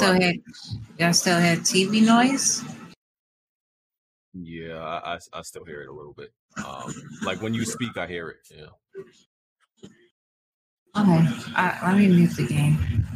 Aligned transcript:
Still 0.00 0.18
had 0.18 0.36
y'all 0.98 1.12
still 1.12 1.38
had 1.38 1.58
TV 1.58 2.02
noise? 2.02 2.64
Yeah, 4.32 4.78
I, 4.78 5.16
I, 5.16 5.18
I 5.34 5.42
still 5.42 5.66
hear 5.66 5.82
it 5.82 5.90
a 5.90 5.92
little 5.92 6.14
bit. 6.14 6.32
Um, 6.64 6.90
like 7.22 7.42
when 7.42 7.52
you 7.52 7.66
speak, 7.66 7.98
I 7.98 8.06
hear 8.06 8.30
it. 8.30 8.38
Yeah. 8.50 8.70
Okay, 10.96 11.28
I, 11.54 11.78
let 11.82 11.98
me 11.98 12.08
mute 12.08 12.34
the 12.34 12.46
game. 12.46 13.06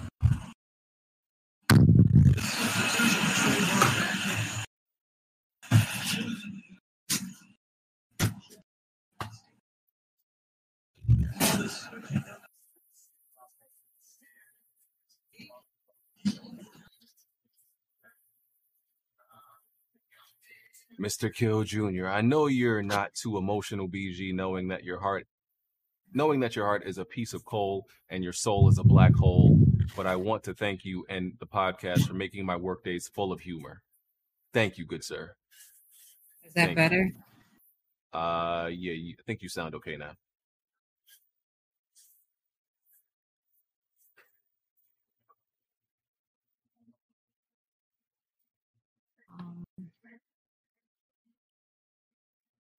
Mr. 21.01 21.33
Kill 21.33 21.65
Jr., 21.65 22.07
I 22.07 22.21
know 22.21 22.47
you're 22.47 22.83
not 22.83 23.15
too 23.15 23.37
emotional, 23.37 23.89
BG, 23.89 24.33
knowing 24.35 24.69
that 24.69 24.85
your 24.85 25.01
heart 25.01 25.27
knowing 26.13 26.41
that 26.41 26.55
your 26.55 26.65
heart 26.65 26.85
is 26.87 26.97
a 26.97 27.05
piece 27.05 27.33
of 27.35 27.45
coal 27.45 27.87
and 28.09 28.23
your 28.23 28.33
soul 28.33 28.69
is 28.69 28.79
a 28.79 28.85
black 28.85 29.13
hole, 29.17 29.59
but 29.97 30.07
I 30.07 30.15
want 30.15 30.45
to 30.45 30.55
thank 30.55 30.85
you 30.85 31.05
and 31.09 31.33
the 31.41 31.47
podcast 31.47 32.07
for 32.07 32.15
making 32.15 32.47
my 32.47 32.55
workdays 32.55 33.09
full 33.09 33.33
of 33.33 33.41
humor. 33.41 33.83
Thank 34.53 34.79
you, 34.79 34.87
good 34.87 35.03
sir. 35.03 35.35
Is 36.45 36.53
that 36.55 36.67
Thank 36.67 36.77
better? 36.77 37.11
Uh 38.13 38.69
yeah, 38.73 38.93
I 38.93 39.23
think 39.27 39.43
you 39.43 39.49
sound 39.49 39.75
okay 39.75 39.97
now. 39.97 40.13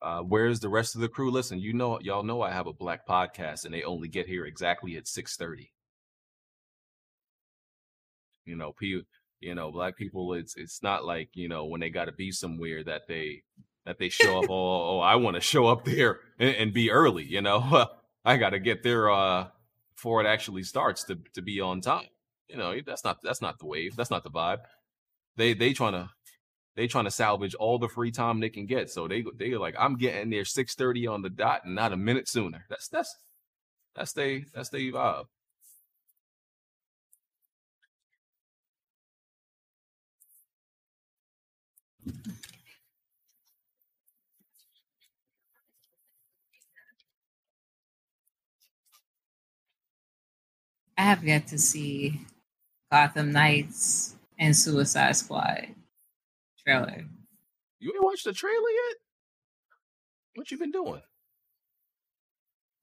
Uh, 0.05 0.21
where's 0.21 0.59
the 0.59 0.69
rest 0.69 0.93
of 0.93 1.01
the 1.01 1.09
crew? 1.09 1.31
Listen, 1.31 1.59
you 1.59 1.73
know, 1.73 1.99
y'all 1.99 2.21
know 2.21 2.43
I 2.43 2.51
have 2.51 2.67
a 2.67 2.73
black 2.73 3.07
podcast, 3.07 3.65
and 3.65 3.73
they 3.73 3.81
only 3.81 4.07
get 4.07 4.27
here 4.27 4.45
exactly 4.45 4.95
at 4.97 5.07
six 5.07 5.35
thirty. 5.35 5.71
You 8.45 8.55
know, 8.55 8.71
pe- 8.71 9.01
you 9.39 9.55
know, 9.55 9.71
black 9.71 9.97
people. 9.97 10.35
It's 10.35 10.55
it's 10.57 10.83
not 10.83 11.05
like 11.05 11.29
you 11.33 11.47
know 11.47 11.65
when 11.65 11.81
they 11.81 11.89
got 11.89 12.05
to 12.05 12.11
be 12.11 12.31
somewhere 12.31 12.83
that 12.83 13.07
they 13.07 13.41
that 13.87 13.97
they 13.97 14.09
show 14.09 14.43
up. 14.43 14.45
oh, 14.51 14.97
oh, 14.97 14.99
I 14.99 15.15
want 15.15 15.37
to 15.37 15.41
show 15.41 15.65
up 15.65 15.85
there 15.85 16.19
and, 16.37 16.55
and 16.55 16.73
be 16.73 16.91
early. 16.91 17.23
You 17.23 17.41
know, 17.41 17.87
I 18.25 18.37
got 18.37 18.51
to 18.51 18.59
get 18.59 18.83
there 18.83 19.09
uh, 19.09 19.47
before 19.95 20.21
it 20.21 20.27
actually 20.27 20.61
starts 20.61 21.03
to 21.05 21.17
to 21.33 21.41
be 21.41 21.61
on 21.61 21.81
time. 21.81 22.09
You 22.47 22.57
know, 22.57 22.75
that's 22.85 23.03
not 23.03 23.23
that's 23.23 23.41
not 23.41 23.57
the 23.57 23.65
wave. 23.65 23.95
That's 23.95 24.11
not 24.11 24.23
the 24.23 24.29
vibe. 24.29 24.59
They 25.35 25.55
they 25.55 25.73
trying 25.73 25.93
to 25.93 26.11
they 26.75 26.87
trying 26.87 27.05
to 27.05 27.11
salvage 27.11 27.55
all 27.55 27.79
the 27.79 27.89
free 27.89 28.11
time 28.11 28.39
they 28.39 28.49
can 28.49 28.65
get. 28.65 28.89
So 28.91 29.07
they 29.07 29.25
they 29.37 29.55
like, 29.55 29.75
I'm 29.79 29.97
getting 29.97 30.29
there 30.29 30.45
six 30.45 30.75
thirty 30.75 31.07
on 31.07 31.21
the 31.21 31.29
dot 31.29 31.65
and 31.65 31.75
not 31.75 31.93
a 31.93 31.97
minute 31.97 32.27
sooner. 32.29 32.65
That's 32.69 32.87
that's 32.89 33.15
that's 33.95 34.13
they 34.13 34.45
that's 34.53 34.69
they 34.69 34.85
vibe. 34.91 35.25
I 50.97 51.03
have 51.03 51.23
yet 51.25 51.47
to 51.49 51.59
see 51.59 52.21
Gotham 52.91 53.31
Knights 53.33 54.15
and 54.39 54.55
Suicide 54.55 55.15
Squad 55.17 55.67
trailer. 56.65 57.05
You 57.79 57.91
ain't 57.93 58.03
watched 58.03 58.25
the 58.25 58.33
trailer 58.33 58.53
yet? 58.55 58.97
What 60.35 60.51
you 60.51 60.57
been 60.57 60.71
doing? 60.71 61.01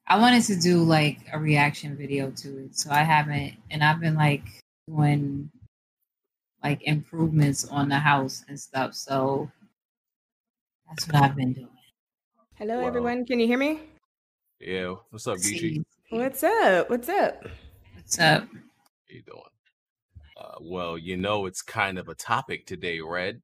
I 0.07 0.19
wanted 0.19 0.43
to 0.45 0.57
do 0.57 0.83
like 0.83 1.19
a 1.33 1.39
reaction 1.39 1.97
video 1.97 2.31
to 2.31 2.65
it, 2.65 2.77
so 2.77 2.91
I 2.91 3.03
haven't, 3.03 3.55
and 3.71 3.83
I've 3.85 4.01
been 4.01 4.15
like 4.15 4.43
doing 4.89 5.51
like 6.63 6.83
improvements 6.85 7.67
on 7.69 7.89
the 7.89 7.99
house 7.99 8.45
and 8.49 8.59
stuff. 8.59 8.95
So 8.95 9.51
that's 10.89 11.07
what 11.07 11.17
I've 11.17 11.37
been 11.37 11.53
doing. 11.53 11.69
Hello, 12.57 12.81
Wow. 12.81 12.87
everyone. 12.87 13.27
Can 13.27 13.41
you 13.41 13.47
hear 13.47 13.59
me? 13.59 13.81
Yeah. 14.61 14.95
What's 15.11 15.27
up, 15.27 15.39
Geechee? 15.39 15.83
What's 16.11 16.43
up? 16.45 16.91
What's 16.91 17.09
up? 17.09 17.47
what's 17.95 18.19
up? 18.19 18.43
How 18.45 18.59
you 19.09 19.23
doing? 19.23 19.43
Uh, 20.37 20.55
well, 20.61 20.99
you 20.99 21.17
know 21.17 21.47
it's 21.47 21.63
kind 21.63 21.99
of 21.99 22.09
a 22.09 22.15
topic 22.15 22.67
today, 22.67 23.01
Red. 23.01 23.41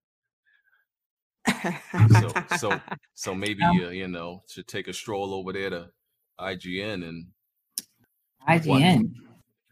So 2.10 2.56
so 2.56 2.80
so 3.14 3.34
maybe 3.34 3.62
uh, 3.62 3.90
you 3.90 4.08
know 4.08 4.42
should 4.48 4.66
take 4.66 4.88
a 4.88 4.92
stroll 4.92 5.34
over 5.34 5.52
there 5.52 5.70
to 5.70 5.90
IGN 6.38 7.06
and 7.08 7.26
IGN. 8.48 9.12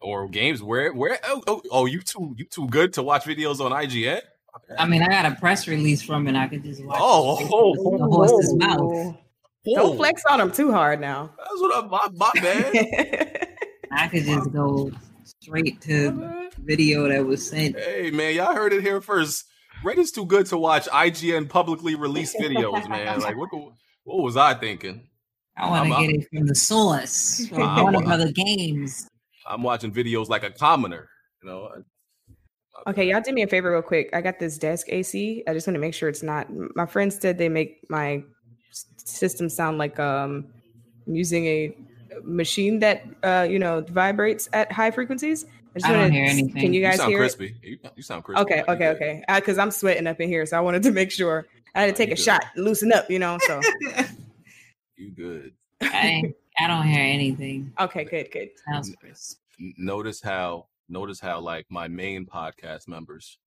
or 0.01 0.29
games 0.29 0.63
where 0.63 0.93
where 0.93 1.19
oh 1.25 1.43
oh, 1.47 1.63
oh 1.71 1.87
you 1.87 2.01
too 2.01 2.35
you 2.37 2.45
too 2.45 2.69
good 2.69 2.93
to 2.95 3.03
watch 3.03 3.25
videos 3.25 3.61
on 3.61 3.73
IGN. 3.73 4.21
I 4.79 4.87
mean, 4.87 5.03
I 5.03 5.09
got 5.09 5.27
a 5.27 5.35
press 5.37 5.69
release 5.69 6.03
from 6.03 6.27
it. 6.29 6.35
I 6.35 6.49
could 6.49 6.65
just 6.65 6.85
watch. 6.85 6.99
Oh, 7.01 7.39
it. 7.41 7.51
oh, 7.53 7.99
the 7.99 8.05
horse's 8.05 8.55
mouth. 8.55 8.81
Oh, 8.81 9.19
Don't 9.65 9.97
flex 9.97 10.23
on 10.31 10.41
him 10.41 10.53
too 10.53 10.73
hard 10.73 11.01
now. 11.01 11.33
That's 11.37 11.61
what 11.61 11.85
I'm, 11.85 11.91
my, 11.91 12.09
my 12.15 12.31
bad. 12.41 13.49
I 13.91 14.09
could 14.09 14.25
just 14.25 14.53
go 14.53 14.91
straight 15.25 15.81
to 15.83 16.51
video 16.59 17.09
that 17.09 17.25
was 17.25 17.47
sent. 17.49 17.79
Hey 17.79 18.11
man, 18.11 18.35
y'all 18.35 18.55
heard 18.55 18.73
it 18.73 18.83
here 18.83 19.01
first. 19.01 19.45
Reddit's 19.87 20.11
too 20.11 20.27
good 20.27 20.47
to 20.47 20.59
watch 20.59 20.87
IGN 20.89 21.49
publicly 21.49 21.95
released 21.95 22.37
videos, 22.41 22.89
man. 22.89 23.21
Like 23.21 23.37
what 23.37 23.49
what 24.05 24.23
was 24.23 24.37
I 24.37 24.55
thinking? 24.55 25.09
I 25.57 25.71
want 25.71 25.91
I'm- 25.93 26.01
to 26.03 26.13
get 26.13 26.23
it 26.23 26.29
from 26.33 26.47
the 26.47 26.55
source 26.55 27.47
from 27.49 27.63
I'm- 27.63 27.83
Warner 27.83 28.03
Brother 28.03 28.33
Games. 28.33 29.09
I'm 29.49 29.63
watching 29.63 29.93
videos 29.93 30.29
like 30.29 30.43
a 30.43 30.51
commoner, 30.51 31.09
you 31.43 31.49
know. 31.49 31.71
Okay, 32.89 33.09
y'all 33.09 33.21
do 33.21 33.33
me 33.33 33.43
a 33.43 33.47
favor 33.47 33.71
real 33.71 33.81
quick. 33.81 34.11
I 34.13 34.21
got 34.21 34.39
this 34.41 34.59
desk 34.59 34.87
AC. 34.89 35.45
I 35.49 35.53
just 35.55 35.67
want 35.67 35.77
to 35.77 35.81
make 35.81 35.95
sure 35.95 36.09
it's 36.09 36.23
not. 36.23 36.49
My 36.75 36.85
friends 36.85 37.17
said 37.21 37.39
they 37.39 37.49
make 37.49 37.79
my 37.89 38.23
system 38.97 39.49
sound 39.49 39.79
like 39.79 39.99
um 40.01 40.47
I'm 41.07 41.15
using 41.15 41.47
a 41.47 41.77
machine 42.25 42.81
that 42.81 43.05
uh 43.23 43.47
you 43.49 43.59
know 43.59 43.83
vibrates 43.89 44.49
at 44.53 44.71
high 44.73 44.91
frequencies. 44.91 45.47
I, 45.77 45.79
just 45.79 45.87
I 45.87 45.93
don't 45.93 46.01
wanna- 46.03 46.13
hear 46.15 46.25
anything. 46.25 46.53
Can 46.63 46.73
you 46.73 46.81
You 46.81 46.87
guys 46.87 46.97
sound 46.97 47.11
hear 47.11 47.19
it? 47.19 47.23
crispy. 47.23 47.55
You, 47.63 47.79
you 47.97 48.03
sound 48.03 48.25
crispy. 48.25 48.43
Okay, 48.43 48.65
Like 48.67 48.69
okay, 48.81 48.89
okay. 48.89 49.23
Because 49.35 49.59
I'm 49.59 49.71
sweating 49.71 50.07
up 50.07 50.21
in 50.21 50.29
here, 50.29 50.45
so 50.47 50.57
I 50.57 50.61
wanted 50.61 50.83
to 50.85 50.91
make 50.91 51.11
sure 51.11 51.47
I 51.75 51.81
had 51.83 51.87
to 51.87 51.93
oh, 51.93 51.97
take 51.97 52.09
you 52.09 52.13
a 52.15 52.17
good. 52.17 52.23
shot, 52.23 52.45
loosen 52.57 52.93
up, 52.93 53.11
you 53.11 53.19
know. 53.19 53.39
So 53.47 53.61
You 54.97 55.11
good. 55.11 55.53
I, 55.83 56.33
I 56.59 56.67
don't 56.67 56.87
hear 56.87 57.03
anything. 57.03 57.73
okay, 57.79 58.05
good, 58.05 58.31
good. 58.33 58.49
Sounds 58.67 58.95
crisp. 58.99 59.39
Notice 59.77 60.23
how 60.23 60.67
notice 60.89 61.21
how 61.21 61.41
like 61.41 61.67
my 61.69 61.89
main 61.89 62.25
podcast 62.27 62.89
members 62.89 63.39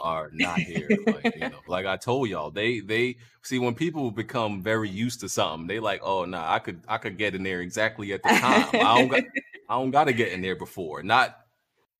are 0.00 0.30
not 0.32 0.58
here. 0.58 0.88
like, 1.06 1.34
you 1.34 1.40
know, 1.48 1.60
like 1.66 1.86
I 1.86 1.96
told 1.96 2.28
y'all, 2.28 2.50
they 2.50 2.80
they 2.80 3.16
see 3.42 3.58
when 3.58 3.74
people 3.74 4.10
become 4.10 4.62
very 4.62 4.88
used 4.90 5.20
to 5.20 5.28
something, 5.28 5.66
they 5.66 5.80
like, 5.80 6.00
oh 6.02 6.24
nah, 6.26 6.50
I 6.52 6.58
could 6.58 6.82
I 6.88 6.98
could 6.98 7.16
get 7.16 7.34
in 7.34 7.42
there 7.42 7.60
exactly 7.62 8.12
at 8.12 8.22
the 8.22 8.28
time. 8.28 8.68
I 8.74 8.98
don't 8.98 9.08
got 9.08 9.22
I 9.70 9.74
don't 9.76 9.90
gotta 9.90 10.12
get 10.12 10.32
in 10.32 10.42
there 10.42 10.56
before. 10.56 11.02
Not 11.02 11.38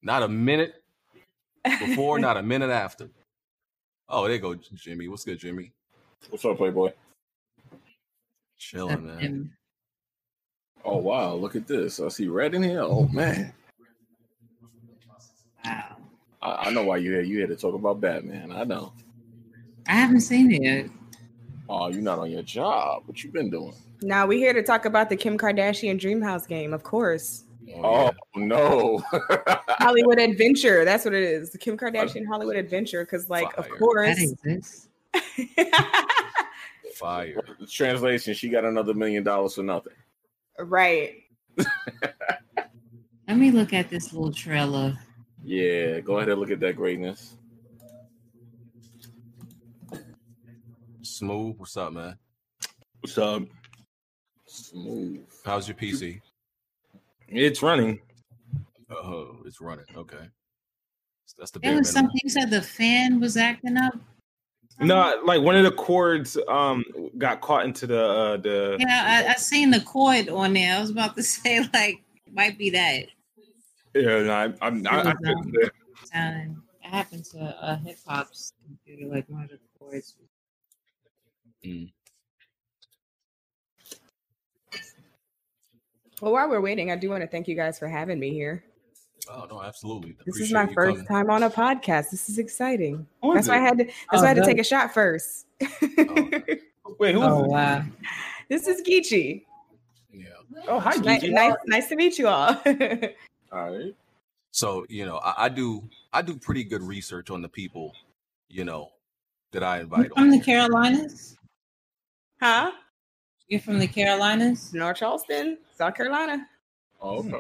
not 0.02 0.22
a 0.22 0.28
minute 0.28 0.82
before, 1.64 2.18
not 2.18 2.36
a 2.36 2.42
minute 2.42 2.70
after. 2.70 3.08
Oh, 4.08 4.24
there 4.24 4.32
you 4.32 4.40
go, 4.40 4.54
Jimmy. 4.74 5.08
What's 5.08 5.24
good, 5.24 5.38
Jimmy? 5.38 5.72
What's 6.28 6.44
up, 6.44 6.58
Playboy? 6.58 6.92
Chilling, 8.58 9.06
man. 9.06 9.50
Oh 10.84 10.98
wow, 10.98 11.34
look 11.34 11.56
at 11.56 11.66
this. 11.66 11.98
I 11.98 12.08
see 12.08 12.26
red 12.26 12.54
in 12.54 12.62
here. 12.62 12.82
Oh 12.82 13.08
man. 13.08 13.54
wow. 15.64 15.96
I, 16.42 16.52
I 16.52 16.70
know 16.72 16.84
why 16.84 16.98
you're 16.98 17.14
here. 17.14 17.22
You 17.22 17.38
here 17.38 17.46
to 17.46 17.56
talk 17.56 17.74
about 17.74 18.03
Batman. 18.03 18.53
I 18.53 18.65
know. 18.65 18.92
I 19.86 19.92
haven't 19.92 20.21
seen 20.21 20.53
it 20.53 20.62
yet. 20.62 20.91
Oh, 21.68 21.88
you're 21.88 22.03
not 22.03 22.18
on 22.18 22.30
your 22.30 22.42
job. 22.42 23.04
What 23.06 23.22
you 23.24 23.30
been 23.30 23.48
doing? 23.48 23.74
Now 24.03 24.27
we're 24.27 24.38
here 24.38 24.53
to 24.53 24.62
talk 24.62 24.84
about 24.84 25.09
the 25.09 25.16
Kim 25.16 25.38
Kardashian 25.38 25.98
Dreamhouse 25.98 26.47
game, 26.47 26.74
of 26.74 26.82
course. 26.82 27.44
Oh, 27.76 28.10
no. 28.34 29.03
Hollywood 29.68 30.18
Adventure. 30.18 30.84
That's 30.84 31.04
what 31.04 31.14
it 31.14 31.22
is. 31.22 31.50
The 31.50 31.59
Kim 31.59 31.76
Kardashian 31.76 32.26
Hollywood 32.26 32.56
Adventure. 32.56 33.04
Because, 33.04 33.28
like, 33.30 33.56
of 33.56 33.68
course. 33.70 34.16
That. 34.44 34.78
Fire. 36.94 37.42
Translation, 37.70 38.34
she 38.34 38.48
got 38.48 38.64
another 38.64 38.94
million 38.94 39.22
dollars 39.24 39.54
for 39.54 39.62
nothing. 39.62 39.94
right. 40.59 41.14
Let 43.28 43.38
me 43.38 43.50
look 43.50 43.72
at 43.72 43.88
this 43.88 44.12
little 44.12 44.32
trailer. 44.32 44.98
Yeah, 45.42 46.00
go 46.00 46.18
ahead 46.18 46.28
and 46.28 46.41
look 46.41 46.50
at 46.50 46.60
that 46.60 46.76
greatness. 46.76 47.36
Smooth. 51.03 51.58
What's 51.58 51.76
up, 51.76 51.92
man? 51.92 52.16
What's 53.00 53.18
up? 53.18 53.42
Smooth. 54.47 55.24
How's 55.44 55.66
your 55.66 55.76
PC? 55.76 56.20
It's 57.34 57.62
running. 57.62 58.00
Oh, 58.90 59.38
it's 59.46 59.60
running. 59.60 59.84
Okay. 59.96 60.28
That's 61.38 61.50
the 61.50 61.60
There 61.60 61.70
bare 61.72 61.78
was 61.78 61.88
minimum. 61.94 62.10
something 62.10 62.20
you 62.24 62.30
said 62.30 62.50
the 62.50 62.60
fan 62.62 63.20
was 63.20 63.36
acting 63.36 63.76
up. 63.76 63.94
No, 64.80 65.20
like 65.24 65.40
one 65.42 65.56
of 65.56 65.64
the 65.64 65.72
cords 65.72 66.36
um 66.48 66.84
got 67.18 67.40
caught 67.40 67.64
into 67.64 67.86
the 67.86 68.04
uh, 68.04 68.36
the 68.38 68.76
Yeah, 68.80 69.24
I, 69.28 69.32
I 69.32 69.34
seen 69.34 69.70
the 69.70 69.80
cord 69.80 70.28
on 70.28 70.52
there. 70.54 70.76
I 70.76 70.80
was 70.80 70.90
about 70.90 71.16
to 71.16 71.22
say 71.22 71.66
like 71.72 72.02
might 72.32 72.58
be 72.58 72.70
that 72.70 73.06
yeah. 73.94 74.22
No, 74.22 74.32
I, 74.32 74.54
I'm 74.62 74.82
not. 74.82 75.06
I, 75.06 75.10
It 75.10 75.72
was, 76.00 76.10
um. 76.14 76.62
It 76.84 76.88
happened 76.88 77.24
to 77.26 77.56
a 77.62 77.76
hip 77.76 77.98
hop's 78.06 78.52
computer, 78.66 79.12
like 79.12 79.24
one 79.28 79.44
of 79.44 79.50
the 79.50 79.58
cords. 79.78 80.14
Well, 86.22 86.33
while 86.33 86.48
we're 86.48 86.60
waiting, 86.60 86.92
I 86.92 86.97
do 86.97 87.10
want 87.10 87.22
to 87.22 87.27
thank 87.27 87.48
you 87.48 87.57
guys 87.57 87.80
for 87.80 87.89
having 87.89 88.21
me 88.21 88.30
here. 88.30 88.63
Oh 89.28 89.45
no, 89.51 89.60
absolutely. 89.60 90.15
This 90.24 90.39
is 90.39 90.53
my 90.53 90.66
first 90.72 91.04
coming. 91.07 91.27
time 91.27 91.30
on 91.30 91.42
a 91.42 91.51
podcast. 91.51 92.10
This 92.13 92.28
is 92.28 92.39
exciting. 92.39 93.04
Who 93.22 93.34
That's 93.34 93.47
is 93.47 93.51
why 93.51 93.57
I 93.57 93.60
had 93.60 93.78
to. 93.78 93.84
That's 93.84 93.97
Oh, 94.13 94.19
why 94.19 94.24
I 94.24 94.28
had 94.28 94.36
to 94.36 94.45
take 94.45 94.59
a 94.60 94.65
shot 94.65 94.95
first. 94.95 95.47
Oh. 95.60 96.30
Wait, 97.01 97.15
who 97.15 97.22
is 97.22 97.28
Oh 97.28 97.45
it? 97.45 97.48
wow! 97.51 97.84
this 98.48 98.69
is 98.69 98.83
Geechee. 98.83 99.45
Yeah. 100.13 100.27
Oh, 100.69 100.78
hi, 100.78 100.95
Ni- 100.97 101.19
Gigi. 101.19 101.33
nice, 101.33 101.54
nice 101.66 101.89
to 101.89 101.97
meet 101.97 102.19
you 102.19 102.28
all. 102.28 102.57
All 103.53 103.71
right. 103.71 103.95
So 104.53 104.86
you 104.89 105.04
know, 105.07 105.16
I, 105.18 105.47
I 105.47 105.48
do 105.48 105.83
I 106.13 106.22
do 106.22 106.36
pretty 106.36 106.63
good 106.63 106.83
research 106.84 107.30
on 107.30 107.42
the 107.42 107.48
people, 107.48 107.95
you 108.48 108.65
know, 108.65 108.91
that 109.51 109.65
I 109.65 109.78
You 109.78 109.83
invite 109.83 110.15
from 110.15 110.22
on. 110.25 110.30
the 110.30 110.36
here. 110.39 110.45
Carolinas? 110.68 111.36
huh? 112.41 112.71
You're 113.53 113.60
from 113.60 113.78
the 113.78 113.87
Carolinas? 113.87 114.72
North 114.72 114.97
Charleston, 114.97 115.59
South 115.77 115.95
Carolina. 115.95 116.49
Oh, 117.03 117.19
okay. 117.19 117.39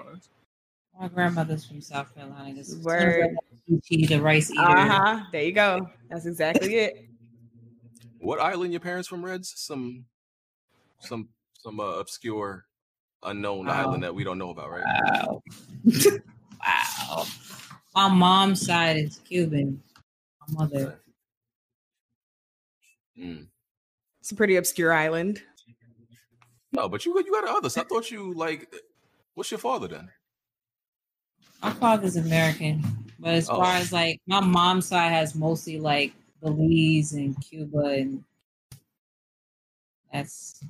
My 1.00 1.08
grandmother's 1.08 1.64
from 1.64 1.80
South 1.80 2.14
Carolina. 2.14 2.52
This 2.52 2.68
is 2.68 2.84
Word. 2.84 3.34
She 3.82 4.04
the 4.04 4.20
rice 4.20 4.50
eater. 4.50 4.60
Uh 4.60 4.88
huh. 4.90 5.20
There 5.32 5.42
you 5.42 5.52
go. 5.52 5.88
That's 6.10 6.26
exactly 6.26 6.74
it. 6.76 7.08
What 8.18 8.40
island 8.40 8.74
your 8.74 8.80
parents 8.80 9.08
from, 9.08 9.24
Reds? 9.24 9.54
Some 9.56 10.04
some 10.98 11.30
some 11.58 11.80
uh, 11.80 11.94
obscure, 11.94 12.66
unknown 13.22 13.64
Wow. 13.64 13.72
island 13.72 14.02
that 14.02 14.14
we 14.14 14.22
don't 14.22 14.36
know 14.36 14.50
about, 14.50 14.70
right? 14.70 14.84
Wow. 14.84 15.42
wow. 16.66 17.24
My 17.94 18.08
mom's 18.08 18.66
side 18.66 18.98
is 18.98 19.18
Cuban. 19.24 19.82
My 20.46 20.64
mother. 20.64 21.00
Mm. 23.18 23.46
It's 24.20 24.30
a 24.30 24.34
pretty 24.34 24.56
obscure 24.56 24.92
island. 24.92 25.42
No, 26.72 26.88
but 26.88 27.04
you 27.04 27.14
you 27.18 27.32
got 27.32 27.48
others. 27.48 27.76
I 27.76 27.84
thought 27.84 28.10
you 28.10 28.32
like. 28.34 28.74
What's 29.34 29.50
your 29.50 29.58
father 29.58 29.88
then? 29.88 30.10
My 31.62 31.70
father's 31.70 32.16
American, 32.16 32.82
but 33.18 33.34
as 33.34 33.48
Oh. 33.48 33.56
far 33.56 33.74
as 33.74 33.92
like 33.92 34.20
my 34.26 34.40
mom's 34.40 34.86
side 34.86 35.10
has 35.12 35.34
mostly 35.34 35.78
like 35.78 36.12
Belize 36.40 37.12
and 37.12 37.36
Cuba, 37.40 37.84
and 37.84 38.24
that's 40.12 40.64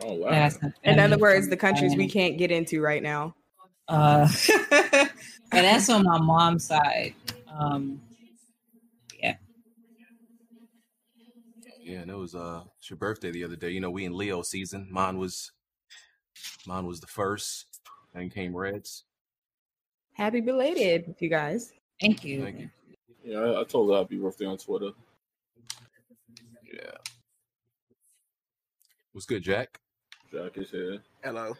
Oh, 0.00 0.14
wow. 0.14 0.30
that's. 0.30 0.58
In 0.84 0.98
other 0.98 1.18
words, 1.18 1.48
the 1.48 1.56
countries 1.56 1.96
we 1.96 2.08
can't 2.08 2.38
get 2.38 2.50
into 2.50 2.80
right 2.80 3.02
now. 3.02 3.34
Uh, 3.88 4.26
but 4.70 5.10
that's 5.50 5.90
on 5.90 6.04
my 6.04 6.18
mom's 6.18 6.64
side. 6.64 7.14
Um, 7.48 8.00
Yeah, 11.84 11.98
and 11.98 12.10
it 12.10 12.16
was 12.16 12.34
uh 12.34 12.62
it's 12.78 12.88
your 12.88 12.96
birthday 12.96 13.30
the 13.30 13.44
other 13.44 13.56
day. 13.56 13.68
You 13.70 13.80
know, 13.80 13.90
we 13.90 14.06
in 14.06 14.16
Leo 14.16 14.40
season. 14.40 14.88
Mine 14.90 15.18
was 15.18 15.52
mine 16.66 16.86
was 16.86 17.00
the 17.00 17.06
first. 17.06 17.66
and 18.14 18.32
came 18.32 18.56
Reds. 18.56 19.04
Happy 20.14 20.40
belated, 20.40 21.14
you 21.18 21.28
guys. 21.28 21.72
thank 22.00 22.24
you. 22.24 22.42
Thank 22.42 22.60
you. 22.60 22.70
Yeah, 23.22 23.38
I, 23.38 23.60
I 23.60 23.64
told 23.64 23.90
her 23.90 23.98
happy 23.98 24.16
birthday 24.16 24.46
on 24.46 24.56
Twitter. 24.56 24.90
Yeah. 26.64 26.96
What's 29.12 29.26
good, 29.26 29.42
Jack? 29.42 29.78
Jack 30.32 30.56
is 30.56 30.70
here. 30.70 31.00
Hello. 31.22 31.54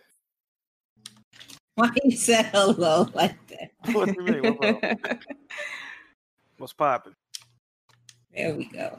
Why 1.75 1.91
you 2.03 2.17
said 2.17 2.47
hello 2.47 3.09
like 3.15 3.37
that? 3.49 3.73
What 3.95 4.15
you 4.15 4.23
mean? 4.23 4.55
What's? 4.59 5.27
What's 6.57 6.73
popping? 6.73 7.15
There 8.35 8.55
we 8.55 8.65
go. 8.67 8.99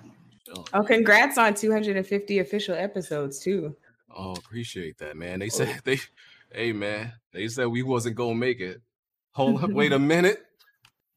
Oh, 0.56 0.66
oh, 0.74 0.84
congrats 0.84 1.38
on 1.38 1.54
250 1.54 2.40
official 2.40 2.76
episodes 2.76 3.40
too. 3.40 3.76
oh, 4.16 4.34
appreciate 4.34 4.98
that, 5.00 5.18
man. 5.18 5.40
They 5.40 5.50
said 5.50 5.80
they 5.84 6.00
hey 6.54 6.72
man, 6.72 7.14
they 7.34 7.48
said 7.48 7.68
we 7.68 7.84
wasn't 7.84 8.16
gonna 8.16 8.36
make 8.36 8.60
it. 8.62 8.82
Hold 9.34 9.64
up, 9.64 9.72
wait 9.72 9.92
a 9.92 10.00
minute. 10.14 10.46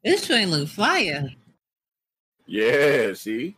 This 0.03 0.27
train 0.27 0.51
look 0.51 0.69
fire. 0.69 1.29
Yeah, 2.47 3.13
see? 3.15 3.57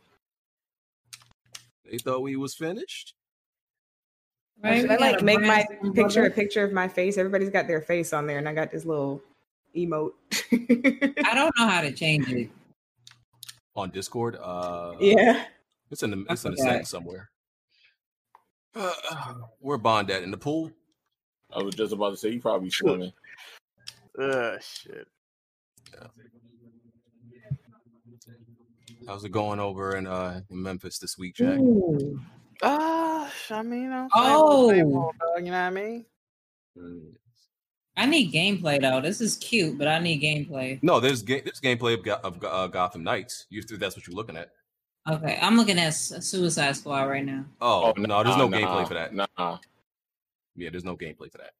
They 1.90 1.98
thought 1.98 2.22
we 2.22 2.36
was 2.36 2.54
finished. 2.54 3.14
Right? 4.62 4.82
Should 4.82 4.90
I 4.90 4.96
like 4.96 5.22
make 5.22 5.40
my 5.40 5.66
picture 5.94 6.24
a 6.24 6.30
picture 6.30 6.64
of 6.64 6.72
my 6.72 6.88
face? 6.88 7.16
Everybody's 7.16 7.50
got 7.50 7.66
their 7.66 7.80
face 7.80 8.12
on 8.12 8.26
there, 8.26 8.38
and 8.38 8.48
I 8.48 8.52
got 8.52 8.70
this 8.70 8.84
little 8.84 9.22
emote. 9.76 10.12
I 10.52 11.34
don't 11.34 11.52
know 11.58 11.66
how 11.66 11.80
to 11.80 11.92
change 11.92 12.30
it. 12.30 12.50
On 13.76 13.88
Discord. 13.90 14.36
Uh 14.40 14.94
yeah. 15.00 15.44
It's 15.90 16.02
in 16.02 16.10
the 16.10 16.24
it's 16.30 16.44
in 16.44 16.52
the 16.52 16.56
forgot. 16.56 16.70
settings 16.70 16.88
somewhere. 16.90 17.30
Uh, 18.74 18.92
where 19.58 19.78
Bond 19.78 20.10
at? 20.10 20.22
In 20.22 20.30
the 20.30 20.36
pool? 20.38 20.70
I 21.52 21.62
was 21.62 21.74
just 21.74 21.92
about 21.92 22.10
to 22.10 22.16
say, 22.16 22.28
you 22.30 22.40
probably 22.40 22.70
swimming. 22.70 23.12
Uh, 24.18 24.58
shit. 24.60 25.06
Yeah. 25.92 26.06
How's 29.06 29.24
it 29.24 29.32
going 29.32 29.58
over 29.60 29.96
in 29.96 30.06
uh 30.06 30.40
in 30.50 30.62
Memphis 30.62 30.98
this 30.98 31.16
week, 31.18 31.34
Jack? 31.36 31.58
Ooh. 31.58 32.20
Uh, 32.62 33.28
I 33.50 33.62
mean, 33.62 33.90
I'm 33.90 34.08
Oh. 34.14 34.70
same 34.70 34.88
you 34.88 35.50
know 35.50 35.50
what 35.50 35.54
I 35.54 35.70
mean? 35.70 36.04
Mm. 36.78 37.12
I 37.96 38.06
need 38.06 38.32
gameplay 38.32 38.80
though. 38.80 39.00
This 39.00 39.20
is 39.20 39.36
cute, 39.36 39.78
but 39.78 39.88
I 39.88 39.98
need 39.98 40.22
gameplay. 40.22 40.78
No, 40.82 41.00
there's 41.00 41.22
game. 41.22 41.42
There's 41.44 41.60
gameplay 41.60 41.94
of, 41.94 42.04
Go- 42.04 42.20
of 42.22 42.44
uh, 42.44 42.66
Gotham 42.68 43.02
Knights. 43.02 43.46
You 43.50 43.62
that's 43.62 43.96
what 43.96 44.06
you're 44.06 44.16
looking 44.16 44.36
at. 44.36 44.50
Okay, 45.08 45.38
I'm 45.40 45.56
looking 45.56 45.78
at 45.78 45.90
Suicide 45.94 46.76
Squad 46.76 47.04
right 47.04 47.24
now. 47.24 47.44
Oh, 47.60 47.92
oh, 47.96 48.00
no, 48.00 48.22
there's 48.22 48.36
no 48.36 48.48
nah, 48.48 48.56
gameplay 48.58 48.86
for 48.88 48.94
that. 48.94 49.14
Nah, 49.14 49.58
Yeah, 50.56 50.70
there's 50.70 50.84
no 50.84 50.96
gameplay 50.96 51.30
for 51.32 51.38
that. 51.38 51.52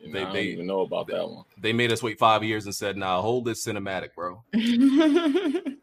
They, 0.00 0.10
They- 0.10 0.20
I 0.20 0.24
don't 0.24 0.32
they- 0.32 0.42
even 0.44 0.66
know 0.66 0.80
about 0.80 1.06
that 1.08 1.28
one. 1.28 1.44
They 1.58 1.72
made 1.72 1.92
us 1.92 2.02
wait 2.02 2.18
five 2.18 2.42
years 2.42 2.64
and 2.64 2.74
said, 2.74 2.96
"Nah, 2.96 3.20
hold 3.20 3.44
this 3.44 3.64
cinematic, 3.64 4.14
bro." 4.14 4.42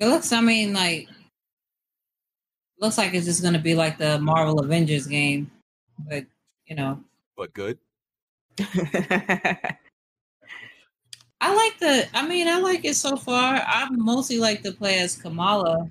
It 0.00 0.06
looks. 0.08 0.32
I 0.32 0.40
mean, 0.40 0.72
like, 0.72 1.08
looks 2.80 2.98
like 2.98 3.14
it's 3.14 3.26
just 3.26 3.40
gonna 3.42 3.60
be 3.60 3.74
like 3.74 3.98
the 3.98 4.18
Marvel 4.18 4.58
Avengers 4.58 5.06
game, 5.06 5.48
but 6.08 6.24
you 6.66 6.74
know, 6.74 6.98
But 7.36 7.52
good. 7.52 7.78
I 11.42 11.52
like 11.52 11.78
the. 11.80 12.06
I 12.16 12.26
mean, 12.26 12.46
I 12.46 12.58
like 12.60 12.84
it 12.84 12.94
so 12.94 13.16
far. 13.16 13.60
I 13.66 13.88
mostly 13.90 14.38
like 14.38 14.62
to 14.62 14.70
play 14.70 15.00
as 15.00 15.16
Kamala. 15.16 15.90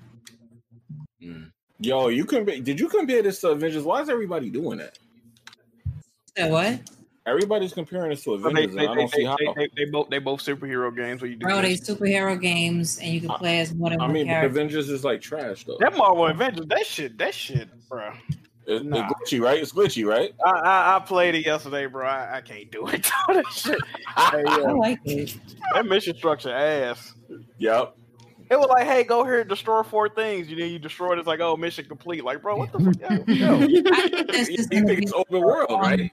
Mm. 1.22 1.50
Yo, 1.78 2.08
you 2.08 2.24
compare, 2.24 2.58
did 2.58 2.80
you 2.80 2.88
compare 2.88 3.22
this 3.22 3.42
to 3.42 3.50
Avengers? 3.50 3.84
Why 3.84 4.00
is 4.00 4.08
everybody 4.08 4.48
doing 4.48 4.78
that? 4.78 4.98
Said 6.34 6.50
what? 6.50 6.80
Everybody's 7.26 7.74
comparing 7.74 8.10
this 8.10 8.24
to 8.24 8.38
But 8.38 8.54
they, 8.54 8.64
Avengers, 8.64 8.74
they, 8.76 8.80
and 8.80 8.90
I 8.90 8.94
don't 8.94 9.08
see 9.10 9.20
they, 9.20 9.24
how. 9.26 9.36
they, 9.36 9.46
they, 9.54 9.70
they 9.76 9.90
both 9.90 10.08
they 10.08 10.18
both 10.18 10.42
superhero 10.42 10.94
games. 10.96 11.20
So 11.20 11.26
you 11.26 11.36
do 11.36 11.44
Bro, 11.44 11.60
they 11.60 11.74
superhero 11.74 12.40
games, 12.40 12.98
and 12.98 13.12
you 13.12 13.20
can 13.20 13.30
play 13.30 13.60
as 13.60 13.74
more 13.74 13.90
than 13.90 14.00
I 14.00 14.08
mean, 14.08 14.28
but. 14.28 14.44
Avengers 14.44 14.88
is 14.88 15.04
like 15.04 15.20
trash, 15.20 15.64
though. 15.64 15.76
that 15.80 15.94
Marvel 15.94 16.28
Avengers. 16.28 16.64
That 16.66 16.86
shit. 16.86 17.18
That 17.18 17.34
shit, 17.34 17.68
bro. 17.90 18.10
It's, 18.66 18.84
Nah. 18.84 19.08
it's 19.20 19.32
glitchy, 19.32 19.40
right? 19.42 19.58
It's 19.60 19.72
glitchy, 19.72 20.06
right? 20.06 20.32
I, 20.44 20.50
I 20.50 20.96
I 20.96 20.98
played 21.00 21.34
it 21.34 21.44
yesterday, 21.44 21.86
bro. 21.86 22.06
I, 22.06 22.36
I 22.36 22.40
can't 22.40 22.70
do 22.70 22.86
it. 22.88 23.02
that 23.28 23.44
shit. 23.52 23.78
Hey, 24.16 24.44
I 24.46 24.72
like 24.72 25.00
it. 25.04 25.36
that 25.74 25.86
mission 25.86 26.16
structure 26.16 26.52
ass. 26.52 27.14
Yep. 27.58 27.96
It 28.50 28.58
was 28.58 28.68
like, 28.68 28.86
hey, 28.86 29.02
go 29.02 29.24
here 29.24 29.40
and 29.40 29.48
destroy 29.48 29.82
four 29.82 30.08
things. 30.10 30.48
You 30.48 30.56
know, 30.56 30.64
you 30.66 30.78
destroy 30.78 31.12
it. 31.14 31.18
It's 31.18 31.26
like, 31.26 31.40
oh, 31.40 31.56
mission 31.56 31.86
complete. 31.86 32.22
Like, 32.22 32.42
bro, 32.42 32.56
what 32.56 32.70
the 32.70 32.80
fuck? 32.80 33.26
Yo, 33.28 33.34
yo. 33.34 34.26
That's 34.32 34.50
You 34.50 34.64
think 34.64 34.90
it's 34.90 35.12
open 35.12 35.40
world, 35.40 35.70
right? 35.70 36.10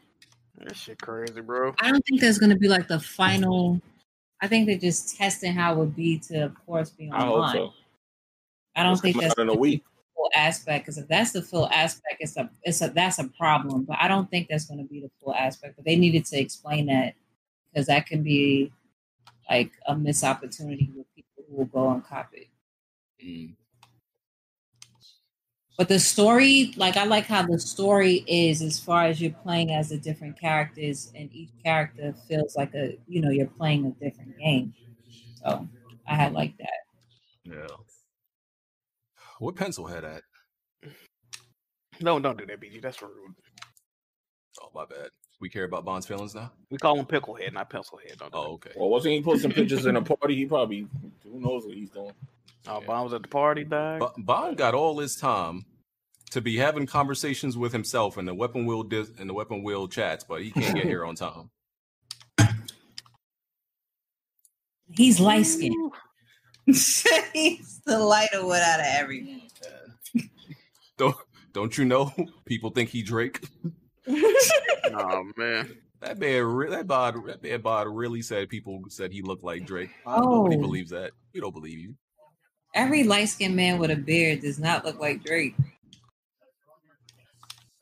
That 0.59 0.75
shit 0.75 1.01
crazy, 1.01 1.41
bro. 1.41 1.73
I 1.81 1.91
don't 1.91 2.01
think 2.05 2.21
there's 2.21 2.37
going 2.39 2.51
to 2.51 2.55
be 2.57 2.67
like 2.69 2.87
the 2.87 2.99
final. 2.99 3.81
I 4.41 4.47
think 4.47 4.67
they're 4.67 4.77
just 4.77 5.17
testing 5.17 5.51
how 5.53 5.73
it 5.73 5.77
would 5.79 5.95
be 5.95 6.17
to, 6.29 6.45
of 6.45 6.65
course, 6.65 6.91
be 6.91 7.11
I 7.11 7.23
online. 7.27 7.57
hope 7.57 7.71
so. 7.71 7.73
I 8.77 8.83
don't 8.83 8.93
It's 8.93 9.01
think 9.01 9.19
that's 9.19 9.37
in 9.37 9.49
a 9.49 9.53
week. 9.53 9.83
Full 10.19 10.29
aspect. 10.35 10.85
Because 10.85 10.97
if 10.97 11.07
that's 11.07 11.31
the 11.31 11.41
full 11.41 11.69
aspect, 11.69 12.17
it's 12.19 12.37
a 12.37 12.49
it's 12.63 12.81
a 12.81 12.89
that's 12.89 13.19
a 13.19 13.27
problem. 13.29 13.83
But 13.83 13.97
I 13.99 14.07
don't 14.07 14.29
think 14.29 14.47
that's 14.49 14.65
going 14.65 14.79
to 14.79 14.85
be 14.85 15.01
the 15.01 15.11
full 15.21 15.33
aspect. 15.33 15.75
But 15.75 15.85
they 15.85 15.95
needed 15.95 16.25
to 16.25 16.39
explain 16.39 16.87
that 16.87 17.15
because 17.71 17.87
that 17.87 18.05
can 18.05 18.23
be 18.23 18.71
like 19.49 19.71
a 19.87 19.95
missed 19.95 20.23
opportunity 20.23 20.91
with 20.95 21.05
people 21.15 21.43
who 21.49 21.57
will 21.57 21.65
go 21.65 21.89
and 21.91 22.05
copy. 22.05 22.51
Mm. 23.23 23.53
But 25.77 25.87
the 25.87 25.99
story, 25.99 26.73
like 26.75 26.97
I 26.97 27.05
like 27.05 27.25
how 27.25 27.43
the 27.43 27.57
story 27.57 28.25
is 28.27 28.61
as 28.61 28.77
far 28.77 29.05
as 29.05 29.21
you're 29.21 29.31
playing 29.31 29.71
as 29.71 29.89
the 29.89 29.97
different 29.97 30.37
characters, 30.37 31.09
and 31.15 31.33
each 31.33 31.51
character 31.63 32.13
feels 32.27 32.57
like 32.57 32.75
a 32.75 32.97
you 33.07 33.21
know 33.21 33.29
you're 33.29 33.47
playing 33.47 33.85
a 33.85 33.91
different 34.03 34.37
game. 34.37 34.73
So 35.41 35.67
I 36.05 36.15
had 36.15 36.33
like 36.33 36.57
that. 36.57 36.79
Yeah. 37.45 37.67
What 39.39 39.55
pencil 39.55 39.87
head 39.87 40.03
at? 40.03 40.21
No, 42.01 42.19
don't 42.19 42.37
do 42.37 42.45
that, 42.45 42.61
BG. 42.61 42.81
That's 42.81 43.01
rude. 43.01 43.35
Oh 44.61 44.69
my 44.73 44.85
bad. 44.85 45.09
We 45.41 45.49
care 45.49 45.63
about 45.63 45.85
Bond's 45.85 46.05
feelings 46.05 46.35
now. 46.35 46.51
We 46.69 46.77
call 46.77 46.97
him 46.99 47.05
picklehead, 47.05 47.53
not 47.53 47.69
pencilhead. 47.69 48.17
Don't 48.17 48.31
do 48.31 48.37
Oh, 48.37 48.51
okay. 48.53 48.71
Well, 48.75 48.89
wasn't 48.89 49.13
he 49.15 49.21
posting 49.21 49.51
pictures 49.51 49.85
in 49.85 49.95
a 49.95 50.01
party? 50.15 50.35
He 50.35 50.45
probably 50.45 50.87
who 51.23 51.39
knows 51.39 51.65
what 51.65 51.75
he's 51.75 51.89
doing. 51.89 52.11
that. 52.65 52.71
Oh, 52.71 52.81
Bond 52.81 53.05
was 53.05 53.13
at 53.13 53.21
the 53.21 53.27
party, 53.29 53.63
dog. 53.63 53.99
Bo- 54.01 54.13
Bond 54.17 54.57
got 54.57 54.73
all 54.73 54.99
his 54.99 55.15
time 55.15 55.65
to 56.31 56.41
be 56.41 56.57
having 56.57 56.85
conversations 56.85 57.57
with 57.57 57.71
himself 57.71 58.17
in 58.17 58.25
the 58.25 58.33
weapon 58.33 58.65
wheel 58.65 58.83
dis- 58.83 59.11
in 59.17 59.27
the 59.27 59.33
weapon 59.33 59.63
wheel 59.63 59.87
chats, 59.87 60.25
but 60.25 60.41
he 60.41 60.51
can't 60.51 60.75
get 60.75 60.85
here 60.85 61.05
on 61.05 61.15
time. 61.15 61.49
He's 64.91 65.19
light 65.19 65.45
skinned. 65.45 65.93
He's 67.33 67.81
the 67.85 67.97
lighter 67.97 68.45
one 68.45 68.61
out 68.61 68.79
of 68.79 68.85
everyone. 68.87 69.41
Don't 70.97 71.15
don't 71.53 71.77
you 71.77 71.85
know? 71.85 72.13
People 72.45 72.69
think 72.69 72.89
he 72.89 73.01
Drake. 73.01 73.41
oh 74.07 75.31
man. 75.35 75.75
That 76.01 76.19
man, 76.19 76.43
re- 76.43 76.69
that 76.69 76.87
bod, 76.87 77.15
that 77.25 77.41
man 77.41 77.61
bod 77.61 77.87
really 77.87 78.21
said 78.21 78.49
people 78.49 78.83
said 78.89 79.11
he 79.11 79.21
looked 79.21 79.43
like 79.43 79.65
Drake. 79.65 79.89
Oh. 80.05 80.43
Nobody 80.43 80.57
believes 80.57 80.91
that. 80.91 81.11
We 81.33 81.39
don't 81.39 81.53
believe 81.53 81.79
you. 81.79 81.95
Every 82.75 83.03
light 83.03 83.29
skinned 83.29 83.55
man 83.55 83.79
with 83.79 83.91
a 83.91 83.95
beard 83.95 84.41
does 84.41 84.59
not 84.59 84.85
look 84.85 84.99
like 84.99 85.23
Drake. 85.23 85.55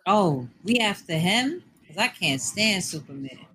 Oh, 0.06 0.48
we 0.64 0.80
after 0.80 1.18
him? 1.18 1.62
Because 1.82 1.98
I 1.98 2.08
can't 2.08 2.42
stand 2.42 2.84
Superman. 2.84 3.46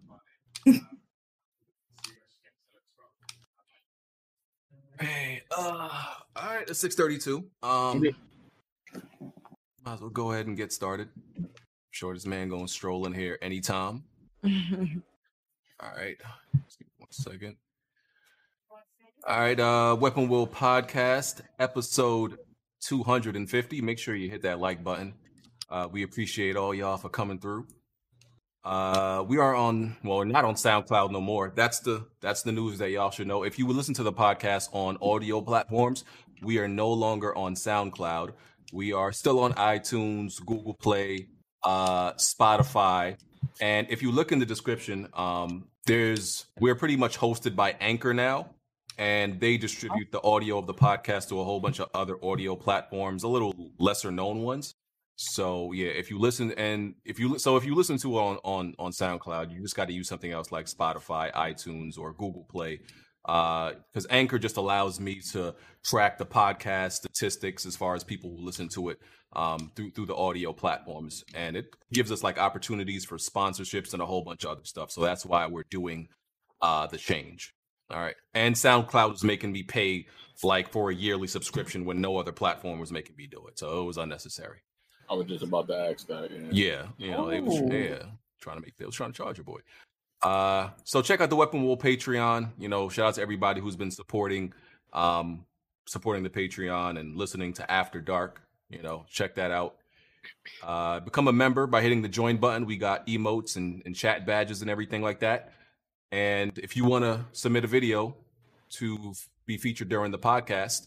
Hey, 5.02 5.42
uh, 5.50 5.88
all 6.36 6.54
right, 6.54 6.68
it's 6.68 6.78
six 6.78 6.94
thirty-two. 6.94 7.44
Um, 7.60 8.02
might 9.84 9.94
as 9.94 10.00
well 10.00 10.10
go 10.10 10.30
ahead 10.30 10.46
and 10.46 10.56
get 10.56 10.72
started. 10.72 11.08
Shortest 11.90 12.24
man 12.24 12.48
going 12.48 12.66
to 12.66 12.72
stroll 12.72 13.04
in 13.06 13.12
here 13.12 13.36
anytime. 13.42 14.04
All 14.44 15.90
right, 15.96 16.16
Just 16.64 16.78
give 16.78 16.86
me 16.86 16.92
one 16.98 17.10
second. 17.10 17.56
All 19.26 19.40
right, 19.40 19.58
uh, 19.58 19.96
Weapon 19.98 20.28
Wheel 20.28 20.46
Podcast, 20.46 21.40
episode 21.58 22.38
two 22.80 23.02
hundred 23.02 23.34
and 23.34 23.50
fifty. 23.50 23.80
Make 23.80 23.98
sure 23.98 24.14
you 24.14 24.30
hit 24.30 24.42
that 24.42 24.60
like 24.60 24.84
button. 24.84 25.14
Uh, 25.68 25.88
we 25.90 26.04
appreciate 26.04 26.54
all 26.54 26.72
y'all 26.72 26.96
for 26.96 27.08
coming 27.08 27.40
through. 27.40 27.66
Uh, 28.64 29.24
we 29.26 29.38
are 29.38 29.54
on 29.54 29.96
well, 30.04 30.24
not 30.24 30.44
on 30.44 30.54
SoundCloud 30.54 31.10
no 31.10 31.20
more. 31.20 31.52
That's 31.54 31.80
the 31.80 32.06
that's 32.20 32.42
the 32.42 32.52
news 32.52 32.78
that 32.78 32.90
y'all 32.90 33.10
should 33.10 33.26
know. 33.26 33.42
If 33.42 33.58
you 33.58 33.66
would 33.66 33.76
listen 33.76 33.94
to 33.94 34.04
the 34.04 34.12
podcast 34.12 34.68
on 34.72 34.98
audio 35.02 35.40
platforms, 35.40 36.04
we 36.42 36.58
are 36.58 36.68
no 36.68 36.92
longer 36.92 37.36
on 37.36 37.54
SoundCloud. 37.54 38.32
We 38.72 38.92
are 38.92 39.12
still 39.12 39.40
on 39.40 39.52
iTunes, 39.54 40.44
Google 40.44 40.74
Play, 40.74 41.26
uh, 41.64 42.12
Spotify, 42.12 43.16
and 43.60 43.86
if 43.90 44.02
you 44.02 44.12
look 44.12 44.32
in 44.32 44.38
the 44.38 44.46
description, 44.46 45.08
um, 45.14 45.66
there's 45.86 46.46
we're 46.60 46.76
pretty 46.76 46.96
much 46.96 47.18
hosted 47.18 47.56
by 47.56 47.76
Anchor 47.80 48.14
now, 48.14 48.50
and 48.96 49.40
they 49.40 49.56
distribute 49.56 50.12
the 50.12 50.22
audio 50.22 50.58
of 50.58 50.66
the 50.66 50.74
podcast 50.74 51.28
to 51.30 51.40
a 51.40 51.44
whole 51.44 51.58
bunch 51.60 51.80
of 51.80 51.88
other 51.94 52.16
audio 52.24 52.54
platforms, 52.54 53.24
a 53.24 53.28
little 53.28 53.54
lesser 53.78 54.12
known 54.12 54.42
ones. 54.42 54.74
So 55.16 55.72
yeah, 55.72 55.88
if 55.88 56.10
you 56.10 56.18
listen 56.18 56.52
and 56.52 56.94
if 57.04 57.18
you 57.18 57.38
so 57.38 57.56
if 57.56 57.64
you 57.64 57.74
listen 57.74 57.98
to 57.98 58.18
it 58.18 58.20
on 58.20 58.38
on 58.44 58.74
on 58.78 58.92
SoundCloud, 58.92 59.52
you 59.52 59.60
just 59.60 59.76
got 59.76 59.88
to 59.88 59.94
use 59.94 60.08
something 60.08 60.32
else 60.32 60.50
like 60.50 60.66
Spotify, 60.66 61.32
iTunes, 61.32 61.98
or 61.98 62.12
Google 62.12 62.46
Play, 62.50 62.80
because 63.24 64.06
Anchor 64.10 64.38
just 64.38 64.56
allows 64.56 64.98
me 64.98 65.20
to 65.32 65.54
track 65.84 66.18
the 66.18 66.26
podcast 66.26 66.92
statistics 66.92 67.66
as 67.66 67.76
far 67.76 67.94
as 67.94 68.02
people 68.04 68.30
who 68.30 68.44
listen 68.44 68.68
to 68.70 68.88
it 68.88 68.98
um, 69.34 69.70
through 69.76 69.90
through 69.90 70.06
the 70.06 70.16
audio 70.16 70.52
platforms, 70.52 71.24
and 71.34 71.56
it 71.56 71.66
gives 71.92 72.10
us 72.10 72.22
like 72.22 72.38
opportunities 72.38 73.04
for 73.04 73.18
sponsorships 73.18 73.92
and 73.92 74.02
a 74.02 74.06
whole 74.06 74.24
bunch 74.24 74.44
of 74.44 74.50
other 74.50 74.64
stuff. 74.64 74.90
So 74.90 75.02
that's 75.02 75.26
why 75.26 75.46
we're 75.46 75.64
doing 75.70 76.08
uh, 76.62 76.86
the 76.86 76.98
change. 76.98 77.54
All 77.90 78.00
right, 78.00 78.16
and 78.32 78.54
SoundCloud 78.54 79.10
was 79.10 79.24
making 79.24 79.52
me 79.52 79.62
pay 79.62 80.06
like 80.42 80.72
for 80.72 80.90
a 80.90 80.94
yearly 80.94 81.28
subscription 81.28 81.84
when 81.84 82.00
no 82.00 82.16
other 82.16 82.32
platform 82.32 82.80
was 82.80 82.90
making 82.90 83.16
me 83.16 83.26
do 83.26 83.46
it, 83.46 83.58
so 83.58 83.82
it 83.82 83.84
was 83.84 83.98
unnecessary. 83.98 84.60
I 85.12 85.14
was 85.14 85.26
just 85.26 85.44
about 85.44 85.68
to 85.68 85.76
ask 85.76 86.06
that. 86.08 86.30
Yeah. 86.50 86.86
Yeah, 86.96 87.06
you 87.06 87.10
know, 87.10 87.28
they 87.28 87.40
was 87.40 87.60
Oh. 87.60 87.70
yeah 87.72 88.04
trying 88.40 88.56
to 88.56 88.62
make 88.62 88.76
they 88.76 88.84
was 88.84 88.94
trying 88.96 89.12
to 89.12 89.16
charge 89.16 89.36
your 89.38 89.44
boy. 89.44 89.60
Uh, 90.22 90.70
so 90.84 91.02
check 91.02 91.20
out 91.20 91.30
the 91.30 91.36
Weapon 91.36 91.62
Wheel 91.64 91.76
Patreon. 91.76 92.50
You 92.58 92.68
know, 92.68 92.88
shout 92.88 93.06
out 93.08 93.14
to 93.16 93.22
everybody 93.22 93.60
who's 93.60 93.76
been 93.76 93.90
supporting, 93.90 94.52
um, 94.92 95.44
supporting 95.86 96.22
the 96.22 96.30
Patreon 96.30 96.98
and 96.98 97.16
listening 97.16 97.52
to 97.54 97.70
After 97.70 98.00
Dark. 98.00 98.40
You 98.70 98.82
know, 98.82 99.04
check 99.10 99.34
that 99.36 99.50
out. 99.50 99.76
Uh, 100.62 101.00
become 101.00 101.28
a 101.28 101.32
member 101.32 101.66
by 101.66 101.82
hitting 101.82 102.02
the 102.02 102.08
join 102.08 102.36
button. 102.38 102.66
We 102.66 102.76
got 102.76 103.06
emotes 103.06 103.56
and, 103.56 103.82
and 103.84 103.94
chat 103.94 104.24
badges 104.26 104.62
and 104.62 104.70
everything 104.70 105.02
like 105.02 105.20
that. 105.20 105.52
And 106.10 106.56
if 106.58 106.76
you 106.76 106.84
want 106.84 107.04
to 107.04 107.24
submit 107.32 107.64
a 107.64 107.68
video 107.68 108.16
to 108.70 109.14
be 109.46 109.56
featured 109.56 109.88
during 109.88 110.10
the 110.12 110.18
podcast, 110.18 110.86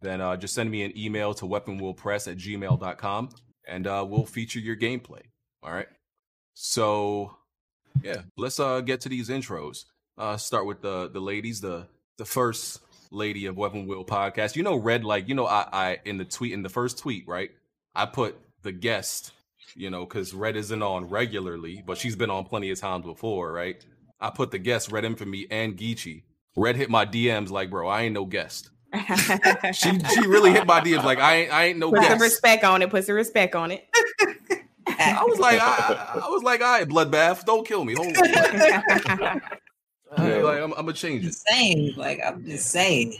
then 0.00 0.20
uh, 0.20 0.36
just 0.36 0.54
send 0.54 0.70
me 0.70 0.82
an 0.84 0.96
email 0.96 1.34
to 1.34 1.44
weaponwillpress 1.44 2.30
at 2.30 2.36
gmail.com 2.38 3.30
and 3.66 3.86
uh, 3.86 4.04
we'll 4.08 4.26
feature 4.26 4.60
your 4.60 4.76
gameplay. 4.76 5.22
All 5.62 5.72
right. 5.72 5.88
So, 6.54 7.36
yeah, 8.02 8.22
let's 8.36 8.60
uh 8.60 8.80
get 8.80 9.00
to 9.02 9.08
these 9.08 9.28
intros. 9.28 9.84
Uh, 10.16 10.36
start 10.36 10.66
with 10.66 10.80
the 10.80 11.08
the 11.08 11.20
ladies. 11.20 11.60
The 11.60 11.86
the 12.18 12.24
first 12.24 12.80
lady 13.10 13.46
of 13.46 13.56
Weapon 13.56 13.86
Wheel 13.86 14.04
podcast. 14.04 14.56
You 14.56 14.62
know, 14.62 14.76
Red. 14.76 15.04
Like 15.04 15.28
you 15.28 15.34
know, 15.34 15.46
I 15.46 15.68
I 15.72 15.98
in 16.04 16.18
the 16.18 16.24
tweet 16.24 16.52
in 16.52 16.62
the 16.62 16.68
first 16.68 16.98
tweet, 16.98 17.26
right? 17.26 17.50
I 17.94 18.06
put 18.06 18.36
the 18.62 18.72
guest. 18.72 19.32
You 19.74 19.90
know, 19.90 20.06
because 20.06 20.32
Red 20.32 20.56
isn't 20.56 20.82
on 20.82 21.10
regularly, 21.10 21.82
but 21.84 21.98
she's 21.98 22.16
been 22.16 22.30
on 22.30 22.44
plenty 22.44 22.70
of 22.70 22.78
times 22.78 23.04
before, 23.04 23.52
right? 23.52 23.84
I 24.20 24.30
put 24.30 24.50
the 24.50 24.58
guest 24.58 24.90
Red 24.90 25.04
Infamy 25.04 25.46
and 25.50 25.76
Geechee. 25.76 26.22
Red 26.56 26.76
hit 26.76 26.88
my 26.88 27.04
DMs 27.04 27.50
like, 27.50 27.68
bro, 27.68 27.86
I 27.86 28.02
ain't 28.02 28.14
no 28.14 28.24
guest. 28.24 28.70
She 29.72 29.98
she 30.14 30.26
really 30.26 30.52
hit 30.52 30.66
my 30.66 30.80
DMs 30.80 31.04
like 31.04 31.18
I 31.18 31.36
ain't 31.36 31.52
I 31.52 31.64
ain't 31.66 31.78
no 31.78 31.90
Put 31.90 32.04
some 32.04 32.20
respect 32.20 32.64
on 32.64 32.82
it. 32.82 32.90
Put 32.90 33.04
some 33.04 33.14
respect 33.14 33.54
on 33.54 33.70
it. 33.70 33.86
I 34.88 35.24
was 35.24 35.38
like, 35.38 35.60
I, 35.60 36.22
I 36.24 36.28
was 36.28 36.42
like, 36.42 36.60
all 36.60 36.78
right, 36.78 36.88
bloodbath, 36.88 37.44
don't 37.44 37.66
kill 37.66 37.84
me. 37.84 37.94
Hold 37.94 38.16
on. 38.16 39.42
Yeah. 40.16 40.36
like, 40.36 40.62
I'm, 40.62 40.72
I'm 40.72 40.86
gonna 40.86 40.92
change 40.94 41.24
it. 41.24 41.28
Just 41.28 41.46
saying, 41.46 41.94
like 41.96 42.20
I'm 42.24 42.42
just 42.46 42.70
saying. 42.70 43.16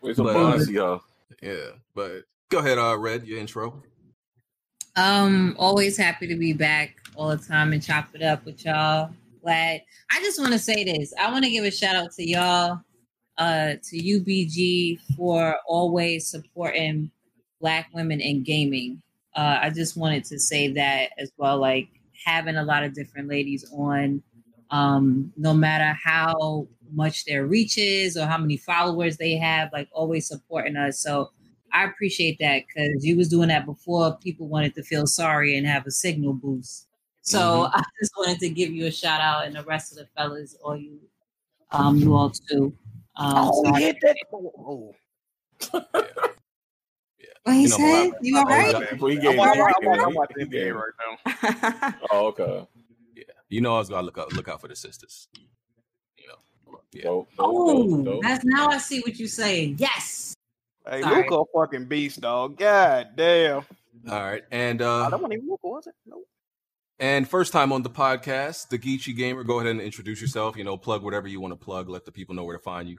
Where's 0.00 0.16
some 0.16 0.26
But, 0.26 0.34
bonus, 0.34 0.70
y'all? 0.70 1.02
Yeah, 1.42 1.72
but 1.94 2.22
go 2.48 2.58
ahead, 2.60 2.78
uh, 2.78 2.96
Red, 2.96 3.26
your 3.26 3.38
intro. 3.38 3.82
Um, 4.96 5.54
always 5.58 5.96
happy 5.96 6.26
to 6.26 6.36
be 6.36 6.52
back 6.52 6.96
all 7.16 7.28
the 7.28 7.36
time 7.36 7.72
and 7.72 7.82
chop 7.82 8.08
it 8.14 8.22
up 8.22 8.44
with 8.46 8.64
y'all. 8.64 9.10
Glad. 9.42 9.82
I 10.10 10.20
just 10.20 10.40
want 10.40 10.52
to 10.52 10.58
say 10.58 10.84
this. 10.84 11.12
I 11.20 11.30
want 11.30 11.44
to 11.44 11.50
give 11.50 11.64
a 11.64 11.70
shout 11.70 11.96
out 11.96 12.12
to 12.12 12.28
y'all, 12.28 12.80
uh, 13.38 13.74
to 13.84 13.96
UBG 13.96 14.98
for 15.16 15.56
always 15.66 16.28
supporting 16.28 17.10
Black 17.60 17.88
women 17.94 18.20
in 18.20 18.42
gaming. 18.44 19.02
Uh, 19.34 19.58
I 19.62 19.70
just 19.70 19.96
wanted 19.96 20.24
to 20.26 20.38
say 20.38 20.72
that 20.74 21.10
as 21.18 21.32
well. 21.38 21.58
Like 21.58 21.88
having 22.24 22.56
a 22.56 22.64
lot 22.64 22.82
of 22.84 22.94
different 22.94 23.28
ladies 23.28 23.64
on, 23.72 24.22
um, 24.70 25.32
no 25.36 25.54
matter 25.54 25.96
how 26.02 26.66
much 26.92 27.24
their 27.26 27.46
reach 27.46 27.78
is 27.78 28.16
or 28.16 28.26
how 28.26 28.38
many 28.38 28.56
followers 28.56 29.16
they 29.16 29.36
have, 29.36 29.70
like 29.72 29.88
always 29.92 30.26
supporting 30.28 30.76
us. 30.76 31.00
So 31.00 31.30
I 31.72 31.84
appreciate 31.84 32.38
that 32.40 32.62
because 32.66 33.04
you 33.04 33.16
was 33.16 33.28
doing 33.28 33.48
that 33.48 33.66
before 33.66 34.16
people 34.18 34.48
wanted 34.48 34.74
to 34.74 34.82
feel 34.82 35.06
sorry 35.06 35.56
and 35.56 35.66
have 35.66 35.86
a 35.86 35.90
signal 35.90 36.32
boost. 36.32 36.86
So 37.22 37.38
Mhm. 37.38 37.70
I 37.74 37.82
just 38.00 38.12
wanted 38.16 38.40
to 38.40 38.48
give 38.50 38.72
you 38.72 38.86
a 38.86 38.90
shout 38.90 39.20
out 39.20 39.46
and 39.46 39.54
the 39.56 39.64
rest 39.64 39.92
of 39.92 39.98
the 39.98 40.06
fellas, 40.16 40.56
all 40.62 40.76
you, 40.76 41.00
um, 41.72 41.98
you 41.98 42.14
all 42.14 42.30
too. 42.30 42.76
Um, 43.18 43.52
so 43.52 43.66
I- 43.74 43.80
hit 43.80 43.96
that. 44.02 44.16
Oh, 44.32 44.94
what 47.44 47.54
he 47.54 47.62
You 47.62 47.68
know, 47.68 47.76
said? 47.76 47.84
I- 47.84 48.12
You 48.22 48.38
all 48.38 48.48
I- 48.48 48.56
right? 48.56 48.74
I- 48.74 48.96
Well, 48.96 49.10
he 49.10 49.16
I'm, 49.16 49.22
gave- 49.22 49.40
I'm, 49.40 49.48
I'm, 49.48 49.56
gave- 49.80 50.00
I'm 50.04 50.10
he 50.10 50.16
watching 50.16 50.48
gave- 50.48 50.74
NBA 50.74 50.74
right 50.74 50.92
now. 51.82 51.94
Oh, 52.10 52.26
okay. 52.28 52.66
Yeah, 53.16 53.24
you 53.48 53.60
know 53.60 53.74
I 53.76 53.78
was 53.78 53.88
gonna 53.88 54.02
look 54.02 54.18
out 54.18 54.32
look 54.32 54.48
out 54.48 54.60
for 54.60 54.68
the 54.68 54.76
sisters. 54.76 55.28
You 56.16 56.28
know, 56.28 56.80
yeah. 56.92 57.02
Dope, 57.02 57.28
dope, 57.36 57.38
Oh, 57.38 57.88
dope, 57.96 58.04
dope. 58.04 58.22
that's 58.22 58.44
now 58.44 58.68
I 58.68 58.78
see 58.78 59.00
what 59.00 59.18
you're 59.18 59.28
saying. 59.28 59.76
Yes. 59.78 60.34
Hey, 60.88 61.02
Sorry. 61.02 61.22
Luka, 61.22 61.34
a 61.36 61.44
fucking 61.54 61.86
beast, 61.86 62.20
dog. 62.20 62.56
God 62.58 63.08
damn. 63.16 63.62
All 64.08 64.22
right, 64.22 64.44
and 64.50 64.80
Oh, 64.80 64.86
uh, 64.88 65.10
that 65.10 65.20
wasn't 65.20 65.22
want 65.22 65.32
even 65.34 65.48
Luka, 65.48 65.66
was 65.68 65.86
it? 65.86 65.94
Nope. 66.06 66.24
and 67.00 67.28
first 67.28 67.52
time 67.52 67.72
on 67.72 67.82
the 67.82 67.90
podcast, 67.90 68.68
the 68.68 68.78
Geechee 68.78 69.16
Gamer. 69.16 69.42
Go 69.44 69.58
ahead 69.58 69.70
and 69.70 69.80
introduce 69.80 70.20
yourself. 70.20 70.56
You 70.56 70.64
know, 70.64 70.76
plug 70.76 71.02
whatever 71.02 71.26
you 71.28 71.40
want 71.40 71.52
to 71.52 71.56
plug. 71.62 71.88
Let 71.88 72.04
the 72.04 72.12
people 72.12 72.34
know 72.34 72.44
where 72.44 72.56
to 72.56 72.62
find 72.62 72.88
you. 72.88 72.98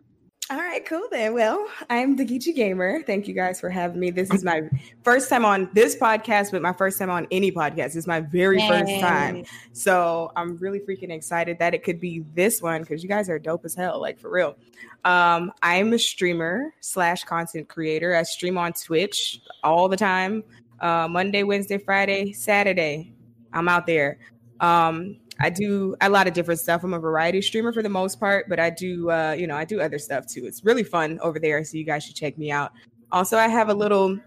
All 0.52 0.58
right, 0.58 0.84
cool 0.84 1.04
then. 1.12 1.36
Well, 1.36 1.68
I'm 1.92 2.16
the 2.16 2.26
Geechee 2.26 2.56
Gamer. 2.56 3.04
Thank 3.04 3.28
you 3.28 3.36
guys 3.36 3.60
for 3.60 3.70
having 3.70 4.00
me. 4.00 4.10
This 4.10 4.32
is 4.32 4.44
my 4.44 4.68
first 5.04 5.30
time 5.30 5.46
on 5.46 5.70
this 5.74 5.96
podcast, 5.96 6.52
but 6.52 6.64
my 6.64 6.74
first 6.74 6.98
time 6.98 7.12
on 7.12 7.28
any 7.30 7.52
podcast. 7.52 7.96
Is 7.96 8.08
my 8.08 8.20
very 8.20 8.58
first 8.68 9.00
time. 9.00 9.46
So 9.74 10.32
I'm 10.36 10.58
really 10.58 10.80
freaking 10.80 11.12
excited 11.12 11.60
that 11.60 11.76
it 11.76 11.84
could 11.84 12.00
be 12.00 12.26
this 12.34 12.64
one 12.64 12.82
because 12.82 13.04
you 13.04 13.10
guys 13.10 13.30
are 13.30 13.38
dope 13.38 13.64
as 13.64 13.76
hell, 13.76 14.02
like 14.02 14.18
for 14.18 14.32
real. 14.32 14.58
Um, 15.06 15.52
I'm 15.62 15.94
a 15.94 16.00
streamer 16.00 16.74
slash 16.80 17.26
content 17.26 17.70
creator. 17.70 18.16
I 18.16 18.24
stream 18.24 18.58
on 18.58 18.74
Twitch 18.74 19.42
all 19.64 19.88
the 19.88 19.98
time. 19.98 20.44
Uh, 20.80 21.08
Monday, 21.08 21.44
Wednesday, 21.44 21.78
Friday, 21.78 22.34
Saturday. 22.34 23.14
I'm 23.54 23.70
out 23.70 23.86
there. 23.86 24.18
Um, 24.60 25.18
I 25.42 25.50
do 25.50 25.96
a 26.02 26.10
lot 26.10 26.28
of 26.28 26.34
different 26.34 26.60
stuff. 26.60 26.84
I'm 26.84 26.94
a 26.94 27.00
variety 27.00 27.42
streamer 27.42 27.72
for 27.72 27.82
the 27.82 27.90
most 27.90 28.20
part, 28.20 28.50
but 28.50 28.60
I 28.60 28.70
do, 28.70 29.10
uh, 29.10 29.36
you 29.38 29.48
know, 29.48 29.56
I 29.56 29.64
do 29.64 29.80
other 29.80 29.98
stuff 29.98 30.28
too. 30.28 30.46
It's 30.46 30.66
really 30.66 30.84
fun 30.84 31.20
over 31.22 31.40
there, 31.40 31.64
so 31.64 31.78
you 31.78 31.86
guys 31.86 32.04
should 32.04 32.16
check 32.16 32.38
me 32.38 32.52
out. 32.52 32.72
Also, 33.12 33.38
I 33.38 33.48
have 33.48 33.70
a 33.70 33.74
little 33.74 34.20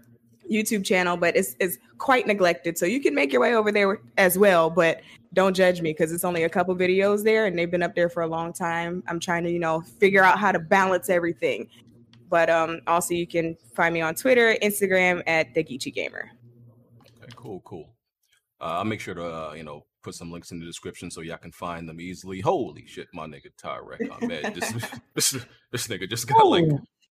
YouTube 0.51 0.83
channel, 0.83 1.15
but 1.15 1.35
it's 1.35 1.55
it's 1.59 1.77
quite 1.99 2.25
neglected, 2.25 2.77
so 2.77 2.85
you 2.85 2.99
can 2.99 3.13
make 3.13 3.31
your 3.31 3.41
way 3.41 3.55
over 3.55 3.71
there 3.71 4.01
as 4.17 4.37
well. 4.37 4.69
But 4.69 5.01
don't 5.33 5.55
judge 5.55 5.81
me 5.81 5.91
because 5.91 6.11
it's 6.11 6.23
only 6.23 6.43
a 6.43 6.49
couple 6.49 6.75
videos 6.75 7.23
there, 7.23 7.45
and 7.45 7.57
they've 7.57 7.69
been 7.69 7.83
up 7.83 7.95
there 7.95 8.09
for 8.09 8.23
a 8.23 8.27
long 8.27 8.51
time. 8.51 9.03
I'm 9.07 9.19
trying 9.19 9.43
to, 9.43 9.51
you 9.51 9.59
know, 9.59 9.81
figure 9.81 10.23
out 10.23 10.39
how 10.39 10.51
to 10.51 10.59
balance 10.59 11.09
everything. 11.09 11.69
But 12.29 12.49
um, 12.49 12.81
also, 12.87 13.13
you 13.13 13.27
can 13.27 13.55
find 13.75 13.93
me 13.93 14.01
on 14.01 14.15
Twitter, 14.15 14.55
Instagram 14.63 15.21
at 15.27 15.53
the 15.53 15.63
Geechee 15.63 15.93
Gamer. 15.93 16.31
Okay, 17.21 17.33
cool, 17.35 17.61
cool. 17.63 17.89
Uh, 18.59 18.77
I'll 18.77 18.85
make 18.85 18.99
sure 18.99 19.13
to 19.13 19.23
uh, 19.23 19.53
you 19.53 19.63
know 19.63 19.85
put 20.03 20.15
some 20.15 20.31
links 20.31 20.51
in 20.51 20.59
the 20.59 20.65
description 20.65 21.09
so 21.09 21.21
y'all 21.21 21.37
can 21.37 21.51
find 21.51 21.87
them 21.87 21.99
easily. 21.99 22.41
Holy 22.41 22.85
shit, 22.85 23.07
my 23.13 23.25
nigga 23.25 23.47
Tyrek 23.61 24.11
Ahmed. 24.11 24.55
This, 24.55 24.73
this 25.15 25.45
this 25.71 25.87
nigga 25.87 26.09
just 26.09 26.27
got 26.27 26.45
like 26.45 26.65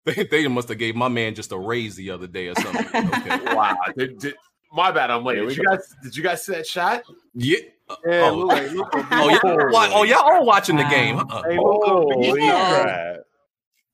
they, 0.05 0.24
they 0.24 0.48
must 0.48 0.69
have 0.69 0.77
gave 0.77 0.96
my 0.96 1.08
man 1.08 1.36
just 1.36 1.51
a 1.51 1.58
raise 1.58 1.96
the 1.96 2.10
other 2.10 2.27
day 2.27 2.48
or 2.48 2.55
something. 2.55 2.86
Okay. 2.86 3.39
Wow. 3.55 3.75
Did, 3.98 4.19
did, 4.19 4.36
my 4.72 4.91
bad. 4.91 5.12
I'm 5.12 5.24
late. 5.24 5.36
Did 5.36 5.58
you 5.58 5.65
guys? 5.65 5.96
Did 6.03 6.15
you 6.15 6.24
guys 6.24 6.46
see 6.46 6.53
that 6.53 6.67
shot? 6.67 7.03
Yeah. 7.34 7.58
Yeah, 8.05 8.29
oh, 8.29 8.36
look, 8.36 8.55
hey, 8.55 8.69
look, 8.69 8.88
oh, 8.93 9.29
y'all, 9.29 9.89
oh, 9.96 10.03
y'all 10.03 10.19
all 10.19 10.46
watching 10.46 10.75
the 10.75 10.84
game. 10.84 11.17
Huh? 11.27 11.41
Hey, 11.43 11.58
look, 11.58 11.84
Holy 11.84 12.39
Yeah. 12.39 13.17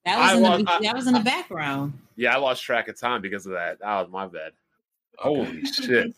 That 0.04 0.20
was 0.20 0.32
I 0.32 0.36
in 0.36 0.66
the, 0.66 0.72
I- 0.72 0.80
that 0.82 0.96
was 0.96 1.08
in 1.08 1.14
the 1.14 1.22
background. 1.22 1.94
Yeah, 2.18 2.36
I 2.36 2.38
lost 2.38 2.62
track 2.62 2.90
of 2.90 3.00
time 3.00 3.22
because 3.22 3.46
of 3.46 3.54
that. 3.54 3.80
That 3.80 4.02
was 4.02 4.10
my 4.12 4.28
bad. 4.28 4.52
Holy 5.18 5.66
shit. 5.66 6.14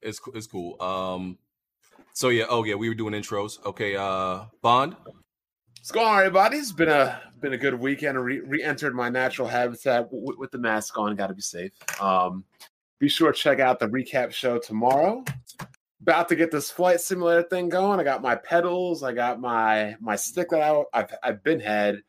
It's 0.00 0.20
it's 0.34 0.46
cool. 0.46 0.80
Um, 0.82 1.36
so 2.18 2.30
yeah, 2.30 2.46
oh 2.50 2.64
yeah, 2.64 2.74
we 2.74 2.88
were 2.88 2.96
doing 2.96 3.14
intros. 3.14 3.64
Okay, 3.64 3.94
uh, 3.94 4.46
Bond. 4.60 4.96
What's 5.76 5.92
going 5.92 6.08
on, 6.08 6.18
everybody? 6.18 6.56
It's 6.56 6.72
been 6.72 6.88
a 6.88 7.20
been 7.38 7.52
a 7.52 7.56
good 7.56 7.74
weekend. 7.74 8.20
Re- 8.20 8.40
re-entered 8.40 8.92
my 8.92 9.08
natural 9.08 9.46
habitat 9.46 10.10
w- 10.10 10.36
with 10.36 10.50
the 10.50 10.58
mask 10.58 10.98
on. 10.98 11.14
Got 11.14 11.28
to 11.28 11.34
be 11.34 11.42
safe. 11.42 11.70
Um, 12.02 12.42
be 12.98 13.08
sure 13.08 13.30
to 13.30 13.38
check 13.38 13.60
out 13.60 13.78
the 13.78 13.86
recap 13.86 14.32
show 14.32 14.58
tomorrow. 14.58 15.22
About 16.02 16.28
to 16.30 16.34
get 16.34 16.50
this 16.50 16.72
flight 16.72 17.00
simulator 17.00 17.44
thing 17.44 17.68
going. 17.68 18.00
I 18.00 18.02
got 18.02 18.20
my 18.20 18.34
pedals. 18.34 19.04
I 19.04 19.12
got 19.12 19.40
my 19.40 19.94
my 20.00 20.16
stick 20.16 20.48
that 20.50 20.60
I, 20.60 20.82
I've 20.92 21.14
I've 21.22 21.44
been 21.44 21.60
had. 21.60 22.02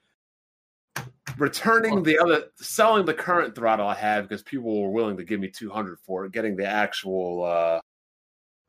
Returning 1.38 2.02
the 2.02 2.18
other, 2.18 2.46
selling 2.56 3.06
the 3.06 3.14
current 3.14 3.54
throttle 3.54 3.88
I 3.88 3.94
have 3.94 4.28
because 4.28 4.42
people 4.42 4.82
were 4.82 4.90
willing 4.90 5.18
to 5.18 5.24
give 5.24 5.40
me 5.40 5.50
two 5.50 5.70
hundred 5.70 6.00
for 6.00 6.26
it. 6.26 6.32
Getting 6.32 6.56
the 6.56 6.66
actual 6.66 7.44
uh, 7.44 7.80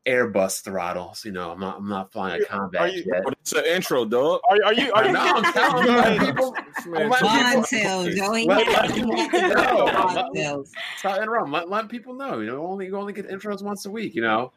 Airbus 0.06 0.62
throttles. 0.62 1.24
You 1.24 1.32
know, 1.32 1.50
I'm 1.50 1.60
not 1.60 1.78
I'm 1.78 1.88
not 1.88 2.10
flying 2.12 2.40
a 2.40 2.44
Are 2.44 2.46
combat 2.46 2.94
you- 2.94 3.04
jet. 3.04 3.22
But 3.24 3.34
it's 3.40 3.52
an 3.52 3.64
intro, 3.66 4.04
dog. 4.04 4.40
Are, 4.50 4.56
are 4.66 4.74
you? 4.74 4.92
Are 4.92 5.04
you? 5.06 5.12
No, 5.12 5.20
I'm 5.20 5.52
telling 5.52 5.86
you, 5.86 5.92
let 5.96 6.20
people, 6.20 6.52
Man, 6.86 7.10
let 7.10 7.22
Bond 7.22 7.44
people- 7.48 7.64
tails, 7.64 8.16
Let- 8.16 8.68
let 8.68 8.94
people 8.94 9.16
know. 9.16 9.86
Bond 9.92 10.34
tails. 10.34 10.72
Try 10.98 11.24
to. 11.24 11.44
Let, 11.44 11.68
let 11.68 11.88
people 11.88 12.14
know. 12.14 12.40
You 12.40 12.46
know, 12.46 12.66
only 12.66 12.86
you 12.86 12.96
only 12.96 13.12
get 13.12 13.28
intros 13.28 13.62
once 13.62 13.84
a 13.86 13.90
week. 13.90 14.14
You 14.14 14.22
know. 14.22 14.52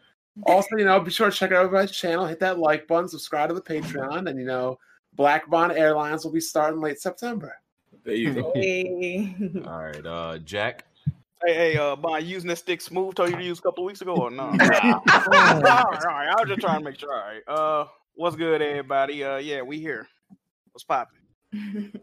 Also, 0.47 0.77
you 0.77 0.85
know, 0.85 0.99
be 0.99 1.11
sure 1.11 1.29
to 1.29 1.35
check 1.35 1.51
out 1.51 1.65
everybody's 1.65 1.91
channel. 1.91 2.25
Hit 2.25 2.39
that 2.39 2.57
like 2.57 2.87
button. 2.87 3.07
Subscribe 3.07 3.49
to 3.49 3.55
the 3.55 3.61
Patreon, 3.61 4.27
and 4.29 4.39
you 4.39 4.45
know, 4.45 4.79
Black 5.13 5.47
Bond 5.49 5.73
Airlines 5.73 6.25
will 6.25 6.31
be 6.31 6.39
starting 6.39 6.81
late 6.81 6.99
September. 6.99 7.55
There 8.03 8.15
you 8.15 8.33
go. 8.33 8.51
Hey. 8.55 9.35
All 9.65 9.77
right, 9.83 10.05
uh, 10.05 10.37
Jack. 10.39 10.85
Hey, 11.45 11.53
hey, 11.53 11.77
uh, 11.77 11.95
Bond, 11.95 12.23
using 12.25 12.47
that 12.49 12.57
stick 12.57 12.79
smooth 12.81 13.15
told 13.15 13.29
you 13.29 13.35
to 13.35 13.43
use 13.43 13.59
a 13.59 13.61
couple 13.61 13.83
weeks 13.83 14.01
ago 14.01 14.15
or 14.15 14.31
no? 14.31 14.43
all 14.51 14.57
right, 14.57 14.93
all 14.93 15.61
right. 15.61 16.29
I 16.29 16.35
was 16.39 16.47
just 16.47 16.61
trying 16.61 16.79
to 16.79 16.85
make 16.85 16.99
sure. 16.99 17.13
All 17.13 17.19
right. 17.19 17.41
Uh, 17.47 17.85
what's 18.15 18.35
good, 18.35 18.61
everybody? 18.61 19.23
Uh, 19.23 19.37
yeah, 19.37 19.61
we 19.61 19.79
here. 19.79 20.07
What's 20.71 20.83
popping? 20.83 21.19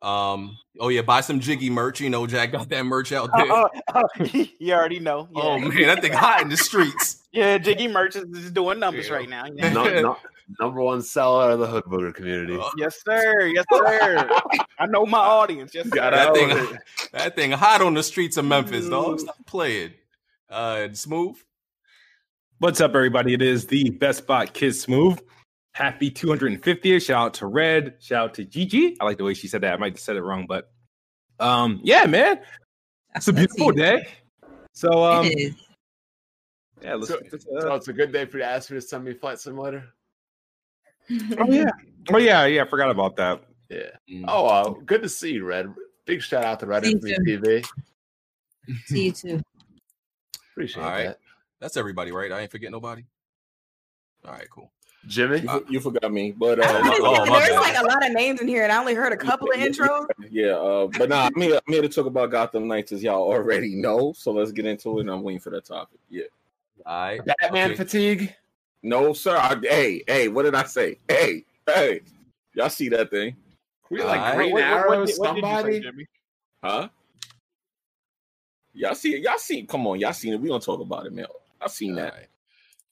Um, 0.00 0.56
oh 0.78 0.90
yeah, 0.90 1.02
buy 1.02 1.22
some 1.22 1.40
Jiggy 1.40 1.70
merch. 1.70 2.00
You 2.00 2.08
know, 2.08 2.24
Jack 2.24 2.52
got 2.52 2.68
that 2.68 2.84
merch 2.84 3.10
out 3.10 3.30
there. 3.36 3.50
Uh, 3.50 3.68
uh, 3.92 4.02
you 4.60 4.72
already 4.72 5.00
know. 5.00 5.28
Yeah. 5.34 5.42
Oh 5.42 5.58
man, 5.58 5.86
that 5.88 6.02
thing 6.02 6.12
hot 6.12 6.40
in 6.40 6.48
the 6.48 6.56
streets. 6.56 7.26
Yeah, 7.32 7.58
Jiggy 7.58 7.88
Merch 7.88 8.14
is, 8.14 8.24
is 8.32 8.52
doing 8.52 8.78
numbers 8.78 9.08
Yeah. 9.08 9.14
right 9.14 9.28
now. 9.28 9.46
you 9.46 9.54
know? 9.54 9.72
No, 9.72 10.00
no, 10.00 10.16
number 10.60 10.80
one 10.80 11.02
seller 11.02 11.50
of 11.50 11.58
the 11.58 11.66
Hood 11.66 11.84
Booger 11.84 12.14
community. 12.14 12.56
Uh, 12.58 12.68
Yes, 12.76 13.00
sir. 13.04 13.46
Yes, 13.46 13.64
sir. 13.72 14.28
I 14.78 14.86
know 14.86 15.04
my 15.06 15.18
audience. 15.40 15.74
Yes, 15.74 15.88
sir. 15.88 16.10
That 16.10 16.34
thing, 16.34 16.78
that 17.12 17.36
thing 17.36 17.50
hot 17.52 17.82
on 17.82 17.94
the 17.94 18.02
streets 18.02 18.36
of 18.36 18.44
Memphis, 18.44 18.88
dog. 18.88 19.20
Stop 19.20 19.36
playing. 19.46 19.92
Uh, 20.50 20.88
smooth. 20.92 21.36
What's 22.58 22.80
up, 22.80 22.94
everybody? 22.94 23.34
It 23.34 23.42
is 23.42 23.66
the 23.66 23.90
Best 23.90 24.18
Spot 24.18 24.52
Kids 24.52 24.80
Smooth. 24.80 25.20
Happy 25.74 26.10
250th. 26.10 27.04
Shout 27.06 27.26
out 27.26 27.34
to 27.34 27.46
Red. 27.46 27.94
Shout 28.00 28.30
out 28.30 28.34
to 28.34 28.44
Gigi. 28.44 28.96
I 29.00 29.04
like 29.04 29.18
the 29.18 29.24
way 29.24 29.34
she 29.34 29.46
said 29.46 29.60
that. 29.60 29.74
I 29.74 29.76
might 29.76 29.92
have 29.92 30.00
said 30.00 30.16
it 30.16 30.22
wrong, 30.22 30.46
but 30.48 30.70
um, 31.38 31.80
yeah, 31.84 32.06
man. 32.06 32.40
It's 33.14 33.28
a 33.28 33.32
beautiful 33.32 33.70
day. 33.70 34.08
So 34.72 35.04
um, 35.04 35.26
it 35.26 35.38
is. 35.38 35.54
yeah, 36.82 36.94
let's, 36.94 37.08
So, 37.08 37.18
let's, 37.30 37.44
so 37.44 37.72
uh, 37.72 37.76
it's 37.76 37.88
a 37.88 37.92
good 37.92 38.12
day 38.12 38.24
for 38.24 38.38
you 38.38 38.42
to 38.44 38.48
ask 38.50 38.70
me 38.70 38.76
to 38.76 38.80
send 38.80 39.04
me 39.04 39.12
a 39.12 39.14
flight 39.14 39.38
simulator. 39.38 39.84
Oh 41.38 41.50
yeah, 41.50 41.70
oh 42.12 42.18
yeah, 42.18 42.46
yeah. 42.46 42.62
I 42.62 42.66
forgot 42.66 42.90
about 42.90 43.16
that. 43.16 43.42
Yeah. 43.68 43.90
Mm. 44.10 44.24
Oh, 44.28 44.46
uh, 44.46 44.70
good 44.70 45.02
to 45.02 45.08
see 45.08 45.32
you, 45.32 45.44
Red. 45.44 45.72
Big 46.06 46.22
shout 46.22 46.44
out 46.44 46.60
to 46.60 46.66
Red 46.66 46.84
See 46.84 46.90
you 46.90 46.96
Infamy 46.96 47.14
too. 47.24 47.40
TV. 47.40 47.68
See 48.86 49.04
you 49.06 49.12
too. 49.12 49.42
Appreciate 50.52 50.82
All 50.82 50.90
right. 50.90 51.06
that. 51.08 51.18
That's 51.60 51.76
everybody, 51.76 52.12
right? 52.12 52.30
I 52.32 52.40
ain't 52.40 52.50
forget 52.50 52.70
nobody. 52.70 53.04
All 54.24 54.32
right, 54.32 54.48
cool. 54.50 54.70
Jimmy. 55.06 55.40
You, 55.40 55.48
for- 55.48 55.64
you 55.68 55.80
forgot 55.80 56.12
me, 56.12 56.32
but 56.32 56.58
uh, 56.58 56.80
was 56.82 56.98
oh, 57.02 57.24
There's 57.24 57.48
bad. 57.50 57.60
like 57.60 57.78
a 57.78 57.86
lot 57.86 58.04
of 58.04 58.12
names 58.12 58.40
in 58.40 58.48
here, 58.48 58.64
and 58.64 58.72
I 58.72 58.78
only 58.78 58.94
heard 58.94 59.12
a 59.12 59.16
couple 59.16 59.48
of 59.50 59.56
intros. 59.58 60.06
Yeah, 60.30 60.52
uh, 60.52 60.88
but 60.98 61.08
nah, 61.08 61.26
I'm 61.34 61.40
here, 61.40 61.54
I'm 61.66 61.72
here 61.72 61.82
to 61.82 61.88
talk 61.88 62.06
about 62.06 62.30
Gotham 62.30 62.66
Knights, 62.68 62.92
as 62.92 63.02
y'all 63.02 63.22
already 63.22 63.74
know. 63.76 64.12
So 64.12 64.32
let's 64.32 64.52
get 64.52 64.66
into 64.66 64.98
it. 64.98 65.02
And 65.02 65.10
I'm 65.10 65.22
waiting 65.22 65.40
for 65.40 65.50
that 65.50 65.64
topic. 65.64 65.98
Yeah. 66.10 66.24
All 66.84 67.00
right. 67.00 67.20
Batman 67.24 67.70
Okay. 67.72 67.76
fatigue. 67.76 68.34
No, 68.82 69.12
sir. 69.12 69.36
I, 69.36 69.56
hey, 69.62 70.02
hey, 70.06 70.28
what 70.28 70.44
did 70.44 70.54
I 70.54 70.64
say? 70.64 70.98
Hey, 71.08 71.44
hey, 71.66 72.00
y'all 72.54 72.68
see 72.70 72.88
that 72.90 73.10
thing? 73.10 73.36
We 73.90 74.02
like 74.02 74.20
Alright. 74.20 74.36
Green 74.36 74.52
What- 74.52 74.62
what- 74.62 74.70
Arrow, 74.70 74.88
what 74.90 74.98
what 74.98 75.06
did 75.06 75.08
you 75.08 75.14
say, 75.16 75.80
somebody. 75.82 76.06
Huh? 76.62 76.88
Y'all 78.74 78.94
see 78.94 79.14
it? 79.14 79.22
Y'all 79.22 79.38
seen? 79.38 79.66
Come 79.66 79.86
on, 79.86 79.98
y'all 79.98 80.12
seen 80.12 80.34
it? 80.34 80.40
We 80.40 80.48
gonna 80.48 80.60
talk 80.60 80.80
about 80.80 81.06
it, 81.06 81.12
man. 81.12 81.26
I 81.60 81.66
seen 81.68 81.90
All 81.92 82.04
that. 82.04 82.14
right. 82.14 82.26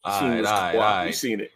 I 0.05 0.13
All 0.13 0.19
seen 0.21 0.29
right, 0.31 0.37
this 0.43 0.51
all 0.51 0.73
right, 0.77 1.07
You 1.07 1.13
seen 1.13 1.41
it? 1.41 1.51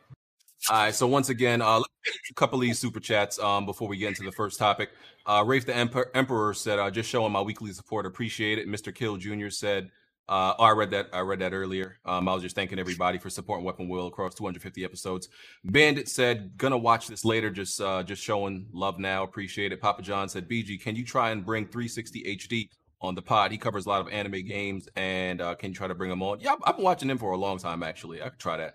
All 0.70 0.76
right. 0.76 0.94
So 0.94 1.06
once 1.06 1.28
again, 1.30 1.62
uh, 1.62 1.76
let's 1.78 1.88
a 2.30 2.34
couple 2.34 2.58
of 2.58 2.62
these 2.62 2.78
super 2.78 3.00
chats 3.00 3.38
um, 3.38 3.66
before 3.66 3.88
we 3.88 3.96
get 3.96 4.08
into 4.08 4.22
the 4.22 4.32
first 4.32 4.58
topic. 4.58 4.90
Uh, 5.26 5.42
Rafe 5.46 5.66
the 5.66 5.74
Emperor, 5.74 6.10
Emperor 6.14 6.54
said, 6.54 6.78
uh, 6.78 6.90
"Just 6.90 7.08
showing 7.08 7.32
my 7.32 7.40
weekly 7.40 7.72
support. 7.72 8.06
Appreciate 8.06 8.58
it." 8.58 8.68
Mr. 8.68 8.94
Kill 8.94 9.16
Jr. 9.16 9.48
said, 9.50 9.90
uh, 10.30 10.54
"Oh, 10.58 10.64
I 10.64 10.70
read 10.70 10.90
that. 10.92 11.08
I 11.12 11.20
read 11.20 11.40
that 11.40 11.52
earlier. 11.52 11.98
Um, 12.06 12.26
I 12.28 12.32
was 12.32 12.42
just 12.42 12.54
thanking 12.56 12.78
everybody 12.78 13.18
for 13.18 13.28
supporting 13.28 13.64
Weapon 13.66 13.88
Wheel 13.88 14.06
across 14.06 14.34
250 14.34 14.84
episodes." 14.84 15.28
Bandit 15.64 16.08
said, 16.08 16.56
"Gonna 16.56 16.78
watch 16.78 17.06
this 17.08 17.24
later. 17.24 17.50
Just, 17.50 17.80
uh, 17.80 18.02
just 18.02 18.22
showing 18.22 18.68
love 18.72 18.98
now. 18.98 19.22
Appreciate 19.24 19.72
it." 19.72 19.80
Papa 19.82 20.00
John 20.02 20.28
said, 20.30 20.48
"BG, 20.48 20.78
can 20.80 20.96
you 20.96 21.04
try 21.04 21.30
and 21.30 21.44
bring 21.44 21.66
360 21.66 22.22
HD?" 22.24 22.70
On 23.02 23.14
the 23.14 23.22
pod, 23.22 23.50
he 23.50 23.56
covers 23.58 23.86
a 23.86 23.88
lot 23.88 24.02
of 24.02 24.08
anime 24.12 24.44
games, 24.46 24.86
and 24.94 25.40
uh, 25.40 25.54
can 25.54 25.70
you 25.70 25.74
try 25.74 25.88
to 25.88 25.94
bring 25.94 26.10
him 26.10 26.22
on? 26.22 26.38
Yeah, 26.40 26.54
I've- 26.64 26.76
been 26.76 26.84
watching 26.84 27.08
him 27.10 27.16
for 27.18 27.30
a 27.32 27.36
long 27.38 27.58
time. 27.58 27.82
Actually, 27.82 28.22
I 28.22 28.28
could 28.28 28.38
try 28.38 28.58
that. 28.58 28.74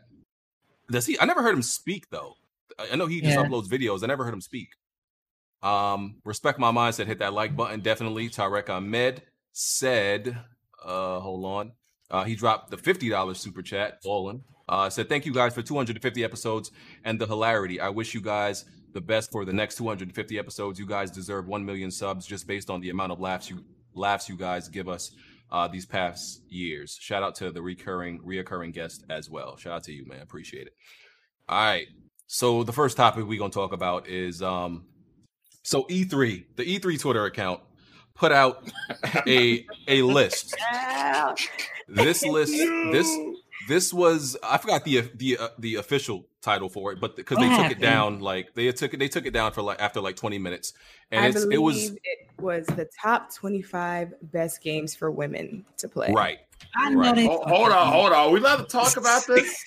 Does 0.90 1.06
he? 1.06 1.20
I 1.20 1.26
never 1.26 1.42
heard 1.44 1.54
him 1.56 1.62
speak 1.62 2.10
though. 2.10 2.34
I 2.80 2.90
I 2.92 2.96
know 2.96 3.06
he 3.06 3.22
just 3.22 3.38
Yeah. 3.38 3.44
uploads 3.46 3.68
videos. 3.68 4.04
I 4.04 4.08
never 4.08 4.24
heard 4.26 4.34
him 4.34 4.42
speak. 4.42 4.70
Um, 5.64 6.16
respect 6.24 6.60
my 6.60 6.72
mindset. 6.72 7.06
Hit 7.08 7.20
that 7.20 7.34
like 7.34 7.56
button. 7.56 7.80
Definitely. 7.82 8.30
Tarek 8.30 8.70
Ahmed 8.70 9.22
said, 9.54 10.38
uh, 10.84 11.20
hold 11.20 11.46
on. 11.46 11.72
Uh, 12.10 12.24
he 12.24 12.36
dropped 12.36 12.72
the 12.72 12.78
fifty 12.78 13.10
dollars 13.10 13.40
super 13.40 13.62
chat. 13.62 14.02
Ballin. 14.04 14.44
Uh, 14.68 14.90
said 14.90 15.08
thank 15.08 15.26
you 15.28 15.34
guys 15.34 15.54
for 15.54 15.62
250 15.62 16.24
episodes 16.24 16.72
and 17.04 17.20
the 17.20 17.28
hilarity. 17.28 17.80
I 17.80 17.90
wish 17.90 18.16
you 18.16 18.22
guys 18.22 18.66
the 18.94 19.02
best 19.02 19.32
for 19.32 19.46
the 19.46 19.54
next 19.54 19.76
250 19.76 20.40
episodes. 20.40 20.80
You 20.80 20.88
guys 20.88 21.12
deserve 21.12 21.48
one 21.48 21.64
million 21.66 21.92
subs 21.92 22.26
just 22.26 22.48
based 22.48 22.70
on 22.72 22.82
the 22.82 22.90
amount 22.90 23.12
of 23.12 23.20
laughs 23.20 23.50
you 23.50 23.64
laughs 23.94 24.28
you 24.28 24.36
guys 24.36 24.68
give 24.68 24.90
us 24.90 25.12
uh, 25.52 25.68
these 25.68 25.86
past 25.86 26.42
years. 26.50 26.98
Shout 27.00 27.22
out 27.22 27.36
to 27.36 27.52
the 27.52 27.62
recurring 27.62 28.20
reoccurring 28.26 28.74
guest 28.74 29.06
as 29.10 29.30
well. 29.30 29.56
Shout 29.58 29.74
out 29.74 29.84
to 29.84 29.92
you, 29.92 30.06
man. 30.08 30.22
Appreciate 30.22 30.68
it. 30.68 30.74
All 31.48 31.64
right. 31.64 31.88
So 32.28 32.64
the 32.64 32.74
first 32.74 32.98
topic 32.98 33.26
we're 33.26 33.38
gonna 33.38 33.52
talk 33.52 33.72
about 33.72 34.08
is 34.08 34.42
um 34.42 34.86
So 35.64 35.84
E3, 35.84 36.46
the 36.56 36.64
E3 36.64 37.00
Twitter 37.00 37.26
account 37.26 37.62
put 38.16 38.32
out 38.32 38.68
a 39.28 39.66
a 39.88 40.02
list. 40.02 40.56
This 41.88 42.24
list, 42.26 42.54
this 42.92 43.18
this 43.68 43.94
was 43.94 44.38
I 44.44 44.58
forgot 44.58 44.84
the 44.84 45.02
the 45.14 45.38
uh, 45.38 45.50
the 45.60 45.76
official 45.76 46.26
title 46.42 46.70
for 46.70 46.92
it, 46.92 47.00
but 47.00 47.16
because 47.16 47.38
they 47.38 47.48
What 47.48 47.64
took 47.64 47.72
it 47.72 47.82
down, 47.82 48.20
like 48.20 48.54
they 48.56 48.72
took 48.72 48.94
it 48.94 48.98
they 48.98 49.08
took 49.08 49.26
it 49.26 49.32
down 49.32 49.52
for 49.52 49.62
like 49.62 49.82
after 49.82 50.02
like 50.02 50.16
twenty 50.16 50.38
minutes, 50.40 50.74
and 51.12 51.26
I 51.26 51.28
it's 51.28 51.44
believe 51.44 51.54
it 51.54 51.62
was 51.62 51.92
it 51.92 52.30
was 52.42 52.66
the 52.68 52.88
top 53.02 53.34
25 53.34 54.14
best 54.24 54.62
games 54.62 54.94
for 54.94 55.10
women 55.10 55.66
to 55.78 55.88
play. 55.88 56.12
right. 56.12 56.40
I 56.76 56.90
know 56.90 57.00
Right. 57.00 57.28
Oh, 57.30 57.48
hold 57.48 57.72
on, 57.72 57.92
hold 57.92 58.14
on. 58.14 58.32
We 58.34 58.40
allowed 58.40 58.58
to 58.58 58.64
talk 58.66 58.98
about 58.98 59.26
this. 59.28 59.64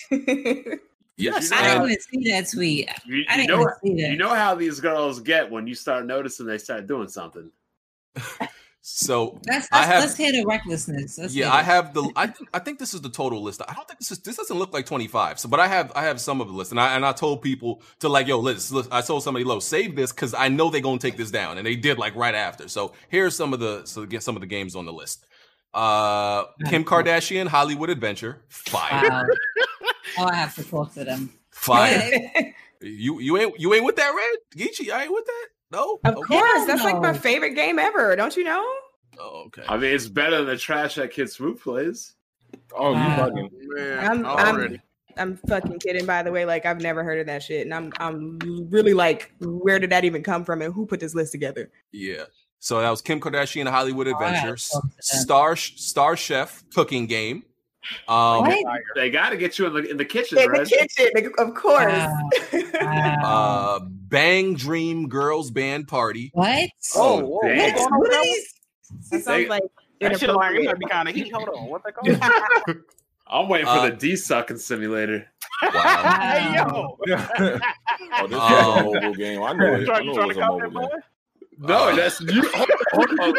Yes, 1.16 1.50
I 1.50 1.62
didn't 1.74 1.84
even 1.84 2.00
see 2.00 2.30
that 2.30 2.48
tweet. 2.50 2.88
You, 3.04 3.24
I 3.28 3.36
didn't 3.36 3.56
know, 3.58 3.68
see 3.82 3.94
that. 4.02 4.10
you 4.12 4.16
know 4.16 4.34
how 4.34 4.54
these 4.54 4.78
girls 4.80 5.18
get 5.20 5.50
when 5.50 5.66
you 5.66 5.74
start 5.74 6.06
noticing 6.06 6.46
they 6.46 6.58
start 6.58 6.86
doing 6.86 7.08
something. 7.08 7.50
So 8.90 9.38
Let's, 9.46 9.68
I 9.70 9.80
let's, 9.80 9.86
have- 9.90 10.00
let's 10.00 10.16
hear 10.16 10.32
the 10.32 10.44
recklessness. 10.46 11.18
Let's 11.18 11.34
yeah, 11.34 11.52
I 11.52 11.62
have 11.62 11.92
the 11.92 12.10
I 12.16 12.26
think 12.26 12.48
I 12.54 12.58
think 12.58 12.78
this 12.78 12.94
is 12.94 13.02
the 13.02 13.10
total 13.10 13.42
list. 13.42 13.60
I 13.68 13.74
don't 13.74 13.86
think 13.86 14.00
this 14.00 14.10
is 14.10 14.18
this 14.20 14.36
doesn't 14.36 14.58
look 14.58 14.72
like 14.72 14.86
25. 14.86 15.38
So 15.40 15.48
but 15.48 15.60
I 15.60 15.68
have 15.68 15.92
I 15.94 16.04
have 16.04 16.18
some 16.20 16.40
of 16.40 16.46
the 16.48 16.54
list 16.54 16.70
and 16.70 16.80
I 16.80 16.96
and 16.96 17.04
I 17.04 17.12
told 17.12 17.42
people 17.42 17.82
to 18.00 18.08
like 18.08 18.26
yo, 18.28 18.38
let's, 18.40 18.72
I 18.90 19.02
told 19.02 19.22
somebody 19.22 19.44
low, 19.44 19.60
save 19.60 19.94
this 19.94 20.10
cuz 20.10 20.32
I 20.32 20.48
know 20.48 20.70
they're 20.70 20.80
going 20.80 20.98
to 20.98 21.06
take 21.06 21.18
this 21.18 21.30
down 21.30 21.58
and 21.58 21.66
they 21.66 21.76
did 21.76 21.98
like 21.98 22.14
right 22.16 22.34
after. 22.34 22.66
So 22.66 22.94
here's 23.10 23.36
some 23.36 23.52
of 23.52 23.60
the 23.60 23.84
so 23.84 24.06
get 24.06 24.22
some 24.22 24.36
of 24.36 24.40
the 24.40 24.46
games 24.46 24.74
on 24.74 24.86
the 24.86 24.92
list. 24.92 25.26
Uh 25.74 26.44
Kim 26.70 26.82
Kardashian 26.82 27.46
Hollywood 27.48 27.90
Adventure, 27.90 28.40
fire. 28.48 29.06
Wow. 29.06 29.26
oh, 30.18 30.24
I 30.24 30.34
have 30.34 30.54
to 30.54 30.64
talk 30.64 30.94
to 30.94 31.04
them. 31.04 31.30
Fire. 31.50 32.10
You 32.80 33.18
you 33.18 33.36
ain't 33.36 33.58
you 33.58 33.74
ain't 33.74 33.84
with 33.84 33.96
that 33.96 34.14
red? 34.14 34.38
Geechee, 34.56 34.92
I 34.92 35.02
ain't 35.02 35.12
with 35.12 35.26
that? 35.26 35.46
No? 35.70 35.98
Of 36.04 36.16
Okay. 36.16 36.38
course, 36.38 36.66
that's 36.66 36.82
like 36.84 37.00
my 37.00 37.12
favorite 37.12 37.54
game 37.54 37.78
ever. 37.78 38.16
Don't 38.16 38.36
you 38.36 38.44
know? 38.44 38.64
Oh, 39.18 39.44
okay. 39.46 39.64
I 39.68 39.76
mean, 39.76 39.94
it's 39.94 40.08
better 40.08 40.38
than 40.38 40.46
the 40.46 40.56
trash 40.56 40.94
that 40.94 41.10
Kid 41.10 41.30
Smooth 41.30 41.60
plays. 41.60 42.14
Oh, 42.76 42.90
you 42.90 42.94
Wow. 42.96 43.28
bugging. 43.28 43.50
Man, 43.52 43.98
I'm- 43.98 44.24
already. 44.26 44.80
I'm 45.16 45.36
fucking 45.48 45.80
kidding. 45.80 46.06
By 46.06 46.22
the 46.22 46.30
way, 46.30 46.44
like 46.44 46.64
I've 46.64 46.80
never 46.80 47.02
heard 47.02 47.18
of 47.18 47.26
that 47.26 47.42
shit, 47.42 47.62
and 47.66 47.74
I'm 47.74 47.92
I'm 47.98 48.38
really 48.70 48.94
like, 48.94 49.32
where 49.40 49.80
did 49.80 49.90
that 49.90 50.04
even 50.04 50.22
come 50.22 50.44
from, 50.44 50.62
and 50.62 50.72
who 50.72 50.86
put 50.86 51.00
this 51.00 51.12
list 51.14 51.32
together? 51.32 51.70
Yeah. 51.90 52.24
So 52.60 52.80
that 52.80 52.88
was 52.90 53.02
Kim 53.02 53.20
Kardashian 53.20 53.68
Hollywood 53.68 54.06
Oh, 54.06 54.12
Adventure, 54.12 54.50
gotta 54.50 54.68
talk 54.70 54.82
to 54.82 54.88
them. 54.88 54.92
Star 55.00 55.56
Star 55.56 56.16
Chef 56.16 56.62
cooking 56.72 57.06
game. 57.06 57.42
Um 58.08 58.40
What? 58.42 58.80
They 58.94 59.10
got 59.10 59.30
to 59.30 59.36
get 59.36 59.58
you 59.58 59.66
in 59.66 59.72
the 59.74 59.90
in 59.90 59.96
the 59.96 60.04
kitchen, 60.04 60.36
right? 60.38 60.58
In 60.60 60.64
the 60.64 60.88
kitchen, 61.14 61.32
of 61.38 61.54
course. 61.54 61.92
Wow. 61.92 62.28
Wow. 62.80 63.78
uh 63.80 63.84
Bang 63.84 64.54
Dream 64.54 65.08
Girls 65.08 65.50
Band 65.50 65.88
Party. 65.88 66.30
what? 66.34 66.70
Oh, 66.96 67.20
whoa, 67.24 67.40
damn. 67.42 67.58
what's 67.74 67.86
going 67.86 67.92
on 67.92 68.00
that 68.10 68.18
one? 68.18 68.26
that 69.10 69.22
sounds 69.22 69.24
They- 69.26 69.46
like 69.48 69.62
That 70.00 70.18
shit 70.20 70.30
like 70.30 70.54
it 70.56 70.64
might 70.64 70.78
be 70.78 70.86
kind 70.86 71.08
of 71.08 71.14
heat. 71.14 71.32
Hold 71.32 71.48
on, 71.50 71.68
what 71.68 71.82
they 71.84 71.92
call? 71.92 72.74
I'm 73.30 73.48
waiting 73.48 73.66
for 73.66 73.72
Uh, 73.72 73.90
the 73.90 73.96
D 73.96 74.16
sucking 74.16 74.56
simulator. 74.58 75.26
Wow. 75.62 76.20
hey 76.30 76.54
yo, 76.54 76.98
Oh, 78.20 78.26
this 78.26 78.38
is 78.38 78.38
Um, 78.38 78.78
a 78.78 78.82
mobile 78.84 79.14
game. 79.14 79.42
I 79.42 79.52
know 79.52 79.74
it. 79.74 79.82
I 79.82 79.84
trying, 79.84 80.06
know 80.06 80.14
trying 80.14 80.14
to 80.14 80.26
was 80.28 80.36
a 80.36 80.40
that 80.40 80.48
mobile 80.48 80.70
boy? 80.70 80.80
game. 80.80 80.98
No, 81.60 81.74
Uh, 81.88 81.96
that's 81.96 82.20
you. 82.22 82.42
Hold, 82.54 82.68
hold 82.92 83.20
on, 83.20 83.34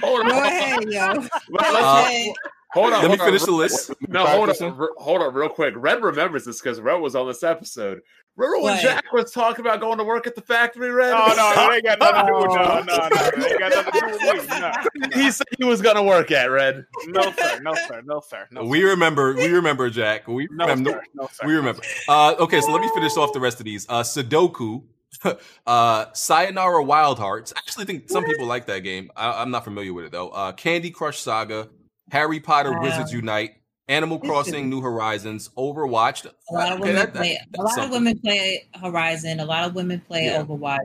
hold 0.00 0.20
on, 0.20 0.28
Go 0.28 0.42
ahead, 0.42 0.84
yo. 0.84 1.06
Let- 1.06 1.16
Go 1.20 1.28
let's- 1.50 1.76
ahead. 1.76 2.26
hold 2.26 2.36
on. 2.74 2.90
Let 2.90 3.04
me 3.10 3.18
on. 3.18 3.18
finish 3.26 3.42
the 3.44 3.52
list. 3.52 3.92
No, 4.08 4.26
hold 4.26 4.50
on, 4.50 4.76
re- 4.76 4.88
hold 4.96 5.22
on, 5.22 5.34
real 5.34 5.48
quick. 5.48 5.74
Red 5.76 6.02
remembers 6.02 6.44
this 6.44 6.60
because 6.60 6.80
Red 6.80 6.96
was 7.00 7.14
on 7.14 7.26
this 7.26 7.42
episode. 7.42 8.00
Remember 8.36 8.62
when 8.62 8.74
What? 8.74 8.82
Jack 8.82 9.12
was 9.14 9.32
talking 9.32 9.64
about 9.64 9.80
going 9.80 9.96
to 9.96 10.04
work 10.04 10.26
at 10.26 10.34
the 10.34 10.42
factory, 10.42 10.90
Red? 10.90 11.14
Oh 11.16 11.32
no, 11.34 11.54
no, 11.56 11.72
they 11.72 11.80
got 11.80 11.98
nothing 11.98 12.26
to 12.26 12.32
do 12.32 12.38
with 12.38 12.48
no, 12.56 12.80
no, 12.80 13.08
no. 13.08 13.48
They 13.48 13.58
got 13.58 13.72
nothing 13.72 13.92
to 13.92 14.18
do 14.18 14.36
with 14.36 14.50
me. 14.50 14.60
No, 14.60 15.22
he 15.22 15.30
said 15.30 15.46
he 15.58 15.64
was 15.64 15.80
going 15.80 15.96
to 15.96 16.02
work 16.02 16.30
at 16.30 16.50
Red. 16.50 16.84
no, 17.06 17.22
sir, 17.32 17.60
no, 17.62 17.74
sir, 17.88 18.02
no, 18.04 18.20
sir, 18.20 18.46
no. 18.50 18.64
We 18.64 18.82
remember 18.84 19.34
we 19.34 19.46
remember 19.48 19.88
Jack. 19.88 20.28
We 20.28 20.48
no, 20.50 20.66
remember 20.66 20.90
sir, 20.90 21.02
no, 21.14 21.28
sir. 21.32 21.46
we 21.46 21.54
remember. 21.54 21.80
Uh 22.08 22.34
okay, 22.40 22.60
so 22.60 22.72
let 22.72 22.82
me 22.82 22.90
finish 22.94 23.16
off 23.16 23.32
the 23.32 23.40
rest 23.40 23.58
of 23.58 23.64
these. 23.64 23.86
Uh 23.88 24.02
Sudoku. 24.02 24.82
Uh, 25.66 26.04
Sayonara 26.12 26.84
Wild 26.84 27.18
Hearts. 27.18 27.52
I 27.56 27.58
actually 27.60 27.86
think 27.86 28.10
some 28.10 28.22
people 28.24 28.46
like 28.46 28.66
that 28.66 28.80
game. 28.80 29.10
I, 29.16 29.40
I'm 29.40 29.50
not 29.50 29.64
familiar 29.64 29.94
with 29.94 30.04
it 30.04 30.12
though. 30.12 30.28
Uh, 30.28 30.52
Candy 30.52 30.90
Crush 30.90 31.18
Saga, 31.20 31.68
Harry 32.10 32.40
Potter 32.40 32.72
Wow. 32.72 32.82
Wizards 32.82 33.12
Unite, 33.12 33.54
Animal 33.88 34.18
This 34.18 34.28
Crossing 34.28 34.64
is- 34.64 34.70
New 34.70 34.80
Horizons, 34.80 35.48
Overwatch. 35.56 36.24
A 36.50 36.54
lot 36.54 36.72
of 36.72 36.80
Okay, 36.80 36.88
women 36.90 36.94
that- 36.96 37.12
that- 37.12 37.18
play. 37.18 37.34
A 37.34 37.46
that's 37.52 37.76
lot 37.76 37.84
of 37.86 37.90
women 37.92 38.18
play 38.18 38.68
Horizon. 38.80 39.40
A 39.40 39.44
lot 39.44 39.64
of 39.64 39.74
women 39.74 40.00
play 40.06 40.26
Yeah. 40.26 40.42
Overwatch. 40.42 40.78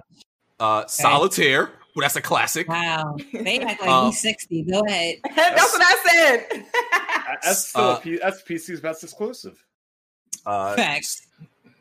Uh, 0.60 0.86
Solitaire. 0.88 1.71
Well, 1.95 2.03
that's 2.03 2.15
a 2.15 2.21
classic. 2.21 2.69
Wow, 2.69 3.17
they 3.34 3.60
act 3.60 3.81
like 3.81 3.89
Uh, 3.89 4.05
he's 4.05 4.21
sixty. 4.21 4.63
Go 4.63 4.79
ahead. 4.88 5.17
That's 5.36 5.73
what 5.73 5.81
I 5.84 6.10
said. 6.10 6.65
That's 7.43 7.67
still 7.67 7.81
Uh, 7.84 7.95
a 7.97 7.99
P- 7.99 8.17
that's 8.21 8.41
PC's 8.43 8.79
best 8.79 9.03
exclusive. 9.03 9.62
Uh, 10.45 10.73
Facts. 10.77 11.27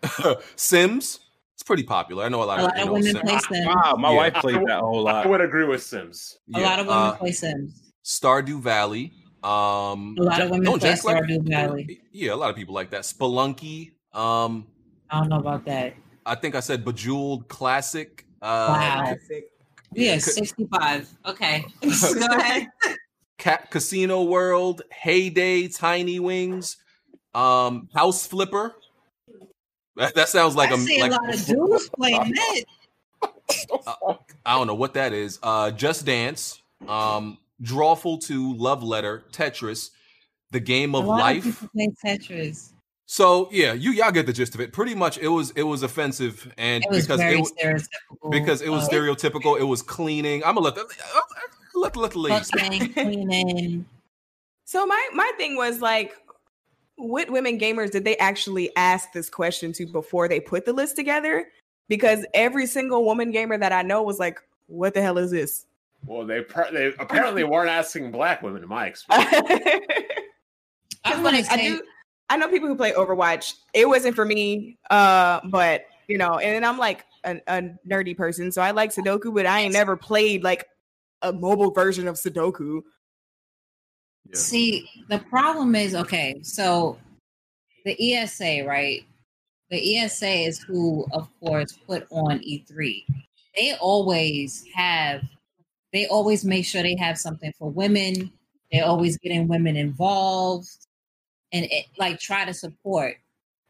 Sims. 0.56 1.20
It's 1.54 1.62
pretty 1.62 1.82
popular. 1.84 2.24
I 2.24 2.28
know 2.28 2.42
a 2.42 2.44
lot 2.44 2.58
A 2.58 2.62
of, 2.62 2.68
lot 2.68 2.74
you 2.76 2.80
of 2.82 2.86
know, 2.86 2.92
women 2.94 3.12
Sims. 3.12 3.22
play 3.46 3.56
Sims. 3.58 3.66
Wow, 3.66 3.94
my 3.98 4.10
Yeah. 4.10 4.16
wife 4.16 4.34
played 4.34 4.56
that 4.66 4.78
a 4.78 4.80
whole 4.80 5.02
lot. 5.02 5.26
I 5.26 5.28
would 5.28 5.40
agree 5.42 5.64
with 5.66 5.82
Sims. 5.82 6.38
A 6.54 6.60
lot 6.60 6.78
of 6.80 6.86
women 6.86 7.02
uh, 7.02 7.12
play 7.16 7.32
Sims. 7.32 7.92
Stardew 8.04 8.60
Valley. 8.60 9.12
Um, 9.42 10.16
A 10.18 10.22
lot 10.22 10.36
Jack- 10.36 10.44
of 10.44 10.50
women 10.50 10.64
don't 10.66 10.82
Jack 10.82 11.04
like- 11.04 11.24
Valley. 11.44 12.00
Yeah, 12.12 12.34
a 12.34 12.36
lot 12.36 12.50
of 12.50 12.56
people 12.56 12.74
like 12.74 12.90
that. 12.90 13.02
Spelunky. 13.02 13.92
Um, 14.12 14.66
I 15.08 15.20
don't 15.20 15.28
know 15.28 15.38
about 15.38 15.64
that. 15.66 15.94
I 16.26 16.34
think 16.34 16.54
I 16.54 16.60
said 16.60 16.84
Bejeweled 16.84 17.48
Classic. 17.48 18.24
Uh. 18.42 18.66
Classic. 18.74 19.44
Yeah, 19.92 20.14
ca- 20.14 20.20
sixty-five. 20.20 21.08
Okay, 21.26 21.64
go 21.82 22.26
ahead. 22.36 22.68
Ca- 23.38 23.64
Casino 23.70 24.22
World, 24.24 24.82
Hay 24.92 25.30
Day, 25.30 25.66
Tiny 25.68 26.20
Wings, 26.20 26.76
um, 27.34 27.88
House 27.94 28.26
Flipper. 28.26 28.74
That, 29.96 30.14
that 30.14 30.28
sounds 30.28 30.54
like 30.54 30.70
I 30.70 30.74
a 30.74 31.00
like 31.00 31.10
a 31.10 31.14
lot 31.14 31.34
of 31.34 31.46
dudes 31.46 31.88
playing 31.96 32.32
that. 32.34 32.64
I 34.46 34.56
don't 34.56 34.66
know 34.66 34.74
what 34.74 34.94
that 34.94 35.12
is. 35.12 35.38
Uh, 35.42 35.70
Just 35.72 36.04
Dance, 36.06 36.62
um, 36.86 37.38
Drawful 37.62 38.20
Two, 38.20 38.54
Love 38.54 38.82
Letter, 38.82 39.24
Tetris, 39.32 39.90
The 40.50 40.60
Game 40.60 40.94
A 40.94 40.98
of 40.98 41.06
lot 41.06 41.18
Life. 41.20 41.46
of 41.46 41.54
people 41.60 41.68
play 41.74 41.88
Tetris. 42.16 42.70
So 43.06 43.48
yeah, 43.50 43.72
you 43.72 43.90
y'all 43.90 44.12
get 44.12 44.26
the 44.26 44.32
gist 44.32 44.54
of 44.54 44.60
it. 44.60 44.72
Pretty 44.72 44.94
much, 44.94 45.18
it 45.18 45.28
was 45.28 45.50
it 45.52 45.64
was 45.64 45.82
offensive, 45.82 46.52
and 46.56 46.84
It 46.84 46.90
was 46.90 47.04
because 47.06 47.18
very 47.20 47.38
it, 47.38 47.40
wa- 47.40 47.48
stereotypical. 47.60 48.30
because 48.30 48.62
it 48.62 48.68
was 48.68 48.84
uh, 48.84 48.88
stereotypical, 48.92 49.58
it 49.58 49.64
was 49.64 49.82
cleaning. 49.82 50.44
I'm 50.44 50.54
gonna 50.54 50.66
let 50.66 50.74
the 50.76 50.86
let 51.74 51.96
let 51.96 52.12
the 52.12 52.18
ladies. 52.18 52.50
cleaning. 52.94 53.84
So 54.64 54.86
my 54.86 55.08
my 55.12 55.28
thing 55.36 55.56
was 55.56 55.80
like, 55.80 56.12
what 56.94 57.28
women 57.30 57.58
gamers 57.58 57.90
did 57.90 58.04
they 58.04 58.16
actually 58.18 58.74
ask 58.76 59.12
this 59.12 59.28
question 59.28 59.72
to 59.72 59.86
before 59.86 60.28
they 60.28 60.38
put 60.38 60.64
the 60.64 60.72
list 60.72 60.94
together? 60.94 61.46
Because 61.88 62.24
every 62.34 62.66
single 62.66 63.04
woman 63.04 63.32
gamer 63.32 63.58
that 63.58 63.72
I 63.72 63.82
know 63.82 64.04
was 64.04 64.20
like, 64.20 64.38
"What 64.68 64.94
the 64.94 65.02
hell 65.02 65.18
is 65.18 65.32
this?" 65.32 65.66
Well, 66.04 66.26
they 66.26 66.42
per- 66.42 66.70
they 66.72 66.92
apparently 66.98 67.44
weren't 67.44 67.70
asking 67.70 68.10
black 68.10 68.42
women, 68.42 68.62
in 68.62 68.68
my 68.68 68.86
experience. 68.86 69.30
I 71.04 71.10
Because 71.10 71.22
want 71.22 71.44
to 71.44 71.52
I 71.52 71.56
do. 71.56 71.82
I 72.28 72.36
know 72.36 72.48
people 72.48 72.68
who 72.68 72.76
play 72.76 72.92
Overwatch. 72.92 73.54
It 73.74 73.88
wasn't 73.88 74.14
for 74.14 74.24
me, 74.24 74.78
uh, 74.90 75.40
but 75.44 75.86
you 76.08 76.18
know, 76.18 76.38
and 76.38 76.54
then 76.54 76.64
I'm 76.64 76.78
like 76.78 77.04
a, 77.24 77.40
a 77.46 77.62
nerdy 77.88 78.16
person, 78.16 78.50
so 78.52 78.62
I 78.62 78.70
like 78.70 78.90
Sudoku, 78.90 79.34
but 79.34 79.46
I 79.46 79.60
ain't 79.60 79.72
never 79.72 79.96
played 79.96 80.42
like 80.42 80.66
a 81.22 81.32
mobile 81.32 81.70
version 81.70 82.08
of 82.08 82.16
Sudoku. 82.16 82.82
see, 84.32 84.88
the 85.08 85.18
problem 85.18 85.74
is 85.74 85.94
okay. 85.94 86.40
So 86.42 86.98
the 87.84 88.14
ESA, 88.14 88.64
right? 88.66 89.04
The 89.70 89.98
ESA 89.98 90.28
is 90.28 90.58
who, 90.58 91.06
of 91.12 91.28
course, 91.40 91.78
put 91.86 92.06
on 92.10 92.40
E3. 92.40 93.04
They 93.56 93.74
always 93.80 94.64
have. 94.74 95.22
They 95.92 96.06
always 96.06 96.44
make 96.44 96.64
sure 96.66 96.82
they 96.82 96.96
have 96.96 97.18
something 97.18 97.52
for 97.58 97.70
women. 97.70 98.32
They're 98.72 98.84
always 98.86 99.18
getting 99.18 99.48
women 99.48 99.76
involved, 99.76 100.68
and 101.52 101.66
it, 101.70 101.86
like 101.98 102.20
try 102.20 102.44
to 102.44 102.54
support. 102.54 103.16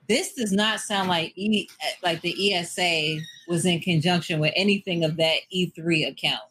This 0.08 0.34
does 0.34 0.52
not 0.52 0.80
sound 0.80 1.08
like 1.08 1.32
e, 1.36 1.68
like 2.02 2.20
the 2.20 2.54
ESA 2.54 3.18
was 3.48 3.64
in 3.64 3.80
conjunction 3.80 4.40
with 4.40 4.52
anything 4.56 5.04
of 5.04 5.16
that 5.16 5.38
E3 5.54 6.08
account. 6.08 6.42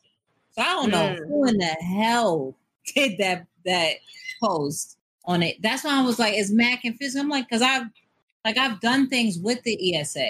So 0.51 0.61
I 0.61 0.65
don't 0.65 0.89
know 0.91 1.15
Mm. 1.19 1.27
who 1.27 1.47
in 1.47 1.57
the 1.57 1.65
hell 1.65 2.55
did 2.95 3.17
that 3.19 3.45
that 3.65 3.97
post 4.41 4.97
on 5.25 5.43
it. 5.43 5.61
That's 5.61 5.83
why 5.83 5.99
I 5.99 6.01
was 6.01 6.17
like, 6.17 6.33
"Is 6.35 6.51
Mac 6.51 6.83
and 6.85 6.97
Fizz?" 6.97 7.15
I'm 7.15 7.29
like, 7.29 7.47
because 7.47 7.61
I've 7.61 7.87
like 8.45 8.57
I've 8.57 8.79
done 8.79 9.07
things 9.09 9.37
with 9.37 9.61
the 9.63 9.95
ESA, 9.95 10.27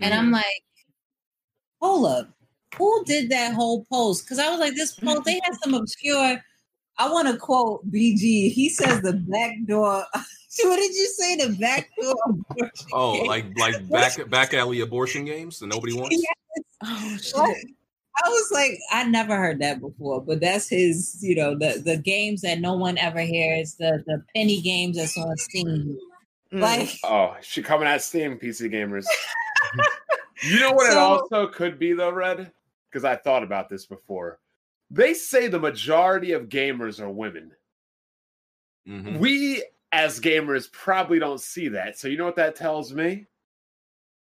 and 0.00 0.12
I'm 0.14 0.30
like, 0.32 0.64
hold 1.80 2.06
up, 2.06 2.30
who 2.78 3.04
did 3.04 3.30
that 3.30 3.54
whole 3.54 3.84
post? 3.86 4.24
Because 4.24 4.38
I 4.38 4.50
was 4.50 4.60
like, 4.60 4.74
this 4.74 4.92
post 4.92 5.24
they 5.24 5.40
had 5.44 5.54
some 5.62 5.74
obscure. 5.74 6.38
I 6.98 7.10
want 7.12 7.28
to 7.28 7.36
quote 7.36 7.90
BG. 7.90 8.52
He 8.52 8.68
says 8.70 9.02
the 9.02 9.12
back 9.12 9.52
door. 9.66 10.04
what 10.14 10.76
did 10.76 10.94
you 10.94 11.06
say? 11.08 11.36
The 11.36 11.56
back 11.60 11.90
door. 12.00 12.14
abortion 12.28 12.88
Oh, 12.92 13.14
game? 13.14 13.26
like 13.26 13.58
like 13.58 13.88
back 13.90 14.30
back 14.30 14.54
alley 14.54 14.80
abortion 14.80 15.24
games 15.24 15.58
that 15.58 15.66
nobody 15.66 15.92
wants. 15.92 16.16
Oh 16.82 17.16
What? 17.34 17.56
I 18.24 18.28
was 18.30 18.50
like, 18.50 18.78
I 18.90 19.04
never 19.04 19.36
heard 19.36 19.60
that 19.60 19.80
before, 19.80 20.22
but 20.22 20.40
that's 20.40 20.68
his, 20.68 21.18
you 21.20 21.34
know, 21.34 21.54
the 21.58 21.82
the 21.84 21.98
games 21.98 22.40
that 22.42 22.60
no 22.60 22.74
one 22.74 22.96
ever 22.96 23.20
hears, 23.20 23.74
the 23.74 24.02
the 24.06 24.22
penny 24.34 24.62
games 24.62 24.96
that's 24.96 25.18
on 25.18 25.36
Steam. 25.36 25.98
Mm. 26.52 26.60
Like, 26.60 26.90
Oh, 27.04 27.36
she 27.42 27.62
coming 27.62 27.88
at 27.88 28.02
Steam, 28.02 28.38
PC 28.38 28.72
gamers. 28.72 29.04
you 30.44 30.60
know 30.60 30.72
what 30.72 30.90
it 30.90 30.96
also 30.96 31.48
could 31.48 31.78
be 31.78 31.92
though, 31.92 32.12
Red? 32.12 32.52
Because 32.96 33.04
I 33.04 33.16
thought 33.16 33.42
about 33.42 33.68
this 33.68 33.84
before. 33.84 34.38
They 34.90 35.12
say 35.12 35.48
the 35.48 35.58
majority 35.60 36.32
of 36.32 36.48
gamers 36.48 36.98
are 36.98 37.10
women. 37.10 37.50
Mhm. 38.88 39.18
We 39.18 39.62
as 39.92 40.18
gamers 40.18 40.72
probably 40.72 41.18
don't 41.18 41.38
see 41.42 41.68
that. 41.68 41.98
So 41.98 42.08
you 42.08 42.16
know 42.16 42.24
what 42.24 42.36
that 42.36 42.56
tells 42.56 42.94
me? 42.94 43.26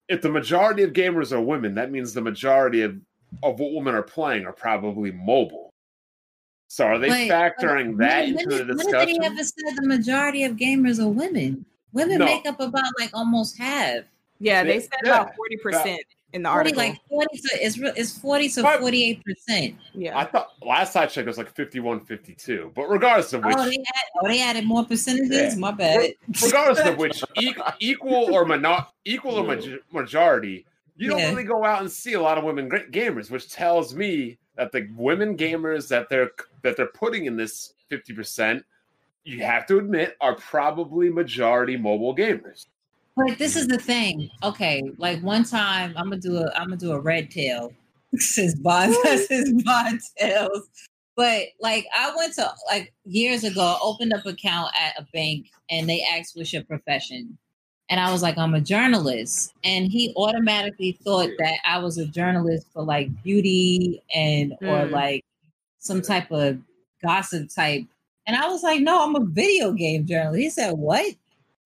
If 0.10 0.24
the 0.24 0.30
majority 0.32 0.82
of 0.82 0.94
gamers 0.94 1.32
are 1.32 1.40
women, 1.42 1.76
that 1.76 1.92
means 1.92 2.12
the 2.16 2.22
majority 2.22 2.82
of, 2.82 3.00
of 3.44 3.60
what 3.60 3.72
women 3.72 3.94
are 3.94 4.02
playing 4.02 4.48
are 4.48 4.52
probably 4.54 5.12
mobile. 5.12 5.70
So 6.68 6.86
are 6.88 6.98
they 6.98 7.12
Wait, 7.12 7.30
factoring 7.30 7.90
when- 7.90 7.98
that 7.98 8.22
when 8.26 8.40
into 8.40 8.46
did- 8.50 8.68
the 8.68 8.74
When 8.74 8.78
discussion? 8.78 9.14
did 9.14 9.22
they 9.22 9.26
ever 9.28 9.44
said 9.44 9.76
the 9.76 9.88
majority 9.88 10.44
of 10.44 10.56
gamers 10.56 11.00
are 11.00 11.08
women? 11.08 11.64
Women 11.94 12.18
No. 12.18 12.26
make 12.26 12.48
up 12.48 12.60
about 12.60 12.84
like 13.00 13.12
almost 13.14 13.60
half. 13.60 14.06
Yeah, 14.40 14.64
they 14.64 14.80
They- 14.80 14.80
said 14.80 14.90
yeah. 15.04 15.22
about 15.22 15.36
forty 15.36 15.58
percent 15.58 16.02
in 16.34 16.44
the 16.44 16.50
40, 16.50 16.58
article. 16.72 16.78
like 16.84 17.00
40 17.10 17.38
to 17.38 17.50
it's 17.66 17.78
re- 17.78 17.94
it's 17.96 18.18
40 18.18 18.50
to 18.50 18.62
But- 18.64 18.80
48 18.82 19.24
percent. 19.24 19.76
yeah. 19.94 20.18
I 20.18 20.26
thought 20.26 20.50
last 20.62 20.96
I 20.96 21.06
checked 21.06 21.20
it 21.20 21.28
was 21.28 21.38
like 21.38 21.54
51 21.56 22.02
52. 22.02 22.72
But 22.76 22.88
regardless 22.90 23.32
of 23.34 23.44
which 23.46 23.56
Oh, 23.58 23.64
they 23.66 23.78
had 23.78 24.06
oh 24.22 24.28
they 24.28 24.42
added 24.42 24.66
more 24.66 24.84
percentages. 24.86 25.54
Yeah. 25.54 25.60
My 25.60 25.72
bad. 25.72 26.14
regardless 26.44 26.86
of 26.86 26.98
which 26.98 27.24
equal 27.80 28.34
or 28.34 28.46
mono- 28.46 28.86
equal 29.06 29.36
or 29.36 29.44
maj- 29.46 29.80
majority, 29.92 30.66
you 30.98 31.10
don't 31.10 31.20
Yeah. 31.20 31.30
really 31.30 31.44
go 31.46 31.64
out 31.64 31.82
and 31.82 31.92
see 31.92 32.14
a 32.14 32.22
lot 32.22 32.38
of 32.38 32.44
women 32.44 32.68
gra- 32.70 32.88
gamers, 32.90 33.30
which 33.32 33.50
tells 33.52 33.94
me 33.96 34.38
that 34.56 34.72
the 34.72 34.88
women 34.96 35.38
gamers 35.38 35.88
that 35.90 36.10
they're 36.10 36.32
that 36.64 36.76
they're 36.76 36.88
putting 36.88 37.26
in 37.26 37.38
this 37.38 37.74
50%, 37.92 38.64
you 39.24 39.42
have 39.44 39.66
to 39.68 39.78
admit 39.78 40.16
are 40.20 40.36
probably 40.36 41.10
majority 41.10 41.78
mobile 41.78 42.16
gamers. 42.16 42.66
But 43.16 43.38
this 43.38 43.56
is 43.56 43.68
the 43.68 43.78
thing. 43.78 44.30
Okay, 44.44 44.84
like 44.98 45.22
one 45.22 45.44
time 45.46 45.94
I'm 45.96 46.10
gonna 46.10 46.18
do 46.22 46.38
a 46.38 46.52
I'm 46.56 46.68
gonna 46.68 46.78
do 46.78 46.92
a 46.92 47.00
red 47.00 47.32
tail 47.32 47.74
since 48.16 48.56
Bond 48.56 48.94
since 49.28 49.64
Bond 49.64 50.00
tails. 50.18 50.70
But 51.16 51.44
like 51.62 51.86
I 51.98 52.14
went 52.16 52.34
to 52.36 52.52
like 52.68 52.94
years 53.06 53.44
ago, 53.46 53.78
opened 53.82 54.14
up 54.14 54.26
account 54.26 54.72
at 54.80 55.00
a 55.02 55.08
bank 55.14 55.48
and 55.70 55.88
they 55.90 56.06
asked 56.14 56.36
what's 56.36 56.52
your 56.52 56.64
profession. 56.64 57.38
And 57.90 58.00
I 58.00 58.12
was 58.12 58.24
like, 58.24 58.38
I'm 58.38 58.56
a 58.56 58.60
journalist. 58.62 59.54
And 59.64 59.90
he 59.92 60.12
automatically 60.18 60.98
thought 61.04 61.30
that 61.38 61.60
I 61.66 61.78
was 61.78 61.98
a 62.00 62.06
journalist 62.08 62.68
for 62.74 62.84
like 62.84 63.10
beauty 63.24 64.02
and 64.14 64.54
or 64.62 64.88
Mm. 64.88 64.92
like 64.92 65.24
some 65.80 66.02
type 66.02 66.32
of 66.32 66.58
gossip 67.04 67.48
type. 67.56 67.84
And 68.28 68.36
I 68.36 68.48
was 68.50 68.64
like, 68.64 68.82
no, 68.82 69.04
I'm 69.04 69.16
a 69.16 69.24
video 69.24 69.72
game 69.72 70.06
journalist. 70.08 70.40
He 70.42 70.50
said, 70.50 70.72
What? 70.74 71.14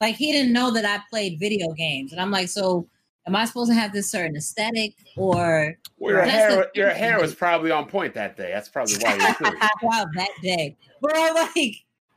Like 0.01 0.15
he 0.15 0.31
didn't 0.31 0.53
know 0.53 0.71
that 0.71 0.85
I 0.85 1.01
played 1.09 1.39
video 1.39 1.71
games. 1.73 2.11
And 2.11 2.21
I'm 2.21 2.31
like, 2.31 2.47
so 2.47 2.87
am 3.27 3.35
I 3.35 3.45
supposed 3.45 3.69
to 3.71 3.75
have 3.75 3.91
this 3.93 4.09
certain 4.09 4.35
aesthetic 4.35 4.93
or 5.17 5.77
Well, 5.97 6.13
your 6.15 6.23
hair, 6.23 6.49
the- 6.55 6.69
your 6.73 6.89
hair 6.89 7.19
was 7.19 7.35
probably 7.35 7.71
on 7.71 7.87
point 7.87 8.13
that 8.13 8.37
day. 8.37 8.51
That's 8.53 8.69
probably 8.69 8.95
why 8.97 9.15
you're 9.15 9.35
doing 9.39 9.53
it. 9.61 9.71
wow 9.81 10.05
that 10.15 10.29
day? 10.41 10.77
Bro, 11.01 11.33
like 11.33 11.75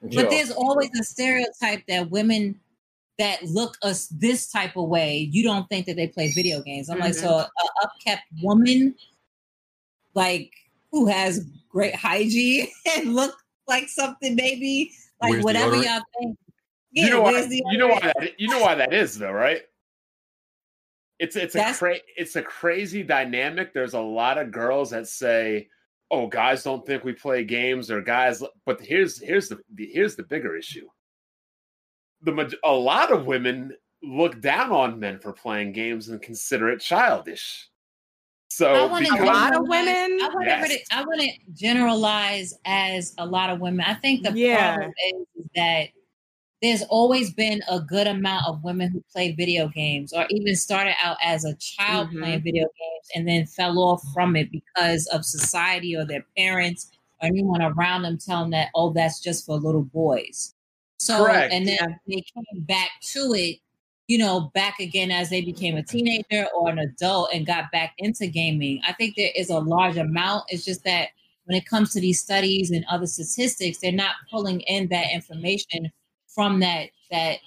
Yo, 0.08 0.22
but 0.22 0.30
there's 0.30 0.50
always 0.50 0.90
a 1.00 1.04
stereotype 1.04 1.84
that 1.88 2.10
women 2.10 2.58
that 3.18 3.42
look 3.44 3.76
us 3.82 4.06
this 4.08 4.50
type 4.50 4.76
of 4.76 4.88
way, 4.88 5.28
you 5.30 5.42
don't 5.44 5.68
think 5.68 5.86
that 5.86 5.96
they 5.96 6.08
play 6.08 6.30
video 6.32 6.60
games. 6.62 6.88
I'm 6.88 6.98
like, 6.98 7.12
Mhm. 7.12 7.20
so 7.20 7.28
a 7.38 7.48
upkept 7.86 8.22
woman, 8.42 8.94
like 10.14 10.50
who 10.90 11.06
has 11.06 11.46
great 11.68 11.94
hygiene 11.94 12.68
and 12.96 13.14
look 13.14 13.34
like 13.68 13.88
something 13.88 14.34
maybe 14.34 14.92
like 15.20 15.30
Where's 15.32 15.44
whatever 15.44 15.76
deodorant? 15.76 15.84
y'all 15.84 16.02
think. 16.20 16.38
Yeah, 16.92 17.04
you 17.04 17.10
know 17.10 17.22
why 17.22 17.46
the 17.46 17.62
you 17.70 17.78
know 17.78 17.88
why 17.88 18.00
that 18.00 18.40
you 18.40 18.48
know 18.48 18.60
why 18.60 18.74
that 18.74 18.92
is 18.92 19.18
though, 19.18 19.32
right? 19.32 19.62
It's 21.18 21.36
it's 21.36 21.54
a 21.54 21.58
That's- 21.58 21.78
cra- 21.78 22.00
it's 22.16 22.36
a 22.36 22.42
crazy 22.42 23.02
dynamic. 23.02 23.72
There's 23.72 23.94
a 23.94 24.00
lot 24.00 24.38
of 24.38 24.50
girls 24.50 24.90
that 24.90 25.06
say, 25.08 25.68
"Oh, 26.10 26.26
guys 26.26 26.62
don't 26.64 26.84
think 26.84 27.04
we 27.04 27.12
play 27.12 27.44
games," 27.44 27.90
or 27.90 28.00
guys. 28.02 28.42
But 28.66 28.80
here's 28.80 29.20
here's 29.20 29.48
the 29.48 29.58
here's 29.78 30.16
the 30.16 30.24
bigger 30.24 30.56
issue. 30.56 30.88
The 32.22 32.54
a 32.64 32.72
lot 32.72 33.12
of 33.12 33.26
women 33.26 33.74
look 34.02 34.40
down 34.40 34.70
on 34.72 34.98
men 34.98 35.18
for 35.20 35.32
playing 35.32 35.72
games 35.72 36.08
and 36.08 36.20
consider 36.20 36.70
it 36.70 36.80
childish. 36.80 37.68
So 38.50 38.74
I 38.74 38.84
want 38.84 39.06
to 39.06 39.14
A 39.14 39.24
lot 39.24 39.56
of 39.56 39.62
women? 39.66 40.18
I 40.20 40.28
want 40.34 40.44
Yes. 40.46 40.68
to. 40.68 40.96
I 40.96 41.02
want 41.04 41.20
to 41.22 41.30
generalize 41.54 42.52
as 42.66 43.14
a 43.16 43.24
lot 43.24 43.48
of 43.48 43.60
women. 43.60 43.80
I 43.86 43.94
think 43.94 44.24
the 44.24 44.32
Yeah. 44.32 44.74
problem 44.74 44.92
is, 45.14 45.44
is 45.44 45.50
that 45.54 45.88
there's 46.62 46.82
always 46.84 47.32
been 47.34 47.60
a 47.68 47.80
good 47.80 48.06
amount 48.06 48.46
of 48.46 48.62
women 48.62 48.90
who 48.90 49.02
play 49.12 49.32
video 49.32 49.68
games, 49.68 50.12
or 50.12 50.26
even 50.30 50.54
started 50.56 50.94
out 51.02 51.16
as 51.24 51.44
a 51.44 51.54
child 51.56 52.08
Mhm. 52.10 52.20
playing 52.20 52.42
video 52.42 52.62
games 52.64 53.08
and 53.14 53.28
then 53.28 53.46
fell 53.46 53.78
off 53.80 54.02
from 54.14 54.36
it 54.36 54.50
because 54.52 55.06
of 55.08 55.24
society 55.24 55.96
or 55.96 56.04
their 56.04 56.24
parents 56.36 56.90
or 57.20 57.26
anyone 57.26 57.62
around 57.62 58.02
them 58.02 58.16
telling 58.18 58.50
that, 58.50 58.68
oh, 58.74 58.92
that's 58.92 59.20
just 59.20 59.44
for 59.44 59.56
little 59.58 59.82
boys. 59.82 60.54
So, 60.98 61.24
Correct. 61.24 61.52
and 61.52 61.66
then 61.66 61.98
they 62.06 62.22
came 62.34 62.62
back 62.62 62.90
to 63.12 63.34
it 63.34 63.58
you 64.08 64.18
know, 64.18 64.50
back 64.52 64.78
again 64.80 65.10
as 65.10 65.30
they 65.30 65.40
became 65.40 65.76
a 65.76 65.82
teenager 65.82 66.46
or 66.54 66.68
an 66.68 66.78
adult 66.78 67.30
and 67.32 67.46
got 67.46 67.70
back 67.72 67.94
into 67.98 68.26
gaming. 68.26 68.80
I 68.86 68.92
think 68.92 69.14
there 69.16 69.30
is 69.34 69.48
a 69.48 69.58
large 69.60 69.96
amount. 69.96 70.44
It's 70.48 70.64
just 70.64 70.84
that 70.84 71.10
when 71.44 71.56
it 71.56 71.64
comes 71.66 71.92
to 71.92 72.00
these 72.00 72.20
studies 72.20 72.70
and 72.72 72.84
other 72.90 73.06
statistics, 73.06 73.78
they're 73.78 73.92
not 73.92 74.16
pulling 74.30 74.60
in 74.62 74.88
that 74.88 75.06
information 75.14 75.90
from 76.34 76.60
that 76.60 76.90
that 77.10 77.38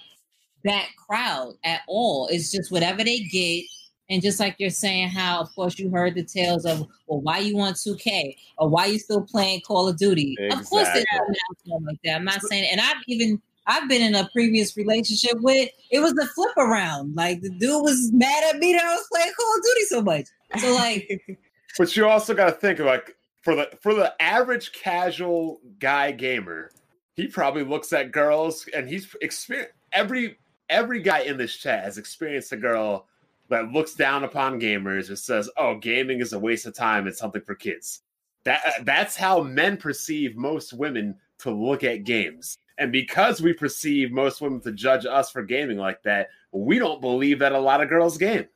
that 0.64 0.86
crowd 1.06 1.54
at 1.64 1.82
all. 1.86 2.28
It's 2.28 2.50
just 2.50 2.72
whatever 2.72 3.04
they 3.04 3.20
get. 3.20 3.64
And 4.08 4.22
just 4.22 4.38
like 4.38 4.56
you're 4.58 4.70
saying, 4.70 5.08
how 5.08 5.40
of 5.40 5.52
course 5.54 5.78
you 5.78 5.90
heard 5.90 6.14
the 6.14 6.22
tales 6.22 6.64
of, 6.64 6.86
well, 7.08 7.20
why 7.20 7.38
you 7.38 7.56
want 7.56 7.74
2K 7.76 8.36
or 8.58 8.68
why 8.68 8.86
you 8.86 8.98
still 9.00 9.22
playing 9.22 9.62
Call 9.66 9.88
of 9.88 9.96
Duty? 9.96 10.36
Of 10.52 10.64
course, 10.64 10.86
Exactly. 10.88 11.04
an 11.12 11.22
announcement 11.24 11.86
like 11.86 11.98
that. 12.04 12.14
I'm 12.16 12.24
not 12.24 12.40
saying, 12.42 12.68
and 12.70 12.80
I've 12.80 13.02
even 13.08 13.40
I've 13.66 13.88
been 13.88 14.02
in 14.02 14.14
a 14.14 14.28
previous 14.32 14.76
relationship 14.76 15.40
with 15.40 15.68
it 15.90 15.98
was 15.98 16.14
the 16.14 16.26
flip 16.26 16.56
around. 16.56 17.16
Like 17.16 17.40
the 17.40 17.50
dude 17.50 17.82
was 17.82 18.10
mad 18.12 18.54
at 18.54 18.60
me 18.60 18.72
that 18.74 18.84
I 18.84 18.94
was 18.94 19.06
playing 19.12 19.32
Call 19.36 19.56
of 19.56 19.62
Duty 19.62 19.84
so 19.86 20.02
much. 20.02 20.26
So 20.60 20.74
like, 20.74 21.38
But 21.78 21.96
you 21.96 22.06
also 22.08 22.32
got 22.32 22.46
to 22.46 22.52
think 22.52 22.78
of 22.78 22.86
like 22.86 23.16
for 23.42 23.54
the 23.56 23.70
for 23.82 23.92
the 23.92 24.14
average 24.22 24.72
casual 24.72 25.60
guy 25.80 26.12
gamer, 26.12 26.70
he 27.16 27.26
probably 27.26 27.64
looks 27.64 27.92
at 27.92 28.12
girls 28.12 28.68
and 28.74 28.88
he's 28.88 29.14
experienced 29.22 29.72
every 29.92 30.38
every 30.68 31.00
guy 31.00 31.20
in 31.20 31.36
this 31.36 31.56
chat 31.56 31.84
has 31.84 31.98
experienced 31.98 32.52
a 32.52 32.56
girl 32.56 33.06
that 33.48 33.72
looks 33.72 33.94
down 33.94 34.24
upon 34.24 34.60
gamers 34.60 35.08
and 35.08 35.18
says, 35.18 35.48
"Oh, 35.56 35.76
gaming 35.76 36.20
is 36.20 36.32
a 36.32 36.38
waste 36.38 36.66
of 36.66 36.74
time. 36.74 37.06
It's 37.06 37.18
something 37.18 37.42
for 37.42 37.54
kids." 37.54 38.02
That 38.44 38.60
uh, 38.66 38.82
that's 38.82 39.16
how 39.16 39.42
men 39.42 39.76
perceive 39.76 40.36
most 40.36 40.72
women 40.72 41.16
to 41.38 41.50
look 41.50 41.84
at 41.84 42.04
games. 42.04 42.58
And 42.78 42.92
because 42.92 43.40
we 43.40 43.54
perceive 43.54 44.12
most 44.12 44.40
women 44.40 44.60
to 44.60 44.72
judge 44.72 45.06
us 45.06 45.30
for 45.30 45.42
gaming 45.42 45.78
like 45.78 46.02
that, 46.02 46.28
we 46.52 46.78
don't 46.78 47.00
believe 47.00 47.38
that 47.38 47.52
a 47.52 47.58
lot 47.58 47.82
of 47.82 47.88
girls 47.88 48.18
game. 48.18 48.46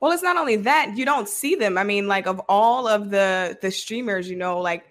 Well, 0.00 0.12
it's 0.12 0.22
not 0.22 0.36
only 0.38 0.56
that 0.56 0.96
you 0.96 1.04
don't 1.04 1.28
see 1.28 1.54
them. 1.54 1.76
I 1.76 1.84
mean, 1.84 2.08
like 2.08 2.26
of 2.26 2.40
all 2.48 2.88
of 2.88 3.10
the 3.10 3.58
the 3.60 3.70
streamers, 3.70 4.30
you 4.30 4.36
know, 4.36 4.58
like 4.60 4.84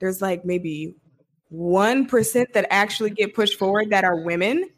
there's 0.00 0.20
like 0.20 0.44
maybe 0.44 0.94
one 1.52 2.06
percent 2.06 2.54
that 2.54 2.66
actually 2.70 3.10
get 3.10 3.34
pushed 3.34 3.58
forward 3.58 3.90
that 3.90 4.04
are 4.04 4.16
women. 4.16 4.70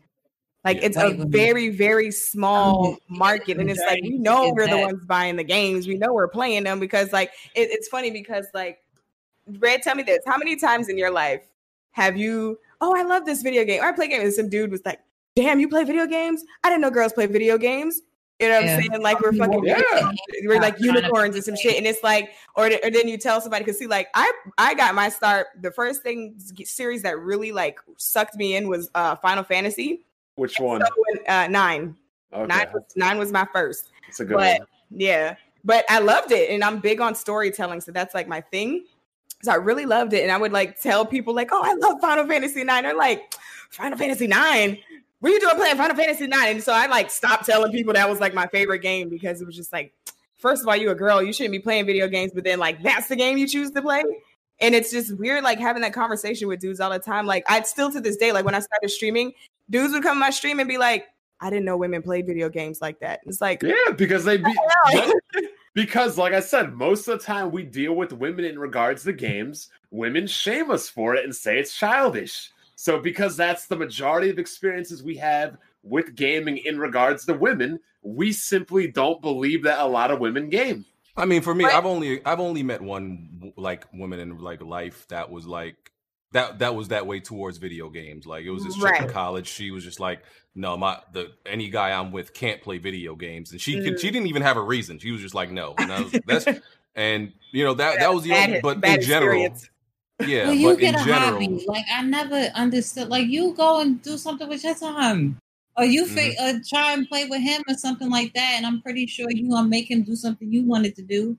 Like 0.65 0.79
it's 0.83 0.97
White 0.97 1.07
a 1.07 1.11
women. 1.11 1.31
very 1.31 1.69
very 1.69 2.11
small 2.11 2.97
market, 3.09 3.59
and 3.59 3.71
it's 3.71 3.81
like 3.81 4.03
we 4.03 4.19
know 4.19 4.53
we're 4.55 4.67
the 4.67 4.79
ones 4.79 5.05
buying 5.05 5.37
the 5.37 5.45
games. 5.45 5.87
We 5.87 5.97
know 5.97 6.13
we're 6.13 6.29
playing 6.29 6.65
them 6.65 6.81
because 6.81 7.13
like 7.13 7.31
it, 7.55 7.69
it's 7.71 7.87
funny 7.89 8.11
because 8.11 8.47
like 8.55 8.79
Red, 9.47 9.83
tell 9.83 9.95
me 9.95 10.03
this: 10.03 10.21
How 10.27 10.37
many 10.37 10.57
times 10.57 10.89
in 10.89 10.99
your 10.99 11.11
life 11.11 11.43
have 11.93 12.17
you? 12.17 12.59
Oh, 12.81 12.95
I 12.97 13.03
love 13.03 13.25
this 13.25 13.43
video 13.43 13.65
game. 13.65 13.81
Or 13.81 13.87
I 13.87 13.93
play 13.93 14.09
games. 14.09 14.25
And 14.25 14.33
some 14.33 14.49
dude 14.49 14.71
was 14.71 14.83
like, 14.85 15.01
"Damn, 15.37 15.61
you 15.61 15.69
play 15.69 15.85
video 15.85 16.07
games? 16.07 16.43
I 16.65 16.71
didn't 16.71 16.81
know 16.81 16.91
girls 16.91 17.13
play 17.13 17.27
video 17.27 17.57
games." 17.57 18.01
You 18.41 18.49
know 18.49 18.57
what 18.57 18.65
Yeah. 18.65 18.75
I'm 18.77 18.83
saying? 18.83 19.03
Like 19.03 19.21
we're 19.21 19.33
fucking 19.33 19.65
Yeah. 19.65 20.11
we're 20.43 20.61
like 20.61 20.79
unicorns 20.81 21.37
and 21.37 21.45
some 21.45 21.55
shit, 21.57 21.77
and 21.77 21.87
it's 21.87 22.03
like, 22.03 22.33
or 22.57 22.67
or 22.67 22.91
then 22.91 23.07
you 23.07 23.17
tell 23.17 23.41
somebody 23.41 23.65
because 23.65 23.79
see, 23.79 23.87
like 23.87 24.09
I 24.15 24.31
I 24.59 24.75
got 24.75 24.95
my 24.95 25.09
start. 25.09 25.47
The 25.61 25.71
first 25.71 26.03
thing 26.03 26.35
series 26.65 27.03
that 27.03 27.19
really 27.19 27.53
like 27.53 27.79
sucked 27.97 28.35
me 28.37 28.57
in 28.57 28.69
was 28.69 28.91
uh 28.95 29.15
Final 29.17 29.45
Fantasy. 29.45 30.05
Which 30.35 30.59
one? 30.59 30.81
So 30.81 30.87
when, 30.97 31.27
uh, 31.29 31.47
nine, 31.47 31.97
Okay, 32.33 32.47
nine 32.47 32.67
was 32.75 32.83
nine 32.97 33.19
was 33.19 33.31
my 33.31 33.47
first. 33.53 33.91
it's 34.09 34.19
a 34.19 34.25
good 34.25 34.37
but- 34.37 34.59
one. 34.59 34.69
Yeah, 34.91 35.37
but 35.65 35.85
I 35.89 36.01
loved 36.01 36.33
it, 36.33 36.51
and 36.51 36.63
I'm 36.65 36.81
big 36.81 37.01
on 37.01 37.15
storytelling, 37.15 37.81
so 37.81 37.93
that's 37.93 38.15
like 38.15 38.27
my 38.29 38.41
thing. 38.41 38.85
So 39.43 39.53
I 39.53 39.57
really 39.57 39.87
loved 39.87 40.13
it, 40.13 40.23
and 40.23 40.33
I 40.33 40.39
would 40.39 40.53
like 40.53 40.81
tell 40.81 41.07
people 41.07 41.35
like, 41.35 41.51
"Oh, 41.53 41.63
I 41.63 41.75
love 41.75 42.01
Final 42.01 42.27
Fantasy 42.27 42.65
9 42.65 42.83
They're 42.83 42.95
like, 42.97 43.35
"Final 43.71 43.97
Fantasy 43.99 44.27
9 44.27 44.79
Are 45.25 45.31
you 45.31 45.41
doing 45.41 45.57
playing 45.57 45.77
Final 45.77 45.97
Fantasy 45.97 46.27
9 46.27 46.49
And 46.49 46.63
so 46.63 46.73
I 46.73 46.87
like 46.87 47.11
stopped 47.11 47.47
telling 47.47 47.73
people 47.73 47.95
that 47.95 48.09
was 48.09 48.21
like 48.21 48.35
my 48.35 48.47
favorite 48.47 48.81
game 48.81 49.09
because 49.09 49.41
it 49.41 49.47
was 49.47 49.57
just 49.57 49.73
like 49.73 49.95
first 50.45 50.61
of 50.61 50.69
all, 50.69 50.77
you 50.77 50.91
a 50.91 50.95
girl, 50.95 51.23
you 51.23 51.33
shouldn't 51.33 51.53
be 51.53 51.59
playing 51.59 51.87
video 51.87 52.07
games, 52.07 52.33
but 52.35 52.45
then 52.45 52.59
like 52.59 52.83
that's 52.83 53.09
the 53.09 53.17
game 53.17 53.39
you 53.39 53.49
choose 53.49 53.71
to 53.71 53.81
play. 53.81 54.05
And 54.61 54.75
it's 54.75 54.91
just 54.91 55.17
weird, 55.19 55.43
like 55.43 55.59
having 55.59 55.83
that 55.83 55.95
conversation 55.95 56.49
with 56.49 56.61
dudes 56.61 56.81
all 56.81 56.91
the 56.91 56.99
time. 56.99 57.27
Like 57.27 57.45
I 57.49 57.63
still 57.63 57.91
to 57.91 58.01
this 58.01 58.17
day, 58.17 58.31
like 58.31 58.45
when 58.45 58.55
I 58.55 58.61
started 58.61 58.91
streaming, 58.91 59.33
dudes 59.71 59.95
would 59.95 60.03
come 60.03 60.17
to 60.17 60.21
my 60.21 60.31
stream 60.31 60.61
and 60.61 60.69
be 60.69 60.77
like, 60.77 61.07
I 61.41 61.51
didn't 61.51 61.65
know 61.65 61.77
women 61.77 62.03
played 62.03 62.27
video 62.27 62.49
games 62.51 62.83
like 62.83 63.01
that. 63.01 63.21
It's 63.25 63.41
like, 63.41 63.63
Yeah, 63.63 63.93
because 63.97 64.25
they 64.25 64.37
be 64.37 64.55
because, 65.75 66.17
like 66.19 66.35
I 66.35 66.41
said, 66.41 66.75
most 66.75 67.09
of 67.09 67.19
the 67.19 67.25
time 67.25 67.51
we 67.51 67.65
deal 67.65 67.95
with 67.95 68.13
women 68.13 68.45
in 68.45 68.59
regards 68.59 69.05
to 69.05 69.13
games. 69.13 69.71
Women 69.91 70.27
shame 70.27 70.71
us 70.71 70.89
for 70.89 71.15
it 71.15 71.25
and 71.25 71.35
say 71.35 71.59
it's 71.59 71.77
childish. 71.77 72.51
So, 72.85 72.99
because 72.99 73.35
that's 73.35 73.67
the 73.67 73.77
majority 73.77 74.29
of 74.29 74.39
experiences 74.39 75.03
we 75.03 75.17
have 75.17 75.57
with 75.83 76.15
gaming 76.15 76.59
in 76.59 76.79
regards 76.79 77.25
to 77.25 77.33
women, 77.33 77.81
we 78.03 78.31
simply 78.31 78.89
don't 78.89 79.23
believe 79.23 79.63
that 79.63 79.79
a 79.79 79.87
lot 79.87 80.11
of 80.11 80.21
women 80.21 80.51
game. 80.51 80.85
I 81.17 81.25
mean, 81.25 81.41
for 81.41 81.55
me, 81.55 81.65
Right. 81.65 81.73
I've 81.75 81.87
only 81.87 82.23
I've 82.27 82.41
only 82.41 82.63
met 82.63 82.83
one 82.83 83.55
like 83.57 83.87
woman 83.95 84.21
in 84.21 84.37
like 84.37 84.61
life 84.61 85.09
that 85.09 85.31
was 85.31 85.47
like 85.47 85.77
that 86.33 86.59
that 86.59 86.75
was 86.75 86.89
that 86.89 87.07
way 87.07 87.21
towards 87.21 87.57
video 87.57 87.89
games. 87.89 88.27
Like 88.27 88.45
it 88.45 88.51
was 88.51 88.65
this 88.65 88.77
chick 88.77 89.01
in 89.01 89.09
college. 89.09 89.47
She 89.47 89.71
was 89.71 89.83
just 89.83 89.99
like, 89.99 90.23
no, 90.55 90.77
my 90.77 91.01
the 91.15 91.29
any 91.47 91.71
guy 91.71 91.91
I'm 91.99 92.13
with 92.13 92.35
can't 92.35 92.61
play 92.61 92.77
video 92.77 93.15
games, 93.15 93.51
and 93.53 93.59
she 93.63 93.81
could 93.83 93.95
Mm. 93.95 93.99
she 94.01 94.11
didn't 94.11 94.27
even 94.27 94.43
have 94.43 94.59
a 94.59 94.63
reason. 94.63 94.99
She 94.99 95.11
was 95.11 95.23
just 95.23 95.35
like, 95.35 95.51
no, 95.51 95.75
and 95.79 95.91
I 95.91 96.03
was, 96.03 96.13
that's 96.27 96.47
and 96.95 97.33
you 97.51 97.65
know 97.65 97.73
that 97.73 98.01
that 98.01 98.13
was 98.13 98.25
the 98.25 98.31
Bad- 98.31 98.49
only. 98.51 98.61
But 98.61 98.83
bad 98.83 98.99
in 98.99 99.07
general, 99.07 99.41
experience. 99.47 99.71
Yeah, 100.27 100.45
well, 100.47 100.55
you 100.55 100.69
but 100.71 100.79
get 100.79 100.95
in 100.95 101.01
a 101.01 101.05
general, 101.05 101.33
hobby. 101.33 101.65
Like 101.67 101.85
I 101.93 102.03
never 102.03 102.37
understood. 102.55 103.09
Like 103.09 103.27
you 103.29 103.55
go 103.55 103.81
and 103.81 104.01
do 104.03 104.17
something 104.17 104.49
with 104.49 104.63
your 104.65 104.75
time, 104.75 105.39
or 105.77 105.85
you 105.85 106.07
fi- 106.07 106.35
Mm-hmm. 106.37 106.57
uh, 106.57 106.61
try 106.69 106.93
and 106.93 107.09
play 107.09 107.27
with 107.27 107.43
him 107.43 107.63
or 107.69 107.75
something 107.75 108.11
like 108.11 108.33
that. 108.35 108.55
And 108.57 108.67
I'm 108.67 108.81
pretty 108.83 109.07
sure 109.07 109.27
you 109.31 109.51
gonna 109.51 109.69
make 109.69 109.91
him 109.91 110.03
do 110.03 110.15
something 110.17 110.51
you 110.53 110.63
wanted 110.65 110.95
to 110.97 111.03
do. 111.03 111.37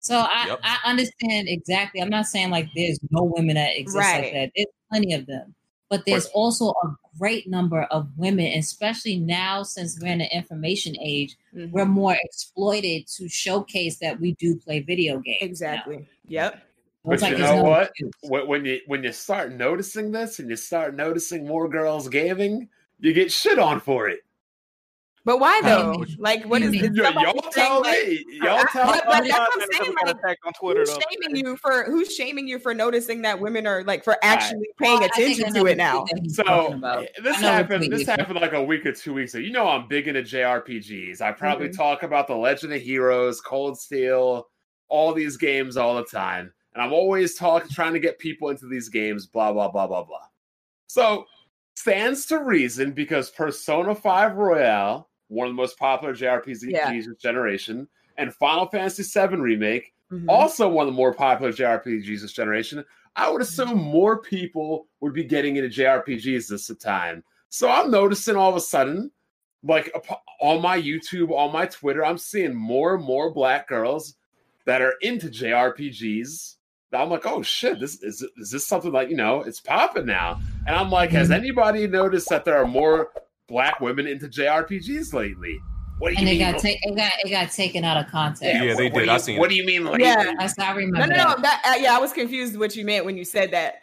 So 0.00 0.18
I, 0.18 0.46
Yep. 0.48 0.60
I 0.62 0.78
understand 0.84 1.48
exactly. 1.48 2.00
I'm 2.00 2.08
not 2.10 2.26
saying 2.26 2.50
like 2.50 2.68
there's 2.76 2.98
no 3.10 3.24
women 3.24 3.56
that 3.56 3.76
exist 3.78 3.96
Right. 3.98 4.24
like 4.24 4.32
that. 4.32 4.50
There's 4.54 4.66
plenty 4.90 5.12
of 5.14 5.26
them, 5.26 5.54
but 5.90 6.04
there's 6.06 6.26
also 6.26 6.68
a 6.70 6.88
great 7.18 7.48
number 7.48 7.82
of 7.84 8.08
women, 8.16 8.46
especially 8.58 9.16
now 9.18 9.62
since 9.64 9.98
we're 10.00 10.12
in 10.12 10.18
the 10.18 10.34
information 10.36 10.94
age. 11.00 11.36
Mhm. 11.54 11.72
We're 11.72 11.84
more 11.84 12.16
exploited 12.22 13.06
to 13.16 13.28
showcase 13.28 13.98
that 13.98 14.20
we 14.20 14.32
do 14.34 14.56
play 14.56 14.80
video 14.80 15.18
games. 15.18 15.40
now. 15.40 15.46
exactly. 15.46 16.06
Yep. 16.28 16.62
But 17.08 17.22
like 17.22 17.32
you 17.32 17.38
know 17.38 17.62
what? 17.62 17.88
excuse. 17.90 18.12
When 18.22 18.46
when 18.46 18.64
you 18.64 18.80
when 18.86 19.02
you 19.04 19.12
start 19.12 19.52
noticing 19.52 20.12
this 20.12 20.38
and 20.38 20.48
you 20.50 20.56
start 20.56 20.94
noticing 20.96 21.46
more 21.46 21.68
girls 21.68 22.08
gaming, 22.08 22.68
you 23.00 23.12
get 23.12 23.32
shit 23.32 23.58
on 23.58 23.80
for 23.80 24.08
it. 24.08 24.20
But 25.24 25.40
why 25.40 25.60
though? 25.62 25.92
Um, 25.94 26.06
like, 26.18 26.44
what 26.44 26.62
is 26.62 26.74
you 26.74 26.84
is 26.84 26.90
mean? 26.90 26.94
Yo, 26.94 27.04
somebody 27.04 27.26
y'all 27.26 27.42
saying, 27.52 27.52
tell 27.52 27.80
like, 27.82 28.06
me. 28.08 28.24
Y'all 28.30 28.48
I- 28.60 28.64
tell 28.72 28.86
but- 28.86 29.04
but 29.06 29.22
me. 29.24 29.28
that's 29.28 29.56
what 29.56 29.62
I'm 29.62 29.84
saying, 29.84 29.94
got 30.02 30.22
like, 30.24 30.38
on 30.46 30.52
Twitter. 30.54 30.80
Who's 30.80 30.88
though. 30.94 31.00
shaming 31.10 31.36
you 31.46 31.56
for 31.58 31.84
who's 31.84 32.14
shaming 32.14 32.48
you 32.48 32.58
for 32.58 32.72
noticing 32.72 33.20
that 33.22 33.38
women 33.38 33.66
are 33.66 33.84
like 33.84 34.04
for 34.04 34.16
actually 34.22 34.68
paying 34.80 35.00
Well, 35.00 35.08
attention 35.08 35.52
to 35.52 35.66
it 35.66 35.76
now? 35.76 36.04
tweet 36.04 36.14
that 36.14 36.22
he's 36.22 36.36
talking 36.36 36.80
So 36.80 37.06
this 37.22 37.36
I 37.36 37.40
know 37.42 37.46
what 37.48 37.54
happened. 37.56 37.92
This 37.92 38.06
you're 38.06 38.16
happened 38.16 38.40
like 38.40 38.52
a 38.54 38.62
week 38.62 38.86
or 38.86 38.92
two 38.92 39.12
weeks 39.12 39.34
ago. 39.34 39.42
You 39.44 39.52
know, 39.52 39.68
I'm 39.68 39.86
big 39.86 40.08
into 40.08 40.22
JRPGs. 40.22 41.20
I 41.20 41.32
probably 41.32 41.68
Mhm. 41.68 41.76
talk 41.76 42.04
about 42.04 42.26
the 42.26 42.36
Legend 42.36 42.72
of 42.72 42.80
Heroes, 42.80 43.42
Cold 43.42 43.78
Steel, 43.78 44.48
all 44.88 45.12
these 45.12 45.36
games 45.36 45.76
all 45.76 45.96
the 45.96 46.04
time, 46.04 46.54
and 46.78 46.86
I'm 46.86 46.92
always 46.92 47.34
talking, 47.34 47.68
trying 47.70 47.92
to 47.94 47.98
get 47.98 48.20
people 48.20 48.50
into 48.50 48.68
these 48.68 48.88
games. 48.88 49.26
Blah 49.26 49.52
blah 49.52 49.68
blah 49.68 49.88
blah 49.88 50.04
blah. 50.04 50.26
So 50.86 51.26
stands 51.74 52.24
to 52.26 52.38
reason 52.38 52.92
because 52.92 53.30
Persona 53.30 53.94
5 53.96 54.36
Royal, 54.36 55.08
one 55.26 55.48
of 55.48 55.52
the 55.52 55.56
most 55.56 55.76
popular 55.76 56.14
JRPGs 56.14 56.70
Yeah. 56.70 56.92
of 56.92 57.04
this 57.04 57.16
generation, 57.16 57.88
and 58.16 58.32
Final 58.32 58.66
Fantasy 58.66 59.02
7 59.02 59.42
remake, 59.42 59.92
Mhm. 60.12 60.26
also 60.28 60.68
one 60.68 60.86
of 60.86 60.92
the 60.92 60.96
more 60.96 61.12
popular 61.12 61.52
JRPGs 61.52 62.22
this 62.22 62.32
generation. 62.32 62.84
I 63.16 63.28
would 63.28 63.42
assume 63.42 63.76
more 63.76 64.22
people 64.22 64.86
would 65.00 65.12
be 65.12 65.24
getting 65.24 65.56
into 65.56 65.68
JRPGs 65.68 66.48
this 66.48 66.68
time. 66.78 67.24
So 67.48 67.68
I'm 67.68 67.90
noticing 67.90 68.36
all 68.36 68.50
of 68.50 68.56
a 68.56 68.60
sudden, 68.60 69.10
like 69.64 69.92
on 70.40 70.62
my 70.62 70.80
YouTube, 70.80 71.32
on 71.32 71.52
my 71.52 71.66
Twitter, 71.66 72.04
I'm 72.04 72.18
seeing 72.18 72.54
more 72.54 72.94
and 72.94 73.04
more 73.04 73.32
black 73.32 73.66
girls 73.66 74.14
that 74.64 74.80
are 74.80 74.94
into 75.00 75.28
JRPGs. 75.28 76.57
I'm 76.92 77.10
like, 77.10 77.26
oh 77.26 77.42
shit, 77.42 77.80
this 77.80 78.02
is 78.02 78.26
is 78.38 78.50
this 78.50 78.66
something 78.66 78.92
like 78.92 79.10
you 79.10 79.16
know 79.16 79.42
it's 79.42 79.60
popping 79.60 80.06
now? 80.06 80.40
And 80.66 80.74
I'm 80.76 80.90
like, 80.90 81.10
has 81.10 81.30
anybody 81.30 81.86
noticed 81.86 82.28
that 82.30 82.44
there 82.44 82.56
are 82.56 82.66
more 82.66 83.10
black 83.48 83.80
women 83.80 84.06
into 84.06 84.26
JRPGs 84.28 85.12
lately? 85.12 85.58
What 85.98 86.08
do 86.10 86.14
you 86.14 86.18
and 86.20 86.28
it 86.28 86.32
mean? 86.38 86.52
got, 86.52 86.60
ta- 86.62 86.68
it 86.82 86.96
got 86.96 87.12
it 87.24 87.30
got 87.30 87.50
taken 87.52 87.84
out 87.84 87.96
of 88.02 88.10
context. 88.10 88.42
Yeah, 88.44 88.74
they 88.74 88.84
what, 88.84 88.92
what 88.94 88.98
did. 89.00 89.04
do 89.06 89.10
I 89.10 89.14
you- 89.14 89.18
seen 89.20 89.38
What 89.38 89.50
do 89.50 89.56
you 89.56 89.64
mean 89.66 89.84
lately? 89.84 90.04
Yeah. 90.04 90.32
I, 90.38 90.48
I 90.60 90.72
remember 90.74 90.98
No, 90.98 91.24
no, 91.24 91.34
no. 91.34 91.42
That 91.42 91.62
uh, 91.66 91.80
yeah, 91.80 91.94
I 91.96 91.98
was 91.98 92.12
confused 92.12 92.56
what 92.58 92.74
you 92.76 92.84
meant 92.84 93.04
when 93.04 93.16
you 93.16 93.24
said 93.24 93.50
that. 93.50 93.82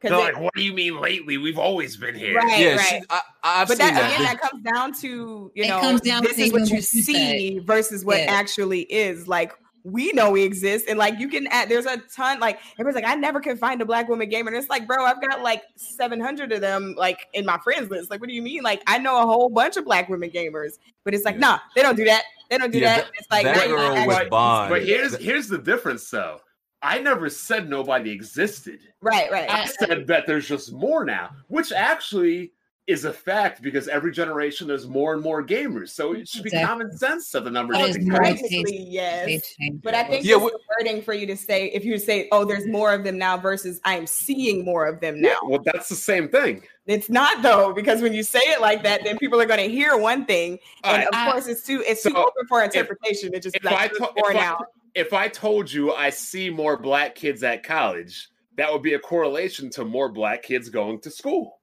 They're 0.00 0.10
Because 0.10 0.32
like, 0.34 0.40
what 0.42 0.54
do 0.54 0.62
you 0.64 0.72
mean 0.72 1.00
lately? 1.00 1.38
We've 1.38 1.58
always 1.58 1.96
been 1.96 2.16
here. 2.16 2.34
Right. 2.34 2.58
yeah, 2.58 2.82
she, 2.82 3.00
I, 3.08 3.20
I've 3.44 3.68
but 3.68 3.76
seen 3.76 3.86
that, 3.86 4.00
that. 4.00 4.14
again, 4.14 4.24
that 4.24 4.40
comes 4.40 4.62
down 4.64 4.92
to 4.94 5.52
you 5.54 5.62
It 5.62 5.68
know, 5.68 5.80
comes 5.80 6.00
down 6.00 6.24
this 6.24 6.34
to 6.36 6.42
is 6.42 6.52
what 6.52 6.58
you 6.62 6.64
what 6.64 6.72
you 6.72 6.80
see 6.82 7.58
versus 7.60 8.04
what 8.04 8.18
Yeah. 8.18 8.24
actually 8.32 8.80
is. 8.92 9.28
Like 9.28 9.52
we 9.84 10.12
know 10.12 10.30
we 10.30 10.42
exist, 10.42 10.86
and 10.88 10.98
like 10.98 11.18
you 11.18 11.28
can 11.28 11.46
add. 11.48 11.68
There's 11.68 11.86
a 11.86 11.96
ton. 12.14 12.38
Like 12.40 12.60
everybody's 12.78 12.94
like, 13.02 13.10
I 13.10 13.16
never 13.16 13.40
can 13.40 13.56
find 13.56 13.80
a 13.82 13.84
black 13.84 14.08
woman 14.08 14.28
gamer, 14.28 14.48
and 14.48 14.56
it's 14.56 14.68
like, 14.68 14.86
bro, 14.86 15.04
I've 15.04 15.20
got 15.20 15.42
like 15.42 15.62
700 15.76 16.52
of 16.52 16.60
them 16.60 16.94
like 16.96 17.26
in 17.32 17.44
my 17.44 17.58
friends 17.58 17.90
list. 17.90 18.10
Like, 18.10 18.20
what 18.20 18.28
do 18.28 18.34
you 18.34 18.42
mean? 18.42 18.62
Like 18.62 18.82
I 18.86 18.98
know 18.98 19.20
a 19.22 19.26
whole 19.26 19.48
bunch 19.48 19.76
of 19.76 19.84
black 19.84 20.08
women 20.08 20.30
gamers, 20.30 20.78
but 21.04 21.14
it's 21.14 21.24
like, 21.24 21.34
Yeah. 21.34 21.40
nah, 21.40 21.58
they 21.74 21.82
don't 21.82 21.96
do 21.96 22.04
that. 22.04 22.22
They 22.50 22.58
don't 22.58 22.70
do 22.70 22.78
Yeah, 22.78 22.96
that. 22.96 23.04
that- 23.06 23.12
It's 23.18 23.30
like 23.30 23.44
that 23.44 23.66
girl 23.68 23.78
was 23.90 23.96
actually- 24.16 24.28
Bond. 24.30 24.70
But 24.70 24.84
here's 24.84 25.16
here's 25.16 25.48
the 25.48 25.58
difference, 25.58 26.08
though. 26.10 26.40
I 26.84 26.98
never 26.98 27.28
said 27.30 27.68
nobody 27.70 28.10
existed. 28.10 28.80
right, 29.00 29.30
right. 29.30 29.48
I 29.50 29.66
said 29.66 30.06
that 30.08 30.26
there's 30.26 30.48
just 30.48 30.72
more 30.72 31.04
now, 31.04 31.30
which 31.48 31.72
actually 31.72 32.52
is 32.88 33.04
a 33.04 33.12
fact 33.12 33.62
because 33.62 33.86
every 33.86 34.10
generation 34.10 34.66
there's 34.66 34.88
more 34.88 35.14
and 35.14 35.22
more 35.22 35.40
gamers. 35.44 35.90
So 35.90 36.14
it 36.14 36.26
should 36.26 36.42
be 36.42 36.48
Exactly. 36.48 36.66
common 36.66 36.96
sense 36.98 37.30
that 37.30 37.44
the 37.44 37.50
numbers 37.50 37.76
But 37.78 37.86
should 37.86 37.96
it's 37.96 38.04
be 38.04 38.10
more 38.10 38.18
growing. 38.20 38.36
Technically, 38.38 38.86
yes. 38.88 39.54
They 39.60 39.70
But. 39.82 39.94
I 39.94 40.02
think 40.04 40.24
Yeah, 40.24 40.34
it's 40.34 40.42
what- 40.42 40.52
the 40.54 40.58
wording 40.78 41.00
for 41.02 41.14
you 41.14 41.26
to 41.28 41.36
say 41.36 41.66
if 41.68 41.84
you 41.84 41.96
say, 41.98 42.28
"Oh, 42.32 42.44
there's 42.44 42.66
more 42.66 42.92
of 42.92 43.04
them 43.04 43.18
now," 43.18 43.36
versus 43.36 43.80
"I'm 43.84 44.06
seeing 44.08 44.64
more 44.64 44.86
of 44.86 45.00
them 45.00 45.20
now." 45.20 45.28
Yeah, 45.28 45.36
well, 45.48 45.60
that's 45.64 45.88
the 45.88 45.94
same 45.94 46.28
thing. 46.28 46.64
It's 46.86 47.08
not 47.08 47.40
though, 47.42 47.72
because 47.72 48.02
when 48.02 48.12
you 48.14 48.24
say 48.24 48.40
it 48.40 48.60
like 48.60 48.82
that, 48.82 49.04
then 49.04 49.16
people 49.18 49.40
are 49.40 49.46
going 49.46 49.60
to 49.60 49.68
hear 49.68 49.96
one 49.96 50.24
thing, 50.26 50.58
and 50.82 50.98
right, 50.98 51.06
of 51.06 51.14
I- 51.14 51.30
course, 51.30 51.46
it's 51.46 51.62
too 51.64 51.84
it's 51.86 52.02
too 52.02 52.16
open 52.16 52.46
for 52.48 52.64
interpretation. 52.64 53.32
It 53.32 53.44
just 53.44 53.54
if 53.54 53.62
like 53.64 53.74
I 53.74 53.88
to- 53.88 54.00
more 54.16 54.30
if 54.32 54.36
I- 54.36 54.40
now. 54.40 54.58
If 54.94 55.12
I 55.14 55.28
told 55.28 55.72
you 55.72 55.92
I 55.94 56.10
see 56.10 56.50
more 56.50 56.76
black 56.76 57.14
kids 57.14 57.42
at 57.44 57.62
college, 57.62 58.28
that 58.56 58.70
would 58.72 58.82
be 58.82 58.92
a 58.94 58.98
correlation 58.98 59.70
to 59.70 59.84
more 59.84 60.10
black 60.10 60.42
kids 60.42 60.68
going 60.68 61.00
to 61.02 61.10
school. 61.10 61.60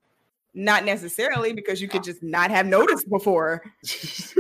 Not 0.54 0.84
necessarily 0.84 1.54
because 1.54 1.82
you 1.82 1.88
could 1.88 2.04
just 2.04 2.24
not 2.24 2.50
have 2.52 2.66
noticed 2.66 3.10
before. 3.10 3.62
I 3.86 3.88
see. 3.88 4.40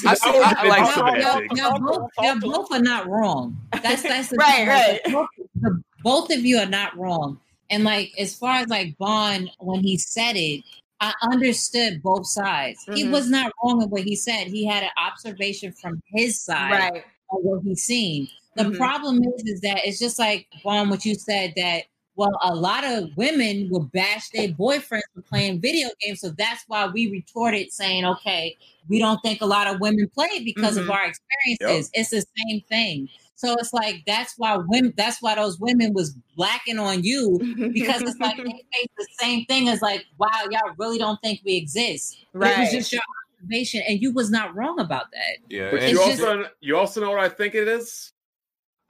That 0.00 0.18
I, 0.24 0.32
would 0.32 0.42
I 0.42 0.68
like 0.68 0.82
awesome. 0.82 1.06
some. 1.06 1.20
Y'all, 1.56 1.56
y'all 1.56 1.80
both, 1.80 2.10
y'all 2.20 2.38
both 2.40 2.72
are 2.72 2.80
not 2.80 3.08
wrong. 3.08 3.56
That's 3.82 4.02
that's 4.02 4.28
the 4.28 4.36
Right, 4.38 4.54
thing, 4.56 4.68
like, 4.68 4.76
right. 4.78 5.00
Both, 5.12 5.28
the- 5.60 5.82
both 6.04 6.30
of 6.32 6.44
you 6.44 6.58
are 6.58 6.66
not 6.66 6.96
wrong. 6.96 7.40
And 7.70 7.84
like 7.84 8.12
as 8.18 8.34
far 8.34 8.56
as 8.60 8.68
like 8.68 8.96
Bond, 8.98 9.50
when 9.58 9.80
he 9.80 9.98
said 9.98 10.36
it, 10.36 10.62
I 11.00 11.12
understood 11.22 12.02
both 12.02 12.26
sides. 12.26 12.82
He 12.94 13.04
Mhm. 13.04 13.10
was 13.12 13.28
not 13.28 13.52
wrong 13.62 13.82
in 13.82 13.90
what 13.90 14.02
he 14.02 14.16
said. 14.16 14.46
He 14.46 14.64
had 14.64 14.82
an 14.84 14.90
observation 14.96 15.72
from 15.72 16.00
his 16.14 16.40
side 16.40 16.70
Right. 16.72 17.04
of 17.30 17.38
what 17.42 17.62
he's 17.62 17.82
seen. 17.84 18.28
The 18.56 18.64
Mhm. 18.64 18.76
problem 18.78 19.22
is, 19.22 19.42
is 19.44 19.60
that 19.60 19.80
it's 19.84 19.98
just 19.98 20.18
like 20.18 20.46
Bond, 20.64 20.88
what 20.90 21.04
you 21.04 21.14
said 21.14 21.52
that 21.56 21.84
well, 22.18 22.36
a 22.42 22.52
lot 22.52 22.82
of 22.84 23.16
women 23.16 23.68
will 23.70 23.84
bash 23.94 24.28
their 24.30 24.48
boyfriends 24.48 25.02
for 25.14 25.22
playing 25.22 25.60
video 25.60 25.88
games, 26.00 26.20
so 26.20 26.30
that's 26.36 26.64
why 26.66 26.84
we 26.88 27.08
retorted 27.12 27.72
saying, 27.72 28.04
okay, 28.04 28.56
we 28.88 28.98
don't 28.98 29.20
think 29.22 29.40
a 29.40 29.46
lot 29.46 29.68
of 29.68 29.80
women 29.80 30.08
play 30.12 30.40
because 30.44 30.76
of 30.76 30.86
Mhm. 30.86 30.90
our 30.90 31.06
experiences. 31.06 31.90
It's 31.94 32.10
the 32.10 32.24
same 32.36 32.60
thing. 32.62 33.08
So 33.36 33.54
it's 33.60 33.72
like 33.72 34.02
that's 34.04 34.36
why 34.36 34.56
women 34.56 34.92
that's 34.96 35.22
why 35.22 35.36
those 35.36 35.60
women 35.60 35.92
was 35.94 36.16
blacking 36.34 36.80
on 36.80 37.04
you 37.04 37.38
because 37.72 38.02
it's 38.02 38.18
like 38.18 38.36
they 38.36 38.42
face 38.74 38.88
the 38.98 39.06
same 39.20 39.44
thing 39.44 39.68
as 39.68 39.80
like, 39.80 40.04
wow, 40.18 40.28
y'all 40.50 40.74
really 40.76 40.98
don't 40.98 41.20
think 41.22 41.40
we 41.44 41.54
exist. 41.54 42.18
Right. 42.32 42.52
It 42.56 42.58
was 42.58 42.68
Right. 42.68 42.78
just 42.78 42.92
your 42.92 43.02
observation, 43.36 43.82
and 43.88 44.02
you 44.02 44.10
was 44.12 44.28
not 44.28 44.56
wrong 44.56 44.80
about 44.80 45.12
that. 45.12 45.36
Yeah, 45.48 45.70
But 45.70 45.82
and 45.82 45.92
you 45.92 46.00
It's 46.02 46.20
also 46.20 46.50
you 46.60 46.76
also 46.76 47.00
know 47.00 47.10
what 47.12 47.20
I 47.20 47.28
think 47.28 47.54
it 47.54 47.68
is. 47.68 48.12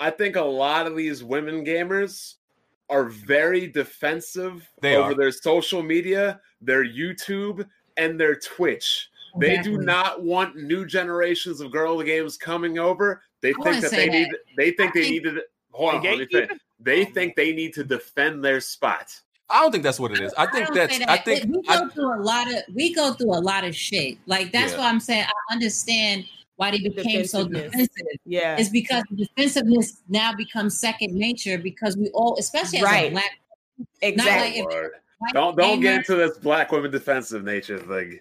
I 0.01 0.11
think 0.11 0.37
a 0.37 0.41
lot 0.41 0.87
of 0.87 0.97
these 0.97 1.23
women 1.23 1.63
gamers 1.63 2.37
are 2.91 3.05
very 3.05 3.67
defensive 3.67 4.69
They 4.81 4.97
over 4.97 5.13
are. 5.13 5.15
their 5.15 5.33
social 5.33 5.83
media, 5.83 6.41
their 6.61 6.85
YouTube, 6.85 7.67
and 7.97 8.19
their 8.19 8.37
Twitch. 8.37 9.09
They 9.39 9.59
do 9.63 9.77
not 9.79 10.23
want 10.23 10.57
new 10.57 10.87
generations 10.87 11.61
of 11.61 11.71
girl 11.71 12.03
games 12.03 12.37
coming 12.37 12.79
over. 12.79 13.23
They 13.43 13.53
think 13.63 13.83
that 13.83 13.91
they 13.91 14.07
that. 14.07 14.13
need. 14.13 14.29
They 14.57 14.71
think 14.73 14.91
I 14.97 15.01
they 15.01 15.03
think- 15.09 15.25
need 15.25 15.35
to. 15.35 15.43
Hold 15.73 15.95
on, 15.97 16.03
let 16.03 16.19
me 16.19 16.27
finish. 16.27 16.49
gatekeeping? 16.51 16.59
They 16.81 17.05
think 17.05 17.37
they 17.37 17.53
need 17.53 17.75
to 17.75 17.85
defend 17.85 18.43
their 18.45 18.61
spot. 18.61 19.13
I 19.51 19.61
don't 19.63 19.71
think 19.71 19.85
that's 19.85 20.01
what 20.01 20.11
it 20.13 20.21
is. 20.21 20.33
I 20.37 20.47
think 20.47 20.67
don't 20.67 20.75
that's. 20.77 20.97
say 20.97 21.05
I 21.07 21.19
think. 21.19 21.45
we 21.55 21.63
I, 21.69 21.79
go 21.81 21.89
through 21.91 22.21
a 22.21 22.23
lot 22.23 22.49
of 22.49 22.63
we 22.75 22.93
go 22.95 23.13
through 23.13 23.33
a 23.35 23.39
lot 23.41 23.65
of 23.65 23.77
shit. 23.77 24.19
Like 24.27 24.51
that's 24.53 24.73
Yeah. 24.73 24.79
why 24.79 24.89
I'm 24.89 24.99
saying 25.01 25.25
I 25.25 25.53
understand 25.53 26.25
why 26.59 26.73
they 26.73 26.81
became 26.81 27.25
so 27.25 27.47
defensive. 27.47 27.89
Yeah. 28.27 28.57
It's 28.59 28.69
because 28.69 29.05
the 29.11 29.25
defensiveness 29.25 30.03
now 30.09 30.35
becomes 30.35 30.79
second 30.79 31.15
nature 31.15 31.57
because 31.57 31.97
we 31.97 32.09
all, 32.11 32.37
especially 32.39 32.79
as 32.79 32.85
Right. 32.85 33.07
a 33.07 33.11
black, 33.13 33.39
Exactly. 34.03 34.49
like 34.49 34.57
if- 34.57 34.65
Lord. 34.65 34.91
white 35.19 35.33
Don't 35.35 35.57
don't 35.57 35.81
get 35.81 35.95
into 35.99 36.17
this 36.17 36.37
black 36.39 36.73
women 36.73 36.91
defensive 36.91 37.45
nature 37.45 37.79
thing. 37.79 38.19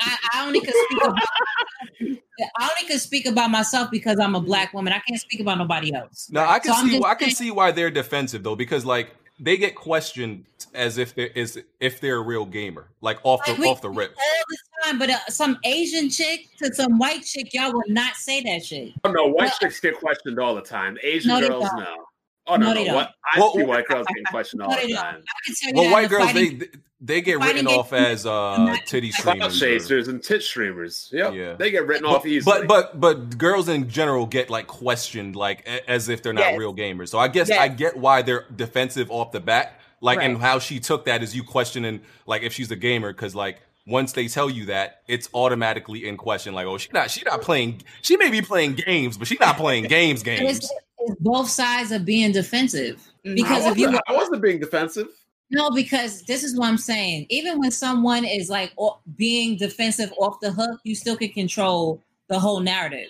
I, 0.00 0.16
I 0.32 0.46
only 0.46 0.60
can 0.60 0.72
speak 0.72 1.04
about 1.04 1.18
I 2.58 2.70
only 2.70 2.88
can 2.88 2.98
speak 2.98 3.26
about 3.26 3.50
myself 3.50 3.90
because 3.90 4.18
I'm 4.18 4.34
a 4.34 4.40
black 4.40 4.72
woman. 4.72 4.92
I 4.94 5.00
can't 5.06 5.20
speak 5.20 5.40
about 5.40 5.58
nobody 5.58 5.94
else. 5.94 6.28
No, 6.32 6.44
I 6.44 6.58
can 6.58 6.72
So 6.74 6.82
see. 6.84 6.92
just 6.92 7.04
I 7.04 7.14
can 7.14 7.26
saying- 7.26 7.34
see 7.36 7.50
why 7.50 7.70
they're 7.70 7.90
defensive 7.90 8.42
though, 8.42 8.56
because 8.56 8.86
like 8.86 9.14
they 9.42 9.56
get 9.56 9.74
questioned 9.74 10.44
as 10.72 10.96
if 10.98 11.14
they're 11.14 11.26
is 11.26 11.60
if 11.80 12.00
they're 12.00 12.16
a 12.18 12.22
real 12.22 12.46
gamer, 12.46 12.86
like 13.00 13.18
off 13.24 13.44
the 13.44 13.52
Like, 13.52 13.60
we- 13.60 13.68
off 13.68 13.82
the 13.82 13.90
rip. 13.90 14.10
all 14.16 14.44
the 14.48 14.56
time. 14.84 14.98
But 14.98 15.10
uh, 15.10 15.18
some 15.28 15.58
Asian 15.64 16.08
chick 16.08 16.48
to 16.58 16.72
some 16.74 16.98
white 16.98 17.24
chick, 17.24 17.52
y'all 17.52 17.72
will 17.72 17.82
not 17.88 18.14
say 18.14 18.40
that 18.44 18.64
shit. 18.64 18.92
Oh 19.04 19.10
no, 19.10 19.26
white 19.26 19.34
Well- 19.48 19.52
chicks 19.60 19.80
get 19.80 19.98
questioned 19.98 20.38
all 20.38 20.54
the 20.54 20.62
time. 20.62 20.96
Asian 21.02 21.28
No, 21.28 21.40
girls, 21.46 21.68
no. 21.76 22.04
Oh 22.46 22.56
no, 22.56 22.72
No, 22.72 22.82
no. 22.84 22.94
What 22.94 23.10
I 23.34 23.38
Well- 23.40 23.54
see 23.54 23.62
white 23.62 23.86
girls 23.86 24.06
getting 24.08 24.24
questioned 24.24 24.62
all 24.62 24.70
the 24.70 24.88
don't. 24.88 24.96
time. 24.96 25.22
I 25.48 25.52
can 25.64 25.74
Well, 25.76 25.90
white 25.92 26.08
girls 26.10 26.30
fighting- 26.32 26.58
they 26.58 26.66
they 27.04 27.20
get 27.20 27.40
written 27.40 27.66
off 27.66 27.90
games- 27.90 28.20
as 28.20 28.26
uh 28.26 28.76
titty 28.86 29.10
streamers. 29.12 29.58
chasers 29.58 30.08
and 30.08 30.22
tit 30.22 30.42
streamers. 30.42 31.08
Yep. 31.12 31.34
Yeah. 31.34 31.52
They 31.54 31.70
get 31.70 31.86
written 31.86 32.04
But, 32.04 32.16
off 32.16 32.26
easily. 32.26 32.66
but 32.66 32.68
but 32.68 33.00
but 33.00 33.38
girls 33.38 33.68
in 33.68 33.88
general 33.88 34.26
get 34.26 34.50
like 34.50 34.66
questioned 34.66 35.34
like 35.36 35.66
as 35.88 36.08
if 36.08 36.22
they're 36.22 36.32
not 36.32 36.50
Yes. 36.52 36.58
real 36.58 36.74
gamers. 36.74 37.08
So 37.08 37.18
I 37.18 37.28
guess 37.28 37.48
Yes. 37.48 37.58
I 37.60 37.68
get 37.68 37.96
why 37.96 38.22
they're 38.22 38.44
defensive 38.54 39.10
off 39.10 39.32
the 39.32 39.40
bat. 39.40 39.80
Like 40.00 40.18
and 40.20 40.38
how 40.38 40.58
she 40.58 40.80
took 40.80 41.04
that 41.04 41.22
is 41.22 41.34
you 41.36 41.44
questioning 41.44 42.00
like 42.26 42.42
if 42.42 42.52
she's 42.52 42.70
a 42.72 42.76
gamer 42.76 43.12
because 43.12 43.34
like 43.36 43.60
once 43.86 44.12
they 44.12 44.26
tell 44.28 44.48
you 44.50 44.66
that 44.66 45.02
it's 45.08 45.28
automatically 45.34 46.06
in 46.06 46.16
question. 46.16 46.54
Like 46.54 46.66
oh 46.66 46.78
she 46.78 46.88
not 46.92 47.10
she 47.10 47.22
not 47.24 47.40
playing 47.42 47.82
she 48.02 48.16
may 48.16 48.30
be 48.30 48.42
playing 48.42 48.74
games 48.74 49.16
but 49.16 49.26
she 49.28 49.36
not 49.40 49.56
playing 49.56 49.84
games 49.84 50.22
games. 50.22 50.70
It's 51.06 51.16
both 51.20 51.48
sides 51.50 51.90
of 51.92 52.04
being 52.04 52.32
defensive. 52.32 53.00
Mhm. 53.26 53.36
Because 53.36 53.66
if 53.66 53.78
you 53.78 53.86
wasn't, 53.86 54.04
I 54.08 54.12
wasn't 54.14 54.42
being 54.42 54.60
defensive. 54.60 55.08
no, 55.50 55.70
because 55.70 56.22
this 56.22 56.42
is 56.44 56.56
what 56.56 56.68
I'm 56.68 56.78
saying. 56.78 57.26
Even 57.28 57.58
when 57.58 57.70
someone 57.70 58.24
is 58.24 58.48
like 58.48 58.72
being 59.16 59.56
defensive 59.56 60.12
off 60.18 60.38
the 60.40 60.50
hook, 60.52 60.80
you 60.84 60.94
still 60.94 61.16
can 61.16 61.30
control 61.30 62.02
the 62.28 62.38
whole 62.38 62.60
narrative. 62.60 63.08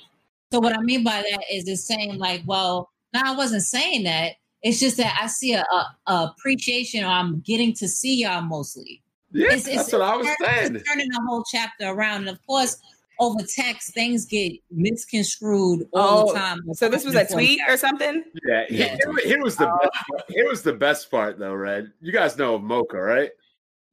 So 0.52 0.60
what 0.60 0.76
I 0.76 0.80
mean 0.82 1.02
by 1.04 1.22
that 1.30 1.44
is 1.52 1.66
it's 1.68 1.84
saying 1.84 2.18
like, 2.18 2.42
well, 2.46 2.90
no, 3.14 3.20
I 3.24 3.34
wasn't 3.36 3.62
saying 3.62 4.04
that. 4.04 4.32
It's 4.62 4.78
just 4.80 4.96
that 4.98 5.18
I 5.20 5.26
see 5.26 5.54
a, 5.54 5.62
a, 5.72 5.96
a 6.12 6.24
appreciation 6.36 7.04
or 7.04 7.08
I'm 7.08 7.40
getting 7.40 7.72
to 7.74 7.88
see 7.88 8.22
y'all 8.22 8.42
mostly. 8.42 9.02
Yeah, 9.32 9.46
It's- 9.46 9.64
that's 9.64 9.88
it's- 9.88 9.92
what 9.92 10.02
I 10.02 10.16
was 10.16 10.26
saying. 10.40 10.82
turning 10.86 11.08
the 11.08 11.20
whole 11.26 11.42
chapter 11.50 11.86
around. 11.88 12.22
And 12.22 12.28
of 12.30 12.46
course, 12.46 12.76
over 13.18 13.40
text, 13.44 13.94
things 13.94 14.24
get 14.26 14.52
misconstrued 14.70 15.86
all 15.92 16.30
Oh, 16.30 16.32
the 16.32 16.38
time. 16.38 16.60
So 16.74 16.88
this 16.88 17.04
was 17.04 17.14
a 17.14 17.24
tweet 17.26 17.60
or 17.68 17.76
something? 17.76 18.24
Yeah, 18.48 18.64
Yeah. 18.70 18.96
Here, 18.96 19.16
here 19.24 19.42
was 19.42 19.56
the 19.56 19.68
uh, 19.68 19.78
best 19.82 19.92
part. 20.08 20.22
here 20.28 20.48
was 20.48 20.62
the 20.62 20.72
best 20.72 21.10
part 21.10 21.38
though, 21.38 21.54
Red. 21.54 21.92
You 22.00 22.12
guys 22.12 22.36
know 22.36 22.58
Mocha, 22.58 22.98
right? 23.00 23.30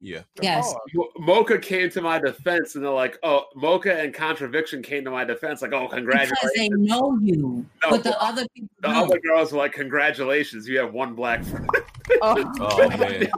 Yeah. 0.02 0.22
Yes. 0.40 0.72
Mo- 0.94 1.10
Mocha 1.18 1.58
came 1.58 1.90
to 1.90 2.00
my 2.00 2.18
defense, 2.18 2.74
and 2.74 2.82
they're 2.82 2.90
like, 2.90 3.18
"Oh, 3.22 3.44
Mocha 3.54 4.00
and 4.00 4.14
Contradiction 4.14 4.82
came 4.82 5.04
to 5.04 5.10
my 5.10 5.24
defense, 5.24 5.60
like, 5.60 5.72
oh, 5.74 5.82
Because 5.82 5.96
congratulations." 5.96 6.52
they 6.56 6.68
know 6.70 7.18
you, 7.20 7.66
No, 7.82 7.90
but 7.90 8.02
the 8.04 8.18
other 8.22 8.46
people 8.54 8.70
The 8.80 8.88
don't. 8.88 8.96
other 8.96 9.20
girls 9.20 9.52
were 9.52 9.58
like, 9.58 9.72
"Congratulations, 9.72 10.66
you 10.66 10.78
have 10.78 10.92
one 10.94 11.14
black 11.14 11.44
friend." 11.44 11.68
Oh, 12.22 12.44
Oh 12.58 12.88
man. 12.88 13.28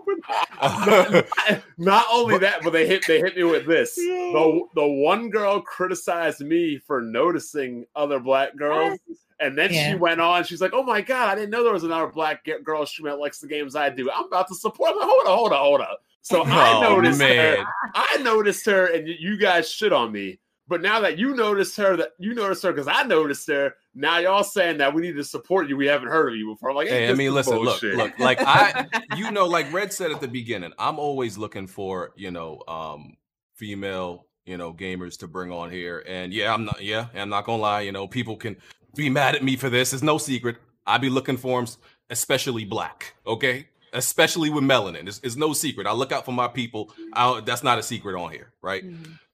Not 1.76 2.06
only 2.10 2.38
that, 2.38 2.60
but 2.62 2.70
they 2.72 2.86
hit 2.86 3.04
they 3.06 3.18
hit 3.18 3.36
me 3.36 3.42
with 3.44 3.66
this. 3.66 3.96
The 3.96 4.62
the 4.74 4.86
one 4.86 5.28
girl 5.28 5.60
criticized 5.60 6.40
me 6.40 6.78
for 6.78 7.02
noticing 7.02 7.84
other 7.94 8.18
black 8.18 8.56
girls, 8.56 8.98
and 9.42 9.58
then 9.58 9.72
Yeah. 9.72 9.88
she 9.88 9.94
went 9.96 10.20
on. 10.20 10.44
She's 10.44 10.60
like, 10.60 10.72
"Oh 10.74 10.82
my 10.82 11.00
god, 11.00 11.28
I 11.28 11.34
didn't 11.34 11.50
know 11.50 11.62
there 11.64 11.72
was 11.72 11.84
another 11.84 12.06
black 12.06 12.46
girl 12.64 12.86
streamer 12.86 13.10
that 13.10 13.18
likes 13.18 13.40
the 13.40 13.48
games 13.48 13.74
I 13.76 13.90
do. 13.90 14.10
I'm 14.10 14.24
about 14.26 14.48
to 14.48 14.54
support." 14.54 14.90
I'm 14.92 14.98
like, 14.98 15.08
hold 15.08 15.26
on, 15.26 15.36
hold 15.36 15.52
on, 15.52 15.58
hold 15.58 15.80
on. 15.80 15.96
So 16.22 16.44
I 16.44 16.72
Oh, 16.74 16.80
noticed 16.80 17.18
man. 17.18 17.56
her. 17.58 17.64
I 17.94 18.16
noticed 18.22 18.64
her, 18.66 18.86
and 18.86 19.08
you 19.08 19.36
guys 19.36 19.70
shit 19.70 19.92
on 19.92 20.12
me. 20.12 20.38
But 20.68 20.80
now 20.80 21.00
that 21.00 21.18
you 21.18 21.34
noticed 21.34 21.76
her, 21.76 21.96
that 21.96 22.12
you 22.18 22.34
noticed 22.34 22.62
her 22.62 22.72
because 22.72 22.86
I 22.88 23.02
noticed 23.02 23.46
her. 23.48 23.74
Now 23.94 24.18
y'all 24.18 24.44
saying 24.44 24.78
that 24.78 24.94
we 24.94 25.02
need 25.02 25.16
to 25.16 25.24
support 25.24 25.68
you. 25.68 25.76
We 25.76 25.86
haven't 25.86 26.08
heard 26.08 26.32
of 26.32 26.38
you 26.38 26.46
before. 26.54 26.70
I'm 26.70 26.76
like, 26.76 26.88
Hey, 26.88 27.10
I 27.10 27.14
mean, 27.14 27.34
listen, 27.34 27.56
bullshit. 27.56 27.94
look, 27.96 28.10
look, 28.12 28.18
like 28.20 28.38
I, 28.40 28.86
you 29.16 29.30
know, 29.32 29.46
like 29.46 29.70
Red 29.72 29.92
said 29.92 30.12
at 30.12 30.20
the 30.20 30.28
beginning, 30.28 30.72
I'm 30.78 30.98
always 30.98 31.36
looking 31.36 31.66
for, 31.66 32.12
you 32.16 32.30
know, 32.30 32.62
um, 32.68 33.16
female, 33.54 34.26
you 34.46 34.56
know, 34.56 34.72
gamers 34.72 35.18
to 35.18 35.28
bring 35.28 35.50
on 35.52 35.70
here. 35.70 36.02
And 36.06 36.32
yeah, 36.32 36.54
I'm 36.54 36.64
not, 36.64 36.82
yeah, 36.82 37.08
I'm 37.14 37.28
not 37.28 37.44
gonna 37.44 37.60
lie, 37.60 37.80
you 37.82 37.92
know, 37.92 38.06
people 38.06 38.36
can 38.36 38.56
be 38.94 39.10
mad 39.10 39.34
at 39.34 39.42
me 39.42 39.56
for 39.56 39.70
this. 39.70 39.92
It's 39.92 40.02
no 40.02 40.18
secret. 40.18 40.56
I 40.86 40.98
be 40.98 41.10
looking 41.10 41.36
for 41.36 41.62
them, 41.62 41.72
especially 42.10 42.64
black, 42.64 43.14
okay? 43.26 43.68
Especially 43.92 44.50
with 44.50 44.64
melanin. 44.64 45.06
It's, 45.06 45.20
it's 45.22 45.36
no 45.36 45.52
secret. 45.52 45.86
I 45.86 45.92
look 45.92 46.12
out 46.12 46.24
for 46.24 46.32
my 46.32 46.48
people. 46.48 46.92
I, 47.12 47.40
that's 47.40 47.62
not 47.62 47.78
a 47.78 47.82
secret 47.82 48.18
on 48.18 48.30
here, 48.32 48.52
right? 48.62 48.84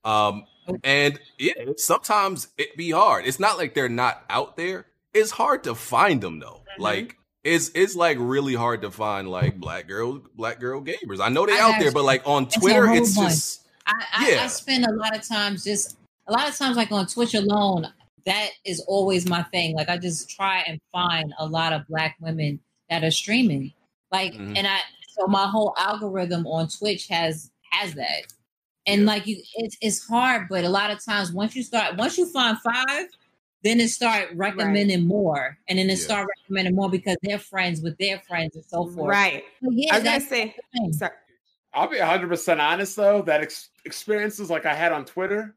Um, 0.05 0.45
and 0.85 1.19
it 1.39 1.81
sometimes 1.81 2.49
it 2.59 2.77
be 2.77 2.91
hard. 2.91 3.27
It's 3.27 3.41
not 3.41 3.59
like 3.59 3.75
they're 3.75 3.89
not 3.89 4.25
out 4.29 4.57
there. 4.57 4.87
It's 5.15 5.31
hard 5.31 5.65
to 5.65 5.75
find 5.75 6.21
them 6.21 6.39
though. 6.41 6.63
Like 6.79 7.17
it's 7.45 7.71
it's 7.75 7.97
like 7.97 8.19
really 8.21 8.55
hard 8.55 8.83
to 8.83 8.91
find 8.91 9.29
like 9.29 9.59
black 9.59 9.89
girl 9.89 10.23
black 10.35 10.61
girl 10.61 10.83
gamers. 10.83 11.21
I 11.21 11.29
know 11.29 11.47
they 11.47 11.59
I 11.59 11.61
out 11.61 11.81
there, 11.81 11.93
but 11.93 12.05
like 12.05 12.23
on 12.27 12.49
Twitter, 12.49 12.87
whole 12.87 12.97
it's 12.97 13.17
just 13.17 13.67
I, 13.87 14.05
I, 14.13 14.31
Yeah. 14.31 14.45
I 14.45 14.47
spend 14.49 14.85
a 14.85 14.93
lot 14.93 15.17
of 15.17 15.27
times 15.27 15.65
just 15.65 15.97
a 16.27 16.33
lot 16.33 16.49
of 16.49 16.57
times 16.57 16.77
like 16.77 16.93
on 16.93 17.07
Twitch 17.07 17.35
alone. 17.35 17.87
That 18.29 18.51
is 18.67 18.81
always 18.87 19.27
my 19.27 19.43
thing. 19.45 19.75
Like 19.75 19.89
I 19.89 19.97
just 19.97 20.29
try 20.29 20.63
and 20.67 20.79
find 20.93 21.33
a 21.39 21.47
lot 21.47 21.73
of 21.73 21.87
black 21.89 22.17
women 22.21 22.61
that 22.91 23.03
are 23.03 23.11
streaming. 23.11 23.73
Like 24.13 24.35
Mhm. 24.35 24.57
and 24.57 24.67
I 24.67 24.81
so 25.09 25.27
my 25.27 25.47
whole 25.47 25.75
algorithm 25.79 26.47
on 26.47 26.69
Twitch 26.69 27.09
has 27.09 27.51
has 27.71 27.95
that. 27.95 28.25
And 28.87 29.01
Yeah. 29.03 29.07
like 29.07 29.27
you 29.27 29.43
it's 29.55 29.79
it's 29.81 30.07
hard, 30.07 30.47
but 30.51 30.65
a 30.65 30.69
lot 30.69 30.91
of 30.91 31.03
times 31.03 31.33
once 31.33 31.57
you 31.57 31.63
start 31.63 31.97
once 31.97 32.19
you 32.19 32.27
find 32.31 32.59
five, 32.61 33.07
then 33.65 33.81
it 33.81 33.89
start 33.89 34.29
recommending 34.35 35.07
more. 35.07 35.57
And 35.67 35.79
then 35.79 35.87
it 35.89 35.99
Yeah. 35.99 36.05
start 36.05 36.29
recommending 36.43 36.75
more 36.75 36.91
because 36.91 37.17
they're 37.23 37.39
friends 37.39 37.81
with 37.81 37.97
their 37.97 38.19
friends 38.29 38.57
and 38.57 38.65
so 38.67 38.87
forth. 38.91 39.09
right. 39.09 39.43
So, 39.65 39.71
yeah, 39.73 39.95
I 39.95 39.99
was 40.01 40.05
gonna 40.05 40.21
say, 40.21 40.55
sorry. 40.93 41.15
I'll 41.73 41.89
be 41.89 41.99
100% 41.99 42.61
honest 42.61 42.95
though, 42.95 43.23
that 43.23 43.41
ex- 43.41 43.71
experiences 43.87 44.51
like 44.51 44.67
I 44.67 44.75
had 44.75 44.93
on 44.93 45.05
Twitter 45.07 45.55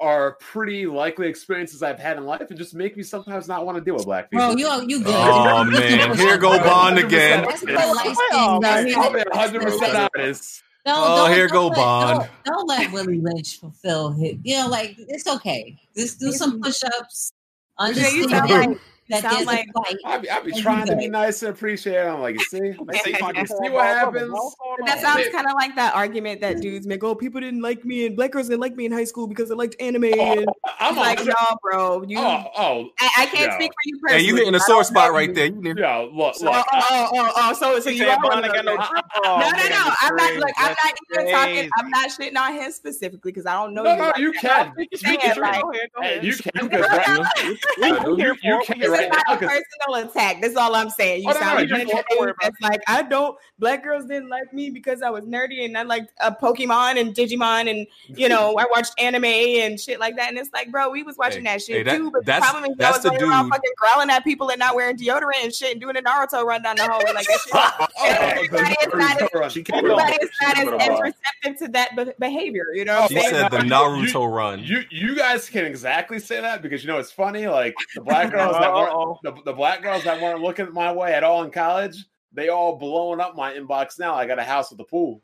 are 0.00 0.32
pretty 0.40 0.86
likely 0.86 1.26
experiences 1.28 1.82
I've 1.82 1.98
had 1.98 2.16
in 2.18 2.24
life 2.24 2.46
and 2.50 2.56
just 2.58 2.74
make 2.74 2.96
me 2.96 3.02
sometimes 3.02 3.48
not 3.48 3.66
want 3.66 3.76
to 3.78 3.84
deal 3.84 3.94
with 3.94 4.04
black 4.04 4.30
people. 4.30 4.54
Bro, 4.54 4.56
you 4.56 4.82
you 4.88 5.02
good. 5.02 5.14
Oh 5.16 5.64
man, 5.64 6.16
here 6.16 6.38
go 6.38 6.56
Bond 6.64 6.98
again. 6.98 7.44
That's 7.44 7.60
the 7.62 7.74
Oh, 7.76 7.94
oh, 8.32 8.60
skin. 8.60 8.60
man. 8.62 8.94
I'll 8.96 9.50
be 9.52 9.58
100% 9.58 10.08
honest. 10.16 10.62
No, 10.86 10.94
Oh, 10.96 11.16
don't- 11.26 11.32
here 11.36 11.48
don't 11.48 11.54
go 11.56 11.66
let- 11.68 11.76
Bond. 11.76 12.18
Don't, 12.44 12.56
don't 12.56 12.66
let 12.68 12.92
Willie 12.92 13.20
Lynch 13.20 13.58
fulfill 13.58 14.12
his. 14.12 14.36
You 14.44 14.58
know, 14.58 14.68
like 14.68 14.94
it's 14.98 15.26
okay. 15.26 15.76
Just 15.96 16.20
do 16.20 16.30
some 16.32 16.60
push-ups. 16.62 17.32
Yeah, 17.80 17.86
Understand 17.86 18.16
you 18.16 18.28
sound 18.28 18.50
like 18.50 18.78
that 19.10 19.22
sound 19.22 19.46
like- 19.46 19.68
I'll 20.04 20.20
be, 20.20 20.30
I'll 20.30 20.44
be 20.44 20.52
trying 20.52 20.86
to 20.86 20.96
be 20.96 21.08
nice 21.08 21.42
and 21.42 21.50
appreciate 21.52 21.94
it. 21.96 22.06
I'm 22.06 22.20
like, 22.20 22.34
you 22.34 22.44
see? 22.44 22.58
They 22.86 22.98
say 22.98 23.12
fucking 23.14 23.40
You 23.40 23.46
see 23.46 23.54
four 23.54 23.70
what 23.72 23.72
balls, 23.72 23.96
happens? 23.96 24.32
what's 24.32 24.56
going 24.56 24.86
that 24.86 25.00
sounds 25.00 25.28
kind 25.30 25.46
of 25.46 25.52
like 25.54 25.74
that 25.76 25.94
argument 25.94 26.40
that 26.42 26.60
dudes 26.60 26.86
make. 26.86 27.02
Oh, 27.04 27.14
people 27.14 27.40
didn't 27.40 27.62
like 27.62 27.84
me, 27.84 28.06
and 28.06 28.16
black 28.16 28.32
girls 28.32 28.48
didn't 28.48 28.60
like 28.60 28.76
me 28.76 28.86
in 28.86 28.92
high 28.92 29.04
school 29.04 29.26
because 29.26 29.48
they 29.48 29.54
liked 29.54 29.76
anime. 29.80 30.04
Oh, 30.04 30.32
and 30.38 30.46
I'm 30.80 30.96
like, 30.96 31.20
on- 31.20 31.26
no, 31.26 31.34
bro, 31.62 32.02
you. 32.06 32.18
Oh, 32.18 32.44
oh, 32.56 32.88
I, 33.00 33.10
I 33.18 33.26
can't 33.26 33.50
yeah. 33.50 33.54
speak 33.58 33.70
for 33.72 33.76
you 33.84 33.96
Hey, 33.96 34.00
personally. 34.02 34.26
you 34.26 34.36
hitting 34.36 34.54
a 34.54 34.60
sore 34.60 34.84
spot 34.84 35.12
right 35.12 35.34
there. 35.34 35.46
You 35.46 35.60
did. 35.62 35.78
yeah, 35.78 35.96
look, 35.98 36.34
Oh, 36.40 36.44
look. 36.44 36.66
oh, 36.72 36.80
oh, 36.90 37.08
oh, 37.14 37.32
oh, 37.36 37.52
so, 37.54 37.80
so 37.80 37.90
you 37.90 37.98
said 37.98 38.08
are 38.08 38.20
Bond 38.20 38.42
one 38.42 38.44
of 38.44 38.50
uh, 38.50 38.54
oh, 38.58 38.62
no 38.62 39.48
No, 39.48 39.50
no, 39.50 39.68
no. 39.68 39.92
I'm 40.00 40.16
not 40.16 40.34
look. 40.34 40.50
I'm 40.56 40.74
not 40.84 40.94
even 41.16 41.32
talking. 41.32 41.70
I'm 41.78 41.90
not 41.90 42.10
shitting 42.10 42.36
on 42.36 42.52
him 42.54 42.70
specifically 42.72 43.32
because 43.32 43.46
I 43.46 43.54
don't 43.54 43.74
know 43.74 43.82
No, 43.82 43.92
you. 43.92 43.98
no, 43.98 44.12
you 44.16 44.32
can. 44.32 44.68
I'm 44.68 44.74
You 44.78 45.18
can. 45.18 45.40
like, 45.40 45.62
Go 45.62 45.70
ahead, 45.70 45.88
go 45.94 46.02
Hey, 46.02 46.12
ahead. 46.12 46.24
you 46.24 46.36
can 46.36 46.52
No, 46.54 46.68
because 46.68 46.80
no, 46.90 46.96
right 46.96 47.08
no. 47.08 47.22
now, 47.22 47.30
We- 47.42 48.08
you, 48.10 48.14
we 48.16 48.22
here 48.22 48.36
you, 48.42 48.50
you 48.50 48.56
for 48.56 48.60
it. 48.60 48.66
can 48.66 48.78
This 48.80 48.88
right 48.98 49.04
is 49.06 49.10
not 49.16 49.24
now 49.28 49.34
a 49.34 49.38
'cause- 49.38 49.48
personal 49.88 50.08
attack. 50.10 50.40
That's 50.42 50.56
all 50.56 50.74
I'm 50.74 50.90
saying. 50.90 51.22
You 51.22 51.30
Oh, 51.30 51.32
sound 51.34 51.46
no, 51.46 51.54
like 51.54 51.68
you 51.68 51.74
a 51.74 51.78
can't 51.94 52.06
dude 52.10 52.20
worry 52.20 52.30
about 52.30 52.42
that's 52.42 52.60
like 52.60 52.80
I 52.86 53.02
don't. 53.02 53.36
Black 53.58 53.82
girls 53.82 54.04
didn't 54.06 54.28
like 54.28 54.52
me 54.52 54.70
because 54.70 55.02
I 55.02 55.10
was 55.10 55.24
nerdy 55.24 55.64
and 55.64 55.76
I 55.76 55.82
liked 55.82 56.12
uh, 56.20 56.30
Pokemon 56.40 57.00
and 57.00 57.14
Digimon 57.14 57.68
and 57.70 57.86
you 58.18 58.28
know 58.28 58.56
I 58.58 58.66
watched 58.70 58.92
anime 59.00 59.24
and 59.24 59.78
shit 59.80 59.98
like 60.00 60.16
that. 60.16 60.28
And 60.28 60.38
it's 60.38 60.50
like, 60.52 60.70
bro, 60.70 60.90
we 60.90 61.02
was 61.02 61.16
watching 61.16 61.44
Hey, 61.44 61.52
that 61.54 61.62
shit 61.62 61.76
hey, 61.78 61.82
that- 61.84 61.96
too. 61.96 62.10
But 62.10 62.24
the 62.26 62.32
problem 62.40 62.64
is, 62.70 62.76
I 62.80 62.90
was 62.90 63.02
the 63.02 63.10
running 63.10 63.28
around 63.28 63.48
fucking 63.50 63.70
growling 63.76 64.10
at 64.10 64.24
people 64.24 64.50
and 64.50 64.58
not 64.58 64.74
wearing 64.74 64.96
deodorant 64.96 65.42
and 65.44 65.54
shit 65.54 65.72
and 65.72 65.80
doing 65.80 65.96
a 65.96 66.00
Naruto 66.02 66.44
run 66.44 66.62
down 66.62 66.76
the 66.76 66.84
hallway 66.84 67.12
like 67.12 67.26
that 67.26 67.40
shit. 67.40 67.88
Oh, 68.00 68.04
Everybody 68.04 68.74
is 68.80 68.94
not 68.94 69.44
as- 69.44 69.52
She 69.52 69.62
can't 69.62 69.78
Everybody 69.84 70.12
is 70.22 70.30
not 70.42 70.58
as, 70.58 70.64
She 70.64 71.02
receptive 71.02 71.58
to 71.66 71.68
that 71.72 71.96
be- 71.96 72.12
behavior. 72.18 72.66
You 72.74 72.84
know 72.84 73.06
She 73.08 73.20
said 73.20 73.50
the 73.50 73.58
Naruto 73.58 74.32
run. 74.32 74.60
You 74.62 74.82
you 74.90 75.14
guys 75.16 75.48
can 75.50 75.64
exactly 75.64 76.18
say 76.20 76.40
that 76.40 76.62
because 76.62 76.82
you 76.84 76.88
know 76.90 76.98
it's 76.98 77.10
funny. 77.10 77.46
Like 77.48 77.74
the 77.94 78.00
black 78.02 78.30
girls 78.32 78.52
that 78.56 78.68
weren't 78.88 79.20
the, 79.22 79.32
the 79.44 79.52
black 79.52 79.82
girls 79.82 80.04
that 80.04 80.20
weren't 80.20 80.40
looking 80.40 80.72
my 80.72 80.92
way 80.92 81.14
at 81.14 81.24
all 81.24 81.44
in 81.44 81.50
college, 81.50 82.06
they 82.32 82.48
all 82.48 82.76
blowing 82.76 83.20
up 83.20 83.36
my 83.36 83.52
inbox 83.52 83.98
now. 83.98 84.14
I 84.14 84.26
got 84.26 84.38
a 84.38 84.44
house 84.44 84.70
with 84.70 84.80
a 84.80 84.84
pool. 84.84 85.22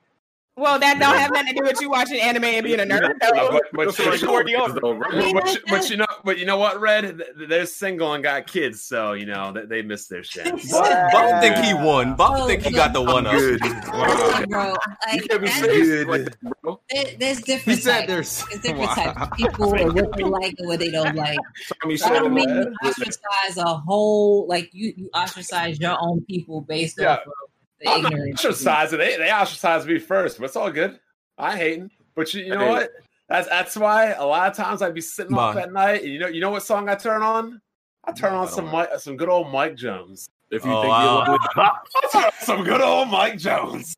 Well, 0.57 0.79
that 0.79 1.01
don't 1.01 1.17
have 1.17 1.33
nothing 1.33 1.49
to 1.49 1.61
do 1.63 1.67
with 1.67 1.81
you 1.81 1.91
watching 1.91 2.21
anime 2.21 2.45
and 2.45 2.63
being 2.65 2.79
a 2.79 2.85
nerd. 2.85 3.01
Yeah, 3.01 3.09
but, 3.21 3.21
but, 3.33 3.35
you- 3.35 3.51
what 3.53 3.97
but, 3.97 4.01
it 4.47 4.53
is, 4.53 4.75
though, 4.81 4.93
right? 4.93 5.35
but- 5.35 5.43
but 5.43 5.53
you- 5.55 5.61
but 5.69 5.91
you 5.91 5.97
know, 5.97 6.07
but 6.25 6.39
you 6.39 6.47
know 6.47 6.57
what, 6.59 6.81
Red? 6.81 7.21
They're 7.49 7.67
single 7.67 8.13
and 8.13 8.23
got 8.23 8.47
kids, 8.47 8.81
so 8.83 9.15
you 9.15 9.27
know 9.27 9.51
they, 9.53 9.65
they 9.67 9.83
missed 9.83 10.11
their 10.11 10.23
chance. 10.23 10.71
Bob, 10.71 11.11
Bob 11.11 11.43
think 11.43 11.57
he 11.57 11.75
won. 11.75 12.15
Bob 12.15 12.35
Oh, 12.43 12.47
think 12.47 12.63
he 12.63 12.71
got 12.71 12.93
the 12.93 13.03
one 13.03 13.27
up. 13.27 13.33
Good. 13.33 13.61
Listen, 13.65 14.49
bro, 14.49 14.67
You 14.69 14.75
like, 15.13 15.29
can't 15.29 15.43
be 15.43 15.49
serious 15.49 16.07
like 16.07 16.37
bro. 16.63 16.81
there- 16.89 17.17
there's 17.19 17.41
different 17.43 17.79
He 17.79 17.83
said 17.83 18.07
there's- 18.09 18.45
There's 18.49 18.63
different 18.63 18.89
Wow. 18.91 18.95
types 18.95 19.23
of 19.23 19.31
people 19.33 19.75
and 19.75 19.93
what 19.93 20.17
they 20.17 20.23
like 20.23 20.55
and 20.59 20.69
what 20.69 20.79
they 20.79 20.91
don't 20.93 21.17
like. 21.17 21.39
Tommy 21.83 21.97
So 21.97 22.07
I 22.07 22.19
don't 22.21 22.33
mean 22.33 22.49
said 22.49 22.67
you 22.81 22.89
ostracize 22.89 23.57
a 23.57 23.75
whole 23.75 24.47
like 24.47 24.71
you 24.73 24.95
you 24.97 25.11
ostracize 25.15 25.81
your 25.81 25.97
own 26.01 26.21
people 26.27 26.61
based 26.61 26.99
Yeah. 27.01 27.15
off 27.15 27.21
of 27.27 27.33
the 27.81 27.89
I'm 27.91 28.03
not 28.03 28.13
ostracizing. 28.13 28.99
They 28.99 29.17
they 29.17 29.31
ostracized 29.33 29.87
me 29.87 29.99
first, 29.99 30.39
but 30.39 30.47
it's 30.47 30.57
all 30.57 30.71
good. 30.71 30.99
I 31.39 31.57
hating, 31.57 31.91
but 32.15 32.33
you, 32.35 32.45
you 32.45 32.51
know 32.55 32.69
what? 32.69 32.91
That's 33.29 33.49
that's 33.49 33.77
why 33.77 34.13
a 34.13 34.25
lot 34.25 34.51
of 34.51 34.57
times 34.57 34.83
I'd 34.83 34.95
be 34.95 35.01
sitting 35.01 35.35
off 35.37 35.55
Man. 35.55 35.65
at 35.65 35.73
night, 35.73 36.03
and 36.03 36.13
you 36.13 36.19
know 36.19 36.29
you 36.29 36.41
know 36.41 36.51
what 36.51 36.63
song 36.63 36.89
I 36.89 36.95
turn 36.95 37.23
on? 37.23 37.61
I 38.05 38.13
turn 38.13 38.33
No, 38.33 38.41
on 38.41 38.47
don't 38.47 38.55
some. 38.55 38.67
Mike, 38.71 38.91
some 38.99 39.17
good 39.17 39.29
old 39.29 39.51
Mike 39.51 39.77
Jones. 39.77 40.29
if 40.51 40.65
you 40.65 40.71
Oh, 40.73 40.83
think 40.83 40.91
wow. 40.93 41.25
you're 41.27 41.39
I 41.65 41.79
turn 42.13 42.31
some 42.41 42.65
good 42.65 42.81
old 42.83 43.09
Mike 43.09 43.39
Jones. 43.39 43.97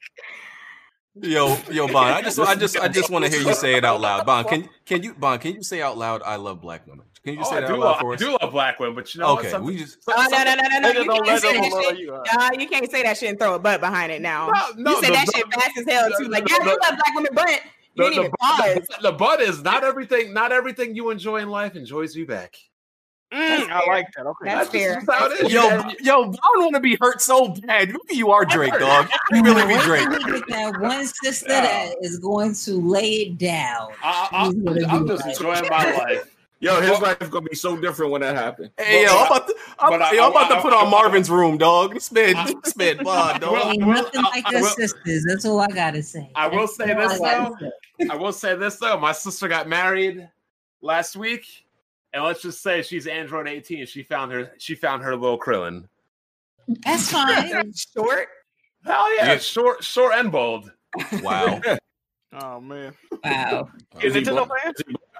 Yo, 1.21 1.57
yo, 1.71 1.89
Bond. 1.89 2.15
I 2.15 2.23
just, 2.29 2.39
I 2.39 2.55
just, 2.55 2.79
I 2.79 2.89
just 2.89 3.11
want 3.11 3.25
to 3.25 3.31
hear 3.31 3.41
you 3.41 3.55
say 3.55 3.75
it 3.75 3.85
out 3.85 4.01
loud. 4.01 4.27
Bon, 4.27 4.45
can, 4.45 4.69
can 4.85 5.03
you, 5.03 5.15
Bond, 5.15 5.41
can 5.41 5.55
you 5.55 5.63
say 5.63 5.81
out 5.81 5.97
loud? 5.97 6.23
I 6.25 6.37
love 6.37 6.61
black 6.61 6.87
women. 6.87 7.07
Can 7.27 7.35
you 7.35 7.41
Oh, 7.41 7.51
say 7.51 7.57
I 7.57 7.61
that 7.63 7.67
do, 7.67 7.73
out 7.75 7.79
loud 7.81 7.87
love, 7.87 8.01
for 8.03 8.13
I 8.13 8.17
do 8.17 8.39
love 8.41 8.53
black 8.53 8.79
women, 8.79 8.95
but 8.95 9.13
you 9.13 9.21
know 9.21 9.31
Okay, 9.33 9.43
what? 9.43 9.51
Some- 9.51 9.65
we 9.65 9.77
just. 9.79 9.99
Oh, 10.07 10.27
no, 10.31 10.45
no, 10.45 10.55
no, 10.55 10.63
no, 10.69 10.79
no. 10.79 10.89
You 11.03 11.11
can't 11.25 11.41
say 11.43 11.61
that 11.61 11.83
shit. 11.89 11.99
you. 11.99 12.23
Nah, 12.35 12.51
you 12.57 12.69
can't 12.69 12.89
say 12.89 13.03
that 13.03 13.19
shit 13.19 13.31
and 13.31 13.39
throw 13.39 13.55
a 13.55 13.59
butt 13.59 13.81
behind 13.81 14.13
it 14.13 14.23
now. 14.23 14.47
No, 14.47 14.53
no, 14.77 14.91
you 14.93 14.97
said 15.03 15.09
the- 15.11 15.15
that 15.15 15.27
the- 15.27 15.33
shit 15.39 15.53
fast 15.55 15.77
as 15.79 15.85
hell 15.93 16.09
too. 16.21 16.29
Like, 16.29 16.49
yeah, 16.49 16.59
the- 16.61 16.65
you 16.67 16.71
love 16.71 16.79
black 16.79 17.15
women, 17.17 17.31
but 17.35 17.49
you 17.51 17.57
the, 17.97 18.11
didn't 18.11 18.23
the, 18.31 18.37
pause. 18.39 18.75
the, 18.75 18.97
the 19.11 19.13
butt 19.13 19.41
is 19.41 19.61
not 19.65 19.83
everything. 19.83 20.33
Not 20.35 20.53
everything 20.53 20.95
you 20.95 21.11
enjoy 21.11 21.39
in 21.39 21.49
life 21.49 21.75
enjoys 21.75 22.15
you 22.15 22.27
back. 22.27 22.55
Mm, 23.35 23.69
I 23.71 23.85
like 23.89 24.07
that. 24.17 24.25
Okay. 24.25 24.45
That's 24.45 24.71
just- 24.71 24.85
fair. 24.85 25.03
that's 25.05 25.19
how 25.19 25.27
it 25.27 25.47
is. 25.47 25.53
Yo, 25.53 25.67
You- 25.89 25.97
yo, 26.03 26.23
Bond 26.27 26.37
want 26.59 26.75
to 26.77 26.81
be 26.81 26.97
hurt 27.01 27.21
so 27.21 27.49
bad. 27.49 27.89
Maybe 27.89 28.17
you 28.17 28.31
are 28.31 28.45
Drake, 28.45 28.79
dog. 28.79 29.09
You 29.33 29.43
really 29.43 29.63
be 29.67 29.75
Wait 29.75 29.83
Drake. 29.83 30.09
till 30.09 30.41
that 30.49 30.81
one 30.81 31.05
sister 31.09 31.47
Yeah. 31.49 31.63
that 31.63 31.97
is 32.03 32.21
going 32.21 32.55
to 32.55 32.75
lay 32.89 33.11
it 33.23 33.37
down. 33.39 33.91
I, 34.01 34.29
I, 34.31 34.45
He's 34.45 34.55
gonna 34.55 34.87
I'm 34.87 35.09
just 35.09 35.25
right. 35.25 35.35
enjoying 35.35 35.69
my 35.69 35.93
life. 35.97 36.36
Yo, 36.59 36.81
his 36.81 36.99
life 37.01 37.19
gonna 37.31 37.47
be 37.49 37.55
so 37.55 37.77
different 37.77 38.11
when 38.13 38.23
that 38.23 38.35
happens. 38.35 38.71
Hey, 38.79 39.05
yo, 39.05 39.11
I'm 39.15 39.27
about 39.27 39.47
to, 39.47 39.55
I'm, 39.79 39.91
But 39.91 40.03
I- 40.03 40.13
yo, 40.13 40.25
I'm 40.25 40.31
about 40.31 40.51
I- 40.51 40.57
to 40.57 40.63
put 40.63 40.73
I- 40.73 40.85
on 40.85 40.91
Marvin's 40.91 41.29
room, 41.29 41.59
dog. 41.59 42.01
Spit, 42.01 42.35
I- 42.35 42.55
spit, 42.65 43.03
Bond, 43.05 43.43
Well, 43.43 43.53
dog. 43.75 43.77
Well, 43.79 43.89
nothing 43.89 44.23
like 44.23 44.47
I 44.47 44.53
your 44.53 44.69
sisters. 44.71 45.25
That's 45.29 45.45
all 45.45 45.61
I 45.61 45.67
gotta 45.69 46.03
say. 46.03 46.31
I 46.35 46.49
will 46.49 46.61
That's 46.61 46.77
say 46.77 46.93
all 46.93 47.09
this, 47.09 47.21
I 47.21 47.35
gotta 47.35 47.55
though. 47.61 47.71
say. 48.01 48.09
I 48.11 48.17
will 48.17 48.33
say 48.33 48.55
this 48.57 48.77
though. 48.77 48.99
My 48.99 49.13
sister 49.13 49.49
got 49.49 49.69
married 49.69 50.29
last 50.81 51.15
week, 51.17 51.45
and 52.15 52.25
let's 52.25 52.41
just 52.41 52.63
say 52.63 52.81
she's 52.81 53.07
Android 53.07 53.49
18. 53.49 53.85
She 53.87 54.03
found 54.03 54.33
her. 54.33 54.53
She 54.59 54.75
found 54.75 55.03
her 55.03 55.15
little 55.15 55.39
Krillin. 55.39 55.85
That's 56.85 57.11
fine. 57.13 57.51
Short. 57.75 58.29
Hell 58.85 59.15
yeah, 59.17 59.33
Yeah. 59.33 59.39
short, 59.39 59.85
short 59.85 60.15
and 60.15 60.33
bold. 60.33 60.73
Wow. 61.23 61.61
Oh 62.39 62.61
man. 62.61 62.93
Wow. 63.25 63.71
Is 64.03 64.13
he 64.15 64.21
Nintendo 64.21 64.47
black? 64.47 64.63
fan? 64.63 64.75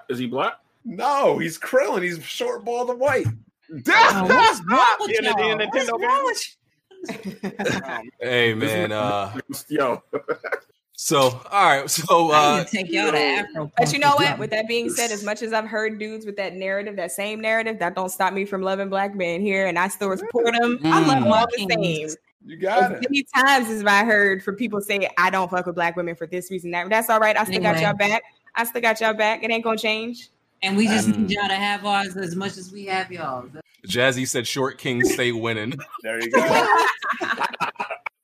Is 0.07 0.19
he 0.19 0.27
black? 0.27 0.53
No, 0.89 1.37
he's 1.37 1.59
Krillin. 1.59 2.01
He's 2.01 2.23
short, 2.23 2.63
bald, 2.63 2.89
and 2.89 2.99
white. 2.99 3.25
Oh, 3.27 4.25
what's 4.25 4.61
wrong 4.71 4.95
with 5.01 5.11
In 5.19 5.25
y'all? 5.25 5.57
the 5.57 5.65
What's 5.65 5.89
Nintendo 5.89 6.01
wrong 6.01 6.25
with 6.25 7.83
Um, 7.83 8.09
Hey, 8.21 8.53
man. 8.53 8.93
Uh, 8.93 9.37
Yo, 9.67 10.01
so, 10.93 11.41
all 11.51 11.65
right. 11.65 11.89
So, 11.89 12.31
uh, 12.31 12.63
take 12.63 12.89
y'all 12.89 13.11
to 13.11 13.17
Afro. 13.19 13.69
But 13.77 13.91
you 13.91 13.99
know 13.99 14.13
what? 14.15 14.39
With 14.39 14.49
that 14.51 14.67
being 14.69 14.89
said, 14.89 15.11
as 15.11 15.23
much 15.25 15.41
as 15.41 15.51
I've 15.51 15.65
heard 15.67 15.99
dudes 15.99 16.25
with 16.25 16.37
that 16.37 16.53
narrative, 16.53 16.95
that 16.95 17.11
same 17.11 17.41
narrative, 17.41 17.79
that 17.79 17.93
don't 17.93 18.09
stop 18.09 18.31
me 18.33 18.45
from 18.45 18.61
loving 18.61 18.87
black 18.89 19.13
men 19.13 19.41
here, 19.41 19.67
and 19.67 19.77
I 19.77 19.89
still 19.89 20.15
support 20.17 20.53
them. 20.53 20.79
I 20.85 21.05
love 21.05 21.21
them 21.23 21.31
all 21.33 21.45
the 21.51 21.67
same. 21.69 22.09
You 22.45 22.55
got 22.55 22.83
As 22.83 22.91
it. 23.03 23.09
many 23.09 23.25
times 23.35 23.69
as 23.69 23.83
I 23.83 24.05
heard 24.05 24.41
from 24.41 24.55
people 24.55 24.79
say 24.79 25.09
I 25.17 25.29
don't 25.29 25.51
fuck 25.51 25.65
with 25.65 25.75
black 25.75 25.97
women 25.97 26.15
for 26.15 26.25
this 26.27 26.49
reason, 26.49 26.71
that 26.71 26.89
that's 26.89 27.09
all 27.09 27.19
right. 27.19 27.37
I 27.37 27.43
still 27.43 27.59
got 27.61 27.75
Anyway. 27.75 27.81
y'all 27.83 27.93
back. 27.97 28.23
I 28.55 28.63
still 28.63 28.81
got 28.81 29.01
y'all 29.01 29.13
back. 29.13 29.43
It 29.43 29.51
ain't 29.51 29.65
gonna 29.65 29.77
change. 29.77 30.29
And 30.63 30.75
we 30.75 30.87
just 30.87 31.07
need 31.07 31.29
y'all 31.29 31.47
to 31.47 31.55
have 31.55 31.85
ours 31.85 32.17
as 32.17 32.35
much 32.35 32.57
as 32.57 32.71
we 32.71 32.85
have 32.85 33.11
y'all. 33.11 33.45
Jazzy 33.87 34.27
said 34.27 34.47
short 34.47 34.77
kings 34.77 35.13
stay 35.13 35.31
winning. 35.31 35.73
There 36.03 36.21
you 36.21 36.31
go. 36.31 36.39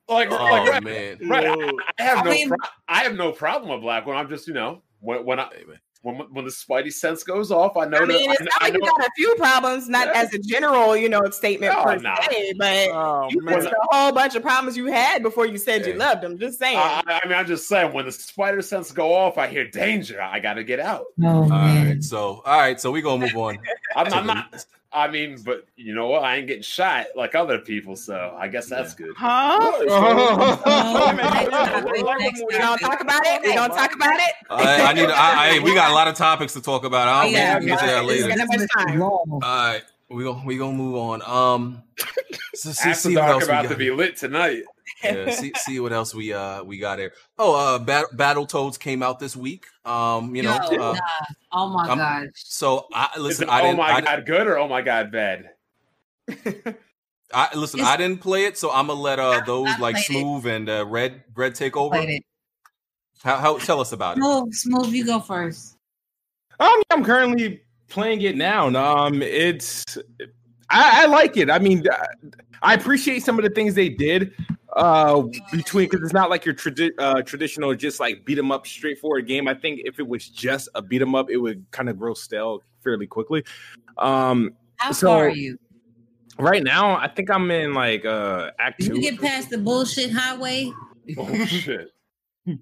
like, 0.07 0.31
Oh, 0.31 0.35
like, 0.35 0.69
right, 0.69 0.83
man. 0.83 1.17
right. 1.27 1.45
I, 1.47 1.71
I 1.99 2.03
have 2.03 2.17
I 2.19 2.23
no, 2.23 2.31
mean- 2.31 2.49
pro- 2.49 2.57
I 2.87 2.97
have 3.03 3.13
no 3.15 3.31
problem 3.31 3.71
with 3.71 3.81
black 3.81 4.05
when 4.05 4.17
I'm 4.17 4.29
just, 4.29 4.47
you 4.47 4.53
know, 4.53 4.81
when 4.99 5.25
when 5.25 5.39
I 5.39 5.49
Hey, 5.53 5.63
man. 5.65 5.79
When 6.03 6.15
when 6.31 6.45
the 6.45 6.51
Spidey 6.51 6.93
sense 6.93 7.23
goes 7.23 7.49
off, 7.51 7.75
I 7.77 7.85
know. 7.85 7.97
I 7.99 8.05
mean, 8.05 8.27
that, 8.29 8.33
it's 8.35 8.41
not 8.41 8.51
I 8.61 8.65
like 8.65 8.73
you 8.75 8.79
got 8.81 8.99
a 8.99 9.09
few 9.15 9.35
problems, 9.35 9.89
not 9.89 10.07
Yeah. 10.07 10.21
as 10.21 10.33
a 10.33 10.37
general, 10.39 10.95
you 10.95 11.09
know, 11.09 11.21
statement 11.31 11.73
No, 11.73 11.83
per 11.83 11.97
nah. 11.97 12.15
se, 12.29 12.53
but 12.57 12.89
oh 12.91 13.27
you 13.31 13.41
man. 13.41 13.55
listed 13.55 13.73
a 13.73 13.95
whole 13.95 14.11
bunch 14.11 14.35
of 14.35 14.41
problems 14.43 14.77
you 14.77 14.85
had 14.87 15.23
before 15.23 15.45
you 15.47 15.57
said 15.57 15.85
you 15.87 15.93
loved 15.93 16.21
them. 16.21 16.37
Just 16.37 16.59
saying. 16.59 16.77
I, 16.77 17.01
I- 17.07 17.21
I 17.23 17.27
mean, 17.27 17.37
I'm 17.37 17.47
just 17.47 17.67
saying 17.67 17.93
when 17.93 18.05
the 18.05 18.11
spider 18.11 18.61
sense 18.61 18.91
go 18.91 19.13
off, 19.13 19.37
I 19.37 19.47
hear 19.47 19.65
danger. 19.65 20.21
I 20.21 20.39
got 20.39 20.55
to 20.55 20.63
get 20.63 20.79
out. 20.79 21.05
Oh 21.23 21.27
All 21.27 21.47
man. 21.49 21.87
right. 21.87 22.03
So, 22.03 22.41
all 22.45 22.59
right. 22.59 22.79
So, 22.79 22.91
we 22.91 23.01
going 23.01 23.21
to 23.21 23.27
move 23.27 23.35
on. 23.37 23.57
I'm, 23.95 24.13
I'm 24.13 24.27
not. 24.27 24.65
I 24.93 25.07
mean, 25.07 25.41
but 25.43 25.65
you 25.75 25.95
know 25.95 26.07
what? 26.07 26.23
I 26.23 26.35
ain't 26.35 26.47
getting 26.47 26.61
shot 26.61 27.07
like 27.15 27.33
other 27.33 27.57
people, 27.57 27.95
so 27.95 28.35
I 28.37 28.47
guess 28.47 28.67
that's 28.67 28.93
good. 28.93 29.13
Huh? 29.17 29.57
Oh, 29.61 31.13
Next 31.15 31.33
next 31.33 31.51
topic, 31.51 32.05
topic, 32.05 32.33
we 32.47 32.57
don't 32.57 32.77
talk 32.79 33.01
about 33.01 33.21
it. 33.25 33.41
We 33.41 33.53
don't 33.53 33.69
talk 33.71 33.93
about 33.93 34.19
it. 34.19 34.33
I, 34.49 34.81
I 34.81 34.93
need. 34.93 35.09
I, 35.09 35.57
I, 35.57 35.59
we 35.59 35.73
got 35.73 35.89
a 35.89 35.93
lot 35.93 36.07
of 36.07 36.15
topics 36.15 36.53
to 36.53 36.61
talk 36.61 36.83
about. 36.83 37.07
I'll 37.07 37.25
oh, 37.25 37.29
Yeah, 37.29 37.55
maybe 37.55 37.65
get 37.67 37.79
to 37.79 37.85
that 37.87 38.05
later. 38.05 38.29
It's 38.29 38.37
gonna 38.37 38.59
be 38.59 38.67
time. 38.75 38.99
Long. 38.99 39.25
All 39.27 39.39
right, 39.39 39.83
we 40.13 40.23
gonna 40.23 40.43
we 40.45 40.57
gonna 40.57 40.77
move 40.77 40.95
on. 40.95 41.21
Um, 41.23 41.83
so 42.53 42.71
see, 42.71 42.89
After 42.89 43.09
see 43.09 43.15
what 43.15 43.21
dark 43.21 43.31
else 43.33 43.43
we 43.43 43.47
about 43.49 43.63
got. 43.63 43.69
to 43.71 43.75
be 43.77 43.91
lit 43.91 44.17
tonight. 44.17 44.63
yeah, 45.03 45.31
see, 45.31 45.51
see 45.57 45.79
what 45.79 45.91
else 45.93 46.13
we 46.13 46.33
uh 46.33 46.63
we 46.63 46.77
got 46.77 46.99
here. 46.99 47.13
Oh, 47.37 47.55
uh, 47.55 47.79
Bat- 47.79 48.13
Battletoads 48.15 48.79
came 48.79 49.01
out 49.03 49.19
this 49.19 49.35
week. 49.35 49.65
Um, 49.85 50.35
you 50.35 50.43
know, 50.43 50.57
Yo, 50.71 50.77
uh, 50.79 50.93
nah. 50.93 50.99
Oh 51.51 51.69
my 51.69 51.87
I'm- 51.89 51.97
gosh. 51.97 52.27
so 52.35 52.87
I 52.93 53.09
listen. 53.19 53.47
it, 53.47 53.51
I 53.51 53.59
oh 53.61 53.63
didn't. 53.63 53.77
my 53.77 53.91
I, 53.93 54.01
god, 54.01 54.25
good 54.25 54.47
or 54.47 54.57
oh 54.57 54.67
my 54.67 54.81
god, 54.81 55.11
bad? 55.11 55.49
I 57.33 57.55
listen. 57.55 57.79
It's- 57.79 57.93
I 57.93 57.97
didn't 57.97 58.21
play 58.21 58.45
it, 58.45 58.57
so 58.57 58.71
I'm 58.71 58.87
gonna 58.87 58.99
let 58.99 59.19
uh 59.19 59.41
those 59.45 59.67
I 59.67 59.77
like 59.79 59.95
played 59.95 60.17
it. 60.17 60.21
Smooth 60.21 60.45
and 60.45 60.69
uh, 60.69 60.85
Red 60.87 61.23
Red 61.35 61.55
take 61.55 61.75
over. 61.75 61.95
How, 63.23 63.37
how 63.37 63.57
tell 63.57 63.79
us 63.79 63.93
about 63.93 64.17
it? 64.17 64.21
Smooth, 64.21 64.53
smooth. 64.53 64.93
You 64.93 65.05
go 65.05 65.19
first. 65.19 65.77
Um, 66.59 66.81
I'm 66.91 67.03
currently 67.03 67.62
playing 67.93 68.21
it 68.21 68.35
now. 68.35 68.67
and, 68.67 68.75
Um, 68.75 69.21
it's 69.21 69.97
I, 70.69 71.03
I 71.03 71.05
like 71.05 71.37
it. 71.37 71.49
I 71.49 71.59
mean, 71.59 71.83
I 72.61 72.73
appreciate 72.73 73.23
some 73.23 73.37
of 73.37 73.43
the 73.45 73.51
things 73.51 73.75
they 73.75 73.89
did. 73.89 74.33
Uh, 74.75 75.21
between 75.51 75.87
because 75.87 76.01
it's 76.03 76.13
not 76.13 76.31
like 76.31 76.43
your 76.45 76.55
tradi- 76.55 76.91
uh, 76.97 77.21
traditional 77.21 77.75
just 77.75 77.99
like 77.99 78.25
beat 78.25 78.39
'em 78.39 78.51
up 78.51 78.65
straightforward 78.65 79.27
game. 79.27 79.47
I 79.47 79.53
think 79.53 79.81
if 79.85 79.99
it 79.99 80.07
was 80.07 80.27
just 80.27 80.67
a 80.73 80.81
beat 80.81 80.99
'em 81.03 81.13
up, 81.13 81.29
it 81.29 81.37
would 81.37 81.63
kind 81.69 81.89
of 81.89 81.99
grow 81.99 82.15
stale 82.15 82.63
fairly 82.83 83.05
quickly. 83.05 83.43
Um, 83.99 84.55
How 84.77 84.91
So- 84.91 85.07
far 85.07 85.25
are 85.25 85.29
you? 85.29 85.59
right 86.39 86.63
now, 86.63 86.95
I 86.97 87.07
think 87.07 87.29
I'm 87.29 87.51
in 87.51 87.75
like 87.75 88.03
uh 88.03 88.49
act 88.57 88.79
Did 88.79 88.87
two. 88.89 88.95
you 88.95 89.01
get 89.11 89.21
past 89.21 89.51
the 89.51 89.59
bullshit 89.59 90.11
highway? 90.11 90.71
Oh 91.19 91.45
shit! 91.45 91.89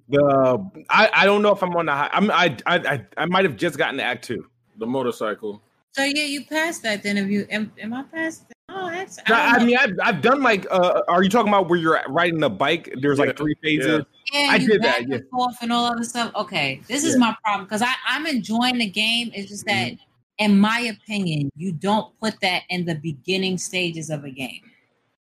the 0.10 0.70
I, 0.90 1.10
I 1.14 1.26
don't 1.26 1.42
know 1.42 1.54
if 1.54 1.64
I'm 1.64 1.74
on 1.78 1.86
the 1.86 1.94
high. 1.94 2.10
I'm 2.12 2.30
I 2.30 2.58
I 2.66 2.76
I, 2.94 3.06
I 3.16 3.26
might 3.28 3.46
have 3.46 3.56
just 3.56 3.78
gotten 3.78 3.96
to 4.00 4.04
act 4.04 4.26
two. 4.26 4.46
The 4.82 4.88
motorcycle. 4.88 5.62
So 5.94 6.04
yeah, 6.04 6.24
you 6.26 6.46
passed 6.46 6.84
that. 6.84 7.04
Then 7.04 7.18
if 7.18 7.30
you 7.30 7.46
am, 7.50 7.72
am 7.80 7.94
I 7.94 8.04
past? 8.04 8.48
That? 8.50 8.56
Oh, 8.70 8.90
that's. 8.90 9.20
I, 9.28 9.58
I 9.58 9.64
mean, 9.64 9.78
I've, 9.78 9.92
I've 10.02 10.22
done 10.22 10.42
like, 10.42 10.66
uh, 10.72 11.02
are 11.10 11.22
you 11.24 11.30
talking 11.30 11.50
about 11.50 11.70
where 11.70 11.78
you're 11.78 12.02
riding 12.08 12.42
a 12.44 12.50
bike? 12.50 12.94
There's 13.02 13.20
Yeah, 13.20 13.26
like 13.26 13.38
three 13.38 13.56
phases. 13.62 14.06
yeah, 14.34 14.48
I 14.52 14.56
you 14.56 14.68
did 14.70 14.82
that, 14.82 15.00
back 15.00 15.08
yeah. 15.08 15.16
and 15.18 15.30
forth 15.30 15.56
and 15.62 15.72
all 15.72 15.86
other 15.86 16.04
stuff. 16.04 16.32
Okay, 16.36 16.82
this 16.88 17.04
is 17.04 17.14
Yeah. 17.16 17.20
my 17.20 17.36
problem 17.44 17.66
because 17.66 17.82
I 17.82 17.94
I'm 18.08 18.26
enjoying 18.26 18.78
the 18.78 18.90
game. 18.90 19.32
It's 19.34 19.50
just 19.50 19.66
that, 19.66 19.92
Mm-hmm. 19.92 20.46
in 20.46 20.60
my 20.60 20.80
opinion, 20.80 21.52
you 21.56 21.72
don't 21.74 22.18
put 22.22 22.40
that 22.42 22.64
in 22.70 22.86
the 22.86 22.96
beginning 22.96 23.58
stages 23.58 24.10
of 24.10 24.24
a 24.24 24.30
game 24.32 24.62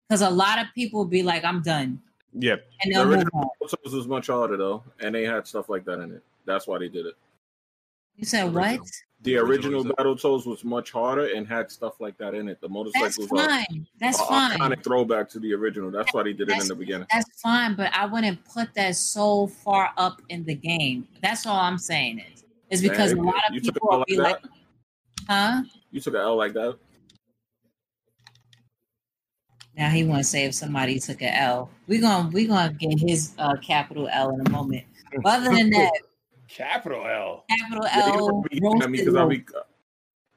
because 0.07 0.21
a 0.21 0.29
lot 0.29 0.59
of 0.59 0.67
people 0.73 1.03
be 1.03 1.21
like, 1.21 1.43
"I'm 1.43 1.61
done," 1.61 2.01
Yeah. 2.31 2.55
and 2.81 2.93
The 2.95 2.99
they'll 2.99 3.05
move 3.05 3.13
original 3.17 3.39
on. 3.41 3.47
Motorcycles 3.59 3.93
was 3.93 4.07
much 4.07 4.27
harder 4.27 4.55
though, 4.55 4.83
and 5.01 5.13
they 5.13 5.25
had 5.25 5.45
stuff 5.45 5.67
like 5.67 5.83
that 5.85 5.99
in 5.99 6.11
it. 6.13 6.23
That's 6.45 6.65
why 6.67 6.79
they 6.79 6.87
did 6.87 7.05
it. 7.07 7.15
You 8.15 8.25
said 8.25 8.53
what? 8.53 8.79
Original. 9.25 9.45
The 9.45 9.51
Original 9.51 9.83
Battle 9.83 10.11
was 10.13 10.19
it? 10.19 10.27
Battletoads 10.27 10.45
was 10.47 10.63
much 10.63 10.91
harder 10.91 11.33
and 11.33 11.47
had 11.47 11.71
stuff 11.71 11.99
like 11.99 12.17
that 12.17 12.33
in 12.33 12.47
it. 12.47 12.59
The 12.61 12.67
That's 12.67 12.73
motorcycles 12.73 13.31
are 13.31 13.47
fine. 13.47 13.87
That's 13.99 14.19
a 14.19 14.25
fine. 14.25 14.57
iconic 14.57 14.83
throwback 14.83 15.29
to 15.29 15.39
the 15.39 15.53
original. 15.53 15.91
That's 15.91 16.13
why 16.13 16.23
they 16.23 16.33
did 16.33 16.49
it 16.49 16.61
in 16.61 16.67
the 16.67 16.75
beginning. 16.75 17.07
That's 17.11 17.41
fine, 17.41 17.75
but 17.75 17.91
I 17.95 18.05
wouldn't 18.05 18.43
put 18.45 18.73
that 18.75 18.95
so 18.95 19.47
far 19.47 19.91
up 19.97 20.21
in 20.29 20.43
the 20.43 20.55
game. 20.55 21.07
That's 21.21 21.45
all 21.45 21.59
I'm 21.59 21.77
saying 21.77 22.23
is, 22.33 22.43
is 22.69 22.81
because 22.81 23.13
Man, 23.13 23.23
a 23.23 23.27
lot 23.27 23.41
of 23.47 23.55
you 23.55 23.61
people 23.61 23.77
it 23.77 23.83
all 23.83 23.91
will 23.91 23.99
like 23.99 24.07
be 24.07 24.15
that. 24.17 24.23
like, 24.23 24.41
"Huh?" 25.29 25.63
You 25.91 26.01
took 26.01 26.13
an 26.15 26.21
L 26.21 26.35
like 26.35 26.53
that. 26.53 26.77
Now 29.75 29.89
he 29.89 30.03
want 30.03 30.19
to 30.19 30.23
say 30.23 30.45
if 30.45 30.53
somebody 30.53 30.99
took 30.99 31.21
an 31.21 31.33
L. 31.33 31.69
We 31.87 31.99
gonna 31.99 32.29
we're 32.29 32.47
gonna 32.47 32.73
get 32.73 32.99
his 32.99 33.33
uh, 33.39 33.55
capital 33.57 34.07
L 34.11 34.31
in 34.31 34.45
a 34.45 34.49
moment. 34.49 34.83
But 35.23 35.39
other 35.41 35.55
than 35.55 35.69
that, 35.71 35.91
Capital 36.55 37.05
L. 37.05 37.45
capital 37.49 37.85
Yeah, 37.85 38.05
you 38.07 38.13
L. 38.19 38.27
gonna 38.27 38.41
be 38.49 38.59
getting 38.59 38.81
at 38.81 38.89
me 38.89 38.99
roasted 38.99 39.05
'cause 39.07 39.15
I'll 39.15 39.27
roast. 39.27 39.45
be. 39.47 39.53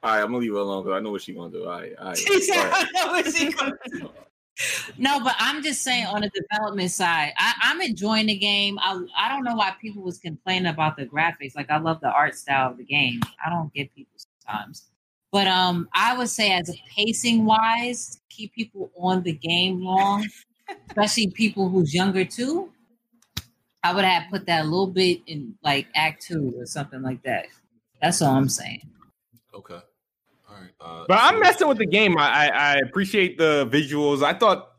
All 0.03 0.11
right, 0.13 0.21
I'm 0.21 0.27
gonna 0.27 0.39
leave 0.39 0.51
it 0.53 0.57
alone 0.57 0.85
because 0.85 0.97
I 0.97 1.01
know 1.03 1.11
what 1.11 1.23
she 1.23 1.35
gonna 1.35 1.51
do. 1.51 1.65
All 1.65 1.81
right, 1.81 1.95
all 1.99 2.07
right. 2.07 2.19
She 2.19 2.41
said, 2.43 2.57
all 2.59 2.65
right. 2.65 2.87
"I 2.95 3.05
know 3.05 3.13
what 3.13 3.35
she 3.35 3.53
gonna 3.53 3.73
do." 3.93 4.11
No, 4.97 5.21
but 5.23 5.35
I'm 5.39 5.63
just 5.63 5.83
saying 5.83 6.07
on 6.07 6.23
the 6.23 6.31
development 6.31 6.91
side, 6.91 7.35
I, 7.39 7.53
I'm 7.61 7.83
enjoying 7.83 8.27
the 8.27 8.39
game. 8.39 8.79
I 8.81 8.99
I 9.19 9.29
don't 9.29 9.45
know 9.45 9.55
why 9.55 9.75
people 9.81 10.03
was 10.03 10.19
complaining 10.19 10.67
about 10.69 10.97
the 10.97 11.05
graphics. 11.07 11.55
Like 11.55 11.71
I 11.71 11.77
love 11.79 12.01
the 12.01 12.09
art 12.11 12.35
style 12.37 12.71
of 12.71 12.79
the 12.79 12.85
game. 12.85 13.21
I 13.45 13.51
don't 13.51 13.73
get 13.75 13.95
people 13.95 14.13
sometimes. 14.17 14.85
But 15.33 15.47
um 15.49 15.89
I 15.95 16.17
would 16.17 16.31
say 16.31 16.53
as 16.53 16.71
a 16.71 16.75
pacing 16.95 17.45
wise, 17.45 18.21
keep 18.31 18.55
people 18.55 18.91
on 18.99 19.23
the 19.23 19.33
game 19.33 19.83
long, 19.83 20.27
especially 20.89 21.31
people 21.31 21.69
who's 21.69 21.93
younger 21.93 22.25
too. 22.25 22.73
I 23.87 23.95
would 23.95 24.05
have 24.05 24.25
put 24.31 24.47
that 24.47 24.63
a 24.63 24.65
little 24.65 24.89
bit 24.89 25.21
in 25.27 25.55
like 25.63 25.87
act 25.95 26.23
two 26.23 26.53
or 26.59 26.67
something 26.67 27.03
like 27.03 27.23
that. 27.23 27.47
That's 28.03 28.21
all 28.21 28.35
I'm 28.35 28.49
saying. 28.49 28.83
Okay. 29.55 29.75
All 30.49 30.57
right. 30.61 30.71
Uh, 30.81 31.05
But 31.07 31.19
I'm 31.21 31.39
messing 31.39 31.69
with 31.69 31.79
the 31.79 31.87
game. 31.87 32.19
I, 32.19 32.49
I, 32.49 32.49
I 32.49 32.75
appreciate 32.79 33.39
the 33.39 33.69
visuals. 33.71 34.25
I 34.25 34.35
thought 34.35 34.73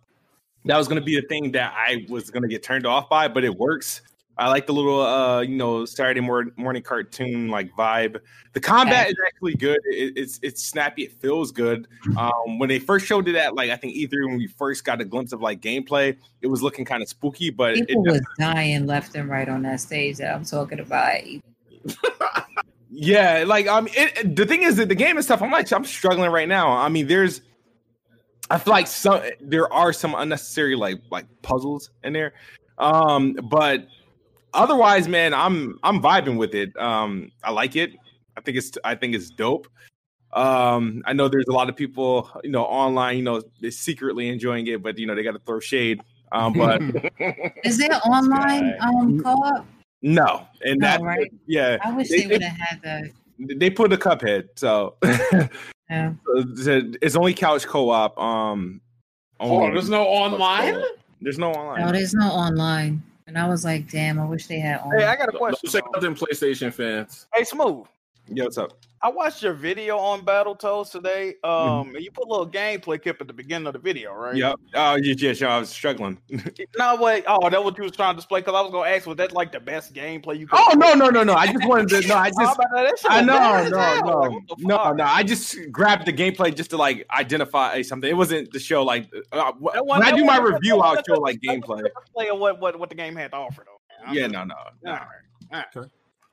that 0.66 0.78
was 0.78 0.90
going 0.90 1.00
to 1.00 1.06
be 1.06 1.16
the 1.16 1.26
thing 1.28 1.54
that 1.54 1.74
I 1.76 2.06
was 2.10 2.30
going 2.30 2.44
to 2.44 2.50
get 2.50 2.64
turned 2.64 2.86
off 2.86 3.10
by, 3.10 3.30
but 3.30 3.46
it 3.46 3.56
works. 3.56 4.02
I 4.40 4.50
like 4.50 4.68
the 4.68 4.74
little, 4.74 5.02
uh, 5.02 5.42
you 5.42 5.56
know, 5.56 5.84
Saturday 5.86 6.20
mor- 6.22 6.52
morning 6.58 6.84
cartoon 6.84 7.48
like 7.50 7.72
vibe. 7.76 8.20
The 8.54 8.60
combat 8.60 9.06
Okay. 9.06 9.10
is 9.10 9.16
actually 9.26 9.56
good. 9.56 9.80
It, 9.86 10.14
it's 10.16 10.40
it's 10.44 10.64
snappy. 10.64 11.04
It 11.04 11.14
feels 11.14 11.52
good. 11.52 11.88
Um, 12.18 12.60
when 12.60 12.70
they 12.70 12.78
first 12.80 13.06
showed 13.08 13.28
it 13.28 13.36
at 13.36 13.56
like 13.56 13.72
I 13.72 13.76
think 13.76 13.96
E3 13.96 14.28
when 14.28 14.38
we 14.38 14.46
first 14.48 14.86
got 14.86 15.02
a 15.02 15.06
glimpse 15.06 15.34
of 15.34 15.42
like 15.42 15.60
gameplay, 15.62 16.16
it 16.42 16.48
was 16.48 16.62
looking 16.62 16.86
kind 16.86 17.02
of 17.02 17.10
spooky. 17.10 17.50
But 17.50 17.78
it, 17.78 17.88
People 17.88 18.04
was 18.04 18.22
dying 18.38 18.86
left 18.86 19.16
and 19.16 19.28
right 19.30 19.50
on 19.50 19.64
that 19.64 19.80
stage 19.82 20.18
that 20.18 20.36
I'm 20.36 20.46
talking 20.46 20.80
about. 20.80 21.22
Yeah, 22.90 23.44
like 23.46 23.68
um, 23.68 23.88
it, 23.88 24.18
it- 24.18 24.36
the 24.36 24.46
thing 24.46 24.64
is 24.64 24.78
that 24.78 24.88
the 24.90 24.96
game 24.96 25.18
and 25.18 25.24
stuff. 25.26 25.42
I'm 25.42 25.52
like, 25.52 25.72
I'm 25.72 25.84
struggling 25.86 26.32
right 26.32 26.48
now. 26.48 26.72
I 26.72 26.88
mean, 26.90 27.06
there's, 27.08 27.42
I 28.50 28.58
feel 28.58 28.72
like 28.72 28.88
some 28.88 29.22
there 29.42 29.72
are 29.74 29.92
some 29.92 30.16
unnecessary 30.16 30.76
like 30.76 31.02
like 31.12 31.26
puzzles 31.42 31.92
in 32.04 32.14
there, 32.14 32.34
um, 32.78 33.34
but 33.34 33.88
otherwise, 34.54 35.08
man, 35.08 35.34
I'm 35.34 35.80
I'm 35.84 36.02
vibing 36.02 36.38
with 36.38 36.54
it. 36.56 36.76
Um, 36.78 37.32
I 37.44 37.52
like 37.52 37.76
it. 37.76 37.92
I 38.38 38.42
think 38.42 38.58
it's 38.58 38.72
I 38.84 38.96
think 38.96 39.16
it's 39.16 39.30
dope. 39.30 39.68
Um, 40.34 41.02
I 41.06 41.14
know 41.14 41.28
there's 41.30 41.48
a 41.50 41.54
lot 41.54 41.70
of 41.70 41.76
people, 41.76 42.30
you 42.44 42.52
know, 42.52 42.64
online, 42.66 43.18
you 43.18 43.24
know, 43.24 43.42
they're 43.62 43.72
secretly 43.72 44.28
enjoying 44.30 44.68
it, 44.68 44.84
but 44.84 44.98
you 44.98 45.08
know, 45.08 45.16
they 45.16 45.24
got 45.24 45.32
to 45.32 45.40
throw 45.40 45.60
shade. 45.60 46.02
Um, 46.32 46.54
but 46.54 46.82
Is 47.64 47.78
there 47.78 47.90
online 48.06 48.76
um 48.82 49.24
co-op? 49.24 49.66
no, 50.02 50.46
and 50.66 50.80
No, 50.80 50.88
that 50.88 51.02
right? 51.02 51.32
yeah, 51.48 51.78
I 51.84 51.94
wish 51.94 52.10
they- 52.10 52.22
they 52.22 52.28
would 52.28 52.42
have 52.44 52.58
had 52.58 52.82
that. 52.84 53.04
they 53.40 53.70
put 53.70 53.92
a 53.94 53.98
cuphead, 53.98 54.50
so. 54.56 54.96
Yeah. 55.90 56.14
it's 56.36 57.16
only 57.16 57.34
couch 57.34 57.66
co-op. 57.66 58.18
Um, 58.20 58.82
Oh, 59.40 59.72
there's 59.72 59.88
no 59.90 60.04
online. 60.04 60.82
There's 61.22 61.38
no 61.40 61.52
online. 61.54 61.86
No, 61.86 61.92
there's 61.94 62.14
no 62.14 62.28
online. 62.28 63.02
And 63.28 63.38
I 63.38 63.48
was 63.48 63.66
like, 63.66 63.92
damn, 63.92 64.20
I 64.20 64.26
wish 64.26 64.48
they 64.48 64.60
had 64.60 64.80
online. 64.80 65.02
Hey, 65.02 65.06
I 65.06 65.16
got 65.18 65.28
a 65.30 65.38
question. 65.38 65.70
say 65.70 65.82
though. 65.82 66.00
nothing, 66.00 66.16
PlayStation 66.16 66.74
fans. 66.74 67.28
Hey, 67.36 67.44
Smooth. 67.44 67.86
Yeah, 68.30 68.44
what's 68.44 68.58
up? 68.58 68.78
I 69.02 69.10
watched 69.10 69.44
your 69.44 69.54
video 69.54 69.98
on 69.98 70.22
Battletoads 70.26 70.92
today. 70.92 71.36
Mm-hmm. 71.44 71.70
Um, 71.90 71.96
and 71.96 72.04
you 72.04 72.12
put 72.12 72.26
a 72.26 72.30
little 72.30 72.50
gameplay 72.50 73.02
clip 73.02 73.22
at 73.22 73.28
the 73.28 73.34
beginning 73.34 73.68
of 73.68 73.74
the 73.74 73.80
video, 73.80 74.12
right? 74.14 74.36
Yep. 74.36 74.56
Oh, 74.74 74.96
yeah, 74.96 75.14
yeah, 75.18 75.34
sure. 75.34 75.48
I 75.50 75.60
was 75.60 75.70
struggling. 75.70 76.18
No, 76.78 76.96
wait. 76.98 77.24
Oh, 77.28 77.50
that 77.50 77.64
what 77.64 77.78
you 77.78 77.84
was 77.84 77.94
trying 77.94 78.14
to 78.14 78.18
display? 78.18 78.42
Because 78.42 78.54
I 78.56 78.62
was 78.62 78.72
gonna 78.72 78.90
ask, 78.90 79.08
was 79.08 79.18
that 79.18 79.32
like 79.32 79.52
the 79.52 79.60
best 79.60 79.94
gameplay 79.94 80.38
you? 80.38 80.46
could 80.48 80.60
oh 80.60 80.74
no, 80.76 80.94
no, 80.94 81.10
no, 81.10 81.24
no! 81.24 81.34
I 81.34 81.52
just 81.52 81.66
wanted 81.66 81.90
to. 81.90 82.08
No, 82.08 82.16
I 82.16 82.30
just. 82.40 82.58
but 82.58 82.68
that 82.74 83.00
shit 83.00 83.10
I 83.12 83.22
know, 83.22 83.34
bad 83.34 83.66
as 83.66 83.72
no, 83.72 83.78
no, 83.78 84.18
Like, 84.20 84.32
what 84.32 84.48
the 84.48 84.56
no, 84.68 84.92
no. 84.94 85.04
I 85.04 85.24
just 85.24 85.58
grabbed 85.72 86.06
the 86.06 86.14
gameplay 86.14 86.54
just 86.56 86.70
to 86.72 86.78
like 86.78 87.06
identify 87.10 87.82
something. 87.82 88.08
It 88.10 88.14
wasn't 88.18 88.52
the 88.52 88.60
show 88.60 88.84
like 88.84 89.10
uh, 89.32 89.54
when 89.60 89.86
wasn't- 89.86 90.14
I 90.14 90.16
do 90.16 90.24
my 90.26 90.40
wasn't- 90.40 90.56
review, 90.56 90.80
I'll 90.82 91.02
show 91.08 91.16
like 91.20 91.40
gameplay. 91.40 91.82
the 91.84 91.92
display 92.04 92.30
of 92.30 92.40
what, 92.40 92.60
what 92.60 92.78
what 92.80 92.90
the 92.90 92.96
game 92.96 93.16
had 93.16 93.32
to 93.32 93.38
offer, 93.38 93.66
though. 93.66 94.14
Yeah, 94.14 94.28
no, 94.28 94.44
no, 94.44 94.56
no. 94.84 94.92
All 94.92 94.98
right. 94.98 95.64
All 95.76 95.82
right. 95.82 95.88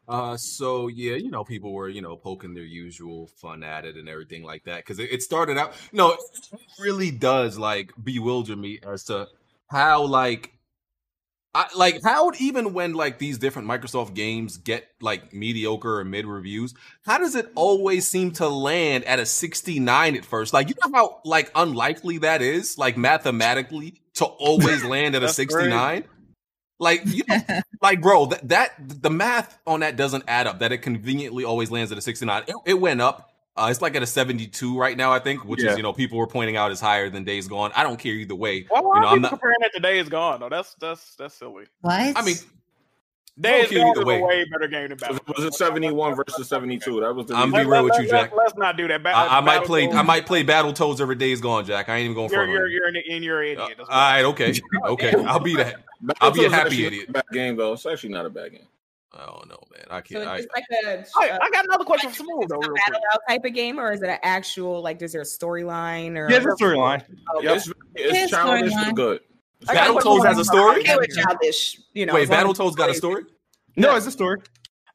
Uh, 0.07 0.37
so 0.37 0.89
yeah, 0.89 1.15
you 1.15 1.31
know, 1.31 1.45
people 1.45 1.73
were 1.73 1.89
you 1.89 2.03
know 2.03 2.17
poking 2.17 2.55
their 2.55 2.65
usual 2.65 3.27
fun 3.27 3.63
at 3.63 3.85
it 3.85 3.97
and 3.97 4.09
everything 4.09 4.43
like 4.43 4.65
that 4.65 4.79
because 4.79 4.99
it, 4.99 5.11
it 5.11 5.23
started 5.23 5.57
out. 5.57 5.73
No, 5.93 6.13
it 6.13 6.21
really 6.79 7.11
does 7.11 7.59
like 7.59 7.93
bewilder 8.03 8.57
me 8.57 8.81
as 8.87 9.05
to 9.05 9.29
how 9.69 10.05
like. 10.05 10.51
I, 11.57 11.69
like 11.77 12.01
how 12.03 12.33
even 12.41 12.75
when 12.75 12.95
like 12.95 13.21
these 13.21 13.39
different 13.39 13.69
Microsoft 13.69 14.15
games 14.15 14.57
get 14.57 14.89
like 15.01 15.33
mediocre 15.33 16.01
or 16.01 16.05
mid 16.05 16.27
reviews, 16.27 16.75
how 17.07 17.19
does 17.19 17.37
it 17.37 17.49
always 17.55 18.09
seem 18.09 18.33
to 18.33 18.49
land 18.49 19.05
at 19.05 19.21
a 19.21 19.27
69 19.27 20.17
at 20.17 20.25
first? 20.25 20.53
Like 20.53 20.69
you 20.69 20.75
know 20.85 20.91
how 20.93 21.21
like 21.25 21.53
unlikely 21.55 22.19
that 22.19 22.43
is, 22.43 22.77
like 22.77 22.97
mathematically, 22.97 24.03
to 24.15 24.25
always 24.25 24.83
land 24.85 25.15
at 25.15 25.23
a 25.23 25.29
69? 25.29 26.03
Like 26.85 27.03
you 27.07 27.23
know, 27.29 27.39
like 27.83 28.01
bro, 28.01 28.27
that, 28.27 28.49
that 28.51 28.73
the 29.03 29.11
math 29.11 29.59
on 29.67 29.81
that 29.81 29.97
doesn't 29.97 30.25
add 30.29 30.47
up. 30.47 30.61
That 30.61 30.71
it 30.71 30.79
conveniently 30.79 31.43
always 31.45 31.71
lands 31.71 31.91
at 31.91 31.99
a 31.99 32.01
69. 32.01 32.45
It, 32.47 32.55
it 32.67 32.75
went 32.75 33.01
up. 33.01 33.31
Uh, 33.57 33.69
it's 33.71 33.81
like 33.81 33.95
at 33.95 34.03
a 34.03 34.07
72 34.07 34.77
right 34.77 34.97
now, 34.97 35.13
I 35.13 35.21
think, 35.21 35.45
which 35.45 35.63
Yeah. 35.63 35.71
is 35.71 35.77
you 35.77 35.83
know 35.83 35.93
people 35.93 36.19
were 36.19 36.27
pointing 36.27 36.57
out 36.57 36.73
is 36.73 36.81
higher 36.81 37.09
than 37.09 37.23
Days 37.25 37.47
Gone. 37.49 37.71
I 37.77 37.83
don't 37.85 37.99
care 37.99 38.13
either 38.13 38.35
way. 38.35 38.67
Why, 38.69 38.81
why 38.81 38.97
You 38.97 39.01
know, 39.03 39.07
are 39.07 39.13
I'm 39.15 39.23
not. 39.23 39.31
comparing 39.31 39.57
that 39.61 39.73
to 39.75 39.81
Days 39.81 40.09
Gone 40.09 40.41
though? 40.41 40.49
That's 40.49 40.75
that's 40.75 41.15
that's 41.17 41.35
silly. 41.35 41.65
what? 41.81 41.95
I 42.17 42.23
mean, 42.25 42.37
Days 43.41 43.65
Okay, 43.67 43.75
Gone 43.77 43.89
either 43.89 44.05
way. 44.07 44.21
a 44.21 44.25
way 44.25 44.45
better 44.45 44.69
game 44.69 44.89
than 44.91 44.99
Was 45.11 45.19
Battle. 45.19 45.45
it 45.47 45.55
71 45.55 46.15
versus 46.15 46.47
72? 46.49 47.01
That 47.01 47.15
was 47.15 47.27
the 47.27 47.35
I'm 47.35 47.51
reason. 47.53 47.67
be 47.67 47.73
real 47.73 47.83
with 47.85 47.95
you, 47.99 48.09
Jack. 48.09 48.33
Let's 48.37 48.55
not 48.57 48.77
do 48.77 48.87
that. 48.87 49.03
Ba- 49.03 49.09
I, 49.17 49.39
I 49.39 49.41
might 49.41 49.65
play. 49.65 49.85
I 49.85 49.89
Battletoads- 49.89 50.07
might 50.07 50.27
play 50.27 50.45
Battletoads 50.45 51.01
over 51.01 51.17
Days 51.17 51.41
Gone, 51.41 51.65
Jack. 51.65 51.89
I 51.89 51.97
ain't 51.97 52.05
even 52.05 52.15
going 52.15 52.31
You're 52.31 52.45
for 52.47 52.51
you're 52.53 52.69
you're 52.69 52.87
an, 52.87 52.97
and 53.11 53.25
you're 53.25 53.43
an 53.43 53.59
Uh, 53.59 53.65
idiot. 53.65 53.79
all 53.81 53.87
That's 53.87 53.91
right, 53.91 54.25
okay, 54.27 54.55
okay. 54.85 55.15
I'll 55.25 55.41
be 55.41 55.57
that. 55.57 55.83
I'll 56.21 56.31
be 56.31 56.45
a 56.45 56.51
happy 56.51 56.87
idiot. 56.87 57.09
a 57.09 57.13
Bad 57.13 57.25
game 57.33 57.57
though. 57.57 57.73
It's 57.73 57.85
actually 57.87 58.11
not 58.11 58.25
a 58.27 58.31
bad 58.31 58.53
game. 58.53 58.69
I 59.13 59.27
don't 59.27 59.49
know, 59.49 59.59
man. 59.73 59.85
I 59.91 60.01
can't. 60.01 60.27
I, 60.29 60.37
it's 60.39 60.47
like 60.55 60.65
a, 60.85 61.05
I, 61.17 61.31
uh, 61.31 61.39
I 61.43 61.51
got 61.51 61.65
another 61.65 61.85
question 61.85 62.11
for 62.11 62.17
Smooth 62.17 62.43
it's 62.43 62.51
though. 62.53 62.57
a 62.59 62.69
Real 62.69 62.75
battle 62.87 63.01
out 63.13 63.21
type 63.29 63.45
of 63.45 63.53
game, 63.55 63.79
or 63.81 63.93
is 63.93 64.03
it 64.03 64.09
an 64.09 64.19
actual 64.23 64.81
like? 64.81 65.03
Is 65.03 65.13
there 65.13 65.23
a 65.23 65.25
storyline 65.25 66.17
or? 66.17 66.31
Yeah, 66.31 66.39
the 66.41 66.57
storyline. 66.61 67.03
Okay. 67.37 67.45
Yep. 67.47 67.57
It's, 67.57 67.67
it's 67.69 67.75
It's 67.97 68.31
childish 68.33 68.73
storyline. 68.73 68.85
but 68.87 68.95
good. 68.97 69.21
I 69.69 69.75
got 69.75 70.03
Battletoads 70.03 70.25
has 70.27 70.39
a 70.39 70.45
story. 70.45 70.85
Childish, 70.85 71.81
you 71.93 72.07
know. 72.07 72.15
Wait, 72.15 72.25
as 72.25 72.31
long 72.31 72.45
Battletoads 72.45 72.77
got 72.77 72.91
a 72.91 72.95
story? 72.95 73.25
No, 73.77 73.97
it's 73.97 74.07
a 74.07 74.11
story. 74.11 74.41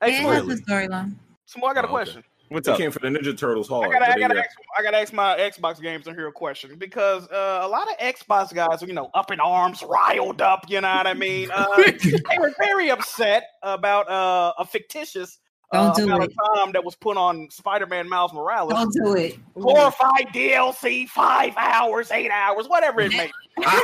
Hey, 0.01 0.13
yeah, 0.13 0.22
Smooth, 0.22 0.45
it 0.45 0.49
has 0.49 0.59
a 0.59 0.63
storyline. 0.63 1.15
Smooth, 1.45 1.63
I 1.72 1.74
got 1.74 1.86
a 1.86 1.88
Oh, 1.88 1.91
question. 1.91 2.24
What's 2.49 2.65
They 2.65 2.72
up? 2.72 2.78
came 2.80 2.89
for 2.89 2.97
the 2.99 3.09
Ninja 3.09 3.38
Turtles 3.38 3.70
I 3.72 3.88
gotta, 3.89 4.11
I 4.11 4.17
gotta, 4.17 4.34
got- 4.34 4.38
ask, 4.45 4.57
I 4.78 4.82
gotta 4.82 4.97
ask 4.97 5.13
my 5.13 5.38
Xbox 5.38 5.80
games 5.80 6.07
in 6.07 6.15
here 6.15 6.28
a 6.28 6.32
question 6.32 6.78
because 6.80 7.28
uh, 7.28 7.59
a 7.61 7.67
lot 7.67 7.88
of 7.91 7.97
Xbox 7.99 8.51
guys 8.53 8.82
are, 8.82 8.88
you 8.88 8.93
know, 8.93 9.11
up 9.13 9.30
in 9.32 9.39
arms, 9.39 9.84
riled 9.84 10.41
up. 10.41 10.65
You 10.67 10.82
know 10.82 10.88
what 10.95 11.05
I 11.05 11.13
mean? 11.13 11.51
Uh, 11.53 11.67
they 12.03 12.39
were 12.39 12.51
very 12.59 12.89
upset 12.89 13.43
about 13.61 14.09
uh, 14.09 14.53
a 14.57 14.65
fictitious 14.65 15.38
uh, 15.72 15.88
Don't 15.88 15.95
do 15.97 16.03
amount 16.05 16.24
it. 16.24 16.32
of 16.32 16.55
time 16.57 16.72
that 16.74 16.84
was 16.84 16.95
put 16.95 17.15
on 17.17 17.47
Spider-Man 17.51 18.09
Miles 18.09 18.34
Morales. 18.34 18.72
Don't 18.74 18.93
do 18.93 19.15
it. 19.15 19.38
Glorified 19.53 20.28
DLC, 20.34 21.07
five 21.07 21.53
hours, 21.57 22.09
eight 22.11 22.32
hours, 22.32 22.67
whatever 22.67 23.01
it 23.01 23.11
may. 23.11 23.28
be. 23.28 23.34
I'm 23.65 23.82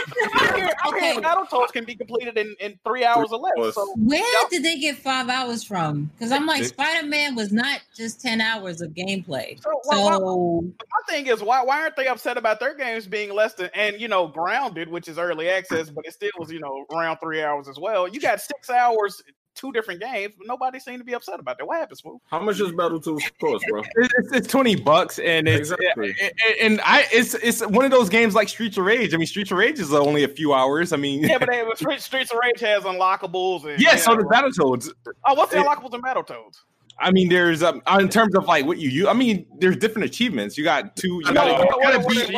hearing, 0.56 0.70
I'm 0.86 1.00
hearing 1.00 1.18
Okay. 1.18 1.28
Battletoads 1.28 1.68
can 1.74 1.84
be 1.84 1.96
completed 1.96 2.38
in, 2.38 2.56
in 2.62 2.80
three 2.86 3.04
hours 3.04 3.32
or 3.32 3.40
less. 3.40 3.76
So 3.76 3.94
Where 3.98 4.48
did 4.50 4.64
they 4.64 4.80
get 4.80 4.98
five 4.98 5.28
hours 5.28 5.64
from? 5.64 6.10
Because 6.18 6.32
I'm 6.32 6.46
like, 6.46 6.64
Spider 6.64 7.06
Man 7.08 7.36
was 7.36 7.52
not 7.52 7.82
just 7.96 8.22
10 8.22 8.40
hours 8.40 8.80
of 8.82 8.92
gameplay. 8.92 9.62
So, 9.62 9.70
why- 9.84 9.98
why- 10.02 10.18
So, 10.18 10.62
my 10.64 11.14
thing 11.14 11.28
is 11.28 11.44
why 11.44 11.62
why 11.64 11.82
aren't 11.82 11.96
they 11.98 12.08
upset 12.08 12.38
about 12.38 12.60
their 12.60 12.74
games 12.74 13.06
being 13.06 13.34
less 13.34 13.54
than 13.54 13.70
and 13.76 14.00
you 14.00 14.08
know 14.08 14.28
grounded 14.28 14.90
which 14.90 15.08
is 15.08 15.18
early 15.20 15.50
access 15.50 15.90
but 15.90 16.06
it 16.08 16.14
still 16.14 16.32
was 16.40 16.52
you 16.52 16.60
know 16.60 16.86
around 16.96 17.18
three 17.18 17.44
hours 17.44 17.68
as 17.68 17.78
well 17.80 18.08
you 18.08 18.20
got 18.20 18.42
six 18.42 18.70
hours 18.70 19.22
two 19.56 19.72
different 19.72 20.00
games 20.00 20.34
but 20.38 20.46
nobody 20.48 20.80
seemed 20.80 21.00
to 21.00 21.04
be 21.06 21.14
upset 21.14 21.40
about 21.40 21.58
that 21.58 21.66
what 21.66 21.80
happened 21.80 21.98
smooth 21.98 22.20
How 22.28 22.40
much 22.40 22.58
does 22.58 22.72
Battletoads 22.72 23.22
cost, 23.40 23.66
bro? 23.70 23.82
It's, 23.96 24.14
it's, 24.18 24.32
it's 24.34 24.48
twenty 24.48 24.76
bucks, 24.76 25.18
and 25.20 25.48
it's 25.48 25.72
Exactly. 25.72 26.16
and- 26.22 26.32
and 26.62 26.82
I 26.84 27.06
it's 27.12 27.34
it's 27.36 27.62
one 27.66 27.86
of 27.86 27.92
those 27.92 28.10
games 28.10 28.36
like 28.36 28.50
Streets 28.50 28.78
of 28.78 28.86
Rage. 28.86 29.14
I 29.14 29.18
mean, 29.18 29.28
Streets 29.28 29.52
of 29.52 29.58
Rage 29.58 29.80
is 29.80 29.94
only 29.94 30.24
a 30.24 30.28
few 30.28 30.54
hours. 30.54 30.94
I 30.94 30.98
mean, 30.98 31.24
yeah 31.24 31.38
but 31.38 31.50
they, 31.50 31.64
but 31.64 31.78
Streets, 31.80 32.04
Streets 32.06 32.32
of 32.32 32.40
Rage 32.42 32.60
has 32.62 32.84
unlockables 32.84 33.66
and 33.66 33.82
yeah. 33.82 33.96
So 33.96 34.12
you 34.12 34.18
does 34.18 34.26
know, 34.26 34.30
Battletoads. 34.30 34.90
oh 35.26 35.34
what's 35.34 35.52
the 35.54 35.60
it- 35.60 35.66
unlockables 35.66 35.94
in 35.94 36.02
Battletoads 36.02 36.60
I 36.98 37.12
mean, 37.12 37.28
there's 37.28 37.62
um, 37.62 37.82
in 38.00 38.08
terms 38.08 38.36
of 38.36 38.46
like 38.46 38.66
what 38.66 38.78
you 38.78 38.90
use. 38.90 39.08
I 39.08 39.14
mean, 39.14 39.46
there's 39.60 39.76
different 39.76 40.06
achievements. 40.06 40.58
You 40.58 40.64
got 40.64 40.96
two. 40.96 41.22
You 41.26 41.34
gotta, 41.34 41.64
you 41.66 41.82
gotta 41.82 42.08
beat. 42.08 42.30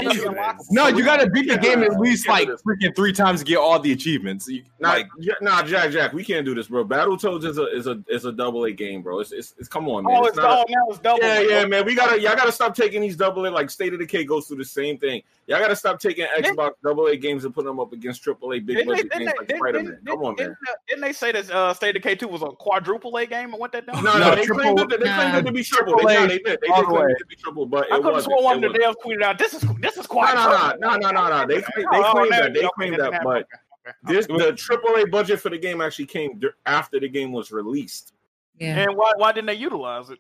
No, 0.72 0.88
you 0.88 1.04
gotta 1.06 1.30
beat 1.30 1.48
the 1.48 1.58
game 1.58 1.84
at 1.84 2.00
least 2.00 2.28
like 2.28 2.48
freaking 2.66 2.96
three 2.96 3.14
times 3.14 3.42
to 3.42 3.46
get 3.46 3.58
all 3.58 3.80
the 3.80 3.92
achievements. 3.92 4.48
You, 4.48 4.64
Nah, 4.80 4.90
like, 4.90 5.08
nah, 5.42 5.64
Jack, 5.64 5.92
Jack, 5.92 6.14
we 6.14 6.24
can't 6.24 6.46
do 6.46 6.54
this, 6.54 6.68
bro. 6.68 6.86
Battletoads 6.86 7.44
is 7.46 7.58
a 7.58 7.66
is 7.76 7.88
a 7.88 8.04
is 8.08 8.26
a 8.26 8.32
double 8.32 8.66
A 8.66 8.72
game, 8.72 9.02
bro. 9.02 9.20
It's 9.20 9.32
it's, 9.32 9.56
it's 9.58 9.68
come 9.68 9.88
on, 9.90 10.04
man. 10.04 10.16
Oh, 10.16 10.20
It's 10.26 10.30
it's 10.30 10.38
not 10.38 10.70
a- 10.70 10.72
now 10.72 10.86
it's 10.90 11.00
double. 11.00 11.24
yeah, 11.24 11.40
yeah, 11.42 11.66
man. 11.66 11.86
We 11.86 11.96
gotta 11.96 12.20
y'all 12.22 12.36
gotta 12.36 12.52
stop 12.52 12.76
taking 12.76 13.02
these 13.02 13.16
double 13.16 13.46
A 13.48 13.50
like 13.50 13.70
State 13.70 13.94
of 13.94 14.00
Decay 14.00 14.26
goes 14.26 14.48
through 14.48 14.58
the 14.58 14.66
same 14.66 14.98
thing. 14.98 15.22
Y'all 15.48 15.60
gotta 15.60 15.76
stop 15.76 16.00
taking 16.00 16.26
Xbox 16.38 16.72
double 16.84 17.08
A 17.08 17.16
games 17.16 17.46
and 17.46 17.54
putting 17.54 17.68
them 17.68 17.80
up 17.80 17.94
against 17.94 18.22
triple 18.24 18.54
A 18.54 18.60
big 18.60 18.78
Didn't 18.78 18.90
they, 18.90 19.04
budget 19.04 19.12
games 19.12 19.32
they, 19.32 19.38
like 19.56 19.58
Spider 19.58 19.84
Man. 19.84 20.00
Come 20.06 20.24
on, 20.24 20.36
didn't, 20.36 20.50
man. 20.66 20.76
didn't 20.88 21.02
they 21.02 21.14
say 21.14 21.32
that 21.32 21.50
uh, 21.52 21.74
State 21.74 21.96
of 21.96 22.02
Decay 22.02 22.16
two 22.16 22.28
was 22.28 22.42
a 22.42 22.48
quadruple 22.48 23.16
A 23.18 23.26
game 23.26 23.52
and 23.52 23.60
went 23.60 23.74
that 23.74 23.86
down? 23.92 24.04
No, 24.04 24.14
No, 24.14 24.30
no, 24.30 24.36
they 24.36 24.46
triple- 24.48 24.74
claimed 24.76 24.92
it, 24.94 25.00
they 25.00 25.06
claimed 25.14 25.36
it 25.38 25.46
to 25.46 25.52
be 25.52 25.64
triple. 25.64 25.98
They, 25.98 26.02
triple 26.04 26.18
A 26.18 26.22
no, 26.22 26.28
they 26.28 26.38
did. 26.40 26.46
They 26.62 26.68
did 26.68 26.86
claim 26.86 27.10
it 27.10 27.18
to 27.20 27.26
be 27.26 27.36
triple, 27.36 27.66
but 27.66 27.92
I 27.92 27.96
it 27.98 28.02
could 28.02 28.06
have 28.06 28.14
wasn't. 28.14 28.32
sworn 28.32 28.44
one 28.44 28.56
of 28.56 28.62
the 28.74 28.80
wasn't. 28.80 28.98
devs 28.98 29.04
tweeted 29.06 29.24
out. 29.24 29.38
This 29.38 29.54
is 29.54 29.62
this 29.82 29.98
is 29.98 30.08
No, 30.12 30.22
no, 30.22 30.76
no, 30.80 30.96
no, 30.98 31.12
no, 31.12 31.30
no. 31.30 31.46
They 31.48 31.58
they 31.60 31.64
Oh, 31.92 32.12
claimed 32.14 32.32
that. 32.34 32.54
They 32.54 32.60
okay, 32.62 32.70
claimed 32.76 33.00
that, 33.00 33.22
but 33.24 33.38
okay, 33.38 33.46
okay. 33.88 34.14
this 34.14 34.28
the 34.28 34.54
triple 34.58 34.96
A 34.96 35.06
budget 35.06 35.40
for 35.40 35.50
the 35.50 35.58
game 35.58 35.82
actually 35.82 36.08
came 36.08 36.40
after 36.66 37.00
the 37.00 37.08
game 37.10 37.32
was 37.32 37.52
released. 37.52 38.14
Yeah. 38.60 38.76
And 38.80 38.96
why 38.98 39.12
why 39.18 39.32
didn't 39.34 39.48
they 39.48 39.54
utilize 39.56 40.10
it? 40.10 40.20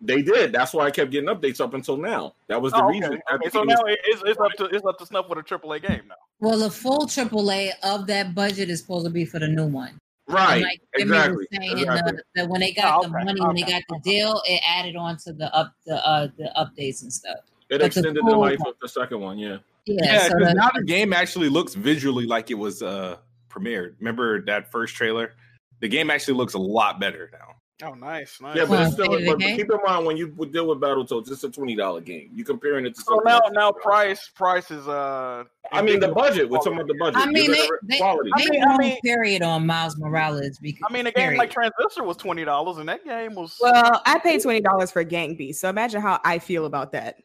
They 0.00 0.20
did. 0.20 0.52
That's 0.52 0.74
why 0.74 0.84
I 0.84 0.90
kept 0.90 1.10
getting 1.10 1.30
updates 1.30 1.58
up 1.58 1.72
until 1.72 1.96
now. 1.96 2.34
That 2.48 2.60
was 2.60 2.72
the 2.72 2.82
Oh, 2.82 2.88
okay. 2.90 2.98
reason. 3.00 3.20
okay. 3.32 3.48
So 3.48 3.62
now 3.62 3.80
it- 3.86 3.98
it's, 4.04 4.22
it's 4.26 4.38
up 4.38 4.52
to 4.58 4.64
it's 4.66 4.84
up 4.84 4.98
to 4.98 5.06
snuff 5.06 5.28
with 5.30 5.38
a 5.38 5.42
triple 5.42 5.72
A 5.72 5.80
game 5.80 6.02
now. 6.08 6.16
Well, 6.38 6.58
the 6.58 6.70
full 6.70 7.06
AAA 7.06 7.70
of 7.82 8.06
that 8.08 8.34
budget 8.34 8.68
is 8.68 8.80
supposed 8.80 9.06
to 9.06 9.10
be 9.10 9.24
for 9.24 9.38
the 9.38 9.48
new 9.48 9.66
one. 9.66 9.98
Right, 10.28 10.54
And 10.54 10.62
like 10.62 10.80
Jimmy 10.96 11.10
exactly. 11.10 11.36
was 11.36 11.46
saying, 11.52 11.78
exactly. 11.78 12.12
the, 12.12 12.22
that 12.34 12.48
when 12.48 12.60
they 12.60 12.72
got 12.72 12.98
Oh, 12.98 13.02
the 13.08 13.14
okay, 13.16 13.24
money, 13.24 13.40
when 13.40 13.56
they 13.56 13.62
got 13.62 13.82
the 13.88 14.00
deal, 14.02 14.42
it 14.46 14.60
added 14.66 14.96
on 14.96 15.16
to 15.18 15.32
the 15.32 15.54
up 15.54 15.72
the 15.86 16.04
uh 16.06 16.28
the 16.36 16.50
updates 16.56 17.02
and 17.02 17.12
stuff. 17.12 17.38
It 17.70 17.78
the 17.78 17.86
extended 17.86 18.16
the 18.16 18.20
full 18.20 18.40
life 18.40 18.58
one. 18.60 18.70
of 18.70 18.76
the 18.80 18.88
second 18.88 19.20
one. 19.20 19.38
Yeah. 19.38 19.58
Yeah, 19.86 20.00
yeah, 20.04 20.28
so 20.28 20.38
because 20.38 20.54
now 20.54 20.70
the 20.74 20.82
game 20.82 21.12
actually 21.12 21.48
looks 21.48 21.74
visually 21.74 22.26
like 22.26 22.50
it 22.50 22.54
was 22.58 22.82
uh 22.82 23.16
premiered. 23.48 23.94
Remember 24.00 24.44
that 24.46 24.70
first 24.72 24.94
trailer? 24.96 25.32
The 25.80 25.88
game 25.88 26.10
actually 26.10 26.34
looks 26.34 26.54
a 26.54 26.58
lot 26.58 26.98
better 26.98 27.30
now. 27.32 27.54
Oh, 27.84 27.92
nice, 27.92 28.40
nice. 28.40 28.56
Yeah, 28.56 28.64
but 28.64 28.86
it's 28.88 28.96
Well, 28.96 29.06
still. 29.18 29.26
But, 29.26 29.38
but 29.38 29.46
keep 29.54 29.70
in 29.70 29.78
mind 29.84 30.06
when 30.06 30.16
you 30.16 30.32
would 30.36 30.50
deal 30.50 30.66
with 30.66 30.80
Battletoads, 30.80 31.30
it's 31.30 31.44
a 31.44 31.50
twenty 31.50 31.76
dollar 31.76 32.00
game. 32.00 32.30
You 32.32 32.42
comparing 32.42 32.86
it 32.86 32.94
to. 32.94 33.02
so 33.02 33.20
now 33.22 33.38
now 33.52 33.70
price 33.70 34.30
price 34.34 34.70
is 34.70 34.88
uh. 34.88 35.44
I 35.72 35.82
mean 35.82 36.00
the 36.00 36.08
budget. 36.08 36.48
We're 36.48 36.56
talking 36.58 36.74
about 36.74 36.86
the 36.86 36.94
budget. 36.94 37.18
I 37.20 37.26
mean, 37.26 37.44
You're 37.44 37.54
they, 37.54 37.60
gonna- 37.66 37.78
they, 37.82 37.98
quality. 37.98 38.30
they 38.38 38.44
I 38.44 38.50
mean- 38.50 38.62
I 38.62 38.66
wrong 38.68 38.78
mean- 38.78 39.00
period 39.02 39.42
on 39.42 39.66
Miles 39.66 39.98
Morales 39.98 40.58
because 40.58 40.86
I 40.88 40.92
mean, 40.92 41.06
a 41.06 41.12
game 41.12 41.24
period. 41.24 41.38
like 41.38 41.50
Transistor 41.50 42.02
was 42.02 42.16
twenty 42.16 42.46
dollars, 42.46 42.78
and 42.78 42.88
that 42.88 43.04
game 43.04 43.34
was 43.34 43.58
Well, 43.60 44.00
I 44.06 44.20
paid 44.20 44.40
twenty 44.42 44.60
dollars 44.62 44.90
for 44.90 45.04
Gang 45.04 45.34
Beast, 45.36 45.60
so 45.60 45.68
imagine 45.68 46.00
how 46.00 46.18
I 46.24 46.38
feel 46.38 46.64
about 46.64 46.92
that. 46.92 47.16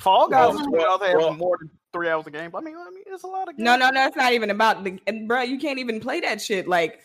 Fall 0.00 0.28
Guys. 0.28 0.48
Well, 0.48 0.52
was 0.54 0.62
twenty 0.66 0.78
dollars. 0.84 1.00
They 1.08 1.14
well- 1.16 1.28
have 1.30 1.38
more 1.38 1.56
than 1.60 1.70
three 1.92 2.08
hours 2.08 2.26
of 2.26 2.32
game. 2.32 2.50
I 2.52 2.60
mean, 2.62 2.74
I 2.76 2.90
mean, 2.90 3.04
it's 3.06 3.22
a 3.22 3.26
lot 3.28 3.48
of. 3.48 3.56
Games. 3.56 3.64
No, 3.64 3.76
no, 3.76 3.90
no, 3.90 4.06
it's 4.06 4.16
not 4.16 4.32
even 4.32 4.50
about 4.50 4.82
the 4.82 4.98
and 5.06 5.28
bro. 5.28 5.42
You 5.42 5.58
can't 5.60 5.78
even 5.78 6.00
play 6.00 6.18
that 6.20 6.40
shit. 6.40 6.66
Like, 6.66 7.00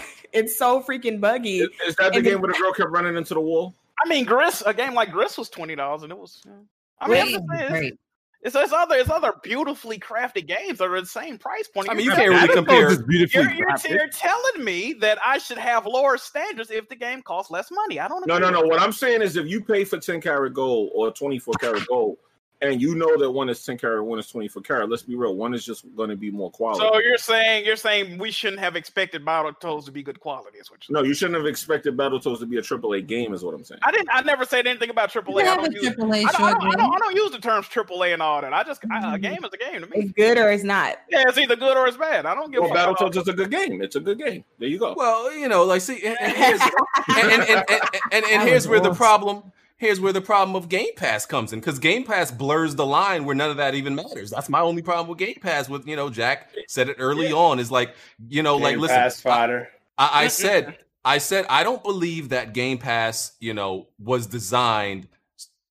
it's 0.32 0.56
so 0.56 0.82
freaking 0.82 1.20
buggy. 1.20 1.60
Is, 1.60 1.68
is 1.86 1.96
that 1.96 2.12
the 2.12 2.18
And 2.18 2.26
the- 2.26 2.30
game 2.30 2.40
where 2.40 2.52
the 2.52 2.58
girl 2.58 2.72
kept 2.72 2.90
running 2.90 3.16
into 3.16 3.34
the 3.34 3.40
wall? 3.40 3.74
I 4.04 4.08
mean, 4.08 4.24
Gris. 4.24 4.62
A 4.66 4.74
game 4.74 4.94
like 4.94 5.12
Gris 5.12 5.38
was 5.38 5.48
twenty 5.48 5.76
dollars, 5.76 6.02
and 6.02 6.10
it 6.10 6.18
was. 6.18 6.42
I 6.46 6.50
mean, 6.50 6.58
I'm 7.00 7.08
Great, 7.08 7.32
just 7.32 7.70
saying, 7.70 7.84
it's, 7.84 7.96
it's, 8.42 8.56
it's 8.56 8.72
other 8.72 8.96
it's 8.96 9.10
other 9.10 9.32
beautifully 9.42 9.98
crafted 9.98 10.48
games 10.48 10.78
that 10.78 10.88
are 10.88 11.00
the 11.00 11.06
same 11.06 11.38
price 11.38 11.68
point. 11.68 11.88
I 11.88 11.94
mean, 11.94 12.06
You're 12.06 12.14
you 12.14 12.20
can't 12.20 12.30
really 12.30 12.54
compare. 12.54 12.88
Just 12.88 13.06
beautifully 13.06 13.42
You're, 13.42 13.52
you're, 13.52 13.96
you're 13.98 14.08
telling 14.08 14.64
me 14.64 14.94
that 14.94 15.18
I 15.24 15.38
should 15.38 15.58
have 15.58 15.86
lower 15.86 16.16
standards 16.16 16.70
if 16.70 16.88
the 16.88 16.96
game 16.96 17.22
costs 17.22 17.50
less 17.52 17.70
money. 17.70 18.00
I 18.00 18.08
don't. 18.08 18.26
Know. 18.26 18.38
No, 18.38 18.46
agree 18.46 18.50
no, 18.50 18.60
no. 18.60 18.60
with 18.62 18.70
What 18.70 18.80
I'm 18.82 18.92
saying 18.92 19.22
is, 19.22 19.36
if 19.36 19.46
you 19.46 19.62
pay 19.62 19.84
for 19.84 19.98
10 19.98 20.20
karat 20.20 20.54
gold 20.54 20.90
or 20.94 21.12
24 21.12 21.54
karat 21.60 21.86
gold, 21.86 22.16
and 22.62 22.80
you 22.80 22.94
know 22.94 23.16
that 23.18 23.30
one 23.30 23.48
is 23.48 23.64
10 23.64 23.76
carat, 23.78 24.04
one 24.04 24.18
is 24.18 24.28
24 24.28 24.62
carat. 24.62 24.88
let's 24.88 25.02
be 25.02 25.14
real. 25.16 25.34
One 25.34 25.52
is 25.52 25.64
just 25.64 25.84
going 25.96 26.08
to 26.10 26.16
be 26.16 26.30
more 26.30 26.50
quality. 26.50 26.80
So 26.80 26.98
you're 27.00 27.18
saying 27.18 27.66
you're 27.66 27.76
saying 27.76 28.18
we 28.18 28.30
shouldn't 28.30 28.60
have 28.60 28.76
expected 28.76 29.24
Battletoads 29.24 29.84
to 29.86 29.92
be 29.92 30.02
good 30.02 30.20
quality, 30.20 30.58
is 30.58 30.70
what 30.70 30.88
you're 30.88 31.00
no, 31.00 31.06
you 31.06 31.12
shouldn't 31.14 31.36
have 31.36 31.46
expected 31.46 31.96
Battletoads 31.96 32.38
to 32.38 32.46
be 32.46 32.58
a 32.58 32.62
AAA 32.62 33.06
game, 33.06 33.34
is 33.34 33.44
what 33.44 33.54
I'm 33.54 33.64
saying. 33.64 33.80
I 33.82 33.90
didn't. 33.90 34.08
I 34.12 34.22
never 34.22 34.44
said 34.44 34.66
anything 34.66 34.90
about 34.90 35.14
You 35.14 35.22
AAA. 35.22 35.42
I 35.42 35.56
don't 35.56 35.68
a 35.76 35.80
use. 35.80 35.88
I 35.88 35.90
don't, 35.92 36.12
I, 36.14 36.22
don't, 36.22 36.44
I, 36.44 36.70
don't, 36.76 36.94
I 36.94 36.98
don't 36.98 37.16
use 37.16 37.30
the 37.32 37.38
terms 37.38 37.66
AAA 37.68 38.12
and 38.12 38.22
all 38.22 38.40
that. 38.40 38.52
I 38.54 38.62
just 38.62 38.82
I, 38.90 39.14
a 39.14 39.18
Mhm. 39.18 39.22
game 39.22 39.44
is 39.44 39.50
a 39.52 39.56
game 39.56 39.80
to 39.82 39.86
me. 39.88 39.96
It's 40.04 40.12
good 40.12 40.38
or 40.38 40.50
it's 40.50 40.64
not. 40.64 40.98
Yeah, 41.10 41.24
it's 41.26 41.38
either 41.38 41.56
good 41.56 41.76
or 41.76 41.86
it's 41.88 41.96
bad. 41.96 42.26
I 42.26 42.34
don't 42.34 42.50
give 42.52 42.62
Well, 42.62 42.70
a 42.72 42.74
fuck. 42.74 43.00
about- 43.00 43.12
Battletoads 43.12 43.22
is 43.22 43.28
a 43.28 43.32
good 43.32 43.50
game. 43.50 43.82
It's 43.82 43.96
a 43.96 44.00
good 44.00 44.18
game. 44.18 44.44
There 44.58 44.68
you 44.68 44.78
go. 44.78 44.94
Well, 44.96 45.32
you 45.36 45.48
know, 45.48 45.64
like 45.64 45.80
see, 45.80 46.00
and, 46.04 46.16
and 46.20 46.32
here's 46.32 46.60
and, 46.60 46.70
and, 47.32 47.42
and, 47.42 47.64
and, 47.68 47.80
and, 48.12 48.24
and 48.24 48.48
here's 48.48 48.68
where 48.68 48.80
the 48.80 48.94
problem 48.94 49.42
here's 49.82 49.98
where 50.00 50.12
the 50.12 50.20
problem 50.20 50.54
of 50.54 50.68
Game 50.68 50.94
Pass 50.94 51.26
comes 51.26 51.52
in 51.52 51.58
because 51.58 51.80
Game 51.80 52.04
Pass 52.04 52.30
blurs 52.30 52.76
the 52.76 52.86
line 52.86 53.24
where 53.24 53.34
none 53.34 53.50
of 53.50 53.56
that 53.56 53.74
even 53.74 53.96
matters. 53.96 54.30
That's 54.30 54.48
my 54.48 54.60
only 54.60 54.80
problem 54.80 55.08
with 55.08 55.18
Game 55.18 55.38
Pass. 55.42 55.68
With 55.68 55.86
you 55.88 55.96
know, 55.96 56.08
Jack 56.08 56.50
said 56.68 56.88
it 56.88 56.96
early 56.98 57.32
on 57.32 57.58
is 57.58 57.70
like 57.70 57.94
you 58.28 58.42
know, 58.42 58.56
like 58.56 58.78
listen, 58.78 58.96
Pass 58.96 59.20
fodder. 59.20 59.68
I, 59.98 60.24
I 60.24 60.28
said, 60.28 60.78
I 61.04 61.18
said, 61.18 61.46
I 61.50 61.64
don't 61.64 61.82
believe 61.82 62.28
that 62.28 62.54
Game 62.54 62.78
Pass, 62.78 63.32
you 63.40 63.52
know, 63.52 63.88
was 63.98 64.28
designed 64.28 65.08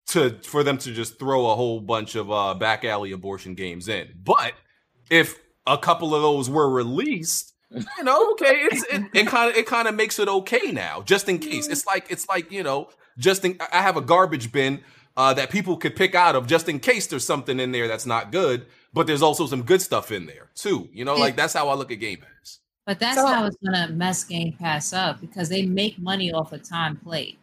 to 0.07 0.37
for 0.43 0.61
them 0.61 0.77
to 0.79 0.91
just 0.91 1.17
throw 1.17 1.49
a 1.49 1.55
whole 1.55 1.79
bunch 1.79 2.15
of 2.15 2.29
uh, 2.29 2.53
back 2.53 2.83
alley 2.83 3.13
abortion 3.13 3.55
games 3.55 3.87
in. 3.87 4.09
But 4.21 4.53
if 5.09 5.39
a 5.65 5.77
couple 5.77 6.13
of 6.13 6.21
those 6.21 6.49
were 6.49 6.69
released, 6.69 7.53
you 7.71 8.03
know, 8.03 8.33
okay, 8.33 8.67
it's 8.71 8.83
it, 8.91 9.03
it 9.13 9.27
kind 9.27 9.49
of 9.49 9.55
it 9.55 9.67
kind 9.67 9.87
of 9.87 9.95
makes 9.95 10.19
it 10.19 10.27
okay 10.27 10.73
now, 10.73 11.01
just 11.01 11.29
in 11.29 11.39
case. 11.39 11.69
It's 11.69 11.85
like 11.85 12.07
it's 12.09 12.27
like 12.27 12.51
you 12.51 12.61
know, 12.61 12.89
just 13.21 13.45
in, 13.45 13.57
I 13.71 13.81
have 13.81 13.95
a 13.95 14.01
garbage 14.01 14.51
bin. 14.51 14.81
Uh, 15.17 15.33
that 15.33 15.49
people 15.49 15.75
could 15.75 15.93
pick 15.93 16.15
out 16.15 16.37
of 16.37 16.47
just 16.47 16.69
in 16.69 16.79
case 16.79 17.05
there's 17.05 17.25
something 17.25 17.59
in 17.59 17.73
there 17.73 17.85
that's 17.85 18.05
not 18.05 18.31
good, 18.31 18.65
but 18.93 19.05
there's 19.07 19.21
also 19.21 19.45
some 19.45 19.61
good 19.61 19.81
stuff 19.81 20.09
in 20.09 20.25
there 20.25 20.47
too. 20.55 20.87
You 20.93 21.03
know, 21.03 21.15
like 21.15 21.35
that's 21.35 21.53
how 21.53 21.67
I 21.67 21.73
look 21.73 21.91
at 21.91 21.95
Game 21.99 22.19
Pass. 22.19 22.59
But 22.85 22.97
that's 22.97 23.17
So- 23.17 23.27
how 23.27 23.45
it's 23.45 23.57
gonna 23.57 23.89
mess 23.89 24.23
Game 24.23 24.53
Pass 24.53 24.93
up 24.93 25.19
because 25.19 25.49
they 25.49 25.63
make 25.65 25.99
money 25.99 26.31
off 26.31 26.53
of 26.53 26.63
time 26.63 26.95
played. 26.95 27.37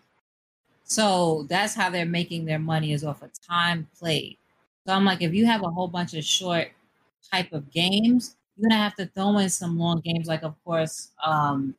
So 0.84 1.44
that's 1.50 1.74
how 1.74 1.90
they're 1.90 2.06
making 2.06 2.46
their 2.46 2.58
money 2.58 2.92
is 2.94 3.04
off 3.04 3.20
of 3.22 3.30
time 3.46 3.86
played. 3.98 4.38
So 4.86 4.94
I'm 4.94 5.04
like, 5.04 5.20
if 5.20 5.34
you 5.34 5.44
have 5.44 5.62
a 5.62 5.68
whole 5.70 5.88
bunch 5.88 6.14
of 6.14 6.24
short 6.24 6.68
type 7.30 7.52
of 7.52 7.70
games, 7.70 8.36
you're 8.56 8.70
gonna 8.70 8.82
have 8.82 8.96
to 8.96 9.04
throw 9.06 9.36
in 9.38 9.50
some 9.50 9.78
long 9.78 10.00
games, 10.00 10.26
like 10.26 10.42
of 10.42 10.54
course, 10.64 11.10
um, 11.22 11.74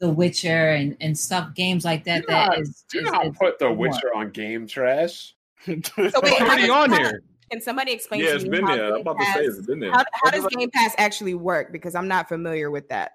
The 0.00 0.10
Witcher 0.10 0.70
and, 0.70 0.96
and 1.00 1.16
stuff, 1.18 1.54
games 1.54 1.84
like 1.84 2.04
that. 2.04 2.26
Do 2.26 2.32
not- 2.32 2.50
That 2.50 2.60
is, 2.60 2.84
Do 2.90 2.98
is- 2.98 3.04
not 3.04 3.26
is 3.26 3.36
put 3.38 3.58
The 3.58 3.66
more. 3.68 3.76
Witcher 3.76 4.14
on 4.14 4.30
game 4.30 4.66
trash. 4.66 5.34
So 5.66 5.72
wait, 5.72 5.80
It's 5.96 6.38
how 6.38 6.46
already 6.46 6.68
on 6.68 6.90
how- 6.90 6.96
there. 6.98 7.20
Can 7.50 7.60
somebody 7.60 7.92
explain 7.92 8.20
Yeah, 8.20 8.30
to 8.30 8.34
it's 8.36 8.44
me 8.44 8.50
been 8.50 8.66
how 8.66 8.74
there. 8.74 8.86
I'm 8.86 8.92
Game 8.96 9.00
about 9.02 9.18
to 9.20 9.24
say 9.32 9.40
it's 9.44 9.60
been 9.66 9.78
there. 9.78 9.92
How, 9.92 10.04
how 10.24 10.30
does 10.30 10.46
Game 10.46 10.70
Pass 10.70 10.94
actually 10.98 11.34
work? 11.34 11.72
Because 11.72 11.94
I'm 11.94 12.08
not 12.08 12.26
familiar 12.28 12.70
with 12.70 12.88
that. 12.88 13.12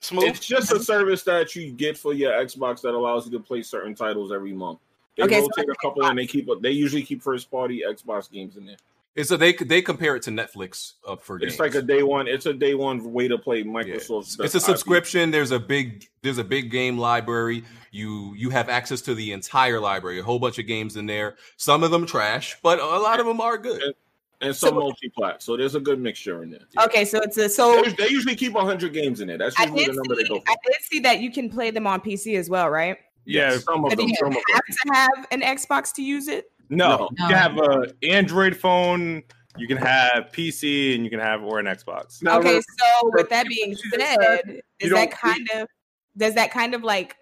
Smooth. 0.00 0.24
It's 0.24 0.46
just 0.46 0.72
a 0.72 0.78
service 0.82 1.22
that 1.24 1.54
you 1.56 1.72
get 1.72 1.96
for 1.98 2.14
your 2.14 2.32
Xbox 2.32 2.80
that 2.82 2.94
allows 2.94 3.26
you 3.26 3.32
to 3.32 3.40
play 3.40 3.62
certain 3.62 3.94
titles 3.94 4.32
every 4.32 4.52
month. 4.52 4.78
They 5.16 5.24
Okay, 5.24 5.40
so 5.40 5.48
rotate 5.56 5.68
a 5.70 5.74
couple 5.82 6.04
and 6.06 6.18
they 6.18 6.26
keep 6.26 6.48
they 6.62 6.70
usually 6.70 7.02
keep 7.02 7.22
first 7.22 7.50
party 7.50 7.82
Xbox 7.88 8.30
games 8.30 8.56
in 8.56 8.64
there. 8.66 8.76
It's 9.16 9.30
a, 9.30 9.36
they 9.38 9.54
they 9.54 9.80
compare 9.80 10.14
it 10.14 10.22
to 10.24 10.30
Netflix 10.30 10.92
uh, 11.06 11.16
for 11.16 11.38
games. 11.38 11.52
It's 11.52 11.60
like 11.60 11.74
a 11.74 11.80
day 11.82 12.02
one. 12.02 12.28
It's 12.28 12.44
a 12.46 12.52
day 12.52 12.74
one 12.74 13.12
way 13.12 13.28
to 13.28 13.38
play 13.38 13.58
Yeah. 13.58 13.64
Microsoft. 13.64 14.38
It's 14.44 14.54
a 14.54 14.60
subscription. 14.60 15.30
There's 15.30 15.50
a 15.52 15.58
big 15.58 16.04
there's 16.22 16.36
a 16.38 16.44
big 16.44 16.70
game 16.70 16.98
library. 16.98 17.64
You 17.92 18.34
you 18.36 18.50
have 18.50 18.68
access 18.68 19.00
to 19.02 19.14
the 19.14 19.32
entire 19.32 19.80
library. 19.80 20.18
A 20.20 20.22
whole 20.22 20.38
bunch 20.38 20.58
of 20.58 20.66
games 20.66 20.96
in 20.96 21.06
there. 21.06 21.36
Some 21.56 21.82
of 21.82 21.90
them 21.90 22.04
trash, 22.04 22.56
but 22.62 22.78
a 22.78 22.84
lot 22.84 23.18
of 23.18 23.26
them 23.26 23.40
are 23.40 23.56
good. 23.56 23.94
and 24.42 24.54
some 24.54 24.68
So- 24.70 24.74
multi-plat. 24.74 25.42
So 25.42 25.56
there's 25.56 25.76
a 25.76 25.80
good 25.80 25.98
mixture 25.98 26.42
in 26.42 26.50
there. 26.50 26.84
Okay, 26.84 27.06
so 27.06 27.18
it's 27.22 27.38
a 27.38 27.48
so 27.48 27.82
They, 27.82 27.92
they 27.92 28.08
usually 28.10 28.36
keep 28.36 28.52
100 28.52 28.92
games 28.92 29.22
in 29.22 29.28
there. 29.28 29.38
That's 29.38 29.58
I 29.58 29.62
usually 29.62 29.86
the 29.86 29.92
number 29.94 30.14
they 30.14 30.24
go 30.24 30.36
for. 30.40 30.44
I 30.50 30.56
did 30.66 30.76
see 30.82 31.00
that 31.00 31.20
you 31.20 31.30
can 31.32 31.48
play 31.48 31.70
them 31.70 31.86
on 31.86 32.02
PC 32.02 32.36
as 32.36 32.50
well, 32.50 32.68
right? 32.68 32.98
Yeah, 33.24 33.56
some 33.56 33.82
of 33.84 33.90
them. 33.90 33.98
do 33.98 34.08
you 34.10 34.14
Some 34.16 34.28
of 34.28 34.34
them. 34.34 34.42
have 34.52 34.62
to 34.66 34.92
have 34.92 35.26
an 35.30 35.40
Xbox 35.40 35.90
to 35.94 36.02
use 36.02 36.28
it? 36.28 36.52
No, 36.68 36.88
No. 36.88 37.08
you 37.10 37.26
can 37.28 37.36
have 37.36 37.58
a 37.58 37.92
Android 38.02 38.56
phone, 38.56 39.22
you 39.56 39.66
can 39.66 39.76
have 39.76 40.30
PC, 40.32 40.94
and 40.94 41.04
you 41.04 41.10
can 41.10 41.20
have 41.20 41.42
or 41.42 41.58
an 41.58 41.66
Xbox. 41.66 42.26
Okay, 42.26 42.60
so 42.60 43.10
with 43.14 43.28
that 43.30 43.46
being 43.48 43.74
said, 43.74 44.18
said 44.20 44.60
is 44.80 44.90
that 44.92 45.10
kind 45.10 45.48
of 45.54 45.68
does 46.16 46.34
that 46.34 46.50
kind 46.50 46.74
of 46.74 46.82
like 46.82 47.16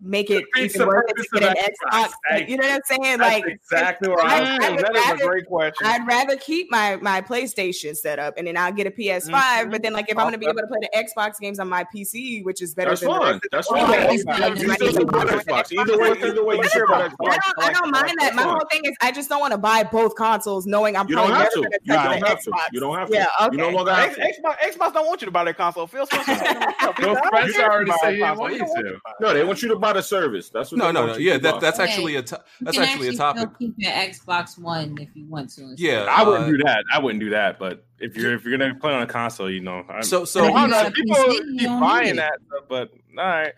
make 0.00 0.30
it 0.30 0.44
even 0.56 0.78
the 0.80 0.86
worth 0.86 1.04
it 1.08 1.16
purpose 1.16 1.26
to 1.34 1.40
get 1.40 1.56
an 1.58 1.64
Xbox. 1.92 2.04
Xbox? 2.04 2.10
Like, 2.30 2.48
you 2.48 2.56
know 2.56 2.66
what 2.68 2.74
I'm 2.74 2.80
saying? 3.02 3.18
That's 3.18 3.32
Like 3.44 3.46
exactly 3.46 4.08
where 4.08 4.20
I- 4.24 4.38
I'm 4.40 4.62
I 4.62 4.70
would 4.70 4.78
that 4.80 5.14
is 5.16 5.20
a 5.22 5.26
great 5.26 5.46
question. 5.46 5.86
I'd 5.86 6.06
rather 6.06 6.36
keep 6.36 6.70
my 6.70 6.96
my 6.96 7.20
PlayStation 7.20 7.96
set 7.96 8.18
up 8.18 8.34
and 8.36 8.46
then 8.46 8.56
I'll 8.56 8.72
get 8.72 8.86
a 8.86 8.90
PS5. 8.90 9.30
Mhm. 9.66 9.70
But 9.70 9.82
then, 9.82 9.92
like, 9.92 10.10
if 10.10 10.16
I'm 10.18 10.24
going 10.24 10.32
to 10.32 10.38
be 10.38 10.46
able 10.46 10.60
to 10.60 10.66
play 10.66 10.78
the 10.80 10.90
Xbox 10.96 11.38
games 11.38 11.58
on 11.58 11.68
my 11.68 11.84
PC, 11.94 12.42
which 12.44 12.62
is 12.62 12.74
better 12.74 12.90
That's 12.90 13.00
than 13.02 13.10
the 13.10 13.16
fine. 13.18 13.32
rest 13.32 13.46
That's 13.52 13.68
the 13.68 13.74
fine. 13.74 13.82
world, 13.90 13.94
Okay, 13.98 14.12
You 14.12 14.18
so 14.18 14.30
I 14.30 14.34
still 14.36 14.50
just 14.50 14.62
you 14.62 14.68
might 14.68 14.78
put 14.78 14.86
need 14.88 15.00
to 15.00 15.06
buy 15.06 15.24
Xbox. 15.24 15.78
Either 15.78 15.98
way, 15.98 16.10
either 16.28 16.44
way, 16.44 16.56
you 16.56 16.68
should 16.68 16.86
put 16.86 16.94
I 16.96 17.08
don't, 17.08 17.22
I 17.60 17.72
don't 17.72 17.90
mind 17.90 18.14
that. 18.20 18.34
My 18.34 18.42
whole 18.42 18.60
thing 18.70 18.80
is, 18.84 18.94
I 19.00 19.10
just 19.12 19.28
don't 19.28 19.40
want 19.40 19.52
to 19.52 19.58
buy 19.58 19.82
both 19.84 20.14
consoles, 20.16 20.66
knowing 20.66 20.96
I'm 20.96 21.08
You 21.08 21.14
probably 21.16 21.32
don't 21.32 21.40
have 21.40 21.44
never 21.44 21.50
to. 21.50 21.56
going 21.60 21.70
to 21.72 21.78
You 21.82 21.92
touch 21.94 22.04
don't 22.10 22.20
the 22.20 22.28
have 22.28 22.42
to. 22.42 22.50
Xbox. 22.50 22.64
You 22.72 22.80
don't 22.80 22.96
have 22.96 23.08
to. 23.08 23.14
Yeah, 23.14 23.26
okay. 23.42 23.56
You 23.56 23.58
no 23.62 23.68
longer 23.70 23.92
have 23.94 24.16
X, 24.18 24.36
to. 24.36 24.42
Xbox, 24.42 24.56
Xbox 24.58 24.92
don't 24.94 25.06
want 25.06 25.20
you 25.22 25.26
to 25.26 25.30
buy 25.32 25.44
that 25.44 25.56
console. 25.56 25.86
Phil 25.86 26.06
Spencer 26.06 26.34
said 26.34 26.56
it 26.56 26.62
himself. 26.62 26.96
He 26.96 27.02
Phil 27.02 27.14
said, 27.14 27.22
"I 27.24 27.40
don't 27.40 27.50
Spencer 27.50 27.52
care 27.52 27.52
if 27.52 27.56
you 27.58 27.62
already 27.64 27.90
said 27.90 28.08
a 28.08 28.10
he 28.12 28.16
didn't 28.18 28.38
want 28.38 28.52
you 28.54 28.58
to. 28.58 29.00
No, 29.20 29.34
they 29.34 29.44
want 29.44 29.62
you 29.62 29.68
to 29.68 29.76
it 29.78 29.96
a 29.96 30.02
service. 30.02 30.50
That's 30.50 30.70
what 30.72 30.78
No, 30.78 30.90
no, 30.90 31.06
no. 31.06 31.16
Yeah, 31.16 31.38
that, 31.38 31.60
that's 31.60 31.78
Okay. 31.80 31.90
actually 31.90 32.16
a 32.16 32.22
to- 32.22 32.42
You 32.60 32.64
that's 32.66 32.76
can 32.76 32.86
actually 32.88 33.08
a 33.08 33.12
still 33.12 33.34
topic. 33.34 33.48
Keep 33.58 33.74
your 33.78 33.92
Xbox 33.92 34.58
One 34.58 34.96
if 35.00 35.08
you 35.14 35.26
want 35.26 35.50
to. 35.56 35.74
Yeah, 35.76 36.06
I 36.08 36.22
wouldn't 36.22 36.44
uh, 36.48 36.50
do 36.50 36.58
that. 36.64 36.84
I 36.92 36.98
wouldn't 36.98 37.20
do 37.20 37.30
that. 37.30 37.58
But 37.58 37.84
if 37.98 38.16
you're 38.16 38.34
if 38.34 38.44
you're 38.44 38.56
gonna 38.58 38.74
play 38.74 38.92
on 38.92 39.02
a 39.02 39.06
console, 39.06 39.50
you 39.50 39.60
know, 39.60 39.84
I'm, 39.88 40.02
So 40.02 40.22
I 40.22 40.24
so 40.24 40.48
don't 40.48 40.70
know. 40.70 40.90
People 40.90 41.16
PC, 41.16 41.58
keep 41.58 41.68
buying 41.80 42.16
that, 42.16 42.32
stuff, 42.46 42.64
but 42.68 42.90
all 43.18 43.24
right. 43.24 43.52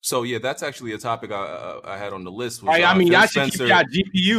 so 0.00 0.22
yeah, 0.22 0.38
that's 0.38 0.62
actually 0.62 0.92
a 0.92 0.98
topic 0.98 1.30
I 1.30 1.34
uh, 1.34 1.80
I 1.84 1.96
had 1.98 2.12
on 2.12 2.24
the 2.24 2.30
list. 2.32 2.62
was, 2.62 2.68
Right, 2.68 2.82
I 2.84 2.92
uh, 2.92 2.94
mean, 2.96 3.08
Phil 3.08 3.18
y'all 3.18 3.26
should 3.26 3.44
keep 3.44 3.54
Spencer- 3.54 3.66
y'all 3.68 3.84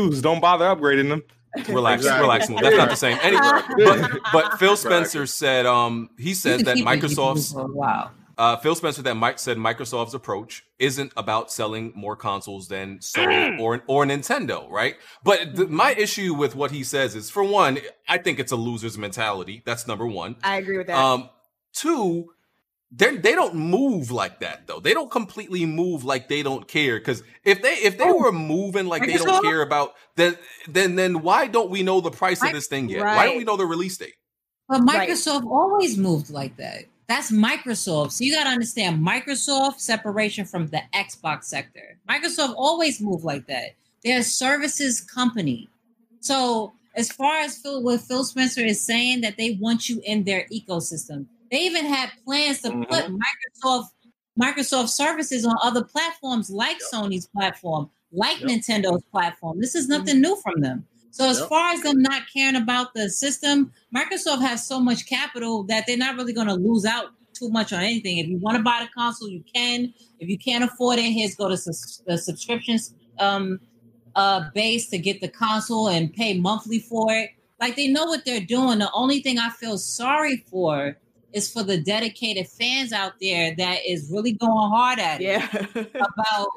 GPUs. 0.09 0.21
Don't 0.21 0.39
bother 0.41 0.65
upgrading 0.65 1.09
them. 1.09 1.23
relax, 1.69 2.01
Exactly. 2.01 2.21
relax. 2.21 2.47
That's 2.49 2.75
not 2.75 2.89
the 2.89 2.95
same. 2.97 3.17
Anyway, 3.21 3.61
but, 3.85 4.19
but 4.33 4.59
Phil 4.59 4.75
Spencer 4.75 5.25
said 5.25 5.65
um 5.65 6.09
he 6.19 6.33
said 6.33 6.61
that 6.65 6.75
keep 6.75 6.85
Microsoft's 6.85 7.53
GPU 7.53 7.53
for 7.53 7.61
a 7.61 7.67
while. 7.73 8.11
Uh, 8.37 8.57
Phil 8.57 8.75
Spencer 8.75 9.01
that 9.03 9.15
Mike 9.15 9.39
said 9.39 9.57
Microsoft's 9.57 10.13
approach 10.13 10.63
isn't 10.79 11.13
about 11.15 11.51
selling 11.51 11.93
more 11.95 12.15
consoles 12.15 12.67
than 12.67 12.99
Sony 12.99 13.59
or 13.59 13.83
or 13.87 14.05
Nintendo, 14.05 14.69
right? 14.69 14.95
But 15.23 15.55
th- 15.55 15.69
my 15.69 15.93
issue 15.93 16.33
with 16.33 16.55
what 16.55 16.71
he 16.71 16.83
says 16.83 17.15
is, 17.15 17.29
for 17.29 17.43
one, 17.43 17.79
I 18.07 18.17
think 18.17 18.39
it's 18.39 18.51
a 18.51 18.57
loser's 18.57 18.97
mentality. 18.97 19.61
That's 19.65 19.87
number 19.87 20.07
one. 20.07 20.35
I 20.43 20.57
agree 20.57 20.77
with 20.77 20.87
that. 20.87 20.97
Um, 20.97 21.29
two, 21.73 22.31
they 22.91 23.17
they 23.17 23.33
don't 23.33 23.55
move 23.55 24.11
like 24.11 24.39
that 24.39 24.67
though. 24.67 24.79
They 24.79 24.93
don't 24.93 25.11
completely 25.11 25.65
move 25.65 26.03
like 26.03 26.27
they 26.27 26.43
don't 26.43 26.67
care. 26.67 26.97
Because 26.97 27.23
if 27.43 27.61
they 27.61 27.73
if 27.73 27.97
they 27.97 28.05
Oh, 28.05 28.19
were 28.19 28.31
moving 28.31 28.87
like 28.87 29.05
they 29.05 29.17
don't 29.17 29.43
care 29.43 29.61
about 29.61 29.93
then 30.15 30.37
then 30.67 30.95
then 30.95 31.21
why 31.21 31.47
don't 31.47 31.69
we 31.69 31.83
know 31.83 32.01
the 32.01 32.11
price 32.11 32.43
of 32.43 32.51
this 32.51 32.67
thing 32.67 32.89
yet? 32.89 33.03
Why 33.03 33.25
don't 33.25 33.37
we 33.37 33.43
know 33.43 33.57
the 33.57 33.65
release 33.65 33.97
date? 33.97 34.15
But 34.67 34.81
Right. 34.81 35.09
Microsoft 35.09 35.45
always 35.45 35.97
moved 35.97 36.29
like 36.29 36.57
that. 36.57 36.85
That's 37.07 37.31
Microsoft. 37.31 38.13
So 38.13 38.23
you 38.23 38.33
got 38.33 38.45
to 38.45 38.49
understand 38.49 39.05
Microsoft 39.05 39.79
separation 39.79 40.45
from 40.45 40.67
the 40.67 40.81
Xbox 40.93 41.45
sector. 41.45 41.97
Microsoft 42.09 42.55
always 42.57 42.99
move 42.99 43.23
like 43.23 43.45
that. 43.47 43.75
They're 44.03 44.19
a 44.19 44.23
services 44.23 45.01
company. 45.01 45.69
So 46.19 46.73
as 46.95 47.11
far 47.11 47.37
as 47.37 47.57
Phil, 47.57 47.83
what 47.83 48.01
Phil 48.01 48.23
Spencer 48.23 48.61
is 48.61 48.81
saying 48.81 49.21
that 49.21 49.37
they 49.37 49.51
want 49.61 49.87
you 49.89 50.01
in 50.03 50.23
their 50.23 50.47
ecosystem, 50.51 51.25
they 51.51 51.59
even 51.59 51.85
had 51.85 52.09
plans 52.23 52.61
to 52.61 52.69
Mhm. 52.69 52.89
put 52.89 53.05
Microsoft 53.07 53.89
Microsoft 54.37 54.89
services 54.89 55.45
on 55.45 55.55
other 55.63 55.81
platforms 55.81 56.49
like 56.49 56.77
Sony's 56.91 57.25
platform, 57.25 57.89
like 58.11 58.37
Yep. 58.41 58.49
Nintendo's 58.49 59.03
platform. 59.09 59.61
This 59.61 59.75
is 59.75 59.87
nothing 59.87 60.19
new 60.19 60.35
from 60.43 60.59
them. 60.59 60.85
So 61.15 61.29
as 61.29 61.39
Yep. 61.39 61.47
far 61.47 61.71
as 61.71 61.81
them 61.81 62.01
not 62.01 62.23
caring 62.33 62.57
about 62.57 62.93
the 62.93 63.09
system, 63.09 63.71
Microsoft 63.95 64.41
has 64.41 64.67
so 64.67 64.81
much 64.81 65.05
capital 65.05 65.63
that 65.63 65.85
they're 65.87 65.95
not 65.95 66.17
really 66.17 66.33
going 66.33 66.47
to 66.47 66.55
lose 66.55 66.83
out 66.83 67.05
too 67.33 67.49
much 67.49 67.71
on 67.71 67.79
anything. 67.79 68.17
If 68.17 68.27
you 68.27 68.37
want 68.37 68.57
to 68.57 68.63
buy 68.63 68.81
the 68.81 68.89
console, 68.93 69.29
you 69.29 69.41
can. 69.55 69.93
If 70.19 70.27
you 70.27 70.37
can't 70.37 70.65
afford 70.65 70.99
it, 70.99 71.03
here's 71.03 71.33
go 71.33 71.47
to 71.47 71.55
sus- 71.55 72.03
the 72.05 72.17
subscriptions 72.17 72.93
um, 73.19 73.61
uh, 74.17 74.49
base 74.53 74.89
to 74.89 74.97
get 74.97 75.21
the 75.21 75.29
console 75.29 75.87
and 75.87 76.11
pay 76.11 76.37
monthly 76.37 76.79
for 76.79 77.13
it. 77.13 77.29
Like 77.61 77.77
they 77.77 77.87
know 77.87 78.03
what 78.03 78.25
they're 78.25 78.41
doing. 78.41 78.79
The 78.79 78.91
only 78.93 79.21
thing 79.21 79.39
I 79.39 79.51
feel 79.51 79.77
sorry 79.77 80.43
for 80.51 80.97
is 81.31 81.49
for 81.49 81.63
the 81.63 81.77
dedicated 81.77 82.49
fans 82.49 82.91
out 82.91 83.13
there 83.21 83.55
that 83.55 83.85
is 83.87 84.11
really 84.11 84.33
going 84.33 84.69
hard 84.69 84.99
at 84.99 85.21
it 85.21 85.27
yeah. 85.27 85.47
about 85.95 86.49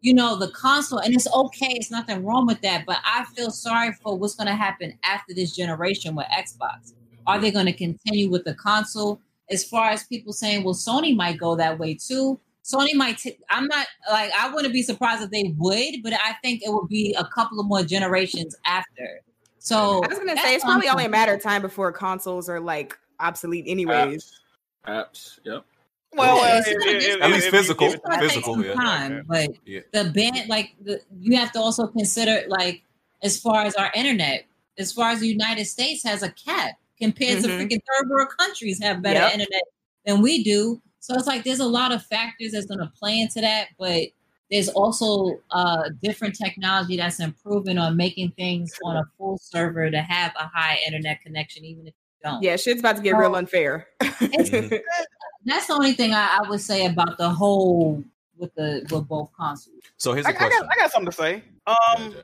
you 0.00 0.14
know 0.14 0.36
the 0.36 0.50
console 0.50 0.98
and 0.98 1.14
it's 1.14 1.30
okay 1.32 1.72
it's 1.72 1.90
nothing 1.90 2.24
wrong 2.24 2.46
with 2.46 2.60
that 2.62 2.84
but 2.86 2.98
i 3.04 3.24
feel 3.36 3.50
sorry 3.50 3.92
for 4.02 4.16
what's 4.16 4.34
going 4.34 4.46
to 4.46 4.54
happen 4.54 4.96
after 5.04 5.34
this 5.34 5.54
generation 5.54 6.14
with 6.14 6.26
xbox 6.36 6.94
are 7.26 7.38
they 7.38 7.50
going 7.50 7.66
to 7.66 7.72
continue 7.72 8.30
with 8.30 8.44
the 8.44 8.54
console 8.54 9.20
as 9.50 9.64
far 9.64 9.90
as 9.90 10.04
people 10.04 10.32
saying 10.32 10.64
well 10.64 10.74
sony 10.74 11.14
might 11.14 11.38
go 11.38 11.54
that 11.54 11.78
way 11.78 11.94
too 11.94 12.38
sony 12.64 12.94
might 12.94 13.18
t- 13.18 13.38
i'm 13.50 13.66
not 13.66 13.86
like 14.10 14.30
i 14.38 14.52
wouldn't 14.52 14.72
be 14.72 14.82
surprised 14.82 15.22
if 15.22 15.30
they 15.30 15.54
would 15.58 16.02
but 16.02 16.12
i 16.24 16.34
think 16.42 16.62
it 16.62 16.72
would 16.72 16.88
be 16.88 17.14
a 17.18 17.24
couple 17.26 17.60
of 17.60 17.66
more 17.66 17.82
generations 17.82 18.56
after 18.66 19.20
so 19.60 20.02
I 20.02 20.08
was 20.08 20.18
gonna 20.18 20.36
say 20.38 20.54
it's 20.54 20.64
probably 20.64 20.88
only 20.88 21.04
a 21.04 21.08
matter 21.08 21.34
of 21.34 21.42
time 21.42 21.60
before 21.60 21.92
consoles 21.92 22.48
are 22.48 22.60
like 22.60 22.98
obsolete, 23.20 23.66
anyways. 23.68 24.40
Apps. 24.86 25.38
Yep. 25.44 25.64
Well, 26.12 26.36
Yeah, 26.38 26.58
it's 26.58 26.68
if- 26.68 26.78
gonna- 26.78 26.90
if- 26.98 27.22
At 27.22 27.30
least 27.30 27.46
if 27.46 27.52
you- 27.52 27.58
physical. 27.58 27.86
if- 27.88 27.94
It's 27.94 28.02
gonna 28.04 28.28
Physical, 28.28 28.64
yeah. 28.64 28.74
time, 28.74 29.24
but 29.28 29.48
Yeah. 29.64 29.80
the 29.92 30.04
band, 30.10 30.48
like 30.48 30.74
the, 30.82 31.00
you 31.20 31.36
have 31.36 31.52
to 31.52 31.60
also 31.60 31.86
consider, 31.86 32.44
like 32.48 32.82
as 33.22 33.38
far 33.38 33.62
as 33.62 33.74
our 33.76 33.90
internet, 33.94 34.44
as 34.78 34.92
far 34.92 35.10
as 35.10 35.20
the 35.20 35.28
United 35.28 35.66
States 35.66 36.02
has 36.04 36.22
a 36.22 36.30
cap 36.32 36.72
compared 36.98 37.42
to 37.42 37.48
Mhm. 37.48 37.58
freaking 37.60 37.80
third 37.86 38.10
world 38.10 38.28
countries 38.38 38.82
have 38.82 39.02
better 39.02 39.20
Yep. 39.20 39.32
internet 39.34 39.62
than 40.04 40.20
we 40.22 40.42
do. 40.42 40.80
So 40.98 41.14
it's 41.14 41.26
like 41.26 41.44
there's 41.44 41.60
a 41.60 41.66
lot 41.66 41.92
of 41.92 42.04
factors 42.06 42.52
that's 42.52 42.66
going 42.66 42.80
to 42.80 42.90
play 42.98 43.18
into 43.20 43.40
that, 43.40 43.68
but 43.78 44.02
there's 44.50 44.68
also 44.68 45.40
uh, 45.52 45.90
different 46.02 46.34
technology 46.34 46.96
that's 46.96 47.20
improving 47.20 47.78
on 47.78 47.96
making 47.96 48.32
things 48.32 48.72
on 48.84 48.96
a 48.96 49.04
full 49.16 49.38
server 49.38 49.90
to 49.90 50.02
have 50.02 50.32
a 50.38 50.48
high 50.52 50.78
internet 50.84 51.20
connection, 51.22 51.64
even 51.64 51.86
if 51.86 51.94
you 51.94 51.99
don't. 52.22 52.42
Yeah, 52.42 52.56
shit's 52.56 52.80
about 52.80 52.96
to 52.96 53.02
get 53.02 53.16
real 53.16 53.34
unfair. 53.34 53.88
That's 54.00 55.66
the 55.66 55.72
only 55.72 55.94
thing 55.94 56.12
I, 56.12 56.40
I 56.42 56.48
would 56.48 56.60
say 56.60 56.86
about 56.86 57.18
the 57.18 57.30
whole 57.30 58.02
with 58.36 58.54
the 58.54 58.86
with 58.90 59.08
both 59.08 59.30
consoles. 59.36 59.76
So 59.96 60.12
here's 60.12 60.26
I, 60.26 60.30
a 60.30 60.34
I 60.34 60.36
question. 60.36 60.62
got, 60.62 60.70
I 60.72 60.80
got 60.80 60.92
something 60.92 61.10
to 61.10 61.16
say. 61.16 61.44
Um, 61.66 62.14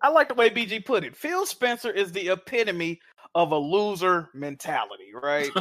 I 0.00 0.08
like 0.08 0.28
the 0.28 0.34
way 0.34 0.50
BG 0.50 0.84
put 0.84 1.04
it. 1.04 1.16
Phil 1.16 1.46
Spencer 1.46 1.90
is 1.90 2.12
the 2.12 2.28
epitome 2.30 3.00
of 3.34 3.52
a 3.52 3.56
loser 3.56 4.28
mentality, 4.34 5.12
right? 5.14 5.50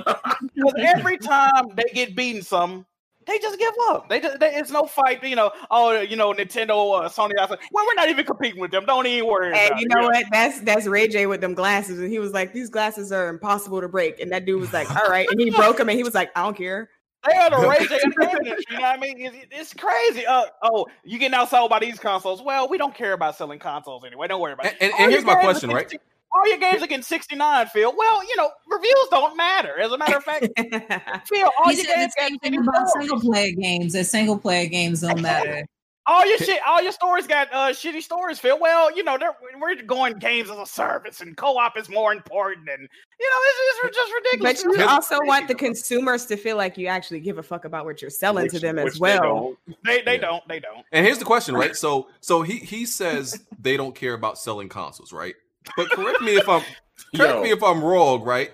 Because 0.55 0.73
every 0.79 1.17
time 1.17 1.67
they 1.75 1.83
get 1.93 2.15
beaten, 2.15 2.41
some 2.41 2.85
they 3.27 3.39
just 3.39 3.59
give 3.59 3.73
up. 3.89 4.09
They 4.09 4.19
just 4.19 4.39
they, 4.39 4.55
it's 4.55 4.71
no 4.71 4.85
fight. 4.85 5.23
You 5.23 5.35
know, 5.35 5.51
oh, 5.69 5.99
you 5.99 6.15
know, 6.15 6.33
Nintendo, 6.33 7.03
uh, 7.03 7.09
Sony. 7.09 7.31
I 7.39 7.47
said, 7.47 7.59
well, 7.71 7.85
we're 7.85 7.95
not 7.95 8.09
even 8.09 8.25
competing 8.25 8.59
with 8.59 8.71
them. 8.71 8.85
Don't 8.85 9.05
even 9.05 9.29
worry. 9.29 9.47
And 9.47 9.55
about 9.55 9.79
you 9.79 9.87
it. 9.89 9.95
know 9.95 10.03
what? 10.07 10.25
That's 10.31 10.61
that's 10.61 10.87
Ray 10.87 11.07
J 11.07 11.25
with 11.27 11.41
them 11.41 11.53
glasses, 11.53 11.99
and 11.99 12.09
he 12.09 12.19
was 12.19 12.31
like, 12.31 12.53
"These 12.53 12.69
glasses 12.69 13.11
are 13.11 13.29
impossible 13.29 13.81
to 13.81 13.87
break." 13.87 14.19
And 14.19 14.31
that 14.31 14.45
dude 14.45 14.59
was 14.59 14.73
like, 14.73 14.89
"All 14.89 15.09
right," 15.09 15.27
and 15.29 15.39
he 15.39 15.51
broke 15.51 15.77
them, 15.77 15.89
and 15.89 15.97
he 15.97 16.03
was 16.03 16.15
like, 16.15 16.31
"I 16.35 16.43
don't 16.43 16.57
care." 16.57 16.89
They 17.29 17.35
are 17.35 17.49
the 17.51 17.67
Ray 17.67 17.85
J 17.85 17.99
advantage. 18.03 18.65
You 18.69 18.77
know 18.77 18.81
what 18.81 18.97
I 18.97 18.97
mean? 18.97 19.15
It's, 19.19 19.35
it's 19.51 19.73
crazy. 19.75 20.25
Uh, 20.25 20.45
oh, 20.63 20.87
you 21.03 21.19
getting 21.19 21.37
outsold 21.37 21.69
by 21.69 21.79
these 21.79 21.99
consoles? 21.99 22.41
Well, 22.41 22.67
we 22.67 22.79
don't 22.79 22.95
care 22.95 23.13
about 23.13 23.37
selling 23.37 23.59
consoles 23.59 24.03
anyway. 24.03 24.27
Don't 24.27 24.41
worry 24.41 24.53
about 24.53 24.65
it. 24.65 24.77
and, 24.81 24.91
All 24.93 24.99
and 25.01 25.11
here's 25.11 25.23
my 25.23 25.35
question, 25.35 25.69
right? 25.69 25.91
Getting- 26.33 26.39
All 26.39 26.47
your 26.47 26.57
games 26.57 26.83
are 26.83 26.87
getting 26.87 27.03
69, 27.03 27.67
Phil. 27.67 27.93
Well, 27.95 28.23
you 28.27 28.35
know, 28.37 28.49
reviews 28.69 29.07
don't 29.09 29.35
matter. 29.37 29.79
As 29.79 29.91
a 29.91 29.97
matter 29.97 30.17
of 30.17 30.23
fact, 30.23 30.47
Phil, 31.27 31.49
all 31.59 31.69
He 31.71 31.77
your 31.77 31.85
games 31.85 32.13
the 32.15 32.21
got 32.21 32.29
same 32.29 32.39
thing 32.39 32.53
54. 32.53 32.61
about 32.73 32.89
single 32.89 33.19
player 33.19 33.51
games. 33.53 33.93
That 33.93 34.05
single 34.05 34.37
player 34.37 34.67
games 34.67 35.01
don't 35.01 35.21
matter. 35.31 35.65
All 36.07 36.25
your 36.25 36.39
shit, 36.39 36.59
all 36.67 36.81
your 36.81 36.91
stories 36.91 37.27
got 37.27 37.47
uh, 37.53 37.67
shitty 37.69 38.01
stories, 38.01 38.39
Phil. 38.39 38.59
Well, 38.59 38.93
you 38.97 39.03
know, 39.03 39.19
they're, 39.19 39.35
we're 39.61 39.75
going 39.83 40.13
games 40.17 40.49
as 40.49 40.57
a 40.57 40.65
service, 40.65 41.21
and 41.21 41.37
co-op 41.37 41.77
is 41.77 41.89
more 41.89 42.11
important, 42.11 42.67
and 42.67 42.81
you 43.19 43.29
know, 43.29 43.35
this 43.45 43.91
is 43.91 43.95
just 43.95 44.11
ridiculous. 44.15 44.63
But 44.63 44.77
you 44.81 44.87
also 44.87 45.19
want 45.25 45.47
the 45.47 45.53
consumers 45.53 46.25
to 46.25 46.37
feel 46.37 46.57
like 46.57 46.75
you 46.75 46.87
actually 46.87 47.19
give 47.19 47.37
a 47.37 47.43
fuck 47.43 47.65
about 47.65 47.85
what 47.85 48.01
you're 48.01 48.09
selling 48.09 48.49
to 48.49 48.57
them 48.59 48.77
which 48.77 48.87
as 48.87 48.93
they 48.95 48.99
well. 48.99 49.21
don't. 49.21 49.59
they 49.85 50.01
they 50.01 50.15
Yeah. 50.15 50.21
don't, 50.21 50.47
they 50.47 50.59
don't. 50.59 50.83
And 50.91 51.05
here's 51.05 51.19
the 51.19 51.25
question, 51.25 51.53
right? 51.53 51.75
So 51.75 52.07
so 52.19 52.41
he 52.41 52.57
he 52.57 52.87
says 52.87 53.45
they 53.61 53.77
don't 53.77 53.93
care 53.93 54.15
about 54.15 54.39
selling 54.39 54.69
consoles, 54.69 55.13
right? 55.13 55.35
But 55.77 55.89
correct 55.91 56.21
me 56.21 56.35
if 56.35 56.47
I'm 56.49 56.61
correct 57.15 57.35
Yo. 57.35 57.43
me 57.43 57.51
if 57.51 57.63
I'm 57.63 57.83
wrong, 57.83 58.23
right? 58.23 58.51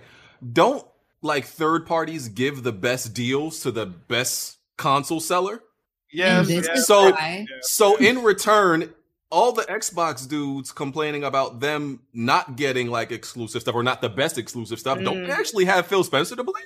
Don't 0.53 0.85
like 1.21 1.45
third 1.45 1.85
parties 1.85 2.29
give 2.29 2.63
the 2.63 2.71
best 2.71 3.13
deals 3.13 3.59
to 3.61 3.71
the 3.71 3.85
best 3.85 4.57
console 4.77 5.19
seller? 5.19 5.63
Yes, 6.11 6.49
yes. 6.49 6.85
So- 6.87 7.11
why 7.11 7.45
So 7.61 7.95
in 7.97 8.23
return, 8.23 8.93
all 9.29 9.51
the 9.51 9.63
Xbox 9.63 10.27
dudes 10.27 10.71
complaining 10.71 11.23
about 11.23 11.59
them 11.59 11.99
not 12.13 12.55
getting 12.55 12.87
like 12.89 13.11
exclusive 13.11 13.61
stuff 13.61 13.75
or 13.75 13.83
not 13.83 14.01
the 14.01 14.09
best 14.09 14.37
exclusive 14.37 14.79
stuff, 14.79 14.99
don't 15.01 15.25
Mm. 15.25 15.29
actually 15.29 15.65
have 15.65 15.85
Phil 15.87 16.03
Spencer 16.03 16.35
to 16.35 16.43
blame? 16.43 16.63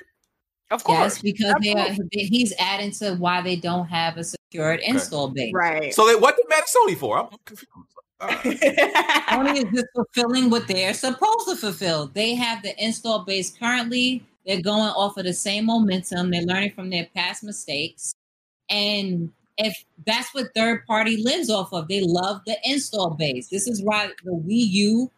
of 0.70 0.84
course. 0.86 1.16
yes, 1.16 1.22
because 1.22 1.54
they 1.62 1.74
are, 1.74 1.96
he's 2.14 2.54
adding 2.58 2.92
to 2.92 3.14
why 3.16 3.42
they 3.42 3.56
don't 3.58 3.88
have 3.88 4.16
a 4.18 4.24
secured 4.24 4.80
install 4.82 5.28
base. 5.30 5.52
Right. 5.54 5.94
So 5.94 6.06
they, 6.08 6.16
what 6.16 6.38
did 6.38 6.46
Matt 6.48 6.64
Sony 6.68 6.96
for? 6.96 7.18
I'm 7.20 7.28
confused. 7.46 7.68
Sony 8.22 9.58
is 9.58 9.74
just 9.74 9.88
fulfilling 9.96 10.50
what 10.50 10.68
they're 10.68 10.94
supposed 10.94 11.48
to 11.48 11.56
fulfill. 11.56 12.08
They 12.08 12.36
have 12.36 12.64
the 12.64 12.74
install 12.84 13.26
base 13.26 13.56
currently. 13.58 14.24
They're 14.46 14.62
going 14.62 14.90
off 14.90 15.18
of 15.18 15.26
the 15.26 15.34
same 15.34 15.66
momentum. 15.66 16.32
They're 16.32 16.42
learning 16.42 16.74
from 16.74 16.90
their 16.90 17.08
past 17.16 17.44
mistakes. 17.44 18.14
And 18.70 19.32
if 19.58 19.84
that's 20.06 20.34
what 20.34 20.54
third 20.56 20.86
party 20.88 21.18
lives 21.18 21.50
off 21.50 21.74
of, 21.74 21.88
they 21.88 22.02
love 22.02 22.42
the 22.46 22.58
install 22.64 23.12
base. 23.12 23.48
This 23.50 23.68
is 23.68 23.84
why 23.84 24.12
the 24.24 24.32
Wii 24.32 24.70
U, 24.70 25.12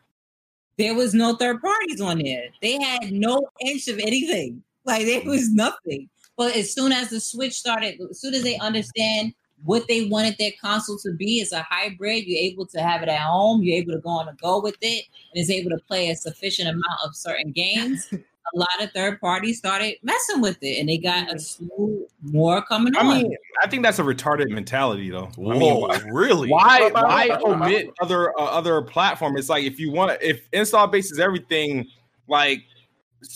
there 0.78 0.96
was 0.96 1.14
no 1.14 1.36
third 1.36 1.62
parties 1.62 2.02
on 2.02 2.20
there. 2.20 2.46
They 2.62 2.82
had 2.82 3.12
no 3.12 3.48
inch 3.62 3.88
of 3.88 4.00
anything. 4.00 4.64
Like 4.86 5.06
there 5.06 5.24
was 5.24 5.52
nothing. 5.52 6.10
But 6.36 6.56
as 6.56 6.74
soon 6.74 6.92
as 6.92 7.10
the 7.10 7.20
Switch 7.20 7.54
started, 7.54 8.02
as 8.10 8.20
soon 8.20 8.34
as 8.34 8.44
they 8.44 8.58
understand 8.58 9.34
what 9.66 9.88
they 9.88 10.06
wanted 10.06 10.36
their 10.38 10.52
console 10.62 10.98
to 11.00 11.12
be 11.14 11.40
is 11.40 11.52
a 11.52 11.62
hybrid. 11.70 12.26
You're 12.26 12.40
able 12.40 12.66
to 12.68 12.82
have 12.82 13.02
it 13.04 13.10
at 13.10 13.20
home. 13.22 13.64
You're 13.64 13.78
able 13.78 13.94
to 13.94 14.00
go 14.00 14.10
on 14.10 14.28
a 14.28 14.34
go 14.42 14.62
with 14.62 14.78
it, 14.82 15.06
and 15.34 15.42
is 15.42 15.50
able 15.50 15.70
to 15.72 15.78
play 15.88 16.10
a 16.10 16.16
sufficient 16.16 16.70
amount 16.70 17.00
of 17.06 17.16
certain 17.16 17.52
games. 17.52 18.08
a 18.54 18.58
lot 18.60 18.68
of 18.82 18.92
third 18.92 19.22
parties 19.22 19.58
started 19.58 19.96
messing 20.04 20.42
with 20.42 20.58
it, 20.62 20.78
and 20.80 20.90
they 20.90 20.98
got 20.98 21.34
a 21.34 21.40
slew 21.40 22.06
more 22.24 22.62
coming 22.62 22.94
I 22.96 23.00
on. 23.00 23.08
mean, 23.08 23.38
I 23.64 23.68
think 23.68 23.84
that's 23.84 24.00
a 24.00 24.04
retarded 24.04 24.50
mentality, 24.50 25.10
though. 25.10 25.30
I 25.38 25.58
mean, 25.58 25.80
why- 25.82 26.02
really? 26.12 26.50
why 26.50 26.80
But- 26.82 26.94
but- 26.94 27.04
why 27.08 27.28
but- 27.30 27.42
but- 27.42 27.50
omit 27.52 27.90
other 28.02 28.38
uh, 28.38 28.44
other 28.44 28.82
platform? 28.82 29.38
It's 29.38 29.50
like 29.50 29.64
if 29.64 29.80
you 29.80 29.92
want 29.92 30.22
if 30.22 30.42
install 30.52 30.88
base 30.88 31.10
is 31.12 31.20
everything, 31.20 31.88
like 32.28 32.64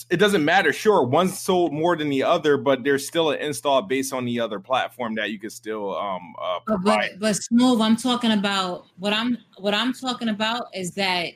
it 0.09 0.17
doesn't 0.17 0.43
matter. 0.43 0.71
Sure, 0.73 1.03
one 1.03 1.29
sold 1.29 1.73
more 1.73 1.95
than 1.95 2.09
the 2.09 2.23
other, 2.23 2.57
but 2.57 2.83
there's 2.83 3.07
still 3.07 3.31
an 3.31 3.39
install 3.39 3.81
base 3.81 4.11
on 4.13 4.25
the 4.25 4.39
other 4.39 4.59
platform 4.59 5.15
that 5.15 5.29
you 5.31 5.39
can 5.39 5.49
still 5.49 5.95
um 5.97 6.33
uh, 6.41 6.59
But, 6.65 6.75
provide. 6.81 7.09
but 7.13 7.19
but 7.19 7.35
smooth. 7.35 7.81
I'm 7.81 7.95
talking 7.95 8.31
about 8.31 8.85
what 8.97 9.13
I'm 9.13 9.37
what 9.57 9.73
I'm 9.73 9.93
talking 9.93 10.29
about 10.29 10.67
is 10.73 10.91
that 10.95 11.33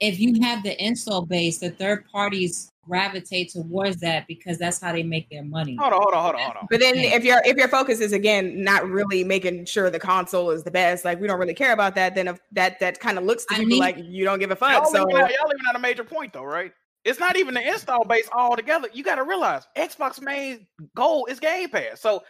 if 0.00 0.18
you 0.18 0.34
have 0.42 0.62
the 0.62 0.82
install 0.84 1.24
base, 1.24 1.58
the 1.58 1.70
third 1.70 2.04
parties 2.10 2.68
gravitate 2.88 3.52
towards 3.52 3.98
that 3.98 4.26
because 4.26 4.58
that's 4.58 4.80
how 4.80 4.90
they 4.90 5.04
make 5.04 5.30
their 5.30 5.44
money. 5.44 5.76
Hold 5.76 5.92
on, 5.92 6.00
hold 6.02 6.14
on, 6.14 6.22
hold 6.24 6.34
on, 6.34 6.40
hold 6.40 6.56
on. 6.62 6.66
But 6.68 6.80
then 6.80 6.96
if 6.96 7.22
your 7.22 7.40
if 7.44 7.56
your 7.56 7.68
focus 7.68 8.00
is 8.00 8.12
again 8.12 8.64
not 8.64 8.84
really 8.88 9.22
making 9.22 9.66
sure 9.66 9.88
the 9.90 10.00
console 10.00 10.50
is 10.50 10.64
the 10.64 10.72
best, 10.72 11.04
like 11.04 11.20
we 11.20 11.28
don't 11.28 11.38
really 11.38 11.54
care 11.54 11.72
about 11.72 11.94
that, 11.94 12.16
then 12.16 12.26
if 12.26 12.40
that 12.50 12.80
that 12.80 12.98
kind 12.98 13.18
of 13.18 13.24
looks 13.24 13.44
to 13.46 13.54
I 13.54 13.58
people 13.58 13.68
need- 13.70 13.78
like 13.78 13.98
you 14.02 14.24
don't 14.24 14.40
give 14.40 14.50
a 14.50 14.56
fuck. 14.56 14.72
Y'all, 14.72 14.84
So 14.86 15.04
leaving 15.04 15.22
out, 15.22 15.30
y'all 15.30 15.48
leaving 15.48 15.66
out 15.68 15.76
a 15.76 15.78
major 15.78 16.02
point 16.02 16.32
though, 16.32 16.42
right? 16.44 16.72
It's 17.04 17.18
not 17.18 17.36
even 17.36 17.54
the 17.54 17.68
install 17.68 18.04
base 18.04 18.28
altogether. 18.32 18.88
You 18.92 19.02
got 19.02 19.16
to 19.16 19.24
realize 19.24 19.66
Xbox 19.76 20.20
main 20.20 20.66
goal 20.94 21.26
is 21.26 21.40
Game 21.40 21.68
Pass. 21.68 22.00
So 22.00 22.22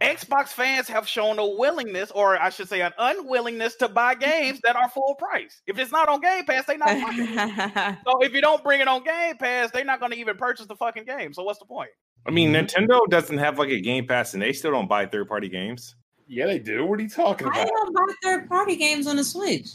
Xbox 0.00 0.48
fans 0.48 0.88
have 0.88 1.06
shown 1.06 1.38
a 1.38 1.46
willingness, 1.46 2.10
or 2.10 2.40
I 2.40 2.48
should 2.48 2.68
say, 2.68 2.80
an 2.80 2.92
unwillingness 2.98 3.76
to 3.76 3.88
buy 3.88 4.14
games 4.16 4.60
that 4.64 4.74
are 4.74 4.88
full 4.88 5.14
price. 5.16 5.60
If 5.66 5.78
it's 5.78 5.92
not 5.92 6.08
on 6.08 6.20
Game 6.20 6.44
Pass, 6.44 6.64
they 6.66 6.76
not. 6.76 6.88
buying 6.88 7.18
it. 7.20 7.98
so 8.04 8.22
if 8.22 8.32
you 8.32 8.40
don't 8.40 8.64
bring 8.64 8.80
it 8.80 8.88
on 8.88 9.04
Game 9.04 9.36
Pass, 9.36 9.70
they're 9.70 9.84
not 9.84 10.00
going 10.00 10.12
to 10.12 10.18
even 10.18 10.36
purchase 10.36 10.66
the 10.66 10.76
fucking 10.76 11.04
game. 11.04 11.34
So 11.34 11.42
what's 11.42 11.58
the 11.58 11.66
point? 11.66 11.90
I 12.26 12.30
mean, 12.30 12.52
mm-hmm. 12.52 12.66
Nintendo 12.66 13.06
doesn't 13.08 13.38
have 13.38 13.58
like 13.58 13.70
a 13.70 13.80
Game 13.80 14.06
Pass, 14.06 14.34
and 14.34 14.42
they 14.42 14.52
still 14.52 14.72
don't 14.72 14.88
buy 14.88 15.06
third 15.06 15.28
party 15.28 15.48
games. 15.48 15.94
Yeah, 16.26 16.46
they 16.46 16.58
do. 16.58 16.86
What 16.86 16.98
are 16.98 17.02
you 17.02 17.08
talking 17.08 17.48
I 17.48 17.50
about? 17.50 17.68
don't 17.68 17.94
buy 17.94 18.14
third 18.22 18.48
party 18.48 18.76
games 18.76 19.06
on 19.06 19.16
the 19.16 19.24
Switch. 19.24 19.68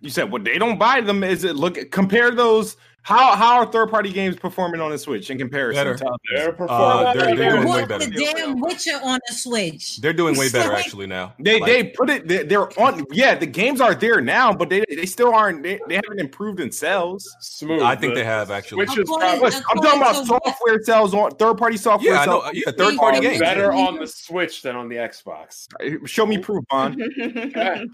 You 0.00 0.10
said, 0.10 0.30
well, 0.30 0.42
they 0.42 0.58
don't 0.58 0.78
buy 0.78 1.00
them. 1.00 1.22
Is 1.22 1.44
it 1.44 1.56
look 1.56 1.90
compare 1.90 2.30
those? 2.30 2.76
How 3.02 3.34
how 3.34 3.56
are 3.58 3.66
third 3.72 3.90
party 3.90 4.12
games 4.12 4.36
performing 4.36 4.80
on 4.80 4.90
the 4.90 4.98
Switch 4.98 5.30
in 5.30 5.38
comparison? 5.38 5.80
Better. 5.84 5.96
to? 5.96 6.10
They're 6.34 6.48
Uh, 6.50 6.52
performing. 6.52 7.18
they're, 7.18 7.34
they're 7.36 7.50
doing 7.52 7.64
way 7.68 7.80
What 7.80 7.88
better. 7.88 8.04
the 8.10 8.32
damn 8.34 8.60
Witcher 8.60 9.00
on 9.02 9.18
the 9.26 9.34
Switch? 9.34 9.96
They're 9.98 10.12
doing 10.12 10.36
way 10.36 10.50
better 10.50 10.72
actually 10.74 11.06
now. 11.06 11.32
They 11.38 11.60
Like, 11.60 11.66
they 11.72 11.84
put 11.84 12.10
it 12.10 12.28
they, 12.28 12.42
they're 12.42 12.68
on 12.78 13.06
yeah 13.10 13.34
the 13.34 13.46
games 13.46 13.80
are 13.80 13.94
there 13.94 14.20
now 14.20 14.52
but 14.52 14.68
they 14.68 14.84
they 14.94 15.06
still 15.06 15.32
aren't 15.34 15.62
they, 15.62 15.80
they 15.88 15.94
haven't 15.94 16.20
improved 16.20 16.60
in 16.60 16.70
sales. 16.70 17.34
smooth. 17.40 17.80
I 17.82 17.96
think 17.96 18.14
they 18.14 18.24
have 18.24 18.50
actually. 18.50 18.84
Switch 18.86 18.98
is 18.98 19.08
probably 19.08 19.46
I'm 19.46 19.52
talking 19.62 20.00
about 20.00 20.10
According 20.16 20.28
what- 20.28 20.44
software 20.44 20.82
sales 20.82 21.14
on 21.14 21.30
third 21.32 21.56
party 21.56 21.78
software. 21.78 22.12
Yeah, 22.12 22.20
I 22.20 22.26
know. 22.26 22.42
sales. 22.42 22.52
Yeah, 22.54 22.72
third 22.76 22.96
party 22.96 23.20
games. 23.20 23.38
better 23.40 23.72
on 23.72 23.98
the 23.98 24.06
Switch 24.06 24.60
than 24.60 24.76
on 24.76 24.88
the 24.90 24.96
Xbox. 24.96 25.66
Show 26.06 26.26
me 26.26 26.36
proof, 26.36 26.64
Bond. 26.68 27.02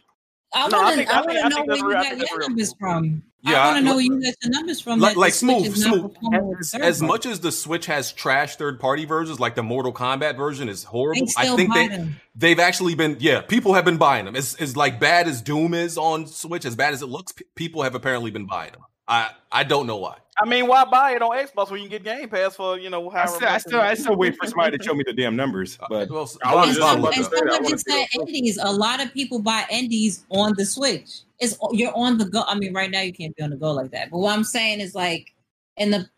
I 0.54 0.68
want 0.68 0.70
to. 0.70 0.76
I 0.78 0.88
I 0.90 0.94
think- 0.94 1.09
want 1.11 1.28
I 1.30 1.42
to 1.42 1.48
know 1.48 1.64
where 1.64 1.66
that's 1.66 1.80
you 1.80 1.88
real- 1.88 1.96
I 1.98 2.14
got 2.16 2.30
your 2.30 2.40
numbers 2.40 2.74
from. 2.80 3.22
Yeah, 3.43 3.61
I 3.62 3.66
want 3.66 3.76
I- 3.76 3.80
to 3.80 3.84
know 3.84 3.93
where 3.95 4.01
you 4.05 4.22
got 4.22 4.34
your 4.43 4.51
numbers 4.51 4.80
from. 4.80 4.99
like, 4.99 5.16
like 5.16 5.32
Switch 5.32 5.66
smooth, 5.72 5.76
smooth. 5.76 6.16
As, 6.59 6.74
as 6.74 7.03
much 7.03 7.26
as 7.26 7.41
the 7.41 7.53
Switch 7.53 7.87
has 7.87 8.12
trash 8.12 8.57
third 8.57 8.80
party 8.80 9.05
versions, 9.05 9.39
like 9.39 9.55
the 9.55 9.62
Mortal 9.62 9.93
Kombat 9.93 10.37
version 10.37 10.68
is 10.68 10.84
horrible. 10.84 11.26
I 11.37 11.55
think 11.55 11.72
they 11.72 11.89
them. 11.89 12.16
they've 12.34 12.59
actually 12.59 12.95
been 12.95 13.18
yeah, 13.20 13.43
people 13.43 13.74
have 13.74 13.84
been 13.84 13.99
buying 13.99 14.24
them. 14.24 14.34
As 14.34 14.55
as 14.57 14.76
like 14.76 14.99
bad 14.99 15.28
as 15.28 15.43
Doom 15.43 15.74
is 15.74 15.97
on 15.97 16.26
Switch, 16.26 16.64
as 16.64 16.74
bad 16.74 16.93
as 16.95 17.03
it 17.03 17.07
looks, 17.07 17.32
p- 17.32 17.45
people 17.55 17.82
have 17.82 17.95
apparently 17.95 18.30
been 18.30 18.47
buying 18.47 18.72
them. 18.72 18.82
I 19.09 19.30
I 19.52 19.64
don't 19.64 19.86
know 19.86 19.96
why. 19.96 20.18
I 20.38 20.44
mean, 20.44 20.66
why 20.66 20.84
buy 20.84 21.12
it 21.12 21.22
on 21.22 21.30
Xbox 21.30 21.70
when 21.70 21.82
you 21.82 21.88
can 21.88 22.02
get 22.02 22.18
Game 22.18 22.28
Pass 22.28 22.57
for 22.57 22.78
you 22.78 22.90
know 22.90 23.11
I 23.11 23.26
still, 23.26 23.48
I 23.48 23.59
still, 23.59 23.80
I 23.80 23.94
still 23.94 24.16
wait 24.16 24.36
for 24.36 24.46
somebody 24.46 24.76
to 24.76 24.84
show 24.84 24.94
me 24.94 25.02
the 25.07 25.14
damn 25.14 25.34
numbers. 25.34 25.78
Uh, 25.80 25.86
But 25.88 26.11
well, 26.11 26.30
I 26.42 26.66
And, 26.66 26.76
some, 26.76 27.04
and 27.04 27.14
say 27.14 27.20
that. 27.22 27.24
I 27.24 27.24
someone 27.24 27.48
wanna 27.48 27.68
just 27.70 27.86
see 27.86 28.07
said 28.12 28.20
indies. 28.20 28.59
A 28.62 28.70
lot 28.70 29.02
of 29.02 29.12
people 29.14 29.38
buy 29.38 29.64
indies 29.70 30.24
on 30.30 30.54
the 30.57 30.66
Switch. 30.66 31.20
It's 31.38 31.57
you're 31.72 31.96
on 31.96 32.18
the 32.18 32.26
go. 32.26 32.42
I 32.46 32.54
mean, 32.59 32.74
right 32.74 32.90
now 32.90 33.00
you 33.00 33.12
can't 33.12 33.34
be 33.34 33.42
on 33.42 33.50
the 33.50 33.57
go 33.57 33.72
like 33.72 33.92
that. 33.92 34.11
But 34.11 34.18
what 34.18 34.36
I'm 34.36 34.44
saying 34.44 34.80
is 34.80 34.94
like 34.94 35.32
in 35.78 35.90
the 35.90 36.09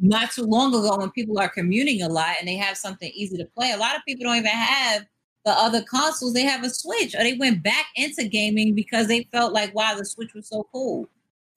not 0.00 0.32
too 0.32 0.42
long 0.42 0.74
ago 0.74 0.98
when 0.98 1.10
people 1.12 1.38
are 1.38 1.48
commuting 1.48 2.02
a 2.02 2.08
lot 2.08 2.36
and 2.38 2.48
they 2.48 2.56
have 2.56 2.76
something 2.76 3.10
easy 3.14 3.36
to 3.38 3.44
play. 3.44 3.70
A 3.70 3.78
lot 3.78 3.96
of 3.96 4.02
people 4.06 4.24
don't 4.24 4.36
even 4.36 4.50
have 4.50 5.06
the 5.44 5.52
other 5.52 5.82
consoles. 5.82 6.34
They 6.34 6.42
have 6.42 6.64
a 6.64 6.70
Switch 6.70 7.14
or 7.14 7.18
they 7.18 7.34
went 7.34 7.62
back 7.62 7.86
into 7.96 8.28
gaming 8.28 8.74
because 8.74 9.06
they 9.06 9.28
felt 9.32 9.52
like 9.54 9.74
wow 9.74 9.94
the 9.94 10.04
Switch 10.04 10.34
was 10.34 10.48
so 10.48 10.66
cool. 10.70 11.08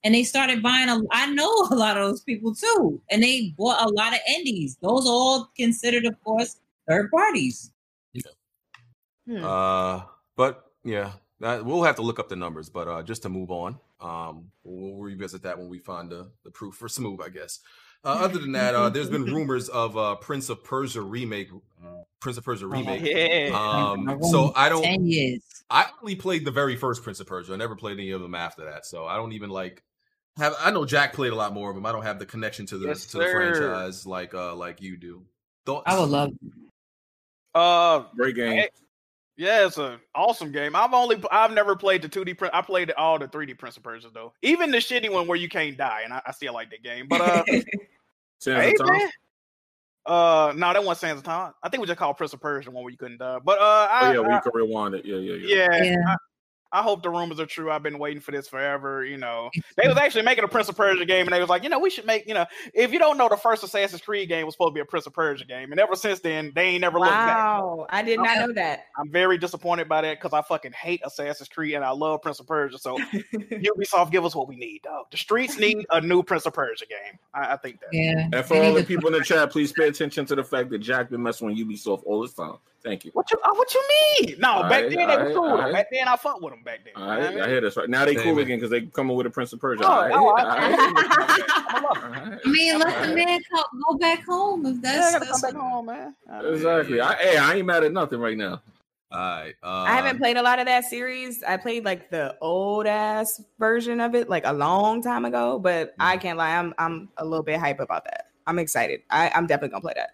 And 0.04 0.14
they 0.14 0.24
started 0.24 0.62
buying 0.62 0.90
a 0.90 1.02
I 1.12 1.32
know 1.32 1.68
a 1.72 1.76
lot 1.76 1.98
of 1.98 2.08
those 2.08 2.22
people 2.22 2.54
too. 2.54 3.02
And 3.10 3.22
they 3.24 3.54
bought 3.58 3.84
a 3.84 3.90
lot 3.90 4.14
of 4.14 4.20
indies. 4.28 4.78
Those 4.82 5.06
are 5.06 5.12
all 5.12 5.52
considered, 5.58 6.06
of 6.06 6.16
course, 6.24 6.58
third 6.88 7.12
parties. 7.12 7.72
Hmm. 9.28 9.44
Uh, 9.44 10.02
but 10.36 10.72
yeah, 10.84 11.12
that, 11.40 11.66
we'll 11.66 11.84
have 11.84 11.98
to 11.98 12.02
look 12.02 12.20
up 12.20 12.30
the 12.30 12.36
numbers. 12.36 12.70
But 12.70 12.88
uh, 12.88 13.04
just 13.04 13.24
to 13.24 13.30
move 13.30 13.52
on, 13.52 13.80
um, 14.00 14.52
we'll 14.64 15.02
revisit 15.02 15.44
that 15.44 15.58
when 15.58 15.70
we 15.70 15.80
find 15.80 16.10
the, 16.10 16.32
the 16.44 16.52
proof 16.52 16.76
for 16.76 16.88
smooth, 16.88 17.20
I 17.22 17.30
guess. 17.30 17.60
Uh, 18.08 18.12
other 18.22 18.40
than 18.40 18.54
that, 18.54 18.74
uh, 18.74 18.88
there's 18.88 19.10
been 19.10 19.26
rumors 19.26 19.68
of 19.68 19.98
uh, 19.98 20.16
Prince 20.16 20.48
of 20.48 20.64
Persia 20.64 21.02
remake, 21.02 21.50
Prince 22.22 22.38
of 22.38 22.46
Persia 22.46 22.66
remake. 22.66 23.02
Yeah. 23.04 23.50
Um, 23.54 24.24
so 24.24 24.54
I 24.56 24.70
don't. 24.70 24.82
ten 24.82 25.06
years. 25.06 25.42
I 25.70 25.88
only 26.02 26.16
played 26.16 26.46
the 26.46 26.52
very 26.52 26.78
first 26.78 27.04
Prince 27.04 27.20
of 27.20 27.28
Persia. 27.28 27.52
I 27.52 27.58
never 27.58 27.76
played 27.76 28.00
any 28.00 28.12
of 28.12 28.22
them 28.22 28.34
after 28.34 28.64
that. 28.64 28.86
So 28.86 29.06
I 29.06 29.18
don't 29.18 29.34
even 29.34 29.50
like 29.50 29.84
have. 30.38 30.56
I 30.58 30.72
know 30.72 30.86
Jack 30.86 31.12
played 31.12 31.34
a 31.34 31.36
lot 31.36 31.54
more 31.54 31.70
of 31.70 31.76
them. 31.76 31.86
I 31.86 31.92
don't 31.92 32.04
have 32.04 32.18
the 32.18 32.26
connection 32.26 32.66
to 32.68 32.78
the 32.78 32.88
Yes, 32.88 33.08
to 33.08 33.18
the 33.18 33.26
franchise 33.26 34.06
like 34.06 34.34
uh 34.34 34.56
like 34.56 34.82
you 34.82 34.96
do. 34.96 35.24
Thoughts? 35.66 35.84
I 35.86 36.00
would 36.00 36.10
love. 36.10 36.32
Uh, 37.54 38.04
Great 38.16 38.36
game. 38.36 38.54
Hey, 38.54 38.70
yeah, 39.36 39.66
it's 39.66 39.78
an 39.78 40.00
awesome 40.16 40.54
game. 40.54 40.78
I've 40.78 40.94
only 40.94 41.22
I've 41.30 41.52
never 41.52 41.76
played 41.76 42.02
the 42.02 42.08
2D 42.08 42.38
print. 42.38 42.56
I 42.56 42.62
played 42.62 42.92
all 42.92 43.20
the 43.20 43.28
3D 43.28 43.58
Prince 43.58 43.76
of 43.76 43.84
Persia 43.84 44.08
though. 44.14 44.32
Even 44.42 44.72
the 44.72 44.78
shitty 44.78 45.12
one 45.12 45.28
where 45.28 45.38
you 45.38 45.50
can't 45.50 45.76
die, 45.76 46.04
and 46.06 46.14
I, 46.14 46.22
I 46.26 46.32
still 46.32 46.54
like 46.54 46.70
that 46.70 46.84
game. 46.84 47.08
But 47.10 47.20
uh, 47.22 47.44
Sands 48.40 48.66
hey 48.66 48.76
of 48.80 48.88
Time. 48.88 49.10
Uh, 50.06 50.54
no, 50.56 50.72
that 50.72 50.84
wasn't 50.84 51.00
Sands 51.00 51.20
of 51.20 51.26
Time. 51.26 51.54
I 51.62 51.70
think 51.70 51.82
we 51.82 51.88
just 51.88 52.00
called 52.00 52.16
Prince 52.18 52.34
of 52.34 52.40
Persia 52.40 52.72
one 52.72 52.84
where 52.84 52.92
you 52.92 52.98
couldn't 52.98 53.18
die. 53.18 53.40
But 53.44 53.60
uh, 53.60 53.62
Oh 53.62 53.88
I, 53.92 54.14
yeah, 54.14 54.20
where 54.20 54.32
I- 54.32 54.36
you 54.36 54.42
can 54.42 54.52
rewind 54.54 54.96
it. 54.96 55.06
Yeah, 55.06 55.18
yeah, 55.18 55.34
yeah. 55.36 55.68
yeah, 55.74 55.84
Yeah. 55.84 56.16
I, 56.72 56.80
I 56.80 56.82
hope 56.82 57.04
the 57.04 57.10
rumors 57.10 57.40
are 57.40 57.46
true. 57.46 57.72
I've 57.72 57.84
been 57.84 58.00
waiting 58.00 58.22
for 58.22 58.32
this 58.32 58.48
forever. 58.48 59.06
You 59.06 59.18
know, 59.18 59.50
they 59.78 59.88
was 59.88 59.98
actually 59.98 60.24
making 60.24 60.44
a 60.44 60.48
Prince 60.48 60.70
of 60.70 60.76
Persia 60.76 61.06
game, 61.06 61.28
and 61.28 61.34
they 61.34 61.40
was 61.40 61.50
like, 61.50 61.64
you 61.64 61.70
know, 61.70 61.80
we 61.80 61.90
should 61.90 62.06
make. 62.06 62.28
You 62.28 62.34
know, 62.34 62.46
if 62.74 62.92
you 62.92 63.00
don't 63.00 63.18
know, 63.18 63.30
the 63.30 63.38
first 63.38 63.64
Assassin's 63.64 64.02
Creed 64.02 64.30
game 64.30 64.46
was 64.46 64.56
supposed 64.56 64.72
to 64.72 64.76
be 64.76 64.82
a 64.82 64.86
Prince 64.86 65.08
of 65.08 65.14
Persia 65.14 65.46
game, 65.46 65.72
and 65.72 65.80
ever 65.80 65.96
since 65.96 66.20
then, 66.20 66.52
they 66.56 66.68
ain't 66.70 66.82
never 66.82 67.00
looked 67.00 67.12
back. 67.12 67.38
wow, 67.38 67.86
I 67.90 68.02
did 68.02 68.20
not 68.20 68.38
know 68.38 68.54
that. 68.54 68.86
I'm 68.98 69.10
very 69.12 69.38
disappointed 69.38 69.88
by 69.88 70.02
that 70.02 70.20
because 70.20 70.34
I 70.34 70.42
fucking 70.42 70.74
hate 70.74 71.02
Assassin's 71.06 71.50
Creed 71.50 71.76
and 71.76 71.84
I 71.84 71.92
love 71.92 72.22
Prince 72.22 72.40
of 72.40 72.48
Persia. 72.48 72.78
So 72.78 72.98
Ubisoft, 73.34 74.12
give 74.12 74.26
us 74.26 74.36
what 74.36 74.48
we 74.48 74.56
need, 74.56 74.82
dog. 74.84 75.06
The 75.12 75.18
streets 75.18 75.58
need 75.58 75.86
a 75.92 76.02
new 76.02 76.24
Prince 76.24 76.46
of 76.46 76.54
Persia 76.54 76.86
game. 76.86 77.20
I, 77.34 77.54
I 77.54 77.58
think 77.58 77.80
that. 77.82 77.90
Yeah. 77.92 78.30
And 78.34 78.46
for 78.46 78.58
all 78.58 78.74
the 78.74 78.84
people 78.84 79.08
in 79.08 79.14
the 79.14 79.24
chat, 79.24 79.52
please 79.52 79.72
pay 79.72 79.88
attention 79.88 80.26
to 80.28 80.36
the 80.36 80.44
fact 80.44 80.70
that 80.72 80.80
Jack 80.80 81.10
been 81.10 81.24
messing 81.24 81.48
with 81.48 81.58
Ubisoft 81.58 82.04
all 82.06 82.22
this 82.22 82.34
time. 82.34 82.58
Thank 82.88 83.06
you. 83.06 83.12
What 83.14 83.30
you 83.32 83.38
uh, 83.44 83.54
what 83.54 83.74
you 83.74 83.84
mean? 84.22 84.40
No, 84.40 84.50
All 84.50 84.62
back 84.64 84.72
right, 84.84 84.90
then 84.90 84.98
they 84.98 85.04
all 85.04 85.18
were 85.18 85.24
right, 85.26 85.36
cool. 85.36 85.44
all 85.46 85.58
right. 85.58 85.74
Back 85.74 85.88
then 85.92 86.08
I 86.08 86.16
fucked 86.16 86.42
with 86.42 86.54
them 86.54 86.64
back 86.64 86.80
then. 86.86 86.94
All 86.96 87.02
You 87.14 87.20
know 87.20 87.26
right, 87.40 87.42
I 87.42 87.48
hear 87.50 87.62
this 87.62 87.76
right 87.78 87.90
now. 87.90 88.06
They 88.06 88.16
Same 88.16 88.24
cool 88.24 88.34
here. 88.36 88.44
again 88.44 88.58
because 88.58 88.70
they 88.72 88.82
coming 88.82 89.16
with 89.18 89.26
a 89.28 89.30
Prince 89.30 89.54
of 89.54 89.60
Persia. 89.60 89.84
Oh, 89.86 89.88
All 89.92 90.02
right, 90.02 90.12
all 90.14 90.38
I- 90.38 90.44
right, 90.44 90.80
I'm 90.80 91.84
a 91.84 91.88
lover. 91.88 92.06
all 92.06 92.10
right. 92.12 92.40
I 92.46 92.50
mean, 92.50 92.80
let 92.80 93.08
the 93.08 93.16
man 93.16 93.40
go 93.90 93.98
back 93.98 94.24
home 94.26 94.66
if 94.66 94.82
that's. 94.82 95.14
gotta 95.14 95.26
that's 95.26 95.42
come 95.42 95.54
back 95.54 95.62
home, 95.62 95.86
man. 95.88 96.16
Exactly. 96.54 97.02
I, 97.02 97.14
hey, 97.16 97.38
I 97.38 97.56
ain't 97.56 97.66
mad 97.66 97.84
at 97.84 97.92
nothing 97.92 98.20
right 98.20 98.38
now. 98.38 98.62
All 99.12 99.20
right. 99.20 99.54
Uh, 99.64 99.68
I 99.88 99.96
haven't 99.96 100.18
played 100.18 100.36
a 100.38 100.42
lot 100.42 100.60
of 100.60 100.66
that 100.66 100.84
series. 100.86 101.42
I 101.44 101.56
played 101.58 101.86
like 101.86 102.10
the 102.10 102.36
old 102.42 102.88
ass 102.88 103.42
version 103.58 104.02
of 104.02 104.16
it, 104.16 104.28
like 104.30 104.46
a 104.46 104.52
long 104.54 105.02
time 105.02 105.24
ago. 105.26 105.60
But 105.60 105.94
I 106.00 106.18
can't 106.18 106.38
lie, 106.38 106.56
I'm 106.58 106.74
I'm 106.78 107.10
a 107.18 107.24
little 107.26 107.44
bit 107.44 107.60
hype 107.60 107.80
about 107.80 108.04
that. 108.06 108.26
I'm 108.48 108.60
excited. 108.60 109.02
I, 109.10 109.30
I'm 109.34 109.46
definitely 109.48 109.70
gonna 109.70 109.82
play 109.82 109.94
that. 109.96 110.12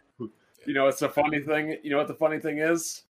You 0.66 0.74
know, 0.74 0.88
it's 0.88 1.02
a 1.02 1.10
funny 1.10 1.40
thing. 1.40 1.78
You 1.84 1.92
know 1.92 1.98
what 1.98 2.08
the 2.08 2.14
funny 2.14 2.40
thing 2.40 2.60
is? 2.60 3.04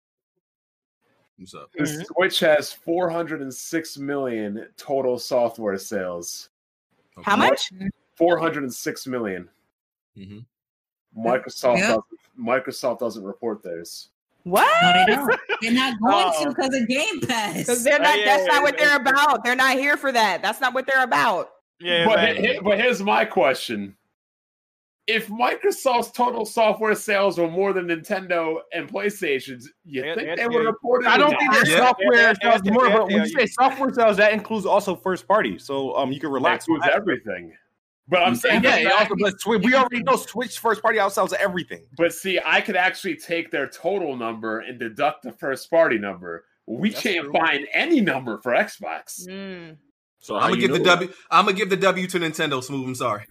What's 1.38 1.54
up? 1.56 1.72
The 1.76 2.06
Switch 2.16 2.40
has 2.42 2.72
406 2.72 3.98
million 3.98 4.68
total 4.78 5.18
software 5.18 5.78
sales. 5.78 6.50
How 7.24 7.36
much? 7.36 7.72
406 8.16 9.08
million. 9.08 9.50
Mhm. 10.18 10.46
Microsoft 11.18 11.78
Yeah. 11.80 11.88
doesn't, 11.88 12.04
Microsoft 12.40 13.00
doesn't 13.00 13.24
report 13.24 13.64
theirs. 13.64 14.10
What? 14.44 14.68
No, 14.82 15.06
they 15.08 15.38
they're 15.62 15.72
not 15.74 16.00
going 16.02 16.32
Oh. 16.36 16.44
to 16.44 16.50
because 16.50 16.76
of 16.76 16.88
Game 16.88 17.22
Pass. 17.22 17.58
Because 17.58 17.84
they're 17.84 18.00
not. 18.00 18.18
Yeah, 18.20 18.26
that's 18.26 18.42
yeah, 18.48 18.54
not 18.54 18.64
what 18.64 18.80
yeah. 18.80 18.86
they're 18.88 18.96
about. 18.98 19.44
They're 19.44 19.56
not 19.56 19.78
here 19.78 19.98
for 19.98 20.12
that. 20.12 20.42
That's 20.42 20.62
not 20.62 20.74
what 20.74 20.86
they're 20.88 21.04
about. 21.04 21.50
Yeah, 21.80 22.06
but, 22.06 22.16
man. 22.18 22.36
he- 22.38 22.60
but 22.60 22.78
here's 22.80 23.02
my 23.02 23.26
question. 23.26 23.96
If 25.12 25.28
Microsoft's 25.28 26.12
total 26.12 26.46
software 26.46 26.96
sales 26.96 27.38
were 27.38 27.50
more 27.50 27.74
than 27.74 27.88
Nintendo 27.88 28.60
and 28.74 28.88
PlayStation's, 28.90 29.70
you 29.84 30.04
Yeah, 30.06 30.16
think 30.16 30.28
yeah, 30.28 30.36
they 30.38 30.48
would 30.48 30.66
report 30.66 31.04
it? 31.04 31.10
I 31.10 31.18
don't 31.18 31.38
think 31.38 31.52
their 31.52 31.68
Yeah, 31.68 31.78
software 31.80 32.16
yeah, 32.16 32.34
yeah, 32.42 32.50
sells 32.52 32.64
more. 32.64 32.88
yeah, 32.88 32.98
But 32.98 33.08
when 33.08 33.18
yeah, 33.18 33.24
you 33.26 33.40
say 33.40 33.46
software 33.48 33.94
sales, 33.94 34.18
that 34.18 34.32
includes 34.32 34.66
also 34.66 34.96
first 34.96 35.28
party. 35.28 35.60
So 35.60 35.96
um, 35.98 36.14
you 36.14 36.20
can 36.22 36.30
That 36.30 36.34
relax. 36.36 36.66
includes 36.68 36.88
everything. 36.94 37.54
But 38.08 38.24
I'm 38.24 38.36
saying, 38.36 38.64
Yeah, 38.64 38.78
yeah, 38.78 38.90
also, 38.92 39.16
but 39.20 39.40
Switch, 39.42 39.64
we 39.64 39.76
already 39.76 40.02
know 40.04 40.16
Switch 40.16 40.60
first 40.60 40.82
party 40.82 40.98
outsells 40.98 41.34
everything. 41.34 41.86
But 41.98 42.14
see, 42.14 42.40
I 42.46 42.62
could 42.62 42.76
actually 42.78 43.16
take 43.16 43.52
their 43.52 43.68
total 43.68 44.16
number 44.16 44.60
and 44.60 44.80
deduct 44.80 45.24
the 45.24 45.32
first 45.34 45.70
party 45.70 45.98
number. 45.98 46.46
We 46.68 46.90
That's 46.90 47.04
can't 47.04 47.26
true. 47.26 47.34
find 47.34 47.68
any 47.74 48.00
number 48.02 48.38
for 48.42 48.54
Xbox. 48.54 49.28
Mm. 49.28 49.78
So 50.20 50.36
I'm 50.38 50.52
gonna 50.52 50.62
give 50.62 50.72
the 50.72 50.78
know 50.80 50.84
that? 50.86 50.96
W. 51.00 51.14
I'm 51.32 51.46
gonna 51.46 51.58
give 51.58 51.70
the 51.70 51.78
W 51.78 52.08
to 52.08 52.20
Nintendo. 52.20 52.64
Smooth. 52.64 52.88
I'm 52.88 52.96
sorry. 52.96 53.24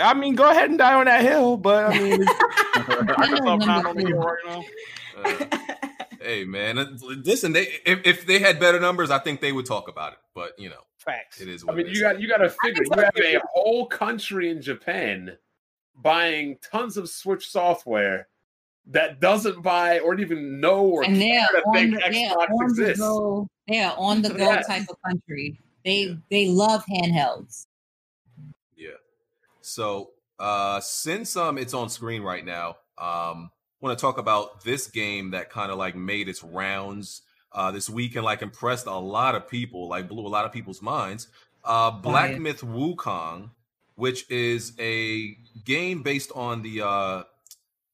I 0.00 0.14
mean, 0.14 0.34
go 0.34 0.50
ahead 0.50 0.70
and 0.70 0.78
die 0.78 0.94
on 0.94 1.06
that 1.06 1.22
hill, 1.22 1.56
but 1.56 1.86
I 1.94 1.98
mean, 1.98 2.22
Microsoft 2.24 3.44
number 3.44 3.66
not 3.66 3.86
on 3.86 3.96
the 3.96 4.12
right 4.14 4.38
now. 4.46 4.64
Uh, 5.24 5.58
hey 6.20 6.44
man, 6.44 6.98
listen. 7.24 7.52
They 7.52 7.68
if, 7.86 8.00
if 8.04 8.26
they 8.26 8.38
had 8.38 8.58
better 8.60 8.80
numbers, 8.80 9.10
I 9.10 9.18
think 9.18 9.40
they 9.40 9.52
would 9.52 9.66
talk 9.66 9.88
about 9.88 10.12
it. 10.12 10.18
But 10.34 10.58
you 10.58 10.68
know, 10.68 10.80
Facts. 10.98 11.40
it 11.40 11.48
is. 11.48 11.64
I 11.68 11.72
mean, 11.72 11.86
it 11.86 11.90
you 11.90 11.92
is. 11.92 12.00
got 12.00 12.20
you 12.20 12.28
got 12.28 12.38
to 12.38 12.50
figure 12.50 12.82
you 12.84 13.02
have 13.02 13.14
a 13.16 13.40
whole 13.54 13.86
country 13.86 14.50
in 14.50 14.60
Japan 14.60 15.36
buying 15.94 16.58
tons 16.62 16.96
of 16.96 17.08
Switch 17.08 17.48
software 17.48 18.28
that 18.88 19.20
doesn't 19.20 19.62
buy 19.62 19.98
or 20.00 20.18
even 20.20 20.60
know 20.60 20.84
or 20.84 21.04
and 21.04 21.16
they're 21.16 21.46
care 21.52 21.60
to 21.60 21.62
think 21.72 21.94
the, 21.94 22.00
they're 22.00 22.30
Xbox 22.30 22.48
on 22.50 22.56
the 22.58 22.64
exists. 22.64 23.00
go. 23.00 23.48
They're 23.66 23.92
on 23.96 24.22
the 24.22 24.28
go 24.30 24.36
Yes. 24.44 24.66
type 24.66 24.86
of 24.90 24.96
country. 25.04 25.58
They 25.84 26.16
they 26.30 26.48
love 26.48 26.84
handhelds. 26.86 27.65
So 29.66 30.10
uh 30.38 30.80
since 30.80 31.36
um 31.36 31.58
it's 31.58 31.74
on 31.74 31.88
screen 31.88 32.22
right 32.22 32.44
now, 32.44 32.76
um 32.98 33.50
want 33.80 33.98
to 33.98 34.00
talk 34.00 34.18
about 34.18 34.64
this 34.64 34.86
game 34.86 35.30
that 35.32 35.50
kind 35.50 35.70
of 35.70 35.78
like 35.78 35.94
made 35.96 36.28
its 36.28 36.42
rounds 36.42 37.22
uh 37.52 37.70
this 37.70 37.90
week 37.90 38.16
and 38.16 38.24
like 38.24 38.42
impressed 38.42 38.86
a 38.86 38.94
lot 38.94 39.34
of 39.34 39.48
people, 39.48 39.88
like 39.88 40.08
blew 40.08 40.26
a 40.26 40.28
lot 40.28 40.44
of 40.44 40.52
people's 40.52 40.80
minds. 40.82 41.28
Uh 41.64 41.90
Black. 41.90 42.38
Myth 42.38 42.60
Wukong, 42.60 43.50
which 43.96 44.30
is 44.30 44.72
a 44.78 45.36
game 45.64 46.02
based 46.02 46.30
on 46.34 46.62
the 46.62 46.82
uh 46.82 47.22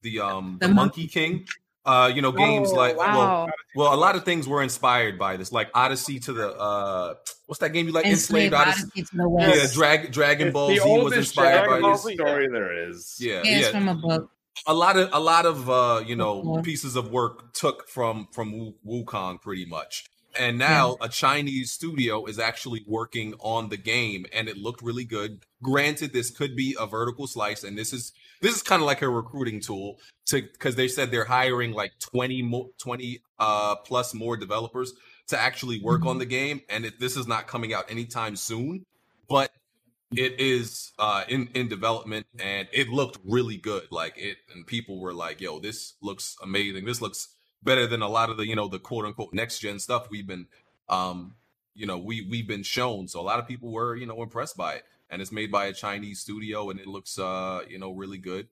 the 0.03 0.19
um 0.19 0.57
the, 0.61 0.67
The 0.67 0.73
Monkey 0.73 1.07
King. 1.07 1.47
Uh, 1.85 2.09
you 2.15 2.21
know, 2.21 2.31
games 2.31 2.71
Oh, 2.71 2.75
like 2.75 2.95
well, 2.95 3.49
well, 3.75 3.93
a 3.93 3.97
lot 3.97 4.15
of 4.15 4.23
things 4.23 4.47
were 4.47 4.63
inspired 4.63 5.19
by 5.19 5.35
this, 5.35 5.51
like 5.51 5.69
Odyssey 5.73 6.17
to 6.21 6.31
the 6.31 6.55
uh, 6.57 7.15
what's 7.45 7.59
that 7.59 7.73
game 7.73 7.87
you 7.87 7.91
like? 7.91 8.05
Enslaved 8.05 8.53
Enslaved 8.53 8.53
Odyssey. 8.53 8.83
Odyssey 8.83 9.01
to 9.03 9.17
the 9.17 9.53
Yeah, 9.55 9.67
Drag, 9.73 10.11
Dragon 10.11 10.51
Ball 10.51 10.69
Z 10.75 10.79
was 10.85 11.13
inspired 11.13 11.65
Dragon 11.65 11.69
by 11.69 11.79
Ball 11.81 11.91
this. 11.93 12.03
Z. 12.03 12.13
story 12.15 12.47
there 12.49 12.89
is. 12.89 13.17
Yeah, 13.19 13.41
Yeah, 13.43 13.57
it's 13.57 13.61
yeah. 13.67 13.71
from 13.71 13.87
a 13.89 13.95
book. 13.95 14.29
A 14.67 14.73
lot 14.73 14.97
of 14.97 15.09
a 15.13 15.19
lot 15.19 15.45
of 15.45 15.69
uh, 15.69 16.03
you 16.05 16.15
know 16.15 16.43
Mhm. 16.43 16.63
pieces 16.63 16.95
of 16.95 17.09
work 17.09 17.53
took 17.53 17.87
from 17.89 18.27
from 18.31 18.51
Wu- 18.57 18.75
Wukong 18.85 19.41
pretty 19.41 19.65
much. 19.65 20.05
And 20.39 20.57
now 20.57 20.97
a 20.99 21.07
Chinese 21.09 21.71
studio 21.71 22.25
is 22.25 22.39
actually 22.39 22.83
working 22.87 23.35
on 23.39 23.69
the 23.69 23.77
game, 23.77 24.25
and 24.33 24.47
it 24.49 24.57
looked 24.57 24.81
really 24.81 25.05
good. 25.05 25.41
Granted, 25.61 26.11
this 26.11 26.31
could 26.31 26.55
be 26.55 26.75
a 26.79 26.87
vertical 26.87 27.27
slice, 27.27 27.63
and 27.63 27.77
this 27.77 27.93
is 27.93 28.13
this 28.41 28.55
is 28.55 28.63
kind 28.63 28.81
of 28.81 28.87
like 28.87 29.01
a 29.03 29.09
recruiting 29.09 29.59
tool 29.59 29.99
to 30.27 30.41
because 30.41 30.75
they 30.75 30.87
said 30.87 31.11
they're 31.11 31.25
hiring 31.25 31.71
like 31.73 31.91
twenty 31.99 32.41
more, 32.41 32.69
twenty 32.79 33.21
uh 33.39 33.75
plus 33.77 34.13
more 34.13 34.35
developers 34.37 34.93
to 35.27 35.39
actually 35.39 35.79
work 35.79 36.05
on 36.05 36.17
the 36.17 36.25
game, 36.25 36.61
and 36.69 36.85
it, 36.85 36.99
this 36.99 37.17
is 37.17 37.27
not 37.27 37.47
coming 37.47 37.73
out 37.73 37.89
anytime 37.89 38.35
soon. 38.35 38.85
But 39.29 39.51
it 40.15 40.39
is 40.39 40.91
uh 40.99 41.23
in 41.27 41.49
in 41.53 41.67
development 41.67 42.25
and 42.39 42.67
it 42.71 42.89
looked 42.89 43.17
really 43.25 43.57
good. 43.57 43.87
Like 43.91 44.17
it 44.17 44.37
and 44.53 44.65
people 44.65 44.99
were 44.99 45.13
like 45.13 45.41
yo 45.41 45.59
this 45.59 45.93
looks 46.01 46.35
amazing. 46.41 46.85
This 46.85 47.01
looks 47.01 47.29
better 47.63 47.87
than 47.87 48.01
a 48.01 48.07
lot 48.07 48.29
of 48.29 48.37
the 48.37 48.45
you 48.45 48.55
know 48.55 48.67
the 48.67 48.79
quote 48.79 49.05
unquote 49.05 49.33
next 49.33 49.59
gen 49.59 49.79
stuff 49.79 50.09
we've 50.09 50.27
been 50.27 50.47
um 50.89 51.35
you 51.73 51.85
know 51.85 51.97
we 51.97 52.27
we've 52.29 52.47
been 52.47 52.63
shown. 52.63 53.07
So 53.07 53.19
a 53.19 53.23
lot 53.23 53.39
of 53.39 53.47
people 53.47 53.71
were 53.71 53.95
you 53.95 54.05
know 54.05 54.21
impressed 54.21 54.57
by 54.57 54.75
it 54.75 54.85
and 55.09 55.21
it's 55.21 55.31
made 55.31 55.51
by 55.51 55.65
a 55.65 55.73
chinese 55.73 56.19
studio 56.19 56.69
and 56.69 56.79
it 56.79 56.87
looks 56.87 57.17
uh 57.17 57.61
you 57.67 57.79
know 57.79 57.91
really 57.91 58.17
good. 58.17 58.47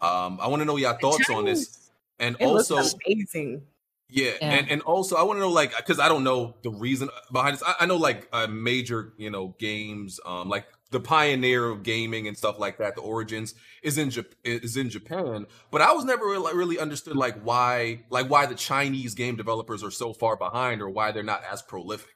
Um 0.00 0.38
i 0.40 0.46
want 0.48 0.60
to 0.60 0.66
know 0.66 0.76
your 0.76 0.98
thoughts 0.98 1.28
on 1.30 1.44
this. 1.44 1.90
And 2.18 2.36
It 2.38 2.46
also 2.46 2.76
amazing. 2.76 3.62
Yeah, 4.08 4.32
Yeah. 4.40 4.50
and 4.52 4.70
and 4.70 4.82
also 4.82 5.16
I 5.16 5.22
want 5.22 5.36
to 5.38 5.40
know 5.40 5.50
like 5.50 5.76
because 5.76 5.98
I 5.98 6.08
don't 6.08 6.24
know 6.24 6.56
the 6.62 6.70
reason 6.70 7.08
behind 7.32 7.54
this. 7.56 7.62
I, 7.66 7.74
I 7.80 7.86
know 7.86 7.96
like 7.96 8.28
uh, 8.32 8.46
major 8.46 9.12
you 9.16 9.30
know 9.30 9.54
games, 9.58 10.20
um, 10.26 10.48
like 10.48 10.66
the 10.90 11.00
pioneer 11.00 11.64
of 11.68 11.82
gaming 11.82 12.28
and 12.28 12.36
stuff 12.36 12.58
like 12.58 12.78
that. 12.78 12.94
The 12.94 13.00
origins 13.00 13.54
is 13.82 13.98
in 13.98 14.10
Jap- 14.10 14.32
is 14.44 14.76
in 14.76 14.90
Japan, 14.90 15.46
but 15.70 15.80
I 15.80 15.92
was 15.92 16.04
never 16.04 16.24
really, 16.26 16.54
really 16.54 16.78
understood 16.78 17.16
like 17.16 17.40
why 17.42 18.04
like 18.10 18.28
why 18.30 18.46
the 18.46 18.54
Chinese 18.54 19.14
game 19.14 19.36
developers 19.36 19.82
are 19.82 19.90
so 19.90 20.12
far 20.12 20.36
behind 20.36 20.80
or 20.82 20.88
why 20.90 21.10
they're 21.10 21.22
not 21.22 21.42
as 21.50 21.62
prolific. 21.62 22.10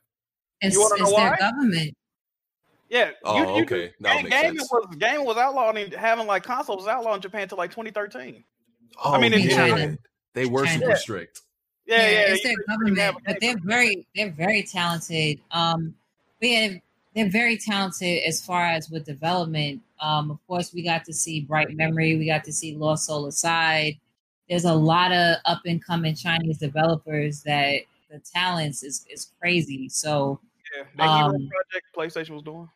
It's, 0.60 0.76
wanna 0.76 0.94
it's 1.02 1.10
know 1.10 1.16
their 1.16 1.30
why? 1.30 1.36
government. 1.38 1.94
Yeah. 2.90 3.10
Oh, 3.24 3.56
you, 3.56 3.62
okay, 3.64 3.92
that 4.00 4.14
Game, 4.14 4.24
makes 4.24 4.36
gaming 4.42 4.58
sense. 4.58 4.70
was 4.72 4.96
gaming 4.98 5.26
was 5.26 5.36
outlawed 5.36 5.76
and 5.76 5.92
having 5.92 6.26
like 6.26 6.42
consoles 6.42 6.78
was 6.78 6.88
outlawed 6.88 7.16
in 7.16 7.20
Japan 7.22 7.42
until 7.42 7.58
like 7.58 7.70
2013. 7.70 8.42
Oh, 9.04 9.12
I 9.14 9.20
mean, 9.20 9.32
in 9.34 9.40
In 9.42 9.50
yeah. 9.50 9.56
China. 9.68 9.98
they 10.34 10.46
were 10.46 10.64
China. 10.64 10.80
super 10.80 10.96
strict. 10.96 11.42
Yeah, 11.88 12.02
yeah. 12.10 12.24
it's 12.28 12.42
their 12.42 12.54
couldn't 12.68 12.88
even 12.88 12.96
have 12.98 13.14
government, 13.14 13.24
but 13.26 13.36
they're 13.40 13.56
very 13.64 14.06
they're 14.14 14.30
very 14.30 14.62
talented. 14.62 15.40
Um, 15.50 15.94
but 16.40 16.48
yeah, 16.48 16.68
they're 17.14 17.30
very 17.30 17.56
talented 17.56 18.22
as 18.24 18.44
far 18.44 18.64
as 18.66 18.90
with 18.90 19.04
development. 19.06 19.80
Um, 20.00 20.30
of 20.30 20.38
course, 20.46 20.72
we 20.74 20.82
got 20.82 21.04
to 21.06 21.12
see 21.14 21.40
Bright 21.40 21.74
Memory, 21.74 22.16
we 22.18 22.26
got 22.26 22.44
to 22.44 22.52
see 22.52 22.76
Lost 22.76 23.06
Soul 23.06 23.26
Aside. 23.26 23.98
There's 24.48 24.64
a 24.66 24.74
lot 24.74 25.12
of 25.12 25.36
up 25.46 25.62
and 25.66 25.84
coming 25.84 26.14
Chinese 26.14 26.58
developers 26.58 27.42
that 27.42 27.80
the 28.10 28.18
talents 28.20 28.82
is 28.82 29.06
is 29.10 29.32
crazy. 29.40 29.88
So 29.88 30.40
Yeah, 30.76 30.84
that 30.98 31.16
Hero 31.16 31.28
Um, 31.34 31.48
project 31.48 31.86
PlayStation 31.96 32.30
was 32.34 32.42
doing. 32.42 32.68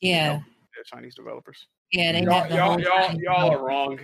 yeah, 0.00 0.34
Yeah, 0.76 0.82
Chinese 0.84 1.14
developers. 1.14 1.66
yeah, 1.92 2.12
they 2.12 2.22
Y'all, 2.22 2.32
have 2.34 2.48
the 2.48 2.56
y'all, 2.56 2.70
whole 2.72 2.80
y'all, 2.80 3.20
y'all 3.20 3.50
are 3.52 3.64
wrong. 3.64 4.00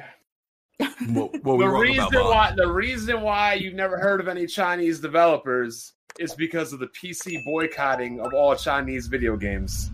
What, 0.78 1.32
what 1.44 1.58
the 1.58 1.68
wrong 1.68 1.80
reason 1.80 2.04
about, 2.04 2.24
why 2.30 2.52
the 2.56 2.66
reason 2.70 3.20
why 3.22 3.54
you've 3.54 3.74
never 3.74 3.98
heard 3.98 4.20
of 4.20 4.28
any 4.28 4.46
Chinese 4.46 5.00
developers 5.00 5.92
is 6.18 6.34
because 6.34 6.72
of 6.72 6.80
the 6.80 6.88
PC 6.88 7.42
boycotting 7.44 8.20
of 8.20 8.32
all 8.34 8.54
Chinese 8.56 9.06
video 9.06 9.36
games. 9.36 9.90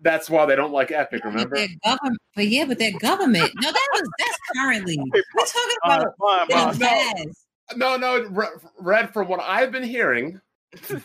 That's 0.00 0.28
why 0.28 0.44
they 0.46 0.56
don't 0.56 0.72
like 0.72 0.90
Epic. 0.90 1.20
But 1.24 1.30
Remember? 1.32 1.56
their 1.56 1.68
government, 1.84 2.18
but 2.36 2.46
yeah, 2.48 2.64
but 2.66 2.78
that 2.78 2.98
government. 2.98 3.50
No, 3.56 3.72
that 3.72 3.88
was 3.92 4.08
that's 4.18 4.38
currently. 4.56 4.98
We're 4.98 5.46
talking 5.46 5.76
Uh, 5.84 6.04
about 6.18 6.48
fine, 6.48 6.78
the 6.78 6.84
fine. 6.86 7.32
no. 7.76 7.96
No, 7.96 8.18
no. 8.28 8.54
Red, 8.78 9.12
from 9.12 9.28
what 9.28 9.40
I've 9.40 9.72
been 9.72 9.82
hearing, 9.82 10.40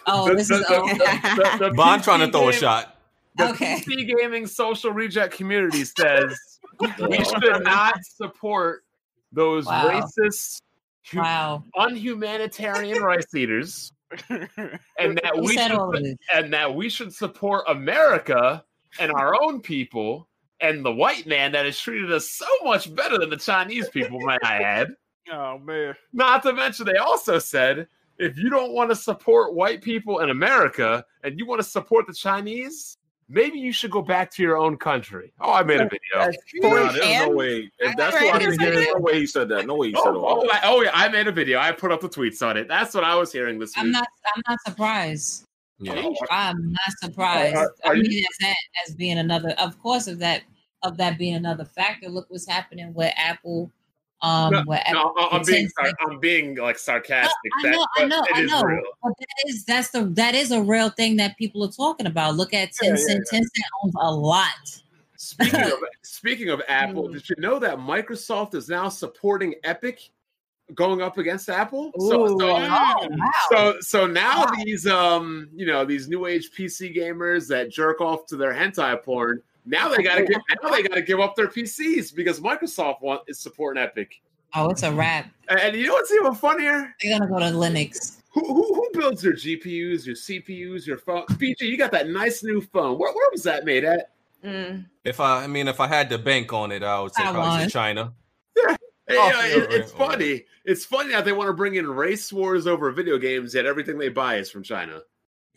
Oh, 0.08 0.28
the, 0.30 0.36
this 0.36 0.50
the, 0.50 0.56
is 0.56 0.68
the, 0.68 0.76
okay. 0.82 0.98
the, 0.98 1.70
the 1.70 1.72
Bond 1.76 2.04
trying 2.04 2.20
to 2.20 2.28
PC 2.28 2.32
throw 2.32 2.50
a 2.50 2.54
shot. 2.54 2.96
The 3.38 3.50
Okay. 3.52 3.76
PC 3.80 4.18
gaming 4.18 4.46
social 4.48 4.92
reject 4.92 5.34
community 5.36 5.86
says 5.86 6.38
we 7.10 7.24
should 7.24 7.64
not 7.64 8.04
support 8.04 8.84
those 9.32 9.66
Wow. 9.66 9.90
racist, 9.90 10.62
hu- 11.12 11.20
Wow. 11.20 11.64
unhumanitarian 11.76 13.02
rice 13.02 13.34
eaters, 13.36 13.94
and 14.30 15.18
that 15.24 15.38
we 15.40 15.56
should, 15.58 15.72
all 15.72 15.96
of 15.96 16.02
this? 16.04 16.16
and 16.34 16.52
that 16.54 16.74
we 16.74 16.90
should 16.90 17.14
support 17.14 17.64
America 17.68 18.64
and 19.00 19.12
our 19.12 19.36
own 19.42 19.62
people 19.62 20.28
and 20.62 20.84
the 20.84 20.92
white 20.92 21.26
man 21.28 21.52
that 21.54 21.66
has 21.66 21.80
treated 21.80 22.12
us 22.12 22.30
so 22.32 22.48
much 22.64 22.94
better 22.96 23.18
than 23.18 23.30
the 23.30 23.38
Chinese 23.38 23.90
people, 23.90 24.20
might 24.20 24.44
I 24.44 24.58
add. 24.58 24.90
oh 25.32 25.58
man. 25.60 25.96
Not 26.12 26.44
to 26.44 26.54
mention, 26.54 26.86
they 26.86 26.98
also 26.98 27.40
said 27.40 27.88
if 28.18 28.38
you 28.38 28.50
don't 28.50 28.74
want 28.74 28.90
to 28.90 28.96
support 28.96 29.54
white 29.54 29.82
people 29.82 30.20
in 30.20 30.30
America 30.30 31.06
and 31.24 31.40
you 31.40 31.46
want 31.46 31.62
to 31.62 31.68
support 31.68 32.06
the 32.08 32.14
Chinese, 32.14 32.98
maybe 33.30 33.60
you 33.60 33.72
should 33.72 33.92
go 33.92 34.02
back 34.02 34.32
to 34.32 34.44
your 34.44 34.58
own 34.58 34.76
country. 34.78 35.32
Oh, 35.40 35.54
I 35.54 35.64
made 35.64 35.80
a 35.80 35.84
video. 35.86 36.00
Nah, 36.16 36.92
there's 36.92 37.28
no 37.28 37.30
way. 37.30 37.72
If 37.80 37.96
that's 37.96 38.14
what 38.16 38.36
I 38.42 38.46
it's 38.48 38.58
hear, 38.62 38.74
like- 38.76 38.88
no 38.96 39.00
way 39.00 39.20
he 39.20 39.26
said 39.28 39.48
that. 39.50 39.68
No 39.68 39.76
way 39.76 39.90
he 39.90 39.94
said 39.94 40.08
Oh, 40.08 40.26
all 40.26 40.40
oh, 40.44 40.48
that. 40.52 40.64
I- 40.64 40.68
oh, 40.68 40.82
yeah, 40.82 40.92
I 40.94 41.08
made 41.10 41.28
a 41.28 41.32
video. 41.32 41.60
I 41.60 41.72
put 41.72 41.92
up 41.92 42.02
the 42.02 42.10
tweets 42.10 42.46
on 42.46 42.58
it. 42.58 42.68
That's 42.68 42.94
what 42.94 43.04
I 43.04 43.16
was 43.16 43.32
hearing 43.32 43.60
this 43.60 43.76
week. 43.76 43.86
I'm 43.86 43.92
not. 43.92 44.08
I'm 44.36 44.42
not 44.48 44.60
surprised. 44.68 45.46
Yeah. 45.80 46.10
I'm 46.30 46.72
not 46.74 46.92
surprised. 47.02 47.56
Are- 47.56 47.74
are 47.86 47.92
I 47.92 47.94
you- 47.94 48.04
mean, 48.04 48.20
as 48.20 48.38
that 48.42 48.56
as 48.88 48.96
being 48.96 49.18
another, 49.20 49.52
of 49.60 49.80
course, 49.82 50.08
of 50.08 50.20
that 50.20 50.42
of 50.84 50.98
that 50.98 51.18
being 51.18 51.36
another 51.36 51.66
factor. 51.66 52.10
Look 52.10 52.26
what's 52.30 52.48
happening 52.48 52.94
with 52.94 53.14
Apple. 53.18 53.72
Um, 54.22 54.52
No, 54.54 54.64
No, 54.92 55.14
I'm 55.32 55.44
being 55.44 55.70
10 55.82 55.94
I'm 56.06 56.20
being 56.20 56.56
like 56.56 56.78
sarcastic. 56.78 57.52
I 57.64 57.70
know, 57.70 57.88
I 57.98 58.06
know, 58.06 58.24
I 58.34 58.42
know. 58.42 58.82
But 59.02 59.14
that 59.20 59.50
is 59.50 59.64
that's 59.66 59.92
the 59.92 60.06
that 60.16 60.36
is 60.36 60.52
a 60.52 60.62
real 60.62 60.90
thing 60.90 61.16
that 61.18 61.38
people 61.38 61.64
are 61.64 61.72
talking 61.72 62.06
about. 62.08 62.36
Look 62.36 62.54
at 62.54 62.70
Yeah, 62.82 62.92
Tencent. 62.92 63.22
yeah, 63.32 63.40
Tencent 63.40 63.64
owns 63.84 63.94
a 64.00 64.12
lot. 64.14 64.82
Speaking 65.16 65.64
of 65.64 65.74
speaking 66.02 66.50
of 66.50 66.62
Apple, 66.68 67.08
Mm. 67.10 67.14
did 67.14 67.30
you 67.30 67.36
know 67.40 67.60
that 67.60 67.78
Microsoft 67.78 68.56
is 68.56 68.68
now 68.70 68.90
supporting 68.90 69.56
Epic 69.64 70.10
going 70.76 71.02
up 71.02 71.18
against 71.18 71.50
Apple? 71.50 71.92
So, 71.98 72.28
so, 72.28 72.36
Oh, 72.42 73.08
wow. 73.10 73.34
so 73.50 73.76
so 73.80 74.06
now 74.08 74.46
Wow. 74.46 74.52
these 74.58 74.86
um 74.86 75.50
you 75.54 75.66
know 75.66 75.86
these 75.86 76.10
new 76.10 76.26
age 76.26 76.52
PC 76.52 76.96
gamers 76.96 77.48
that 77.48 77.70
jerk 77.70 78.02
off 78.02 78.26
to 78.28 78.36
their 78.38 78.54
hentai 78.54 79.02
porn 79.02 79.42
now 79.70 79.88
they 79.90 80.04
gotta 80.04 80.24
get 80.24 80.42
now 80.64 80.70
they 80.70 80.84
gotta 80.84 81.02
give 81.02 81.20
up 81.20 81.36
their 81.36 81.48
PCs 81.48 82.14
because 82.16 82.40
Microsoft 82.40 83.02
want 83.02 83.22
is 83.28 83.40
supporting 83.40 83.82
Epic. 83.82 84.22
oh, 84.56 84.70
it's 84.70 84.84
a 84.84 84.92
wrap. 84.92 85.30
And, 85.48 85.60
and 85.60 85.76
you 85.76 85.88
know 85.88 85.94
what's 85.94 86.12
even 86.12 86.34
funnier? 86.36 86.96
They're 87.02 87.18
gonna 87.20 87.32
go 87.32 87.40
to 87.40 87.46
Linux. 87.46 88.18
Who, 88.32 88.46
who, 88.46 88.74
who 88.76 88.90
builds 88.94 89.24
your 89.24 89.34
GPUs, 89.34 90.06
your 90.06 90.16
CPUs, 90.16 90.86
your 90.86 90.98
phone? 91.00 91.26
BG, 91.28 91.62
you 91.62 91.78
got 91.78 91.92
that 91.94 92.10
nice 92.10 92.44
new 92.44 92.62
phone. 92.62 93.00
Where, 93.00 93.12
where 93.12 93.30
was 93.32 93.42
that 93.44 93.66
made 93.66 93.84
at? 93.84 94.12
Mm. 94.46 94.86
If 95.04 95.20
I, 95.20 95.44
I 95.44 95.48
mean, 95.48 95.68
if 95.68 95.80
I 95.80 95.88
had 95.88 96.10
to 96.12 96.18
bank 96.20 96.54
on 96.54 96.72
it, 96.72 96.84
I 96.84 97.00
would 97.02 97.14
say 97.14 97.24
probably 97.24 97.64
say 97.66 97.70
China. 97.70 98.14
Hey, 99.08 99.16
Oh, 99.18 99.26
uh, 99.26 99.30
it- 99.30 99.34
yeah, 99.34 99.46
it's 99.56 99.68
right, 99.68 99.80
right. 99.80 99.90
funny. 100.20 100.46
It's 100.66 100.86
funny 100.86 101.10
that 101.14 101.26
they 101.26 101.34
want 101.34 101.48
to 101.48 101.54
bring 101.54 101.74
in 101.74 101.88
race 101.90 102.32
wars 102.32 102.68
over 102.68 102.92
video 102.92 103.18
games, 103.18 103.56
yet 103.56 103.66
everything 103.66 103.98
they 103.98 104.10
buy 104.10 104.36
is 104.36 104.52
from 104.52 104.62
China. 104.62 105.00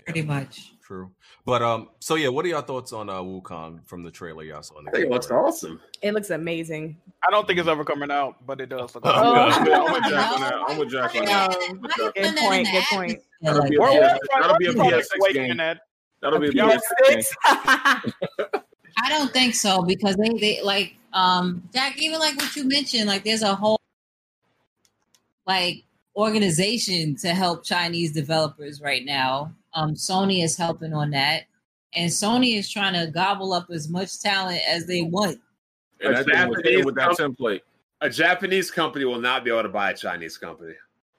Pretty 0.07 0.23
much. 0.23 0.73
True. 0.83 1.11
But 1.45 1.61
um, 1.61 1.89
so 1.99 2.15
yeah, 2.15 2.29
what 2.29 2.45
are 2.45 2.49
y'all 2.49 2.63
thoughts 2.63 2.93
on 2.93 3.11
uh 3.11 3.15
Wukong 3.15 3.85
from 3.87 4.05
the 4.05 4.11
trailer 4.13 4.45
y'all 4.45 4.63
saw? 4.63 4.79
In 4.79 4.85
the 4.85 4.91
I 4.91 4.95
think 4.95 5.07
it 5.07 5.11
looks 5.11 5.27
gameplay? 5.27 5.45
awesome. 5.49 5.81
It 6.01 6.15
looks 6.15 6.31
amazing. 6.31 6.97
I 7.27 7.31
don't 7.33 7.47
think 7.47 7.59
it's 7.59 7.69
ever 7.69 7.85
coming 7.85 8.13
out, 8.13 8.47
but 8.47 8.61
it 8.61 8.69
does 8.69 8.95
look. 8.95 9.05
Oh, 9.07 9.11
awesome. 9.11 9.67
Yeah, 9.67 9.83
I'm 9.83 9.93
with 9.93 10.05
Jack 10.05 10.33
on 10.33 10.41
that. 10.41 10.55
I'm 10.69 10.79
with 10.79 10.91
Jack 10.91 11.15
on 11.17 11.25
that. 11.25 12.15
Good 12.15 12.37
point, 12.37 12.69
good 12.71 12.85
point. 12.85 13.23
That'll 13.41 13.69
be 13.69 13.77
a 13.77 13.81
PS, 13.81 14.19
that'll 14.41 14.59
be 14.59 14.67
a 14.67 14.73
PS6 14.73 15.35
game. 15.35 15.57
that. 15.57 15.81
That'll 16.21 16.39
be 16.39 16.49
a 16.49 16.53
PS6. 16.53 16.81
PS6 17.09 18.05
game. 18.05 18.47
I 18.99 19.09
don't 19.09 19.33
think 19.33 19.55
so 19.57 19.83
because 19.83 20.17
they, 20.17 20.29
they 20.39 20.63
like 20.63 20.95
um 21.13 21.69
Jack, 21.75 22.01
even 22.01 22.21
like 22.21 22.37
what 22.37 22.55
you 22.55 22.69
mentioned, 22.69 23.09
like 23.09 23.25
there's 23.25 23.43
a 23.43 23.55
whole 23.55 23.81
like 25.47 25.83
organization 26.15 27.17
to 27.17 27.31
help 27.31 27.65
Chinese 27.65 28.13
developers 28.13 28.81
right 28.81 29.05
now. 29.05 29.53
Um 29.75 29.95
Sony 29.95 30.45
is 30.45 30.57
helping 30.57 30.93
on 30.93 31.11
that. 31.11 31.45
And 31.95 32.11
Sony 32.11 32.59
is 32.59 32.71
trying 32.71 32.95
to 32.95 33.11
gobble 33.11 33.53
up 33.53 33.71
as 33.71 33.89
much 33.89 34.21
talent 34.21 34.61
as 34.67 34.87
they 34.87 35.03
want. 35.03 35.39
And 36.01 36.17
that 36.17 36.25
thing 36.25 36.49
was 36.49 36.57
Japanese 36.63 36.85
with 36.85 36.95
that 36.97 37.11
template. 37.11 37.61
A 38.01 38.11
Japanese 38.11 38.71
company 38.71 39.05
will 39.05 39.21
not 39.21 39.45
be 39.45 39.51
able 39.51 39.63
to 39.63 39.69
buy 39.69 39.91
a 39.91 39.95
Chinese 39.95 40.37
company. 40.37 40.75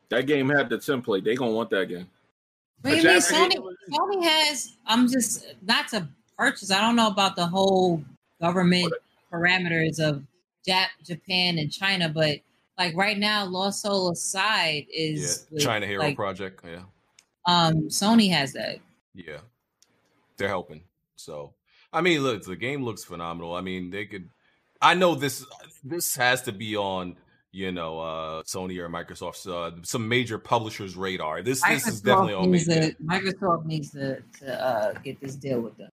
That 0.10 0.28
game 0.28 0.50
had 0.50 0.70
the 0.70 0.78
template. 0.78 1.24
They 1.24 1.36
gonna 1.36 1.52
want 1.52 1.70
that 1.70 1.88
game. 1.88 2.08
What 2.82 2.92
do 2.92 2.98
you 2.98 3.04
mean 3.04 3.22
Sony 3.22 3.56
Sony 3.90 4.24
has 4.24 4.78
I'm 4.86 5.08
just 5.08 5.46
not 5.62 5.88
to 5.90 6.08
purchase. 6.38 6.72
I 6.72 6.82
don't 6.82 6.96
know 6.96 7.08
about 7.08 7.36
the 7.36 7.46
whole 7.46 8.04
government 8.42 8.94
parameters 9.32 10.00
of 10.00 10.24
Jap- 10.68 10.88
Japan 11.06 11.58
and 11.58 11.72
China, 11.72 12.10
but 12.10 12.40
like 12.78 12.96
right 12.96 13.18
now, 13.18 13.46
Lost 13.46 13.82
Soul 13.82 14.12
aside 14.12 14.88
Yeah, 14.90 15.12
is 15.12 15.48
with, 15.52 15.62
China 15.62 15.86
Hero 15.86 16.04
like, 16.04 16.16
Project. 16.16 16.62
Yeah, 16.66 16.84
Um, 17.46 17.90
Sony 17.90 18.32
has 18.32 18.54
that. 18.54 18.80
yeah, 19.14 19.40
they're 20.38 20.48
helping. 20.48 20.84
So 21.16 21.54
I 21.92 22.02
mean, 22.02 22.22
look, 22.24 22.44
the 22.44 22.56
game 22.56 22.84
looks 22.84 23.04
phenomenal. 23.04 23.54
I 23.56 23.62
mean, 23.62 23.92
they 23.92 24.06
could. 24.06 24.30
I 24.82 24.96
know 24.96 25.16
this. 25.16 25.46
This 25.84 26.16
has 26.16 26.42
to 26.44 26.52
be 26.52 26.76
on. 26.76 27.18
You 27.56 27.72
know, 27.72 28.00
uh 28.00 28.42
Sony 28.44 28.80
or 28.80 28.90
Microsoft's 28.90 29.46
uh, 29.46 29.72
some 29.84 30.10
major 30.10 30.40
publishers' 30.40 30.96
radar. 30.96 31.44
This 31.44 31.62
this 31.62 31.86
is 31.86 32.02
definitely 32.02 32.34
on 32.34 32.50
needs 32.50 32.66
to, 32.66 32.96
Microsoft 32.96 33.66
needs 33.66 33.92
to 33.92 34.24
to 34.40 34.66
uh, 34.66 34.94
get 35.04 35.22
this 35.22 35.36
deal 35.36 35.62
with 35.62 35.78
them. 35.78 35.92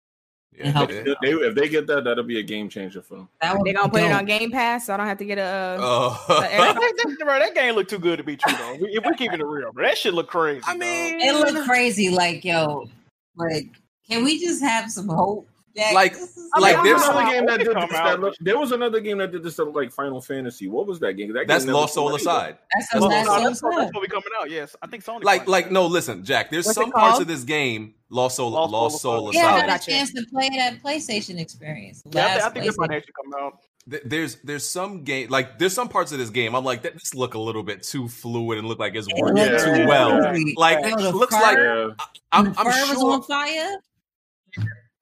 Yeah, 0.57 0.69
help. 0.71 0.89
they- 0.89 0.97
If 0.99 1.17
they, 1.21 1.29
if 1.31 1.55
they 1.55 1.69
get 1.69 1.87
that, 1.87 2.03
that'll 2.03 2.23
be 2.23 2.39
a 2.39 2.43
game 2.43 2.69
changer 2.69 3.01
for 3.01 3.15
them. 3.15 3.29
That 3.41 3.53
would 3.57 3.65
They 3.65 3.71
be 3.71 3.77
gonna 3.77 3.89
put 3.91 4.01
it 4.03 4.11
on 4.11 4.25
Game 4.25 4.51
Pass, 4.51 4.85
so 4.87 4.93
I 4.93 4.97
don't 4.97 5.07
have 5.07 5.17
to 5.19 5.25
get 5.25 5.37
a. 5.37 5.41
Uh, 5.41 5.77
oh. 5.81 6.25
a 6.29 6.33
That, 6.41 6.51
Xbox. 6.51 6.73
that, 6.75 6.93
that, 7.19 7.25
bro, 7.25 7.39
that 7.39 7.55
game 7.55 7.75
look 7.75 7.87
too 7.87 7.99
good 7.99 8.17
to 8.17 8.23
be 8.23 8.37
true 8.37 8.53
though. 8.57 8.77
If 8.79 9.03
we're 9.05 9.13
keeping 9.13 9.39
it 9.39 9.45
real, 9.45 9.71
bro, 9.71 9.85
that 9.85 9.97
shit 9.97 10.13
look 10.13 10.27
crazy. 10.27 10.61
I 10.67 10.71
dog. 10.71 10.79
mean, 10.79 11.19
It 11.21 11.33
look 11.33 11.65
crazy, 11.65 12.09
like 12.09 12.43
yo, 12.45 12.87
like 13.35 13.67
can 14.09 14.23
we 14.23 14.39
just 14.39 14.61
have 14.61 14.91
some 14.91 15.07
hope? 15.09 15.47
Jack? 15.75 15.93
Like- 15.93 16.15
like 16.57 16.75
there 16.75 16.83
there's- 16.83 17.01
was 17.01 17.09
another 17.09 17.31
game 17.33 17.45
that 17.47 17.57
did 17.59 17.67
this. 17.67 17.89
That 17.91 18.19
look, 18.21 18.35
there 18.39 18.57
was 18.57 18.71
another 18.71 18.99
game 19.01 19.17
that 19.17 19.31
did 19.31 19.43
this 19.43 19.55
that 19.57 19.65
like 19.65 19.91
Final 19.91 20.21
Fantasy. 20.21 20.67
What 20.69 20.87
was 20.87 20.99
that 21.01 21.13
game? 21.13 21.33
That 21.33 21.47
that's 21.47 21.63
game 21.65 21.73
never 21.73 21.79
Lost 21.81 21.93
Soul 21.95 22.07
came 22.09 22.15
aside. 22.17 22.57
that's 22.73 22.87
That's 22.91 22.91
the 22.91 22.97
Oh, 22.99 23.09
last 23.09 23.25
no, 23.25 23.25
Soul 23.25 23.43
that's, 23.43 23.61
that's 23.61 23.73
Aside. 23.83 23.93
what 23.93 24.01
we 24.01 24.07
coming 24.07 24.23
out. 24.41 24.49
Yes, 24.49 24.75
I 24.81 24.87
think 24.87 25.03
Sony. 25.03 25.23
Like, 25.23 25.47
like, 25.47 25.71
no, 25.71 25.85
listen, 25.87 26.23
Jack. 26.23 26.49
There's 26.51 26.65
What's 26.65 26.75
some 26.75 26.91
parts 26.91 27.19
of 27.19 27.27
this 27.27 27.43
game, 27.43 27.93
Lost 28.09 28.37
Soul, 28.37 28.51
Lost 28.51 28.71
Lost, 28.71 29.01
Soul 29.01 29.17
Soul 29.17 29.29
Aside. 29.31 29.39
Yeah, 29.39 29.47
I 29.47 29.57
aside. 29.57 29.69
had 29.69 29.81
a 29.81 29.83
chance 29.83 30.13
to 30.13 30.25
play 30.31 30.49
that 30.55 30.81
PlayStation 30.81 31.39
experience. 31.39 32.03
Yeah, 32.09 32.21
I, 32.25 32.25
last 32.25 32.33
think, 32.35 32.45
I 32.45 32.49
think 32.61 32.65
that 32.65 32.77
might 32.79 32.89
PlayStation. 32.89 32.95
actually 32.97 33.13
come 33.33 33.43
out. 33.43 33.59
There's 34.05 34.35
there's 34.43 34.67
some 34.67 35.03
game 35.03 35.29
like 35.29 35.59
there's 35.59 35.73
some 35.73 35.89
parts 35.89 36.11
of 36.11 36.17
this 36.17 36.31
game 36.31 36.55
I'm 36.55 36.65
like 36.65 36.81
that 36.81 36.93
this 36.93 37.13
look 37.13 37.35
a 37.35 37.39
little 37.39 37.61
bit 37.61 37.83
too 37.83 38.07
fluid 38.07 38.57
and 38.57 38.67
look 38.67 38.79
like 38.79 38.95
it's 38.95 39.07
working 39.15 39.37
Yeah, 39.37 39.57
too 39.59 39.85
well. 39.87 40.09
yeah. 40.35 40.53
Like 40.57 40.79
oh, 40.81 41.05
it 41.07 41.13
looks 41.13 41.35
fur- 41.35 41.41
like 41.43 41.57
Yeah. 41.59 41.89
I'm, 42.31 42.45
the 42.45 42.59
I'm 42.59 42.65
fur 42.65 42.93
was 42.95 43.03
on 43.03 43.21
fire. 43.21 43.75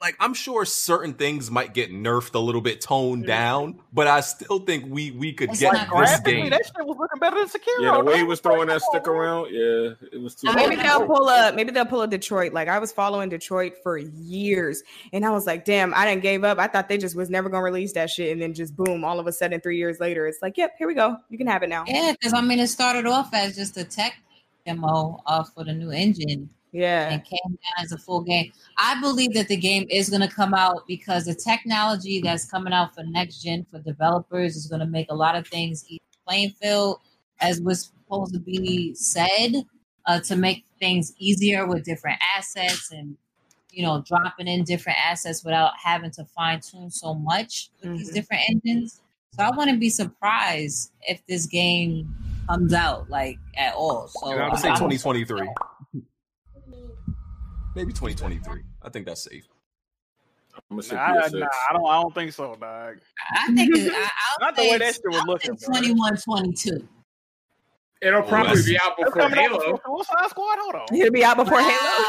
Like 0.03 0.15
I'm 0.19 0.33
sure 0.33 0.65
certain 0.65 1.13
things 1.13 1.49
might 1.49 1.73
get 1.73 1.91
nerfed 1.91 2.35
a 2.35 2.39
little 2.39 2.59
bit, 2.61 2.81
toned 2.81 3.23
Mhm. 3.23 3.27
down, 3.27 3.79
but 3.93 4.05
I 4.05 4.19
still 4.19 4.59
think 4.59 4.85
we 4.89 5.11
we 5.11 5.31
could 5.31 5.49
It's 5.51 5.61
get 5.61 5.71
not 5.73 5.79
this 5.83 5.89
Graphically, 5.89 6.33
game. 6.33 6.49
that 6.49 6.61
shit 6.65 6.85
was 6.85 6.97
looking 6.99 7.19
better 7.19 7.37
than 7.37 7.47
Sekiro. 7.47 7.81
Yeah, 7.81 7.97
the 7.97 8.03
way 8.03 8.17
he 8.17 8.23
was 8.23 8.41
throwing 8.41 8.67
that 8.67 8.81
stick 8.81 9.07
around, 9.07 9.47
yeah, 9.51 9.93
it 10.11 10.21
was 10.21 10.35
too. 10.35 10.49
Or 10.49 10.53
maybe 10.53 10.75
they'll 10.75 11.07
pull 11.07 11.29
up. 11.29 11.55
Maybe 11.55 11.71
they'll 11.71 11.85
pull 11.85 12.01
a 12.01 12.07
Detroit. 12.07 12.51
Like 12.53 12.67
I 12.67 12.79
was 12.79 12.91
following 12.91 13.29
Detroit 13.29 13.75
for 13.81 13.97
years, 13.97 14.83
and 15.13 15.25
I 15.25 15.29
was 15.29 15.47
like, 15.47 15.63
"Damn, 15.63 15.93
I 15.93 16.05
didn't 16.05 16.21
gave 16.21 16.43
up. 16.43 16.59
I 16.59 16.67
thought 16.67 16.89
they 16.89 16.97
just 16.97 17.15
was 17.15 17.29
never 17.29 17.47
gonna 17.49 17.63
release 17.63 17.93
that 17.93 18.09
shit." 18.09 18.31
And 18.33 18.41
then 18.41 18.53
just 18.53 18.75
boom, 18.75 19.05
all 19.05 19.19
of 19.19 19.27
a 19.27 19.31
sudden, 19.31 19.61
three 19.61 19.77
years 19.77 19.99
later, 20.01 20.27
it's 20.27 20.41
like, 20.41 20.57
"Yep, 20.57 20.73
here 20.77 20.87
we 20.87 20.95
go. 20.95 21.15
You 21.29 21.37
can 21.37 21.47
have 21.47 21.63
it 21.63 21.69
now." 21.69 21.85
Yeah, 21.87 22.11
because 22.11 22.33
I 22.33 22.41
mean, 22.41 22.59
it 22.59 22.67
started 22.67 23.05
off 23.05 23.29
as 23.33 23.55
just 23.55 23.77
a 23.77 23.85
tech 23.85 24.15
demo 24.65 25.21
uh, 25.25 25.43
for 25.43 25.63
the 25.63 25.73
new 25.73 25.91
engine 25.91 26.49
Yeah, 26.73 27.09
and 27.09 27.23
came 27.23 27.39
down 27.45 27.83
as 27.83 27.91
a 27.91 27.97
full 27.97 28.21
game. 28.21 28.51
I 28.77 28.99
believe 28.99 29.33
that 29.35 29.47
the 29.47 29.55
game 29.57 29.85
is 29.89 30.09
going 30.09 30.21
to 30.21 30.27
come 30.27 30.53
out 30.55 30.85
because 30.87 31.25
the 31.25 31.35
technology 31.35 32.19
that's 32.19 32.45
coming 32.45 32.73
out 32.73 32.93
for 32.95 33.03
next 33.03 33.43
gen 33.43 33.65
for 33.69 33.79
developers 33.79 34.55
is 34.55 34.65
going 34.67 34.79
to 34.79 34.87
make 34.87 35.09
a 35.11 35.15
lot 35.15 35.35
of 35.35 35.47
things 35.47 35.85
easy 35.87 36.01
playing 36.27 36.49
field, 36.61 36.99
as 37.41 37.61
was 37.61 37.91
supposed 38.05 38.33
to 38.33 38.39
be 38.39 38.93
said, 38.95 39.63
uh, 40.07 40.19
to 40.21 40.35
make 40.35 40.65
things 40.79 41.13
easier 41.19 41.65
with 41.67 41.85
different 41.85 42.19
assets 42.35 42.91
and 42.91 43.15
you 43.71 43.83
know 43.83 44.03
dropping 44.07 44.47
in 44.47 44.63
different 44.63 44.97
assets 45.03 45.43
without 45.43 45.71
having 45.81 46.11
to 46.11 46.25
fine 46.25 46.59
tune 46.59 46.89
so 46.91 47.13
much 47.13 47.69
with 47.81 47.97
these 47.97 48.09
Mhm. 48.11 48.13
different 48.13 48.41
engines. 48.49 49.01
So 49.35 49.43
I 49.43 49.49
wouldn't 49.55 49.79
be 49.79 49.89
surprised 49.89 50.91
if 51.07 51.25
this 51.27 51.45
game 51.45 52.13
comes 52.47 52.73
out 52.73 53.09
like 53.09 53.39
at 53.57 53.73
all. 53.73 54.07
So 54.07 54.27
I 54.27 54.49
would 54.49 54.59
say 54.59 54.67
I'm- 54.69 54.77
2023, 54.77 55.47
maybe 57.75 57.91
2023. 57.93 58.61
I 58.81 58.89
think 58.89 59.05
that's 59.05 59.23
safe. 59.23 59.47
I'm 60.55 60.61
gonna 60.77 60.83
say 60.83 60.95
Nah, 60.95 61.01
I, 61.05 61.27
PS6. 61.29 61.39
nah, 61.39 61.47
I 61.69 61.73
don't. 61.73 61.85
I 61.87 62.01
don't 62.01 62.13
think 62.13 62.31
so, 62.33 62.55
dog. 62.55 62.97
I 63.31 63.47
think 63.53 63.75
it, 63.75 63.91
I, 63.91 63.97
I'll 63.97 64.09
Not 64.47 64.55
the 64.55 64.61
way 64.63 64.71
that 64.77 64.81
it's- 64.81 64.95
shit 64.95 65.03
was 65.07 65.17
I'll 65.21 65.25
looking, 65.25 65.57
21, 65.57 66.17
22. 66.17 66.87
It'll 68.01 68.21
probably 68.21 68.47
that's- 68.49 68.65
be 68.67 68.77
out 68.79 68.97
before 68.97 69.11
coming 69.13 69.39
out 69.39 69.49
Halo. 69.51 69.71
before 69.77 70.03
Suicide 70.03 70.29
Squad. 70.29 70.57
Hold 70.59 70.75
on. 70.75 70.95
it'll 70.97 71.11
be 71.11 71.23
out 71.23 71.37
before 71.37 71.61
Halo. 71.61 72.05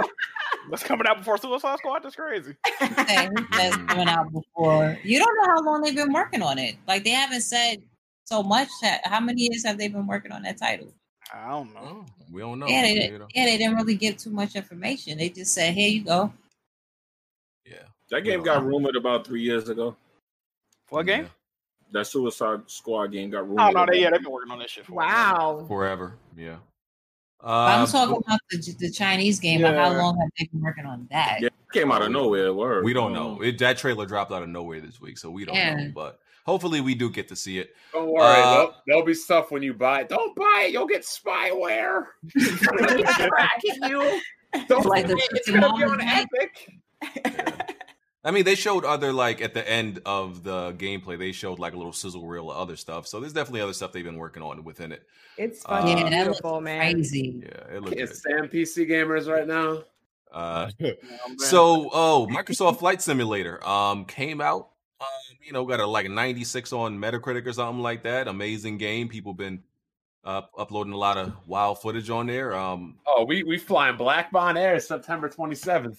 That's 0.70 0.82
coming 0.82 1.06
out 1.06 1.18
before 1.18 1.36
Suicide 1.36 1.78
Squad. 1.78 2.02
That's 2.02 2.16
crazy. 2.16 2.56
That's 2.80 3.76
coming 3.76 4.08
out 4.08 4.32
before. 4.32 4.98
You 5.04 5.18
don't 5.18 5.36
know 5.36 5.52
how 5.54 5.62
long 5.62 5.82
they've 5.82 5.94
been 5.94 6.12
working 6.12 6.42
on 6.42 6.58
it. 6.58 6.76
Like 6.88 7.04
they 7.04 7.10
haven't 7.10 7.42
said 7.42 7.82
so 8.24 8.42
much. 8.42 8.68
How 9.04 9.20
many 9.20 9.42
years 9.42 9.64
have 9.66 9.76
they 9.76 9.88
been 9.88 10.06
working 10.06 10.32
on 10.32 10.42
that 10.42 10.56
title? 10.56 10.92
I 11.32 11.48
don't 11.48 11.72
know. 11.74 11.80
Oh, 11.82 12.06
we 12.32 12.40
don't 12.40 12.58
know. 12.58 12.66
yeah, 12.66 12.82
they, 12.82 13.10
you 13.10 13.26
yeah, 13.34 13.44
they 13.46 13.58
didn't 13.58 13.76
really 13.76 13.96
give 13.96 14.16
too 14.16 14.30
much 14.30 14.56
information. 14.56 15.18
They 15.18 15.30
just 15.30 15.54
said, 15.54 15.74
"Here 15.74 15.88
you 15.88 16.04
go." 16.04 16.32
yeah. 17.66 17.76
that 18.10 18.22
game 18.22 18.42
got 18.42 18.64
rumored 18.64 18.96
about 18.96 19.26
three 19.26 19.42
years 19.42 19.68
ago. 19.68 19.96
What 20.90 21.06
game? 21.06 21.28
That 21.92 22.06
Suicide 22.06 22.60
Squad 22.66 23.08
game 23.08 23.30
got 23.30 23.40
oh, 23.40 23.44
rumored. 23.44 23.60
Oh 23.60 23.70
no, 23.70 23.86
they 23.90 24.00
yeah, 24.00 24.10
they've 24.10 24.22
been 24.22 24.32
working 24.32 24.52
on 24.52 24.58
this 24.58 24.70
shit. 24.70 24.86
For 24.86 24.92
wow. 24.92 25.64
forever. 25.66 26.14
Yeah. 26.36 26.56
But 27.40 27.50
I'm 27.50 27.82
uh, 27.82 27.86
talking 27.86 28.22
about 28.26 28.40
the, 28.50 28.74
the 28.78 28.90
Chinese 28.90 29.38
game. 29.38 29.60
Like 29.60 29.74
how 29.74 29.92
long 29.92 30.18
have 30.18 30.30
they 30.38 30.48
been 30.50 30.62
working 30.62 30.86
on 30.86 31.06
that? 31.10 31.38
Yeah, 31.40 31.48
it 31.48 31.52
came 31.72 31.92
out 31.92 32.00
of 32.00 32.10
nowhere. 32.10 32.54
Word. 32.54 32.84
we 32.84 32.94
don't 32.94 33.12
know. 33.12 33.36
Mm. 33.36 33.46
It, 33.46 33.58
that 33.58 33.76
trailer 33.76 34.06
dropped 34.06 34.32
out 34.32 34.42
of 34.42 34.48
nowhere 34.48 34.80
this 34.80 35.00
week, 35.00 35.18
so 35.18 35.30
we 35.30 35.44
don't 35.44 35.54
Yeah. 35.54 35.74
know. 35.76 35.92
But 35.94 36.20
hopefully, 36.44 36.80
we 36.80 36.94
do 36.94 37.10
get 37.10 37.28
to 37.28 37.36
see 37.36 37.58
it. 37.58 37.74
Don't 37.92 38.08
worry, 38.10 38.42
Uh, 38.42 38.50
there'll, 38.50 38.74
there'll 38.86 39.04
be 39.04 39.14
stuff 39.14 39.50
when 39.50 39.62
you 39.62 39.74
buy 39.74 40.00
it. 40.02 40.08
Don't 40.08 40.34
buy 40.36 40.66
it, 40.66 40.72
you'll 40.72 40.86
get 40.86 41.02
spyware. 41.02 42.04
Tracking 42.38 43.82
you. 43.88 44.20
Don't 44.68 44.86
Like 44.86 45.06
the 45.06 45.20
it's 45.32 45.50
gonna 45.50 45.60
be 45.76 45.82
on 45.84 45.98
moment, 45.98 46.02
right? 46.02 46.26
Epic. 46.40 47.74
I 48.26 48.30
mean, 48.30 48.44
they 48.44 48.54
showed 48.54 48.84
other 48.86 49.12
like 49.12 49.42
at 49.42 49.52
the 49.52 49.68
end 49.68 50.00
of 50.06 50.42
the 50.44 50.72
gameplay, 50.72 51.18
they 51.18 51.32
showed 51.32 51.58
like 51.58 51.74
a 51.74 51.76
little 51.76 51.92
sizzle 51.92 52.26
reel 52.26 52.50
of 52.50 52.56
other 52.56 52.76
stuff. 52.76 53.06
So 53.06 53.20
there's 53.20 53.34
definitely 53.34 53.60
other 53.60 53.74
stuff 53.74 53.92
they've 53.92 54.04
been 54.04 54.16
working 54.16 54.42
on 54.42 54.64
within 54.64 54.92
it. 54.92 55.02
It's 55.36 55.62
Uh, 55.66 55.80
fucking 55.80 55.98
Yeah, 55.98 56.04
that 56.04 56.26
looks 56.28 56.40
beautiful, 56.40 56.60
man. 56.62 56.92
Crazy. 56.92 57.42
Yeah, 57.42 57.76
it 57.76 57.82
looked 57.82 57.96
Can't 57.96 58.08
good. 58.08 58.16
stand 58.16 58.50
PC 58.50 58.88
gamers 58.88 59.30
right 59.30 59.46
now. 59.46 59.84
Uh, 60.32 60.70
so, 61.36 61.90
oh, 61.92 62.26
Microsoft 62.30 62.78
Flight 62.78 63.02
Simulator 63.02 63.62
um 63.66 64.06
came 64.06 64.40
out. 64.40 64.70
You 65.44 65.52
know, 65.52 65.64
got 65.64 65.80
a 65.80 65.86
like 65.86 66.08
96 66.08 66.72
on 66.72 66.98
Metacritic 66.98 67.46
or 67.46 67.52
something 67.52 67.82
like 67.82 68.02
that. 68.04 68.28
Amazing 68.28 68.78
game. 68.78 69.08
People 69.08 69.34
been 69.34 69.62
uh, 70.24 70.42
uploading 70.56 70.92
a 70.92 70.96
lot 70.96 71.18
of 71.18 71.32
wild 71.46 71.80
footage 71.80 72.08
on 72.10 72.26
there. 72.26 72.54
Um, 72.54 72.96
Oh, 73.06 73.24
we 73.24 73.42
we 73.42 73.58
flying 73.58 73.96
Black 73.96 74.32
Bond 74.32 74.56
Air 74.58 74.80
September 74.80 75.28
27th. 75.28 75.98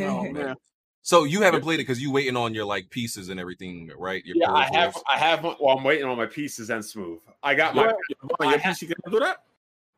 Oh, 0.00 0.22
man. 0.30 0.54
so 1.00 1.24
you 1.24 1.40
haven't 1.40 1.62
played 1.62 1.76
it 1.80 1.84
because 1.86 2.00
you 2.02 2.12
waiting 2.12 2.36
on 2.36 2.54
your 2.54 2.64
like 2.66 2.90
pieces 2.90 3.30
and 3.30 3.40
everything, 3.40 3.90
right? 3.96 4.24
Your 4.26 4.36
Yeah, 4.36 4.52
I 4.52 4.64
have. 4.74 4.96
I 5.12 5.18
have 5.18 5.42
well, 5.42 5.56
I'm 5.78 5.84
waiting 5.84 6.04
on 6.06 6.16
my 6.18 6.26
pieces 6.26 6.70
and 6.70 6.84
smooth. 6.84 7.20
I 7.42 7.54
got 7.54 7.74
my 7.74 7.84
Your, 7.84 7.98
I 8.40 8.50
your 8.50 8.58
ha- 8.58 8.70
PC 8.70 8.80
can 8.88 9.12
do 9.12 9.20
that? 9.20 9.38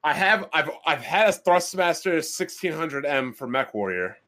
I 0.05 0.13
have 0.13 0.49
I've 0.53 0.71
I've 0.87 1.03
had 1.03 1.29
a 1.31 1.33
Thrustmaster 1.33 2.19
1600M 2.19 3.35
for 3.35 3.47
Mech 3.49 3.75
Warrior. 3.75 4.19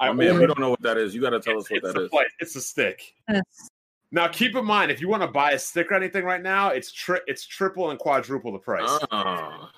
I 0.00 0.08
I 0.08 0.12
mean, 0.12 0.38
we 0.38 0.46
don't 0.46 0.58
know 0.58 0.70
what 0.70 0.82
that 0.82 0.96
is. 0.96 1.14
You 1.14 1.20
got 1.20 1.30
to 1.30 1.40
tell 1.40 1.58
us 1.58 1.70
what 1.70 1.82
that 1.82 1.88
is. 1.88 1.94
that 1.94 2.10
flight. 2.10 2.26
It's 2.40 2.56
a 2.56 2.60
stick. 2.60 3.14
Yes. 3.28 3.70
Now, 4.12 4.28
keep 4.28 4.54
in 4.54 4.64
mind, 4.64 4.90
if 4.90 5.00
you 5.00 5.08
want 5.08 5.22
to 5.22 5.28
buy 5.28 5.52
a 5.52 5.58
stick 5.58 5.90
or 5.90 5.94
anything 5.94 6.24
right 6.24 6.42
now, 6.42 6.68
it's 6.68 6.92
tri- 6.92 7.20
it's 7.26 7.44
triple 7.46 7.90
and 7.90 7.98
quadruple 7.98 8.52
the 8.52 8.58
price. 8.58 8.98
Ah. 9.10 9.70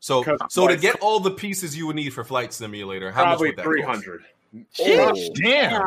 So, 0.00 0.24
so 0.48 0.66
to 0.66 0.76
get 0.76 0.96
all 1.00 1.20
the 1.20 1.30
pieces 1.30 1.76
you 1.76 1.86
would 1.86 1.94
need 1.96 2.10
for 2.10 2.24
Flight 2.24 2.52
Simulator, 2.52 3.12
how 3.12 3.22
Probably 3.22 3.48
much 3.48 3.56
would 3.56 3.58
that 3.58 3.62
three 3.62 3.82
cost? 3.82 4.04
hundred, 4.04 4.24
Oh. 4.80 5.30
Damn. 5.36 5.82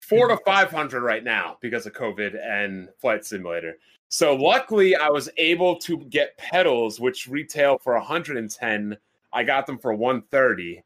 four 0.00 0.28
to 0.28 0.38
five 0.46 0.70
hundred 0.70 1.02
right 1.02 1.22
now 1.22 1.58
because 1.60 1.84
of 1.84 1.92
COVID 1.92 2.34
and 2.42 2.88
Flight 2.98 3.26
Simulator. 3.26 3.76
So 4.08 4.34
luckily, 4.34 4.96
I 4.96 5.08
was 5.10 5.28
able 5.36 5.76
to 5.80 5.98
get 5.98 6.38
pedals, 6.38 6.98
which 6.98 7.26
retail 7.28 7.76
for 7.76 7.92
110. 7.94 8.96
I 9.32 9.42
got 9.44 9.66
them 9.66 9.78
for 9.78 9.92
130. 9.92 10.82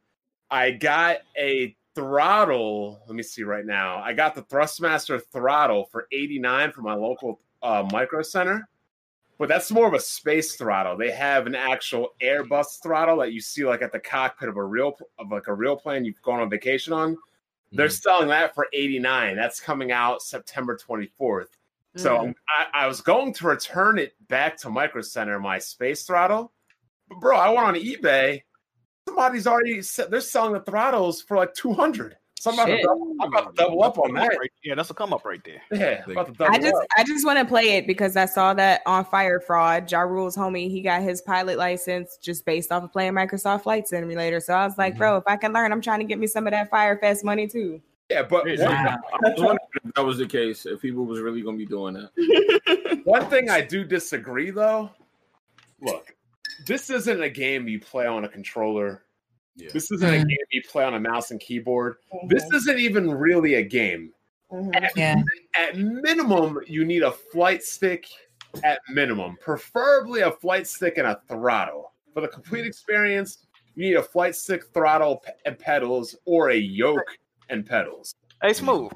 I 0.50 0.72
got 0.72 1.18
a 1.38 1.76
throttle. 1.94 3.02
Let 3.06 3.16
me 3.16 3.22
see 3.22 3.42
right 3.42 3.64
now. 3.66 3.98
I 3.98 4.12
got 4.12 4.34
the 4.34 4.42
Thrustmaster 4.42 5.20
throttle 5.32 5.86
for 5.86 6.06
89 6.12 6.72
from 6.72 6.84
my 6.84 6.94
local 6.94 7.40
uh, 7.62 7.86
micro 7.92 8.22
center. 8.22 8.68
But 9.38 9.48
that's 9.48 9.70
more 9.70 9.88
of 9.88 9.94
a 9.94 10.00
space 10.00 10.56
throttle. 10.56 10.98
They 10.98 11.10
have 11.12 11.46
an 11.46 11.54
actual 11.54 12.10
Airbus 12.22 12.82
throttle 12.82 13.16
that 13.18 13.32
you 13.32 13.40
see 13.40 13.64
like 13.64 13.80
at 13.80 13.90
the 13.90 13.98
cockpit 13.98 14.50
of 14.50 14.58
a 14.58 14.64
real 14.64 14.94
of 15.18 15.30
like 15.30 15.46
a 15.46 15.54
real 15.54 15.76
plane 15.76 16.04
you've 16.04 16.20
gone 16.20 16.40
on 16.40 16.50
vacation 16.50 16.92
on. 16.92 17.16
They're 17.72 17.88
Mhm. 17.88 18.02
selling 18.02 18.28
that 18.28 18.54
for 18.54 18.66
89. 18.74 19.36
That's 19.36 19.58
coming 19.58 19.92
out 19.92 20.20
September 20.20 20.76
24th. 20.76 21.56
So 21.96 22.18
Mm. 22.18 22.34
I, 22.48 22.66
I 22.84 22.86
was 22.86 23.00
going 23.00 23.32
to 23.32 23.46
return 23.46 23.98
it 23.98 24.14
back 24.28 24.58
to 24.58 24.68
Micro 24.68 25.00
Center, 25.00 25.40
my 25.40 25.58
space 25.58 26.02
throttle. 26.04 26.52
But 27.08 27.20
bro, 27.20 27.38
I 27.38 27.48
went 27.48 27.66
on 27.66 27.74
eBay. 27.76 28.42
Somebody's 29.10 29.46
already 29.46 29.82
se- 29.82 30.06
they're 30.08 30.20
selling 30.20 30.52
the 30.52 30.60
throttles 30.60 31.20
for 31.22 31.36
like 31.36 31.52
200. 31.54 32.16
So 32.38 32.50
I'm 32.50 32.58
about, 32.58 32.66
to 32.66 32.82
double, 32.82 33.16
I'm 33.20 33.28
about 33.32 33.54
to 33.54 33.62
double 33.62 33.82
up 33.82 33.98
on 33.98 34.14
that. 34.14 34.38
Yeah, 34.62 34.74
that's 34.74 34.88
a 34.88 34.94
come 34.94 35.12
up 35.12 35.26
right 35.26 35.42
there. 35.44 35.60
Yeah, 35.70 36.02
I'm 36.06 36.12
about 36.12 36.26
to 36.28 36.32
double 36.32 36.54
I 36.54 36.58
just 36.58 36.74
up. 36.74 36.86
I 36.96 37.04
just 37.04 37.26
want 37.26 37.38
to 37.38 37.44
play 37.44 37.76
it 37.76 37.86
because 37.86 38.16
I 38.16 38.24
saw 38.24 38.54
that 38.54 38.80
on 38.86 39.04
Fyre 39.04 39.40
Fraud, 39.40 39.90
Ja 39.92 40.00
Rule's 40.00 40.36
homie, 40.36 40.70
he 40.70 40.80
got 40.80 41.02
his 41.02 41.20
pilot 41.20 41.58
license 41.58 42.16
just 42.16 42.46
based 42.46 42.72
off 42.72 42.82
of 42.82 42.92
playing 42.92 43.12
Microsoft 43.12 43.64
Flight 43.64 43.88
Simulator. 43.88 44.40
So 44.40 44.54
I 44.54 44.64
was 44.64 44.78
like, 44.78 44.94
Mhm. 44.94 44.98
bro, 44.98 45.16
if 45.18 45.24
I 45.26 45.36
can 45.36 45.52
learn, 45.52 45.70
I'm 45.70 45.82
trying 45.82 45.98
to 45.98 46.06
get 46.06 46.18
me 46.18 46.26
some 46.26 46.46
of 46.46 46.52
that 46.52 46.70
Fyre 46.70 46.96
Fest 46.98 47.24
money 47.24 47.46
too. 47.46 47.82
Yeah, 48.08 48.22
but 48.22 48.48
Yeah. 48.48 48.66
one, 48.66 48.76
I 48.76 48.96
was 49.32 49.34
wondering 49.42 49.58
if 49.84 49.94
that 49.94 50.04
was 50.04 50.16
the 50.16 50.26
case. 50.26 50.64
If 50.64 50.80
people 50.80 51.04
was 51.04 51.20
really 51.20 51.42
going 51.42 51.58
to 51.58 51.64
be 51.64 51.68
doing 51.68 51.92
that. 51.94 53.00
one 53.04 53.26
thing 53.28 53.50
I 53.50 53.60
do 53.60 53.84
disagree 53.84 54.50
though. 54.50 54.88
Look, 55.82 56.14
this 56.66 56.90
isn't 56.90 57.22
a 57.22 57.30
game 57.30 57.68
you 57.68 57.80
play 57.80 58.06
on 58.06 58.24
a 58.24 58.28
controller. 58.28 59.04
Yeah. 59.56 59.70
This 59.72 59.90
isn't 59.90 60.08
a 60.08 60.12
Mhm. 60.24 60.28
game 60.28 60.38
you 60.52 60.62
play 60.62 60.84
on 60.84 60.94
a 60.94 61.00
mouse 61.00 61.30
and 61.30 61.40
keyboard. 61.40 61.96
This 62.28 62.44
isn't 62.52 62.78
even 62.78 63.10
really 63.10 63.54
a 63.54 63.62
game. 63.62 64.12
At, 64.74 64.96
Yeah. 64.96 65.16
at 65.54 65.76
minimum, 65.76 66.60
you 66.66 66.84
need 66.84 67.02
a 67.02 67.12
flight 67.12 67.62
stick. 67.62 68.06
At 68.64 68.80
minimum, 68.88 69.36
preferably 69.40 70.22
a 70.22 70.32
flight 70.32 70.66
stick 70.66 70.98
and 70.98 71.06
a 71.06 71.20
throttle. 71.28 71.92
For 72.14 72.20
the 72.20 72.26
complete 72.28 72.66
experience, 72.66 73.46
you 73.76 73.84
need 73.84 73.94
a 73.94 74.02
flight 74.02 74.34
stick, 74.34 74.64
throttle, 74.74 75.18
pe- 75.18 75.32
and 75.44 75.56
pedals, 75.56 76.16
or 76.24 76.50
a 76.50 76.56
yoke 76.56 77.16
and 77.48 77.64
pedals. 77.64 78.12
Hey, 78.42 78.52
smooth. 78.52 78.90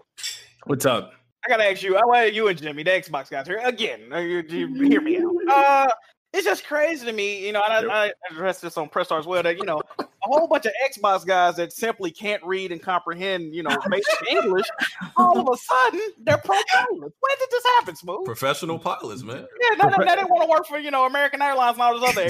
What's 0.64 0.86
up? 0.86 1.12
I 1.46 1.48
gotta 1.50 1.70
ask 1.70 1.82
you. 1.84 1.94
I 1.96 2.00
want 2.04 2.32
you 2.32 2.48
and 2.48 2.60
Jimmy, 2.60 2.82
the 2.82 2.90
Xbox 2.90 3.30
guys, 3.30 3.46
here 3.46 3.60
again. 3.62 4.12
uh, 4.12 4.18
You, 4.18 4.42
you 4.48 4.88
hear 4.88 5.00
me 5.00 5.18
out. 5.18 5.32
Uh, 5.48 5.90
it's 6.34 6.44
just 6.44 6.66
crazy 6.66 7.06
to 7.06 7.12
me, 7.12 7.46
you 7.46 7.52
know. 7.52 7.62
And 7.68 7.90
I, 7.90 8.06
I 8.06 8.12
addressed 8.30 8.60
this 8.62 8.76
on 8.76 8.88
Press 8.88 9.06
Star 9.06 9.20
as 9.20 9.26
well. 9.26 9.42
That 9.42 9.56
you 9.56 9.64
know, 9.64 9.80
a 10.00 10.04
whole 10.22 10.48
bunch 10.48 10.66
of 10.66 10.72
Xbox 10.90 11.24
guys 11.24 11.54
that 11.56 11.72
simply 11.72 12.10
can't 12.10 12.42
read 12.44 12.72
and 12.72 12.82
comprehend, 12.82 13.54
you 13.54 13.62
know, 13.62 13.76
basic 13.88 14.14
English. 14.30 14.66
All 15.16 15.38
of 15.38 15.46
a 15.48 15.56
sudden, 15.56 16.00
they're 16.18 16.36
pro 16.38 16.56
pilots. 16.72 16.98
When 17.20 17.38
did 17.38 17.48
this 17.50 17.64
happen, 17.76 17.94
Smooth? 17.94 18.24
Professional 18.24 18.80
pilots, 18.80 19.22
man. 19.22 19.46
Yeah, 19.60 19.76
now, 19.76 19.88
now 19.90 19.98
they 19.98 20.04
didn't 20.06 20.28
want 20.30 20.42
to 20.42 20.48
work 20.50 20.66
for 20.66 20.78
you 20.78 20.90
know 20.90 21.06
American 21.06 21.40
Airlines 21.40 21.74
and 21.74 21.82
all 21.82 22.00
those 22.00 22.10
other. 22.10 22.28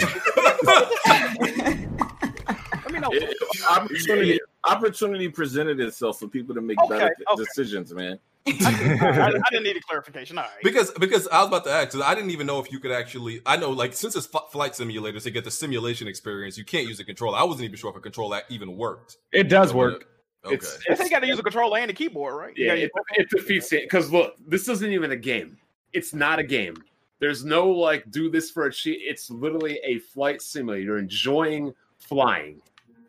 Let 2.85 2.93
me 2.93 3.01
know. 3.01 3.09
It- 3.11 3.23
it- 3.23 3.37
opportunity, 3.71 4.39
opportunity 4.65 5.29
presented 5.31 5.81
itself 5.81 6.19
for 6.21 6.29
people 6.29 6.55
to 6.55 6.61
make 6.61 6.79
Okay, 6.81 6.89
better 6.99 7.15
okay. 7.33 7.43
decisions, 7.43 7.95
man. 7.95 8.19
I, 8.47 8.51
I, 8.51 9.27
I 9.29 9.51
didn't 9.51 9.65
need 9.65 9.77
a 9.77 9.81
clarification. 9.81 10.37
All 10.37 10.45
right. 10.45 10.63
Because 10.63 10.91
because 10.93 11.27
I 11.29 11.39
was 11.39 11.49
about 11.49 11.65
to 11.65 11.71
ask, 11.71 11.93
'cause 11.93 12.03
I 12.03 12.15
didn't 12.15 12.31
even 12.31 12.47
know 12.47 12.59
if 12.61 12.71
you 12.71 12.79
could 12.79 12.93
actually. 12.93 13.41
I 13.47 13.57
know, 13.57 13.71
like, 13.71 13.95
since 13.95 14.17
it's 14.17 14.29
f- 14.35 14.51
flight 14.51 14.73
simulators, 14.73 15.23
to 15.23 15.31
get 15.31 15.45
the 15.45 15.51
simulation 15.51 16.09
experience, 16.09 16.59
you 16.59 16.65
can't 16.65 16.87
use 16.87 17.01
a 17.01 17.05
controller. 17.05 17.39
I 17.39 17.45
wasn't 17.45 17.65
even 17.65 17.77
sure 17.77 17.91
if 17.91 17.97
a 17.97 18.01
controller 18.01 18.43
even 18.51 18.77
worked. 18.77 19.17
It 19.33 19.45
does 19.45 19.73
work. 19.73 20.09
Okay. 20.45 20.57
It's, 20.57 20.79
I 20.91 20.95
think 20.95 21.09
you 21.09 21.17
got 21.17 21.21
to 21.21 21.27
use 21.27 21.39
a 21.39 21.43
controller 21.43 21.79
and 21.79 21.91
a 21.91 21.95
keyboard, 21.95 22.35
right? 22.35 22.57
You 22.57 22.67
Yeah, 22.67 22.73
gotta 22.73 22.83
it, 22.83 22.91
it 23.17 23.31
defeats 23.31 23.73
it 23.73 23.85
because 23.85 24.13
look, 24.13 24.35
this 24.47 24.69
isn't 24.69 24.93
even 24.93 25.13
a 25.13 25.17
game. 25.17 25.57
It's 25.95 26.13
not 26.13 26.39
a 26.39 26.45
game. 26.45 26.77
There's 27.19 27.47
no 27.47 27.67
like 27.71 28.11
do 28.11 28.31
this 28.31 28.51
for 28.51 28.67
a 28.67 28.73
cheat. 28.73 28.99
It's 29.01 29.31
literally 29.31 29.81
a 29.85 30.01
flight 30.01 30.43
simulator. 30.43 30.83
You're 30.83 30.99
enjoying 30.99 31.73
flying. 31.97 32.61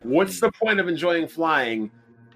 What's 0.02 0.40
hmm. 0.40 0.46
the 0.46 0.52
point 0.52 0.80
of 0.80 0.88
enjoying 0.88 1.28
flying 1.28 1.90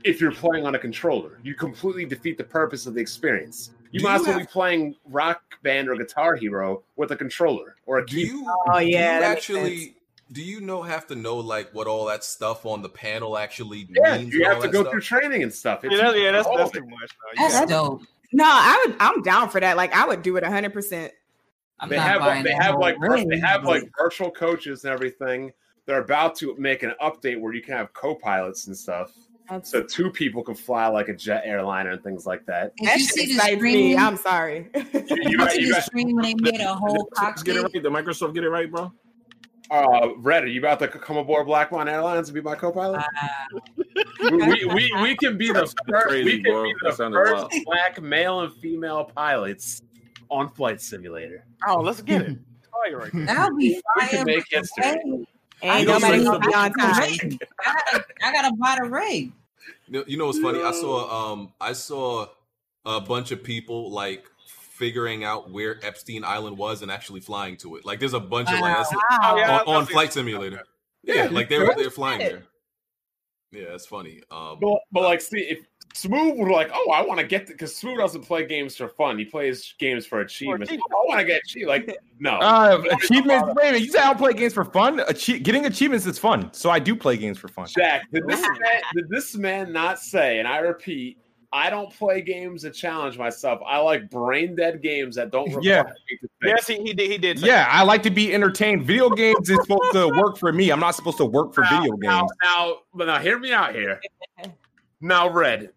if 0.05 0.20
you're 0.20 0.32
playing 0.32 0.66
on 0.66 0.74
a 0.74 0.78
controller? 0.78 1.39
You 1.43 1.55
completely 1.55 2.05
defeat 2.05 2.39
the 2.39 2.44
purpose 2.44 2.86
of 2.86 2.94
the 2.94 3.01
experience. 3.01 3.70
You 3.93 4.01
Do 4.01 4.05
might 4.05 4.10
you 4.16 4.20
as 4.20 4.27
well 4.27 4.39
have- 4.39 4.47
be 4.48 4.52
playing 4.52 4.97
Rock 5.06 5.43
Band 5.62 5.89
or 5.89 5.97
Guitar 5.97 6.36
Hero 6.36 6.82
with 6.97 7.10
a 7.12 7.16
controller 7.16 7.77
or 7.86 7.98
a 7.98 8.06
do 8.06 8.20
you? 8.20 8.44
Oh, 8.68 8.78
do 8.78 8.86
yeah, 8.86 9.14
you 9.16 9.20
that 9.20 9.43
sense. 9.43 9.59
actually. 9.59 9.97
Do 10.32 10.43
you 10.43 10.60
know 10.60 10.82
have 10.82 11.09
to 11.09 11.16
know 11.16 11.36
like 11.39 11.74
what 11.74 11.89
all 11.89 12.06
that 12.06 12.22
stuff 12.22 12.64
on 12.64 12.82
the 12.82 12.89
panel 12.89 13.36
actually 13.36 13.89
Yeah, 13.90 14.18
means? 14.18 14.32
you 14.32 14.44
have 14.44 14.62
to 14.62 14.68
go 14.68 14.82
stuff? 14.82 14.93
through 14.93 15.01
training 15.01 15.43
and 15.43 15.52
stuff. 15.52 15.81
yeah, 15.82 15.90
that- 15.97 16.16
yeah, 16.18 16.31
that's, 16.31 16.47
that's 16.56 16.70
too 16.70 16.86
much. 16.86 17.10
though. 17.36 17.43
You 17.44 17.51
That's 17.51 17.70
dope. 17.70 18.02
No, 18.32 18.44
I 18.47 18.85
would 18.86 18.97
I'm 19.01 19.22
down 19.22 19.48
for 19.51 19.59
that. 19.60 19.77
Like 19.77 19.93
I 19.93 20.06
would 20.06 20.22
do 20.22 20.36
it 20.36 20.44
hundred 20.44 20.72
percent. 20.72 21.12
They 21.89 21.98
have 21.98 22.20
buying 22.20 22.44
they 22.44 22.52
have 22.52 22.77
like 22.78 22.97
vir- 23.01 23.24
they 23.24 23.40
have 23.40 23.64
like 23.64 23.90
virtual 23.98 24.31
coaches 24.31 24.85
and 24.85 24.93
everything. 24.93 25.52
They're 25.86 26.02
about 26.02 26.36
to 26.36 26.55
make 26.56 26.85
an 26.85 26.93
update 27.02 27.40
where 27.40 27.52
you 27.52 27.62
can 27.62 27.74
have 27.74 27.93
co-pilots 27.94 28.68
and 28.68 28.77
stuff, 28.77 29.12
so 29.62 29.82
two 29.82 30.10
people 30.10 30.43
can 30.43 30.55
fly 30.55 30.86
like 30.89 31.09
a 31.09 31.14
jet 31.14 31.43
airliner 31.44 31.90
and 31.90 32.02
things 32.02 32.27
like 32.27 32.44
that. 32.47 32.74
Did 32.77 32.89
That 32.89 32.98
you 32.98 33.05
see 33.05 33.27
the 33.27 33.32
excites 33.35 33.62
me. 33.62 33.97
I'm 33.97 34.16
sorry. 34.16 34.68
You, 35.10 35.16
you 35.16 35.31
you 35.31 35.39
got, 35.39 35.52
see 35.52 35.60
you 35.62 35.68
the 35.68 35.74
got, 35.74 35.85
screen 35.85 36.14
when 36.14 36.24
they 36.24 36.35
made 36.35 36.60
a 36.60 36.74
whole 36.74 37.09
Did 37.36 37.44
get 37.44 37.56
it 37.56 37.62
right? 37.62 37.72
Did 37.72 37.85
Microsoft 37.85 38.35
get 38.35 38.44
it 38.44 38.48
right, 38.51 38.70
bro? 38.70 38.93
uh, 39.70 40.09
Red, 40.18 40.44
are 40.44 40.48
you 40.48 40.60
about 40.60 40.78
to 40.81 40.89
come 40.89 41.16
aboard 41.16 41.47
Blackmon 41.47 41.89
Airlines 41.90 42.28
and 42.28 42.35
be 42.35 42.40
my 42.40 42.55
co-pilot? 42.55 42.98
Uh, 43.01 43.60
we, 44.31 44.36
we, 44.36 44.64
we, 44.66 44.93
we 45.02 45.16
can 45.16 45.36
be 45.39 45.48
the 45.48 45.72
first, 45.89 46.09
crazy, 46.09 46.24
we 46.24 46.43
can 46.43 46.52
bro. 46.52 46.64
be 46.64 46.74
the 46.82 46.93
first 46.93 47.10
wild. 47.10 47.52
black 47.64 48.01
male 48.02 48.40
and 48.40 48.52
female 48.55 49.05
pilots 49.05 49.82
on 50.28 50.48
Flight 50.51 50.81
Simulator. 50.81 51.44
Oh, 51.66 51.81
let's 51.81 52.02
get 52.02 52.22
it. 52.22 52.39
Oh, 52.72 52.93
right. 52.97 53.10
that'll 53.27 53.56
be 53.56 53.78
We 53.97 54.06
can 54.06 54.18
fire. 54.18 54.24
make 54.24 54.44
history. 54.48 54.85
Ain't 54.85 55.27
I 55.64 55.82
know 55.82 55.98
nobody 55.98 56.24
some 56.24 56.40
gonna 56.40 56.47
be 56.48 56.55
on 56.55 56.72
time. 56.72 57.39
I 57.66 57.74
gotta, 57.74 58.05
I 58.22 58.32
gotta 58.32 58.56
buy 58.56 58.78
the 58.81 58.89
rig. 58.89 59.32
You 59.90 59.98
know, 59.98 60.04
you 60.06 60.26
what's 60.26 60.38
funny? 60.38 60.62
I 60.62 60.70
saw 60.72 61.32
um 61.32 61.52
I 61.60 61.72
saw 61.72 62.26
a 62.86 63.00
bunch 63.00 63.32
of 63.32 63.42
people 63.42 63.90
like 63.90 64.24
figuring 64.46 65.24
out 65.24 65.50
where 65.50 65.84
Epstein 65.84 66.24
Island 66.24 66.56
was 66.56 66.80
and 66.82 66.90
actually 66.90 67.20
flying 67.20 67.56
to 67.58 67.76
it. 67.76 67.84
Like 67.84 67.98
there's 67.98 68.14
a 68.14 68.20
bunch 68.20 68.48
of 68.50 68.60
like 68.60 68.76
that's- 68.76 68.88
Oh, 68.94 69.36
yeah, 69.36 69.50
on, 69.52 69.60
I've 69.60 69.68
on 69.68 69.86
Flight. 69.86 70.12
Simulator. 70.12 70.62
Yeah, 71.02 71.14
Yeah, 71.24 71.30
like 71.30 71.48
they're 71.48 71.66
sure. 71.66 71.74
they're 71.76 71.90
flying 71.90 72.20
there. 72.20 72.42
Yeah, 73.52 73.74
it's 73.74 73.86
funny. 73.86 74.22
Um 74.30 74.58
But, 74.60 74.78
but 74.92 75.02
like, 75.02 75.20
see, 75.20 75.40
if 75.40 75.58
Smooth 75.94 76.38
would 76.38 76.50
like, 76.52 76.70
oh, 76.72 76.90
I 76.92 77.02
want 77.02 77.18
to 77.20 77.26
get 77.26 77.46
because 77.48 77.74
Smooth 77.74 77.98
doesn't 77.98 78.22
play 78.22 78.46
games 78.46 78.76
for 78.76 78.88
fun. 78.88 79.18
He 79.18 79.24
plays 79.24 79.74
games 79.78 80.06
for 80.06 80.20
achievements. 80.20 80.70
achievement. 80.70 80.86
I 80.92 81.08
want 81.08 81.20
to 81.20 81.26
get 81.26 81.40
achievement. 81.44 81.88
Like, 81.88 81.98
no. 82.20 82.38
Uh, 82.38 82.82
achievements. 82.92 83.48
Wait 83.56 83.68
a 83.68 83.72
minute. 83.72 83.82
You 83.82 83.90
say 83.90 83.98
I 83.98 84.04
don't 84.04 84.18
play 84.18 84.32
games 84.32 84.54
for 84.54 84.64
fun? 84.64 84.98
Achie- 85.00 85.42
getting 85.42 85.66
achievements 85.66 86.06
is 86.06 86.18
fun. 86.18 86.52
So 86.52 86.70
I 86.70 86.78
do 86.78 86.94
play 86.94 87.16
games 87.16 87.38
for 87.38 87.48
fun. 87.48 87.66
Jack, 87.76 88.10
did 88.12 88.26
this 88.28 88.40
man 88.40 88.82
did 88.94 89.08
this 89.08 89.34
man 89.36 89.72
not 89.72 89.98
say? 89.98 90.38
And 90.38 90.46
I 90.46 90.58
repeat, 90.58 91.18
I 91.52 91.68
don't 91.70 91.92
play 91.92 92.22
games 92.22 92.62
to 92.62 92.70
challenge 92.70 93.18
myself. 93.18 93.60
I 93.66 93.78
like 93.78 94.08
brain 94.10 94.54
dead 94.54 94.82
games 94.82 95.16
that 95.16 95.32
don't 95.32 95.46
require 95.46 95.62
Yeah. 95.64 95.82
me 95.82 95.90
to 96.20 96.20
think. 96.20 96.30
Yes, 96.44 96.66
he, 96.68 96.76
he 96.76 96.92
did. 96.94 97.10
He 97.10 97.18
did. 97.18 97.40
say 97.40 97.48
Yeah, 97.48 97.66
I 97.68 97.82
like 97.82 98.04
to 98.04 98.10
be 98.10 98.32
entertained. 98.32 98.86
Video 98.86 99.10
games 99.10 99.50
is 99.50 99.58
supposed 99.62 99.92
to 99.92 100.08
work 100.16 100.38
for 100.38 100.52
me. 100.52 100.70
I'm 100.70 100.78
not 100.78 100.94
supposed 100.94 101.16
to 101.18 101.24
work 101.24 101.52
for 101.52 101.62
now, 101.62 101.80
video 101.80 101.96
games. 101.96 102.30
now, 102.44 102.76
but 102.94 103.06
now, 103.08 103.18
hear 103.18 103.40
me 103.40 103.52
out 103.52 103.74
here. 103.74 104.00
Now, 105.02 105.30
Red, 105.30 105.70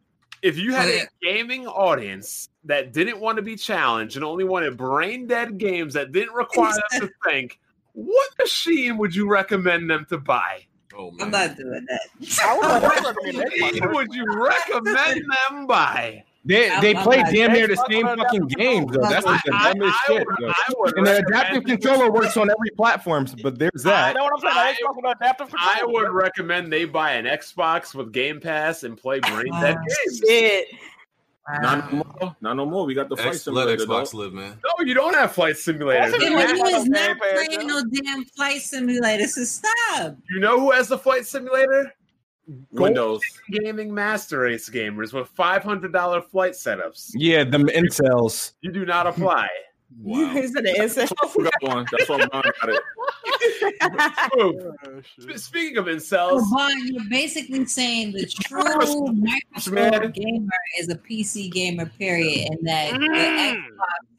if 0.44 0.58
you 0.58 0.74
had 0.74 0.90
a 0.90 1.08
gaming 1.22 1.66
audience 1.66 2.50
that 2.66 2.92
didn't 2.94 3.20
want 3.20 3.38
to 3.38 3.42
be 3.42 3.56
challenged 3.56 4.18
and 4.18 4.26
only 4.26 4.44
wanted 4.44 4.78
brain 4.78 5.26
dead 5.26 5.58
games 5.58 5.94
that 5.94 6.12
didn't 6.12 6.36
require 6.36 6.70
us 6.70 7.00
to 7.00 7.10
think, 7.26 7.60
what 7.94 8.30
machine 8.38 8.98
would 8.98 9.16
you 9.16 9.28
recommend 9.30 9.90
them 9.90 10.06
to 10.10 10.18
buy? 10.18 10.66
oh 10.96 11.10
man. 11.12 11.22
I'm 11.26 11.32
not 11.32 11.58
doing 11.58 11.86
that. 11.90 12.40
I 12.44 12.58
would, 12.58 12.84
recommend 12.84 13.52
What 13.62 13.74
that. 13.80 13.92
would 13.94 14.14
you 14.14 14.26
recommend 14.44 15.24
them 15.50 15.66
buy? 15.66 16.24
They 16.46 16.70
I'm- 16.70 16.82
they 16.82 16.94
play 16.94 17.22
not- 17.22 17.32
damn 17.32 17.54
near 17.54 17.68
the 17.68 17.78
same 17.90 18.06
fucking 18.06 18.20
adaptive 18.20 18.48
games 18.50 18.92
though. 18.92 19.00
That's 19.02 19.26
like 19.26 19.42
the 19.46 19.54
I- 19.56 19.72
dumbest 19.74 19.98
I 19.98 20.08
shit. 20.14 20.28
would- 20.28 20.44
I 20.50 20.74
would 20.78 20.98
And 20.98 21.08
the 21.08 21.12
recommend- 21.12 21.28
adaptive 21.36 21.64
controller 21.64 22.12
works 22.12 22.36
on 22.36 22.50
every 22.50 22.70
platform, 22.76 23.28
but 23.42 23.58
there's 23.58 23.86
I 23.86 23.90
that. 23.90 24.16
know 24.18 24.24
what 24.26 24.34
I'm 24.34 24.40
saying. 24.42 24.54
I- 24.54 24.74
Xbox 24.74 24.96
with 24.98 25.16
adaptive 25.18 25.50
I 25.58 25.84
would 25.86 26.10
recommend 26.12 26.72
they 26.74 26.84
buy 26.86 27.12
an 27.12 27.26
Xbox 27.26 27.96
with 27.96 28.12
Game 28.12 28.42
Pass 28.42 28.84
and 28.84 28.98
play 28.98 29.22
ah, 29.24 29.30
brain 29.36 29.54
dead 29.62 29.76
Wow. 29.76 29.82
games. 30.06 30.22
Shit. 30.28 30.68
Not 31.62 31.92
no 31.94 32.04
more. 32.22 32.36
Not 32.42 32.54
no 32.56 32.66
more. 32.66 32.86
We 32.86 32.94
got 32.94 33.10
the 33.10 33.18
flight 33.18 33.28
X, 33.36 33.48
let 33.48 33.64
simulator. 33.68 33.86
Xbox 33.86 34.12
though. 34.12 34.18
live, 34.20 34.34
man. 34.34 34.58
No, 34.64 34.86
you 34.86 34.94
don't 34.94 35.14
have 35.14 35.34
Flight 35.34 35.58
Simulator. 35.58 36.10
That's 36.12 36.24
Yeah, 36.24 36.30
Yeah, 36.30 36.36
but 36.38 36.46
I 36.46 36.70
you 36.70 36.76
is 36.78 36.86
not 36.86 37.18
playing 37.20 37.68
though. 37.68 37.82
no 37.82 37.84
damn 38.02 38.24
flight 38.26 38.62
simulator. 38.62 39.28
So 39.28 39.44
stop. 39.44 40.16
You 40.30 40.40
know 40.40 40.58
who 40.60 40.72
has 40.72 40.88
the 40.88 40.98
Flight 40.98 41.26
Simulator? 41.26 41.94
Windows. 42.72 43.22
Gaming 43.52 43.94
Master 43.94 44.40
Race 44.40 44.70
gamers 44.70 45.14
with 45.14 45.34
$500 45.36 46.26
flight 46.30 46.54
setups. 46.54 47.12
Yeah, 47.14 47.44
them 47.44 47.68
incels. 47.68 48.54
You 48.62 48.72
do 48.72 48.86
not 48.86 49.08
apply. 49.08 49.48
Wow. 50.02 50.36
Is 50.36 50.54
that 50.54 50.66
an 50.66 50.74
incel? 50.74 51.08
We 51.38 51.44
got 51.44 51.54
one. 51.62 51.86
That's 51.92 52.10
what 52.10 52.22
I'm 52.24 52.28
got 52.42 52.70
it. 52.70 52.82
Ooh, 54.40 54.74
Oh, 54.90 55.36
Speaking 55.36 55.78
of 55.78 55.86
So, 55.86 55.92
incels, 56.40 56.50
Vaughn, 56.50 56.88
you're 56.88 57.04
basically 57.12 57.64
saying 57.68 58.14
the 58.14 58.26
true 58.26 58.64
man. 59.14 59.40
Microsoft 59.56 60.14
gamer 60.16 60.50
is 60.80 60.90
a 60.90 60.96
PC 60.96 61.52
gamer, 61.52 61.86
period, 62.00 62.50
and 62.50 62.68
that 62.68 62.94
the 62.94 63.06
Mm. 63.06 63.54
Xbox 63.54 64.13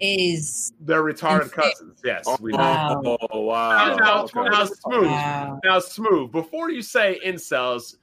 is 0.00 0.72
they're 0.80 1.02
retarded 1.02 1.42
Insane. 1.44 1.50
cousins. 1.62 2.00
Yes, 2.04 2.24
Oh, 2.26 2.36
we 2.40 2.52
know. 2.52 2.58
Wow. 2.58 3.18
oh, 3.30 3.40
wow. 3.40 3.96
Now, 3.96 4.22
Okay. 4.24 4.40
now, 4.48 4.64
smooth. 4.64 5.06
wow. 5.06 5.60
Now, 5.64 5.78
smooth. 5.78 6.32
Before 6.32 6.70
you 6.70 6.82
say 6.82 7.20
incels, 7.24 7.96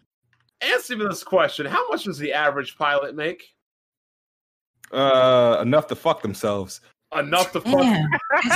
answer 0.62 0.96
me 0.98 1.06
this 1.08 1.24
question: 1.24 1.66
How 1.66 1.88
much 1.90 2.04
does 2.06 2.18
the 2.18 2.34
average 2.34 2.78
pilot 2.78 3.16
make? 3.16 3.44
Uh, 4.92 5.58
enough 5.62 5.88
to 5.88 5.96
fuck 5.96 6.22
themselves. 6.22 6.82
Enough 7.18 7.52
to 7.54 7.62
fuck. 7.62 7.74
Damn. 7.82 8.10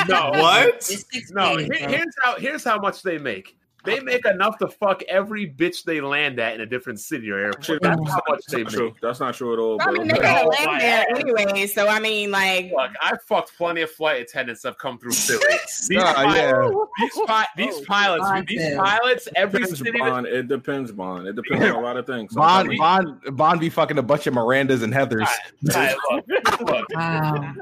No. 0.07 0.29
What? 0.39 0.79
days. 0.79 0.89
It's 0.91 1.05
six 1.11 1.31
No, 1.31 1.57
days, 1.57 1.67
here- 1.71 1.87
bro. 1.87 1.95
here's 1.97 2.15
how 2.21 2.35
here's 2.37 2.63
how 2.63 2.79
much 2.79 3.01
they 3.03 3.17
make. 3.17 3.57
They 3.83 3.99
make 4.01 4.25
enough 4.25 4.57
to 4.57 4.67
fuck 4.67 5.01
every 5.03 5.47
bitch 5.49 5.83
they 5.83 6.01
land 6.01 6.39
at 6.39 6.55
in 6.55 6.61
a 6.61 6.65
different 6.65 6.99
city 6.99 7.31
or 7.31 7.37
airport. 7.37 7.81
That's 7.81 7.97
that's 8.01 8.11
how 8.11 8.21
much 8.27 8.45
they 8.49 8.63
not 8.63 8.71
true. 8.73 8.93
That's 9.01 9.19
not 9.21 9.33
true 9.35 9.53
at 9.53 9.59
all, 9.59 9.77
I 9.81 9.91
mean, 9.91 10.07
they 10.09 10.17
Oh, 10.17 10.21
gotta 10.21 10.45
my 10.45 10.65
land 10.65 10.81
there 10.81 10.99
ass. 11.09 11.19
anyway. 11.19 11.67
So 11.67 11.87
I 11.87 11.99
mean, 12.01 12.29
like, 12.31 12.71
Look, 12.75 12.91
I 13.01 13.13
fucked 13.27 13.55
plenty 13.57 13.81
of 13.83 13.91
flight 13.91 14.21
attendants 14.21 14.63
that 14.63 14.69
have 14.69 14.77
come 14.77 14.97
through 14.99 15.11
Philly. 15.11 15.39
These, 15.87 15.89
Nah, 15.91 16.13
pilots, 16.13 16.35
yeah. 16.37 16.69
these, 16.99 17.25
pi- 17.27 17.43
oh, 17.43 17.45
these 17.55 17.73
Oh, 17.75 17.83
pilots, 17.87 18.49
these 18.49 18.75
pilots, 18.75 19.27
every 19.35 19.59
Depends, 19.61 19.79
city. 19.79 19.91
that- 19.99 20.25
It 20.25 20.47
depends, 20.49 20.91
Bond. 20.91 21.27
It 21.27 21.35
depends 21.37 21.63
on 21.65 21.71
a 21.71 21.79
lot 21.79 21.95
of 21.95 22.05
things. 22.05 22.33
Bond, 22.33 22.67
Sometimes- 22.77 23.09
Bond, 23.23 23.37
Bond 23.37 23.59
be 23.61 23.69
fucking 23.69 23.97
a 23.97 24.03
bunch 24.03 24.27
of 24.27 24.33
Mirandas 24.33 24.83
and 24.83 24.93
Heathers. 24.93 25.27
All 25.73 25.81
right, 25.81 25.95
look, 26.11 26.59
look, 26.61 26.85
Wow. 26.93 27.53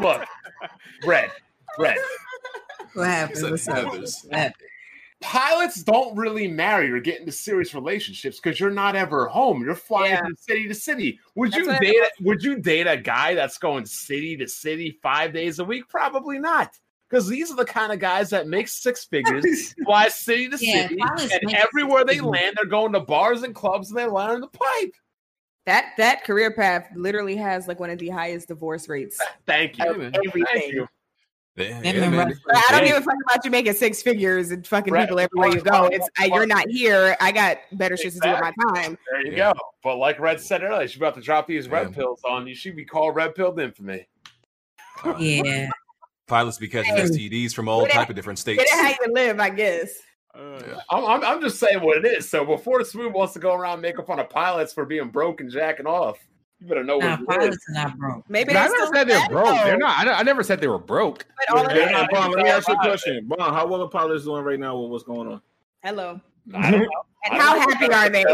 look, 0.00 0.24
red, 1.04 1.30
red. 1.78 1.98
What 2.94 3.06
happened? 3.08 3.38
Said 3.38 3.50
What's 3.50 3.68
up? 3.68 3.84
What 3.86 3.94
happened? 4.32 4.54
Pilots 5.24 5.82
don't 5.82 6.14
really 6.16 6.46
marry 6.46 6.90
or 6.90 7.00
get 7.00 7.18
into 7.18 7.32
serious 7.32 7.74
relationships 7.74 8.38
because 8.38 8.60
you're 8.60 8.70
not 8.70 8.94
ever 8.94 9.26
home. 9.26 9.64
You're 9.64 9.74
flying 9.74 10.12
Yeah. 10.12 10.20
from 10.20 10.36
city 10.36 10.68
to 10.68 10.74
city. 10.74 11.18
Would 11.34 11.52
That's 11.52 11.66
you 11.66 11.78
date? 11.78 11.96
Would 12.20 12.44
you 12.44 12.58
date 12.58 12.86
a 12.86 12.98
guy 12.98 13.34
that's 13.34 13.56
going 13.56 13.86
city 13.86 14.36
to 14.36 14.46
city 14.46 14.98
five 15.02 15.32
days 15.32 15.58
a 15.58 15.64
week? 15.64 15.88
Probably 15.88 16.38
not. 16.38 16.78
Because 17.08 17.26
these 17.26 17.50
are 17.50 17.56
the 17.56 17.64
kind 17.64 17.90
of 17.90 17.98
guys 18.00 18.28
that 18.30 18.48
make 18.48 18.68
six 18.68 19.06
figures, 19.06 19.74
fly 19.84 20.08
city 20.08 20.48
to 20.48 20.58
Yeah, 20.60 20.88
city, 20.88 20.98
and 21.42 21.54
everywhere 21.54 22.04
they 22.04 22.20
land, 22.20 22.56
they're 22.56 22.68
going 22.68 22.92
to 22.92 23.00
bars 23.00 23.42
and 23.42 23.54
clubs 23.54 23.88
and 23.90 23.98
they 23.98 24.06
learn 24.06 24.42
the 24.42 24.48
pipe. 24.48 24.92
that 25.64 25.92
that 25.96 26.24
career 26.24 26.50
path 26.50 26.86
literally 26.94 27.36
has 27.36 27.66
like 27.66 27.80
one 27.80 27.88
of 27.88 27.98
the 27.98 28.10
highest 28.10 28.48
divorce 28.48 28.88
rates. 28.90 29.18
Thank 29.46 29.78
you. 29.78 30.10
Thank 30.12 30.72
you. 30.72 30.86
Yeah, 31.56 31.80
yeah, 31.84 31.90
and 32.02 32.16
man. 32.16 32.34
I 32.52 32.64
don't 32.70 32.80
Hey. 32.80 32.88
give 32.88 32.96
a 32.96 33.00
fuck 33.00 33.14
about 33.30 33.44
you 33.44 33.50
making 33.50 33.74
six 33.74 34.02
figures 34.02 34.50
and 34.50 34.66
fucking 34.66 34.92
Right. 34.92 35.02
people 35.02 35.20
everywhere 35.20 35.50
you 35.50 35.60
go. 35.60 35.86
It's 35.86 36.08
I, 36.18 36.24
you're 36.26 36.46
not 36.46 36.68
here. 36.68 37.16
I 37.20 37.30
got 37.30 37.58
better 37.72 37.96
shit 37.96 38.12
to 38.14 38.18
do 38.18 38.30
with 38.30 38.40
my 38.40 38.52
time. 38.72 38.98
There 39.10 39.26
you 39.26 39.32
Yeah. 39.36 39.52
go. 39.52 39.60
But 39.84 39.96
like 39.96 40.18
Red 40.18 40.40
said 40.40 40.64
earlier, 40.64 40.88
she's 40.88 40.96
about 40.96 41.14
to 41.14 41.20
drop 41.20 41.46
these 41.46 41.68
red 41.68 41.94
pills 41.94 42.22
on 42.24 42.46
you. 42.48 42.56
She'd 42.56 42.74
be 42.74 42.84
called 42.84 43.14
red 43.14 43.36
pilled 43.36 43.60
infamy. 43.60 44.08
Yeah. 45.18 45.70
Pilots 46.26 46.58
be 46.58 46.66
catching 46.68 46.96
Hey. 46.96 47.02
STDs 47.02 47.54
from 47.54 47.68
all 47.68 47.82
Get 47.82 47.90
it- 47.90 47.94
type 47.94 48.10
of 48.10 48.16
different 48.16 48.38
Get 48.38 48.56
states. 48.58 48.64
it 48.64 48.70
how 48.82 48.88
you 48.88 49.12
live, 49.12 49.38
I 49.38 49.50
guess. 49.50 49.90
Uh, 50.34 50.58
I'm, 50.90 51.04
I'm, 51.04 51.24
I'm 51.24 51.40
just 51.40 51.60
saying 51.60 51.80
what 51.80 51.98
it 51.98 52.06
is. 52.06 52.28
So 52.28 52.44
before 52.44 52.82
Smooth 52.82 53.12
wants 53.12 53.34
to 53.34 53.38
go 53.38 53.54
around 53.54 53.74
and 53.74 53.82
make 53.82 54.04
fun 54.04 54.18
of 54.18 54.28
pilots 54.28 54.72
for 54.72 54.84
being 54.84 55.08
broke 55.10 55.40
and 55.40 55.48
jacking 55.50 55.86
off, 55.86 56.18
you 56.60 56.66
better 56.68 56.84
know 56.84 56.98
Nah, 56.98 57.16
what 57.18 57.38
pilots 57.38 57.58
are 57.68 57.72
not 57.74 57.98
broke. 57.98 58.28
Maybe 58.30 58.52
But 58.52 58.56
I 58.56 58.68
never 58.68 58.94
said 58.94 59.04
they're 59.08 59.28
broke. 59.28 59.46
though. 59.46 59.64
They're 59.64 59.76
not. 59.78 60.08
I, 60.08 60.12
I 60.12 60.22
never 60.22 60.42
said 60.42 60.60
they 60.60 60.68
were 60.68 60.78
broke. 60.78 61.26
But 61.48 61.56
all 61.58 61.66
of 61.66 61.72
Yeah, 61.76 61.86
that- 61.86 61.90
yeah. 61.90 62.06
Bond, 62.20 62.32
let 62.34 62.42
me 62.44 62.48
ask 62.50 62.68
you 62.68 62.74
a 62.74 62.78
question. 62.78 63.26
Bond, 63.26 63.54
how 63.54 63.66
well 63.66 63.80
the 63.80 63.88
pilots 63.88 64.24
doing 64.24 64.44
right 64.44 64.58
now 64.58 64.78
with 64.78 64.90
what's 64.90 65.04
going 65.04 65.28
on? 65.28 65.42
Hello. 65.82 66.20
I 66.54 66.70
don't 66.70 66.80
know. 66.82 66.88
And 67.30 67.40
how 67.40 67.58
happy 67.58 67.92
are 67.92 68.08
they? 68.10 68.24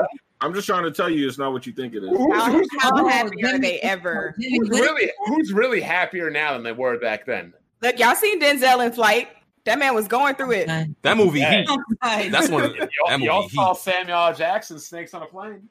I'm 0.41 0.55
just 0.55 0.67
trying 0.67 0.85
to 0.85 0.91
tell 0.91 1.11
you 1.11 1.29
it's 1.29 1.39
not 1.39 1.53
what 1.53 1.67
you 1.67 1.73
think 1.73 1.95
it 1.95 2.03
is. 2.03 2.09
Who's, 2.11 2.35
How, 2.35 2.51
who's, 2.51 2.69
how 2.79 2.91
Oh, 2.95 3.07
happy 3.07 3.45
are 3.45 3.59
they 3.59 3.79
ever? 3.81 4.35
Who's 4.39 4.69
really 4.71 5.13
who's 5.27 5.53
really 5.53 5.81
happier 5.81 6.31
now 6.31 6.55
than 6.55 6.63
they 6.63 6.73
were 6.73 6.99
back 6.99 7.27
then? 7.27 7.53
Look, 7.83 7.99
y'all 7.99 8.15
seen 8.15 8.41
Denzel 8.41 8.85
in 8.85 8.93
flight. 8.93 9.29
That 9.65 9.79
man 9.79 9.95
was 9.95 10.09
going 10.09 10.35
through 10.37 10.53
it. 10.53 10.69
That 11.03 11.17
movie 11.19 11.41
Yeah. 11.41 11.59
Heat. 11.67 11.67
Oh, 11.69 12.29
That's 12.31 12.49
one 12.49 12.63
of 12.65 12.75
Y'all, 12.75 12.89
that 13.09 13.19
movie 13.19 13.25
y'all 13.27 13.43
Heat. 13.43 13.51
saw 13.53 13.75
Samuel 13.75 14.33
Jackson 14.33 14.79
snakes 14.79 15.13
on 15.13 15.23
a 15.23 15.27
plane. 15.27 15.69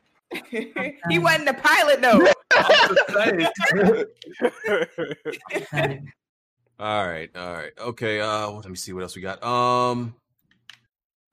He 1.10 1.19
wasn't 1.19 1.45
the 1.47 1.53
pilot 1.61 2.01
though. 2.01 2.27
I'm 2.56 2.95
just 2.95 3.47
saying. 4.41 5.65
Done. 5.72 6.11
All 6.80 7.07
right, 7.07 7.30
all 7.35 7.53
right, 7.53 7.72
okay. 7.80 8.22
Uh, 8.22 8.51
let 8.51 8.69
me 8.69 8.76
see 8.76 8.93
what 8.93 9.03
else 9.03 9.15
we 9.15 9.22
got. 9.22 9.43
Um, 9.43 10.15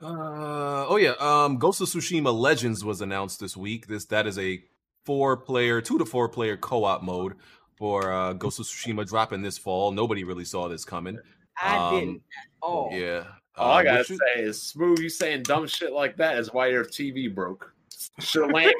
uh, 0.02 0.86
oh 0.88 0.96
yeah. 0.96 1.12
Um, 1.20 1.58
Ghost 1.58 1.80
of 1.80 1.88
Tsushima 1.88 2.36
Legends 2.36 2.84
was 2.84 3.00
announced 3.00 3.38
this 3.38 3.56
week. 3.56 3.86
This 3.86 4.06
that 4.06 4.26
is 4.26 4.38
a 4.38 4.60
four-player, 5.04 5.80
two 5.80 5.98
to 5.98 6.04
four-player 6.04 6.56
co-op 6.56 7.02
mode 7.04 7.34
for 7.78 8.10
uh, 8.12 8.32
Ghost 8.32 8.58
of 8.58 8.66
Tsushima 8.66 9.06
dropping 9.06 9.42
this 9.42 9.56
fall. 9.56 9.92
Nobody 9.92 10.24
really 10.24 10.44
saw 10.44 10.66
this 10.68 10.84
coming. 10.84 11.16
I 11.62 11.76
Um, 11.76 12.00
didn't. 12.00 12.22
Oh, 12.62 12.90
Yeah. 12.92 13.24
All 13.56 13.70
I 13.72 13.80
Uh, 13.80 13.84
gotta 13.84 14.12
you- 14.12 14.18
say 14.18 14.42
is, 14.42 14.60
Smooth, 14.60 14.98
you 14.98 15.08
saying 15.08 15.44
dumb 15.44 15.66
shit 15.68 15.92
like 15.92 16.16
that 16.16 16.38
is 16.38 16.52
why 16.52 16.66
your 16.66 16.84
TV 16.84 17.32
broke. 17.32 17.72
Should 18.18 18.54
have. 18.54 18.72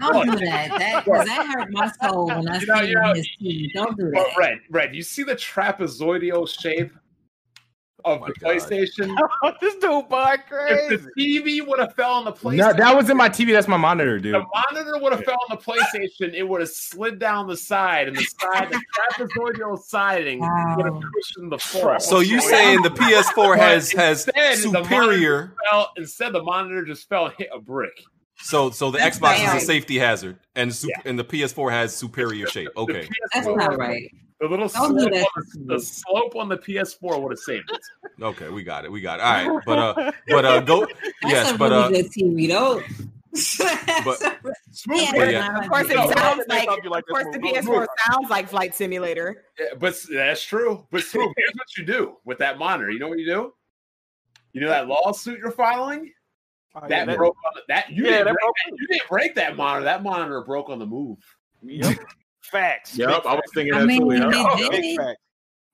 Don't 0.00 0.30
do 0.38 0.44
that. 0.46 0.78
That, 0.78 1.04
'cause 1.04 1.26
that 1.26 1.46
hurt 1.46 1.70
my 1.72 1.90
soul 2.02 2.26
when 2.26 2.48
I 2.48 2.58
You 2.60 2.66
know- 2.66 2.80
see 2.80 2.88
you 2.88 2.94
know- 2.94 3.14
his 3.14 3.28
team. 3.40 3.70
Don't 3.74 3.96
do 3.96 4.10
But 4.14 4.26
that. 4.28 4.36
Red, 4.38 4.58
Red, 4.70 4.94
you 4.96 5.02
see 5.02 5.22
the 5.22 5.34
trapezoidal 5.36 6.48
shape 6.60 6.90
oh 8.04 8.14
of 8.14 8.22
Oh 8.22 8.26
the 8.26 8.32
my 8.42 8.54
God. 8.54 8.60
PlayStation? 8.60 9.16
Oh, 9.44 9.52
this 9.60 9.74
dude 9.76 10.08
buy 10.08 10.38
if 10.90 11.02
the 11.04 11.10
TV 11.18 11.64
would 11.66 11.78
have 11.78 11.94
fell 11.94 12.12
on 12.14 12.24
the 12.24 12.32
PlayStation, 12.32 12.56
No, 12.56 12.72
that 12.72 12.96
was 12.96 13.10
in 13.10 13.16
my 13.16 13.28
TV. 13.28 13.52
That's 13.52 13.68
my 13.68 13.76
monitor, 13.76 14.18
dude. 14.18 14.34
the 14.34 14.44
monitor 14.72 14.98
would 14.98 15.12
have 15.12 15.24
fell 15.24 15.38
on 15.48 15.56
the 15.56 15.62
PlayStation, 15.62 16.32
it 16.34 16.42
would 16.42 16.60
have 16.60 16.70
slid 16.70 17.18
down 17.18 17.46
the 17.46 17.56
side, 17.56 18.08
and 18.08 18.16
the 18.16 18.22
side, 18.40 18.70
the 18.70 18.80
trapezoidal 18.96 19.78
siding 19.78 20.40
would 20.40 20.84
have 20.86 20.94
Wow. 20.94 21.00
cushioned 21.14 21.52
the 21.52 21.58
floor. 21.58 22.00
So 22.00 22.20
you 22.20 22.40
saying 22.40 22.82
the 22.82 22.90
PS4 22.90 23.56
has 23.56 23.92
has 23.92 24.26
Instead, 24.26 24.72
the 24.72 24.82
superior? 24.84 25.54
fell, 25.70 25.92
instead 25.96 26.32
the 26.32 26.42
monitor 26.42 26.84
just 26.84 27.08
fell 27.08 27.26
and 27.26 27.34
hit 27.38 27.48
a 27.52 27.58
brick. 27.60 28.02
So 28.40 28.70
so 28.70 28.90
the 28.90 28.98
That's 28.98 29.18
Xbox 29.18 29.56
is 29.56 29.62
a 29.62 29.66
safety 29.66 29.98
hazard, 29.98 30.38
and 30.54 30.74
su- 30.74 30.90
and 31.04 31.18
the 31.18 31.24
PS4 31.24 31.70
has 31.70 31.94
superior 31.96 32.46
shape. 32.46 32.68
Okay. 32.76 33.08
That's 33.34 33.46
not 33.46 33.76
right. 33.76 34.10
The 34.40 34.46
little 34.46 34.68
slope 34.68 34.90
on 34.90 34.94
the, 34.94 35.26
the 35.66 35.80
slope 35.80 36.36
on 36.36 36.48
the 36.48 36.56
PS4 36.56 37.20
would 37.20 37.32
have 37.32 37.38
saved 37.40 37.68
it. 37.72 38.22
Okay, 38.22 38.48
we 38.48 38.62
got 38.62 38.84
it. 38.84 38.92
We 38.92 39.00
got 39.00 39.18
it. 39.18 39.22
All 39.22 39.56
right, 39.56 39.62
but 39.66 39.78
uh, 39.78 40.12
but 40.28 40.44
uh, 40.44 40.60
go. 40.60 40.80
That's 41.22 41.32
yes, 41.32 41.52
a 41.52 41.58
but 41.58 41.72
really 41.72 41.82
uh, 41.98 42.02
good 42.02 42.12
TV, 42.12 42.48
though. 42.48 42.80
But- 44.04 44.38
Smooth, 44.70 45.00
Yeah, 45.00 45.12
but- 45.16 45.30
yeah. 45.32 45.58
of 45.58 45.68
course 45.68 45.90
it 45.90 45.96
No, 45.96 46.10
sounds 46.12 46.44
they 46.48 46.66
like. 46.66 47.02
Of 47.04 47.08
course, 47.08 47.26
the. 47.32 47.38
PS4 47.40 47.86
sounds 48.06 48.30
like 48.30 48.48
Flight 48.48 48.74
Simulator. 48.76 49.44
Yeah, 49.58 49.66
but 49.78 49.96
that's 50.10 50.42
true. 50.44 50.86
But 50.92 51.02
Smooth, 51.02 51.32
here's 51.36 51.52
what 51.54 51.76
you 51.76 51.84
do 51.84 52.16
with 52.24 52.38
that 52.38 52.58
monitor. 52.58 52.90
You 52.90 53.00
know 53.00 53.08
what 53.08 53.18
you 53.18 53.26
do? 53.26 53.52
You 54.52 54.60
know 54.62 54.68
that 54.68 54.86
lawsuit 54.86 55.38
you're 55.40 55.50
filing? 55.50 56.12
Oh, 56.82 56.86
yeah, 56.88 56.88
That 56.88 57.06
that- 57.06 57.16
broke 57.16 57.36
on 57.46 57.52
the, 57.54 57.62
that 57.68 57.90
you 57.90 58.04
Yeah, 58.04 58.10
didn't 58.10 58.24
that 58.26 58.32
break 58.34 58.40
broke- 58.44 58.54
that, 58.70 58.76
you 58.78 58.86
didn't 58.88 59.08
break 59.08 59.34
that 59.36 59.56
monitor. 59.56 59.84
That 59.84 60.02
monitor 60.02 60.40
broke 60.42 60.68
on 60.70 60.78
the 60.78 60.86
move. 60.86 61.18
facts. 62.42 62.96
Yep, 62.96 63.08
Big 63.08 63.14
I 63.14 63.16
was 63.16 63.24
facts. 63.40 63.50
thinking 63.54 63.74
I 63.74 63.78
that 63.80 63.86
mean, 63.86 64.08
too. 64.08 64.14
Yeah. 64.16 64.56
it 64.58 64.70
Big 64.70 64.82
did. 64.82 64.96
facts. 64.96 65.20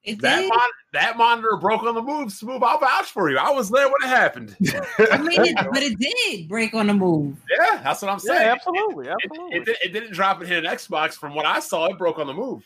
It 0.04 0.20
That 0.20 0.40
did. 0.40 0.48
mon- 0.50 0.60
that 0.92 1.16
monitor 1.16 1.56
broke 1.56 1.82
on 1.84 1.94
the 1.94 2.02
move. 2.02 2.30
Smooth. 2.30 2.62
I'll 2.62 2.78
vouch 2.78 3.06
for 3.06 3.30
you. 3.30 3.38
I 3.38 3.50
was 3.50 3.70
there 3.70 3.86
when 3.86 4.02
it 4.02 4.08
happened. 4.08 4.54
I 5.10 5.16
mean, 5.16 5.40
it, 5.44 5.56
but 5.72 5.82
it 5.82 5.98
did 5.98 6.46
break 6.48 6.74
on 6.74 6.88
the 6.88 6.94
move. 6.94 7.38
Yeah, 7.50 7.80
that's 7.82 8.02
what 8.02 8.10
I'm 8.10 8.18
saying. 8.18 8.42
Yeah, 8.42 8.52
absolutely, 8.52 9.06
It, 9.08 9.14
absolutely. 9.24 9.56
it, 9.56 9.64
did- 9.64 9.76
it 9.82 9.92
didn't 9.94 10.12
drop 10.12 10.40
and 10.40 10.48
hit 10.48 10.64
an 10.64 10.70
Xbox. 10.70 11.14
From 11.14 11.34
what 11.34 11.46
I 11.46 11.58
saw, 11.60 11.86
it 11.86 11.96
broke 11.96 12.18
on 12.18 12.26
the 12.26 12.34
move. 12.34 12.64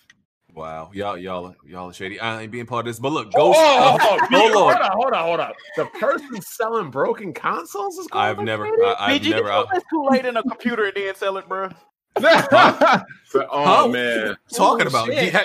Wow, 0.59 0.91
y'all 0.93 1.17
y'all 1.17 1.55
y'all 1.67 1.91
are 1.91 1.93
shady. 1.93 2.19
I 2.21 2.43
ain't 2.43 2.51
being 2.53 2.67
part 2.67 2.81
of 2.87 2.91
this, 2.93 2.99
but 2.99 3.13
look, 3.13 3.33
Ghost. 3.33 3.59
oh, 3.61 3.79
uh, 3.79 3.99
oh, 4.03 4.19
hold 4.31 4.53
hold 4.53 4.57
on. 4.77 4.83
on, 4.83 4.91
hold 4.93 5.13
on, 5.13 5.25
hold 5.25 5.41
on. 5.41 5.53
The 5.77 5.87
person 5.99 6.41
selling 6.43 6.91
broken 6.91 7.33
consoles 7.33 7.97
is. 7.99 8.09
I've 8.13 8.41
never. 8.41 8.65
I, 8.67 8.97
I've 8.99 9.13
Did 9.21 9.27
you 9.27 9.35
never. 9.35 9.49
know 9.49 9.63
I, 9.63 9.73
that's 9.73 9.85
too 9.91 10.05
late 10.11 10.25
in 10.27 10.37
a 10.37 10.43
computer 10.43 10.85
and 10.87 10.95
then 10.97 11.15
sell 11.15 11.37
it, 11.39 11.49
bro? 11.49 11.71
oh 12.21 13.03
Huh? 13.33 13.89
man, 13.89 14.37
Talking 14.53 14.87
about 14.89 15.07
shit. 15.07 15.33
yeah. 15.33 15.43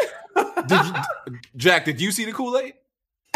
Did 0.67 0.85
you, 0.85 0.93
Jack? 1.55 1.85
Did 1.85 2.01
you 2.01 2.11
see 2.11 2.25
the 2.25 2.31
Kool 2.31 2.57
Aid? 2.57 2.73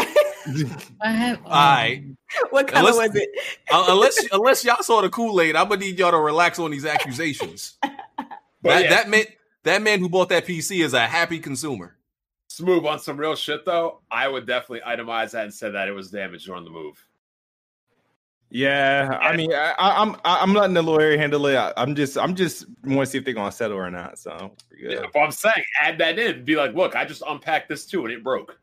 I 1.00 1.10
have, 1.10 1.36
um, 1.38 1.44
Alright. 1.46 2.04
what 2.50 2.66
color 2.68 2.88
Unless- 2.90 3.08
was 3.08 3.16
it? 3.16 3.28
Uh, 3.70 3.84
unless 3.88 4.26
unless 4.32 4.64
y'all 4.64 4.82
saw 4.82 5.02
the 5.02 5.10
Kool 5.10 5.40
Aid, 5.40 5.54
I'm 5.56 5.68
gonna 5.68 5.80
need 5.80 5.98
y'all 5.98 6.10
to 6.10 6.18
relax 6.18 6.58
on 6.58 6.70
these 6.70 6.84
accusations. 6.86 7.76
But 7.80 8.70
that 8.70 8.82
yeah, 8.84 8.90
that 8.90 9.08
man 9.08 9.24
that 9.64 9.82
man 9.82 10.00
who 10.00 10.08
bought 10.08 10.28
that 10.30 10.46
PC 10.46 10.84
is 10.84 10.94
a 10.94 11.06
happy 11.06 11.38
consumer. 11.38 11.96
smooth 12.48 12.84
on 12.86 12.98
some 12.98 13.16
real 13.16 13.34
shit 13.36 13.64
though. 13.64 14.00
I 14.10 14.28
would 14.28 14.46
definitely 14.46 14.80
itemize 14.80 15.32
that 15.32 15.44
and 15.44 15.54
say 15.54 15.70
that 15.70 15.88
it 15.88 15.92
was 15.92 16.10
damaged 16.10 16.46
during 16.46 16.64
the 16.64 16.70
move. 16.70 17.02
Yeah, 18.50 19.18
I 19.20 19.36
mean, 19.36 19.52
I, 19.52 19.74
I, 19.78 20.00
I'm 20.02 20.16
I'm 20.24 20.54
letting 20.54 20.72
the 20.72 20.80
lawyer 20.82 21.18
handle 21.18 21.46
it. 21.48 21.56
I, 21.56 21.72
I'm 21.76 21.94
just 21.94 22.16
I'm 22.16 22.34
just 22.34 22.64
want 22.82 23.00
to 23.06 23.10
see 23.12 23.18
if 23.18 23.24
they're 23.26 23.34
gonna 23.34 23.52
settle 23.52 23.76
or 23.76 23.90
not. 23.90 24.18
So 24.18 24.52
Yeah. 24.78 24.90
yeah. 24.92 25.00
But 25.12 25.20
I'm 25.20 25.30
saying, 25.32 25.62
add 25.82 25.98
that 25.98 26.18
in. 26.18 26.44
Be 26.46 26.56
like, 26.56 26.72
look, 26.74 26.96
I 26.96 27.04
just 27.04 27.22
unpacked 27.28 27.68
this 27.68 27.84
too, 27.84 28.04
and 28.06 28.12
it 28.14 28.24
broke. 28.24 28.58